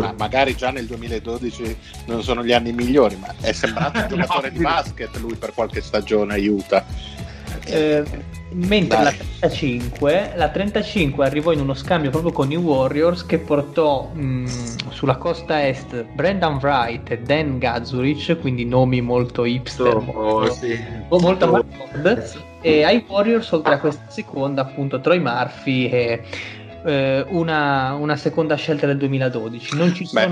ma 0.00 0.14
magari 0.18 0.54
già 0.54 0.70
nel 0.70 0.86
2012 0.86 1.78
non 2.06 2.22
sono 2.22 2.44
gli 2.44 2.52
anni 2.52 2.72
migliori, 2.72 3.16
ma 3.16 3.32
è 3.40 3.52
sembrato 3.52 3.98
un 4.00 4.06
giocatore 4.20 4.50
di 4.52 4.58
basket 4.58 5.16
lui 5.16 5.34
per 5.36 5.52
qualche 5.54 5.80
stagione 5.80 6.34
aiuta. 6.34 6.84
Eh, 7.68 8.04
mentre 8.52 8.96
Dai. 8.96 9.04
la 9.04 9.10
35, 9.12 10.32
la 10.36 10.48
35 10.48 11.24
arrivò 11.26 11.52
in 11.52 11.60
uno 11.60 11.74
scambio 11.74 12.10
proprio 12.10 12.32
con 12.32 12.50
i 12.50 12.56
Warriors 12.56 13.26
che 13.26 13.38
portò 13.38 14.08
mh, 14.12 14.46
sulla 14.90 15.16
costa 15.16 15.66
est 15.66 16.04
Brendan 16.14 16.56
Wright 16.56 17.10
e 17.10 17.18
Dan 17.18 17.58
Gazurich, 17.58 18.38
quindi 18.40 18.64
nomi 18.64 19.00
molto 19.00 19.44
hipster, 19.44 19.96
Oh, 19.96 20.00
molto, 20.00 20.52
sì. 20.52 20.78
molto 21.08 21.44
avanguardia. 21.44 22.24
e 22.60 22.82
ai 22.84 23.04
Warriors 23.06 23.50
oltre 23.52 23.74
a 23.74 23.78
questa 23.78 24.04
seconda 24.08 24.62
appunto 24.62 25.00
Troy 25.00 25.18
Murphy 25.18 25.88
e 25.88 26.22
eh, 26.84 27.24
una, 27.28 27.94
una 27.94 28.16
seconda 28.16 28.54
scelta 28.54 28.86
del 28.86 28.96
2012. 28.96 29.76
Non 29.76 29.92
ci 29.92 30.08
Beh. 30.12 30.28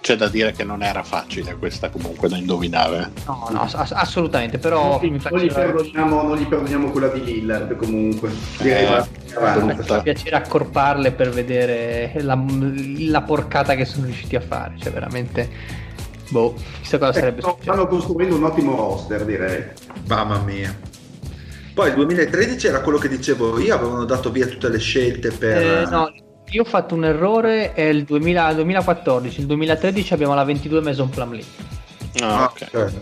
C'è 0.00 0.14
da 0.16 0.28
dire 0.28 0.52
che 0.52 0.62
non 0.62 0.82
era 0.82 1.02
facile 1.02 1.56
questa 1.56 1.90
comunque 1.90 2.28
da 2.28 2.36
indovinare. 2.36 3.10
No, 3.26 3.48
no, 3.50 3.62
ass- 3.62 3.90
assolutamente, 3.92 4.58
però 4.58 5.00
non, 5.02 5.40
gli 5.40 5.52
perdoniamo, 5.52 6.22
non 6.22 6.36
gli 6.36 6.46
perdoniamo 6.46 6.90
quella 6.90 7.08
di 7.08 7.24
Lillard 7.24 7.74
comunque. 7.74 8.30
Eh, 8.60 9.04
fa 9.26 10.00
piacere 10.02 10.36
accorparle 10.36 11.10
per 11.10 11.30
vedere 11.30 12.12
la, 12.22 12.40
la 13.00 13.22
porcata 13.22 13.74
che 13.74 13.84
sono 13.84 14.04
riusciti 14.06 14.36
a 14.36 14.40
fare. 14.40 14.74
Cioè, 14.78 14.92
veramente, 14.92 15.48
boh, 16.30 16.54
chissà 16.80 16.98
cosa 16.98 17.12
sarebbe 17.12 17.40
Ecco, 17.40 17.50
successo. 17.50 17.72
stanno 17.72 17.86
costruendo 17.88 18.36
un 18.36 18.44
ottimo 18.44 18.76
roster, 18.76 19.24
direi. 19.24 19.64
Mamma 20.06 20.38
mia. 20.38 20.94
Poi 21.74 21.88
il 21.88 21.94
2013 21.94 22.68
era 22.68 22.80
quello 22.80 22.96
che 22.96 23.08
dicevo 23.08 23.58
io, 23.58 23.74
avevano 23.74 24.04
dato 24.04 24.30
via 24.30 24.46
tutte 24.46 24.68
le 24.70 24.78
scelte 24.78 25.30
per... 25.30 25.56
Eh, 25.58 25.86
no, 25.90 26.10
io 26.50 26.62
ho 26.62 26.64
fatto 26.64 26.94
un 26.94 27.04
errore. 27.04 27.72
È 27.72 27.82
il 27.82 28.04
2000 28.04 28.52
2014, 28.54 29.40
il 29.40 29.46
2013 29.46 30.14
abbiamo 30.14 30.34
la 30.34 30.44
22 30.44 30.80
Mason 30.80 31.08
Plumlee. 31.10 31.44
Ah, 32.22 32.44
Ah, 32.44 32.44
ok. 32.44 32.92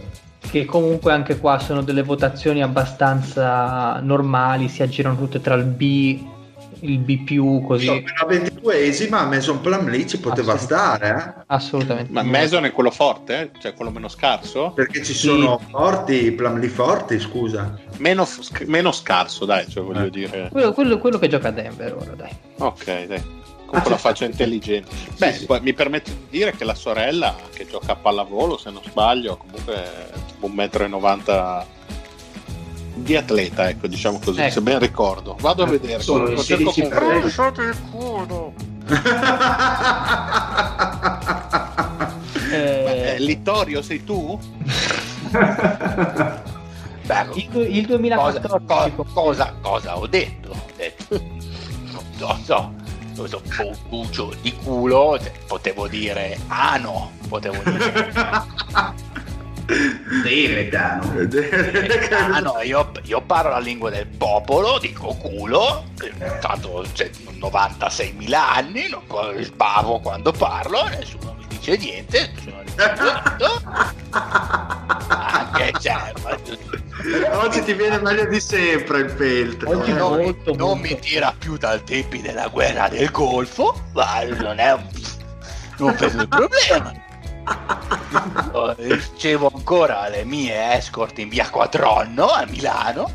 Che 0.50 0.64
comunque 0.66 1.12
anche 1.12 1.38
qua 1.38 1.58
sono 1.58 1.82
delle 1.82 2.02
votazioni 2.02 2.62
abbastanza 2.62 3.98
normali. 4.00 4.68
Si 4.68 4.82
aggirano 4.82 5.16
tutte 5.16 5.40
tra 5.40 5.54
il 5.54 5.64
B, 5.64 6.20
il 6.80 6.98
B, 6.98 7.64
così. 7.66 7.86
So, 7.86 8.02
per 8.02 8.12
la 8.26 8.34
22esima 8.34 9.26
Mason 9.28 9.60
Plumlee 9.60 10.06
ci 10.06 10.18
poteva 10.18 10.52
Assolutamente. 10.54 11.08
stare, 11.14 11.34
eh? 11.38 11.44
Assolutamente. 11.46 12.12
Ma 12.12 12.22
Mason 12.22 12.64
è 12.64 12.72
quello 12.72 12.90
forte, 12.90 13.40
eh? 13.40 13.50
cioè 13.60 13.74
quello 13.74 13.90
meno 13.90 14.08
scarso? 14.08 14.72
Perché 14.74 15.02
ci 15.02 15.14
sono 15.14 15.60
forti, 15.70 16.30
Plumlee 16.32 16.68
forti, 16.68 17.18
scusa. 17.20 17.78
Meno, 17.98 18.24
sc- 18.24 18.64
meno 18.66 18.92
scarso, 18.92 19.44
dai, 19.44 19.68
cioè 19.68 19.82
voglio 19.84 20.04
Eh. 20.06 20.10
dire. 20.10 20.48
Quello, 20.50 20.72
quello- 20.72 20.98
quello 20.98 21.18
che 21.18 21.28
gioca 21.28 21.48
a 21.48 21.52
Denver 21.52 21.94
ora, 21.94 22.12
dai. 22.14 22.30
Ok, 22.58 23.06
dai. 23.06 23.42
Con 23.66 23.80
quella 23.82 23.96
faccia 23.98 24.24
intelligente. 24.24 24.90
Beh, 25.18 25.32
sì. 25.32 25.46
poi 25.46 25.60
mi 25.60 25.72
permetto 25.72 26.10
di 26.10 26.26
dire 26.38 26.52
che 26.54 26.64
la 26.64 26.74
sorella, 26.76 27.34
che 27.52 27.66
gioca 27.68 27.92
a 27.92 27.96
pallavolo, 27.96 28.56
se 28.56 28.70
non 28.70 28.82
sbaglio, 28.84 29.36
comunque 29.36 29.74
è 29.74 30.10
tipo 30.28 30.46
di 32.94 33.16
atleta, 33.16 33.68
ecco, 33.68 33.86
diciamo 33.86 34.18
così, 34.24 34.40
Ecco. 34.40 34.50
se 34.52 34.60
ben 34.62 34.78
ricordo. 34.78 35.36
Vado 35.40 35.64
a 35.64 35.66
vedere. 35.66 36.02
Sono 36.02 36.24
lo 36.24 36.32
i 36.32 36.42
cerco 36.42 36.70
16 36.70 36.80
con- 36.82 36.90
per- 37.08 37.24
Lasciate 37.24 37.62
il 37.62 37.76
culo. 37.90 38.52
Eh, 42.50 43.14
Eh, 43.14 43.18
Littorio, 43.18 43.82
sei 43.82 44.04
tu? 44.04 44.38
Beh, 47.04 47.26
il, 47.34 47.48
il 47.76 47.86
2014 47.86 48.64
cosa, 48.66 48.90
co- 48.94 49.04
cosa, 49.12 49.54
cosa 49.60 49.98
ho 49.98 50.06
detto? 50.06 50.50
Ho 50.50 50.66
detto, 50.76 51.20
non 51.90 52.02
so, 52.16 52.38
so, 52.44 52.72
non 53.16 53.28
so, 53.28 53.42
un 53.62 53.76
bucio 53.88 54.32
di 54.40 54.52
culo, 54.54 55.18
cioè, 55.20 55.32
potevo 55.46 55.88
dire 55.88 56.38
ano, 56.48 57.10
potevo 57.28 57.58
dire 57.68 58.22
Deretano. 60.22 61.12
ano, 62.34 62.60
io, 62.62 62.90
io 63.04 63.20
parlo 63.22 63.50
la 63.50 63.58
lingua 63.58 63.90
del 63.90 64.06
popolo, 64.06 64.78
dico 64.78 65.14
culo, 65.14 65.84
eh, 66.02 66.38
tanto 66.40 66.84
c'è 66.92 67.10
96.000 67.38 68.34
anni, 68.34 68.88
non 68.88 69.06
poi 69.06 69.42
sbavo 69.44 70.00
quando 70.00 70.32
parlo, 70.32 70.86
nessuno 70.88 71.34
mi 71.38 71.46
dice 71.48 71.76
niente, 71.76 72.30
nessuno 72.34 72.56
mi 72.58 72.64
dice 72.64 72.94
niente. 73.00 73.62
Anche 75.08 75.72
cioè, 75.80 76.12
ma- 76.22 76.82
Oggi 77.32 77.62
ti 77.62 77.74
viene 77.74 77.98
meglio 77.98 78.26
di 78.26 78.40
sempre 78.40 79.00
il 79.00 79.10
feltro. 79.10 79.70
Oggi 79.70 79.90
eh. 79.90 79.94
no. 79.94 80.08
non, 80.10 80.22
molto, 80.22 80.54
non 80.54 80.78
molto. 80.78 80.82
mi 80.82 80.98
tira 80.98 81.34
più 81.36 81.56
dal 81.56 81.82
tempi 81.84 82.22
della 82.22 82.48
guerra 82.48 82.88
del 82.88 83.10
Golfo, 83.10 83.88
ma 83.92 84.22
non 84.22 84.58
è 84.58 84.72
un, 84.72 84.88
non 85.78 85.96
vedo 85.98 86.22
il 86.22 86.28
problema. 86.28 86.92
Oh, 88.52 88.72
Ricevo 88.76 89.50
ancora 89.52 90.08
le 90.08 90.24
mie 90.24 90.76
escort 90.76 91.18
in 91.18 91.28
via 91.28 91.50
Quadronno 91.50 92.28
a 92.28 92.46
Milano. 92.46 93.10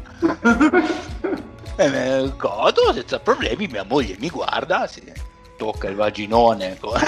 E 1.76 1.88
me 1.88 2.34
godo 2.36 2.92
senza 2.94 3.20
problemi, 3.20 3.68
mia 3.68 3.86
moglie 3.86 4.18
mi 4.20 4.30
guarda, 4.30 4.86
si 4.88 5.02
tocca 5.56 5.88
il 5.88 5.96
vaginone 5.96 6.78
con, 6.80 6.92
con 7.00 7.02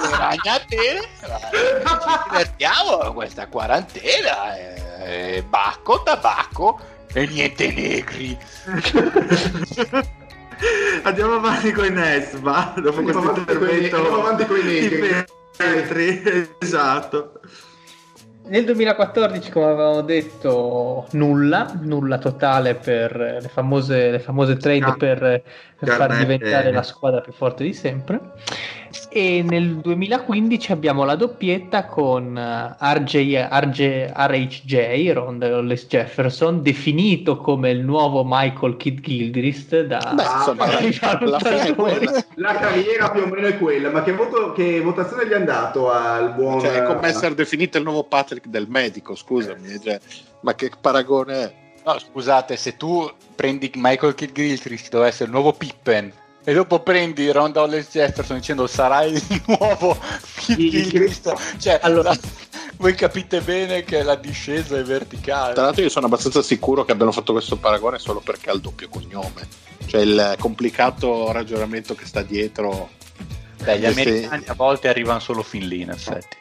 le 0.00 0.16
ragnatele, 0.16 1.08
ci 1.20 2.18
divertiamo 2.24 3.12
questa 3.12 3.46
quarantena, 3.46 4.56
e, 4.56 5.44
bacco, 5.46 6.02
tabacco 6.02 6.80
e 7.12 7.26
niente 7.26 7.70
negri. 7.72 8.38
Andiamo 11.02 11.34
avanti 11.34 11.72
con 11.72 11.84
i 11.84 11.90
NES, 11.90 12.38
va? 12.40 12.72
Dopo 12.76 12.98
Andiamo 12.98 13.20
questo 13.20 13.40
intervento 13.40 13.96
andiamo 13.96 14.20
avanti 14.20 14.46
coi 14.46 14.62
di 14.62 14.68
negri. 14.68 15.24
Petri, 15.56 16.48
esatto. 16.58 17.40
Nel 18.44 18.64
2014, 18.64 19.50
come 19.50 19.66
avevamo 19.66 20.00
detto, 20.00 21.06
nulla, 21.12 21.70
nulla 21.82 22.16
totale 22.16 22.76
per 22.76 23.14
le 23.42 23.48
famose, 23.48 24.10
le 24.10 24.20
famose 24.20 24.56
trade 24.56 24.84
Ah, 24.84 24.94
per, 24.94 25.42
per 25.78 25.88
far 25.88 26.16
diventare 26.16 26.72
la 26.72 26.82
squadra 26.82 27.20
più 27.20 27.32
forte 27.32 27.64
di 27.64 27.74
sempre. 27.74 28.18
E 29.10 29.42
nel 29.42 29.76
2015 29.76 30.72
abbiamo 30.72 31.04
la 31.04 31.14
doppietta 31.14 31.86
con 31.86 32.36
eh, 32.36 32.76
RJ, 32.78 33.48
RJ, 33.50 34.12
RHJ, 34.14 35.10
Ron 35.12 35.42
Hollis 35.42 35.86
Jefferson, 35.86 36.62
definito 36.62 37.36
come 37.36 37.70
il 37.70 37.80
nuovo 37.80 38.22
Michael 38.24 38.76
Kidd 38.76 39.00
Gilchrist 39.00 39.82
da 39.82 40.12
Beh, 40.14 40.22
insomma, 40.22 40.66
dai 40.66 40.98
la 41.20 41.38
è 41.38 41.74
quella. 41.74 42.24
La 42.34 42.54
carriera 42.54 43.10
più 43.10 43.22
o 43.22 43.26
meno 43.26 43.46
è 43.46 43.58
quella, 43.58 43.90
ma 43.90 44.02
che, 44.02 44.12
voto- 44.12 44.52
che 44.52 44.80
votazione 44.80 45.26
gli 45.26 45.32
hanno 45.32 45.44
dato 45.44 45.90
al 45.90 46.34
buon... 46.34 46.60
Cioè, 46.60 46.82
è 46.82 46.82
come 46.84 47.08
essere 47.08 47.34
definito 47.34 47.78
il 47.78 47.84
nuovo 47.84 48.04
Patrick 48.04 48.46
del 48.46 48.66
medico, 48.68 49.14
scusami. 49.14 49.80
cioè, 49.82 49.98
ma 50.40 50.54
che 50.54 50.70
paragone 50.80 51.42
è? 51.42 51.54
No, 51.84 51.98
scusate, 51.98 52.56
se 52.56 52.76
tu 52.76 53.10
prendi 53.34 53.70
Michael 53.74 54.14
Kidd 54.14 54.34
Gilchrist 54.34 54.90
deve 54.90 55.06
essere 55.06 55.24
il 55.26 55.30
nuovo 55.30 55.52
Pippen 55.52 56.12
e 56.48 56.54
dopo 56.54 56.80
prendi 56.80 57.30
Ron 57.30 57.52
Hollis 57.54 57.88
Jefferson 57.92 58.38
dicendo 58.38 58.66
sarai 58.66 59.12
il 59.12 59.42
nuovo 59.58 59.98
Kidd 60.36 60.56
Gilchrist, 60.70 61.58
cioè 61.58 61.78
Allora- 61.82 62.08
la- 62.08 62.18
voi 62.78 62.94
capite 62.94 63.42
bene 63.42 63.82
che 63.84 64.02
la 64.02 64.14
discesa 64.14 64.78
è 64.78 64.82
verticale. 64.82 65.52
Tra 65.52 65.64
l'altro 65.64 65.82
io 65.82 65.90
sono 65.90 66.06
abbastanza 66.06 66.40
sicuro 66.40 66.86
che 66.86 66.92
abbiano 66.92 67.12
fatto 67.12 67.32
questo 67.32 67.56
paragone 67.56 67.98
solo 67.98 68.20
perché 68.20 68.48
ha 68.48 68.54
il 68.54 68.62
doppio 68.62 68.88
cognome. 68.88 69.46
Cioè 69.84 70.00
il 70.00 70.36
complicato 70.38 71.32
ragionamento 71.32 71.94
che 71.94 72.06
sta 72.06 72.22
dietro. 72.22 72.88
Beh, 73.62 73.78
gli 73.80 73.84
americani 73.84 74.44
a 74.46 74.54
volte 74.54 74.88
arrivano 74.88 75.18
solo 75.18 75.42
fin 75.42 75.68
lì, 75.68 75.82
in 75.82 75.90
effetti. 75.90 76.36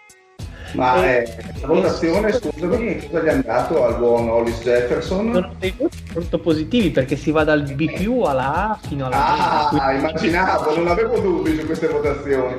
Ma 0.73 1.06
eh, 1.06 1.35
la 1.61 1.68
votazione, 1.68 2.31
scusami, 2.34 3.07
cosa 3.07 3.23
gli 3.23 3.27
hanno 3.30 3.44
dato 3.45 3.85
al 3.85 3.98
buon 3.98 4.30
Hollis 4.30 4.60
Jefferson? 4.61 5.31
Sono 5.34 5.53
dei 5.60 5.73
voti 5.77 5.98
molto 6.14 6.39
positivi 6.39 6.89
perché 6.91 7.15
si 7.15 7.31
va 7.31 7.44
dal 7.44 7.64
B 7.73 7.91
più 7.94 8.22
alla 8.22 8.72
A 8.72 8.80
fino 8.85 9.06
alla 9.06 9.15
Ah, 9.15 9.65
A. 9.65 9.68
quindi- 9.69 9.95
immaginavo, 9.98 10.76
non 10.76 10.88
avevo 10.88 11.18
dubbi 11.19 11.57
su 11.57 11.65
queste 11.65 11.88
votazioni. 11.88 12.56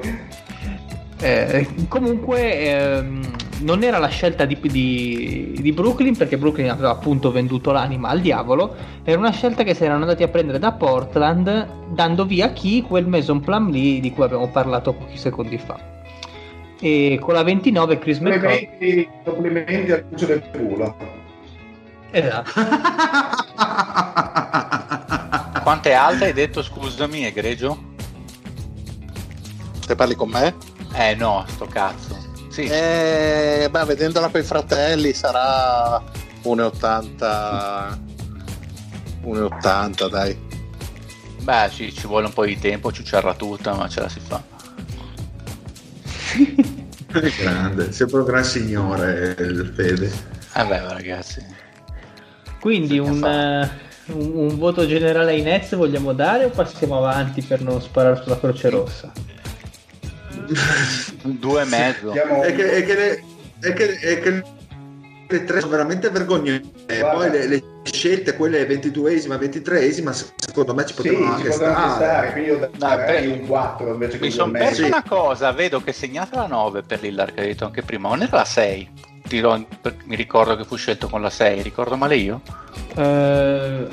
Eh, 1.20 1.66
comunque 1.88 2.60
ehm, 2.60 3.20
non 3.62 3.82
era 3.82 3.98
la 3.98 4.06
scelta 4.06 4.44
di, 4.44 4.56
di- 4.62 5.58
di 5.60 5.72
Brooklyn 5.72 6.16
perché 6.16 6.38
Brooklyn 6.38 6.70
aveva 6.70 6.90
appunto 6.90 7.32
venduto 7.32 7.72
l'anima 7.72 8.08
al 8.10 8.20
diavolo 8.20 8.72
era 9.02 9.18
una 9.18 9.32
scelta 9.32 9.64
che 9.64 9.74
si 9.74 9.82
erano 9.82 10.02
andati 10.02 10.22
a 10.22 10.28
prendere 10.28 10.60
da 10.60 10.70
Portland 10.70 11.66
dando 11.92 12.24
via 12.24 12.50
chi 12.52 12.82
quel 12.82 13.08
Mason 13.08 13.40
Plumlee 13.40 13.98
di 13.98 14.12
cui 14.12 14.22
abbiamo 14.22 14.46
parlato 14.46 14.92
pochi 14.92 15.16
secondi 15.18 15.58
fa 15.58 15.76
e 16.80 17.18
con 17.20 17.34
la 17.34 17.42
29 17.42 17.98
Chris 17.98 18.18
McCall 18.18 18.40
Complimenti, 18.68 19.08
complimenti 19.24 19.92
al 19.92 20.04
cuccio 20.08 20.26
del 20.26 20.42
culo. 20.50 20.96
esatto. 22.10 22.50
Quanto 25.62 25.88
è 25.88 25.92
alta 25.92 26.24
hai 26.24 26.32
detto, 26.32 26.62
scusami, 26.62 27.26
egregio? 27.26 27.78
Se 29.86 29.94
parli 29.94 30.14
con 30.14 30.30
me? 30.30 30.54
Eh 30.94 31.14
no, 31.14 31.44
sto 31.48 31.66
cazzo. 31.66 32.16
Sì, 32.48 32.64
Eh, 32.64 33.68
beh, 33.70 33.84
vedendola 33.84 34.28
con 34.28 34.40
i 34.40 34.44
fratelli 34.44 35.12
sarà 35.12 36.02
1,80. 36.42 37.98
1,80 39.24 40.08
dai. 40.08 40.38
beh, 41.42 41.68
ci, 41.70 41.92
ci 41.92 42.06
vuole 42.06 42.26
un 42.26 42.32
po' 42.32 42.46
di 42.46 42.58
tempo, 42.58 42.90
ciucciarla 42.90 43.34
tutta, 43.34 43.74
ma 43.74 43.88
ce 43.88 44.00
la 44.00 44.08
si 44.08 44.20
fa. 44.20 44.42
È 47.10 47.32
grande, 47.40 47.90
sembra 47.92 48.18
un 48.20 48.24
gran 48.26 48.44
signore 48.44 49.34
il 49.38 49.72
Fede. 49.74 50.10
Eh 50.54 50.64
beh, 50.64 50.88
ragazzi. 50.88 51.42
quindi 52.60 52.98
un, 52.98 53.24
eh, 53.24 53.70
un- 54.12 54.32
un 54.50 54.58
voto 54.58 54.86
generale 54.86 55.32
ai 55.32 55.42
Nets 55.42 55.74
vogliamo 55.76 56.12
dare 56.12 56.44
o 56.46 56.50
passiamo 56.50 56.98
avanti 56.98 57.40
per 57.42 57.60
non 57.62 57.80
sparare 57.80 58.20
sulla 58.22 58.38
croce 58.38 58.68
rossa 58.70 59.12
Due 61.22 61.62
e 61.62 61.64
mezzo. 61.66 62.12
È 62.12 62.54
che, 62.54 62.70
è 62.72 62.84
che 62.84 62.94
le, 62.94 63.22
è 63.60 63.72
che- 63.72 63.98
è 63.98 64.20
che 64.20 64.42
le 65.30 65.44
tre 65.44 65.60
sono 65.60 65.72
veramente 65.72 66.08
vergognose. 66.10 66.62
E 66.86 66.98
Guarda. 67.00 67.16
poi 67.18 67.30
le, 67.30 67.46
le 67.46 67.62
scelte, 67.84 68.34
quelle 68.34 68.66
22esima, 68.66 69.36
23esima, 69.38 70.10
se- 70.12 70.26
secondo 70.36 70.74
me 70.74 70.86
ci 70.86 70.94
Sì, 70.94 71.02
potevano 71.02 71.26
ci 71.26 71.32
anche 71.42 71.52
stare, 71.52 71.90
stare. 71.94 72.32
quindi 72.32 72.50
io 72.50 72.70
darei 72.76 73.28
per- 73.30 73.40
un 73.40 73.46
4 73.46 73.92
invece 73.92 74.12
che 74.18 74.24
Mi 74.24 74.26
un 74.26 74.32
sono 74.32 74.52
perso 74.52 74.86
una 74.86 75.02
cosa, 75.06 75.52
vedo 75.52 75.82
che 75.82 75.90
è 75.90 75.92
segnata 75.92 76.40
la 76.40 76.46
9 76.46 76.82
per 76.82 77.00
Lillard, 77.02 77.34
che 77.34 77.40
hai 77.42 77.46
detto 77.48 77.64
anche 77.66 77.82
prima, 77.82 78.08
non 78.08 78.22
era 78.22 78.36
la 78.38 78.44
6. 78.44 78.90
Dirò- 79.28 79.62
per- 79.82 79.96
mi 80.04 80.16
ricordo 80.16 80.56
che 80.56 80.64
fu 80.64 80.76
scelto 80.76 81.08
con 81.08 81.20
la 81.20 81.28
6, 81.30 81.60
ricordo 81.62 81.96
male 81.96 82.16
io? 82.16 82.40
Eh, 82.96 83.86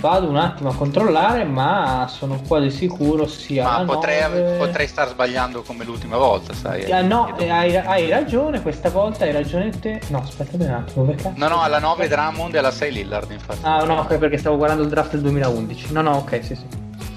vado 0.00 0.28
un 0.28 0.36
attimo 0.36 0.70
a 0.70 0.74
controllare, 0.74 1.44
ma 1.44 2.06
sono 2.08 2.40
quasi 2.46 2.70
sicuro 2.70 3.26
sia 3.26 3.64
Ma 3.64 3.84
potrei, 3.84 4.22
9. 4.22 4.56
potrei 4.58 4.88
star 4.88 5.08
sbagliando 5.08 5.62
come 5.62 5.84
l'ultima 5.84 6.16
volta, 6.16 6.54
sai? 6.54 6.90
Ah, 6.90 7.02
no, 7.02 7.36
eh, 7.36 7.50
hai, 7.50 7.76
hai 7.76 8.08
ragione, 8.08 8.62
questa 8.62 8.88
volta 8.88 9.24
hai 9.24 9.32
ragione 9.32 9.68
te. 9.70 10.00
No, 10.08 10.18
aspetta 10.18 10.56
un 10.56 10.70
attimo, 10.70 11.04
cazzo? 11.14 11.32
No, 11.36 11.48
no, 11.48 11.60
alla 11.60 11.78
9 11.78 12.08
Drummond 12.08 12.54
e 12.54 12.58
alla 12.58 12.70
6 12.70 12.92
Lillard, 12.92 13.30
infatti. 13.30 13.60
Ah, 13.62 13.84
no, 13.84 13.98
ok, 13.98 14.16
perché 14.18 14.38
stavo 14.38 14.56
guardando 14.56 14.82
il 14.82 14.88
draft 14.88 15.10
del 15.12 15.20
2011. 15.20 15.92
No, 15.92 16.00
no, 16.00 16.12
ok, 16.16 16.40
sì, 16.44 16.54
sì. 16.54 16.64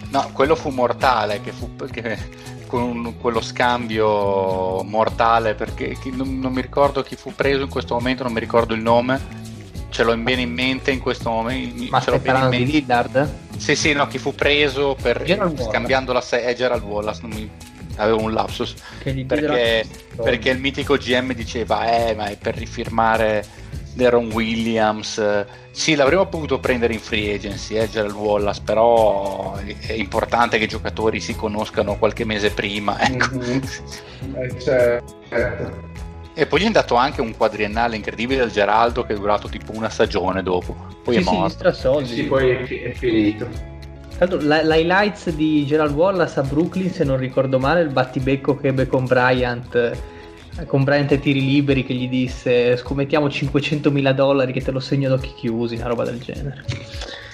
No, 0.10 0.30
quello 0.34 0.56
fu 0.56 0.70
mortale, 0.70 1.42
che 1.42 1.52
fu 1.52 1.76
che- 1.92 2.52
con 2.68 3.16
quello 3.20 3.40
scambio 3.42 4.84
mortale, 4.84 5.54
perché 5.54 5.96
non, 6.12 6.40
non 6.40 6.52
mi 6.54 6.62
ricordo 6.62 7.04
chi 7.04 7.16
fu 7.16 7.34
preso 7.34 7.62
in 7.62 7.70
questo 7.70 7.94
momento, 7.94 8.24
non 8.24 8.34
mi 8.34 8.40
ricordo 8.40 8.74
il 8.74 8.82
nome, 8.82 9.20
ce 9.94 10.04
l'ho 10.04 10.18
bene 10.18 10.42
in 10.42 10.52
mente 10.52 10.92
in 10.92 11.00
questo 11.00 11.30
momento. 11.30 11.86
Ma 11.90 12.02
ce 12.02 12.10
l'ho 12.10 12.18
bene 12.18 12.28
in 12.30 12.34
parlando 12.34 12.50
di 12.58 12.64
mente. 12.64 12.78
Lillard? 12.80 13.34
Sì, 13.58 13.76
sì, 13.76 13.94
no, 13.94 14.08
chi 14.08 14.18
fu 14.18 14.34
preso 14.34 14.98
per 15.00 15.22
Gerald 15.24 15.52
Wallace. 15.52 15.70
scambiando 15.70 16.12
la 16.12 16.22
6 16.22 16.44
è 16.44 16.56
Gerald 16.56 16.84
Wallace, 16.84 17.20
non 17.22 17.30
mi- 17.32 17.50
avevo 17.98 18.22
un 18.22 18.34
lapsus. 18.34 18.74
Che 19.04 19.14
gli 19.14 19.24
Perché, 19.26 19.86
perché 20.16 20.50
il 20.50 20.58
mitico 20.60 20.98
GM 20.98 21.34
diceva, 21.34 21.86
eh, 22.08 22.16
ma 22.16 22.26
è 22.26 22.38
per 22.38 22.56
rifirmare 22.56 23.46
Deron 23.94 24.32
Williams. 24.32 25.20
eh, 25.20 25.46
Sì, 25.70 25.94
l'avremmo 25.96 26.26
potuto 26.28 26.60
prendere 26.60 26.94
in 26.94 27.00
free 27.00 27.34
agency, 27.36 27.76
eh, 27.76 27.90
Gerald 27.90 28.16
Wallace, 28.16 28.62
però 28.64 29.56
è 29.56 29.94
importante 29.94 30.58
che 30.58 30.64
i 30.66 30.68
giocatori 30.68 31.20
si 31.20 31.36
conoscano 31.36 31.98
qualche 31.98 32.26
mese 32.26 32.50
prima. 32.52 33.00
Ecco. 33.00 33.36
Mhm. 33.36 33.62
Eh, 34.36 34.60
certo. 34.60 35.92
E 36.36 36.48
poi 36.48 36.62
gli 36.62 36.66
è 36.66 36.72
dato 36.72 36.96
anche 36.96 37.22
un 37.22 37.36
quadriennale 37.38 37.96
incredibile 37.96 38.42
al 38.42 38.52
Geraldo 38.52 39.04
che 39.04 39.14
è 39.14 39.16
durato 39.16 39.48
tipo 39.48 39.72
una 39.76 39.90
stagione 39.90 40.42
dopo. 40.42 40.76
Poi 41.04 41.16
Sì, 41.16 41.20
è 41.20 41.24
sì, 41.24 41.30
morto. 41.32 41.50
strasoldi. 41.50 42.14
Sì, 42.14 42.24
poi 42.24 42.50
è, 42.50 42.64
fi- 42.64 42.78
è 42.80 42.92
finito. 42.94 43.48
La- 44.40 44.62
l'highlights 44.64 45.30
di 45.32 45.66
Gerald 45.66 45.94
Wallace 45.94 46.40
a 46.40 46.44
Brooklyn, 46.44 46.90
se 46.92 47.04
non 47.04 47.18
ricordo 47.18 47.60
male, 47.60 47.82
il 47.82 47.90
battibecco 47.90 48.56
che 48.56 48.70
ebbe 48.70 48.88
con 48.88 49.06
Bryant, 49.06 49.76
eh, 49.76 50.66
con 50.66 50.84
Bryant 50.84 51.12
ai 51.12 51.20
tiri 51.20 51.42
liberi 51.44 51.84
che 51.84 51.94
gli 51.94 52.08
disse 52.08 52.78
scommettiamo 52.78 53.30
500 53.30 53.92
mila 53.92 54.14
dollari 54.14 54.54
che 54.54 54.62
te 54.62 54.72
lo 54.72 54.80
segno 54.80 55.08
ad 55.14 55.20
occhi 55.20 55.34
chiusi, 55.36 55.76
una 55.76 55.88
roba 55.88 56.04
del 56.06 56.20
genere. 56.20 56.64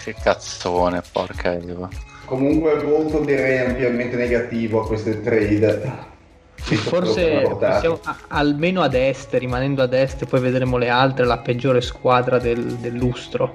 Che 0.03 0.15
cazzone, 0.21 1.01
porca 1.11 1.53
Eva. 1.53 1.87
Comunque 2.25 2.73
il 2.73 2.83
voto 2.83 3.19
direi 3.19 3.59
ampiamente 3.59 4.15
negativo 4.15 4.81
a 4.81 4.87
queste 4.87 5.21
trade. 5.21 6.17
Che 6.65 6.75
Forse 6.75 7.47
possiamo, 7.57 7.99
a- 8.03 8.17
almeno 8.27 8.81
ad 8.81 8.93
est, 8.93 9.33
rimanendo 9.33 9.81
ad 9.81 9.93
est, 9.93 10.25
poi 10.25 10.39
vedremo 10.39 10.77
le 10.77 10.89
altre, 10.89 11.25
la 11.25 11.39
peggiore 11.39 11.81
squadra 11.81 12.37
del, 12.37 12.75
del 12.77 12.95
lustro. 12.95 13.53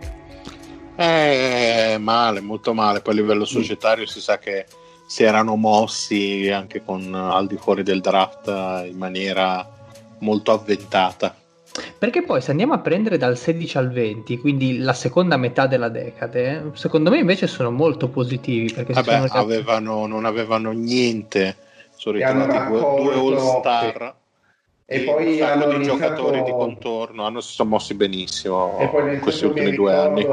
Eh, 0.97 1.97
male, 1.99 2.41
molto 2.41 2.73
male. 2.75 3.01
Poi 3.01 3.15
a 3.15 3.17
livello 3.17 3.45
societario 3.45 4.07
si 4.07 4.21
sa 4.21 4.39
che 4.39 4.67
si 5.07 5.23
erano 5.23 5.57
mossi 5.57 6.49
anche 6.51 6.83
con 6.85 7.15
al 7.15 7.47
di 7.47 7.57
fuori 7.57 7.83
del 7.83 8.01
draft 8.01 8.49
eh, 8.49 8.89
in 8.89 8.97
maniera 8.97 9.69
molto 10.19 10.53
avventata. 10.53 11.35
Perché 11.99 12.23
poi 12.23 12.41
se 12.41 12.53
andiamo 12.53 12.73
a 12.73 12.79
prendere 12.79 13.17
dal 13.17 13.37
16 13.37 13.79
al 13.79 13.91
20, 13.91 14.39
quindi 14.39 14.79
la 14.79 14.93
seconda 14.93 15.37
metà 15.37 15.67
della 15.67 15.89
decade, 15.89 16.71
secondo 16.75 17.11
me 17.11 17.19
invece 17.19 17.49
sono 17.49 17.73
molto 17.73 18.09
positivi 18.09 18.73
perché 18.73 18.93
Vabbè, 18.93 19.27
sono 19.27 19.41
avevano, 19.41 20.07
non 20.07 20.25
avevano 20.25 20.71
niente. 20.71 21.57
Sono 22.05 22.19
E 22.19 22.23
hanno 22.23 22.45
ritornati 22.45 22.71
due, 22.71 22.79
due 22.79 23.15
raccolto- 23.15 23.51
all-star. 23.51 24.15
E 24.87 25.01
poi 25.01 25.27
un 25.27 25.39
sacco 25.39 25.53
hanno 25.53 25.69
di 25.69 25.75
iniziato- 25.77 25.99
giocatori 25.99 26.43
di 26.43 26.51
contorno 26.51 27.25
hanno, 27.25 27.41
si 27.41 27.55
sono 27.55 27.71
mossi 27.71 27.95
benissimo 27.95 28.79
E 28.79 28.89
poi 28.89 29.15
in 29.15 29.21
questi 29.21 29.47
ultimi 29.47 29.73
due 29.73 29.95
anni. 29.95 30.27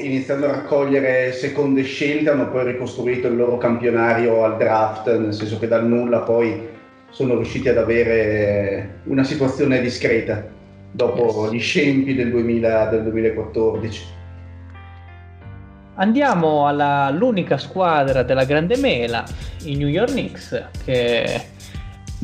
iniziando 0.00 0.46
a 0.46 0.52
raccogliere 0.52 1.32
seconde 1.32 1.82
scelte, 1.82 2.30
hanno 2.30 2.48
poi 2.48 2.64
ricostruito 2.64 3.26
il 3.26 3.36
loro 3.36 3.58
campionario 3.58 4.42
al 4.44 4.56
draft, 4.56 5.14
nel 5.18 5.34
senso 5.34 5.58
che 5.58 5.68
dal 5.68 5.86
nulla 5.86 6.20
poi 6.20 6.66
sono 7.10 7.34
riusciti 7.34 7.68
ad 7.68 7.76
avere 7.76 9.00
una 9.04 9.24
situazione 9.24 9.82
discreta 9.82 10.42
dopo 10.90 11.52
gli 11.52 11.60
scempi 11.60 12.14
del, 12.14 12.30
2000 12.30 12.86
del 12.86 13.02
2014. 13.02 14.02
Andiamo 16.00 16.66
all'unica 16.66 17.58
squadra 17.58 18.22
della 18.22 18.44
Grande 18.44 18.78
Mela, 18.78 19.22
i 19.64 19.76
New 19.76 19.86
York 19.86 20.10
Knicks, 20.12 20.62
che 20.82 21.44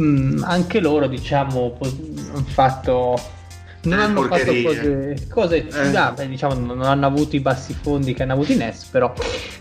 mm, 0.00 0.42
anche 0.44 0.80
loro, 0.80 1.06
diciamo, 1.06 1.72
po- 1.72 1.84
hanno 2.32 2.44
fatto. 2.46 3.20
Non 3.82 4.00
hanno 4.00 4.22
fatto 4.22 4.44
porcherie. 4.62 5.26
cose, 5.28 5.68
cose 5.68 5.68
Eh. 5.68 5.94
ah, 5.96 6.10
beh, 6.10 6.26
diciamo, 6.26 6.54
non 6.54 6.82
hanno 6.82 7.06
avuto 7.06 7.36
i 7.36 7.40
bassi 7.40 7.74
fondi 7.78 8.14
che 8.14 8.22
hanno 8.22 8.32
avuto 8.32 8.50
i 8.52 8.56
Nets, 8.56 8.84
però 8.86 9.12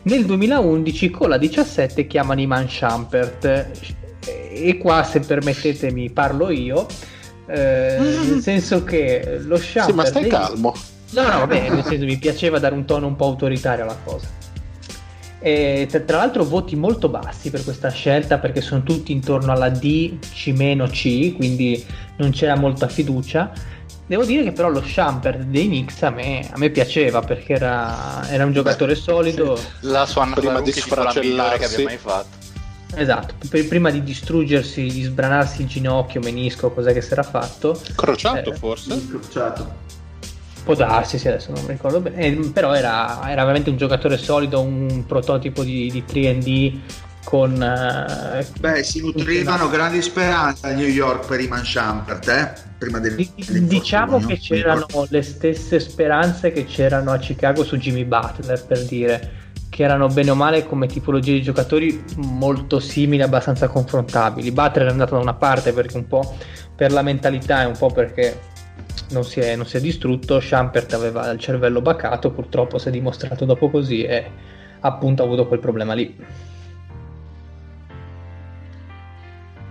nel 0.03 0.25
2011 0.25 1.09
con 1.11 1.27
la 1.29 1.37
17 1.37 2.07
chiamano 2.07 2.39
i 2.39 2.47
Man 2.47 2.67
Shumpert 2.69 3.67
e 4.25 4.77
qua 4.77 5.03
se 5.03 5.19
permettetemi 5.19 6.09
parlo 6.09 6.49
io, 6.49 6.87
eh, 7.47 7.97
nel 7.99 8.39
senso 8.41 8.83
che 8.85 9.39
lo 9.43 9.57
Shumpert 9.57 9.89
Sì, 9.89 9.93
ma 9.93 10.05
stai 10.05 10.21
dei- 10.21 10.31
calmo. 10.31 10.73
No, 11.11 11.21
no, 11.21 11.39
vabbè, 11.39 11.69
nel 11.69 11.83
senso 11.83 12.05
mi 12.05 12.17
piaceva 12.17 12.59
dare 12.59 12.73
un 12.75 12.85
tono 12.85 13.07
un 13.07 13.15
po' 13.15 13.25
autoritario 13.25 13.83
alla 13.83 13.97
cosa. 14.03 14.27
E 15.39 15.87
tra, 15.89 15.99
tra 15.99 16.17
l'altro 16.17 16.43
voti 16.43 16.75
molto 16.75 17.07
bassi 17.07 17.51
per 17.51 17.63
questa 17.63 17.89
scelta 17.89 18.39
perché 18.39 18.61
sono 18.61 18.81
tutti 18.83 19.11
intorno 19.11 19.51
alla 19.51 19.69
D, 19.69 20.17
C-C, 20.19 21.35
quindi 21.35 21.85
non 22.17 22.31
c'era 22.31 22.55
molta 22.55 22.87
fiducia. 22.87 23.51
Devo 24.07 24.23
dire 24.25 24.43
che 24.43 24.51
però 24.51 24.69
lo 24.69 24.81
Shumpert 24.83 25.39
dei 25.43 25.65
Knicks 25.67 26.01
a 26.03 26.09
me, 26.11 26.47
a 26.51 26.57
me 26.57 26.69
piaceva 26.69 27.21
perché 27.21 27.53
era, 27.53 28.27
era 28.29 28.45
un 28.45 28.53
giocatore 28.53 28.93
solido. 28.95 29.59
La 29.81 30.05
sua 30.05 30.23
Prima 30.33 30.59
di 30.61 30.71
migliore 30.71 30.71
che 30.71 30.79
sfracellarsi. 30.81 31.73
abbia 31.73 31.85
mai 31.85 31.97
fatto. 31.97 32.43
Esatto, 32.97 33.33
per- 33.49 33.67
prima 33.67 33.89
di 33.89 34.03
distruggersi, 34.03 34.83
di 34.83 35.01
sbranarsi 35.03 35.61
il 35.63 35.67
ginocchio, 35.67 36.21
menisco, 36.21 36.69
cos'è 36.71 36.93
che 36.93 37.01
si 37.01 37.11
era 37.13 37.23
fatto. 37.23 37.79
Crociato 37.95 38.51
Eh, 38.51 38.55
forse? 38.55 38.93
Incrociato. 38.93 39.83
Può 40.65 40.73
darsi, 40.73 41.19
sì, 41.19 41.27
adesso 41.27 41.51
non 41.51 41.63
mi 41.63 41.73
ricordo 41.73 42.01
bene. 42.01 42.17
Eh, 42.17 42.49
però 42.51 42.73
era, 42.73 43.29
era 43.29 43.43
veramente 43.43 43.69
un 43.69 43.77
giocatore 43.77 44.17
solido, 44.17 44.61
un 44.61 45.05
prototipo 45.05 45.63
di, 45.63 45.91
di 45.91 46.03
3D 46.03 46.79
con... 47.23 47.61
eh, 47.61 48.45
Beh, 48.59 48.83
si 48.83 48.99
nutrivano 48.99 49.69
grandi 49.69 50.01
speranze 50.01 50.65
a 50.65 50.71
New 50.71 50.87
York 50.87 51.27
per 51.27 51.39
i 51.39 51.47
Man 51.47 51.63
Shumpert, 51.63 52.27
eh? 52.29 52.53
Prima 52.79 52.97
del, 52.97 53.15
di- 53.15 53.31
diciamo 53.67 54.17
che 54.19 54.39
c'erano 54.39 54.87
le 55.09 55.21
stesse 55.21 55.79
speranze 55.79 56.51
che 56.51 56.65
c'erano 56.65 57.11
a 57.11 57.17
Chicago 57.19 57.63
su 57.63 57.77
Jimmy 57.77 58.03
Butler, 58.03 58.65
per 58.65 58.83
dire, 58.85 59.31
che 59.69 59.83
erano 59.83 60.07
bene 60.07 60.31
o 60.31 60.35
male 60.35 60.65
come 60.65 60.87
tipologie 60.87 61.33
di 61.33 61.43
giocatori 61.43 62.03
molto 62.15 62.79
simili, 62.79 63.21
abbastanza 63.21 63.67
confrontabili. 63.67 64.51
Butler 64.51 64.87
è 64.87 64.89
andato 64.89 65.13
da 65.13 65.21
una 65.21 65.35
parte 65.35 65.73
perché 65.73 65.97
un 65.97 66.07
po' 66.07 66.35
per 66.75 66.91
la 66.91 67.03
mentalità 67.03 67.61
e 67.61 67.65
un 67.65 67.77
po' 67.77 67.91
perché 67.91 68.53
non 69.09 69.23
si 69.23 69.39
è, 69.39 69.55
non 69.55 69.65
si 69.65 69.77
è 69.77 69.79
distrutto. 69.81 70.39
Shumpert 70.39 70.93
aveva 70.93 71.29
il 71.29 71.39
cervello 71.39 71.81
bacato, 71.81 72.31
purtroppo 72.31 72.77
si 72.77 72.87
è 72.87 72.91
dimostrato 72.91 73.45
dopo 73.45 73.69
così 73.69 74.03
e 74.03 74.29
appunto 74.79 75.21
ha 75.23 75.25
avuto 75.25 75.47
quel 75.47 75.59
problema 75.59 75.93
lì. 75.93 76.15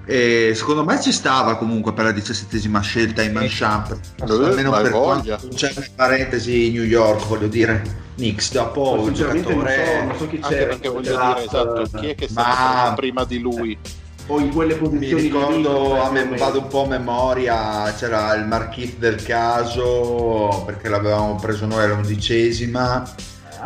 E 0.06 0.52
secondo 0.55 0.85
me 0.85 1.01
ci 1.01 1.12
stava 1.12 1.56
comunque 1.56 1.94
per 1.94 2.05
la 2.05 2.12
diciassettesima 2.12 2.81
scelta 2.81 3.22
in 3.22 3.32
Man. 3.32 3.44
Eh, 3.44 3.94
Almeno 4.22 4.70
per 4.70 4.90
voglia. 4.90 5.36
quanto 5.36 5.48
c'è 5.56 5.72
in 5.74 5.86
parentesi 5.97 6.70
New 6.72 6.82
York, 6.85 7.26
voglio 7.26 7.47
dire. 7.48 8.02
Knicks 8.16 8.52
dopo 8.52 8.82
Poi, 8.82 8.98
il 8.98 9.05
sinceramente 9.06 9.55
non 9.55 9.66
so, 9.66 9.72
giocatore 9.74 10.05
non 10.05 10.16
so 10.16 10.28
chi 10.28 10.36
Anche 10.36 10.48
c'era. 10.56 10.66
perché 10.66 10.89
voglio 10.89 11.10
dire, 11.10 11.44
esatto, 11.44 11.98
chi 11.98 12.06
è 12.09 12.14
che 12.14 12.28
Ma- 12.32 12.93
prima 12.94 13.24
di 13.24 13.39
lui? 13.40 13.78
O 14.27 14.41
in 14.41 14.53
quelle 14.53 14.75
mi 14.75 14.81
posizioni 14.89 15.23
di 15.23 15.29
ricordo, 15.29 15.93
lì, 15.95 15.99
a 16.01 16.11
me, 16.11 16.37
vado 16.39 16.61
un 16.61 16.69
po' 16.69 16.85
a 16.85 16.87
memoria, 16.87 17.93
c'era 17.97 18.35
il 18.35 18.47
Marquis 18.47 18.97
del 18.97 19.23
caso 19.23 20.63
perché 20.65 20.89
l'avevamo 20.89 21.35
preso 21.37 21.67
noi 21.67 21.85
all'undicesima. 21.85 23.07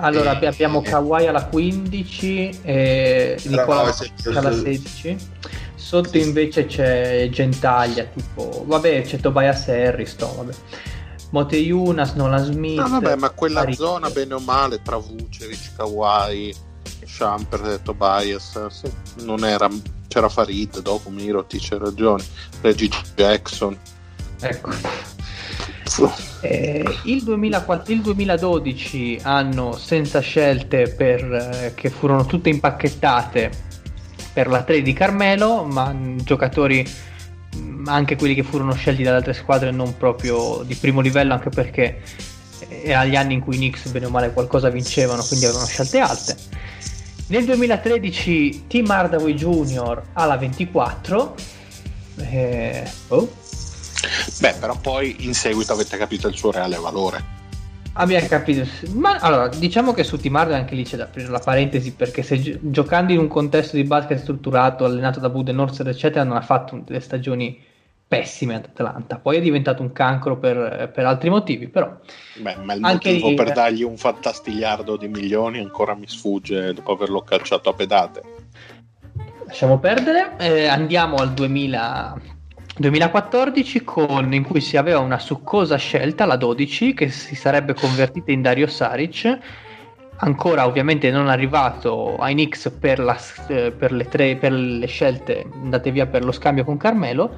Allora 0.00 0.32
Eh, 0.32 0.36
abbi- 0.36 0.46
abbiamo 0.46 0.80
eh. 0.82 0.88
Kawhi 0.88 1.26
alla 1.28 1.44
15 1.44 2.60
e 2.62 3.38
Nicola 3.44 3.92
sì, 3.92 4.10
alla 4.34 4.52
sì. 4.52 4.60
16. 4.60 5.16
Sotto 5.76 6.18
invece 6.18 6.66
c'è 6.66 7.28
Gentaglia, 7.30 8.04
tipo, 8.04 8.64
vabbè, 8.66 9.02
c'è 9.02 9.18
Tobias 9.18 9.68
Harris, 9.68 10.16
no, 10.18 10.34
vabbè. 10.38 10.52
Moteyunas, 11.30 12.12
Nolan 12.14 12.44
Smith. 12.44 12.78
No, 12.80 12.88
vabbè, 12.88 13.16
ma 13.16 13.30
quella 13.30 13.60
Farid. 13.60 13.76
zona 13.76 14.10
bene 14.10 14.34
o 14.34 14.38
male 14.40 14.80
tra 14.82 14.96
Vucevic, 14.96 15.76
Kawhi, 15.76 16.54
Shumpert 17.08 17.66
e 17.66 17.82
Tobias, 17.82 18.66
sì, 18.66 18.90
non 19.24 19.44
era, 19.44 19.68
c'era 20.06 20.28
Farid, 20.28 20.80
dopo 20.80 21.08
Mirotic, 21.10 21.72
hai 21.72 21.78
ragione, 21.78 22.22
Reggie 22.60 22.90
Jackson. 23.14 23.76
Ecco. 24.40 24.70
Eh, 26.42 26.84
il, 27.04 27.24
2004 27.24 27.92
il 27.92 28.02
2012 28.02 29.20
anno 29.22 29.72
senza 29.72 30.20
scelte 30.20 30.88
per, 30.88 31.24
eh, 31.24 31.72
che 31.74 31.90
furono 31.90 32.26
tutte 32.26 32.50
impacchettate 32.50 33.50
per 34.32 34.48
la 34.48 34.62
3 34.62 34.82
di 34.82 34.92
Carmelo, 34.92 35.64
ma 35.64 35.92
mh, 35.92 36.22
giocatori 36.22 36.86
mh, 37.56 37.88
anche 37.88 38.16
quelli 38.16 38.34
che 38.34 38.44
furono 38.44 38.74
scelti 38.74 39.02
dalle 39.02 39.16
altre 39.16 39.32
squadre 39.32 39.70
non 39.70 39.96
proprio 39.96 40.62
di 40.64 40.74
primo 40.74 41.00
livello, 41.00 41.32
anche 41.32 41.48
perché 41.48 42.02
era 42.68 43.04
gli 43.04 43.16
anni 43.16 43.34
in 43.34 43.40
cui 43.40 43.54
i 43.54 43.58
Knicks 43.58 43.88
bene 43.88 44.06
o 44.06 44.10
male 44.10 44.32
qualcosa 44.32 44.68
vincevano, 44.68 45.24
quindi 45.24 45.46
avevano 45.46 45.66
scelte 45.66 45.98
alte. 45.98 46.36
Nel 47.28 47.44
2013 47.44 48.66
Tim 48.66 48.88
Hardaway 48.88 49.34
Jr. 49.34 50.02
alla 50.14 50.36
24. 50.36 51.34
Eh, 52.16 52.90
oh, 53.08 53.28
Beh, 54.40 54.54
però 54.54 54.78
poi 54.78 55.16
in 55.20 55.34
seguito 55.34 55.72
avete 55.72 55.96
capito 55.96 56.28
il 56.28 56.36
suo 56.36 56.50
reale 56.50 56.76
valore. 56.76 57.36
Abbiamo 57.94 58.26
capito. 58.28 58.66
Ma 58.92 59.18
allora, 59.18 59.48
diciamo 59.48 59.92
che 59.92 60.04
su 60.04 60.16
Timardo 60.16 60.54
anche 60.54 60.74
lì 60.74 60.84
c'è 60.84 60.96
da 60.96 61.04
aprire 61.04 61.28
la 61.28 61.40
parentesi 61.40 61.92
perché 61.92 62.22
se 62.22 62.40
gio- 62.40 62.58
giocando 62.60 63.12
in 63.12 63.18
un 63.18 63.28
contesto 63.28 63.76
di 63.76 63.82
basket 63.82 64.20
strutturato, 64.20 64.84
allenato 64.84 65.18
da 65.18 65.28
Budenholzer, 65.28 65.88
eccetera, 65.88 66.24
non 66.24 66.36
ha 66.36 66.42
fatto 66.42 66.80
delle 66.84 67.00
stagioni 67.00 67.60
pessime 68.08 68.54
ad 68.54 68.64
Atlanta. 68.64 69.18
Poi 69.18 69.36
è 69.36 69.40
diventato 69.40 69.82
un 69.82 69.92
cancro 69.92 70.38
per, 70.38 70.90
per 70.92 71.04
altri 71.04 71.28
motivi, 71.28 71.68
però 71.68 71.94
Beh, 72.36 72.56
ma 72.64 72.72
il 72.72 72.82
Anche 72.82 73.10
motivo 73.10 73.28
lì- 73.28 73.34
per 73.34 73.52
dargli 73.52 73.82
un 73.82 73.98
fantastigliardo 73.98 74.96
di 74.96 75.08
milioni 75.08 75.58
ancora 75.58 75.94
mi 75.94 76.06
sfugge 76.08 76.72
dopo 76.72 76.92
averlo 76.92 77.20
cacciato 77.20 77.68
a 77.68 77.74
pedate. 77.74 78.22
lasciamo 79.44 79.78
perdere. 79.78 80.34
Eh, 80.38 80.66
andiamo 80.66 81.16
al 81.16 81.32
2000 81.32 82.36
2014 82.78 83.82
con, 83.82 84.32
in 84.32 84.44
cui 84.44 84.60
si 84.60 84.76
aveva 84.76 85.00
una 85.00 85.18
succosa 85.18 85.76
scelta, 85.76 86.24
la 86.26 86.36
12, 86.36 86.94
che 86.94 87.08
si 87.08 87.34
sarebbe 87.34 87.74
convertita 87.74 88.30
in 88.30 88.40
Dario 88.40 88.68
Saric. 88.68 89.38
Ancora 90.20 90.64
ovviamente 90.66 91.10
non 91.10 91.28
arrivato 91.28 92.16
ai 92.16 92.34
Knicks 92.34 92.70
per, 92.78 93.00
la- 93.00 93.18
eh, 93.48 93.72
per 93.72 93.92
le, 93.92 94.04
tre, 94.08 94.36
per 94.36 94.52
le 94.52 94.86
scelte 94.86 95.44
andate 95.60 95.90
via 95.90 96.06
per 96.06 96.24
lo 96.24 96.32
scambio 96.32 96.64
con 96.64 96.76
Carmelo. 96.76 97.36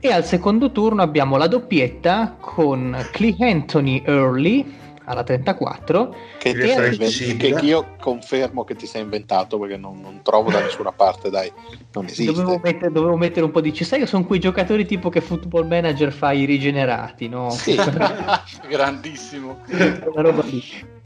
E 0.00 0.12
al 0.12 0.24
secondo 0.24 0.70
turno 0.70 1.02
abbiamo 1.02 1.36
la 1.36 1.48
doppietta 1.48 2.36
con 2.38 2.96
Clee 3.10 3.34
Anthony 3.40 4.00
Early 4.06 4.64
alla 5.08 5.22
34 5.22 6.14
Che, 6.38 6.48
E 6.50 6.96
possibile. 6.96 7.54
che 7.54 7.64
io 7.64 7.94
confermo 7.98 8.64
che 8.64 8.76
ti 8.76 8.86
sei 8.86 9.02
inventato 9.02 9.58
perché 9.58 9.76
non, 9.76 10.00
non 10.00 10.20
trovo 10.22 10.50
da 10.50 10.60
nessuna 10.60 10.92
parte, 10.92 11.30
dai, 11.30 11.50
non 11.92 12.04
esiste. 12.04 12.32
Dovevo 12.32 12.60
mettere, 12.62 12.92
dovevo 12.92 13.16
mettere 13.16 13.44
un 13.44 13.50
po' 13.50 13.60
di... 13.60 13.74
Sai 13.74 14.00
che 14.00 14.06
sono 14.06 14.24
quei 14.24 14.38
giocatori 14.38 14.86
tipo 14.86 15.08
che 15.08 15.20
Football 15.20 15.66
Manager 15.66 16.12
fa 16.12 16.32
i 16.32 16.44
rigenerati, 16.44 17.28
no? 17.28 17.50
Sì. 17.50 17.76
Grandissimo. 18.68 19.60
Quella 19.66 20.20
roba 20.20 20.42
lì. 20.42 20.62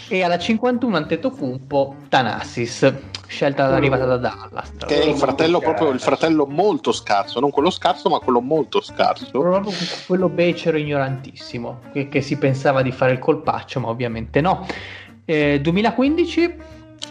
E 0.09 0.23
alla 0.23 0.39
51 0.39 0.97
Antetokounmpo 0.97 1.97
Tanassis, 2.09 2.93
scelta 3.27 3.67
arrivata 3.69 4.05
da 4.05 4.17
Dallas. 4.17 4.73
Che 4.85 5.01
è 5.01 5.05
il 5.07 5.17
fratello 5.17 5.59
proprio 5.61 5.91
il 5.91 6.01
fratello 6.01 6.45
molto 6.45 6.93
scarso, 6.93 7.41
non 7.41 7.51
quello 7.51 7.71
scarso, 7.71 8.09
ma 8.11 8.19
quello 8.19 8.41
molto 8.41 8.81
scarso. 8.81 9.31
Proprio 9.31 9.73
quello 10.07 10.29
becero 10.29 10.77
ignorantissimo 10.77 11.81
che, 11.93 12.09
che 12.09 12.21
si 12.21 12.37
pensava 12.37 12.83
di 12.83 12.93
fare 12.93 13.13
il 13.13 13.19
colpaccio, 13.19 13.81
ma 13.81 13.92
ovviamente 13.93 14.41
no. 14.41 14.67
Eh, 15.25 15.61
2015 15.61 16.55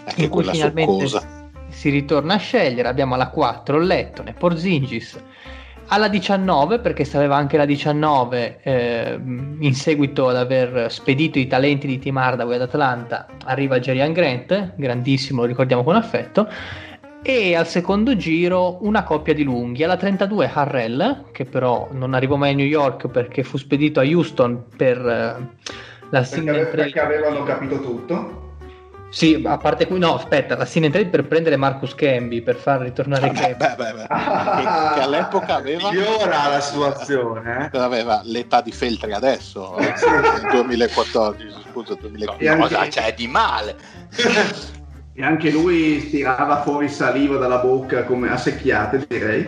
Anche 0.04 0.24
in 0.24 0.30
cui 0.30 0.44
finalmente 0.44 1.08
succosa. 1.08 1.50
si 1.70 1.90
ritorna 1.90 2.34
a 2.34 2.38
scegliere. 2.38 2.88
Abbiamo 2.88 3.16
alla 3.16 3.30
4 3.30 3.80
Lettone, 3.80 4.34
Porzingis. 4.34 5.20
Alla 5.88 6.08
19, 6.08 6.80
perché 6.80 7.06
aveva 7.18 7.36
anche 7.36 7.58
la 7.58 7.66
19, 7.66 8.60
eh, 8.64 9.20
in 9.60 9.74
seguito 9.76 10.30
ad 10.30 10.38
aver 10.38 10.90
spedito 10.90 11.38
i 11.38 11.48
talenti 11.48 11.86
di 11.86 12.00
Tim 12.00 12.16
Hardaway 12.16 12.56
ad 12.56 12.62
Atlanta, 12.62 13.28
arriva 13.44 13.78
Jerian 13.78 14.14
Grant, 14.14 14.74
grandissimo, 14.76 15.42
lo 15.42 15.48
ricordiamo 15.48 15.84
con 15.84 15.96
affetto. 15.98 16.48
e 17.24 17.56
al 17.56 17.68
secondo 17.68 18.16
giro 18.16 18.78
una 18.82 19.04
coppia 19.04 19.34
di 19.34 19.44
lunghi. 19.44 19.84
Alla 19.84 19.98
32 19.98 20.50
Harrell, 20.52 21.26
che 21.32 21.46
però 21.46 21.90
non 21.92 22.14
arrivò 22.14 22.36
mai 22.38 22.54
a 22.54 22.56
New 22.56 22.66
York 22.66 23.10
perché 23.10 23.44
fu 23.44 23.58
spedito 23.58 24.00
a 24.00 24.04
Houston 24.04 24.64
per 24.76 24.98
eh, 24.98 25.50
la 26.12 26.20
Perché, 26.20 26.36
single 26.36 26.52
ave- 26.62 26.70
trade. 26.72 26.84
perché 26.84 27.00
avevano 27.00 27.44
capito 27.44 27.82
tutto. 27.82 28.40
Sì, 29.10 29.42
a 29.46 29.58
parte 29.58 29.88
qui, 29.88 30.00
no, 30.00 30.16
aspetta, 30.16 30.56
la 30.56 30.64
single 30.64 30.90
trade 30.92 31.10
per 31.10 31.26
prendere 31.28 31.58
Marcus 31.58 31.94
Camby 31.96 32.40
per 32.42 32.56
far 32.56 32.80
ritornare 32.80 33.28
Beh, 33.30 33.34
Camby. 33.34 33.56
beh, 33.58 33.76
beh, 33.76 33.92
beh. 33.94 34.08
Che, 34.08 34.94
che 34.94 35.02
all'epoca 35.02 35.56
aveva, 35.56 35.92
Migliora 35.92 36.48
la 36.48 36.60
situazione, 36.62 37.70
eh? 37.74 37.78
aveva 37.78 38.22
l'età 38.24 38.62
di 38.62 38.72
Feltri 38.72 39.12
adesso, 39.12 39.76
eh, 39.80 39.94
nel 40.42 40.48
2014, 40.64 41.56
scusa, 41.72 41.96
2015. 41.96 42.44
E 42.46 42.48
anche- 42.48 42.62
Cosa 42.76 42.88
c'è 42.88 43.14
di 43.14 43.28
male? 43.28 43.76
E 45.14 45.24
anche 45.26 45.52
lui 45.52 46.10
tirava 46.10 46.62
fuori 46.62 46.88
saliva 46.88 47.36
dalla 47.36 47.58
bocca 47.58 48.04
come 48.06 48.32
a 48.32 48.38
secchiate, 48.38 49.06
direi. 49.10 49.46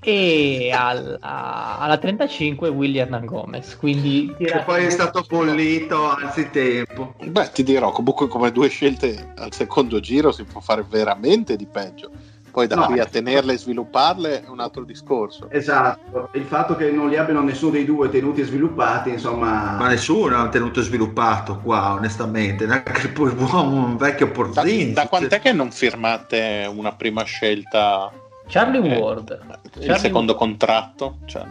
E 0.00 0.70
al- 0.72 1.18
a- 1.20 1.78
alla 1.78 1.98
35 1.98 2.68
Willy 2.68 2.98
Hernan 2.98 3.24
Gomez. 3.26 3.76
Quindi 3.76 4.32
Che 4.38 4.62
poi 4.64 4.84
è 4.86 4.90
stato 4.90 5.24
bollito 5.28 6.08
anzitempo. 6.10 7.14
Beh, 7.24 7.50
ti 7.52 7.62
dirò, 7.64 7.90
comunque 7.90 8.28
come 8.28 8.52
due 8.52 8.68
scelte 8.68 9.32
al 9.36 9.52
secondo 9.52 9.98
giro 10.00 10.30
si 10.32 10.44
può 10.44 10.60
fare 10.60 10.84
veramente 10.88 11.56
di 11.56 11.66
peggio. 11.66 12.10
Poi 12.50 12.66
da 12.66 12.76
No. 12.76 12.86
qui 12.86 12.98
a 12.98 13.04
tenerle 13.04 13.52
e 13.52 13.58
svilupparle 13.58 14.44
è 14.44 14.48
un 14.48 14.58
altro 14.58 14.82
discorso. 14.84 15.48
Esatto, 15.50 16.30
il 16.32 16.42
fatto 16.44 16.74
che 16.76 16.90
non 16.90 17.08
li 17.08 17.16
abbiano 17.16 17.42
nessuno 17.42 17.72
dei 17.72 17.84
due 17.84 18.08
tenuti 18.08 18.40
e 18.40 18.44
sviluppati, 18.44 19.10
insomma, 19.10 19.76
Ma 19.78 19.86
nessuno 19.88 20.36
ha 20.38 20.48
tenuto 20.48 20.80
sviluppato 20.80 21.58
qua, 21.62 21.92
onestamente. 21.92 22.66
Neanche 22.66 23.08
poi 23.08 23.32
un 23.36 23.96
vecchio 23.96 24.26
Da, 24.26 24.32
Porzingis. 24.32 24.94
da 24.94 25.06
quant'è 25.08 25.40
che 25.40 25.52
non 25.52 25.70
firmate 25.70 26.68
una 26.74 26.92
prima 26.92 27.22
scelta, 27.22 28.10
Charlie 28.48 28.80
Eh, 28.94 28.98
Ward. 28.98 29.38
il 29.62 29.70
Charlie- 29.84 29.98
secondo 29.98 30.34
contratto? 30.34 31.18
Cioè, 31.26 31.44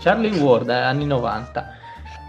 Charlie 0.00 0.38
Ward, 0.38 0.68
eh, 0.68 0.74
anni 0.74 1.04
90. 1.06 1.74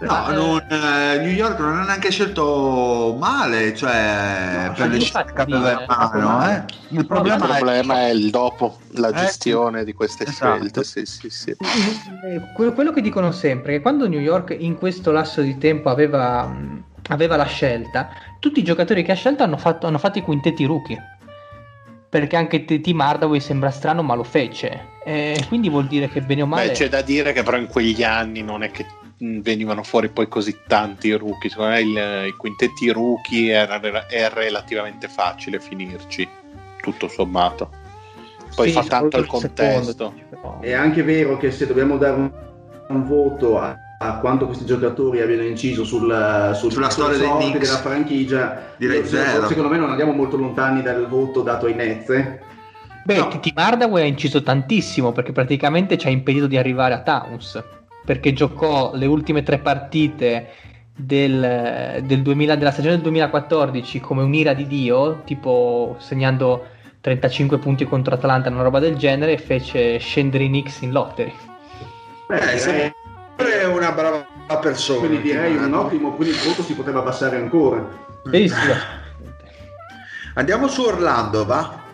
No, 0.00 0.28
non, 0.30 0.64
eh, 0.70 1.18
New 1.18 1.30
York 1.30 1.58
non 1.58 1.78
ha 1.78 1.82
neanche 1.84 2.10
scelto 2.12 3.16
male, 3.18 3.74
cioè 3.74 4.66
No, 4.68 4.72
per 4.74 4.88
le 4.90 5.00
scelte 5.00 5.32
che 5.32 5.40
aveva 5.42 5.72
in 5.72 5.78
eh, 5.80 5.84
mano. 5.88 6.50
Eh. 6.50 6.64
Il 6.90 6.98
il 7.00 7.06
problema, 7.06 7.46
problema 7.46 8.00
è 8.02 8.10
il 8.10 8.30
dopo, 8.30 8.78
la 8.92 9.08
Eh, 9.08 9.12
gestione 9.14 9.82
di 9.84 9.92
queste 9.94 10.24
esatto. 10.24 10.54
scelte. 10.56 10.84
Sì, 10.84 11.04
sì, 11.04 11.30
sì. 11.30 11.50
Eh, 11.50 12.40
que- 12.54 12.72
quello 12.74 12.92
che 12.92 13.00
dicono 13.00 13.32
sempre 13.32 13.72
è 13.72 13.76
che 13.76 13.82
quando 13.82 14.06
New 14.06 14.20
York 14.20 14.54
in 14.56 14.76
questo 14.78 15.10
lasso 15.10 15.40
di 15.40 15.58
tempo 15.58 15.88
aveva, 15.90 16.48
aveva 17.08 17.34
la 17.34 17.46
scelta, 17.46 18.10
tutti 18.38 18.60
i 18.60 18.64
giocatori 18.64 19.02
che 19.02 19.10
ha 19.12 19.16
scelto 19.16 19.42
hanno 19.42 19.56
fatto, 19.56 19.88
hanno 19.88 19.98
fatto 19.98 20.18
i 20.18 20.22
quintetti 20.22 20.64
rookie. 20.64 21.17
Perché 22.08 22.36
anche. 22.36 22.64
Tim 22.64 23.00
Hardaway 23.00 23.40
sembra 23.40 23.70
strano, 23.70 24.02
ma 24.02 24.14
lo 24.14 24.24
fece. 24.24 24.96
E 25.04 25.44
quindi 25.48 25.68
vuol 25.68 25.86
dire 25.86 26.08
che 26.08 26.20
bene 26.20 26.42
o 26.42 26.46
male. 26.46 26.68
Beh, 26.68 26.72
c'è 26.72 26.88
da 26.88 27.02
dire 27.02 27.32
che 27.32 27.42
però 27.42 27.56
in 27.56 27.66
quegli 27.66 28.02
anni 28.02 28.42
non 28.42 28.62
è 28.62 28.70
che 28.70 28.86
mh, 29.18 29.40
venivano 29.40 29.82
fuori 29.82 30.08
poi 30.08 30.28
così 30.28 30.60
tanti 30.66 31.12
rookie. 31.12 31.50
Secondo 31.50 31.72
me 31.72 31.80
il- 31.80 32.26
i 32.28 32.32
quintetti 32.36 32.90
rookie 32.90 33.52
era, 33.52 33.80
è 34.06 34.28
relativamente 34.30 35.08
facile 35.08 35.60
finirci, 35.60 36.26
tutto 36.80 37.08
sommato. 37.08 37.70
Poi 38.54 38.68
Sì, 38.68 38.72
fa 38.74 38.84
tanto 38.84 39.18
il 39.18 39.26
contesto. 39.26 40.14
secondo, 40.30 40.60
è 40.62 40.72
anche 40.72 41.02
vero 41.02 41.36
che 41.36 41.50
se 41.50 41.66
dobbiamo 41.66 41.96
dare 41.98 42.16
un, 42.16 42.30
un 42.88 43.06
voto 43.06 43.58
a, 43.60 43.76
a 44.00 44.18
quanto 44.18 44.46
questi 44.46 44.64
giocatori 44.64 45.20
abbiano 45.20 45.42
inciso 45.42 45.84
sul, 45.84 46.52
sul- 46.54 46.70
Sulla 46.72 46.88
storia 46.88 47.18
dei 47.18 47.28
Knicks. 47.28 47.58
della 47.58 47.78
franchigia, 47.78 48.72
Direi 48.76 48.98
io- 49.00 49.06
zero. 49.06 49.46
secondo 49.48 49.68
me 49.68 49.76
non 49.76 49.90
andiamo 49.90 50.12
molto 50.12 50.36
lontani 50.36 50.82
dal 50.82 51.08
voto 51.08 51.42
dato 51.42 51.66
ai 51.66 51.74
Nets. 51.74 52.08
eh. 52.10 52.38
Beh, 53.04 53.16
No. 53.16 53.28
Tim 53.40 53.52
Hardaway 53.56 54.02
ha 54.02 54.06
inciso 54.06 54.42
tantissimo 54.42 55.12
perché 55.12 55.32
praticamente 55.32 55.96
ci 55.98 56.06
ha 56.06 56.10
impedito 56.10 56.46
di 56.46 56.56
arrivare 56.56 56.94
a 56.94 57.00
Towns. 57.02 57.62
Perché 58.04 58.32
giocò 58.32 58.92
le 58.94 59.06
ultime 59.06 59.42
tre 59.42 59.58
partite 59.58 60.48
del, 60.94 62.00
del 62.04 62.22
2000 62.22 62.54
della 62.56 62.70
stagione 62.70 62.94
del 62.94 63.02
2014 63.04 63.98
come 64.00 64.22
un'ira 64.22 64.52
di 64.54 64.66
Dio, 64.66 65.22
tipo 65.24 65.96
segnando 65.98 66.66
35 67.00 67.58
punti 67.58 67.84
contro 67.84 68.14
Atlanta, 68.14 68.48
una 68.50 68.62
roba 68.62 68.78
del 68.78 68.96
genere, 68.96 69.32
e 69.32 69.38
fece 69.38 69.98
scendere 69.98 70.44
i 70.44 70.48
Knicks 70.48 70.82
in 70.82 70.92
lottery. 70.92 71.32
Beh, 72.28 72.52
Eh, 72.52 72.92
sempre 73.38 73.64
una 73.66 73.92
brava 73.92 74.26
persona. 74.60 74.98
quindi 74.98 75.22
direi 75.22 75.56
un 75.56 75.72
ottimo, 75.72 76.12
quindi 76.12 76.34
il 76.34 76.40
voto 76.40 76.62
si 76.62 76.74
poteva 76.74 76.98
abbassare 76.98 77.36
ancora. 77.36 77.86
Sì, 78.30 78.48
sì, 78.48 78.54
Andiamo 80.34 80.66
su 80.66 80.82
Orlando, 80.82 81.44
va? 81.44 81.86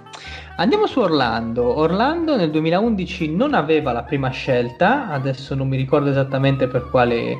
Andiamo 0.56 0.86
su 0.86 1.00
Orlando. 1.00 1.78
Orlando 1.78 2.36
nel 2.36 2.50
2011 2.50 3.34
non 3.34 3.54
aveva 3.54 3.92
la 3.92 4.02
prima 4.02 4.30
scelta, 4.30 5.08
adesso 5.10 5.54
non 5.54 5.68
mi 5.68 5.76
ricordo 5.76 6.10
esattamente 6.10 6.66
per 6.66 6.88
quale... 6.90 7.38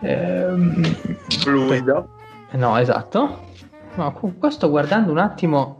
ehm, 0.00 0.82
Fluido. 1.40 2.08
No, 2.52 2.76
esatto. 2.78 3.48
No, 3.94 4.12
qu- 4.12 4.38
qua 4.38 4.50
sto 4.50 4.68
guardando 4.68 5.10
un 5.10 5.18
attimo 5.18 5.79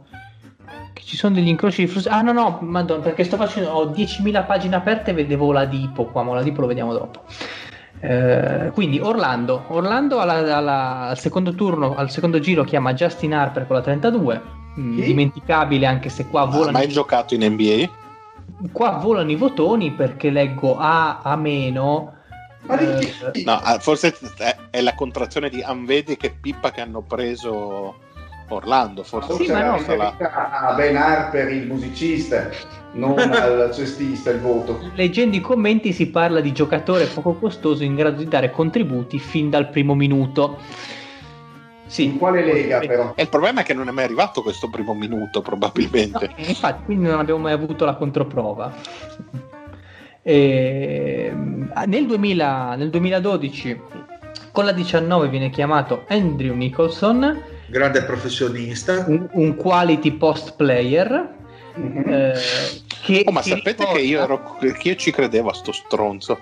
ci 1.11 1.17
sono 1.17 1.35
degli 1.35 1.49
incroci 1.49 1.81
di 1.83 1.87
flussi. 1.91 2.07
Ah, 2.07 2.21
no, 2.21 2.31
no, 2.31 2.59
madonna, 2.61 3.01
perché 3.03 3.25
sto 3.25 3.35
facendo 3.35 3.69
ho 3.71 3.85
10.000 3.87 4.43
pagine 4.45 4.77
aperte 4.77 5.11
e 5.11 5.13
vedevo 5.13 5.51
la 5.51 5.65
Dipo 5.65 6.05
qua, 6.05 6.23
ma 6.23 6.35
la 6.35 6.41
Dipo 6.41 6.61
lo 6.61 6.67
vediamo 6.67 6.93
dopo. 6.93 7.23
Eh, 7.99 8.71
quindi 8.73 8.97
Orlando, 9.01 9.65
Orlando 9.67 10.21
alla- 10.21 10.55
alla- 10.55 11.07
al 11.09 11.19
secondo 11.19 11.53
turno, 11.53 11.95
al 11.95 12.09
secondo 12.09 12.39
giro 12.39 12.63
chiama 12.63 12.93
Justin 12.93 13.33
Harper 13.33 13.67
con 13.67 13.75
la 13.75 13.81
32, 13.81 14.41
Mm, 14.79 14.95
Chi? 14.95 15.03
dimenticabile 15.03 15.85
anche 15.85 16.07
se 16.07 16.27
qua 16.27 16.43
Ha 16.43 16.45
volano, 16.45 16.71
mai 16.71 16.87
giocato 16.87 17.33
in 17.33 17.43
NBA? 17.43 17.89
qua 18.71 18.91
volano 18.91 19.29
i 19.31 19.35
votoni 19.35 19.91
perché 19.91 20.29
leggo 20.29 20.77
A 20.79 21.19
a 21.21 21.35
meno. 21.35 22.13
Ma 22.61 22.79
eh? 22.79 23.11
No, 23.43 23.59
ah, 23.61 23.79
forse 23.79 24.15
è, 24.37 24.55
è 24.69 24.79
la 24.79 24.93
contrazione 24.95 25.49
di 25.49 25.61
Anvedi 25.61 26.15
che 26.15 26.33
Pippa 26.39 26.71
che 26.71 26.79
hanno 26.79 27.01
preso 27.01 27.95
Orlando. 28.55 29.03
Forse 29.03 29.33
Sì, 29.35 29.51
ma 29.51 29.59
era 29.59 29.77
no. 29.77 30.17
a 30.17 30.73
Ben 30.75 30.95
Harper, 30.97 31.51
il 31.51 31.67
musicista, 31.67 32.49
non 32.93 33.17
al 33.31 33.71
cestista, 33.73 34.29
il 34.31 34.39
voto. 34.39 34.79
Leggendo 34.95 35.35
i 35.35 35.41
commenti 35.41 35.93
si 35.93 36.07
parla 36.09 36.39
di 36.41 36.51
giocatore 36.51 37.05
poco 37.05 37.33
costoso 37.35 37.83
in 37.83 37.95
grado 37.95 38.17
di 38.17 38.27
dare 38.27 38.51
contributi 38.51 39.19
fin 39.19 39.49
dal 39.49 39.69
primo 39.69 39.95
minuto. 39.95 40.57
Sì, 41.85 42.05
In 42.05 42.17
quale 42.17 42.41
lega 42.45 42.79
però? 42.79 43.11
E 43.15 43.23
il 43.23 43.29
problema 43.29 43.61
è 43.61 43.63
che 43.65 43.73
non 43.73 43.89
è 43.89 43.91
mai 43.91 44.05
arrivato 44.05 44.41
questo 44.41 44.69
primo 44.69 44.93
minuto, 44.93 45.39
No, 45.39 45.41
probabilmente. 45.41 46.31
e 46.37 46.43
infatti, 46.47 46.83
quindi 46.85 47.07
non 47.09 47.19
abbiamo 47.19 47.41
mai 47.41 47.51
avuto 47.51 47.83
la 47.83 47.95
controprova. 47.95 48.73
E, 50.23 51.33
nel, 51.87 52.05
2000 52.05 52.75
nel 52.75 52.89
2012 52.89 53.81
con 54.51 54.65
la 54.65 54.71
19 54.71 55.27
viene 55.29 55.49
chiamato 55.49 56.05
Andrew 56.07 56.55
Nicholson, 56.55 57.41
Grande 57.71 58.03
professionista. 58.03 59.05
un, 59.07 59.27
un 59.31 59.55
quality 59.55 60.11
post 60.11 60.55
player. 60.57 61.29
eh, 62.05 62.33
che 63.01 63.23
Oh, 63.25 63.31
ma 63.31 63.41
si 63.41 63.49
sapete 63.51 63.69
ricorda- 63.85 63.93
che 63.93 63.99
io, 64.01 64.21
ero, 64.21 64.57
che 64.59 64.89
io 64.89 64.95
ci 64.95 65.11
credevo 65.11 65.49
a 65.49 65.53
sto 65.53 65.71
stronzo. 65.71 66.37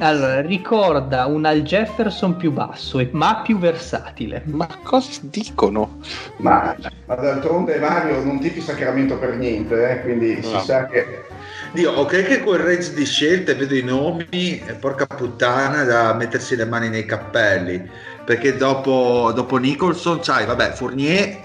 Allora, 0.00 0.42
ricorda 0.42 1.24
un 1.24 1.46
Al 1.46 1.62
Jefferson 1.62 2.36
più 2.36 2.52
basso, 2.52 2.98
e- 2.98 3.08
ma 3.12 3.40
più 3.42 3.58
versatile. 3.58 4.42
Ma 4.44 4.68
cosa 4.82 5.08
dicono? 5.22 5.98
Ma, 6.36 6.76
ma 7.06 7.14
d'altronde 7.14 7.78
Mario 7.78 8.22
non 8.22 8.38
tifi 8.38 8.60
sacramento 8.60 9.16
per 9.18 9.36
niente, 9.36 9.90
eh, 9.90 10.02
quindi 10.02 10.42
si 10.42 10.52
No. 10.52 10.60
sa 10.60 10.86
che... 10.86 11.24
Dio, 11.72 11.92
ok 11.92 12.22
che 12.24 12.40
quel 12.40 12.60
range 12.60 12.92
di 12.92 13.06
scelte 13.06 13.54
vedo 13.54 13.74
i 13.74 13.82
nomi 13.82 14.26
e 14.66 14.74
porca 14.78 15.06
puttana 15.06 15.84
da 15.84 16.12
mettersi 16.12 16.54
le 16.56 16.66
mani 16.66 16.90
nei 16.90 17.06
cappelli 17.06 17.88
perché 18.28 18.58
dopo, 18.58 19.32
dopo 19.34 19.56
Nicholson 19.56 20.18
c'hai 20.20 20.44
vabbè 20.44 20.72
Fournier 20.72 21.40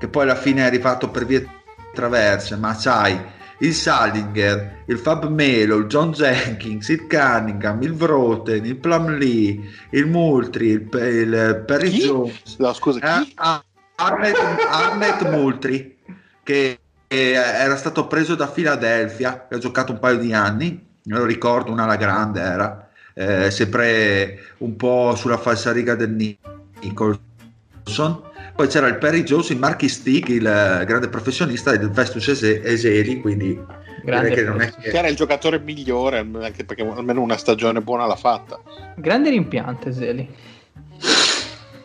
che 0.00 0.08
poi 0.08 0.24
alla 0.24 0.34
fine 0.34 0.62
è 0.62 0.64
arrivato 0.64 1.08
per 1.08 1.26
vie 1.26 1.48
traverse 1.92 2.56
ma 2.56 2.74
c'hai 2.76 3.16
il 3.58 3.72
Salinger, 3.72 4.82
il 4.86 4.98
Fab 4.98 5.28
Melo, 5.28 5.76
il 5.76 5.86
John 5.86 6.10
Jenkins, 6.10 6.88
il 6.88 7.06
Cunningham, 7.06 7.80
il 7.82 7.94
Vroten, 7.94 8.64
il 8.64 8.74
Plumlee, 8.74 9.60
il 9.90 10.06
Moultrie, 10.08 10.72
il, 10.72 10.88
il 10.92 11.62
Perry 11.64 11.88
Chi? 11.88 11.98
Jones 12.00 12.56
No, 12.58 12.72
scusa, 12.72 12.98
eh, 12.98 13.24
chi? 13.26 13.32
ah, 13.36 13.62
Arnett, 13.94 14.36
Arnett 14.68 15.30
Moultrie 15.30 15.98
che 16.42 16.80
che 17.06 17.32
era 17.34 17.76
stato 17.76 18.08
preso 18.08 18.34
da 18.34 18.48
Philadelphia 18.48 19.46
che 19.48 19.54
ha 19.54 19.58
giocato 19.58 19.92
un 19.92 20.00
paio 20.00 20.18
di 20.18 20.32
anni 20.32 20.84
me 21.04 21.16
lo 21.16 21.24
ricordo 21.24 21.70
una 21.70 21.84
alla 21.84 21.94
grande 21.94 22.40
era 22.40 22.83
eh, 23.14 23.50
sempre 23.50 24.38
un 24.58 24.76
po' 24.76 25.14
sulla 25.16 25.38
falsariga 25.38 25.94
del 25.94 26.36
Nicholson 26.80 28.22
poi 28.56 28.68
c'era 28.68 28.86
il 28.88 28.96
Perry 28.98 29.22
Jones 29.24 29.50
il 29.50 29.58
Marky 29.58 29.88
Stick 29.88 30.28
il 30.28 30.46
eh, 30.46 30.84
grande 30.84 31.08
professionista 31.08 31.76
del 31.76 31.90
Vestus 31.90 32.28
Ese- 32.28 32.62
Eseli 32.62 33.20
quindi 33.20 33.58
Grande, 34.04 34.30
che 34.30 34.42
non 34.42 34.60
è 34.60 34.70
Che 34.70 34.90
era 34.90 35.08
il 35.08 35.16
giocatore 35.16 35.58
migliore, 35.58 36.18
anche 36.18 36.64
perché 36.66 36.82
almeno 36.82 37.22
una 37.22 37.38
stagione 37.38 37.80
buona 37.80 38.04
l'ha 38.04 38.16
fatta. 38.16 38.60
grande 38.96 39.30
rimpiante, 39.30 39.94
Zeli. 39.94 40.28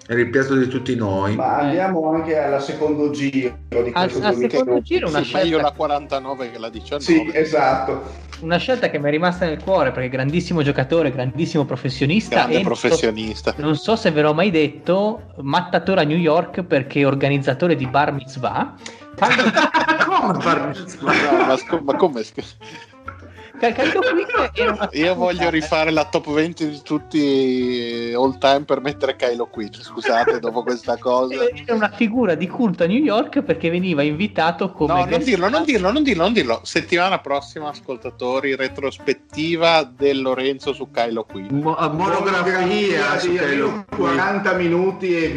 È 0.09 0.13
il 0.13 0.17
rimpianto 0.23 0.55
di 0.55 0.67
tutti 0.67 0.95
noi. 0.95 1.35
Ma 1.35 1.57
andiamo 1.59 2.11
anche 2.11 2.35
al 2.35 2.59
secondo 2.63 3.11
giro 3.11 3.53
di 3.69 3.91
Al- 3.93 4.09
questo 4.09 4.25
al 4.25 4.33
2000. 4.33 4.49
secondo 4.49 4.81
giro 4.81 5.07
una 5.07 5.21
Sì, 5.23 5.33
meglio 5.35 5.47
scelta, 5.49 5.61
la 5.61 5.71
49 5.71 6.51
che 6.51 6.57
la 6.57 6.69
19. 6.69 7.03
Sì, 7.03 7.29
esatto. 7.31 8.01
una 8.39 8.57
scelta 8.57 8.89
che 8.89 8.97
mi 8.97 9.07
è 9.07 9.11
rimasta 9.11 9.45
nel 9.45 9.61
cuore 9.61 9.91
perché 9.91 10.09
grandissimo 10.09 10.63
giocatore, 10.63 11.11
grandissimo 11.11 11.63
professionista 11.65 12.37
Grande 12.37 12.53
e 12.55 12.63
non 12.63 12.73
so- 12.75 12.87
professionista. 12.87 13.53
Non 13.57 13.75
so 13.75 13.95
se 13.95 14.09
ve 14.09 14.23
l'ho 14.23 14.33
mai 14.33 14.49
detto, 14.49 15.33
mattatore 15.41 16.01
a 16.01 16.05
New 16.05 16.17
York 16.17 16.63
perché 16.63 17.05
organizzatore 17.05 17.75
di 17.75 17.85
bar 17.85 18.11
mitzvah. 18.11 18.73
Caldo, 19.13 20.39
Come 20.39 20.43
Ma, 21.01 21.13
no, 21.13 21.45
ma 21.45 21.55
scu- 21.55 21.81
ma 21.81 21.95
come? 21.97 22.23
Io 24.93 25.15
voglio 25.15 25.31
figura- 25.31 25.49
rifare 25.49 25.91
la 25.91 26.05
top 26.05 26.31
20 26.31 26.69
di 26.69 26.81
tutti 26.81 28.13
all 28.15 28.37
time 28.37 28.63
per 28.63 28.81
mettere 28.81 29.15
Kylo 29.15 29.47
qui. 29.47 29.69
Scusate, 29.71 30.39
dopo 30.41 30.63
questa 30.63 30.97
cosa. 30.97 31.33
Era 31.33 31.75
una 31.75 31.89
figura 31.89 32.35
di 32.35 32.47
culto 32.47 32.83
a 32.83 32.87
New 32.87 33.01
York 33.01 33.41
perché 33.41 33.69
veniva 33.69 34.01
invitato 34.01 34.71
come 34.71 34.93
No, 34.93 35.05
non 35.05 35.19
dirlo, 35.23 35.49
non 35.49 35.63
dirlo, 35.63 35.91
non 35.91 36.03
dirlo, 36.03 36.23
non 36.23 36.33
dirlo. 36.33 36.61
Settimana 36.63 37.19
prossima, 37.19 37.69
ascoltatori, 37.69 38.55
retrospettiva 38.55 39.83
del 39.83 40.21
Lorenzo 40.21 40.73
su 40.73 40.89
Kylo 40.91 41.23
qui. 41.25 41.45
Mo- 41.49 41.75
monografia 41.93 43.19
su 43.19 43.29
almeno 43.29 43.85
40 43.95 44.53
minuti 44.53 45.15
e 45.15 45.33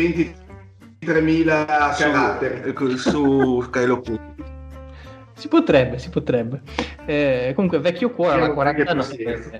23.000 1.00 1.66
caratteri. 1.96 2.74
su, 2.76 2.96
su 2.96 3.68
Kylo 3.70 4.00
Q. 4.00 4.20
Si 5.42 5.48
potrebbe, 5.48 5.98
si 5.98 6.08
potrebbe. 6.08 6.60
Eh, 7.04 7.50
comunque, 7.56 7.80
vecchio 7.80 8.10
cuore 8.10 8.34
alla 8.34 8.46
Io 8.46 8.60
anche 8.60 8.84
49. 8.84 8.94
pazienza. 9.02 9.58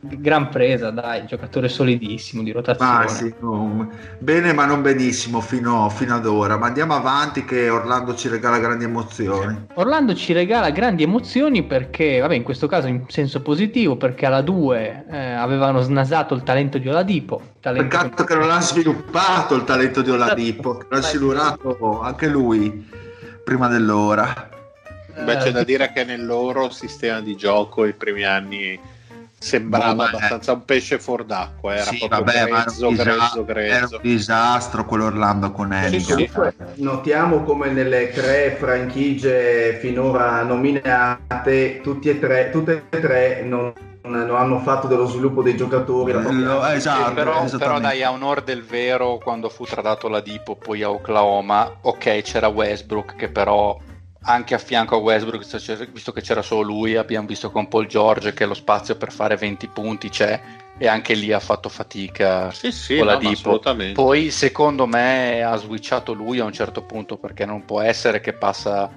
Gran 0.00 0.50
presa, 0.50 0.90
dai, 0.90 1.24
giocatore 1.24 1.70
solidissimo 1.70 2.42
di 2.42 2.52
rotazione. 2.52 3.04
Ah, 3.04 3.08
sì, 3.08 3.32
no, 3.40 3.88
bene 4.18 4.52
ma 4.52 4.66
non 4.66 4.82
benissimo 4.82 5.40
fino, 5.40 5.88
fino 5.88 6.14
ad 6.14 6.26
ora, 6.26 6.58
ma 6.58 6.66
andiamo 6.66 6.94
avanti 6.94 7.46
che 7.46 7.70
Orlando 7.70 8.14
ci 8.14 8.28
regala 8.28 8.58
grandi 8.58 8.84
emozioni. 8.84 9.64
Orlando 9.76 10.14
ci 10.14 10.34
regala 10.34 10.68
grandi 10.68 11.04
emozioni 11.04 11.62
perché, 11.62 12.20
vabbè, 12.20 12.34
in 12.34 12.42
questo 12.42 12.66
caso 12.66 12.86
in 12.86 13.04
senso 13.08 13.40
positivo, 13.40 13.96
perché 13.96 14.26
alla 14.26 14.42
2 14.42 15.06
eh, 15.08 15.32
avevano 15.32 15.80
snasato 15.80 16.34
il 16.34 16.42
talento 16.42 16.76
di 16.76 16.86
Oladipo. 16.86 17.40
Talento 17.60 17.96
Peccato 17.96 18.24
che 18.24 18.34
non 18.34 18.48
l'ha 18.48 18.60
sviluppato 18.60 19.54
il 19.54 19.64
talento 19.64 20.02
di 20.02 20.10
Oladipo, 20.12 20.76
che 20.76 20.86
l'ha 20.90 21.00
silurato 21.00 22.02
anche 22.02 22.28
lui 22.28 22.86
prima 23.42 23.68
dell'ora. 23.68 24.52
Beh, 25.22 25.36
c'è 25.36 25.50
da 25.52 25.60
Eh, 25.60 25.64
dire 25.64 25.92
che 25.92 26.04
nel 26.04 26.24
loro 26.24 26.70
sistema 26.70 27.20
di 27.20 27.36
gioco 27.36 27.84
i 27.86 27.92
primi 27.92 28.24
anni 28.24 28.78
sembrava 29.38 29.92
Vabbè. 29.94 30.16
abbastanza 30.16 30.52
un 30.52 30.64
pesce 30.64 30.98
fuor 30.98 31.24
d'acqua. 31.24 31.74
Era 31.74 31.84
Sì, 31.84 31.98
proprio 31.98 32.24
vabbè, 32.24 32.32
ma 32.32 32.46
era 32.48 32.62
grezzo, 32.62 32.88
un, 32.88 32.94
grezzo, 32.94 33.12
disastro, 33.14 33.46
era 33.46 33.76
grezzo. 33.78 33.94
un 33.96 34.00
disastro 34.02 34.84
quell'Orlando 34.86 35.52
con 35.52 35.72
Hennigan. 35.72 36.16
sì. 36.18 36.30
Notiamo 36.82 37.42
come 37.44 37.70
nelle 37.70 38.10
tre 38.10 38.56
franchigie 38.58 39.78
finora 39.80 40.42
nominate, 40.42 41.80
tutti 41.82 42.08
e 42.08 42.18
tre, 42.18 42.50
tutte 42.50 42.84
e 42.90 43.00
tre 43.00 43.42
non, 43.44 43.72
non 44.02 44.34
hanno 44.34 44.58
fatto 44.60 44.86
dello 44.86 45.06
sviluppo 45.06 45.42
dei 45.42 45.56
giocatori. 45.56 46.12
Lo- 46.12 46.64
esatto, 46.66 47.12
però, 47.14 47.44
però 47.56 47.78
dai 47.80 48.02
a 48.02 48.10
onor 48.12 48.42
del 48.42 48.62
vero 48.64 49.18
quando 49.18 49.48
fu 49.48 49.64
tradato 49.64 50.08
la 50.08 50.20
Dipo 50.20 50.56
poi 50.56 50.82
a 50.82 50.90
Oklahoma 50.90 51.70
ok 51.82 52.22
c'era 52.22 52.48
Westbrook 52.48 53.14
che 53.16 53.28
però 53.28 53.78
anche 54.24 54.54
a 54.54 54.58
fianco 54.58 54.96
a 54.96 54.98
Westbrook 54.98 55.90
visto 55.92 56.12
che 56.12 56.20
c'era 56.20 56.42
solo 56.42 56.62
lui 56.62 56.96
abbiamo 56.96 57.26
visto 57.26 57.50
con 57.50 57.68
Paul 57.68 57.86
George 57.86 58.32
che 58.32 58.46
lo 58.46 58.54
spazio 58.54 58.96
per 58.96 59.12
fare 59.12 59.36
20 59.36 59.66
punti 59.68 60.08
c'è 60.08 60.40
e 60.78 60.86
anche 60.88 61.14
lì 61.14 61.32
ha 61.32 61.40
fatto 61.40 61.68
fatica 61.68 62.50
Sì, 62.50 62.72
sì, 62.72 62.96
con 62.96 63.06
la 63.06 63.18
no, 63.18 63.28
Dipo. 63.28 63.60
poi 63.92 64.30
secondo 64.30 64.86
me 64.86 65.42
ha 65.42 65.56
switchato 65.56 66.12
lui 66.12 66.40
a 66.40 66.44
un 66.44 66.52
certo 66.52 66.82
punto 66.82 67.16
perché 67.16 67.44
non 67.44 67.64
può 67.64 67.80
essere 67.80 68.20
che 68.20 68.32
passa 68.32 68.90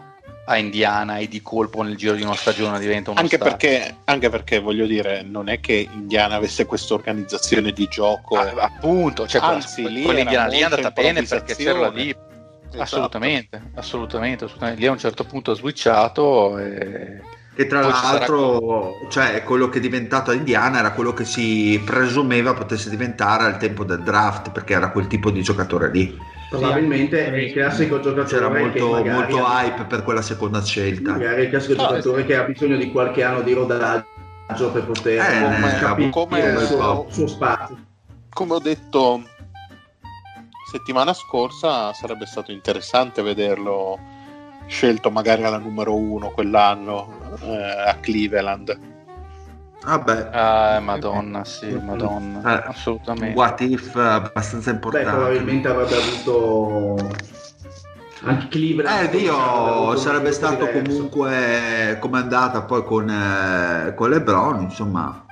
a 0.50 0.58
Indiana 0.58 1.18
e 1.18 1.28
di 1.28 1.42
colpo 1.42 1.82
nel 1.82 1.98
giro 1.98 2.16
di 2.16 2.24
una 2.24 2.36
stagione 2.36 2.80
diventa 2.80 3.12
uno 3.12 3.20
Anche 3.20 3.38
perché, 3.38 3.98
anche 4.06 4.30
perché 4.30 4.60
voglio 4.60 4.86
dire, 4.86 5.22
non 5.22 5.50
è 5.50 5.60
che 5.60 5.90
Indiana 5.92 6.36
avesse 6.36 6.66
questa 6.66 6.94
organizzazione 6.94 7.74
di 7.74 7.86
gioco. 7.90 8.38
Ah, 8.38 8.54
appunto 8.58 9.28
cioè, 9.28 9.42
Anzi, 9.42 9.84
con- 9.84 9.92
lì 9.92 10.06
l'Indiana 10.10 10.48
lì 10.48 10.60
è 10.60 10.64
andata 10.64 10.92
bene 10.92 11.24
perché 11.24 11.54
c'era 11.54 11.80
la 11.80 11.88
improvvisazione. 11.88 12.27
Esatto. 12.82 12.96
Assolutamente, 12.96 13.62
assolutamente, 13.76 14.44
assolutamente. 14.46 14.82
Lì 14.82 14.88
a 14.88 14.92
un 14.92 14.98
certo 15.00 15.24
punto 15.24 15.52
ha 15.52 15.56
switchato 15.56 16.58
e... 16.58 17.22
Che 17.58 17.66
tra 17.66 17.80
Poi 17.82 17.92
ci 17.92 17.98
sarà- 18.00 18.18
l'altro, 18.20 19.08
cioè, 19.10 19.44
quello 19.44 19.68
che 19.68 19.80
è 19.80 19.82
diventato 19.82 20.30
a 20.30 20.36
Indiana 20.36 20.78
era 20.78 20.92
quello 20.92 21.12
che 21.14 21.26
si 21.26 21.82
presumeva 21.84 22.54
potesse 22.54 22.88
diventare 22.88 23.46
al 23.46 23.58
tempo 23.58 23.84
del 23.84 24.04
draft, 24.04 24.52
perché 24.52 24.74
era 24.74 24.92
quel 24.92 25.08
tipo 25.08 25.32
di 25.32 25.42
giocatore 25.42 25.90
lì. 25.90 26.16
Probabilmente 26.52 27.26
è 27.34 27.36
il 27.36 27.52
classico 27.52 28.00
giocatore 28.00 28.28
C'era 28.28 28.50
molto, 28.50 28.90
magari, 28.92 29.10
molto 29.34 29.38
hype 29.48 29.84
per 29.86 30.04
quella 30.04 30.22
seconda 30.22 30.64
scelta. 30.64 31.14
magari 31.14 31.42
il 31.46 31.50
classico 31.50 31.82
No, 31.82 31.88
giocatore 31.88 32.26
che 32.26 32.36
ha 32.36 32.44
bisogno 32.44 32.78
di 32.78 32.92
qualche 32.92 33.24
anno 33.24 33.42
di 33.42 33.54
rodaggio 33.54 34.06
per 34.72 34.84
poter 34.86 35.20
Eh, 35.20 35.80
capire 35.80 36.10
come- 36.12 36.40
il 36.40 36.60
suo, 36.60 37.08
suo 37.10 37.28
spazio. 37.28 37.76
Come 38.30 38.54
ho 38.54 38.60
detto 38.60 39.24
settimana 40.68 41.14
scorsa, 41.14 41.94
sarebbe 41.94 42.26
stato 42.26 42.52
interessante 42.52 43.22
vederlo 43.22 43.98
scelto 44.68 45.10
magari 45.10 45.44
alla 45.46 45.58
numero 45.60 45.96
uno 45.96 46.30
quell'anno 46.32 47.38
eh, 47.42 47.90
a 47.90 47.96
Cleveland. 48.02 48.78
Vabbè, 49.86 50.30
Ah, 50.34 50.80
madonna, 50.82 51.46
sì, 51.46 51.68
madonna, 51.72 52.42
Eh, 52.42 52.68
assolutamente. 52.68 53.34
what 53.40 53.62
if 53.62 53.96
abbastanza 53.96 54.72
Beh, 54.72 54.76
importante. 54.76 55.10
probabilmente 55.10 55.68
avrebbe 55.70 55.96
avuto 55.96 57.10
anche 58.26 58.48
Cleveland. 58.50 59.04
Eh, 59.06 59.10
Dio, 59.18 59.96
sarebbe 59.96 60.34
stato 60.34 60.66
diverso. 60.66 60.84
comunque 60.90 61.98
come 62.02 62.18
andata 62.20 62.64
poi 62.64 62.84
con, 62.84 63.10
eh, 63.10 63.94
con 63.96 64.10
LeBron, 64.10 64.64
insomma. 64.64 65.24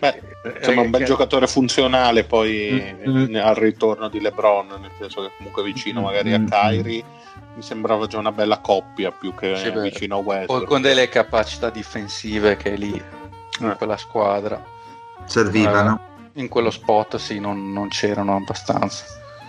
Beh, 0.00 0.33
insomma, 0.56 0.82
un 0.82 0.90
bel 0.90 1.02
Eh, 1.02 1.06
giocatore 1.06 1.46
funzionale 1.46 2.24
poi 2.24 2.94
Mm. 3.06 3.34
al 3.36 3.54
ritorno 3.54 4.08
di 4.08 4.20
LeBron, 4.20 4.66
nel 4.80 4.90
senso 4.98 5.22
che 5.22 5.30
comunque 5.38 5.62
vicino 5.62 6.02
magari 6.02 6.32
a 6.34 6.38
Mm. 6.38 6.46
Kyrie 6.46 7.04
mi 7.56 7.62
sembrava 7.62 8.06
già 8.06 8.18
una 8.18 8.32
bella 8.32 8.58
coppia 8.58 9.10
più 9.12 9.34
che 9.34 9.56
Sì, 9.56 9.70
vicino 9.70 10.18
a 10.18 10.22
Poi 10.22 10.34
Westbrook. 10.36 10.64
con 10.66 10.82
delle 10.82 11.08
capacità 11.08 11.70
difensive 11.70 12.56
che 12.56 12.70
lì 12.76 13.00
in 13.60 13.68
Eh. 13.68 13.76
quella 13.76 13.96
squadra, 13.96 14.62
Servivano. 15.24 16.00
in 16.34 16.48
quello 16.48 16.70
spot, 16.70 17.16
sì, 17.16 17.38
non, 17.38 17.72
non 17.72 17.88
c'erano 17.88 18.36
abbastanza. 18.36 19.04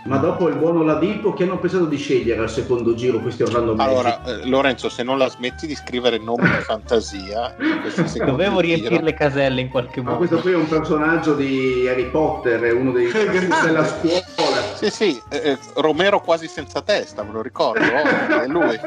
Ma 0.05 0.17
dopo 0.17 0.47
il 0.49 0.55
buon 0.55 0.77
Oladipo, 0.77 1.33
che 1.33 1.43
hanno 1.43 1.57
pensato 1.57 1.85
di 1.85 1.97
scegliere 1.97 2.39
al 2.41 2.49
secondo 2.49 2.93
giro 2.93 3.19
questi 3.19 3.41
Orlando 3.41 3.73
Magic? 3.73 3.91
Allora, 3.91 4.23
eh, 4.23 4.45
Lorenzo, 4.45 4.87
se 4.87 5.01
non 5.01 5.17
la 5.17 5.27
smetti 5.27 5.65
di 5.65 5.73
scrivere 5.73 6.19
nomi 6.19 6.43
di 6.43 6.61
fantasia, 6.61 7.55
Dovevo 8.23 8.61
giro- 8.61 8.75
riempire 8.75 9.01
le 9.01 9.13
caselle 9.15 9.61
in 9.61 9.69
qualche 9.69 10.01
Ma 10.01 10.11
modo. 10.11 10.17
questo 10.17 10.39
qui 10.41 10.51
è 10.51 10.55
un 10.55 10.67
personaggio 10.67 11.33
di 11.33 11.87
Harry 11.87 12.11
Potter, 12.11 12.61
è 12.61 12.71
uno 12.71 12.91
dei 12.91 13.09
della 13.11 13.83
scuola. 13.83 14.61
Sì, 14.75 14.91
sì, 14.91 15.19
eh, 15.27 15.37
eh, 15.37 15.57
Romero 15.77 16.21
quasi 16.21 16.47
senza 16.47 16.81
testa, 16.81 17.23
me 17.23 17.31
lo 17.31 17.41
ricordo, 17.41 17.83
oh, 17.83 18.41
è 18.41 18.45
lui. 18.47 18.79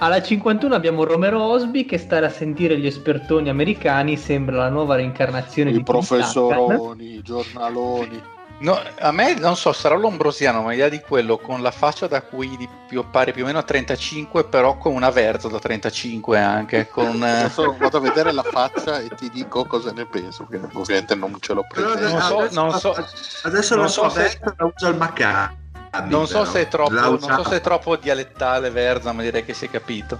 Alla 0.00 0.20
51 0.20 0.74
abbiamo 0.74 1.04
Romero 1.04 1.42
Osby 1.42 1.86
che 1.86 1.96
stare 1.96 2.26
a 2.26 2.30
sentire 2.30 2.78
gli 2.78 2.86
espertoni 2.86 3.48
americani 3.48 4.18
sembra 4.18 4.56
la 4.56 4.68
nuova 4.68 4.96
reincarnazione 4.96 5.70
I 5.70 5.72
di 5.72 5.82
Tim 5.82 5.94
Duncan. 5.94 6.18
professoroni, 6.18 7.14
i 7.14 7.22
giornaloni. 7.22 8.22
No, 8.60 8.78
a 8.98 9.10
me 9.10 9.34
non 9.38 9.56
so, 9.56 9.72
sarà 9.72 9.94
l'ombrosiano, 9.96 10.60
ma 10.60 10.74
idea 10.74 10.90
di 10.90 11.00
quello 11.00 11.38
con 11.38 11.62
la 11.62 11.70
faccia 11.70 12.06
da 12.06 12.20
cui 12.20 12.58
di 12.58 12.68
più, 12.86 13.02
pare 13.10 13.32
più 13.32 13.42
o 13.44 13.46
meno 13.46 13.58
a 13.58 13.62
35, 13.62 14.44
però 14.44 14.76
con 14.76 14.92
una 14.92 15.08
verza 15.08 15.48
da 15.48 15.58
35 15.58 16.38
anche. 16.38 16.86
Con, 16.88 17.24
eh, 17.24 17.38
Adesso 17.44 17.74
vado 17.78 17.96
a 17.96 18.00
vedere 18.00 18.32
la 18.32 18.42
faccia 18.42 18.98
e 19.00 19.08
ti 19.16 19.30
dico 19.30 19.64
cosa 19.64 19.92
ne 19.92 20.04
penso, 20.04 20.44
che 20.46 20.60
ovviamente 20.74 21.14
non 21.14 21.36
ce 21.40 21.54
l'ho 21.54 21.64
presente. 21.66 22.02
Non 22.02 22.20
so- 22.20 22.38
adesso, 22.38 22.60
non 22.60 22.78
so- 22.78 23.06
adesso 23.44 23.74
non 23.76 23.84
la 23.84 23.90
so 23.90 24.08
se- 24.10 24.38
la 24.56 24.64
usa 24.76 24.88
il 24.88 24.96
Maccabi. 24.96 25.58
non, 26.08 26.26
so 26.26 26.44
se 26.44 26.60
è 26.60 26.68
troppo, 26.68 26.92
non 26.92 27.18
so 27.18 27.44
se 27.48 27.56
è 27.56 27.60
troppo 27.62 27.96
dialettale 27.96 28.68
Verza, 28.70 29.12
ma 29.12 29.22
direi 29.22 29.42
che 29.42 29.54
si 29.54 29.64
è 29.64 29.70
capito. 29.70 30.18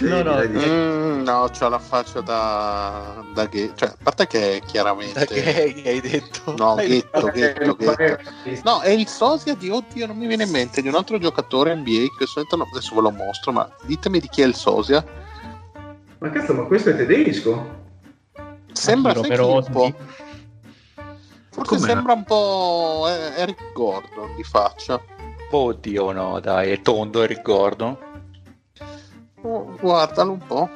No, 0.00 0.22
no. 0.22 0.42
Mm, 0.42 1.22
no, 1.22 1.48
c'ha 1.52 1.68
la 1.68 1.78
faccia 1.78 2.20
da, 2.20 3.24
da 3.34 3.46
gay, 3.46 3.72
cioè, 3.74 3.88
a 3.88 3.96
parte 4.02 4.26
che 4.26 4.56
è 4.56 4.60
chiaramente... 4.60 5.24
Da 5.24 5.24
gay 5.24 5.82
hai 5.86 6.00
detto? 6.00 6.54
No, 6.56 6.74
ghetto, 6.76 7.26
ghetto, 7.26 7.74
ghetto. 7.76 8.60
No, 8.64 8.80
è 8.80 8.90
il 8.90 9.06
sosia 9.08 9.54
di, 9.54 9.70
oddio, 9.70 10.06
non 10.06 10.16
mi 10.16 10.26
viene 10.26 10.44
in 10.44 10.50
mente, 10.50 10.82
di 10.82 10.88
un 10.88 10.94
altro 10.94 11.18
giocatore 11.18 11.74
NBA 11.74 12.06
che 12.16 12.24
adesso 12.24 12.46
no, 12.56 12.68
adesso 12.70 12.94
ve 12.94 13.00
lo 13.00 13.10
mostro, 13.10 13.52
ma 13.52 13.68
ditemi 13.82 14.20
di 14.20 14.28
chi 14.28 14.42
è 14.42 14.46
il 14.46 14.54
sosia. 14.54 15.04
Ma 16.18 16.30
cazzo, 16.30 16.54
ma 16.54 16.62
questo 16.64 16.90
è 16.90 16.96
tedesco? 16.96 17.80
Sembra 18.72 19.12
Romero 19.12 19.46
chi, 19.46 19.66
un 19.66 19.72
po'. 19.72 19.94
Forse 21.50 21.76
Com'è? 21.76 21.88
sembra 21.88 22.12
un 22.12 22.24
po' 22.24 23.06
Eric 23.08 23.72
Gordon 23.72 24.34
di 24.36 24.44
faccia. 24.44 25.00
Oddio 25.50 26.12
no, 26.12 26.40
dai, 26.40 26.70
è 26.70 26.80
tondo, 26.80 27.24
ricordo. 27.24 28.11
Oh, 29.42 29.76
guardalo 29.80 30.32
un 30.32 30.38
po'. 30.46 30.68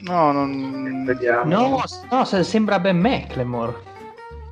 No, 0.00 0.32
non... 0.32 1.04
Vediamo. 1.04 1.44
No, 1.44 1.82
no, 2.10 2.24
se- 2.24 2.44
sembra 2.44 2.78
Ben 2.78 2.98
McLemore. 2.98 3.74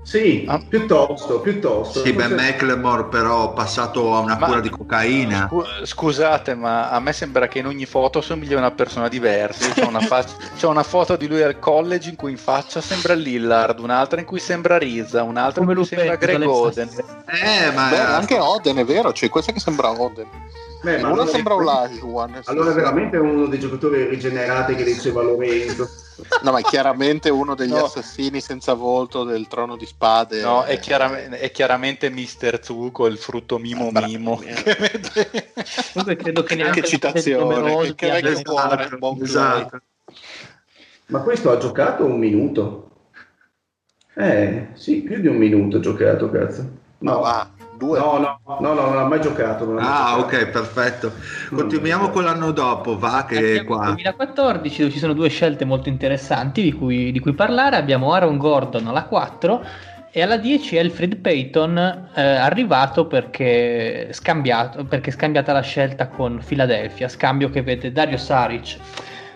Sì, 0.07 0.45
Ah. 0.47 0.59
piuttosto, 0.59 1.41
piuttosto. 1.41 2.01
Sì, 2.05 2.13
Ben 2.13 2.29
Forse- 2.29 2.45
McLemore 2.53 3.05
però 3.07 3.55
passato 3.55 4.15
a 4.15 4.19
una 4.19 4.37
Ma- 4.37 4.47
cura 4.47 4.61
di 4.61 4.69
cocaina. 4.69 5.47
Scu- 5.49 5.85
Scusate, 5.85 6.55
ma 6.55 6.91
a 6.91 7.01
me 7.01 7.15
sembra 7.15 7.49
che 7.49 7.61
in 7.61 7.67
ogni 7.67 7.87
foto 7.87 8.21
somiglia 8.21 8.57
a 8.57 8.59
una 8.59 8.71
persona 8.71 9.09
diversa. 9.09 9.73
C'è 9.73 9.85
una, 9.85 10.01
fac- 10.01 10.37
c'è 10.59 10.67
una 10.67 10.83
foto 10.83 11.17
di 11.17 11.27
lui 11.27 11.43
al 11.43 11.59
college 11.59 12.11
in 12.11 12.17
cui 12.17 12.33
in 12.33 12.37
faccia 12.37 12.83
sembra 12.83 13.15
Lillard, 13.15 13.79
un'altra 13.79 14.21
in 14.21 14.27
cui 14.27 14.41
sembra 14.41 14.77
Riza, 14.77 15.23
un'altra 15.23 15.61
Come 15.63 15.73
in 15.73 15.79
cui 15.79 15.87
sembra 15.87 16.17
Greg 16.17 16.47
Oden. 16.47 16.89
Eh, 17.27 17.71
ma 17.75 17.89
Beh, 17.89 17.99
anche 17.99 18.39
Oden 18.39 18.77
è 18.77 18.85
vero, 18.85 19.11
c'è 19.13 19.31
questa 19.31 19.53
che 19.53 19.61
sembra 19.61 19.91
Oden. 19.91 20.27
Beh, 20.83 20.99
ma 21.01 21.07
Uno 21.09 21.13
allora- 21.23 21.31
sembra 21.31 21.55
Olajuwon. 21.55 22.41
sì, 22.43 22.51
Allora 22.51 22.73
veramente 22.73 23.17
è 23.17 23.21
uno 23.21 23.47
dei 23.47 23.59
giocatori 23.59 24.05
rigenerati 24.07 24.75
che 24.75 24.85
diceva 24.85 25.23
Lorenzo. 25.23 25.89
No, 26.43 26.53
ma 26.53 26.59
è 26.61 26.63
chiaramente 26.63 27.31
uno 27.31 27.55
degli 27.55 27.71
No. 27.71 27.85
assassini 27.85 28.41
senza 28.41 28.75
volto 28.75 29.25
del 29.25 29.49
trono 29.49 29.77
di 29.77 29.87
spade. 29.87 30.43
No, 30.43 30.63
è, 30.63 30.79
chiarame- 30.79 31.29
è 31.29 31.51
chiaramente 31.51 32.11
Mr. 32.11 32.61
Zuko, 32.63 33.07
il 33.07 33.19
frutto 33.19 33.59
mimo 33.59 33.91
Bravo. 33.91 34.07
mimo. 34.07 34.41
Comunque 35.93 36.17
credo 36.17 36.43
che 36.43 36.55
neanche 36.55 36.83
Che 36.83 36.87
citazione, 36.87 37.95
che, 37.95 37.95
che 37.95 38.43
cuore, 38.43 38.89
buon 38.99 39.23
esatto. 39.23 39.81
Ma 41.07 41.21
questo 41.21 41.51
ha 41.51 41.59
giocato 41.59 42.05
un 42.05 42.19
minuto? 42.19 42.91
Eh, 44.15 44.69
sì, 44.75 45.03
più 45.03 45.21
di 45.21 45.27
un 45.27 45.37
minuto 45.37 45.79
ha 45.79 45.81
giocato, 45.81 46.31
cazzo. 46.31 46.63
No, 46.99 47.13
No, 47.15 47.21
va, 47.21 47.51
due. 47.77 47.99
no, 47.99 48.19
no, 48.19 48.41
no, 48.61 48.73
no, 48.75 48.89
non 48.89 48.99
ha 48.99 49.05
mai 49.05 49.21
giocato. 49.21 49.65
non 49.65 49.79
ha 49.79 49.81
mai 49.83 49.91
Ah, 49.91 50.17
giocato. 50.17 50.37
ok, 50.37 50.47
perfetto. 50.51 51.13
Continuiamo 51.55 52.11
con 52.11 52.25
l'anno 52.25 52.51
dopo, 52.53 52.99
va 52.99 53.25
che 53.29 53.37
Andiamo 53.37 53.61
al 53.61 53.65
qua. 53.67 53.85
2014 53.87 54.81
dove 54.83 54.93
ci 54.93 54.99
sono 54.99 55.13
due 55.13 55.29
scelte 55.29 55.65
molto 55.65 55.89
interessanti 55.89 56.63
di 56.63 56.73
cui, 56.73 57.13
di 57.13 57.19
cui 57.21 57.33
parlare. 57.35 57.77
Abbiamo 57.77 58.13
Aaron 58.13 58.37
Gordon 58.39 58.87
alla 58.87 59.05
4 59.05 59.65
e 60.11 60.23
alla 60.23 60.37
10 60.37 60.79
Alfred 60.79 61.17
Payton 61.17 61.77
eh, 62.15 62.23
arrivato 62.23 63.07
perché 63.07 64.09
scambiato 64.13 64.85
perché 64.85 65.11
è 65.11 65.13
scambiata 65.13 65.53
la 65.53 65.61
scelta 65.63 66.09
con 66.09 66.41
Philadelphia, 66.45 67.09
scambio 67.09 67.51
che 67.51 67.63
vede 67.63 67.91
Dario 67.91 68.17
Saric 68.17 68.77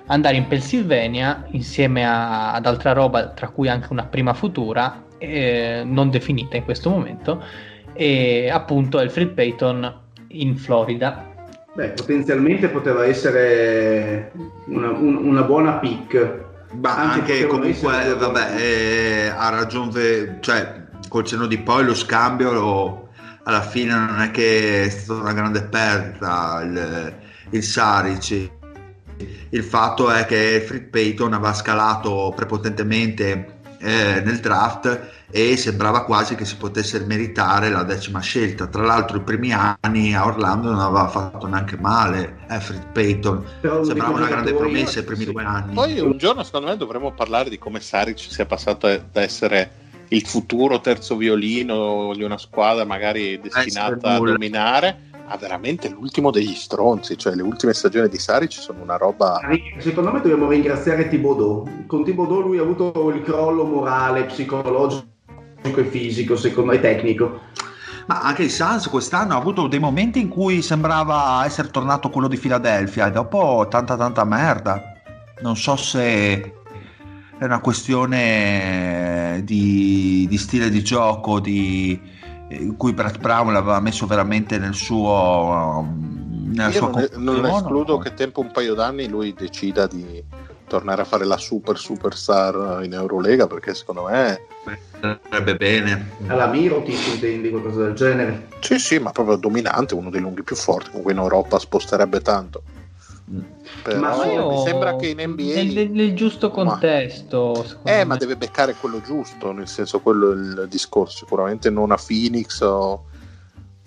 andare 0.06 0.36
in 0.36 0.46
Pennsylvania 0.46 1.44
insieme 1.50 2.06
a- 2.06 2.52
ad 2.54 2.64
altra 2.66 2.92
roba, 2.92 3.28
tra 3.30 3.48
cui 3.48 3.68
anche 3.68 3.88
una 3.90 4.04
prima 4.06 4.32
futura 4.34 5.04
eh, 5.18 5.82
non 5.84 6.10
definita 6.10 6.56
in 6.56 6.64
questo 6.64 6.88
momento 6.90 7.42
e 7.98 8.48
appunto 8.48 8.98
Alfred 8.98 9.30
Payton 9.30 10.00
in 10.28 10.56
Florida 10.56 11.26
Beh, 11.74 11.88
potenzialmente 11.90 12.68
poteva 12.68 13.04
essere 13.04 14.30
una, 14.66 14.90
un- 14.90 15.16
una 15.16 15.42
buona 15.42 15.78
pick. 15.78 16.46
Ma 16.80 17.12
Anche 17.12 17.46
comunque, 17.46 17.70
essere 17.70 18.04
due 18.16 18.26
vabbè, 18.26 18.54
eh, 18.60 19.26
ha 19.28 19.48
ragione, 19.50 20.38
cioè 20.40 20.86
col 21.08 21.24
cenno 21.24 21.46
di 21.46 21.58
poi 21.58 21.84
lo 21.84 21.94
scambio 21.94 22.52
lo- 22.52 23.08
alla 23.44 23.62
fine 23.62 23.94
non 23.94 24.20
è 24.20 24.30
che 24.30 24.84
è 24.84 24.88
stata 24.88 25.20
una 25.20 25.32
grande 25.32 25.62
perdita 25.62 26.60
il, 26.62 27.14
il 27.50 27.62
Saric. 27.62 28.50
Il 29.50 29.62
fatto 29.64 30.10
è 30.10 30.26
che 30.26 30.62
Fred 30.66 30.84
Payton 30.90 31.32
aveva 31.32 31.54
scalato 31.54 32.32
prepotentemente 32.36 33.57
eh, 33.78 34.20
nel 34.24 34.40
draft 34.40 35.16
e 35.30 35.56
sembrava 35.56 36.04
quasi 36.04 36.34
che 36.34 36.44
si 36.44 36.56
potesse 36.56 37.00
meritare 37.00 37.70
la 37.70 37.82
decima 37.82 38.20
scelta. 38.20 38.66
Tra 38.66 38.82
l'altro, 38.82 39.18
i 39.18 39.22
primi 39.22 39.52
anni 39.52 40.14
a 40.14 40.26
Orlando 40.26 40.70
non 40.70 40.80
aveva 40.80 41.08
fatto 41.08 41.46
neanche 41.46 41.76
male 41.76 42.38
eh, 42.48 42.60
Fred 42.60 42.86
Payton, 42.92 43.44
Però 43.60 43.84
sembrava 43.84 44.16
una 44.16 44.26
grande 44.26 44.54
promessa 44.54 45.00
i 45.00 45.04
primi 45.04 45.24
sì. 45.24 45.32
due 45.32 45.44
anni. 45.44 45.74
Poi 45.74 46.00
un 46.00 46.16
giorno, 46.16 46.42
secondo 46.42 46.68
me, 46.68 46.76
dovremmo 46.76 47.12
parlare 47.12 47.50
di 47.50 47.58
come 47.58 47.80
Saric 47.80 48.18
sia 48.18 48.46
passato 48.46 48.86
da 48.86 49.20
essere 49.20 49.86
il 50.08 50.26
futuro 50.26 50.80
terzo 50.80 51.16
violino 51.16 52.12
di 52.14 52.22
una 52.22 52.38
squadra 52.38 52.84
magari 52.84 53.38
destinata 53.40 54.14
a 54.14 54.16
nulla. 54.16 54.32
dominare 54.32 55.07
a 55.28 55.36
veramente 55.36 55.88
l'ultimo 55.88 56.30
degli 56.30 56.54
stronzi. 56.54 57.16
Cioè, 57.16 57.34
le 57.34 57.42
ultime 57.42 57.74
stagioni 57.74 58.08
di 58.08 58.18
Saric 58.18 58.52
sono 58.52 58.82
una 58.82 58.96
roba. 58.96 59.40
Secondo 59.78 60.12
me 60.12 60.20
dobbiamo 60.20 60.48
ringraziare 60.48 61.08
Thibodeau. 61.08 61.84
Con 61.86 62.04
Thibodeau 62.04 62.40
lui 62.40 62.58
ha 62.58 62.62
avuto 62.62 63.10
il 63.10 63.22
crollo 63.22 63.64
morale, 63.64 64.24
psicologico 64.24 65.06
e 65.62 65.84
fisico, 65.84 66.36
secondo 66.36 66.72
me 66.72 66.80
tecnico. 66.80 67.40
Ma 68.06 68.22
anche 68.22 68.44
il 68.44 68.50
Suns 68.50 68.88
quest'anno 68.88 69.34
ha 69.34 69.36
avuto 69.36 69.66
dei 69.66 69.78
momenti 69.78 70.18
in 70.18 70.28
cui 70.28 70.62
sembrava 70.62 71.44
essere 71.44 71.68
tornato 71.68 72.08
quello 72.08 72.26
di 72.26 72.38
Philadelphia 72.38 73.08
e 73.08 73.10
dopo 73.10 73.66
tanta 73.68 73.96
tanta 73.96 74.24
merda. 74.24 74.94
Non 75.42 75.56
so 75.56 75.76
se 75.76 76.54
è 77.38 77.44
una 77.44 77.60
questione 77.60 79.42
di, 79.44 80.26
di 80.26 80.38
stile 80.38 80.70
di 80.70 80.82
gioco 80.82 81.38
di, 81.38 82.00
in 82.48 82.76
cui 82.76 82.92
Brett 82.92 83.18
Brown 83.18 83.52
l'aveva 83.52 83.80
messo 83.80 84.06
veramente 84.06 84.58
nel 84.58 84.74
suo 84.74 85.86
nella 86.48 86.70
Io 86.70 86.78
sua 86.78 86.90
non, 86.90 87.08
non 87.16 87.46
escludo 87.46 87.98
che 87.98 88.14
tempo 88.14 88.40
un 88.40 88.50
paio 88.50 88.74
d'anni 88.74 89.06
lui 89.08 89.34
decida 89.34 89.86
di 89.86 90.22
tornare 90.66 91.02
a 91.02 91.04
fare 91.04 91.24
la 91.24 91.36
super 91.36 91.78
superstar 91.78 92.84
in 92.84 92.92
Eurolega 92.92 93.46
perché 93.46 93.74
secondo 93.74 94.04
me 94.04 94.40
andrebbe 95.00 95.56
bene. 95.56 96.10
Alla 96.26 96.46
Mirotic 96.46 97.06
intendi 97.14 97.50
qualcosa 97.50 97.84
del 97.84 97.94
genere? 97.94 98.48
sì 98.60 98.78
sì 98.78 98.98
ma 98.98 99.12
proprio 99.12 99.36
dominante 99.36 99.94
uno 99.94 100.10
dei 100.10 100.20
lunghi 100.20 100.42
più 100.42 100.56
forti 100.56 100.90
comunque 100.90 101.12
in 101.12 101.18
Europa 101.18 101.58
sposterebbe 101.58 102.20
tanto 102.20 102.62
però 103.82 104.00
Ma 104.00 104.24
io- 104.26 104.48
mi 104.50 104.62
sembra 104.62 104.96
che 104.96 105.08
in 105.08 105.20
NBA 105.20 105.54
nel, 105.54 105.90
nel- 105.90 106.14
giusto 106.14 106.48
Ma- 106.48 106.54
contesto 106.54 107.64
secondo 107.64 107.88
Eh, 107.90 107.98
me. 107.98 108.04
ma 108.04 108.16
deve 108.16 108.36
beccare 108.36 108.74
quello 108.74 109.00
giusto, 109.00 109.52
nel 109.52 109.68
senso 109.68 110.00
quello 110.00 110.32
è 110.32 110.34
il 110.34 110.66
discorso, 110.68 111.18
sicuramente 111.18 111.70
non 111.70 111.90
a 111.92 111.96
Phoenix 111.96 112.60
o... 112.60 113.04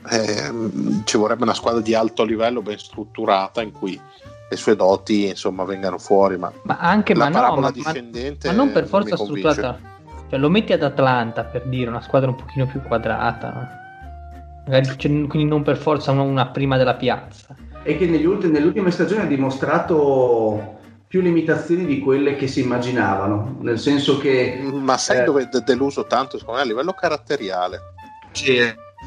ehm, 0.10 1.04
ci 1.04 1.18
vorrebbe 1.18 1.44
una 1.44 1.54
squadra 1.54 1.82
di 1.82 1.94
alto 1.94 2.24
livello 2.24 2.62
ben 2.62 2.78
strutturata 2.78 3.62
in 3.62 3.72
cui 3.72 4.00
le 4.50 4.58
sue 4.58 4.76
doti 4.76 5.28
insomma 5.28 5.64
vengano 5.64 5.98
fuori, 5.98 6.38
ma 6.38 6.52
ma 6.64 6.78
anche 6.80 7.14
la 7.14 7.26
ma 7.26 7.30
no 7.30 7.36
parabola 7.36 7.62
ma, 7.62 7.68
ma- 7.68 7.74
discendente 7.74 8.48
ma 8.50 8.54
non 8.56 8.72
per 8.72 8.86
forza 8.88 9.16
convince. 9.16 9.50
strutturata 9.52 9.80
cioè 10.30 10.40
lo 10.40 10.50
metti 10.50 10.74
ad 10.74 10.82
Atlanta 10.84 11.44
per 11.44 11.64
dire 11.68 11.90
una 11.90 12.02
squadra 12.02 12.30
un 12.30 12.36
pochino 12.36 12.66
più 12.66 12.82
quadrata 12.82 13.80
Magari, 14.66 14.86
cioè, 14.86 15.12
quindi 15.28 15.46
non 15.46 15.64
per 15.64 15.76
forza 15.76 16.12
una 16.12 16.48
prima 16.48 16.78
della 16.78 16.94
piazza 16.94 17.56
E 17.84 17.98
che 17.98 18.06
negli 18.06 18.26
ultime 18.26 18.92
stagioni 18.92 19.22
ha 19.22 19.26
dimostrato 19.26 20.80
più 21.08 21.20
limitazioni 21.22 21.86
di 21.86 22.00
quelle 22.00 22.36
che 22.36 22.48
si 22.48 22.62
immaginavano, 22.62 23.58
nel 23.62 23.80
senso 23.80 24.18
che 24.18 24.60
Ma 24.62 24.98
sai 24.98 25.20
Eh. 25.20 25.24
dove 25.24 25.50
è 25.50 25.60
deluso 25.62 26.06
tanto 26.06 26.38
secondo 26.38 26.60
me 26.60 26.66
a 26.66 26.70
livello 26.70 26.94
caratteriale? 26.94 27.80
Sì, 28.32 28.58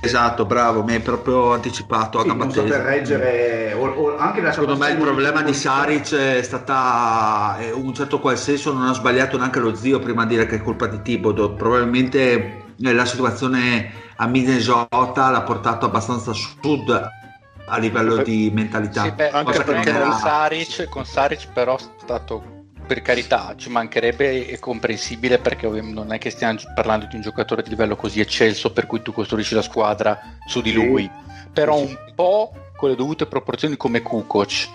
esatto, 0.03 0.45
bravo, 0.45 0.83
mi 0.83 0.93
hai 0.95 1.01
proprio 1.01 1.53
anticipato 1.53 2.19
a 2.19 2.23
sì, 2.23 2.27
gamba 2.27 2.45
non 2.45 2.53
saper 2.53 2.83
tesa. 2.83 2.83
reggere 2.83 3.73
o, 3.75 3.87
o 3.87 4.17
anche 4.19 4.41
la 4.43 4.53
Secondo 4.53 4.77
me 4.77 4.91
il 4.91 4.97
problema 4.99 5.43
di. 5.43 5.55
Saric 5.55 6.15
è 6.15 6.43
stata 6.43 7.57
in 7.61 7.85
un 7.85 7.95
certo 7.95 8.19
qual 8.21 8.37
senso 8.37 8.73
non 8.73 8.87
ha 8.87 8.93
sbagliato 8.93 9.39
neanche 9.39 9.61
lo 9.61 9.75
zio 9.75 9.99
prima 9.99 10.25
di 10.27 10.35
dire 10.35 10.47
che 10.47 10.57
è 10.57 10.63
colpa 10.63 10.87
di 10.89 11.01
Thibodeau 11.01 11.55
probabilmente 11.55 12.65
eh, 12.83 12.93
la 12.93 13.05
situazione 13.07 13.91
a 14.17 14.27
Minnesota 14.27 15.31
l'ha 15.31 15.43
portato 15.43 15.87
abbastanza 15.87 16.33
a 16.33 16.35
sud 16.35 17.09
a 17.67 17.79
livello 17.79 18.23
di 18.23 18.51
mentalità. 18.53 19.03
Sì, 19.05 19.11
beh, 19.13 19.31
Anche 19.31 19.63
perché 19.63 19.91
con 19.93 20.01
era- 20.03 20.13
Saric, 20.13 20.89
con 20.89 21.05
Saric 21.05 21.49
però 21.53 21.77
è 21.77 21.81
stato 21.97 22.53
per 22.87 23.01
carità 23.01 23.55
ci 23.57 23.71
mancherebbe 23.71 24.47
è 24.47 24.59
comprensibile 24.59 25.39
perché 25.39 25.67
non 25.69 26.13
è 26.13 26.19
che 26.19 26.29
stiamo 26.29 26.59
parlando 26.75 27.07
di 27.07 27.17
un 27.17 27.23
giocatore 27.23 27.63
di 27.63 27.71
livello 27.71 27.97
così 27.97 28.21
eccelso 28.21 28.73
per 28.73 28.87
cui 28.87 29.01
tu 29.01 29.11
costruisci 29.13 29.55
la 29.55 29.63
squadra 29.63 30.21
su 30.47 30.61
di 30.61 30.69
Sì. 30.71 30.75
lui. 30.77 31.11
Però 31.53 31.79
Sì, 31.79 31.85
un 31.85 32.13
po' 32.15 32.53
con 32.77 32.91
le 32.91 32.97
dovute 32.97 33.25
proporzioni 33.27 33.77
come 33.79 34.03
Kukoc 34.03 34.69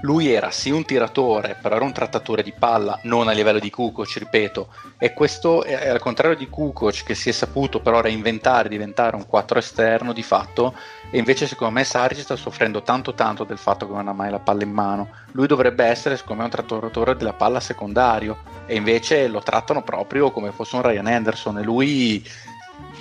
lui 0.00 0.30
era 0.30 0.50
sì 0.50 0.70
un 0.70 0.84
tiratore 0.84 1.56
però 1.60 1.76
era 1.76 1.84
un 1.84 1.92
trattatore 1.92 2.42
di 2.42 2.52
palla 2.52 2.98
non 3.04 3.28
a 3.28 3.32
livello 3.32 3.58
di 3.58 3.70
Kukoc 3.70 4.16
ripeto 4.18 4.68
e 4.98 5.12
questo 5.12 5.62
è, 5.62 5.88
al 5.88 6.00
contrario 6.00 6.36
di 6.36 6.48
Kukoc 6.48 7.04
che 7.04 7.14
si 7.14 7.28
è 7.28 7.32
saputo 7.32 7.80
però 7.80 8.00
reinventare 8.00 8.68
diventare 8.68 9.16
un 9.16 9.26
4 9.26 9.58
esterno 9.58 10.12
di 10.12 10.22
fatto 10.22 10.74
e 11.14 11.18
invece 11.18 11.46
secondo 11.46 11.74
me 11.74 11.84
Saric 11.84 12.18
sta 12.18 12.34
soffrendo 12.34 12.82
tanto 12.82 13.14
tanto 13.14 13.44
del 13.44 13.56
fatto 13.56 13.86
che 13.86 13.92
non 13.92 14.08
ha 14.08 14.12
mai 14.12 14.32
la 14.32 14.40
palla 14.40 14.64
in 14.64 14.72
mano. 14.72 15.10
Lui 15.30 15.46
dovrebbe 15.46 15.84
essere 15.84 16.16
secondo 16.16 16.42
me 16.42 16.48
un 16.48 16.54
trattatore 16.54 17.14
della 17.14 17.34
palla 17.34 17.60
secondario 17.60 18.38
e 18.66 18.74
invece 18.74 19.28
lo 19.28 19.40
trattano 19.40 19.84
proprio 19.84 20.32
come 20.32 20.50
fosse 20.50 20.74
un 20.74 20.82
Ryan 20.82 21.06
Anderson 21.06 21.58
e 21.58 21.62
lui 21.62 22.26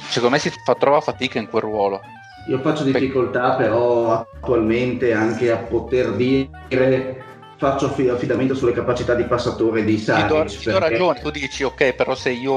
secondo 0.10 0.36
me 0.36 0.40
si 0.40 0.52
fa, 0.64 0.76
trova 0.76 1.02
fatica 1.02 1.40
in 1.40 1.50
quel 1.50 1.64
ruolo. 1.64 2.02
Io 2.48 2.60
faccio 2.60 2.84
difficoltà 2.84 3.56
però 3.56 4.12
attualmente 4.12 5.14
anche 5.14 5.52
a 5.52 5.58
poter 5.58 6.12
dire 6.14 7.24
faccio 7.58 7.86
affi- 7.86 8.10
affidamento 8.10 8.54
sulle 8.54 8.74
capacità 8.74 9.14
di 9.14 9.24
passatore 9.24 9.86
di 9.86 9.96
Ti 9.96 10.04
do, 10.04 10.12
Saric. 10.12 10.48
ti 10.60 10.66
do 10.66 10.72
perché- 10.78 10.90
ragione, 10.90 11.20
tu 11.22 11.30
dici 11.32 11.64
ok 11.64 11.94
però 11.94 12.14
se 12.16 12.32
io 12.32 12.54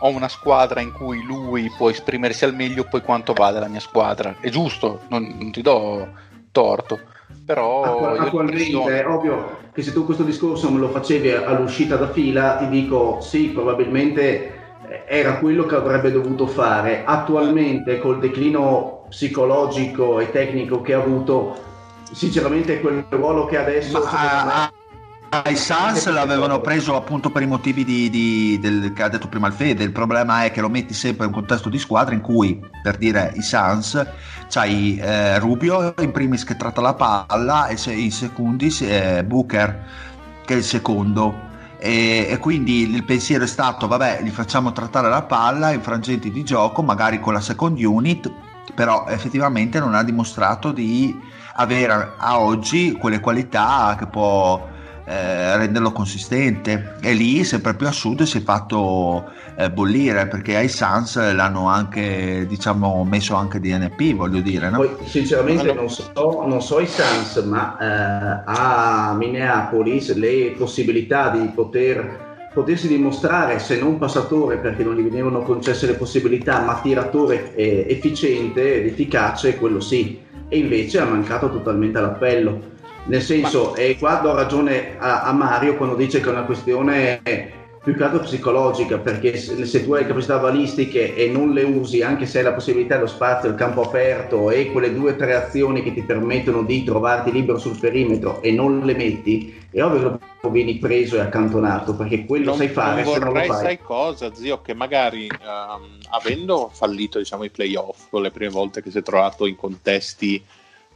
ho 0.00 0.08
una 0.08 0.28
squadra 0.28 0.80
in 0.80 0.92
cui 0.92 1.22
lui 1.24 1.70
può 1.76 1.88
esprimersi 1.88 2.44
al 2.44 2.54
meglio 2.54 2.84
poi 2.84 3.00
quanto 3.00 3.32
vale 3.32 3.58
la 3.60 3.68
mia 3.68 3.80
squadra? 3.80 4.36
È 4.40 4.48
giusto, 4.50 5.00
non, 5.08 5.36
non 5.38 5.50
ti 5.52 5.62
do 5.62 6.06
torto. 6.52 7.00
Però 7.46 8.14
attualmente 8.14 9.00
è 9.02 9.06
ovvio 9.06 9.56
che 9.72 9.82
se 9.82 9.92
tu 9.92 10.04
questo 10.04 10.22
discorso 10.24 10.70
me 10.70 10.78
lo 10.78 10.88
facevi 10.90 11.30
all'uscita 11.30 11.96
da 11.96 12.10
fila 12.10 12.56
ti 12.56 12.68
dico 12.68 13.20
sì 13.22 13.48
probabilmente 13.48 14.76
eh, 14.86 15.04
era 15.06 15.38
quello 15.38 15.64
che 15.64 15.74
avrebbe 15.76 16.10
dovuto 16.12 16.46
fare. 16.46 17.04
Attualmente, 17.06 17.98
col 17.98 18.18
declino 18.18 18.97
psicologico 19.08 20.20
e 20.20 20.30
tecnico 20.30 20.80
che 20.80 20.94
ha 20.94 20.98
avuto, 20.98 21.56
sinceramente 22.12 22.80
quel 22.80 23.06
ruolo 23.08 23.46
che 23.46 23.58
adesso... 23.58 24.00
Ma, 24.00 24.70
ai 25.30 25.56
Sans 25.56 26.08
l'avevano 26.10 26.60
preso 26.62 26.96
appunto 26.96 27.28
per 27.28 27.42
i 27.42 27.46
motivi 27.46 27.84
di, 27.84 28.08
di, 28.08 28.58
del, 28.58 28.94
che 28.94 29.02
ha 29.02 29.08
detto 29.08 29.28
prima 29.28 29.46
il 29.46 29.52
Fede. 29.52 29.84
Il 29.84 29.92
problema 29.92 30.44
è 30.44 30.50
che 30.50 30.62
lo 30.62 30.70
metti 30.70 30.94
sempre 30.94 31.26
in 31.26 31.32
un 31.32 31.38
contesto 31.38 31.68
di 31.68 31.78
squadra 31.78 32.14
in 32.14 32.22
cui, 32.22 32.58
per 32.82 32.96
dire 32.96 33.32
i 33.36 33.42
Sans, 33.42 34.06
c'hai 34.48 34.98
eh, 34.98 35.38
Rubio 35.38 35.92
in 36.00 36.12
primis 36.12 36.44
che 36.44 36.56
tratta 36.56 36.80
la 36.80 36.94
palla 36.94 37.66
e 37.66 37.76
se, 37.76 37.92
in 37.92 38.10
secundis 38.10 38.80
eh, 38.80 39.22
Booker 39.22 39.84
che 40.46 40.54
è 40.54 40.56
il 40.56 40.64
secondo. 40.64 41.46
E, 41.78 42.26
e, 42.30 42.38
quindi 42.38 42.90
il 42.90 43.04
pensiero 43.04 43.44
è 43.44 43.46
stato: 43.46 43.86
vabbè, 43.86 44.20
li 44.22 44.30
facciamo 44.30 44.72
trattare 44.72 45.10
la 45.10 45.22
palla 45.22 45.72
in 45.72 45.82
frangenti 45.82 46.30
di 46.30 46.42
gioco, 46.42 46.82
magari 46.82 47.20
con 47.20 47.34
la 47.34 47.40
second 47.40 47.78
unit, 47.78 48.32
però 48.74 49.06
effettivamente 49.08 49.78
non 49.78 49.94
ha 49.94 50.02
dimostrato 50.02 50.72
di 50.72 51.16
avere 51.54 52.12
a 52.16 52.40
oggi 52.40 52.92
quelle 52.92 53.20
qualità 53.20 53.96
che 53.98 54.06
può 54.06 54.76
eh, 55.08 55.56
renderlo 55.56 55.90
consistente 55.90 56.96
e 57.00 57.14
lì 57.14 57.42
sempre 57.42 57.74
più 57.74 57.86
a 57.86 57.92
sud 57.92 58.22
si 58.24 58.38
è 58.38 58.40
fatto 58.42 59.32
eh, 59.56 59.70
bollire 59.70 60.26
perché 60.26 60.56
ai 60.56 60.68
Suns 60.68 61.16
l'hanno 61.32 61.66
anche 61.66 62.44
diciamo 62.46 63.04
messo 63.04 63.34
anche 63.34 63.58
DNP 63.58 64.14
voglio 64.14 64.40
dire 64.40 64.68
no? 64.68 64.76
poi 64.76 64.96
sinceramente 65.06 65.72
non 65.72 65.88
so, 65.88 66.12
non 66.12 66.60
so 66.60 66.78
i 66.78 66.86
Suns 66.86 67.36
ma 67.46 67.78
eh, 67.78 68.42
a 68.44 69.14
Minneapolis 69.16 70.14
le 70.14 70.54
possibilità 70.58 71.30
di 71.30 71.46
poter 71.54 72.27
potersi 72.52 72.88
dimostrare 72.88 73.58
se 73.58 73.78
non 73.78 73.98
passatore 73.98 74.58
perché 74.58 74.82
non 74.82 74.94
gli 74.94 75.02
venivano 75.02 75.42
concesse 75.42 75.86
le 75.86 75.94
possibilità 75.94 76.60
ma 76.60 76.80
tiratore 76.80 77.54
eh, 77.54 77.86
efficiente 77.88 78.76
ed 78.76 78.86
efficace 78.86 79.56
quello 79.56 79.80
sì. 79.80 80.20
E 80.48 80.58
invece 80.58 80.98
ha 80.98 81.04
mancato 81.04 81.50
totalmente 81.50 81.98
all'appello 81.98 82.76
nel 83.08 83.22
senso, 83.22 83.74
e 83.74 83.96
qua 83.98 84.16
do 84.16 84.34
ragione 84.34 84.98
a, 84.98 85.22
a, 85.22 85.32
Mario 85.32 85.76
quando 85.76 85.94
dice 85.94 86.20
che 86.20 86.28
è 86.28 86.32
una 86.32 86.42
questione 86.42 87.22
più 87.82 87.96
che 87.96 88.02
altro 88.02 88.20
psicologica, 88.20 88.98
perché 88.98 89.36
se, 89.36 89.64
se, 89.64 89.84
tu 89.84 89.92
hai 89.92 90.06
capacità 90.06 90.38
balistiche 90.38 91.14
e 91.14 91.28
non 91.28 91.52
le 91.52 91.62
usi, 91.62 92.02
anche 92.02 92.26
se 92.26 92.38
hai 92.38 92.44
la 92.44 92.52
possibilità, 92.52 92.98
lo 92.98 93.06
spazio, 93.06 93.48
il 93.48 93.54
campo 93.54 93.82
aperto 93.82 94.50
e 94.50 94.70
quelle 94.70 94.92
due 94.92 95.12
o 95.12 95.16
tre 95.16 95.34
azioni 95.34 95.82
che 95.82 95.92
ti 95.92 96.02
permettono 96.02 96.62
di 96.62 96.84
trovarti 96.84 97.32
libero 97.32 97.58
sul 97.58 97.78
perimetro 97.78 98.42
e 98.42 98.52
non 98.52 98.80
le 98.80 98.94
metti, 98.94 99.66
è 99.70 99.82
ovvio 99.82 100.18
che 100.18 100.50
vieni 100.50 100.78
preso 100.78 101.16
e 101.16 101.20
accantonato, 101.20 101.94
perché 101.94 102.24
quello 102.24 102.46
non, 102.46 102.56
sai 102.56 102.68
fare. 102.68 103.02
Non 103.02 103.18
vorrei, 103.18 103.48
non 103.48 103.56
sai 103.56 103.78
cosa, 103.80 104.34
zio, 104.34 104.60
che 104.60 104.74
magari 104.74 105.28
um, 105.30 105.98
avendo 106.10 106.70
fallito 106.72 107.18
diciamo, 107.18 107.44
i 107.44 107.50
playoff 107.50 108.12
le 108.12 108.30
prime 108.30 108.50
volte 108.50 108.82
che 108.82 108.90
si 108.90 108.98
è 108.98 109.02
trovato 109.02 109.46
in 109.46 109.56
contesti 109.56 110.42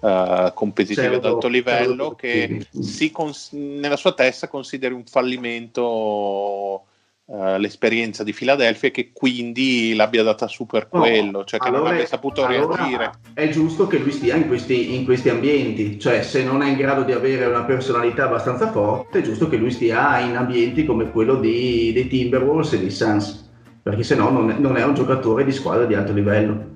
uh, 0.02 0.52
competitive 0.52 1.16
ad 1.16 1.24
alto 1.24 1.48
livello 1.48 2.14
che 2.14 2.66
cons- 3.12 3.52
nella 3.52 3.96
sua 3.96 4.12
testa 4.12 4.48
consideri 4.48 4.94
un 4.94 5.04
fallimento 5.04 6.86
Uh, 7.24 7.56
l'esperienza 7.56 8.24
di 8.24 8.32
Filadelfia 8.32 8.88
e 8.88 8.90
che 8.90 9.10
quindi 9.12 9.94
l'abbia 9.94 10.24
data 10.24 10.48
su 10.48 10.66
per 10.66 10.88
quello, 10.88 11.44
cioè 11.44 11.60
che 11.60 11.68
allora, 11.68 11.84
non 11.84 11.92
abbia 11.92 12.06
saputo 12.06 12.44
allora 12.44 12.74
reagire. 12.74 13.10
È 13.32 13.48
giusto 13.48 13.86
che 13.86 13.98
lui 13.98 14.10
stia 14.10 14.34
in 14.34 14.48
questi, 14.48 14.94
in 14.96 15.04
questi, 15.04 15.28
ambienti, 15.28 16.00
cioè 16.00 16.22
se 16.22 16.42
non 16.42 16.62
è 16.62 16.68
in 16.68 16.76
grado 16.76 17.04
di 17.04 17.12
avere 17.12 17.46
una 17.46 17.62
personalità 17.62 18.24
abbastanza 18.24 18.70
forte, 18.72 19.20
è 19.20 19.22
giusto 19.22 19.48
che 19.48 19.56
lui 19.56 19.70
stia 19.70 20.18
in 20.18 20.36
ambienti 20.36 20.84
come 20.84 21.10
quello 21.10 21.36
di, 21.36 21.92
dei 21.94 22.08
Timberwolves 22.08 22.72
e 22.72 22.80
dei 22.80 22.90
Suns, 22.90 23.48
perché 23.80 24.02
se 24.02 24.16
no 24.16 24.28
non 24.28 24.50
è, 24.50 24.54
non 24.58 24.76
è 24.76 24.84
un 24.84 24.94
giocatore 24.94 25.44
di 25.44 25.52
squadra 25.52 25.86
di 25.86 25.94
alto 25.94 26.12
livello 26.12 26.72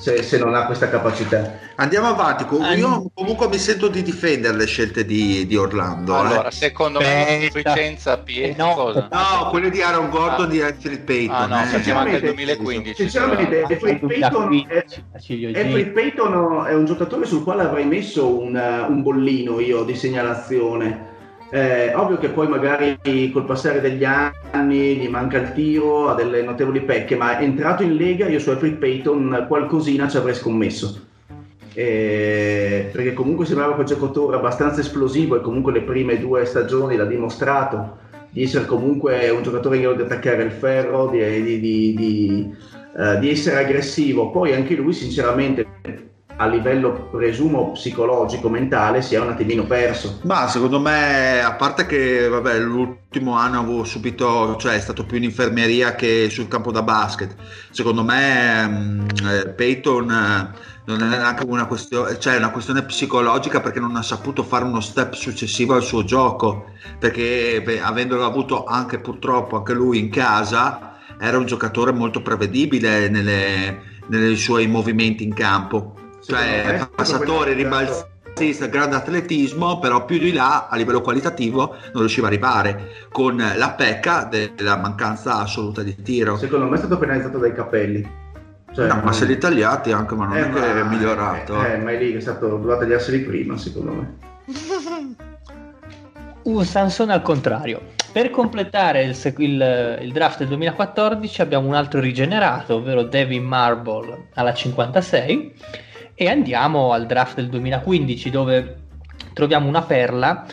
se, 0.00 0.22
se, 0.22 0.38
non 0.38 0.54
ha 0.54 0.64
questa 0.64 0.88
capacità. 0.88 1.58
Andiamo 1.76 2.08
avanti, 2.08 2.46
io 2.76 3.10
comunque 3.12 3.48
mi 3.48 3.58
sento 3.58 3.88
di 3.88 4.02
difendere 4.02 4.56
le 4.56 4.66
scelte 4.66 5.04
di, 5.04 5.46
di 5.46 5.56
Orlando. 5.56 6.16
Allora, 6.16 6.48
eh. 6.48 6.50
secondo 6.50 6.98
me 7.00 7.48
sufficienza 7.50 8.18
Pietro. 8.18 8.64
No, 8.64 8.74
cosa? 8.74 9.08
no, 9.12 9.50
quelle 9.50 9.70
di 9.70 9.82
Aaron 9.82 10.08
Gordon 10.08 10.46
ah. 10.46 10.48
di 10.48 10.62
Anthony 10.62 10.98
Payton. 10.98 11.34
Ah, 11.34 11.46
no, 11.46 11.62
eh. 11.62 11.66
facciamo 11.66 12.00
anche 12.00 12.16
il 12.16 12.22
2015. 12.22 12.94
Sinceramente, 12.94 13.62
Alfred 13.62 14.06
Payton, 14.06 14.66
è, 14.68 15.86
Payton 15.86 16.66
è 16.66 16.74
un 16.74 16.84
giocatore 16.86 17.26
sul 17.26 17.42
quale 17.42 17.62
avrei 17.62 17.84
messo 17.84 18.26
un, 18.26 18.86
un 18.88 19.02
bollino 19.02 19.60
io 19.60 19.84
di 19.84 19.94
segnalazione 19.94 21.09
eh, 21.50 21.92
ovvio 21.94 22.18
che 22.18 22.28
poi 22.28 22.46
magari 22.46 22.98
col 23.32 23.44
passare 23.44 23.80
degli 23.80 24.04
anni 24.04 24.96
gli 24.96 25.08
manca 25.08 25.38
il 25.38 25.52
tiro, 25.52 26.08
ha 26.08 26.14
delle 26.14 26.42
notevoli 26.42 26.80
pecche, 26.82 27.16
ma 27.16 27.40
entrato 27.40 27.82
in 27.82 27.96
Lega 27.96 28.28
io 28.28 28.38
su 28.38 28.50
Alfred 28.50 28.76
Payton 28.76 29.46
qualcosina 29.48 30.08
ci 30.08 30.16
avrei 30.16 30.34
scommesso. 30.34 31.06
Eh, 31.72 32.90
perché 32.92 33.12
comunque 33.14 33.46
sembrava 33.46 33.74
quel 33.74 33.86
giocatore 33.86 34.36
abbastanza 34.36 34.80
esplosivo 34.80 35.36
e 35.36 35.40
comunque 35.40 35.72
le 35.72 35.82
prime 35.82 36.18
due 36.18 36.44
stagioni 36.44 36.96
l'ha 36.96 37.04
dimostrato 37.04 37.98
di 38.30 38.42
essere 38.42 38.66
comunque 38.66 39.28
un 39.30 39.42
giocatore 39.42 39.76
in 39.76 39.82
grado 39.82 39.96
di 39.96 40.02
attaccare 40.02 40.42
il 40.42 40.52
ferro, 40.52 41.08
di, 41.08 41.42
di, 41.42 41.60
di, 41.60 42.54
di 43.20 43.30
essere 43.30 43.64
aggressivo. 43.64 44.30
Poi 44.30 44.52
anche 44.52 44.74
lui 44.74 44.92
sinceramente 44.92 45.66
a 46.40 46.46
livello 46.46 47.08
presumo 47.10 47.72
psicologico, 47.72 48.48
mentale, 48.48 49.02
si 49.02 49.14
è 49.14 49.20
un 49.20 49.28
attimino 49.28 49.64
perso. 49.64 50.20
Ma 50.22 50.48
secondo 50.48 50.80
me, 50.80 51.42
a 51.42 51.52
parte 51.52 51.84
che 51.84 52.28
vabbè, 52.28 52.58
l'ultimo 52.60 53.34
anno 53.34 53.58
avevo 53.58 53.84
subito, 53.84 54.56
cioè 54.56 54.76
è 54.76 54.80
stato 54.80 55.04
più 55.04 55.18
in 55.18 55.24
infermeria 55.24 55.94
che 55.94 56.28
sul 56.30 56.48
campo 56.48 56.72
da 56.72 56.82
basket. 56.82 57.34
Secondo 57.70 58.02
me 58.02 58.66
mm, 58.66 59.08
eh, 59.22 59.48
Peyton 59.50 60.10
eh, 60.10 60.58
non 60.86 61.02
è 61.02 61.08
neanche 61.08 61.44
una 61.46 61.66
questione, 61.66 62.18
cioè 62.18 62.38
una 62.38 62.50
questione 62.50 62.84
psicologica 62.84 63.60
perché 63.60 63.78
non 63.78 63.94
ha 63.96 64.02
saputo 64.02 64.42
fare 64.42 64.64
uno 64.64 64.80
step 64.80 65.12
successivo 65.12 65.74
al 65.74 65.82
suo 65.82 66.04
gioco, 66.04 66.70
perché 66.98 67.60
beh, 67.62 67.82
avendolo 67.82 68.24
avuto 68.24 68.64
anche 68.64 68.98
purtroppo 68.98 69.58
anche 69.58 69.74
lui 69.74 69.98
in 69.98 70.08
casa, 70.08 70.96
era 71.18 71.36
un 71.36 71.44
giocatore 71.44 71.92
molto 71.92 72.22
prevedibile 72.22 73.10
nelle, 73.10 73.82
nei 74.06 74.36
suoi 74.36 74.66
movimenti 74.68 75.22
in 75.22 75.34
campo 75.34 75.96
cioè 76.24 76.88
passatore, 76.94 77.52
ribalzista, 77.54 78.66
grande 78.66 78.96
atletismo, 78.96 79.78
però 79.78 80.04
più 80.04 80.18
di 80.18 80.32
là 80.32 80.68
a 80.68 80.76
livello 80.76 81.00
qualitativo 81.00 81.76
non 81.92 82.00
riusciva 82.00 82.26
ad 82.26 82.32
arrivare 82.32 82.88
con 83.10 83.36
la 83.36 83.70
pecca 83.70 84.24
della 84.24 84.76
mancanza 84.76 85.36
assoluta 85.36 85.82
di 85.82 86.00
tiro. 86.02 86.36
Secondo 86.36 86.66
me 86.66 86.74
è 86.74 86.78
stato 86.78 86.98
penalizzato 86.98 87.38
dai 87.38 87.54
capelli. 87.54 88.18
Cioè, 88.72 88.86
no, 88.86 89.00
ma 89.02 89.12
se 89.12 89.24
li 89.24 89.36
tagliati 89.36 89.90
anche, 89.90 90.14
ma 90.14 90.26
non 90.26 90.36
eh, 90.36 90.44
è 90.44 90.48
ma, 90.48 90.60
che 90.60 90.80
è 90.80 90.82
migliorato. 90.84 91.64
Eh, 91.64 91.76
ma 91.78 91.90
è 91.90 91.98
lì 91.98 92.12
che 92.12 92.18
è 92.18 92.20
stato, 92.20 92.46
doveva 92.46 92.78
tagliarseli 92.78 93.20
prima, 93.20 93.56
secondo 93.56 93.92
me. 93.92 94.18
Un 96.42 96.64
Sansone 96.64 97.12
al 97.12 97.22
contrario. 97.22 97.98
Per 98.12 98.30
completare 98.30 99.02
il, 99.02 99.16
il, 99.38 99.98
il, 100.02 100.12
draft 100.12 100.38
del 100.38 100.48
2014 100.48 101.42
abbiamo 101.42 101.68
un 101.68 101.74
altro 101.74 102.00
rigenerato, 102.00 102.76
ovvero 102.76 103.02
Devin 103.04 103.44
Marble 103.44 104.28
alla 104.34 104.52
56 104.52 105.54
e 106.20 106.28
andiamo 106.28 106.92
al 106.92 107.06
draft 107.06 107.36
del 107.36 107.48
2015 107.48 108.28
dove 108.28 108.76
troviamo 109.32 109.66
una 109.66 109.80
perla 109.80 110.44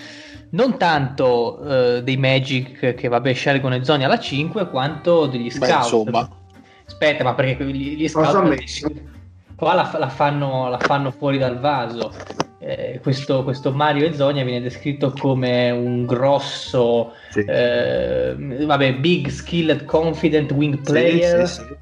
non 0.52 0.77
tanto 0.77 1.60
uh, 1.60 2.02
dei 2.02 2.15
Magic 2.15 2.95
che 2.95 3.07
vabbè 3.10 3.34
scelgono 3.34 3.76
e 3.76 3.84
zoni 3.84 4.06
alla 4.06 4.18
5 4.18 4.69
quanto 4.69 5.26
degli 5.26 5.49
scout. 5.49 5.69
Beh, 5.69 5.76
insomma. 5.76 6.30
Aspetta, 6.85 7.26
ma 7.26 7.34
perché 7.34 7.65
gli, 7.65 7.98
gli 7.98 8.07
scout 8.07 8.56
qua 9.57 9.73
la, 9.73 9.94
la, 9.99 10.07
fanno, 10.07 10.69
la, 10.69 10.80
fanno, 10.80 11.11
fuori 11.11 11.38
dal 11.38 11.60
vaso. 11.60 12.14
Eh, 12.60 13.02
questo, 13.03 13.44
questo, 13.44 13.73
Mario 13.73 14.07
Ezonia 14.07 14.45
viene 14.45 14.61
descritto 14.61 15.11
come 15.11 15.69
un 15.69 16.06
grosso, 16.06 17.11
sì. 17.30 17.41
eh, 17.41 18.35
vabbè, 18.38 18.95
big, 18.95 19.27
skilled, 19.27 19.84
confident 19.84 20.52
wing 20.52 20.80
player. 20.81 21.45
Sì, 21.45 21.56
sì, 21.56 21.76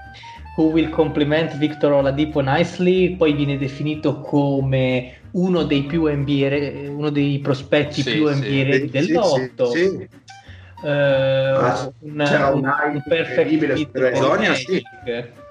Who 0.56 0.68
Will 0.68 0.90
Complement 0.90 1.58
Victor 1.58 1.92
Oladipo 1.92 2.40
Nicely, 2.40 3.16
poi 3.16 3.34
viene 3.34 3.58
definito 3.58 4.22
come 4.22 5.16
uno 5.32 5.64
dei 5.64 5.84
più 5.84 6.08
NBA, 6.10 6.90
uno 6.90 7.10
dei 7.10 7.40
prospetti 7.40 8.02
sì, 8.02 8.12
più 8.12 8.30
NBA 8.30 8.72
sì, 8.74 8.90
del 8.90 9.12
lotto. 9.12 9.66
Sì, 9.68 9.80
sì. 9.80 10.10
Uh, 10.82 11.94
un, 12.00 12.20
un, 12.20 12.74
un 12.94 13.04
perfect 13.08 13.74
fit 13.74 13.90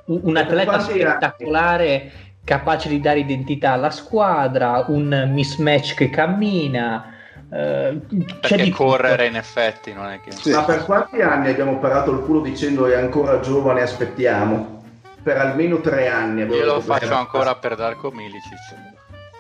un, 0.06 0.20
un 0.22 0.36
atleta 0.36 0.78
spettacolare 0.78 2.12
capace 2.44 2.88
di 2.88 3.00
dare 3.00 3.20
identità 3.20 3.72
alla 3.72 3.90
squadra, 3.90 4.84
un 4.88 5.30
mismatch 5.32 5.94
che 5.94 6.10
cammina. 6.10 7.10
Uh, 7.48 8.00
Perché 8.40 8.62
di 8.62 8.70
correre 8.70 9.26
tutto. 9.26 9.28
in 9.28 9.36
effetti 9.36 9.92
non 9.92 10.06
è 10.06 10.20
che... 10.20 10.32
Sì. 10.32 10.50
Ma 10.50 10.64
per 10.64 10.84
quanti 10.84 11.20
anni 11.20 11.50
abbiamo 11.50 11.78
parato 11.78 12.10
il 12.10 12.20
culo 12.20 12.40
dicendo 12.40 12.86
è 12.86 12.96
ancora 12.96 13.40
giovane, 13.40 13.82
aspettiamo? 13.82 14.83
Per 15.24 15.38
almeno 15.38 15.80
tre 15.80 16.06
anni. 16.08 16.42
Io 16.42 16.64
lo 16.64 16.80
faccio 16.80 17.14
ancora 17.14 17.56
per 17.56 17.74
Darko 17.74 18.10
Milicic. 18.12 18.58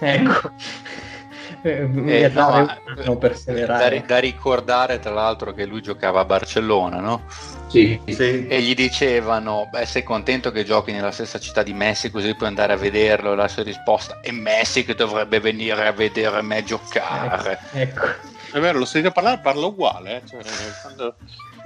Ecco. 0.00 0.50
Eh, 1.62 1.86
mi 1.86 2.12
Eh, 2.12 2.30
dare 2.30 2.56
no, 2.56 2.62
un 2.62 2.68
eh, 2.68 3.02
anno 3.04 3.16
per 3.16 3.30
perseverare. 3.30 4.00
Da, 4.00 4.06
da 4.06 4.18
ricordare 4.18 4.98
tra 4.98 5.12
l'altro 5.12 5.52
che 5.52 5.64
lui 5.64 5.80
giocava 5.80 6.20
a 6.20 6.24
Barcellona, 6.24 7.00
no? 7.00 7.22
Sì. 7.68 7.98
Sì. 8.06 8.46
E 8.46 8.60
gli 8.60 8.74
dicevano, 8.74 9.68
beh 9.70 9.86
sei 9.86 10.02
contento 10.02 10.50
che 10.50 10.64
giochi 10.64 10.92
nella 10.92 11.10
stessa 11.10 11.38
città 11.38 11.62
di 11.62 11.72
Messi 11.72 12.10
così 12.10 12.34
puoi 12.34 12.48
andare 12.48 12.74
a 12.74 12.76
vederlo? 12.76 13.32
E 13.32 13.36
la 13.36 13.48
sua 13.48 13.62
risposta 13.62 14.20
è 14.20 14.30
Messi 14.30 14.84
che 14.84 14.94
dovrebbe 14.94 15.40
venire 15.40 15.86
a 15.86 15.92
vedere 15.92 16.42
me 16.42 16.62
giocare. 16.64 17.58
Ecco. 17.72 18.06
È 18.52 18.58
vero, 18.58 18.78
lo 18.78 18.84
sentite 18.84 19.12
parlare, 19.12 19.40
parla 19.42 19.66
uguale. 19.66 20.16
eh, 20.16 20.22
Cioè, 20.28 20.40
quando 20.82 21.16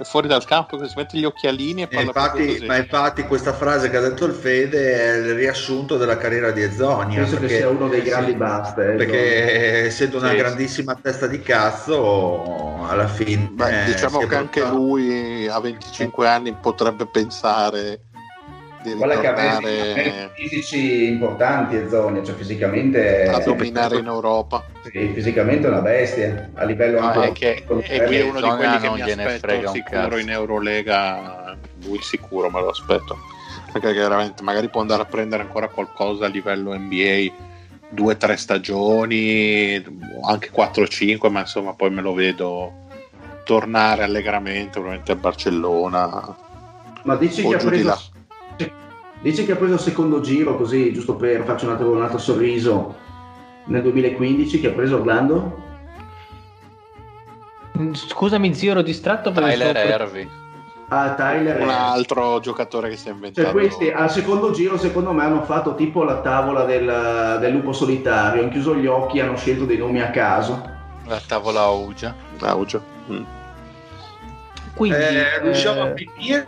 fuori 0.03 0.27
dal 0.27 0.45
campo, 0.45 0.77
che 0.77 0.87
si 0.87 0.93
mette 0.95 1.17
gli 1.17 1.25
occhialini 1.25 1.83
e 1.83 1.87
parla 1.87 2.05
infatti, 2.07 2.45
così. 2.45 2.65
ma 2.65 2.77
infatti 2.77 3.23
questa 3.23 3.53
frase 3.53 3.89
che 3.89 3.97
ha 3.97 4.01
detto 4.01 4.25
il 4.25 4.33
Fede 4.33 4.93
è 4.93 5.17
il 5.17 5.33
riassunto 5.35 5.97
della 5.97 6.17
carriera 6.17 6.51
di 6.51 6.61
Ezonia 6.61 7.17
Penso 7.19 7.35
che 7.35 7.39
perché, 7.41 7.55
sia 7.57 7.69
uno 7.69 7.87
dei 7.87 8.01
grandi 8.01 8.33
basta. 8.33 8.81
eh, 8.83 8.95
perché 8.95 9.85
essendo 9.85 10.17
una 10.17 10.29
Sì. 10.31 10.35
grandissima 10.35 10.95
testa 10.95 11.27
di 11.27 11.39
cazzo 11.41 12.85
alla 12.87 13.07
fine 13.07 13.49
Beh, 13.51 13.81
eh, 13.81 13.85
diciamo 13.85 14.19
che 14.25 14.35
anche 14.35 14.59
portato- 14.61 14.77
lui 14.77 15.47
a 15.47 15.59
25 15.59 16.27
anni 16.27 16.53
potrebbe 16.53 17.05
pensare 17.07 18.01
di 18.81 18.93
Guarda 18.93 19.19
che 19.19 19.27
aveva 19.27 19.57
ritornare 19.59 20.31
fisici 20.35 21.07
importanti 21.07 21.75
e 21.75 21.89
zone, 21.89 22.23
cioè 22.23 22.35
fisicamente 22.35 23.27
a 23.27 23.39
dominare 23.39 23.97
in 23.97 24.05
Europa. 24.05 24.63
sì, 24.83 25.11
fisicamente 25.13 25.67
è 25.67 25.69
una 25.69 25.81
bestia 25.81 26.49
a 26.53 26.63
livello 26.63 26.99
No, 27.01 27.07
anche 27.07 27.55
è 27.55 27.63
che- 27.63 27.63
E 27.67 27.73
lui 27.73 27.81
è 27.83 28.05
qui 28.05 28.21
uno 28.21 28.41
di 28.41 28.49
quelli 28.49 28.77
che 28.79 28.87
non 28.87 28.95
mi 28.95 29.01
aspetto 29.01 29.71
sicuro 29.71 29.99
cazzo. 30.01 30.17
in 30.17 30.29
Eurolega. 30.29 31.57
Lui 31.83 32.01
sicuro 32.01 32.49
me 32.49 32.61
lo 32.61 32.69
aspetto. 32.69 33.17
Perché 33.71 33.91
chiaramente 33.93 34.41
magari 34.43 34.67
può 34.69 34.81
andare 34.81 35.01
a 35.01 35.05
prendere 35.05 35.43
ancora 35.43 35.67
qualcosa 35.67 36.25
a 36.25 36.29
livello 36.29 36.73
NBA, 36.75 37.31
due 37.89 38.13
o 38.13 38.17
tre 38.17 38.37
stagioni, 38.37 39.83
anche 40.23 40.49
4-5, 40.51 41.29
ma 41.29 41.41
insomma 41.41 41.73
poi 41.73 41.89
me 41.91 42.01
lo 42.01 42.13
vedo 42.13 42.73
tornare 43.43 44.03
allegramente, 44.03 44.71
probabilmente 44.71 45.11
a 45.11 45.15
Barcellona. 45.15 46.35
Ma 47.03 47.15
dici 47.15 47.41
che, 47.41 47.55
ha 47.55 47.57
preso, 47.57 48.01
là. 49.21 49.29
dici 49.29 49.45
che 49.45 49.51
ha 49.51 49.55
preso 49.55 49.73
il 49.73 49.79
secondo 49.79 50.21
giro 50.21 50.55
così, 50.55 50.91
giusto 50.93 51.15
per 51.15 51.43
farci 51.43 51.65
un 51.65 51.71
altro, 51.71 51.91
un 51.91 52.01
altro 52.01 52.17
sorriso, 52.17 52.95
nel 53.65 53.81
2015 53.81 54.59
che 54.59 54.67
ha 54.67 54.71
preso 54.71 54.97
Orlando? 54.97 55.67
Mm, 57.77 57.93
Scusami 57.93 58.53
zio, 58.53 58.71
ero 58.71 58.81
distratto 58.81 59.31
perché 59.31 59.51
Tyler 59.51 59.75
Hervey. 59.75 60.29
Ah, 60.91 61.13
Tyler. 61.13 61.61
Un 61.61 61.69
altro 61.69 62.39
giocatore 62.39 62.89
che 62.89 62.97
si 62.97 63.09
è 63.09 63.11
inventato. 63.11 63.47
Cioè 63.47 63.55
questi 63.55 63.91
al 63.91 64.09
secondo 64.09 64.51
giro 64.51 64.75
secondo 64.77 65.11
me 65.11 65.23
hanno 65.23 65.43
fatto 65.43 65.75
tipo 65.75 66.03
la 66.03 66.19
tavola 66.19 66.65
del, 66.65 67.37
del 67.39 67.53
lupo 67.53 67.73
solitario, 67.73 68.41
hanno 68.41 68.49
chiuso 68.49 68.75
gli 68.75 68.87
occhi, 68.87 69.19
hanno 69.19 69.37
scelto 69.37 69.65
dei 69.65 69.77
nomi 69.77 70.01
a 70.01 70.09
caso. 70.09 70.77
La 71.05 71.21
tavola 71.25 71.61
Augia. 71.61 72.15
Auge. 72.39 72.81
Mm. 73.11 73.23
Quindi, 74.73 74.97
Eh, 74.97 75.41
riusciamo 75.41 75.85
eh, 75.85 75.89
a 75.89 75.93
finire 75.93 76.47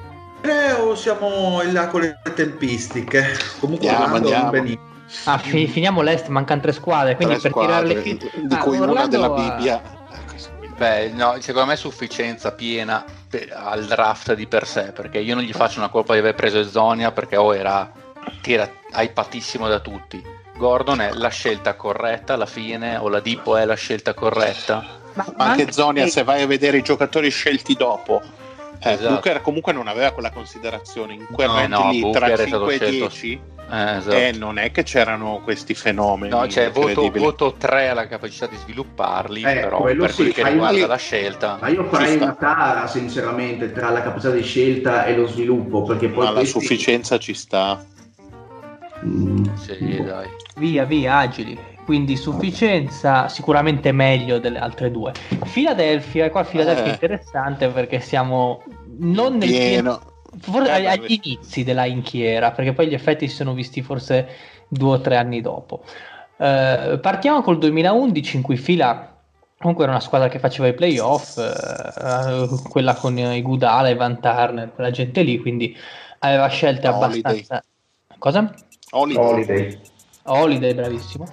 o 0.79 0.95
siamo 0.95 1.61
in 1.61 1.73
là 1.73 1.87
con 1.87 2.01
le 2.01 2.19
tempistiche 2.33 3.37
comunque 3.59 3.87
Andiamo, 3.89 4.15
andiamo. 4.15 4.49
benissimo. 4.49 4.89
ah, 5.25 5.37
fi- 5.37 5.67
finiamo 5.67 6.01
l'est, 6.01 6.27
mancano 6.27 6.61
tre 6.61 6.71
squadre, 6.71 7.15
quindi 7.15 7.37
Tre 7.37 7.49
per 7.49 7.59
tirare 7.61 7.87
squadre, 7.87 7.93
le 7.93 8.01
fi- 8.01 8.47
di 8.47 8.53
Ah, 8.55 8.57
cui 8.59 8.77
una 8.77 8.87
Orlando 8.87 9.09
della 9.09 9.25
ha- 9.27 9.55
Bibbia. 9.55 9.81
Beh, 10.77 11.09
no, 11.09 11.35
secondo 11.39 11.67
me 11.67 11.73
è 11.73 11.77
sufficienza 11.77 12.53
piena 12.53 13.05
per- 13.29 13.53
al 13.55 13.85
draft 13.85 14.33
di 14.33 14.47
per 14.47 14.65
sé, 14.65 14.91
perché 14.93 15.19
io 15.19 15.35
non 15.35 15.43
gli 15.43 15.53
faccio 15.53 15.77
una 15.77 15.89
colpa 15.89 16.13
di 16.13 16.19
aver 16.19 16.33
preso 16.33 16.57
Ezonia 16.59 17.11
perché 17.11 17.37
o 17.37 17.53
era 17.55 17.91
tira 18.41 18.67
hypatissimo 18.95 19.67
da 19.67 19.79
tutti. 19.79 20.23
Gordon 20.57 21.01
è 21.01 21.11
la 21.13 21.29
scelta 21.29 21.75
corretta 21.75 22.33
alla 22.33 22.47
fine, 22.47 22.97
o 22.97 23.09
la 23.09 23.19
Dipo 23.19 23.57
è 23.57 23.65
la 23.65 23.75
scelta 23.75 24.15
corretta. 24.15 24.83
Ma, 25.13 25.25
Ma 25.35 25.45
anche 25.45 25.71
Zonia, 25.71 26.07
se 26.07 26.23
vai 26.23 26.41
a 26.41 26.47
vedere 26.47 26.77
i 26.77 26.81
giocatori 26.81 27.29
scelti 27.29 27.75
dopo, 27.75 28.21
eh, 28.83 28.91
Esatto. 28.93 29.09
Booker 29.13 29.41
comunque 29.41 29.73
non 29.73 29.87
aveva 29.87 30.11
quella 30.11 30.31
considerazione. 30.31 31.13
In 31.13 31.27
quel 31.31 31.47
No, 31.49 31.67
no, 31.67 31.89
lì 31.91 32.01
Booker 32.01 32.21
tra 32.23 32.31
è 32.33 32.47
stato 32.47 32.69
5 32.69 32.73
e 32.73 32.77
scelto- 32.77 32.95
10, 33.07 33.41
Eh, 33.71 33.95
esatto. 33.97 34.15
eh, 34.15 34.31
non 34.37 34.57
è 34.57 34.71
che 34.71 34.83
c'erano 34.83 35.39
questi 35.43 35.73
fenomeni. 35.75 36.33
No, 36.33 36.47
cioè 36.47 36.71
voto, 36.71 37.09
voto 37.11 37.53
3 37.57 37.89
alla 37.89 38.07
capacità 38.07 38.47
di 38.47 38.55
svilupparli, 38.57 39.43
Eh, 39.43 39.53
però 39.53 39.77
quello 39.81 40.01
per 40.01 40.11
sì, 40.11 40.21
quel 40.23 40.33
che 40.33 40.41
fai 40.41 40.51
riguarda 40.51 40.77
una- 40.77 40.87
la 40.87 40.95
scelta. 40.97 41.57
Ma 41.61 41.67
io 41.69 41.83
farei 41.85 42.15
una 42.17 42.33
tara 42.33 42.87
sinceramente 42.87 43.71
tra 43.71 43.89
la 43.91 44.01
capacità 44.01 44.31
di 44.31 44.41
scelta 44.43 45.05
e 45.05 45.15
lo 45.15 45.27
sviluppo, 45.27 45.83
perché 45.83 46.07
poi 46.09 46.25
Ma 46.25 46.31
la 46.31 46.39
questi- 46.39 46.59
sufficienza 46.59 47.17
ci 47.19 47.33
sta. 47.33 47.83
Mm. 49.05 49.45
Sì, 49.55 50.03
dai. 50.03 50.27
via 50.57 50.83
via 50.85 51.17
agili 51.17 51.57
quindi 51.91 52.15
sufficienza 52.15 53.27
sicuramente 53.27 53.91
meglio 53.91 54.39
delle 54.39 54.59
altre 54.59 54.91
due 54.91 55.11
Philadelphia 55.51 56.23
e 56.23 56.29
qua 56.29 56.45
Philadelphia 56.45 56.85
è 56.85 56.87
Eh. 56.87 56.91
interessante 56.91 57.67
perché 57.67 57.99
siamo 57.99 58.63
non 58.99 59.35
nel 59.35 59.49
pieno 59.49 59.99
Pieno. 59.99 60.01
forse 60.39 60.71
Eh, 60.81 60.87
agli- 60.87 61.19
inizi 61.21 61.65
della 61.65 61.83
inchiera 61.85 62.51
perché 62.51 62.71
poi 62.71 62.87
gli 62.87 62.93
effetti 62.93 63.27
si 63.27 63.35
sono 63.35 63.53
visti 63.53 63.81
forse 63.81 64.25
due 64.69 64.93
o 64.93 65.01
tre 65.01 65.17
anni 65.17 65.41
dopo 65.41 65.83
Eh, 66.37 66.97
partiamo 67.01 67.41
col 67.41 67.57
2011 67.57 68.37
in 68.37 68.41
cui 68.41 68.55
Fila 68.55 69.13
comunque 69.59 69.83
era 69.83 69.91
una 69.93 70.01
squadra 70.01 70.29
che 70.29 70.39
faceva 70.39 70.69
i 70.69 70.73
playoff 70.73 71.37
eh, 71.37 72.47
quella 72.69 72.95
con 72.95 73.17
i 73.17 73.41
Gudala 73.41 73.89
e 73.89 73.95
Van 73.95 74.21
Turner 74.21 74.71
quella 74.73 74.91
gente 74.91 75.21
lì 75.23 75.37
quindi 75.39 75.75
aveva 76.19 76.47
scelte 76.47 76.87
Holiday. 76.87 77.17
abbastanza 77.19 77.63
cosa? 78.17 78.49
Holiday. 78.91 79.23
Holiday. 79.23 79.79
Holiday, 80.23 80.73
bravissimo. 80.75 81.27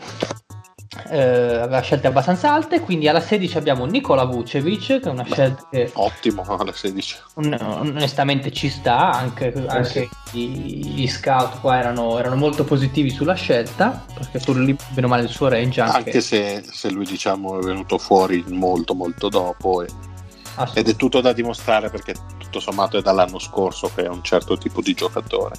Eh, 1.08 1.18
aveva 1.18 1.80
scelte 1.80 2.06
abbastanza 2.06 2.52
alte, 2.52 2.80
quindi 2.80 3.08
alla 3.08 3.20
16 3.20 3.56
abbiamo 3.56 3.84
Nikola 3.84 4.24
Vucevic, 4.24 4.86
che 4.86 5.00
è 5.00 5.08
una 5.08 5.24
scelta 5.24 5.66
che 5.70 5.90
Ottimo 5.94 6.42
alla 6.42 6.72
16. 6.72 7.16
on- 7.34 7.56
onestamente 7.60 8.50
ci 8.52 8.68
sta, 8.68 9.10
anche, 9.12 9.52
anche 9.66 10.08
gli, 10.32 10.94
gli 10.94 11.06
scout 11.08 11.60
qua 11.60 11.78
erano, 11.78 12.18
erano 12.18 12.36
molto 12.36 12.64
positivi 12.64 13.10
sulla 13.10 13.34
scelta, 13.34 14.04
perché 14.12 14.38
pure 14.40 14.60
lì, 14.60 14.76
bene 14.90 15.06
o 15.06 15.08
male, 15.08 15.22
il 15.22 15.28
suo 15.28 15.48
range 15.48 15.80
anche, 15.80 15.96
Anche 15.96 16.20
se, 16.20 16.64
se 16.68 16.90
lui 16.90 17.04
diciamo 17.06 17.58
è 17.58 17.62
venuto 17.62 17.98
fuori 17.98 18.44
molto 18.48 18.94
molto 18.94 19.28
dopo 19.28 19.82
e- 19.82 19.88
ed 20.74 20.88
è 20.88 20.96
tutto 20.96 21.20
da 21.20 21.32
dimostrare 21.32 21.88
perché 21.88 22.14
tutto 22.36 22.58
sommato 22.58 22.98
è 22.98 23.02
dall'anno 23.02 23.38
scorso 23.38 23.90
che 23.94 24.04
è 24.04 24.08
un 24.08 24.22
certo 24.22 24.58
tipo 24.58 24.80
di 24.80 24.92
giocatore. 24.94 25.54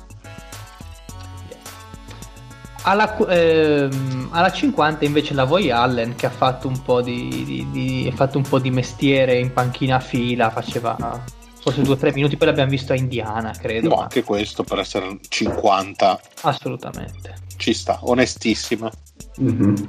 Alla, 2.90 3.16
ehm, 3.28 4.30
alla 4.32 4.52
50 4.52 5.06
invece 5.06 5.36
la 5.36 5.44
Voy 5.44 5.70
Allen 5.70 6.16
che 6.16 6.26
ha 6.26 6.32
fatto 6.32 6.68
un 6.68 6.82
po' 6.82 7.02
di, 7.02 7.44
di- 7.46 7.68
di- 7.72 8.10
ha 8.12 8.16
fatto 8.16 8.38
un 8.38 8.44
po' 8.44 8.58
di 8.58 8.72
mestiere 8.72 9.38
in 9.38 9.54
panchina 9.54 9.98
a 9.98 10.00
fila, 10.00 10.50
faceva 10.50 10.98
forse 11.62 11.84
due 11.84 11.94
o 11.94 11.98
tre 11.98 12.12
minuti, 12.14 12.36
poi 12.36 12.48
l'abbiamo 12.48 12.72
visto 12.72 12.94
a 12.94 12.96
Indiana, 12.96 13.52
credo. 13.52 13.90
No, 13.90 13.96
ma- 13.98 14.02
anche 14.04 14.24
questo 14.24 14.64
per 14.64 14.80
essere 14.80 15.20
50 15.28 16.20
Assolutamente. 16.42 17.36
ci 17.58 17.74
sta, 17.76 18.00
onestissima. 18.02 18.90
Mhm. 19.38 19.88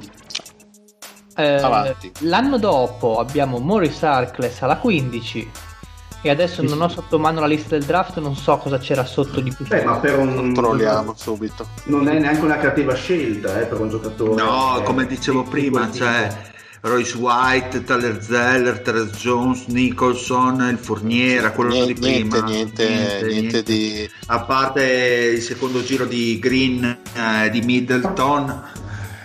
Eh, 1.37 1.95
l'anno 2.19 2.57
dopo 2.59 3.17
abbiamo 3.17 3.57
Morris 3.57 4.03
Arcles 4.03 4.61
alla 4.61 4.77
15 4.77 5.49
e 6.21 6.29
adesso 6.29 6.61
Sì, 6.61 6.67
non 6.67 6.81
ho 6.81 6.87
sotto 6.89 7.17
mano 7.19 7.39
la 7.39 7.47
lista 7.47 7.77
del 7.77 7.85
draft, 7.85 8.19
non 8.19 8.35
so 8.35 8.57
cosa 8.57 8.77
c'era 8.77 9.05
sotto 9.05 9.39
di 9.39 9.51
più. 9.53 9.65
Beh, 9.67 9.83
ma 9.83 9.97
per 9.97 10.17
un 10.19 10.35
Controlliamo 10.35 11.13
subito. 11.17 11.67
non 11.85 12.07
è 12.07 12.19
neanche 12.19 12.41
una 12.43 12.57
cattiva 12.57 12.93
scelta 12.95 13.59
eh, 13.61 13.65
per 13.65 13.79
un 13.79 13.89
giocatore. 13.89 14.41
No, 14.41 14.79
eh, 14.79 14.83
come 14.83 15.05
dicevo 15.07 15.41
di- 15.43 15.49
prima, 15.49 15.85
di- 15.85 15.97
cioè 15.97 16.49
Royce 16.83 17.15
White, 17.17 17.83
Tyler 17.83 18.23
Zeller, 18.23 18.79
Terence 18.81 19.15
Jones, 19.17 19.65
Nicholson, 19.67 20.67
il 20.71 20.77
Fournier, 20.79 21.51
quello 21.53 21.69
niente, 21.71 21.93
di 21.93 21.99
prima. 21.99 22.41
niente, 22.43 22.87
niente, 22.89 23.27
niente 23.27 23.63
di 23.63 24.09
A 24.27 24.39
parte 24.41 24.83
il 25.35 25.41
secondo 25.41 25.83
giro 25.83 26.05
di 26.05 26.39
Green 26.39 26.83
eh, 27.13 27.49
di 27.51 27.61
Middleton, 27.61 28.61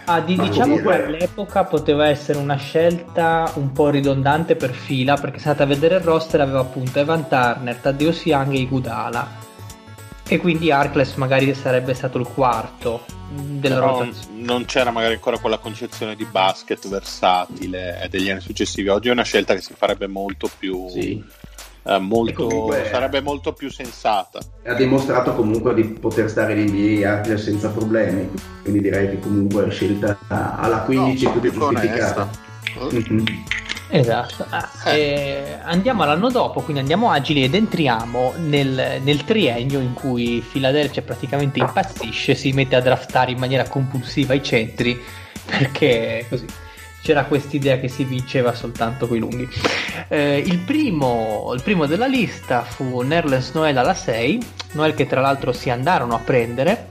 Ah, 0.09 0.21
di- 0.21 0.37
diciamo 0.37 0.77
che 0.77 1.05
all'epoca 1.05 1.65
poteva 1.65 2.07
essere 2.09 2.39
una 2.39 2.57
scelta 2.57 3.51
un 3.57 3.73
po' 3.73 3.91
ridondante 3.91 4.55
per 4.55 4.71
fila, 4.73 5.17
perché 5.17 5.39
se 5.41 5.49
andate 5.49 5.65
a 5.65 5.67
vedere 5.75 5.97
il 5.97 6.03
roster 6.03 6.41
aveva 6.41 6.61
appunto 6.61 6.99
Evan 7.01 7.29
Turner, 7.29 7.75
Taddeo 7.77 8.13
Siang 8.13 8.53
e 8.55 8.59
Igudala. 8.59 9.45
E 10.29 10.39
quindi 10.39 10.71
Arcles 10.71 11.15
magari 11.15 11.53
sarebbe 11.55 11.93
stato 11.95 12.19
il 12.19 12.27
quarto 12.27 13.05
della 13.29 13.75
però 13.77 13.99
rotazione. 14.01 14.43
non 14.45 14.65
c'era 14.65 14.91
magari 14.93 15.15
ancora 15.15 15.39
quella 15.39 15.59
concezione 15.59 16.15
di 16.15 16.25
basket 16.25 16.89
versatile 16.89 18.07
degli 18.09 18.31
anni 18.31 18.41
successivi. 18.41 18.89
Oggi 18.89 19.09
è 19.09 19.13
una 19.13 19.23
scelta 19.25 19.55
che 19.55 19.61
si 19.61 19.75
farebbe 19.77 20.07
molto 20.07 20.49
più 20.57 20.89
Sì. 20.89 21.23
Eh, 21.87 21.99
molto, 21.99 22.47
comunque- 22.47 22.89
sarebbe 22.91 23.21
molto 23.21 23.53
più 23.53 23.71
sensata. 23.71 24.41
Ha 24.65 24.75
dimostrato 24.75 25.35
comunque 25.35 25.75
di 25.75 25.85
poter 25.85 26.29
stare 26.29 26.55
in 26.55 26.69
NBA 26.69 27.09
anche 27.09 27.37
senza 27.39 27.69
problemi, 27.69 28.29
quindi 28.63 28.81
direi 28.81 29.11
che 29.11 29.21
comunque 29.21 29.67
è 29.67 29.71
scelta 29.71 30.19
alla 30.29 30.81
15 30.81 31.25
No, 31.25 31.31
più 31.33 31.41
più 31.41 31.53
giustificata. 31.53 32.29
Mhm. 32.91 33.25
Esatto. 33.89 34.45
Ah, 34.51 34.69
eh, 34.93 35.59
andiamo 35.63 36.03
all'anno 36.03 36.29
dopo, 36.29 36.61
quindi 36.61 36.81
andiamo 36.81 37.11
agili 37.13 37.45
ed 37.45 37.55
entriamo 37.55 38.35
nel, 38.39 39.01
nel 39.03 39.25
triennio 39.25 39.79
in 39.79 39.95
cui 39.95 40.45
Philadelphia 40.51 41.03
praticamente 41.03 41.61
impazzisce, 41.61 42.35
si 42.35 42.51
mette 42.51 42.75
a 42.75 42.81
draftare 42.81 43.31
in 43.31 43.39
maniera 43.39 43.69
compulsiva 43.69 44.35
i 44.35 44.43
centri 44.43 45.01
perché 45.45 46.27
così 46.29 46.47
c'era 47.07 47.25
quest'idea 47.27 47.79
che 47.79 47.87
si 47.87 48.03
vinceva 48.03 48.53
soltanto 48.53 49.07
coi 49.07 49.21
lunghi. 49.21 49.49
Eh, 50.09 50.39
il, 50.39 50.59
primo, 50.59 51.53
il 51.55 51.63
primo 51.63 51.87
della 51.87 52.07
lista 52.09 52.63
fu 52.63 53.01
Nerlens 53.03 53.53
Noel 53.53 53.79
alla 53.79 53.95
6, 53.95 54.43
Noel 54.73 54.93
che 54.95 55.07
tra 55.07 55.21
l'altro 55.21 55.53
si 55.53 55.71
andarono 55.71 56.17
a 56.17 56.19
prendere. 56.19 56.91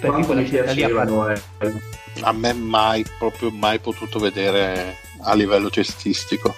Per 0.00 0.10
Quanto 0.10 0.26
quella 0.26 0.42
mi 0.42 0.46
scelta 0.48 0.72
lì 0.72 0.82
a 0.82 2.32
me 2.32 2.52
mai, 2.52 3.06
proprio 3.18 3.50
mai 3.50 3.78
potuto 3.78 4.18
vedere 4.18 4.96
a 5.22 5.32
livello 5.32 5.70
cestistico. 5.70 6.54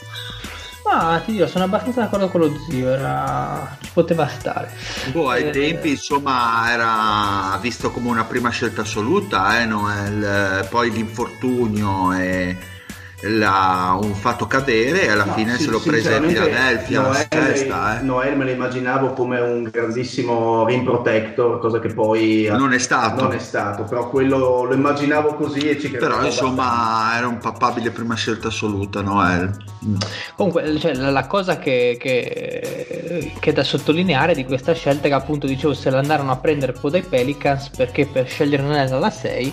Ma 0.85 1.23
ti 1.25 1.31
dirò, 1.31 1.47
sono 1.47 1.65
abbastanza 1.65 2.01
d'accordo 2.01 2.29
con 2.29 2.41
lo 2.41 2.53
zio, 2.69 2.93
era... 2.93 3.77
ci 3.81 3.91
poteva 3.93 4.27
stare. 4.27 4.73
Boh, 5.13 5.29
ai 5.29 5.45
Eh, 5.45 5.51
tempi 5.51 5.91
insomma 5.91 6.73
era 6.73 7.57
visto 7.61 7.93
come 7.93 8.09
una 8.09 8.25
prima 8.25 8.49
scelta 8.51 8.81
assoluta, 8.81 9.61
eh, 9.61 9.65
Noel. 9.67 10.67
poi 10.69 10.91
l'infortunio 10.91 12.13
e 12.15 12.79
l'ha 13.23 13.99
un 14.01 14.15
fatto 14.15 14.47
cadere 14.47 15.03
e 15.03 15.11
alla 15.11 15.25
No, 15.25 15.33
fine 15.35 15.57
sì, 15.57 15.65
se 15.65 15.71
lo 15.71 15.81
prese 15.81 16.15
a 16.15 16.21
Philadelphia 16.21 17.01
la 17.03 17.09
Noel, 17.09 17.27
sesta, 17.31 18.01
eh. 18.01 18.03
Noel 18.03 18.37
me 18.37 18.45
lo 18.45 18.51
immaginavo 18.51 19.13
come 19.13 19.39
un 19.41 19.63
grandissimo 19.65 20.65
rim 20.67 20.85
protector, 20.85 21.59
cosa 21.59 21.79
che 21.81 21.93
poi 21.93 22.49
Non 22.51 22.73
è 22.73 22.79
stato. 22.79 23.23
non 23.23 23.33
è 23.33 23.39
stato, 23.39 23.85
però 23.85 24.09
quello 24.09 24.65
lo 24.65 24.75
immaginavo 24.75 25.35
così 25.35 25.69
e 25.69 25.79
ci 25.79 25.89
credevo 25.91 25.99
Però 26.07 26.15
abbastanza. 26.21 26.45
insomma 26.45 27.17
era 27.17 27.27
un 27.29 27.39
papabile 27.39 27.91
prima 27.91 28.15
scelta 28.15 28.49
assoluta 28.49 29.03
Noel. 29.03 29.55
Mm. 29.87 29.95
Comunque, 30.37 30.79
cioè, 30.79 30.95
la, 30.95 31.11
la 31.11 31.27
cosa 31.27 31.59
che, 31.59 31.97
che, 32.01 33.33
che 33.39 33.51
è 33.51 33.53
da 33.53 33.63
sottolineare 33.65 34.35
di 34.35 34.45
questa 34.45 34.73
scelta 34.75 35.07
è 35.07 35.11
che 35.11 35.15
appunto 35.15 35.47
dicevo 35.47 35.75
se 35.75 35.91
l'andarono 35.91 36.33
a 36.33 36.37
prendere 36.37 36.73
poi 36.73 36.91
dai 36.91 37.03
Pelicans 37.03 37.69
perché 37.71 38.07
per 38.07 38.27
scegliere 38.29 38.63
Noel 38.63 38.93
alla 38.93 39.11
6 39.11 39.53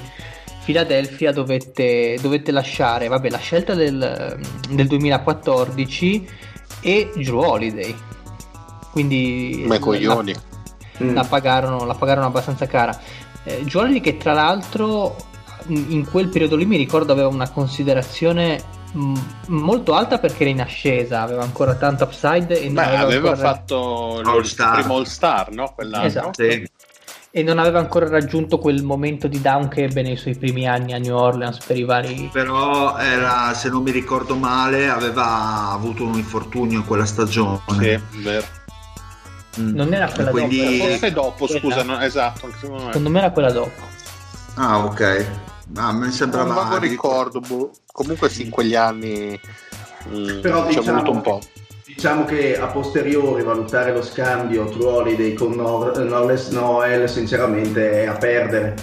Philadelphia 0.68 1.32
dovette, 1.32 2.18
dovette 2.22 2.52
lasciare 2.52 3.08
vabbè, 3.08 3.30
la 3.30 3.38
scelta 3.38 3.74
del, 3.74 4.38
del 4.70 4.88
2014 4.88 6.30
e 6.82 7.10
Drew 7.16 7.40
Holiday 7.40 7.96
quindi 8.92 9.60
Come 9.62 9.68
la- 9.76 9.80
coglioni. 9.80 10.36
Mm. 11.02 11.14
la 11.14 11.24
pagarono, 11.24 11.86
la 11.86 11.94
pagarono 11.94 12.26
abbastanza 12.26 12.66
cara. 12.66 13.00
Eh, 13.44 13.64
Giorgi 13.64 14.02
che 14.02 14.18
tra 14.18 14.34
l'altro 14.34 15.16
in 15.68 16.06
quel 16.10 16.28
periodo 16.28 16.56
lì 16.58 16.66
mi 16.66 16.76
ricordo 16.76 17.14
aveva 17.14 17.28
una 17.30 17.50
considerazione 17.50 18.62
mh, 18.92 19.20
molto 19.48 19.94
alta 19.94 20.18
perché 20.18 20.42
era 20.42 20.50
in 20.50 20.60
ascesa, 20.62 21.22
aveva 21.22 21.44
ancora 21.44 21.76
tanto 21.76 22.04
upside 22.04 22.60
e 22.60 22.66
non 22.66 22.74
Beh, 22.74 22.82
aveva, 22.84 23.02
aveva 23.04 23.30
ancora, 23.30 23.50
fatto 23.50 24.20
il 24.20 24.54
primo 24.74 24.96
All 24.98 25.04
Star, 25.04 25.52
no? 25.52 25.72
Quell'anno. 25.76 26.06
Esatto. 26.06 26.44
Sì. 26.44 26.68
E 27.38 27.44
non 27.44 27.60
aveva 27.60 27.78
ancora 27.78 28.10
raggiunto 28.10 28.58
quel 28.58 28.82
momento 28.82 29.28
di 29.28 29.40
down 29.40 29.68
che 29.68 29.84
ebbe 29.84 30.02
nei 30.02 30.16
suoi 30.18 30.36
primi 30.36 30.68
anni 30.68 30.94
a 30.94 30.98
New 30.98 31.16
Orleans 31.16 31.60
per 31.64 31.78
i 31.78 31.84
vari... 31.84 32.30
Però 32.34 32.98
era, 32.98 33.54
se 33.54 33.70
non 33.70 33.84
mi 33.84 33.92
ricordo 33.92 34.34
male, 34.36 34.90
aveva 34.90 35.70
avuto 35.70 36.04
un 36.04 36.16
infortunio 36.16 36.80
in 36.80 36.86
quella 36.86 37.06
stagione. 37.06 37.60
Sì, 37.80 38.00
vero. 38.24 38.44
Mm. 39.60 39.76
Non 39.76 39.94
era 39.94 40.10
quella 40.10 40.32
Quindi- 40.32 40.78
dopo, 40.80 40.88
Forse 40.88 41.12
dopo, 41.12 41.46
quella- 41.46 41.60
scusa, 41.60 41.84
no, 41.84 42.00
esatto. 42.00 42.50
secondo 42.60 42.76
me. 42.84 42.86
Secondo 42.88 43.10
me 43.12 43.20
era 43.20 43.30
quella 43.32 43.52
dopo. 43.52 43.82
Ah, 44.56 44.84
ok. 44.86 45.26
Ah, 45.76 45.92
mi 45.94 46.00
Non 46.00 46.12
sembrava 46.12 46.54
vago 46.56 46.78
ricordo, 46.80 47.40
boh. 47.40 47.70
comunque 47.92 48.30
sì, 48.30 48.46
in 48.46 48.50
quegli 48.50 48.74
anni 48.74 49.40
mm, 50.10 50.40
Però 50.42 50.64
ci 50.72 50.78
è 50.78 50.80
diciamo- 50.80 50.92
voluto 51.04 51.12
un 51.12 51.22
po'. 51.22 51.40
Diciamo 51.98 52.26
che 52.26 52.56
a 52.60 52.68
posteriori 52.68 53.42
valutare 53.42 53.92
lo 53.92 54.04
scambio 54.04 54.66
True 54.70 54.86
Holiday 54.86 55.34
con 55.34 55.54
Nor- 55.54 55.98
Norles 55.98 56.50
Noel 56.50 57.10
sinceramente 57.10 58.04
è 58.04 58.06
a 58.06 58.14
perdere. 58.14 58.76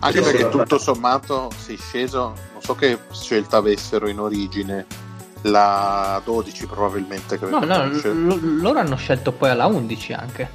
Anche 0.00 0.20
perché 0.20 0.50
tutto 0.50 0.76
sommato 0.76 1.48
sei 1.56 1.78
sceso, 1.78 2.34
non 2.52 2.60
so 2.60 2.74
che 2.74 2.98
scelta 3.12 3.56
avessero 3.56 4.08
in 4.08 4.18
origine, 4.20 4.84
la 5.44 6.20
12 6.22 6.66
probabilmente. 6.66 7.38
No, 7.40 7.60
credo. 7.60 7.64
no, 7.64 7.84
l- 7.86 8.26
l- 8.34 8.60
loro 8.60 8.78
hanno 8.78 8.96
scelto 8.96 9.32
poi 9.32 9.48
alla 9.48 9.64
11 9.64 10.12
anche. 10.12 10.50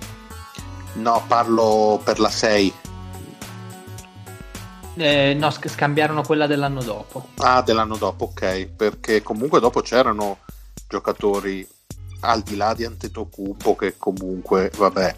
no, 0.94 1.24
parlo 1.26 2.00
per 2.04 2.20
la 2.20 2.30
6. 2.30 2.72
Eh, 4.96 5.34
no, 5.40 5.50
sc- 5.50 5.70
scambiarono 5.70 6.22
quella 6.22 6.46
dell'anno 6.46 6.84
dopo. 6.84 7.30
Ah, 7.38 7.64
dell'anno 7.64 7.98
dopo, 7.98 8.26
ok, 8.26 8.68
perché 8.76 9.24
comunque 9.24 9.60
dopo 9.60 9.82
c'erano 9.82 10.38
giocatori 10.88 11.68
al 12.22 12.42
di 12.42 12.56
là 12.56 12.74
di 12.74 12.86
Antetokounmpo 12.86 13.76
che 13.76 13.96
comunque, 13.98 14.72
vabbè, 14.76 15.16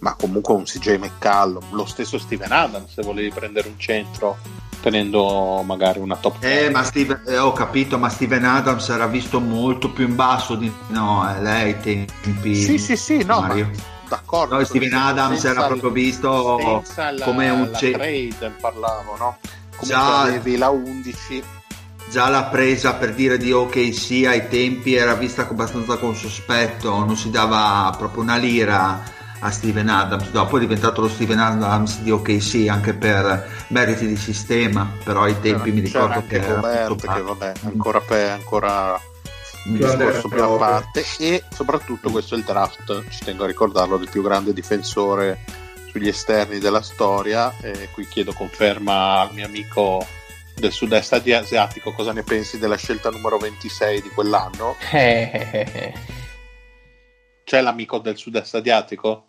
ma 0.00 0.14
comunque 0.14 0.54
un 0.54 0.64
CJ 0.64 0.96
McCallum, 0.96 1.74
lo 1.74 1.84
stesso 1.86 2.18
Steven 2.18 2.50
Adams 2.52 2.92
se 2.92 3.02
volevi 3.02 3.30
prendere 3.30 3.68
un 3.68 3.78
centro 3.78 4.36
tenendo 4.80 5.62
magari 5.64 6.00
una 6.00 6.16
top 6.16 6.42
Eh, 6.42 6.48
10. 6.58 6.70
ma 6.72 6.82
Steven, 6.82 7.22
eh, 7.28 7.38
ho 7.38 7.52
capito, 7.52 7.98
ma 7.98 8.08
Steven 8.08 8.44
Adams 8.44 8.88
era 8.88 9.06
visto 9.06 9.38
molto 9.38 9.90
più 9.92 10.06
in 10.08 10.16
basso 10.16 10.56
di 10.56 10.72
no, 10.88 11.24
eh, 11.32 11.40
lei 11.40 11.78
tempi. 11.80 12.56
Sì, 12.56 12.78
sì, 12.78 12.96
sì, 12.96 13.22
no, 13.22 13.40
ma 13.42 13.46
Mario. 13.46 13.70
d'accordo. 14.08 14.56
No, 14.58 14.64
Steven 14.64 14.92
Adams 14.92 15.44
era 15.44 15.66
proprio 15.66 15.90
visto 15.90 16.82
la, 16.96 17.24
come 17.24 17.48
un 17.50 17.70
la 17.70 17.78
ce- 17.78 17.92
trade 17.92 18.54
parlavo, 18.60 19.16
no? 19.16 19.36
Comunque 19.76 19.86
Già. 19.86 20.20
avevi 20.22 20.56
la 20.56 20.70
11 20.70 21.42
già 22.10 22.28
la 22.28 22.44
presa 22.44 22.94
per 22.94 23.14
dire 23.14 23.38
di 23.38 23.52
OKC 23.52 24.26
ai 24.26 24.48
tempi 24.48 24.94
era 24.94 25.14
vista 25.14 25.48
abbastanza 25.48 25.96
con 25.96 26.14
sospetto, 26.14 27.04
non 27.04 27.16
si 27.16 27.30
dava 27.30 27.94
proprio 27.96 28.22
una 28.22 28.36
lira 28.36 29.02
a 29.44 29.50
Steven 29.50 29.88
Adams, 29.88 30.30
dopo 30.30 30.56
è 30.56 30.60
diventato 30.60 31.00
lo 31.00 31.08
Steven 31.08 31.38
Adams 31.38 31.98
di 32.00 32.10
OKC 32.10 32.68
anche 32.68 32.94
per 32.94 33.64
meriti 33.68 34.06
di 34.06 34.16
sistema, 34.16 34.88
però 35.02 35.22
ai 35.22 35.40
tempi 35.40 35.72
mi 35.72 35.82
c'era 35.82 36.04
ricordo 36.04 36.20
anche 36.20 36.38
che 36.38 36.44
era 36.44 36.54
Gobert 36.54 37.12
che 37.14 37.22
vabbè 37.22 37.52
ancora, 37.64 38.00
pe- 38.00 38.30
ancora 38.30 39.00
un 39.64 39.76
Più 39.76 39.86
discorso 39.86 40.28
più 40.28 40.42
a 40.42 40.56
parte. 40.56 41.04
E 41.18 41.42
soprattutto 41.50 42.10
questo 42.10 42.34
è 42.34 42.38
il 42.38 42.44
draft 42.44 43.04
ci 43.10 43.24
tengo 43.24 43.44
a 43.44 43.46
ricordarlo 43.46 43.96
del 43.96 44.10
più 44.10 44.22
grande 44.22 44.52
difensore 44.52 45.38
sugli 45.90 46.08
esterni 46.08 46.58
della 46.58 46.82
storia. 46.82 47.52
E 47.60 47.88
qui 47.92 48.06
chiedo 48.06 48.32
conferma 48.32 49.20
al 49.20 49.30
mio 49.32 49.46
amico 49.46 50.06
del 50.62 50.72
sud-est 50.72 51.12
asiatico 51.12 51.92
cosa 51.92 52.12
ne 52.12 52.22
pensi 52.22 52.58
della 52.58 52.76
scelta 52.76 53.10
numero 53.10 53.36
26 53.36 54.00
di 54.00 54.08
quell'anno 54.10 54.76
c'è 57.44 57.60
l'amico 57.60 57.98
del 57.98 58.16
sud-est 58.16 58.54
asiatico? 58.54 59.26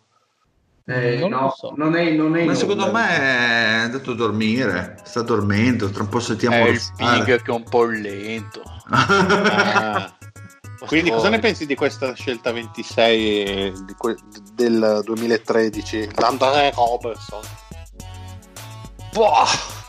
Eh, 0.86 1.16
Non 1.18 1.30
lo 1.30 1.40
no, 1.40 1.54
so. 1.56 1.72
non 1.76 1.96
è, 1.96 2.10
non 2.10 2.36
è 2.36 2.44
Ma 2.44 2.54
secondo 2.54 2.92
me 2.92 3.08
è 3.08 3.74
andato 3.84 4.12
a 4.12 4.14
dormire, 4.14 4.96
sta 5.02 5.22
dormendo, 5.22 5.90
tra 5.90 6.02
un 6.02 6.08
po' 6.10 6.20
sentiamo 6.20 6.56
È 6.56 6.68
il 6.68 6.80
pig 6.96 7.42
che 7.42 7.50
è 7.50 7.54
un 7.54 7.64
po' 7.64 7.84
lento. 7.84 8.62
Ah. 10.76 10.86
Quindi 10.86 11.08
cosa 11.10 11.30
ne 11.30 11.38
pensi 11.38 11.64
di 11.64 11.74
questa 11.74 12.14
scelta 12.14 12.52
26 12.52 13.84
di 13.86 13.94
que- 13.96 14.16
del 14.52 15.00
2013? 15.02 16.10
L'Andrea 16.16 16.70
Robertson. 16.74 17.40
Boh. 19.12 19.82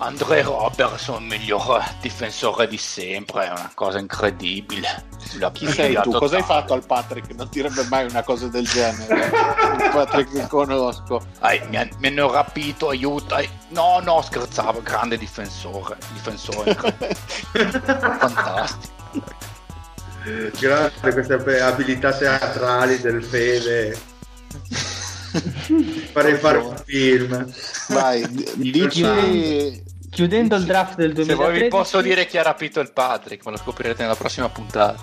Andre 0.00 0.42
Robertson, 0.42 1.24
miglior 1.26 1.82
difensore 2.00 2.68
di 2.68 2.76
sempre, 2.78 3.46
è 3.46 3.50
una 3.50 3.70
cosa 3.74 3.98
incredibile. 3.98 5.06
La 5.38 5.50
Chi 5.50 5.66
sei 5.70 5.98
tu? 6.02 6.12
Cosa 6.12 6.36
hai 6.36 6.42
fatto 6.44 6.72
al 6.72 6.86
Patrick? 6.86 7.34
Non 7.34 7.48
direbbe 7.50 7.84
mai 7.90 8.06
una 8.08 8.22
cosa 8.22 8.46
del 8.46 8.64
genere. 8.66 9.24
Il 9.26 9.90
Patrick 9.92 10.32
che 10.32 10.46
conosco. 10.46 11.20
Ai, 11.40 11.60
mi, 11.68 11.90
mi 11.98 12.06
hanno 12.06 12.30
rapito, 12.30 12.90
aiuto. 12.90 13.34
ai- 13.34 13.48
No, 13.70 13.98
no, 14.00 14.22
scherzavo, 14.22 14.82
grande 14.82 15.18
difensore. 15.18 15.96
Difensore 16.12 16.74
fantastico. 18.18 18.94
Grazie 20.58 21.08
a 21.08 21.12
queste 21.12 21.60
abilità 21.60 22.12
teatrali 22.12 23.00
del 23.00 23.24
Fede. 23.24 23.98
Farei 26.12 26.36
fare 26.36 26.58
un 26.58 26.76
film. 26.84 27.52
Vai, 27.88 28.26
dici. 28.56 29.86
Chiudendo 30.10 30.56
il 30.56 30.64
draft 30.64 30.96
del 30.96 31.10
Se 31.10 31.24
2013 31.24 31.36
voi 31.36 31.62
vi 31.62 31.68
posso 31.68 32.00
dire 32.00 32.26
chi 32.26 32.38
ha 32.38 32.42
rapito 32.42 32.80
il 32.80 32.92
Patrick, 32.92 33.44
ma 33.44 33.52
lo 33.52 33.56
scoprirete 33.58 34.02
nella 34.02 34.14
prossima 34.14 34.48
puntata. 34.48 34.96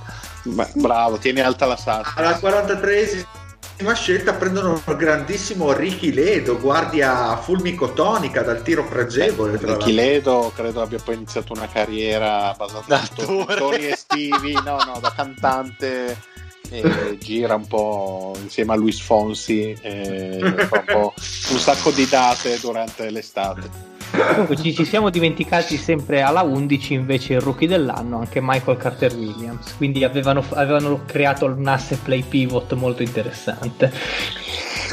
Beh, 0.44 0.72
bravo, 0.76 1.18
tieni 1.18 1.42
alta 1.42 1.66
la 1.66 1.78
sasta. 1.78 2.14
Alla 2.16 2.38
43esima 2.38 3.94
scelta 3.94 4.34
prendono 4.34 4.82
il 4.86 4.96
grandissimo 4.96 5.74
Ricky 5.74 6.12
Ledo, 6.12 6.60
guardia 6.60 7.38
fulmicotonica 7.38 8.42
dal 8.42 8.62
tiro 8.62 8.86
pregevole. 8.86 9.54
Nicky 9.54 9.66
l'altro. 9.66 9.92
Ledo 9.92 10.52
credo 10.56 10.82
abbia 10.82 11.00
poi 11.04 11.16
iniziato 11.16 11.54
una 11.54 11.68
carriera 11.68 12.54
basata 12.58 13.02
su 13.18 13.46
toni 13.58 13.88
estivi, 13.88 14.54
no, 14.54 14.78
no, 14.86 15.00
da 15.00 15.12
cantante. 15.16 16.34
E 16.68 17.18
gira 17.20 17.54
un 17.54 17.68
po' 17.68 18.36
insieme 18.42 18.74
a 18.74 18.76
Luis 18.76 19.00
Fonsi 19.00 19.78
e 19.82 20.40
fa 20.68 20.80
un, 20.80 20.86
po' 20.86 21.14
un 21.52 21.60
sacco 21.60 21.92
di 21.92 22.08
date 22.08 22.60
durante 22.60 23.10
l'estate. 23.12 23.94
Comunque 24.16 24.56
ci, 24.56 24.74
ci 24.74 24.86
siamo 24.86 25.10
dimenticati 25.10 25.78
sempre 25.78 26.22
alla 26.22 26.42
11 26.42 26.94
invece 26.94 27.34
il 27.34 27.42
rookie 27.42 27.68
dell'anno, 27.68 28.20
anche 28.20 28.40
Michael 28.42 28.78
Carter 28.78 29.14
Williams. 29.14 29.76
Quindi 29.76 30.04
avevano, 30.04 30.44
avevano 30.54 31.02
creato 31.06 31.46
un 31.46 31.68
asse 31.68 31.98
play 31.98 32.24
pivot 32.24 32.74
molto 32.74 33.04
interessante. 33.04 33.92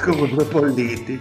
Come 0.02 0.28
due 0.28 0.44
polliti. 0.44 1.20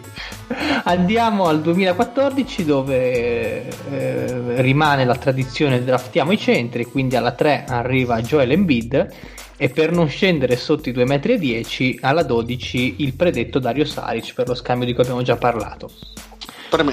Andiamo 0.85 1.45
al 1.45 1.61
2014 1.61 2.65
dove 2.65 3.67
eh, 3.67 4.61
rimane 4.61 5.05
la 5.05 5.15
tradizione 5.15 5.83
draftiamo 5.83 6.31
i 6.31 6.37
centri, 6.37 6.85
quindi 6.85 7.15
alla 7.15 7.31
3 7.31 7.65
arriva 7.67 8.21
Joel 8.21 8.51
Embiid 8.51 9.09
e 9.57 9.69
per 9.69 9.91
non 9.91 10.07
scendere 10.07 10.55
sotto 10.55 10.89
i 10.89 10.91
2,10 10.91 11.93
m 11.93 11.97
alla 12.01 12.23
12 12.23 12.95
il 12.97 13.13
predetto 13.13 13.59
Dario 13.59 13.85
Saric 13.85 14.33
per 14.33 14.47
lo 14.47 14.55
scambio 14.55 14.87
di 14.87 14.93
cui 14.93 15.03
abbiamo 15.03 15.21
già 15.21 15.35
parlato. 15.35 15.91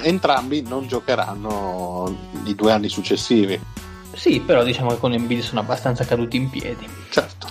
Entrambi 0.02 0.62
non 0.62 0.86
giocheranno 0.86 2.16
i 2.44 2.54
due 2.54 2.72
anni 2.72 2.88
successivi. 2.88 3.60
Sì, 4.14 4.40
però 4.40 4.64
diciamo 4.64 4.90
che 4.90 4.98
con 4.98 5.12
Embiid 5.12 5.42
sono 5.42 5.60
abbastanza 5.60 6.04
caduti 6.04 6.36
in 6.36 6.50
piedi. 6.50 6.88
Certo. 7.10 7.46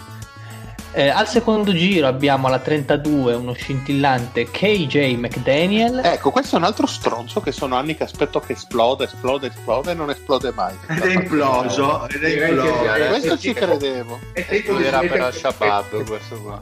Eh, 0.91 1.09
al 1.09 1.27
secondo 1.27 1.73
giro 1.73 2.07
abbiamo 2.07 2.47
alla 2.47 2.57
32 2.57 3.35
uno 3.35 3.53
scintillante 3.53 4.49
KJ 4.49 5.15
McDaniel. 5.15 6.01
Ecco, 6.03 6.31
questo 6.31 6.55
è 6.55 6.57
un 6.59 6.65
altro 6.65 6.87
stronzo 6.87 7.39
che 7.39 7.51
sono 7.51 7.75
anni 7.75 7.95
che 7.95 8.03
aspetto 8.03 8.39
che 8.39 8.53
esplode, 8.53 9.03
esplode, 9.05 9.47
esplode 9.47 9.91
e 9.91 9.93
non 9.93 10.09
esplode 10.09 10.51
mai. 10.55 10.73
Ed 10.87 11.03
è 11.03 11.13
imploso, 11.13 12.07
ed 12.09 12.23
è 12.23 12.47
imploso. 12.49 13.07
Questo 13.09 13.37
ci 13.37 13.53
credevo, 13.53 14.19
Esploderà 14.33 14.99
per 14.99 15.07
smettere- 15.09 15.23
Al-Shabaab 15.23 16.03
questo 16.03 16.41
qua. 16.41 16.59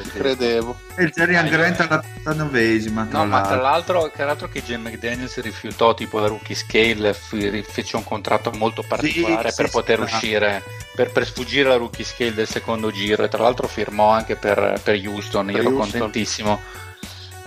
Ci 0.00 0.08
credevo. 0.10 0.76
E 0.96 1.04
il 1.04 1.10
Jerry 1.10 1.48
Grant 1.48 1.80
alla 1.80 2.02
39esima. 2.24 3.08
tra 3.08 3.18
No, 3.18 3.26
ma 3.26 3.40
tra 3.42 3.56
l'altro. 3.56 4.10
tra 4.14 4.24
l'altro 4.24 4.48
che 4.48 4.62
Jim 4.62 4.82
McDaniel 4.82 5.28
si 5.28 5.40
rifiutò 5.40 5.94
tipo 5.94 6.18
la 6.20 6.28
rookie 6.28 6.54
scale, 6.54 7.12
f- 7.12 7.62
fece 7.70 7.96
un 7.96 8.04
contratto 8.04 8.50
molto 8.52 8.82
particolare 8.86 9.50
Sì, 9.50 9.56
per 9.56 9.66
sì, 9.66 9.72
poter 9.72 9.98
sì. 9.98 10.04
uscire, 10.04 10.62
per, 10.94 11.10
per 11.12 11.26
sfuggire 11.26 11.68
alla 11.68 11.76
rookie 11.78 12.04
scale 12.04 12.34
del 12.34 12.48
secondo 12.48 12.90
giro 12.90 13.24
e 13.24 13.28
tra 13.28 13.42
l'altro 13.42 13.66
firmò 13.68 14.08
anche 14.10 14.36
per, 14.36 14.80
per 14.82 14.94
Houston, 15.06 15.46
io 15.50 15.56
Per 15.56 15.60
ero 15.66 15.74
Houston. 15.76 15.90
contentissimo. 15.90 16.60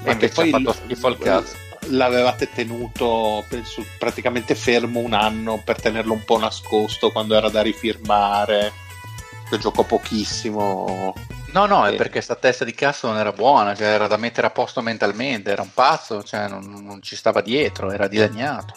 Ma 0.04 0.10
E 0.10 0.12
invece 0.12 0.28
che 0.44 0.50
poi 0.50 0.50
ha 0.50 0.58
fatto 0.72 0.74
schifo 0.84 1.08
al 1.08 1.18
cazzo. 1.18 1.56
L'avevate 1.90 2.50
tenuto 2.52 3.46
penso, 3.48 3.86
praticamente 4.00 4.56
fermo 4.56 5.00
un 5.02 5.14
anno 5.14 5.62
per 5.64 5.80
tenerlo 5.80 6.14
un 6.14 6.24
po' 6.26 6.40
nascosto 6.40 7.12
quando 7.12 7.36
era 7.36 7.50
da 7.50 7.62
rifirmare. 7.62 8.74
Che 9.50 9.58
giocò 9.60 9.84
pochissimo. 9.84 11.14
No, 11.54 11.66
no, 11.68 11.86
è 11.86 11.94
Eh. 11.94 11.96
perché 11.96 12.20
sta 12.22 12.36
testa 12.36 12.66
di 12.66 12.74
cazzo 12.74 13.08
non 13.08 13.18
era 13.18 13.32
buona, 13.32 13.76
cioè 13.76 13.88
era 13.88 14.08
da 14.08 14.18
mettere 14.18 14.48
a 14.48 14.50
posto 14.50 14.82
mentalmente, 14.82 15.52
era 15.52 15.62
un 15.62 15.72
pazzo, 15.74 16.24
cioè 16.24 16.48
non, 16.50 16.64
non 16.84 17.02
ci 17.02 17.16
stava 17.16 17.42
dietro, 17.42 17.92
era 17.92 18.08
dilaniato. 18.08 18.74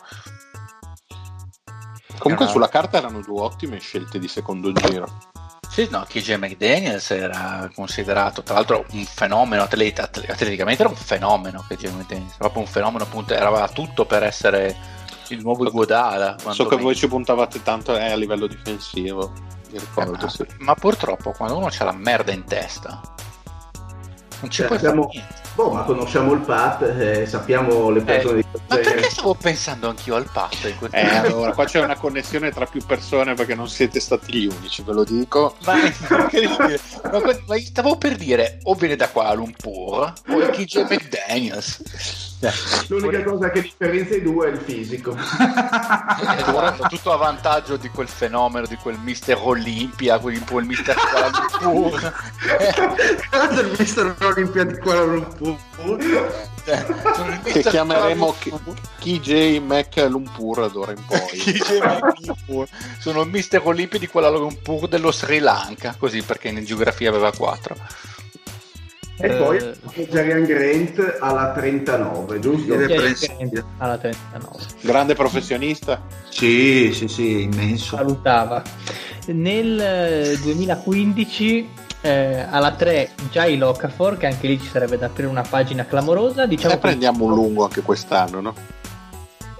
Comunque 2.18 2.44
Era- 2.46 2.52
sulla 2.54 2.68
carta 2.68 2.98
erano 2.98 3.20
due 3.20 3.40
ottime 3.40 3.78
scelte 3.78 4.18
di 4.18 4.28
secondo 4.28 4.72
giro. 4.72 5.06
Sì, 5.68 5.86
no, 5.90 6.04
KJ 6.08 6.34
McDaniels 6.38 7.10
era 7.10 7.70
considerato, 7.74 8.42
tra 8.42 8.54
l'altro, 8.54 8.84
un 8.92 9.04
fenomeno 9.04 9.62
atleta, 9.62 10.04
atle- 10.04 10.26
atleticamente 10.26 10.82
era 10.82 10.90
un 10.90 10.96
fenomeno 10.96 11.64
KJ 11.68 11.84
McDaniels, 11.90 12.34
proprio 12.36 12.62
un 12.62 12.68
fenomeno 12.68 13.04
appunto, 13.04 13.34
era 13.34 13.68
tutto 13.68 14.04
per 14.04 14.22
essere 14.24 14.74
il 15.28 15.40
nuovo 15.40 15.66
Iguodala. 15.66 16.36
So 16.50 16.64
che 16.64 16.70
venne. 16.70 16.82
voi 16.82 16.96
ci 16.96 17.06
puntavate 17.06 17.62
tanto 17.62 17.96
eh, 17.96 18.10
a 18.10 18.16
livello 18.16 18.46
difensivo. 18.46 19.32
Mi 19.70 19.78
ricordo, 19.78 20.26
Eh, 20.26 20.30
sì. 20.30 20.46
ma 20.58 20.74
purtroppo 20.74 21.32
quando 21.32 21.56
uno 21.58 21.68
c'ha 21.70 21.84
la 21.84 21.92
merda 21.92 22.32
in 22.32 22.44
testa, 22.44 23.00
non 24.40 24.50
ci 24.50 24.58
Cioè, 24.58 24.66
puoi 24.66 24.78
abbiamo-. 24.78 25.10
Boh, 25.54 25.70
ma 25.72 25.82
conosciamo 25.82 26.32
il 26.34 26.40
Pat, 26.40 26.82
eh, 26.82 27.26
sappiamo 27.26 27.90
le 27.90 28.00
persone 28.02 28.36
di 28.36 28.44
Ma 28.68 28.76
perché 28.76 29.10
stavo 29.10 29.34
pensando 29.34 29.88
anch'io 29.88 30.14
al 30.14 30.30
quel 30.78 30.90
Eh, 30.92 31.16
allora, 31.16 31.52
qua 31.52 31.64
c'è 31.64 31.80
una 31.82 31.96
connessione 31.96 32.52
tra 32.52 32.64
più 32.64 32.80
persone 32.86 33.34
perché 33.34 33.56
non 33.56 33.68
siete 33.68 33.98
stati 33.98 34.32
gli 34.32 34.46
unici, 34.46 34.82
ve 34.82 34.92
lo 34.92 35.02
dico. 35.02 35.56
Ma? 35.64 35.74
Ma 37.10 37.20
ma 37.46 37.58
stavo 37.58 37.96
per 37.98 38.14
dire 38.14 38.60
o 38.62 38.74
viene 38.74 38.94
da 38.94 39.08
Kuala 39.08 39.32
Lumpur 39.32 40.12
o 40.28 40.40
è 40.40 40.50
KJ 40.50 40.86
McDaniels 40.88 42.27
Cioè, 42.40 42.52
L'unica 42.86 43.24
cosa 43.24 43.50
che 43.50 43.62
differenzia 43.62 44.16
i 44.16 44.22
due 44.22 44.46
è 44.46 44.50
il 44.52 44.58
fisico. 44.58 45.16
esatto, 45.18 46.86
tutto 46.88 47.12
a 47.12 47.16
vantaggio 47.16 47.76
di 47.76 47.88
quel 47.88 48.06
fenomeno 48.06 48.66
di 48.66 48.76
quel 48.76 48.96
Mister 48.98 49.36
Olympia 49.40 50.18
quel, 50.18 50.40
quel 50.44 50.64
Mister 50.64 50.94
Kuala 50.94 51.30
Lumpur 51.62 52.12
il 53.60 53.74
mister 53.76 54.14
Olimpia 54.22 54.64
di 54.64 54.78
Kuala 54.78 55.02
Lumpur. 55.02 55.58
Cioè, 56.64 56.86
Che 57.42 57.62
chiameremo. 57.62 58.36
KJ 59.00 59.58
Mac 59.58 59.96
Lumpur 60.08 60.70
d'ora 60.70 60.92
in 60.92 61.04
poi. 61.06 61.38
KJ 61.38 62.68
sono 63.00 63.22
il 63.22 63.30
Mister 63.30 63.60
Olympia 63.64 63.98
di 63.98 64.06
Kuala 64.06 64.28
Lumpur 64.28 64.86
dello 64.86 65.10
Sri 65.10 65.40
Lanka 65.40 65.96
così 65.98 66.22
perché 66.22 66.48
in 66.48 66.64
geografia 66.64 67.08
aveva 67.08 67.32
4 67.32 67.76
E 69.20 69.30
poi 69.30 69.56
Eh. 69.58 70.06
Jarian 70.10 70.44
Grant 70.44 71.16
alla 71.20 71.50
39, 71.52 72.38
giusto? 72.38 72.76
Grant 72.76 73.64
alla 73.78 73.98
39. 73.98 74.56
Grande 74.82 75.14
professionista. 75.14 76.00
Sì, 76.28 76.92
sì, 76.94 77.08
sì, 77.08 77.42
immenso. 77.42 77.96
salutava. 77.96 78.62
Nel 79.26 79.80
eh, 79.80 80.38
2015 80.40 81.68
eh, 82.00 82.46
alla 82.48 82.70
3 82.72 83.10
Jai 83.30 83.56
Locafor, 83.58 84.16
che 84.16 84.26
anche 84.26 84.46
lì 84.46 84.60
ci 84.60 84.68
sarebbe 84.68 84.96
da 84.98 85.06
aprire 85.06 85.28
una 85.28 85.42
pagina 85.42 85.84
clamorosa. 85.84 86.46
Diciamo 86.46 86.74
E 86.74 86.76
che- 86.76 86.80
prendiamo 86.82 87.24
un 87.24 87.34
lungo 87.34 87.64
anche 87.64 87.82
quest'anno, 87.82 88.40
no? 88.40 88.54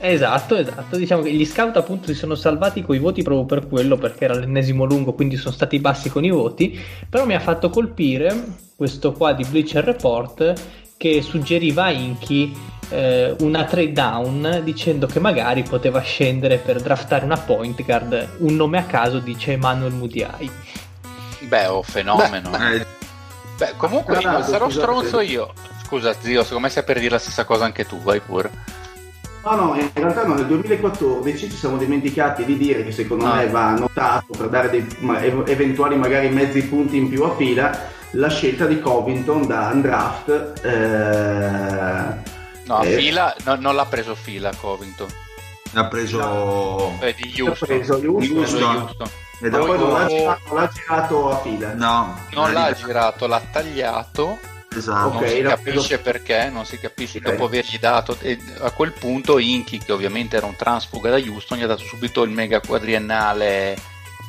Esatto, 0.00 0.56
esatto. 0.56 0.96
Diciamo 0.96 1.22
che 1.22 1.32
gli 1.32 1.44
scout 1.44 1.76
appunto 1.76 2.06
si 2.06 2.14
sono 2.14 2.34
salvati 2.34 2.82
coi 2.82 2.98
voti 2.98 3.22
proprio 3.22 3.44
per 3.44 3.68
quello, 3.68 3.96
perché 3.96 4.24
era 4.24 4.34
l'ennesimo 4.34 4.84
lungo, 4.84 5.12
quindi 5.12 5.36
sono 5.36 5.54
stati 5.54 5.78
bassi 5.78 6.08
con 6.08 6.24
i 6.24 6.30
voti. 6.30 6.78
Però 7.08 7.24
mi 7.24 7.34
ha 7.34 7.40
fatto 7.40 7.70
colpire 7.70 8.44
questo 8.76 9.12
qua 9.12 9.32
di 9.32 9.44
Bleacher 9.44 9.84
Report 9.84 10.54
che 10.96 11.22
suggeriva 11.22 11.84
a 11.84 11.90
Inky 11.90 12.54
eh, 12.90 13.34
una 13.40 13.64
trade 13.64 13.92
down 13.92 14.60
dicendo 14.64 15.06
che 15.06 15.20
magari 15.20 15.62
poteva 15.62 16.00
scendere 16.00 16.58
per 16.58 16.80
draftare 16.80 17.24
una 17.24 17.36
point 17.36 17.82
guard. 17.82 18.36
Un 18.38 18.56
nome 18.56 18.78
a 18.78 18.84
caso 18.84 19.18
dice 19.18 19.52
Emmanuel 19.52 19.92
Mudiai. 19.92 20.50
beh 21.40 21.66
oh 21.66 21.82
fenomeno 21.82 22.50
Eh, 22.54 22.96
Beh, 23.58 23.74
comunque 23.76 24.14
Tra 24.18 24.30
l'altro, 24.30 24.52
sarò 24.52 24.70
stronzo 24.70 25.20
io. 25.20 25.52
Scusa, 25.84 26.14
zio, 26.20 26.42
secondo 26.42 26.64
me 26.64 26.68
stai 26.68 26.84
per 26.84 26.98
dire 27.00 27.12
la 27.12 27.18
stessa 27.18 27.44
cosa 27.44 27.64
anche 27.64 27.84
tu, 27.84 28.00
vai 28.00 28.20
pure. 28.20 28.50
No, 29.50 29.56
no, 29.56 29.74
in 29.76 29.90
realtà 29.94 30.26
no, 30.26 30.34
nel 30.34 30.46
2014 30.46 31.48
ci 31.50 31.56
siamo 31.56 31.78
dimenticati 31.78 32.44
di 32.44 32.56
dire 32.58 32.84
che 32.84 32.92
secondo 32.92 33.24
Ah. 33.24 33.36
me 33.36 33.48
va 33.48 33.70
notato 33.70 34.26
per 34.36 34.48
dare 34.48 34.68
dei 34.68 34.86
ma- 35.00 35.22
ev- 35.22 35.48
eventuali 35.48 35.96
magari 35.96 36.28
mezzi 36.28 36.62
punti 36.64 36.96
in 36.98 37.08
più 37.08 37.22
a 37.24 37.34
fila 37.34 37.96
la 38.12 38.28
scelta 38.28 38.66
di 38.66 38.78
Covington 38.80 39.46
da 39.46 39.70
undraft. 39.72 40.60
eh, 40.64 42.36
No, 42.66 42.76
a 42.76 42.84
Eh. 42.84 42.96
fila, 42.98 43.34
no, 43.44 43.54
non 43.58 43.74
l'ha 43.74 43.86
preso 43.86 44.14
fila 44.14 44.50
Covington. 44.54 45.08
ha 45.74 45.86
preso... 45.86 46.92
Eh, 47.00 47.14
di 47.14 47.40
Houston. 47.40 47.68
preso 47.68 47.94
Houston, 47.94 48.36
Houston. 48.36 48.58
Di 48.58 48.76
Houston. 48.76 49.08
E 49.40 49.48
poi 49.50 49.78
non 49.78 49.92
l'ha, 49.92 49.98
dopo... 50.00 50.08
girato, 50.08 50.54
l'ha 50.54 51.30
a 51.30 51.36
fila. 51.38 51.72
No, 51.74 52.18
Non 52.32 52.52
l'ha 52.52 52.68
l'ha 52.68 52.72
girato, 52.74 53.26
l'ha 53.26 53.40
tagliato. 53.52 54.38
Esatto. 54.76 55.08
non 55.14 55.22
Ok, 55.22 55.28
si 55.28 55.42
capisce 55.42 55.98
perché, 55.98 56.48
non 56.50 56.64
si 56.66 56.78
capisce 56.78 57.18
Ok. 57.18 57.30
dopo 57.30 57.44
avergli 57.46 57.78
dato. 57.78 58.16
E 58.20 58.38
a 58.60 58.70
quel 58.70 58.92
punto 58.92 59.38
Inky, 59.38 59.78
che 59.78 59.92
ovviamente 59.92 60.36
era 60.36 60.46
un 60.46 60.56
transfuga 60.56 61.10
da 61.10 61.16
Houston, 61.16 61.58
gli 61.58 61.62
ha 61.62 61.66
dato 61.66 61.82
subito 61.84 62.22
il 62.22 62.30
mega 62.30 62.60
quadriennale 62.60 63.76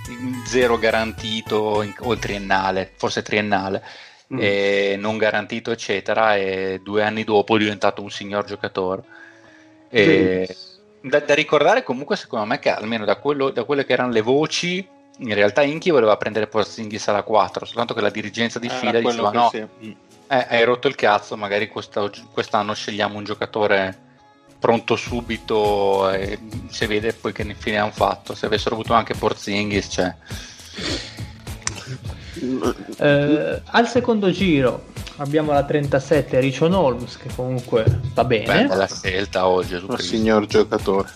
in 0.09 0.41
zero 0.45 0.77
garantito 0.79 1.55
o 1.55 2.13
il 2.13 2.19
triennale, 2.19 2.91
forse 2.95 3.21
triennale. 3.21 3.83
Mm. 4.31 4.37
e 4.39 4.95
non 4.99 5.17
garantito, 5.17 5.71
eccetera. 5.71 6.35
E 6.35 6.79
due 6.83 7.03
anni 7.03 7.23
dopo 7.23 7.55
è 7.55 7.59
diventato 7.59 8.03
un 8.03 8.11
signor 8.11 8.45
giocatore. 8.45 9.01
E 9.89 10.55
da, 11.01 11.19
da 11.19 11.33
ricordare, 11.33 11.83
comunque, 11.83 12.15
secondo 12.15 12.45
me, 12.45 12.59
che 12.59 12.69
almeno 12.69 13.05
da, 13.05 13.15
quello- 13.15 13.49
da 13.49 13.63
quelle 13.63 13.85
che 13.85 13.93
erano 13.93 14.11
le 14.11 14.21
voci, 14.21 14.87
in 15.17 15.33
realtà 15.33 15.63
Inchi 15.63 15.89
voleva 15.89 16.15
prendere 16.17 16.45
Porzingis 16.47 17.07
alla 17.07 17.23
4, 17.23 17.65
soltanto 17.65 17.93
che 17.95 18.01
la 18.01 18.09
dirigenza 18.11 18.59
di 18.59 18.69
fila 18.69 19.01
quello 19.01 19.29
diceva: 19.29 19.31
No, 19.31 19.49
sì. 19.49 19.97
Eh, 20.31 20.45
hai 20.49 20.63
rotto 20.63 20.87
il 20.87 20.95
cazzo, 20.95 21.35
magari 21.35 21.67
questa- 21.67 22.09
quest'anno 22.31 22.73
scegliamo 22.73 23.17
un 23.17 23.23
giocatore 23.23 24.07
pronto 24.59 24.95
subito 24.95 26.09
e 26.11 26.37
si 26.69 26.85
vede 26.85 27.13
poi 27.13 27.33
che 27.33 27.55
fine 27.57 27.77
hanno 27.77 27.91
fatto. 27.91 28.35
Se 28.35 28.45
avessero 28.45 28.75
avuto 28.75 28.93
anche 28.93 29.15
Porzingis, 29.15 29.87
cioè. 29.89 30.13
Eh, 32.97 33.61
al 33.65 33.87
secondo 33.87 34.29
giro 34.31 34.85
abbiamo 35.17 35.51
la 35.51 35.63
37 35.63 36.39
Richon 36.39 36.73
Holmes, 36.73 37.17
che 37.17 37.29
comunque 37.35 37.85
va 38.13 38.23
bene. 38.23 38.67
Bella 38.67 38.87
scelta 38.87 39.47
oggi, 39.47 39.73
Un 39.75 39.97
signor 39.97 40.45
giocatore. 40.45 41.09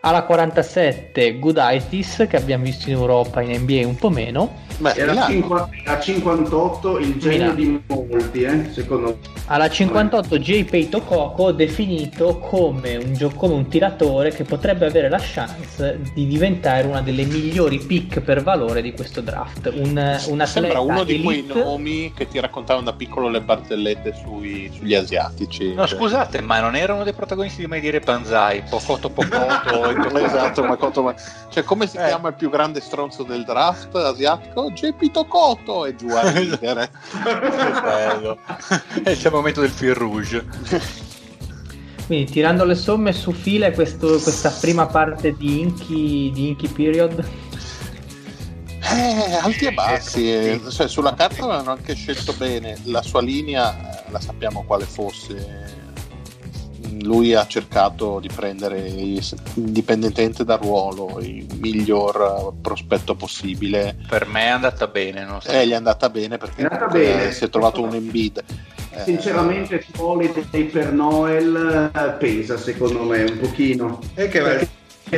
Alla 0.00 0.22
47 0.22 1.38
Gudaitis 1.38 2.26
che 2.28 2.36
abbiamo 2.36 2.64
visto 2.64 2.88
in 2.88 2.96
Europa 2.96 3.40
in 3.42 3.60
NBA 3.60 3.86
un 3.86 3.96
po' 3.96 4.10
meno 4.10 4.66
Beh, 4.78 4.92
Era, 4.92 5.10
Milano. 5.10 5.32
50 5.32 5.68
era 5.84 6.00
58 6.00 6.98
il 6.98 7.16
genio 7.18 7.52
Milano. 7.52 7.54
di 7.54 7.82
molti, 7.88 8.42
eh, 8.42 8.70
secondo 8.72 9.18
Alla 9.46 9.68
58 9.68 10.38
J. 10.38 10.88
Tokoko 10.88 11.50
definito 11.50 12.38
come 12.38 12.94
un, 12.94 13.12
gio- 13.12 13.32
come 13.34 13.54
un 13.54 13.66
tiratore 13.66 14.30
che 14.30 14.44
potrebbe 14.44 14.86
avere 14.86 15.08
la 15.08 15.18
chance 15.20 15.98
di 16.14 16.28
diventare 16.28 16.86
una 16.86 17.02
delle 17.02 17.24
migliori 17.24 17.78
pick 17.80 18.20
per 18.20 18.44
valore 18.44 18.80
di 18.82 18.92
questo 18.92 19.20
draft. 19.20 19.72
Un, 19.74 20.20
un 20.28 20.46
Sembra 20.46 20.78
uno 20.78 21.02
di 21.02 21.20
quei 21.22 21.44
nomi 21.44 22.12
che 22.14 22.28
ti 22.28 22.38
raccontavano 22.38 22.84
da 22.84 22.92
piccolo 22.92 23.28
le 23.28 23.40
barzellette 23.40 24.14
sui- 24.22 24.70
sugli 24.72 24.94
asiatici. 24.94 25.74
No, 25.74 25.86
scusate, 25.86 26.40
ma 26.40 26.60
non 26.60 26.76
erano 26.76 27.02
dei 27.02 27.14
protagonisti 27.14 27.62
di 27.62 27.66
Mai 27.66 27.80
dire 27.80 27.98
Banzai, 27.98 28.62
Pocoto 28.70 29.10
Pocoto 29.10 29.87
e 29.90 30.24
esatto, 30.24 30.62
Makoto 30.64 31.02
Ma- 31.02 31.14
cioè 31.50 31.62
come 31.64 31.86
si 31.86 31.96
Eh. 31.96 32.06
chiama 32.06 32.28
il 32.28 32.34
più 32.34 32.50
grande 32.50 32.80
stronzo 32.80 33.22
del 33.22 33.44
draft 33.44 33.94
asiatico? 33.96 34.70
JP 34.70 35.10
Tokoto 35.10 35.84
e 35.86 35.94
giù 35.96 36.08
a 36.10 36.30
ridere. 36.30 36.90
Che 37.22 37.80
bello. 37.80 38.38
È 39.02 39.10
il 39.10 39.28
momento 39.30 39.60
del 39.60 39.70
fil 39.70 39.94
rouge. 39.94 40.44
Quindi 42.06 42.30
tirando 42.30 42.64
le 42.64 42.74
somme 42.74 43.12
su 43.12 43.32
fila 43.32 43.70
questo- 43.72 44.18
questa 44.18 44.50
prima 44.50 44.86
parte 44.86 45.34
di 45.36 45.60
Inky, 45.60 46.30
di 46.32 46.48
Inky 46.48 46.68
Period. 46.68 47.28
Eh, 48.90 49.34
alti 49.42 49.66
e 49.66 49.72
bassi, 49.72 50.32
eh, 50.32 50.60
cioè, 50.70 50.88
sulla 50.88 51.12
carta 51.12 51.44
avevano 51.44 51.72
anche 51.72 51.94
scelto 51.94 52.32
bene 52.32 52.78
la 52.84 53.02
sua 53.02 53.20
linea, 53.20 54.02
la 54.08 54.18
sappiamo 54.20 54.64
quale 54.64 54.86
fosse. 54.86 55.76
Lui 57.02 57.34
ha 57.34 57.46
cercato 57.46 58.18
di 58.20 58.28
prendere, 58.34 58.78
indipendentemente 59.54 60.44
dal 60.44 60.58
ruolo, 60.58 61.18
il 61.20 61.46
miglior 61.58 62.52
eh, 62.52 62.60
prospetto 62.60 63.14
possibile. 63.14 63.96
Per 64.08 64.26
me 64.26 64.42
è 64.44 64.48
andata 64.48 64.86
bene, 64.86 65.24
non 65.24 65.40
so. 65.40 65.50
E 65.50 65.66
gli 65.66 65.70
è 65.72 65.74
andata 65.74 66.08
bene 66.10 66.38
perché 66.38 66.62
È 66.62 66.64
andata 66.64 66.86
eh, 66.86 66.98
bene. 66.98 67.32
si 67.32 67.44
è 67.44 67.48
trovato 67.50 67.82
un 67.82 67.94
Embiid. 67.94 68.44
Eh, 68.90 69.02
Sinceramente, 69.02 69.84
Holiday 69.96 70.64
per 70.64 70.92
Noel 70.92 71.90
eh, 71.94 72.10
pesa 72.18 72.56
secondo 72.56 73.02
me 73.02 73.22
un 73.22 73.38
pochino. 73.38 74.00
E 74.14 74.28
che 74.28 74.40
Perché 74.40 74.68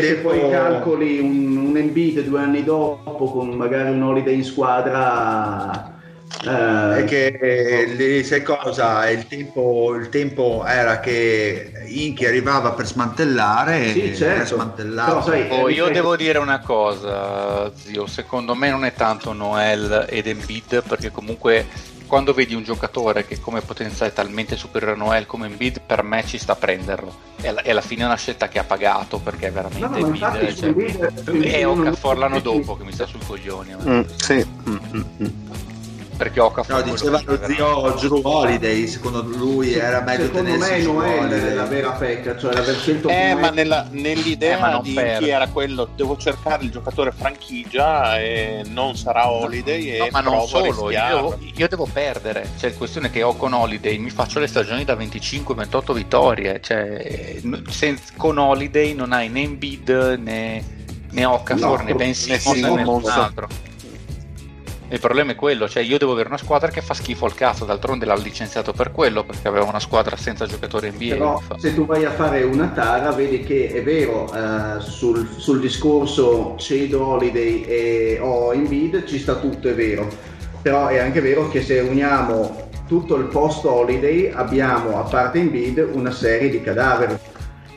se 0.06 0.16
poi 0.16 0.48
calcoli 0.50 1.18
un, 1.18 1.56
un 1.56 1.76
Embiid 1.76 2.20
due 2.22 2.40
anni 2.40 2.62
dopo 2.62 3.30
con 3.30 3.48
magari 3.50 3.90
un 3.90 4.02
Holiday 4.02 4.34
in 4.34 4.44
squadra. 4.44 5.98
Eh, 6.44 6.96
è 6.98 7.04
che 7.04 7.26
eh, 7.26 7.84
lì 7.86 8.24
sai 8.24 8.42
cosa 8.42 9.08
il 9.10 9.26
tempo, 9.26 9.94
il 9.94 10.08
tempo 10.08 10.64
era 10.64 11.00
che 11.00 11.72
Inchi 11.86 12.24
arrivava 12.24 12.70
per 12.72 12.86
smantellare 12.86 13.90
Sì, 13.92 14.14
certo. 14.16 14.54
smantellare 14.54 15.22
sai, 15.22 15.46
Oh, 15.50 15.68
eh, 15.68 15.72
io 15.72 15.88
devo 15.90 16.16
dire 16.16 16.38
una 16.38 16.60
cosa, 16.60 17.70
zio. 17.74 18.06
Secondo 18.06 18.54
me 18.54 18.70
non 18.70 18.84
è 18.84 18.94
tanto 18.94 19.32
Noel 19.32 20.06
ed 20.08 20.26
Embiid, 20.26 20.82
perché 20.86 21.10
comunque 21.10 21.66
quando 22.06 22.32
vedi 22.32 22.54
un 22.54 22.64
giocatore 22.64 23.24
che 23.24 23.38
come 23.38 23.60
potenza 23.60 24.04
è 24.04 24.12
talmente 24.12 24.56
superiore 24.56 24.94
a 24.94 24.96
Noel 24.98 25.26
come 25.26 25.46
Embiid, 25.46 25.80
per 25.84 26.02
me 26.02 26.24
ci 26.26 26.38
sta 26.38 26.52
a 26.52 26.56
prenderlo. 26.56 27.28
E 27.40 27.48
alla, 27.48 27.62
e 27.62 27.70
alla 27.70 27.80
fine 27.80 28.02
è 28.02 28.06
una 28.06 28.16
scelta 28.16 28.48
che 28.48 28.58
ha 28.58 28.64
pagato 28.64 29.18
perché 29.18 29.46
è 29.48 29.52
veramente 29.52 29.86
No, 29.86 29.88
no, 29.88 30.06
Embiid. 30.36 30.54
cioè, 30.54 31.40
e 31.58 31.64
Okafor 31.64 32.18
l'anno 32.18 32.40
dopo 32.40 32.76
che 32.76 32.84
mi 32.84 32.92
sta 32.92 33.06
sui 33.06 33.20
coglioni. 33.26 33.72
a 33.72 33.76
me. 33.82 33.92
mm, 33.98 34.02
sì. 34.16 34.46
Mm, 34.68 34.76
mm, 34.94 35.02
Perché 36.20 36.38
Okafor 36.38 36.84
no, 36.84 36.92
quello 36.92 37.16
diceva 37.16 37.80
lo 37.82 37.96
zio 37.96 38.08
Drew 38.08 38.20
Holiday 38.22 38.86
secondo 38.86 39.22
lui 39.22 39.72
era 39.72 40.02
meglio 40.02 40.24
Secondo 40.26 40.50
me 40.50 40.58
tenersi 40.58 40.82
su 40.82 40.92
Noel 40.92 41.30
è 41.30 41.54
la 41.54 41.64
vera 41.64 41.90
pecca, 41.92 42.36
cioè 42.36 42.52
l'aver 42.52 42.76
scelto 42.76 43.08
Eh, 43.08 43.34
ma 43.36 43.48
nella- 43.48 43.86
Eh, 43.90 43.98
nell'idea 43.98 44.58
ma 44.58 44.70
non 44.72 44.82
di 44.82 44.92
perde. 44.92 45.24
chi 45.24 45.30
era 45.30 45.48
quello, 45.48 45.88
devo 45.96 46.18
cercare 46.18 46.62
il 46.64 46.70
giocatore 46.70 47.10
franchigia 47.10 48.18
e 48.20 48.64
non 48.66 48.96
sarà 48.98 49.30
Holiday 49.30 49.96
No, 49.98 50.04
e 50.04 50.08
ma 50.10 50.20
non 50.20 50.46
solo, 50.46 50.90
io 50.90 51.38
io 51.54 51.68
devo 51.68 51.88
perdere. 51.90 52.46
Cioè, 52.58 52.68
la 52.72 52.76
questione 52.76 53.06
è 53.06 53.10
che 53.10 53.22
ho 53.22 53.34
con 53.34 53.54
Holiday 53.54 53.96
mi 53.96 54.10
faccio 54.10 54.40
le 54.40 54.46
stagioni 54.46 54.84
da 54.84 54.94
25-28 54.96 55.94
vittorie. 55.94 56.60
Cioè, 56.60 57.38
n- 57.44 57.64
sen- 57.70 57.98
con 58.18 58.36
Holiday 58.36 58.92
non 58.92 59.12
hai 59.12 59.30
né 59.30 59.40
Embiid 59.40 59.88
né, 60.22 60.62
né 61.12 61.24
Okafor 61.24 61.78
No, 61.80 61.84
né 61.86 61.94
Ben 61.94 62.14
Simmons 62.14 62.44
né 62.60 62.74
nessun 62.74 63.08
altro. 63.08 63.48
Il 64.92 64.98
problema 64.98 65.30
è 65.30 65.34
quello, 65.36 65.68
cioè 65.68 65.84
io 65.84 65.98
devo 65.98 66.12
avere 66.12 66.26
una 66.26 66.36
squadra 66.36 66.68
che 66.68 66.82
fa 66.82 66.94
schifo 66.94 67.24
al 67.24 67.34
cazzo, 67.34 67.64
d'altronde 67.64 68.06
l'ha 68.06 68.16
licenziato 68.16 68.72
per 68.72 68.90
quello, 68.90 69.22
perché 69.22 69.46
aveva 69.46 69.64
una 69.64 69.78
squadra 69.78 70.16
senza 70.16 70.46
giocatori 70.46 70.90
NBA. 70.90 71.14
Però 71.14 71.40
se 71.58 71.72
tu 71.74 71.86
vai 71.86 72.04
a 72.04 72.10
fare 72.10 72.42
una 72.42 72.66
tara 72.70 73.12
vedi 73.12 73.44
che 73.44 73.70
è 73.72 73.84
vero 73.84 74.26
eh, 74.34 74.80
sul, 74.80 75.28
sul 75.36 75.60
discorso 75.60 76.56
cedo 76.58 77.06
Holiday 77.06 77.62
e 77.62 78.18
ho 78.20 78.52
Embiid 78.52 79.04
ci 79.04 79.20
sta 79.20 79.36
tutto, 79.36 79.68
è 79.68 79.74
vero. 79.74 80.08
Però 80.60 80.88
è 80.88 80.98
anche 80.98 81.20
vero 81.20 81.48
che 81.48 81.62
se 81.62 81.78
uniamo 81.78 82.68
tutto 82.88 83.14
il 83.14 83.26
post 83.26 83.64
Holiday 83.64 84.32
abbiamo 84.32 84.98
a 84.98 85.04
parte 85.04 85.38
Embiid 85.38 85.88
una 85.92 86.10
serie 86.10 86.50
di 86.50 86.60
cadaveri. 86.60 87.16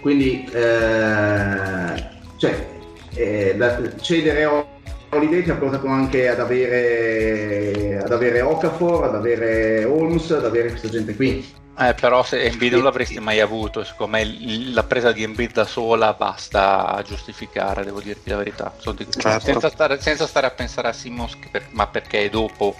Quindi 0.01 0.49
eh, 0.51 2.03
cioè, 2.37 2.67
eh, 3.13 3.53
la- 3.55 3.95
cedere 3.97 4.71
Holiday 5.13 5.43
ti 5.43 5.49
ha 5.51 5.55
portato 5.55 5.87
anche 5.87 6.27
ad 6.27 6.39
avere, 6.39 8.01
ad 8.03 8.11
avere 8.11 8.41
Okafor, 8.41 9.05
ad 9.05 9.15
avere 9.15 9.83
Holmes, 9.85 10.31
ad 10.31 10.45
avere 10.45 10.69
questa 10.69 10.89
gente 10.89 11.15
qui. 11.15 11.61
Eh, 11.79 11.95
però 11.95 12.23
se 12.23 12.43
Embiid 12.43 12.73
non 12.73 12.83
l'avresti 12.83 13.19
mai 13.19 13.39
avuto, 13.39 13.83
secondo 13.83 14.17
me 14.17 14.21
il- 14.21 14.73
la 14.73 14.83
presa 14.83 15.11
di 15.11 15.23
Embiid 15.23 15.53
da 15.53 15.65
sola 15.65 16.13
basta 16.13 16.85
a 16.87 17.01
giustificare, 17.01 17.83
devo 17.83 17.99
dirti 17.99 18.29
la 18.29 18.37
verità. 18.37 18.73
Sono 18.77 18.95
di- 18.97 19.07
Certo. 19.09 19.39
senza, 19.45 19.69
stare, 19.69 19.99
senza 19.99 20.27
stare 20.27 20.45
a 20.45 20.51
pensare 20.51 20.89
a 20.89 20.93
Simmons, 20.93 21.35
per- 21.49 21.65
ma 21.71 21.87
perché 21.87 22.25
è 22.25 22.29
dopo 22.29 22.75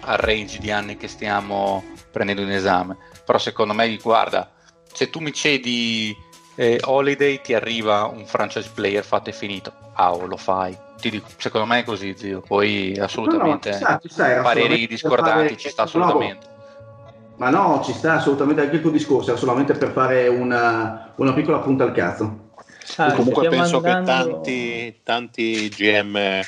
al 0.00 0.18
range 0.18 0.58
di 0.58 0.70
anni 0.70 0.98
che 0.98 1.08
stiamo 1.08 1.82
prendendo 2.12 2.42
in 2.42 2.50
esame. 2.50 2.98
Però 3.24 3.38
secondo 3.38 3.72
me, 3.72 3.96
guarda, 3.96 4.50
se 4.92 5.08
tu 5.08 5.20
mi 5.20 5.32
cedi 5.32 6.14
eh, 6.56 6.78
Holiday 6.84 7.40
ti 7.40 7.52
arriva 7.54 8.04
un 8.04 8.26
franchise 8.26 8.70
player 8.74 9.02
fatto 9.02 9.30
e 9.30 9.32
finito. 9.32 9.72
Ah, 9.94 10.12
o 10.12 10.26
lo 10.26 10.36
fai. 10.36 10.76
Ti 11.04 11.10
dico, 11.10 11.28
secondo 11.36 11.66
me 11.66 11.80
è 11.80 11.84
così, 11.84 12.14
zio. 12.16 12.40
Poi 12.40 12.96
assolutamente 12.98 13.68
No, 13.68 13.76
no, 13.76 13.82
ci 13.82 13.82
sta, 13.82 14.00
ci 14.00 14.08
sta, 14.08 14.40
pareri 14.40 14.86
discordanti, 14.86 15.42
fare- 15.48 15.56
ci 15.58 15.68
sta 15.68 15.82
assolutamente. 15.82 16.46
Ma 17.36 17.50
no, 17.50 17.82
ci 17.84 17.92
sta 17.92 18.14
assolutamente 18.14 18.62
anche 18.62 18.76
il 18.76 18.80
tuo 18.80 18.90
discorso, 18.90 19.28
era 19.28 19.38
solamente 19.38 19.74
per 19.74 19.90
fare 19.92 20.28
una, 20.28 21.12
una 21.16 21.34
piccola 21.34 21.58
punta 21.58 21.84
al 21.84 21.92
cazzo. 21.92 22.48
Ah, 22.96 23.12
Comunque 23.12 23.48
penso 23.48 23.82
andando- 23.82 23.98
che 23.98 24.02
tanti, 24.06 25.00
tanti 25.02 25.68
GM 25.68 26.40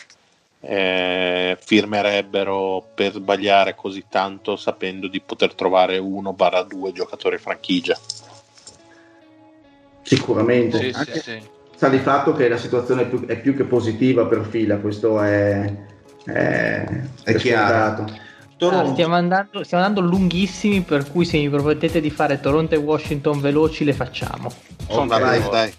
eh, 0.60 1.58
firmerebbero 1.60 2.82
per 2.94 3.12
sbagliare 3.12 3.74
così 3.74 4.06
tanto 4.08 4.56
sapendo 4.56 5.06
di 5.06 5.20
poter 5.20 5.52
trovare 5.52 5.98
uno 5.98 6.32
barra 6.32 6.62
due 6.62 6.92
giocatori 6.92 7.36
franchigia. 7.36 7.98
Sicuramente. 10.00 10.78
Sì, 10.78 10.96
Anche 10.96 11.12
sì, 11.12 11.20
sì. 11.20 11.54
Sta 11.76 11.88
di 11.88 11.98
fatto 11.98 12.32
che 12.32 12.48
la 12.48 12.56
situazione 12.56 13.02
è 13.02 13.06
più, 13.06 13.26
è 13.26 13.38
più 13.38 13.54
che 13.54 13.64
positiva 13.64 14.26
per 14.26 14.46
fila, 14.48 14.78
questo 14.78 15.20
è, 15.20 15.72
è, 16.24 16.84
È 17.22 17.34
chiaro. 17.34 18.04
Ah, 18.58 18.86
stiamo, 18.90 19.14
andando, 19.14 19.62
stiamo 19.62 19.84
andando 19.84 20.08
lunghissimi, 20.08 20.80
per 20.80 21.10
cui 21.10 21.26
se 21.26 21.36
mi 21.36 21.50
promettete 21.50 22.00
di 22.00 22.10
fare 22.10 22.40
Toronto 22.40 22.74
e 22.74 22.78
Washington 22.78 23.40
veloci, 23.40 23.84
le 23.84 23.92
facciamo. 23.92 24.50
Sono 24.88 25.06
vai, 25.06 25.20
d'accordo. 25.20 25.50
dai. 25.50 25.74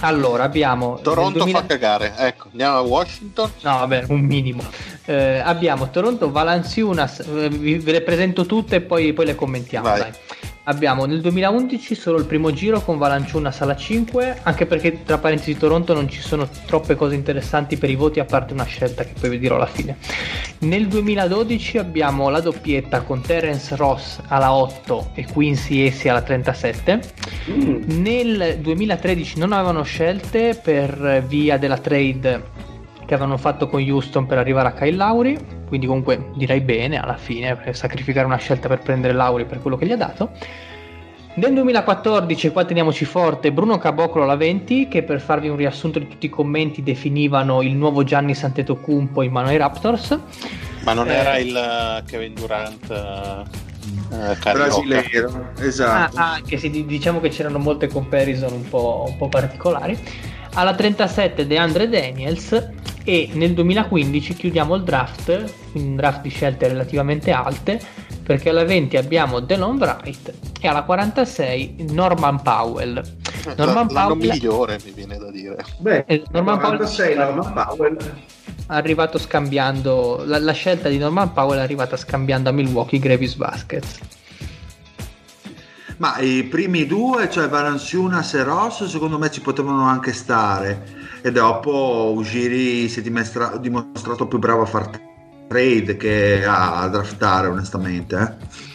Allora, 0.00 0.44
abbiamo. 0.44 0.98
Toronto 1.00 1.44
nel 1.44 1.52
2000 1.52 1.58
fa 1.58 1.66
cagare. 1.66 2.12
Ecco, 2.18 2.48
andiamo 2.50 2.76
a 2.76 2.80
Washington. 2.82 3.50
No, 3.62 3.78
vabbè, 3.78 4.04
un 4.08 4.20
minimo. 4.20 4.62
Eh, 5.06 5.38
abbiamo 5.38 5.88
Toronto, 5.90 6.30
Valanciunas, 6.30 7.20
eh, 7.20 7.48
vi- 7.48 7.78
ve 7.78 7.92
le 7.92 8.00
presento 8.02 8.44
tutte 8.44 8.76
e 8.76 8.80
poi, 8.80 9.12
poi 9.12 9.26
le 9.26 9.34
commentiamo. 9.34 9.88
Vai. 9.88 9.98
dai. 10.00 10.10
Abbiamo 10.68 11.04
nel 11.04 11.20
2011 11.20 11.94
solo 11.94 12.18
il 12.18 12.24
primo 12.24 12.52
giro 12.52 12.80
con 12.80 12.98
Valanciunas 12.98 13.60
alla 13.60 13.76
5, 13.76 14.38
anche 14.42 14.66
perché 14.66 15.04
tra 15.04 15.16
parentesi 15.18 15.56
Toronto 15.56 15.94
non 15.94 16.08
ci 16.08 16.20
sono 16.20 16.48
troppe 16.66 16.96
cose 16.96 17.14
interessanti 17.14 17.76
per 17.76 17.88
i 17.88 17.94
voti 17.94 18.18
a 18.18 18.24
parte 18.24 18.52
una 18.52 18.64
scelta 18.64 19.04
che 19.04 19.12
poi 19.18 19.30
vi 19.30 19.38
dirò 19.38 19.54
alla 19.54 19.66
fine. 19.66 19.96
Nel 20.58 20.88
2012 20.88 21.78
abbiamo 21.78 22.30
la 22.30 22.40
doppietta 22.40 23.02
con 23.02 23.20
Terence 23.20 23.76
Ross 23.76 24.18
alla 24.26 24.52
8 24.52 25.10
e 25.14 25.24
Quincy 25.32 25.86
Essi 25.86 26.08
alla 26.08 26.22
37. 26.22 27.00
Mm, 27.48 27.82
Nel 28.02 28.58
2013 28.58 29.38
non 29.38 29.52
avevano 29.52 29.84
scelte 29.84 30.58
per 30.60 31.22
via 31.28 31.58
della 31.58 31.78
trade 31.78 32.42
che 33.06 33.14
avevano 33.14 33.36
fatto 33.38 33.68
con 33.68 33.80
Houston 33.80 34.26
per 34.26 34.36
arrivare 34.38 34.68
a 34.68 34.72
Kyle 34.72 34.96
Lauri, 34.96 35.38
quindi 35.66 35.86
comunque 35.86 36.30
direi 36.34 36.60
bene 36.60 37.00
alla 37.00 37.16
fine 37.16 37.56
per 37.56 37.74
sacrificare 37.76 38.26
una 38.26 38.36
scelta 38.36 38.68
per 38.68 38.80
prendere 38.80 39.14
Lauri 39.14 39.44
per 39.46 39.62
quello 39.62 39.76
che 39.76 39.86
gli 39.86 39.92
ha 39.92 39.96
dato. 39.96 40.30
Nel 41.36 41.52
2014, 41.52 42.50
qua 42.50 42.64
teniamoci 42.64 43.04
forte, 43.04 43.52
Bruno 43.52 43.76
Caboclo 43.76 44.22
alla 44.22 44.36
20, 44.36 44.88
che 44.88 45.02
per 45.02 45.20
farvi 45.20 45.48
un 45.48 45.56
riassunto 45.56 45.98
di 45.98 46.08
tutti 46.08 46.26
i 46.26 46.30
commenti 46.30 46.82
definivano 46.82 47.60
il 47.60 47.74
nuovo 47.74 48.04
Gianni 48.04 48.34
Santetocumpo 48.34 49.20
in 49.20 49.32
mano 49.32 49.48
ai 49.48 49.58
Raptors. 49.58 50.18
Ma 50.84 50.94
non 50.94 51.08
Eh. 51.10 51.14
era 51.14 51.36
il 51.36 51.54
eh, 51.54 52.02
Kevin 52.06 52.32
Durant 52.32 52.90
eh, 52.90 54.14
eh, 54.16 54.52
brasileiro 54.52 55.50
esatto 55.60 56.16
Ah, 56.16 56.32
anche 56.34 56.56
se 56.56 56.70
di- 56.70 56.86
diciamo 56.86 57.20
che 57.20 57.28
c'erano 57.28 57.58
molte 57.58 57.88
comparison 57.88 58.52
un 58.52 58.66
po', 58.68 59.04
un 59.06 59.16
po' 59.18 59.28
particolari. 59.28 59.98
Alla 60.58 60.74
37 60.74 61.46
DeAndre 61.46 61.86
Daniels 61.86 62.70
e 63.04 63.28
nel 63.34 63.52
2015 63.52 64.34
chiudiamo 64.34 64.74
il 64.74 64.84
draft, 64.84 65.52
un 65.74 65.96
draft 65.96 66.22
di 66.22 66.30
scelte 66.30 66.68
relativamente 66.68 67.30
alte, 67.30 67.78
perché 68.22 68.48
alla 68.48 68.64
20 68.64 68.96
abbiamo 68.96 69.40
Delon 69.40 69.76
Wright 69.76 70.32
e 70.58 70.66
alla 70.66 70.82
46 70.82 71.88
Norman 71.90 72.40
Powell. 72.40 73.02
Norman 73.54 73.88
L'anno 73.90 74.14
Powell... 74.14 74.30
migliore 74.30 74.78
mi 74.82 74.92
viene 74.92 75.18
da 75.18 75.30
dire. 75.30 75.62
Beh, 75.76 76.04
eh, 76.06 76.22
Norman 76.30 76.58
46 76.58 77.14
Powell... 77.14 77.34
Norman 77.34 77.52
Powell 77.52 77.98
arrivato 78.68 79.18
scambiando 79.18 80.22
la, 80.24 80.38
la, 80.38 80.52
scelta 80.52 80.88
di 80.88 80.96
Norman 80.96 81.34
Powell 81.34 81.58
è 81.58 81.62
arrivata 81.62 81.98
scambiando 81.98 82.48
a 82.48 82.52
Milwaukee 82.52 82.98
Gravis 82.98 83.34
Baskets 83.34 83.98
ma 85.98 86.18
i 86.18 86.44
primi 86.44 86.86
due 86.86 87.30
cioè 87.30 87.48
Valanciunas 87.48 88.34
e 88.34 88.42
Ross 88.42 88.84
secondo 88.84 89.18
me 89.18 89.30
ci 89.30 89.40
potevano 89.40 89.84
anche 89.84 90.12
stare 90.12 90.84
e 91.22 91.32
dopo 91.32 92.12
Ugiri 92.14 92.88
si 92.88 93.00
è 93.00 93.02
dimostra- 93.02 93.56
dimostrato 93.56 94.26
più 94.26 94.38
bravo 94.38 94.62
a 94.62 94.66
fare 94.66 95.00
trade 95.48 95.96
che 95.96 96.44
a 96.46 96.86
draftare 96.88 97.48
onestamente 97.48 98.16
eh? 98.16 98.74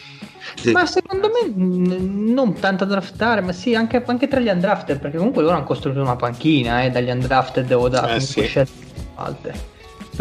Sì. 0.55 0.71
Ma 0.71 0.85
secondo 0.85 1.29
me 1.29 1.51
non 1.55 2.53
tanto 2.59 2.83
a 2.83 2.87
draftare, 2.87 3.41
ma 3.41 3.51
sì, 3.51 3.73
anche, 3.73 4.03
anche, 4.05 4.27
tra 4.27 4.39
gli 4.39 4.49
undrafted, 4.49 4.99
perché 4.99 5.17
comunque 5.17 5.41
loro 5.41 5.55
hanno 5.55 5.63
costruito 5.63 6.01
una 6.01 6.15
panchina 6.15 6.83
eh, 6.83 6.91
dagli 6.91 7.09
undrafted 7.09 7.71
o 7.71 7.87
da 7.87 8.13
eh, 8.13 8.19
sì. 8.19 8.43
scelte 8.43 8.71
alte 9.15 9.53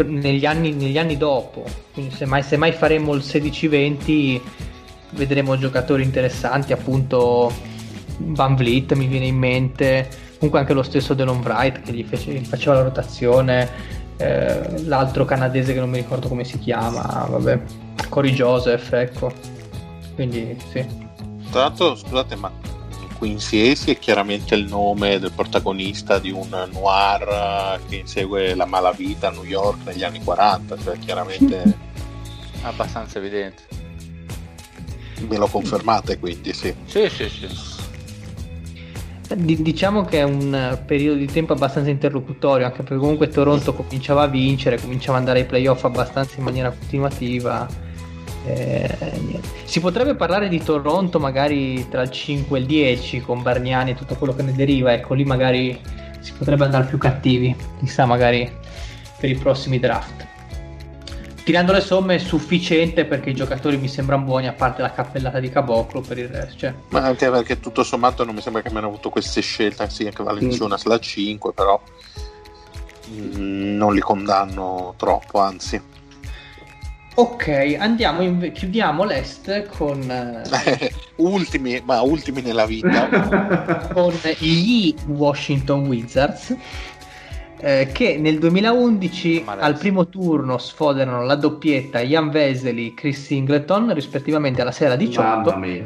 negli 0.05 0.45
anni, 0.45 0.73
negli 0.73 0.97
anni 0.97 1.17
dopo. 1.17 1.65
Quindi 1.93 2.15
se 2.15 2.25
mai, 2.25 2.43
se 2.43 2.57
mai 2.57 2.71
faremo 2.71 3.13
il 3.13 3.21
16-20 3.21 4.41
vedremo 5.11 5.57
giocatori 5.57 6.03
interessanti, 6.03 6.73
appunto 6.73 7.51
Van 8.17 8.55
Vliet 8.55 8.93
mi 8.93 9.07
viene 9.07 9.25
in 9.25 9.37
mente, 9.37 10.07
comunque 10.35 10.59
anche 10.59 10.73
lo 10.73 10.83
stesso 10.83 11.13
Delon 11.13 11.39
Wright 11.39 11.81
che 11.81 11.93
gli, 11.93 12.03
fece, 12.03 12.31
gli 12.31 12.45
faceva 12.45 12.75
la 12.75 12.83
rotazione, 12.83 13.69
eh, 14.17 14.83
l'altro 14.83 15.25
canadese 15.25 15.73
che 15.73 15.79
non 15.79 15.89
mi 15.89 15.97
ricordo 15.97 16.27
come 16.27 16.43
si 16.43 16.59
chiama, 16.59 17.25
vabbè, 17.29 17.59
Cory 18.09 18.31
Joseph, 18.31 18.93
ecco. 18.93 19.31
Quindi 20.15 20.57
sì. 20.71 20.85
Tra 21.49 21.61
l'altro, 21.61 21.95
scusate, 21.95 22.35
ma 22.35 22.51
Quincy 23.17 23.69
Ace 23.69 23.91
è 23.91 23.99
chiaramente 23.99 24.55
il 24.55 24.65
nome 24.65 25.19
del 25.19 25.31
protagonista 25.31 26.17
di 26.17 26.31
un 26.31 26.49
noir 26.71 27.79
che 27.87 27.97
insegue 27.97 28.55
la 28.55 28.65
malavita 28.65 29.27
a 29.27 29.31
New 29.31 29.43
York 29.43 29.85
negli 29.85 30.03
anni 30.03 30.23
40, 30.23 30.77
cioè 30.79 30.97
chiaramente 30.97 31.77
abbastanza 32.63 33.19
evidente. 33.19 33.63
Me 35.27 35.37
lo 35.37 35.47
confermate 35.47 36.19
quindi, 36.19 36.53
sì. 36.53 36.73
Sì, 36.85 37.09
sì, 37.09 37.29
sì. 37.29 37.47
diciamo 39.35 40.03
che 40.03 40.19
è 40.19 40.23
un 40.23 40.79
periodo 40.85 41.19
di 41.19 41.27
tempo 41.27 41.53
abbastanza 41.53 41.89
interlocutorio, 41.89 42.65
anche 42.65 42.83
perché 42.83 42.97
comunque 42.97 43.27
Toronto 43.29 43.73
cominciava 43.73 44.23
a 44.23 44.27
vincere, 44.27 44.79
cominciava 44.79 45.17
ad 45.17 45.23
andare 45.23 45.39
ai 45.39 45.45
playoff 45.45 45.83
abbastanza 45.85 46.37
in 46.37 46.43
maniera 46.43 46.69
continuativa 46.71 47.67
eh, 48.45 49.39
si 49.65 49.79
potrebbe 49.79 50.15
parlare 50.15 50.49
di 50.49 50.61
Toronto 50.63 51.19
magari 51.19 51.87
tra 51.89 52.01
il 52.01 52.09
5 52.09 52.57
e 52.57 52.61
il 52.61 52.67
10 52.67 53.21
con 53.21 53.41
Bargnani 53.41 53.91
e 53.91 53.95
tutto 53.95 54.15
quello 54.15 54.33
che 54.33 54.41
ne 54.41 54.53
deriva, 54.53 54.93
ecco 54.93 55.13
lì 55.13 55.23
magari 55.23 55.79
si 56.19 56.33
potrebbe 56.37 56.65
andare 56.65 56.85
più 56.85 56.97
cattivi, 56.97 57.55
chissà 57.79 58.05
magari 58.05 58.49
per 59.17 59.29
i 59.29 59.35
prossimi 59.35 59.79
draft. 59.79 60.27
Tirando 61.51 61.73
le 61.73 61.81
somme 61.81 62.15
è 62.15 62.17
sufficiente 62.17 63.03
perché 63.03 63.31
i 63.31 63.35
giocatori 63.35 63.75
mi 63.75 63.89
sembrano 63.89 64.23
buoni 64.23 64.47
a 64.47 64.53
parte 64.53 64.81
la 64.81 64.93
cappellata 64.93 65.41
di 65.41 65.49
Caboclo 65.49 65.99
per 65.99 66.17
il 66.17 66.29
resto. 66.29 66.59
Cioè. 66.59 66.73
Ma 66.91 67.01
anche 67.01 67.29
perché 67.29 67.59
tutto 67.59 67.83
sommato 67.83 68.23
non 68.23 68.35
mi 68.35 68.39
sembra 68.39 68.61
che 68.61 68.69
abbiano 68.69 68.87
avuto 68.87 69.09
queste 69.09 69.41
scelte, 69.41 69.89
sì 69.89 70.05
anche 70.05 70.23
Valenciunas 70.23 70.87
mm. 70.87 70.89
la 70.89 70.97
5 70.97 71.51
però 71.51 71.81
non 73.33 73.93
li 73.93 73.99
condanno 73.99 74.93
troppo, 74.95 75.39
anzi. 75.39 75.81
Ok, 77.15 77.75
andiamo 77.77 78.21
in... 78.21 78.51
chiudiamo 78.53 79.03
l'Est 79.03 79.67
con... 79.75 80.09
Eh, 80.09 80.93
ultimi, 81.17 81.81
ma 81.83 81.99
ultimi 81.99 82.41
nella 82.41 82.65
vita. 82.65 83.89
con 83.91 84.13
gli 84.37 84.95
Washington 85.07 85.85
Wizards. 85.85 86.55
Eh, 87.63 87.91
che 87.93 88.17
nel 88.17 88.39
2011 88.39 89.43
al 89.45 89.77
primo 89.77 90.07
turno 90.07 90.57
sfoderano 90.57 91.23
la 91.23 91.35
doppietta 91.35 91.99
Ian 91.99 92.31
Vesely 92.31 92.95
Chris 92.95 93.23
Singleton 93.25 93.93
rispettivamente 93.93 94.61
alla 94.61 94.71
sera 94.71 94.95
18 94.95 95.21
Mamma 95.21 95.55
mia. 95.57 95.85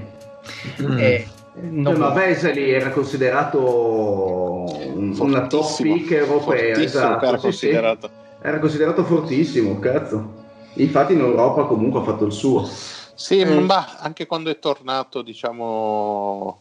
E 0.97 1.27
non... 1.69 1.95
ma 1.97 2.09
Vesely 2.11 2.69
era 2.69 2.91
considerato 2.91 4.63
una 4.95 5.47
top 5.47 5.81
pick 5.81 6.11
europea 6.11 6.77
esatto, 6.77 7.25
era, 7.25 7.37
considerato. 7.37 8.07
Sì, 8.07 8.13
sì. 8.13 8.47
era 8.47 8.59
considerato 8.59 9.03
fortissimo 9.03 9.79
cazzo 9.79 10.43
Infatti 10.75 11.13
in 11.13 11.19
Europa 11.19 11.63
comunque 11.63 12.01
ha 12.01 12.03
fatto 12.03 12.25
il 12.25 12.33
suo. 12.33 12.67
Sì, 13.13 13.39
eh. 13.39 13.59
ma 13.59 13.97
anche 13.99 14.25
quando 14.25 14.49
è 14.49 14.59
tornato, 14.59 15.21
diciamo, 15.21 16.59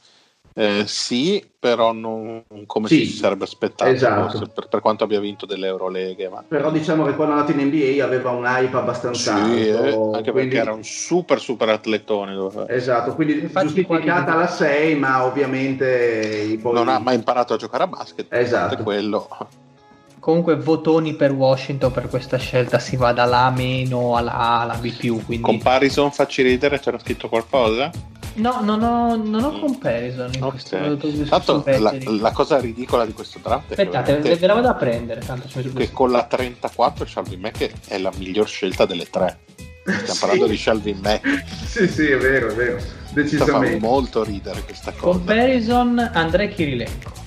eh, 0.57 0.85
sì, 0.87 1.45
però 1.59 1.93
non 1.93 2.45
come 2.67 2.87
sì, 2.87 3.07
si 3.07 3.17
sarebbe 3.17 3.43
aspettato 3.43 3.91
esatto. 3.91 4.39
per, 4.55 4.69
per, 4.69 4.81
quanto 4.81 5.03
abbia 5.03 5.19
vinto 5.19 5.47
delle 5.47 5.67
Euroleghe. 5.67 6.29
Ma... 6.29 6.45
Però 6.47 6.71
diciamo 6.71 7.05
che 7.05 7.17
quando 7.17 7.35
è 7.35 7.39
andato 7.39 7.59
in 7.59 7.67
NBA 7.67 8.05
aveva 8.05 8.31
un 8.31 8.45
hype 8.45 8.77
abbastanza 8.77 9.35
sì, 9.45 9.69
alto. 9.69 10.13
Eh, 10.13 10.17
anche 10.17 10.31
quindi... 10.31 10.51
perché 10.51 10.59
era 10.59 10.73
un 10.73 10.85
super 10.85 11.41
super 11.41 11.71
atletone. 11.71 12.35
Dove... 12.35 12.67
Esatto, 12.69 13.17
quindi 13.17 13.41
Infatti, 13.41 13.67
giustificata 13.67 14.23
quali... 14.23 14.39
la 14.39 14.47
6, 14.47 14.95
ma 14.95 15.25
ovviamente... 15.25 16.57
Poi... 16.63 16.73
Non 16.73 16.89
ha 16.89 17.01
mai 17.01 17.17
imparato 17.17 17.55
a 17.55 17.57
giocare 17.57 17.83
a 17.83 17.89
basket. 17.89 18.27
Esatto. 18.31 18.81
quello 18.85 19.29
comunque 20.25 20.57
votoni 20.57 21.17
per 21.17 21.33
Washington 21.33 21.93
per 21.93 22.09
questa 22.09 22.39
scelta 22.39 22.79
si 22.79 22.97
va 22.97 23.13
dalla 23.13 23.45
A 23.45 23.51
meno 23.51 24.17
alla 24.17 24.33
A 24.33 24.61
alla 24.61 24.75
B 24.77 24.97
quindi... 24.97 25.41
comparison 25.41 26.11
facci 26.11 26.41
ridere 26.41 26.81
c'era 26.81 26.99
scritto 26.99 27.29
qualcosa? 27.29 27.91
no 28.37 28.61
non 28.63 28.83
ho, 28.83 29.17
non 29.17 29.45
ho 29.45 29.53
mm. 29.53 29.61
comparison 29.61 30.31
in 30.33 30.43
okay. 30.43 30.97
questo, 30.97 31.27
tanto 31.29 31.63
la, 31.67 31.95
la, 32.07 32.31
cosa 32.33 32.59
ridicola 32.59 33.05
di 33.05 33.13
questo 33.13 33.39
draft 33.43 33.73
aspettate 33.73 34.17
ve, 34.17 34.37
ve 34.37 34.47
la 34.47 34.55
vado 34.55 34.69
a 34.69 34.75
prendere 34.75 35.21
tanto 35.21 35.47
che 35.75 35.93
con 35.93 36.11
la 36.11 36.25
34 36.25 37.05
Shelby 37.05 37.37
Mack 37.37 37.71
è 37.89 37.99
la 37.99 38.11
miglior 38.17 38.49
scelta 38.49 38.87
delle 38.87 39.11
tre 39.11 39.41
stiamo 39.83 40.05
sì. 40.09 40.21
parlando 40.21 40.47
di 40.47 40.57
Shelby 40.57 40.99
Mack 41.03 41.45
sì 41.67 41.87
sì 41.87 42.07
è 42.07 42.17
vero 42.17 42.49
è 42.49 42.55
vero 42.55 42.79
decisamente 43.13 43.79
fa 43.79 43.87
molto 43.87 44.25
ridere 44.25 44.63
questa 44.63 44.91
cosa 44.93 45.19
comparison 45.19 45.99
Andrei 46.15 46.49
Kirilenko 46.49 47.24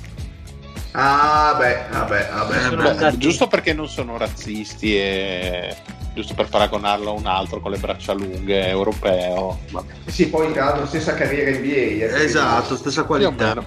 Ah, 1.00 1.56
beh, 1.56 1.78
vabbè, 1.92 2.30
vabbè. 2.34 2.96
Beh, 2.96 3.18
giusto 3.18 3.46
perché 3.46 3.72
non 3.72 3.88
sono 3.88 4.18
razzisti 4.18 4.98
e 4.98 5.76
giusto 6.16 6.34
per 6.34 6.50
paragonarlo 6.50 7.12
a 7.12 7.14
un 7.14 7.28
altro 7.28 7.60
con 7.60 7.70
le 7.70 7.78
braccia 7.78 8.14
lunghe 8.14 8.68
europeo. 8.68 9.60
Vabbè. 9.70 9.94
Sì, 10.08 10.28
poi 10.28 10.52
tra 10.54 10.66
l'altro 10.66 10.88
stessa 10.88 11.14
carriera 11.14 11.52
NBA. 11.52 11.68
Eh, 11.68 12.24
esatto, 12.24 12.76
stessa 12.76 13.04
qualità. 13.04 13.64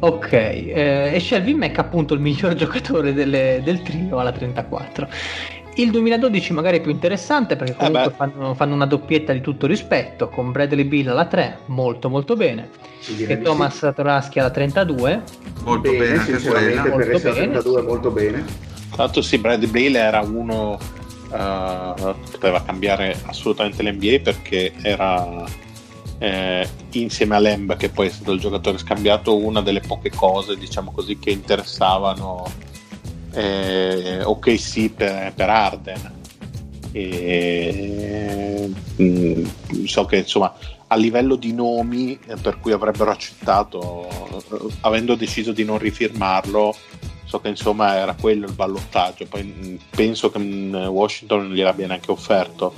Ok, 0.00 0.32
eh, 0.32 1.10
e 1.14 1.20
Shelby 1.20 1.54
Mac 1.54 1.78
appunto 1.78 2.14
il 2.14 2.20
miglior 2.20 2.54
giocatore 2.58 3.12
delle, 3.12 3.60
del 3.62 3.82
trio 3.82 4.18
alla 4.18 4.32
34. 4.32 5.08
Il 5.80 5.90
2012 5.90 6.52
magari 6.52 6.76
è 6.76 6.80
più 6.80 6.90
interessante 6.90 7.56
perché 7.56 7.72
eh 7.72 7.76
comunque 7.76 8.12
eh 8.12 8.14
fanno, 8.14 8.54
fanno, 8.54 8.74
una 8.74 8.84
doppietta 8.84 9.32
di 9.32 9.40
tutto 9.40 9.66
rispetto 9.66 10.28
con 10.28 10.52
Bradley 10.52 10.84
Bill 10.84 11.08
alla 11.08 11.24
3, 11.24 11.60
molto 11.66 12.10
molto 12.10 12.36
bene, 12.36 12.68
e 13.26 13.40
Thomas 13.40 13.78
sì. 13.78 13.92
Toraschi 13.94 14.38
alla 14.38 14.50
32. 14.50 15.22
Molto 15.62 15.90
bene, 15.90 16.06
bene 16.06 16.24
sinceramente 16.24 16.82
per 16.82 16.90
molto 16.90 17.10
essere 17.16 17.32
bene. 17.32 17.52
32 17.52 17.82
molto 17.82 18.10
bene. 18.10 18.44
L'altro 18.96 19.22
sì, 19.22 19.38
Bradley 19.38 19.70
Bill 19.70 19.94
era 19.94 20.20
uno 20.20 20.78
uh, 21.30 22.14
poteva 22.30 22.62
cambiare 22.62 23.16
assolutamente 23.24 23.82
l'NBA 23.82 24.18
perché 24.22 24.72
era 24.82 25.44
eh, 26.18 26.68
insieme 26.90 27.36
a 27.36 27.38
Lemb 27.38 27.76
che 27.78 27.88
poi 27.88 28.08
è 28.08 28.10
stato 28.10 28.32
il 28.32 28.40
giocatore 28.40 28.76
scambiato 28.76 29.38
una 29.38 29.62
delle 29.62 29.80
poche 29.80 30.10
cose 30.10 30.58
diciamo 30.58 30.92
così 30.92 31.18
che 31.18 31.30
interessavano 31.30 32.68
eh, 33.32 34.22
ok 34.22 34.58
sì 34.58 34.88
per, 34.90 35.32
per 35.34 35.50
Arden. 35.50 36.18
E, 36.92 38.70
mh, 38.96 39.02
mm, 39.02 39.44
so 39.84 40.04
che 40.04 40.16
insomma 40.16 40.52
a 40.88 40.96
livello 40.96 41.36
di 41.36 41.52
nomi 41.52 42.18
eh, 42.26 42.34
per 42.34 42.58
cui 42.58 42.72
avrebbero 42.72 43.12
accettato 43.12 44.08
eh, 44.08 44.72
avendo 44.80 45.14
deciso 45.14 45.52
di 45.52 45.64
non 45.64 45.78
rifirmarlo 45.78 46.74
so 47.30 47.40
che 47.40 47.48
insomma 47.48 47.94
era 47.94 48.16
quello 48.20 48.46
il 48.46 48.54
ballottaggio. 48.54 49.26
Poi 49.26 49.44
mm, 49.44 49.76
penso 49.90 50.30
che 50.30 50.38
mm, 50.40 50.74
Washington 50.74 51.46
non 51.46 51.54
gliel'abbia 51.54 51.86
neanche 51.86 52.10
offerto. 52.10 52.74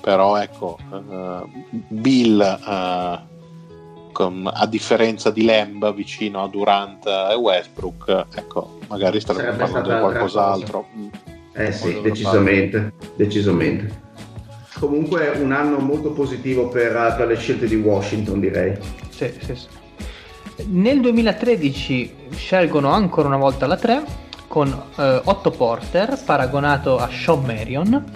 Però 0.00 0.36
ecco 0.36 0.78
uh, 0.88 1.50
Bill 1.70 2.38
uh, 2.38 3.35
con, 4.16 4.50
a 4.50 4.66
differenza 4.66 5.30
di 5.30 5.44
Lamb 5.44 5.92
vicino 5.92 6.42
a 6.42 6.48
Durant 6.48 7.04
e 7.04 7.34
Westbrook, 7.34 8.24
ecco, 8.34 8.78
magari 8.88 9.20
starebbe 9.20 9.58
parlando 9.58 9.92
di 9.92 10.00
qualcos'altro. 10.00 10.86
Mm. 10.96 11.06
Eh 11.52 11.70
sì, 11.70 12.00
decisamente, 12.00 12.94
decisamente. 13.14 14.04
Comunque 14.80 15.32
un 15.36 15.52
anno 15.52 15.76
molto 15.80 16.12
positivo 16.12 16.68
per, 16.68 17.14
per, 17.14 17.26
le 17.26 17.36
scelte 17.36 17.66
di 17.66 17.76
Washington, 17.76 18.40
direi. 18.40 18.74
Sì, 19.10 19.30
sì, 19.38 19.54
sì. 19.54 19.66
Nel 20.68 21.02
2013 21.02 22.14
scelgono 22.30 22.88
ancora 22.92 23.28
una 23.28 23.36
volta 23.36 23.66
la 23.66 23.76
3 23.76 24.02
con 24.48 24.82
eh, 24.96 25.20
Otto 25.24 25.50
Porter 25.50 26.18
paragonato 26.24 26.96
a 26.96 27.10
Sean 27.10 27.44
Marion. 27.44 28.12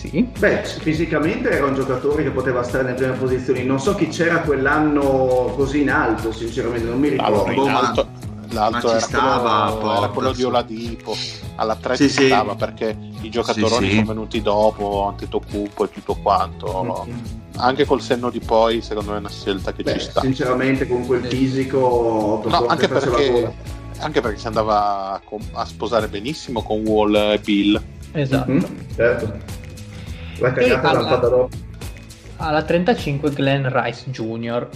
Sì. 0.00 0.26
Beh, 0.38 0.64
fisicamente 0.64 1.50
era 1.50 1.66
un 1.66 1.74
giocatore 1.74 2.22
che 2.22 2.30
poteva 2.30 2.62
stare 2.62 2.84
nelle 2.84 2.94
prime 2.96 3.12
posizioni. 3.12 3.64
Non 3.64 3.78
so 3.78 3.94
chi 3.94 4.08
c'era 4.08 4.38
quell'anno 4.40 5.52
così 5.54 5.82
in 5.82 5.90
alto, 5.90 6.32
sinceramente, 6.32 6.88
non 6.88 6.98
mi 6.98 7.08
ricordo. 7.10 7.44
Allora, 7.44 7.52
in 7.52 7.70
ma- 7.70 7.80
alto, 7.88 8.06
l'alto 8.48 8.90
era, 8.90 8.98
stava, 9.00 9.64
quello, 9.66 9.78
Porter, 9.80 9.98
era 9.98 10.08
quello 10.08 10.32
di. 10.32 10.42
Oladipo. 10.44 11.14
Alla 11.56 11.76
3 11.76 11.96
Sì, 11.96 12.08
ci 12.08 12.14
sì. 12.14 12.26
stava 12.28 12.54
perché 12.54 12.96
i 13.20 13.28
giocatori 13.28 13.66
Sì, 13.68 13.84
sì. 13.90 13.94
sono 13.96 14.06
venuti 14.06 14.40
dopo, 14.40 15.06
Antetokounmpo 15.08 15.84
e 15.84 15.90
tutto 15.90 16.14
quanto. 16.22 17.04
Mm. 17.06 17.14
Anche 17.56 17.84
col 17.84 18.00
senno 18.00 18.30
di 18.30 18.40
poi, 18.40 18.80
secondo 18.80 19.10
me 19.10 19.16
è 19.18 19.20
una 19.20 19.28
scelta 19.28 19.74
che 19.74 19.82
Beh, 19.82 19.92
ci 19.92 20.00
sta. 20.00 20.20
sinceramente 20.22 20.88
con 20.88 21.06
quel 21.06 21.26
fisico 21.26 22.42
No, 22.46 22.64
anche 22.68 22.88
perché, 22.88 23.52
anche 23.98 24.20
perché 24.22 24.38
si 24.38 24.46
andava 24.46 25.12
a, 25.12 25.20
a 25.52 25.64
sposare 25.66 26.08
benissimo 26.08 26.62
con 26.62 26.78
Wall 26.86 27.14
e 27.14 27.38
Bill. 27.44 27.78
Esatto. 28.12 28.50
Mhm, 28.50 28.66
certo. 28.96 29.58
La 30.40 30.52
cagata 30.52 30.88
alla- 30.90 31.16
dopo. 31.16 31.48
Alla 32.36 32.62
35 32.62 33.30
Glenn 33.30 33.66
Rice 33.68 34.10
Jr. 34.10 34.68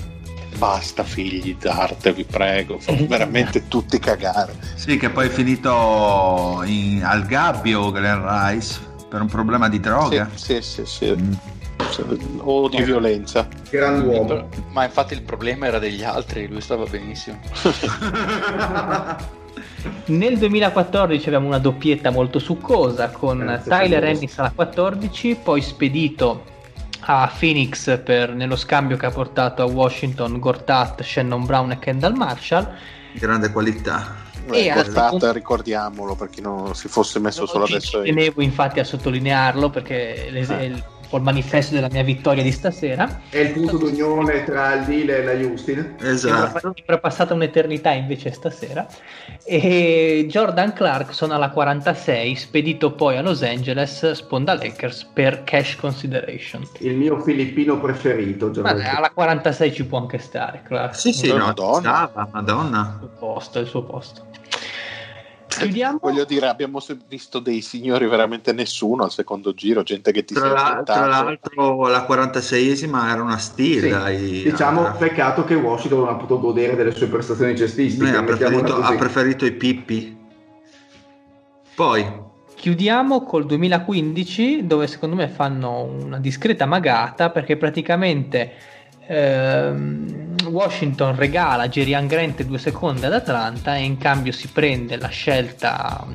Basta 0.59 1.03
figli 1.03 1.57
d'arte, 1.57 2.13
vi 2.13 2.25
prego, 2.25 2.79
fa 2.79 2.93
veramente 3.09 3.67
tutti 3.69 3.99
cagare. 3.99 4.55
Sì, 4.77 4.97
che 4.99 5.09
poi 5.11 5.27
è 5.27 5.31
finito 5.31 6.63
in- 6.67 7.03
al 7.05 7.25
gabbio 7.27 7.91
Glenn 7.91 8.23
Rice 8.27 8.79
per 9.09 9.21
un 9.23 9.29
problema 9.29 9.69
di 9.69 9.81
droga. 9.81 10.29
Sì, 10.35 10.61
sì, 10.61 10.85
sì, 10.85 10.87
sì. 10.87 11.17
Mm. 11.17 11.33
O 12.41 12.69
di 12.69 12.83
violenza. 12.83 13.47
Grand'uomo. 13.71 14.49
Ma 14.73 14.85
infatti 14.85 15.15
il 15.15 15.23
problema 15.23 15.67
era 15.67 15.79
degli 15.79 16.03
altri, 16.03 16.49
lui 16.49 16.61
stava 16.61 16.85
benissimo. 16.85 17.39
Nel 20.07 20.39
2014 20.39 21.27
abbiamo 21.27 21.47
una 21.47 21.59
doppietta 21.59 22.11
molto 22.11 22.39
succosa 22.39 23.09
con 23.11 23.39
Grazie, 23.39 23.71
Tyler. 23.71 24.05
Ennis 24.05 24.39
alla 24.39 24.53
14, 24.55 25.39
poi 25.43 25.61
spedito 25.63 26.45
a 27.07 27.31
Phoenix 27.39 28.01
per- 28.03 28.35
nello 28.35 28.57
scambio 28.57 28.97
che 28.97 29.07
ha 29.07 29.11
portato 29.11 29.63
a 29.63 29.67
Washington 29.67 30.39
Gortat, 30.39 31.03
Shannon 31.03 31.45
Brown 31.45 31.71
e 31.73 31.79
Kendall 31.79 32.15
Marshall. 32.15 32.67
Grande 33.13 33.51
qualità. 33.51 34.23
E 34.51 34.65
Eh, 34.65 34.71
al 34.71 34.77
Gortat, 34.85 35.05
secondo- 35.05 35.33
ricordiamolo 35.33 36.15
per 36.15 36.29
chi 36.31 36.41
non 36.41 36.75
si 36.75 36.89
fosse 36.89 37.19
messo 37.19 37.47
solo 37.47 37.67
Ci- 37.67 37.75
adesso. 37.75 38.05
Ci 38.05 38.11
tenevo 38.13 38.43
infatti 38.43 38.81
a 38.81 38.85
sottolinearlo 38.85 39.71
perché 39.71 40.29
l'es- 40.31 40.51
Eh. 40.51 40.83
È 41.17 41.19
il 41.19 41.25
manifesto 41.25 41.75
della 41.75 41.89
mia 41.91 42.03
vittoria 42.03 42.43
di 42.43 42.53
stasera. 42.53 43.23
È 43.29 43.39
il 43.39 43.53
punto 43.53 43.79
d'unione 43.79 44.45
tra 44.45 44.75
il 44.75 44.85
deal 44.85 45.09
e 45.09 45.25
la 45.25 45.33
Justin. 45.33 45.97
Esatto. 46.01 46.73
Sembra 46.75 46.99
passata 46.99 47.35
un'eternità 47.35 47.93
invece 47.93 48.33
stasera. 48.33 48.87
E 49.45 50.27
Jordan 50.29 50.73
Clarkson 50.73 51.31
alla 51.31 51.51
46, 51.51 52.35
spedito 52.37 52.93
poi 52.93 53.17
a 53.17 53.23
Los 53.23 53.43
Angeles, 53.43 54.13
sponda 54.13 54.55
Lakers 54.55 55.05
per 55.13 55.45
cash 55.45 55.77
consideration. 55.77 56.67
Il 56.79 56.97
mio 56.97 57.21
filippino 57.21 57.79
preferito. 57.79 58.51
Ma 58.61 58.71
alla 58.71 59.11
46 59.11 59.73
ci 59.73 59.85
può 59.85 59.99
anche 59.99 60.19
stare, 60.19 60.63
Clarkson. 60.65 61.13
Sì, 61.13 61.19
sì, 61.19 61.29
no, 61.29 61.39
Madonna. 61.39 61.81
stava, 61.81 62.29
Madonna. 62.33 62.99
Il 63.01 63.09
suo 63.09 63.19
posto, 63.19 63.59
il 63.59 63.67
suo 63.67 63.83
posto. 63.83 64.27
Chiudiamo. 65.59 65.99
Voglio 66.01 66.25
dire, 66.25 66.47
abbiamo 66.49 66.81
visto 67.09 67.39
dei 67.39 67.61
signori 67.61 68.07
veramente 68.07 68.53
nessuno 68.53 69.05
al 69.05 69.11
secondo 69.11 69.55
giro, 69.55 69.83
gente 69.83 70.13
che 70.13 70.25
ti 70.25 70.35
Tra, 70.35 70.49
si 70.49 70.53
la- 70.53 70.83
tra 70.85 71.07
l'altro 71.07 71.87
la 71.89 72.05
46esima 72.07 73.11
era 73.11 73.23
una 73.23 73.39
stil, 73.39 73.81
Sì, 73.83 73.89
dai. 73.89 74.43
diciamo, 74.43 74.87
Ah, 74.87 74.91
peccato 74.93 75.45
che 75.45 75.55
Washington 75.55 76.01
non 76.01 76.09
ha 76.09 76.15
potuto 76.15 76.41
godere 76.41 76.75
delle 76.77 76.95
sue 76.95 77.07
prestazioni 77.07 77.57
cestistiche. 77.57 78.05
lui 78.11 78.17
ha 78.17 78.23
preferito, 78.23 78.77
ha 78.77 78.95
preferito 78.95 79.45
i 79.47 79.53
pippi. 79.53 80.17
Poi, 81.75 82.23
Chiudiamo 82.57 83.25
col 83.25 83.45
2015 83.45 84.67
dove 84.67 84.87
secondo 84.87 85.17
me 85.17 85.29
fanno 85.29 85.83
una 85.83 86.19
discreta 86.19 86.65
magata 86.65 87.29
perché 87.29 87.59
praticamente 87.59 88.53
ehm, 89.07 90.35
Washington 90.47 91.17
regala 91.17 91.69
Jerian 91.69 92.07
Grant 92.07 92.43
due 92.43 92.59
secondi 92.59 93.05
ad 93.05 93.13
Atlanta 93.13 93.77
e 93.77 93.83
in 93.83 93.99
cambio 93.99 94.33
si 94.33 94.49
prende 94.49 94.97
la 94.97 95.09
scelta, 95.09 96.07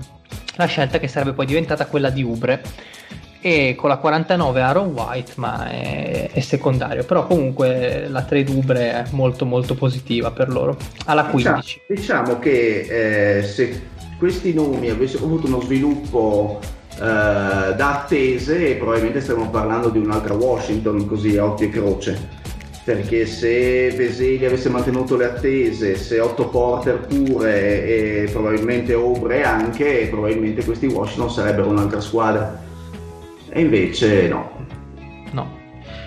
la 0.56 0.66
scelta 0.66 1.00
che 1.00 1.08
sarebbe 1.08 1.34
poi 1.34 1.46
diventata 1.46 1.86
quella 1.86 2.10
di 2.10 2.24
Ubre. 2.24 2.62
E 3.42 3.74
con 3.78 3.88
la 3.88 3.96
49 3.96 4.62
Aaron 4.62 4.88
White 4.88 5.32
ma 5.36 5.70
è, 5.70 6.30
è 6.32 6.40
secondario. 6.42 7.06
Però 7.06 7.26
comunque 7.26 8.08
la 8.10 8.24
trade 8.24 8.52
Ubre 8.52 8.92
è 8.92 9.04
molto 9.12 9.46
molto 9.46 9.76
positiva 9.76 10.32
per 10.32 10.50
loro. 10.50 10.78
Alla 11.06 11.26
15 11.26 11.82
Diciamo, 11.88 12.26
diciamo 12.28 12.40
che 12.40 13.38
eh, 13.38 13.44
se 13.44 13.82
questi 14.18 14.54
nomi 14.54 14.90
avessero 14.90 15.24
avuto 15.24 15.48
uno 15.48 15.62
sviluppo 15.62 16.60
eh, 16.96 16.98
da 17.00 18.02
attese, 18.02 18.76
probabilmente 18.76 19.22
stiamo 19.22 19.50
parlando 19.50 19.88
di 19.88 20.00
un'altra 20.00 20.34
Washington 20.34 21.08
così 21.08 21.38
a 21.38 21.46
occhio 21.46 21.68
e 21.68 21.70
croce. 21.70 22.39
Perché 22.90 23.28
se 23.28 23.92
Veseli 23.92 24.44
avesse 24.46 24.68
mantenuto 24.68 25.16
le 25.16 25.26
attese, 25.26 25.96
se 25.96 26.20
Otto 26.20 26.50
Porter 26.50 27.02
pure 27.02 28.24
e 28.24 28.30
probabilmente 28.32 28.96
Obre 28.96 29.44
anche, 29.44 30.08
probabilmente 30.10 30.66
questi 30.66 30.88
Washington 30.88 31.30
sarebbero 31.30 31.70
un'altra 31.70 32.02
squadra. 32.02 32.60
E 33.48 33.62
invece 33.62 34.28
no. 34.28 34.50
no 35.34 35.52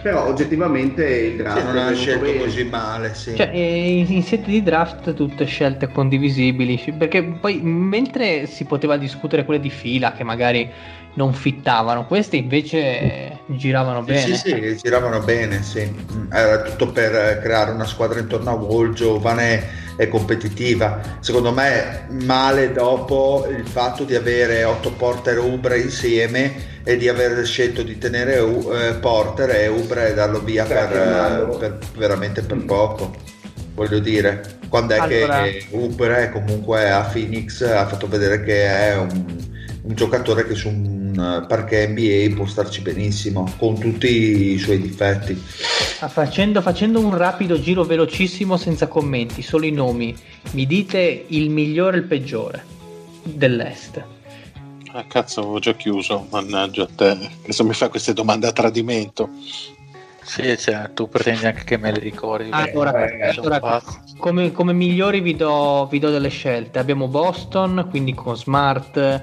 Però 0.02 0.26
oggettivamente 0.26 1.08
il 1.08 1.36
draft 1.36 1.60
sì, 1.60 1.66
non 1.66 1.76
è 1.76 1.82
ha 1.82 1.94
scelto 1.94 2.24
bene. 2.24 2.38
così 2.40 2.64
male, 2.64 3.14
sì. 3.14 3.36
Cioè, 3.36 3.50
eh, 3.52 3.98
in, 3.98 4.06
in 4.10 4.22
sede 4.24 4.46
di 4.46 4.62
draft 4.64 5.14
tutte 5.14 5.44
scelte 5.44 5.86
condivisibili, 5.86 6.82
perché 6.98 7.22
poi 7.22 7.60
mentre 7.62 8.46
si 8.46 8.64
poteva 8.64 8.96
discutere 8.96 9.44
quelle 9.44 9.60
di 9.60 9.70
fila 9.70 10.14
che 10.14 10.24
magari 10.24 10.68
non 11.14 11.32
fittavano, 11.34 12.06
queste 12.06 12.36
invece 12.36 13.40
giravano 13.46 14.00
Sì, 14.00 14.12
bene. 14.12 14.36
Sì, 14.36 14.36
sì, 14.36 14.76
giravano 14.82 15.20
bene, 15.20 15.62
sì. 15.62 15.94
Era 16.30 16.62
tutto 16.62 16.90
per 16.92 17.40
creare 17.40 17.70
una 17.72 17.84
squadra 17.84 18.18
intorno 18.18 18.50
a 18.50 18.54
Wall, 18.54 18.92
giovane 18.94 19.80
e 19.96 20.08
competitiva. 20.08 21.00
Secondo 21.20 21.52
me 21.52 22.06
male 22.24 22.72
dopo 22.72 23.46
il 23.50 23.66
fatto 23.66 24.04
di 24.04 24.14
avere 24.14 24.64
Otto 24.64 24.90
Porter 24.92 25.34
e 25.36 25.40
Ubre 25.40 25.80
insieme 25.80 26.80
e 26.82 26.96
di 26.96 27.08
aver 27.08 27.44
scelto 27.44 27.82
di 27.82 27.98
tenere 27.98 28.38
U- 28.38 28.72
eh, 28.72 28.94
Porter 28.94 29.50
e 29.50 29.68
Ubre 29.68 30.14
darlo 30.14 30.40
via 30.40 30.64
Per 30.64 30.76
eh, 31.52 31.56
per- 31.58 31.78
veramente 31.94 32.40
per 32.42 32.64
poco. 32.64 33.14
Voglio 33.74 33.98
dire, 33.98 34.58
quando 34.68 34.94
è 34.94 34.98
Allora- 34.98 35.42
che 35.42 35.66
Ubre 35.70 36.30
comunque 36.30 36.90
a 36.90 37.02
Phoenix 37.02 37.60
ha 37.62 37.86
fatto 37.86 38.08
vedere 38.08 38.42
che 38.42 38.64
è 38.66 38.96
un, 38.96 39.08
un 39.82 39.94
giocatore 39.94 40.46
che 40.46 40.54
su 40.54 40.68
un 40.68 41.01
eh, 41.12 41.44
parquet 41.46 41.88
NBA 41.90 42.34
può 42.34 42.46
starci 42.46 42.80
benissimo 42.82 43.52
con 43.58 43.78
tutti 43.78 44.52
i 44.52 44.58
suoi 44.58 44.80
difetti. 44.80 45.40
Ah, 46.00 46.08
Facendo, 46.08 46.60
facendo 46.60 47.00
un 47.00 47.16
rapido 47.16 47.60
giro 47.60 47.84
velocissimo 47.84 48.56
senza 48.56 48.86
commenti, 48.88 49.42
solo 49.42 49.66
i 49.66 49.70
nomi, 49.72 50.14
mi 50.52 50.66
dite 50.66 51.24
il 51.28 51.50
migliore 51.50 51.96
e 51.96 52.00
il 52.00 52.06
peggiore 52.06 52.64
dell'Est. 53.22 54.04
Ah, 54.94 55.04
cazzo, 55.06 55.40
avevo 55.40 55.58
già 55.58 55.74
chiuso, 55.74 56.26
mannaggia 56.30 56.82
a 56.82 56.88
te. 56.94 57.30
Adesso 57.42 57.64
mi 57.64 57.72
fai 57.72 57.88
queste 57.88 58.12
domande 58.12 58.46
a 58.46 58.52
tradimento. 58.52 59.30
Sì, 60.24 60.56
cioè, 60.56 60.90
tu 60.94 61.08
pretendi 61.08 61.46
anche 61.46 61.64
che 61.64 61.76
me 61.76 61.90
le 61.90 61.98
ricordi. 61.98 62.48
Allora, 62.52 63.06
Eh, 63.08 63.34
allora, 63.36 63.82
come, 64.18 64.52
come 64.52 64.72
migliori 64.72 65.20
vi 65.20 65.34
do, 65.34 65.88
vi 65.90 65.98
do 65.98 66.10
delle 66.10 66.28
scelte. 66.28 66.78
Abbiamo 66.78 67.08
Boston, 67.08 67.86
quindi 67.90 68.14
con 68.14 68.36
Smart, 68.36 69.22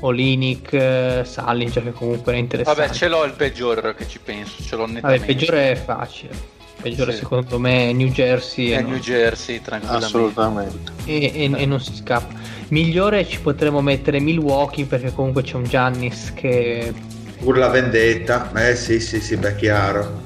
Olinic, 0.00 0.72
eh, 0.72 1.22
Salinger 1.24 1.82
che 1.84 1.92
comunque 1.92 2.34
è 2.34 2.36
interessante. 2.36 2.80
Vabbè, 2.80 2.92
ce 2.92 3.08
l'ho 3.08 3.24
il 3.24 3.32
peggiore 3.32 3.94
che 3.94 4.06
ci 4.08 4.18
penso, 4.22 4.62
ce 4.62 4.76
l'ho 4.76 4.82
Vabbè, 4.82 4.92
nettamente. 4.94 5.30
il 5.30 5.36
peggiore 5.36 5.70
è 5.72 5.74
facile. 5.74 6.32
Il 6.32 6.82
peggiore 6.82 7.12
Sì. 7.12 7.18
secondo 7.18 7.58
me 7.58 7.88
è 7.88 7.92
New 7.92 8.08
Jersey 8.08 8.68
È 8.70 8.78
e, 8.78 8.80
New 8.82 8.90
non, 8.90 9.00
Jersey, 9.00 9.60
tranquillamente. 9.62 10.06
Assolutamente. 10.06 10.92
e- 11.06 11.32
e- 11.34 11.52
e 11.62 11.66
non 11.66 11.80
si 11.80 11.94
scappa. 11.96 12.34
Migliore 12.68 13.26
ci 13.26 13.40
potremmo 13.40 13.80
mettere 13.80 14.20
Milwaukee 14.20 14.84
perché 14.84 15.12
comunque 15.12 15.42
c'è 15.42 15.54
un 15.56 15.64
Giannis 15.64 16.32
che... 16.34 16.92
Pur 17.38 17.56
la 17.58 17.68
vendetta, 17.68 18.50
eh 18.54 18.74
sì, 18.76 19.00
sì, 19.00 19.20
sì, 19.20 19.36
beh, 19.36 19.56
chiaro. 19.56 20.22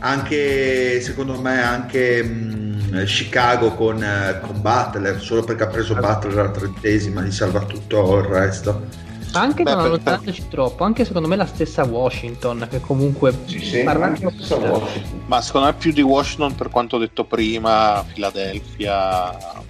Anche 0.00 1.00
secondo 1.00 1.40
me, 1.40 1.62
anche 1.62 2.22
mh, 2.22 2.75
Chicago 3.06 3.74
con, 3.74 4.02
eh, 4.02 4.40
con 4.40 4.60
Butler, 4.60 5.20
solo 5.20 5.42
perché 5.42 5.64
ha 5.64 5.68
preso 5.68 5.94
Butler 5.94 6.38
alla 6.38 6.50
trentesima, 6.50 7.22
gli 7.22 7.30
salva 7.30 7.60
tutto 7.60 8.18
il 8.18 8.24
resto. 8.24 9.04
Anche 9.32 9.64
Beh, 9.64 9.70
non 9.70 9.78
per- 9.78 9.90
allontanandoci 9.90 10.48
troppo, 10.48 10.84
anche 10.84 11.04
secondo 11.04 11.28
me 11.28 11.36
la 11.36 11.46
stessa 11.46 11.84
Washington 11.84 12.66
che 12.70 12.80
comunque... 12.80 13.36
Sì, 13.44 13.58
sì, 13.60 13.82
parla- 13.82 14.06
anche 14.06 14.24
Washington. 14.24 15.22
Ma 15.26 15.42
secondo 15.42 15.66
me 15.66 15.74
più 15.74 15.92
di 15.92 16.00
Washington 16.00 16.54
per 16.54 16.70
quanto 16.70 16.96
ho 16.96 16.98
detto 16.98 17.24
prima, 17.24 18.04
Philadelphia 18.12 19.28
ha 19.36 19.62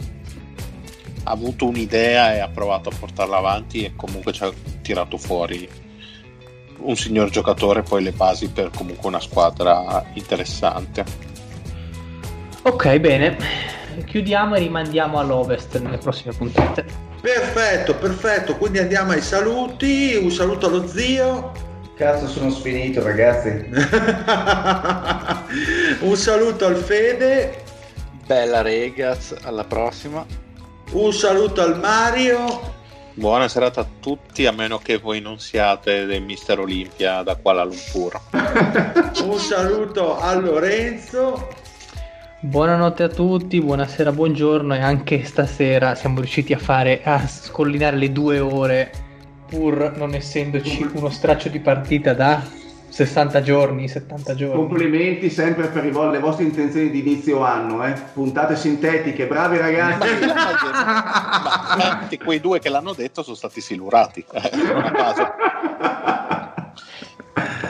avuto 1.25 1.67
un'idea 1.67 2.35
e 2.35 2.39
ha 2.39 2.49
provato 2.49 2.91
a 2.91 2.93
portarla 2.97 3.39
avanti 3.39 3.83
e 3.83 3.95
comunque 3.97 4.33
ci 4.33 4.45
ha 4.45 4.53
tirato 4.83 5.17
fuori 5.17 5.69
un 6.79 6.95
signor 6.95 7.31
giocatore 7.31 7.83
poi 7.83 8.03
le 8.03 8.13
basi 8.13 8.49
per 8.49 8.71
comunque 8.75 9.09
una 9.09 9.21
squadra 9.21 10.05
interessante. 10.13 11.05
Ok, 12.67 12.99
bene. 12.99 13.37
Chiudiamo 14.07 14.57
e 14.57 14.59
rimandiamo 14.59 15.21
all'Ovest 15.21 15.79
nelle 15.79 15.99
prossime 15.99 16.35
puntate. 16.35 16.85
Perfetto, 17.21 17.95
perfetto. 17.95 18.57
Quindi 18.57 18.81
andiamo 18.81 19.13
ai 19.13 19.21
saluti. 19.21 20.19
Un 20.21 20.33
saluto 20.33 20.67
allo 20.67 20.85
zio. 20.89 21.53
Cazzo, 21.95 22.27
sono 22.27 22.51
sfinito, 22.51 23.05
ragazzi. 23.05 23.71
Un 26.01 26.17
saluto 26.17 26.67
al 26.67 26.75
Fede. 26.75 27.63
Bella 28.27 28.63
Regaz, 28.63 29.37
alla 29.45 29.63
prossima. 29.63 30.27
Un 30.91 31.13
saluto 31.13 31.63
al 31.63 31.79
Mario. 31.79 32.75
Buona 33.15 33.47
serata 33.47 33.83
a 33.83 33.87
tutti, 34.01 34.45
a 34.45 34.51
meno 34.51 34.79
che 34.79 34.99
voi 34.99 35.21
non 35.21 35.39
siate 35.39 36.05
del 36.05 36.23
Mister 36.23 36.59
Olimpia 36.59 37.23
da 37.23 37.37
Kuala 37.37 37.63
Lumpur. 37.63 38.21
Un 39.23 39.39
saluto 39.39 40.19
a 40.19 40.35
Lorenzo. 40.35 41.63
Buonanotte 42.39 43.03
a 43.03 43.09
tutti, 43.09 43.63
buonasera, 43.63 44.13
buongiorno 44.13 44.75
e 44.75 44.81
anche 44.81 45.25
stasera 45.25 45.95
siamo 45.95 46.21
riusciti 46.21 46.53
a 46.53 46.59
fare 46.59 47.03
a 47.03 47.27
scollinare 47.27 47.97
le 47.97 48.13
due 48.13 48.41
ore 48.41 48.91
pur 49.49 49.95
non 49.97 50.13
essendoci 50.13 50.87
uno 50.93 51.09
straccio 51.09 51.49
di 51.49 51.61
partita 51.61 52.13
da 52.13 52.43
60 52.89 53.41
giorni, 53.41 53.89
70 53.89 54.35
giorni. 54.35 54.55
Complimenti 54.55 55.31
sempre 55.31 55.69
per 55.69 55.85
le 55.85 56.19
vostre 56.19 56.45
intenzioni 56.45 56.91
di 56.91 56.99
inizio 56.99 57.43
anno, 57.43 57.83
eh. 57.87 57.95
puntate 58.13 58.55
sintetiche, 58.55 59.27
bravi 59.27 59.57
ragazzi. 59.57 60.27
Ma 60.27 61.99
tutti 62.03 62.19
quei 62.19 62.41
due 62.41 62.59
che 62.59 62.69
l'hanno 62.69 62.93
detto 62.93 63.23
sono 63.23 63.37
stati 63.37 63.63
silurati. 63.63 64.23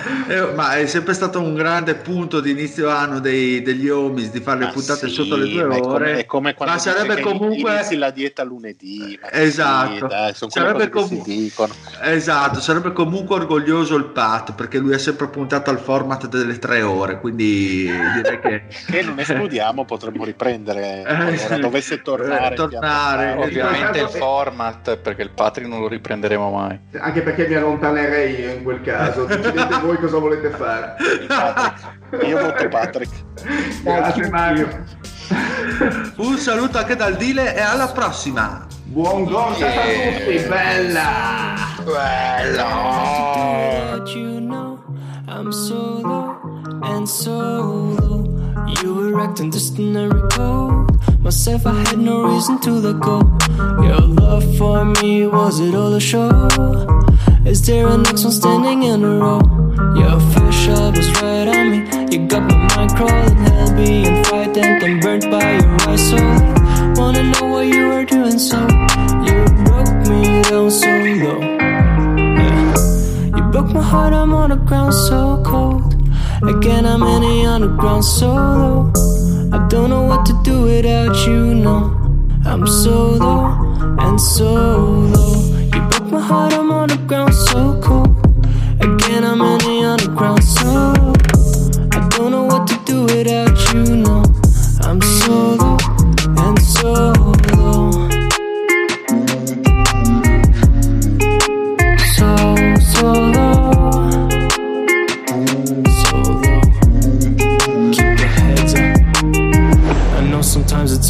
Eh. 0.06 0.14
Eh, 0.36 0.52
ma 0.54 0.74
è 0.76 0.86
sempre 0.86 1.14
stato 1.14 1.40
un 1.40 1.54
grande 1.54 1.94
punto 1.94 2.40
di 2.40 2.50
inizio 2.50 2.88
anno 2.90 3.20
dei- 3.20 3.62
degli 3.62 3.88
Omis 3.88 4.30
di 4.30 4.40
fare 4.40 4.58
le 4.58 4.64
Ma 4.66 4.70
puntate 4.72 5.06
sì, 5.08 5.14
sotto 5.14 5.36
le 5.36 5.48
due 5.48 5.64
ma 5.64 5.76
è 5.76 5.80
come- 5.80 5.94
ore. 5.94 6.18
È 6.18 6.26
come 6.26 6.54
ma 6.58 6.78
sarebbe 6.78 7.20
comunque 7.20 7.72
inizi 7.74 7.96
la 7.96 8.10
dieta 8.10 8.42
lunedì. 8.42 9.18
ma 9.22 9.30
Esatto. 9.32 9.92
sì, 9.94 10.06
dai, 10.06 10.34
Sarebbe 10.48 10.90
dicono. 11.24 11.72
Esatto, 12.02 12.60
sarebbe 12.60 12.92
comunque 12.92 13.36
orgoglioso 13.36 13.94
il 13.96 14.06
Pat 14.06 14.54
perché 14.54 14.78
lui 14.78 14.94
ha 14.94 14.98
sempre 14.98 15.28
puntato 15.28 15.70
al 15.70 15.78
format 15.78 16.26
delle 16.28 16.58
tre 16.58 16.82
ore, 16.82 17.20
quindi 17.20 17.88
direi 18.14 18.40
che 18.40 18.62
Che 18.90 19.02
non 19.02 19.18
escludiamo, 19.18 19.84
potremmo 19.84 20.24
riprendere. 20.24 21.02
Eh, 21.06 21.14
Allora, 21.14 21.36
sì. 21.36 21.60
dovesse 21.60 22.02
tornare. 22.02 22.54
Eh, 22.54 22.56
tornare. 22.56 23.24
piano. 23.26 23.42
Ovviamente 23.70 23.98
il 24.00 24.08
format, 24.08 24.96
perché 24.96 25.22
il 25.22 25.30
Patri 25.30 25.68
non 25.68 25.80
lo 25.80 25.88
riprenderemo 25.88 26.50
mai. 26.50 26.78
Anche 26.98 27.22
perché 27.22 27.46
mi 27.46 27.54
allontanerei 27.54 28.40
io 28.40 28.50
in 28.54 28.62
quel 28.62 28.80
caso. 28.82 29.24
Decidete 29.36 29.78
voi 29.80 29.95
cosa 29.98 30.18
volete 30.18 30.50
fare. 30.50 30.96
Patrick. 31.26 32.26
Io 32.26 32.38
voto 32.38 32.68
Patrick. 32.68 33.24
Grazie 33.82 34.28
Mario. 34.30 34.84
un 36.16 36.36
saluto 36.36 36.78
anche 36.78 36.96
dal 36.96 37.16
Dile 37.16 37.54
e 37.54 37.60
alla 37.60 37.88
prossima. 37.88 38.66
Buon 38.84 39.24
gorsa 39.24 39.66
a 39.66 39.70
tutti, 39.72 40.38
bella! 40.48 41.54
But 43.96 44.08
you 44.14 44.40
know 44.40 44.78
I'm 45.28 45.50
so 45.50 46.00
low 46.00 46.36
and 46.82 47.06
so 47.06 47.32
low. 47.32 48.24
You 48.82 48.94
were 48.94 49.20
acting 49.20 49.50
distant 49.50 49.96
and 49.96 50.12
recall 50.12 50.86
myself. 51.20 51.66
I 51.66 51.74
had 51.88 51.98
no 51.98 52.24
reason 52.24 52.60
to 52.60 52.70
let 52.70 53.00
go. 53.00 53.18
Your 53.82 54.00
love 54.00 54.44
for 54.56 54.84
me 54.84 55.26
was 55.26 55.60
it 55.60 55.74
all 55.74 55.94
a 55.94 56.00
show? 56.00 56.48
Is 57.44 57.64
there 57.66 57.86
a 57.86 57.96
next 57.96 58.24
one 58.24 58.32
standing 58.32 58.82
in 58.84 59.04
a 59.04 59.18
row? 59.18 59.40
Your 59.94 60.18
fish 60.32 60.68
was 60.68 61.08
right 61.22 61.48
on 61.48 61.70
me. 61.70 61.78
You 62.10 62.26
got 62.26 62.42
my 62.42 62.56
mind 62.74 62.90
crawling, 62.96 63.36
hell 63.36 63.76
being 63.76 64.24
frightened 64.24 64.82
and 64.82 65.00
burnt 65.00 65.30
by 65.30 65.52
your 65.58 65.76
eyes. 65.88 66.10
So 66.10 66.16
wanna 67.00 67.22
know 67.22 67.46
what 67.52 67.66
you 67.66 67.88
were 67.88 68.04
doing? 68.04 68.38
So 68.38 68.58
you 69.26 69.36
broke 69.64 69.94
me 70.08 70.42
down 70.42 70.70
so 70.70 70.90
low. 71.22 71.40
Yeah. 72.40 73.36
You 73.36 73.42
broke 73.52 73.70
my 73.72 73.82
heart, 73.82 74.12
I'm 74.12 74.34
on 74.34 74.50
the 74.50 74.56
ground 74.56 74.94
so 74.94 75.42
cold. 75.44 75.94
Again, 76.42 76.84
I'm 76.84 77.02
in 77.02 77.22
the 77.22 77.46
underground 77.46 78.04
so 78.04 78.28
low. 78.34 78.92
I 79.52 79.66
don't 79.68 79.90
know 79.90 80.02
what 80.02 80.26
to 80.26 80.32
do 80.42 80.62
without 80.62 81.26
you, 81.26 81.54
no. 81.54 81.92
I'm 82.44 82.66
so 82.66 83.10
low 83.10 83.46
and 84.00 84.20
so 84.20 84.54
low. 84.54 85.42
You 85.72 85.88
broke 85.88 86.10
my 86.10 86.20
heart, 86.20 86.52
I'm 86.52 86.70
on 86.70 86.88
the 86.88 86.96
ground 86.96 87.34
so 87.34 87.80
cold. 87.82 88.08
Again, 88.80 89.24
I'm 89.24 89.40
in 89.40 89.58
the 89.58 89.84
underground 89.84 90.44
so. 90.44 90.94
I 91.92 92.08
don't 92.08 92.32
know 92.32 92.44
what 92.44 92.66
to 92.68 92.76
do 92.84 93.02
without 93.02 93.74
you, 93.74 93.96
no. 93.96 94.24
I'm 94.82 95.00
so 95.00 95.54
low 95.54 95.76
and 96.38 96.60
so 96.60 97.15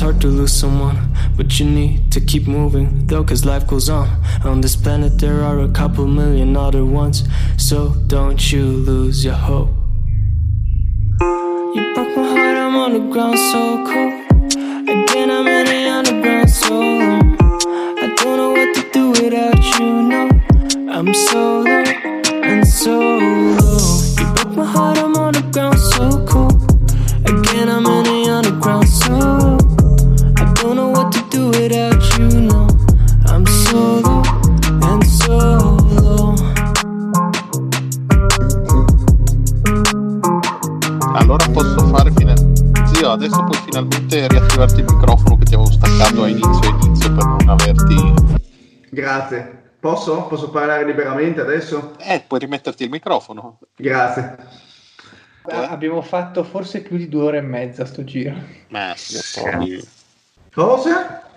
hard 0.07 0.21
to 0.21 0.29
lose 0.29 0.53
someone, 0.53 0.97
but 1.37 1.59
you 1.59 1.67
need 1.67 2.13
to 2.13 2.21
keep 2.21 2.47
moving, 2.47 3.09
though, 3.09 3.25
cause 3.25 3.45
life 3.45 3.67
goes 3.67 3.89
on. 3.89 4.09
On 4.45 4.61
this 4.61 4.77
planet, 4.77 5.19
there 5.19 5.43
are 5.43 5.59
a 5.59 5.69
couple 5.69 6.07
million 6.07 6.57
other 6.57 6.85
ones, 6.85 7.25
so 7.57 7.89
don't 8.07 8.53
you 8.53 8.63
lose 8.63 9.25
your 9.25 9.35
hope. 9.35 9.71
You 11.75 11.83
broke 11.95 12.17
my 12.17 12.25
heart, 12.33 12.57
I'm 12.57 12.77
on 12.77 12.93
the 12.93 13.05
ground 13.13 13.37
so 13.51 13.63
cold. 13.89 14.13
Again, 14.95 15.29
I'm 15.29 15.49
in 15.49 15.67
the 15.73 15.81
underground 15.99 16.51
so 16.51 16.79
long. 16.79 17.37
I 18.05 18.07
don't 18.17 18.37
know 18.41 18.53
what 18.59 18.71
to 18.77 18.83
do 18.93 19.05
without 19.11 19.61
you, 19.75 19.89
no. 20.13 20.23
I'm 20.89 21.13
so 21.15 21.63
low 21.63 21.85
and 22.51 22.65
so 22.65 22.97
low. 23.59 23.99
You 24.19 24.35
broke 24.35 24.55
my 24.57 24.65
heart, 24.65 24.99
I'm 24.99 25.17
on 25.17 25.33
the 25.33 25.43
ground 25.53 25.81
so 25.81 26.25
cold. 26.27 26.36
Adesso 43.17 43.43
puoi 43.45 43.59
finalmente 43.65 44.29
riattivarti 44.29 44.81
il 44.81 44.87
microfono 44.87 45.39
che 45.39 45.45
ti 45.45 45.55
avevo 45.55 45.71
staccato 45.71 46.23
a 46.23 46.29
inizio 46.29 46.79
inizio 46.83 47.15
per 47.15 47.25
non 47.25 47.49
averti... 47.49 48.15
Grazie. 48.91 49.65
Posso? 49.81 50.23
Posso 50.27 50.51
parlare 50.51 50.85
liberamente 50.85 51.41
adesso? 51.41 51.95
Eh, 51.99 52.25
puoi 52.27 52.41
rimetterti 52.41 52.85
il 52.85 52.91
microfono. 52.91 53.59
Grazie. 53.77 54.37
Ah, 55.49 55.69
Abbiamo 55.69 56.03
fatto 56.03 56.43
forse 56.45 56.81
più 56.83 56.97
di 56.97 57.09
due 57.09 57.23
ore 57.23 57.39
e 57.39 57.43
mezza 57.43 57.85
sto 57.85 58.05
giro. 58.05 58.37
Ma 58.69 58.93
sì, 58.97 59.41
poi... 59.41 59.89
Cosa? 60.53 61.23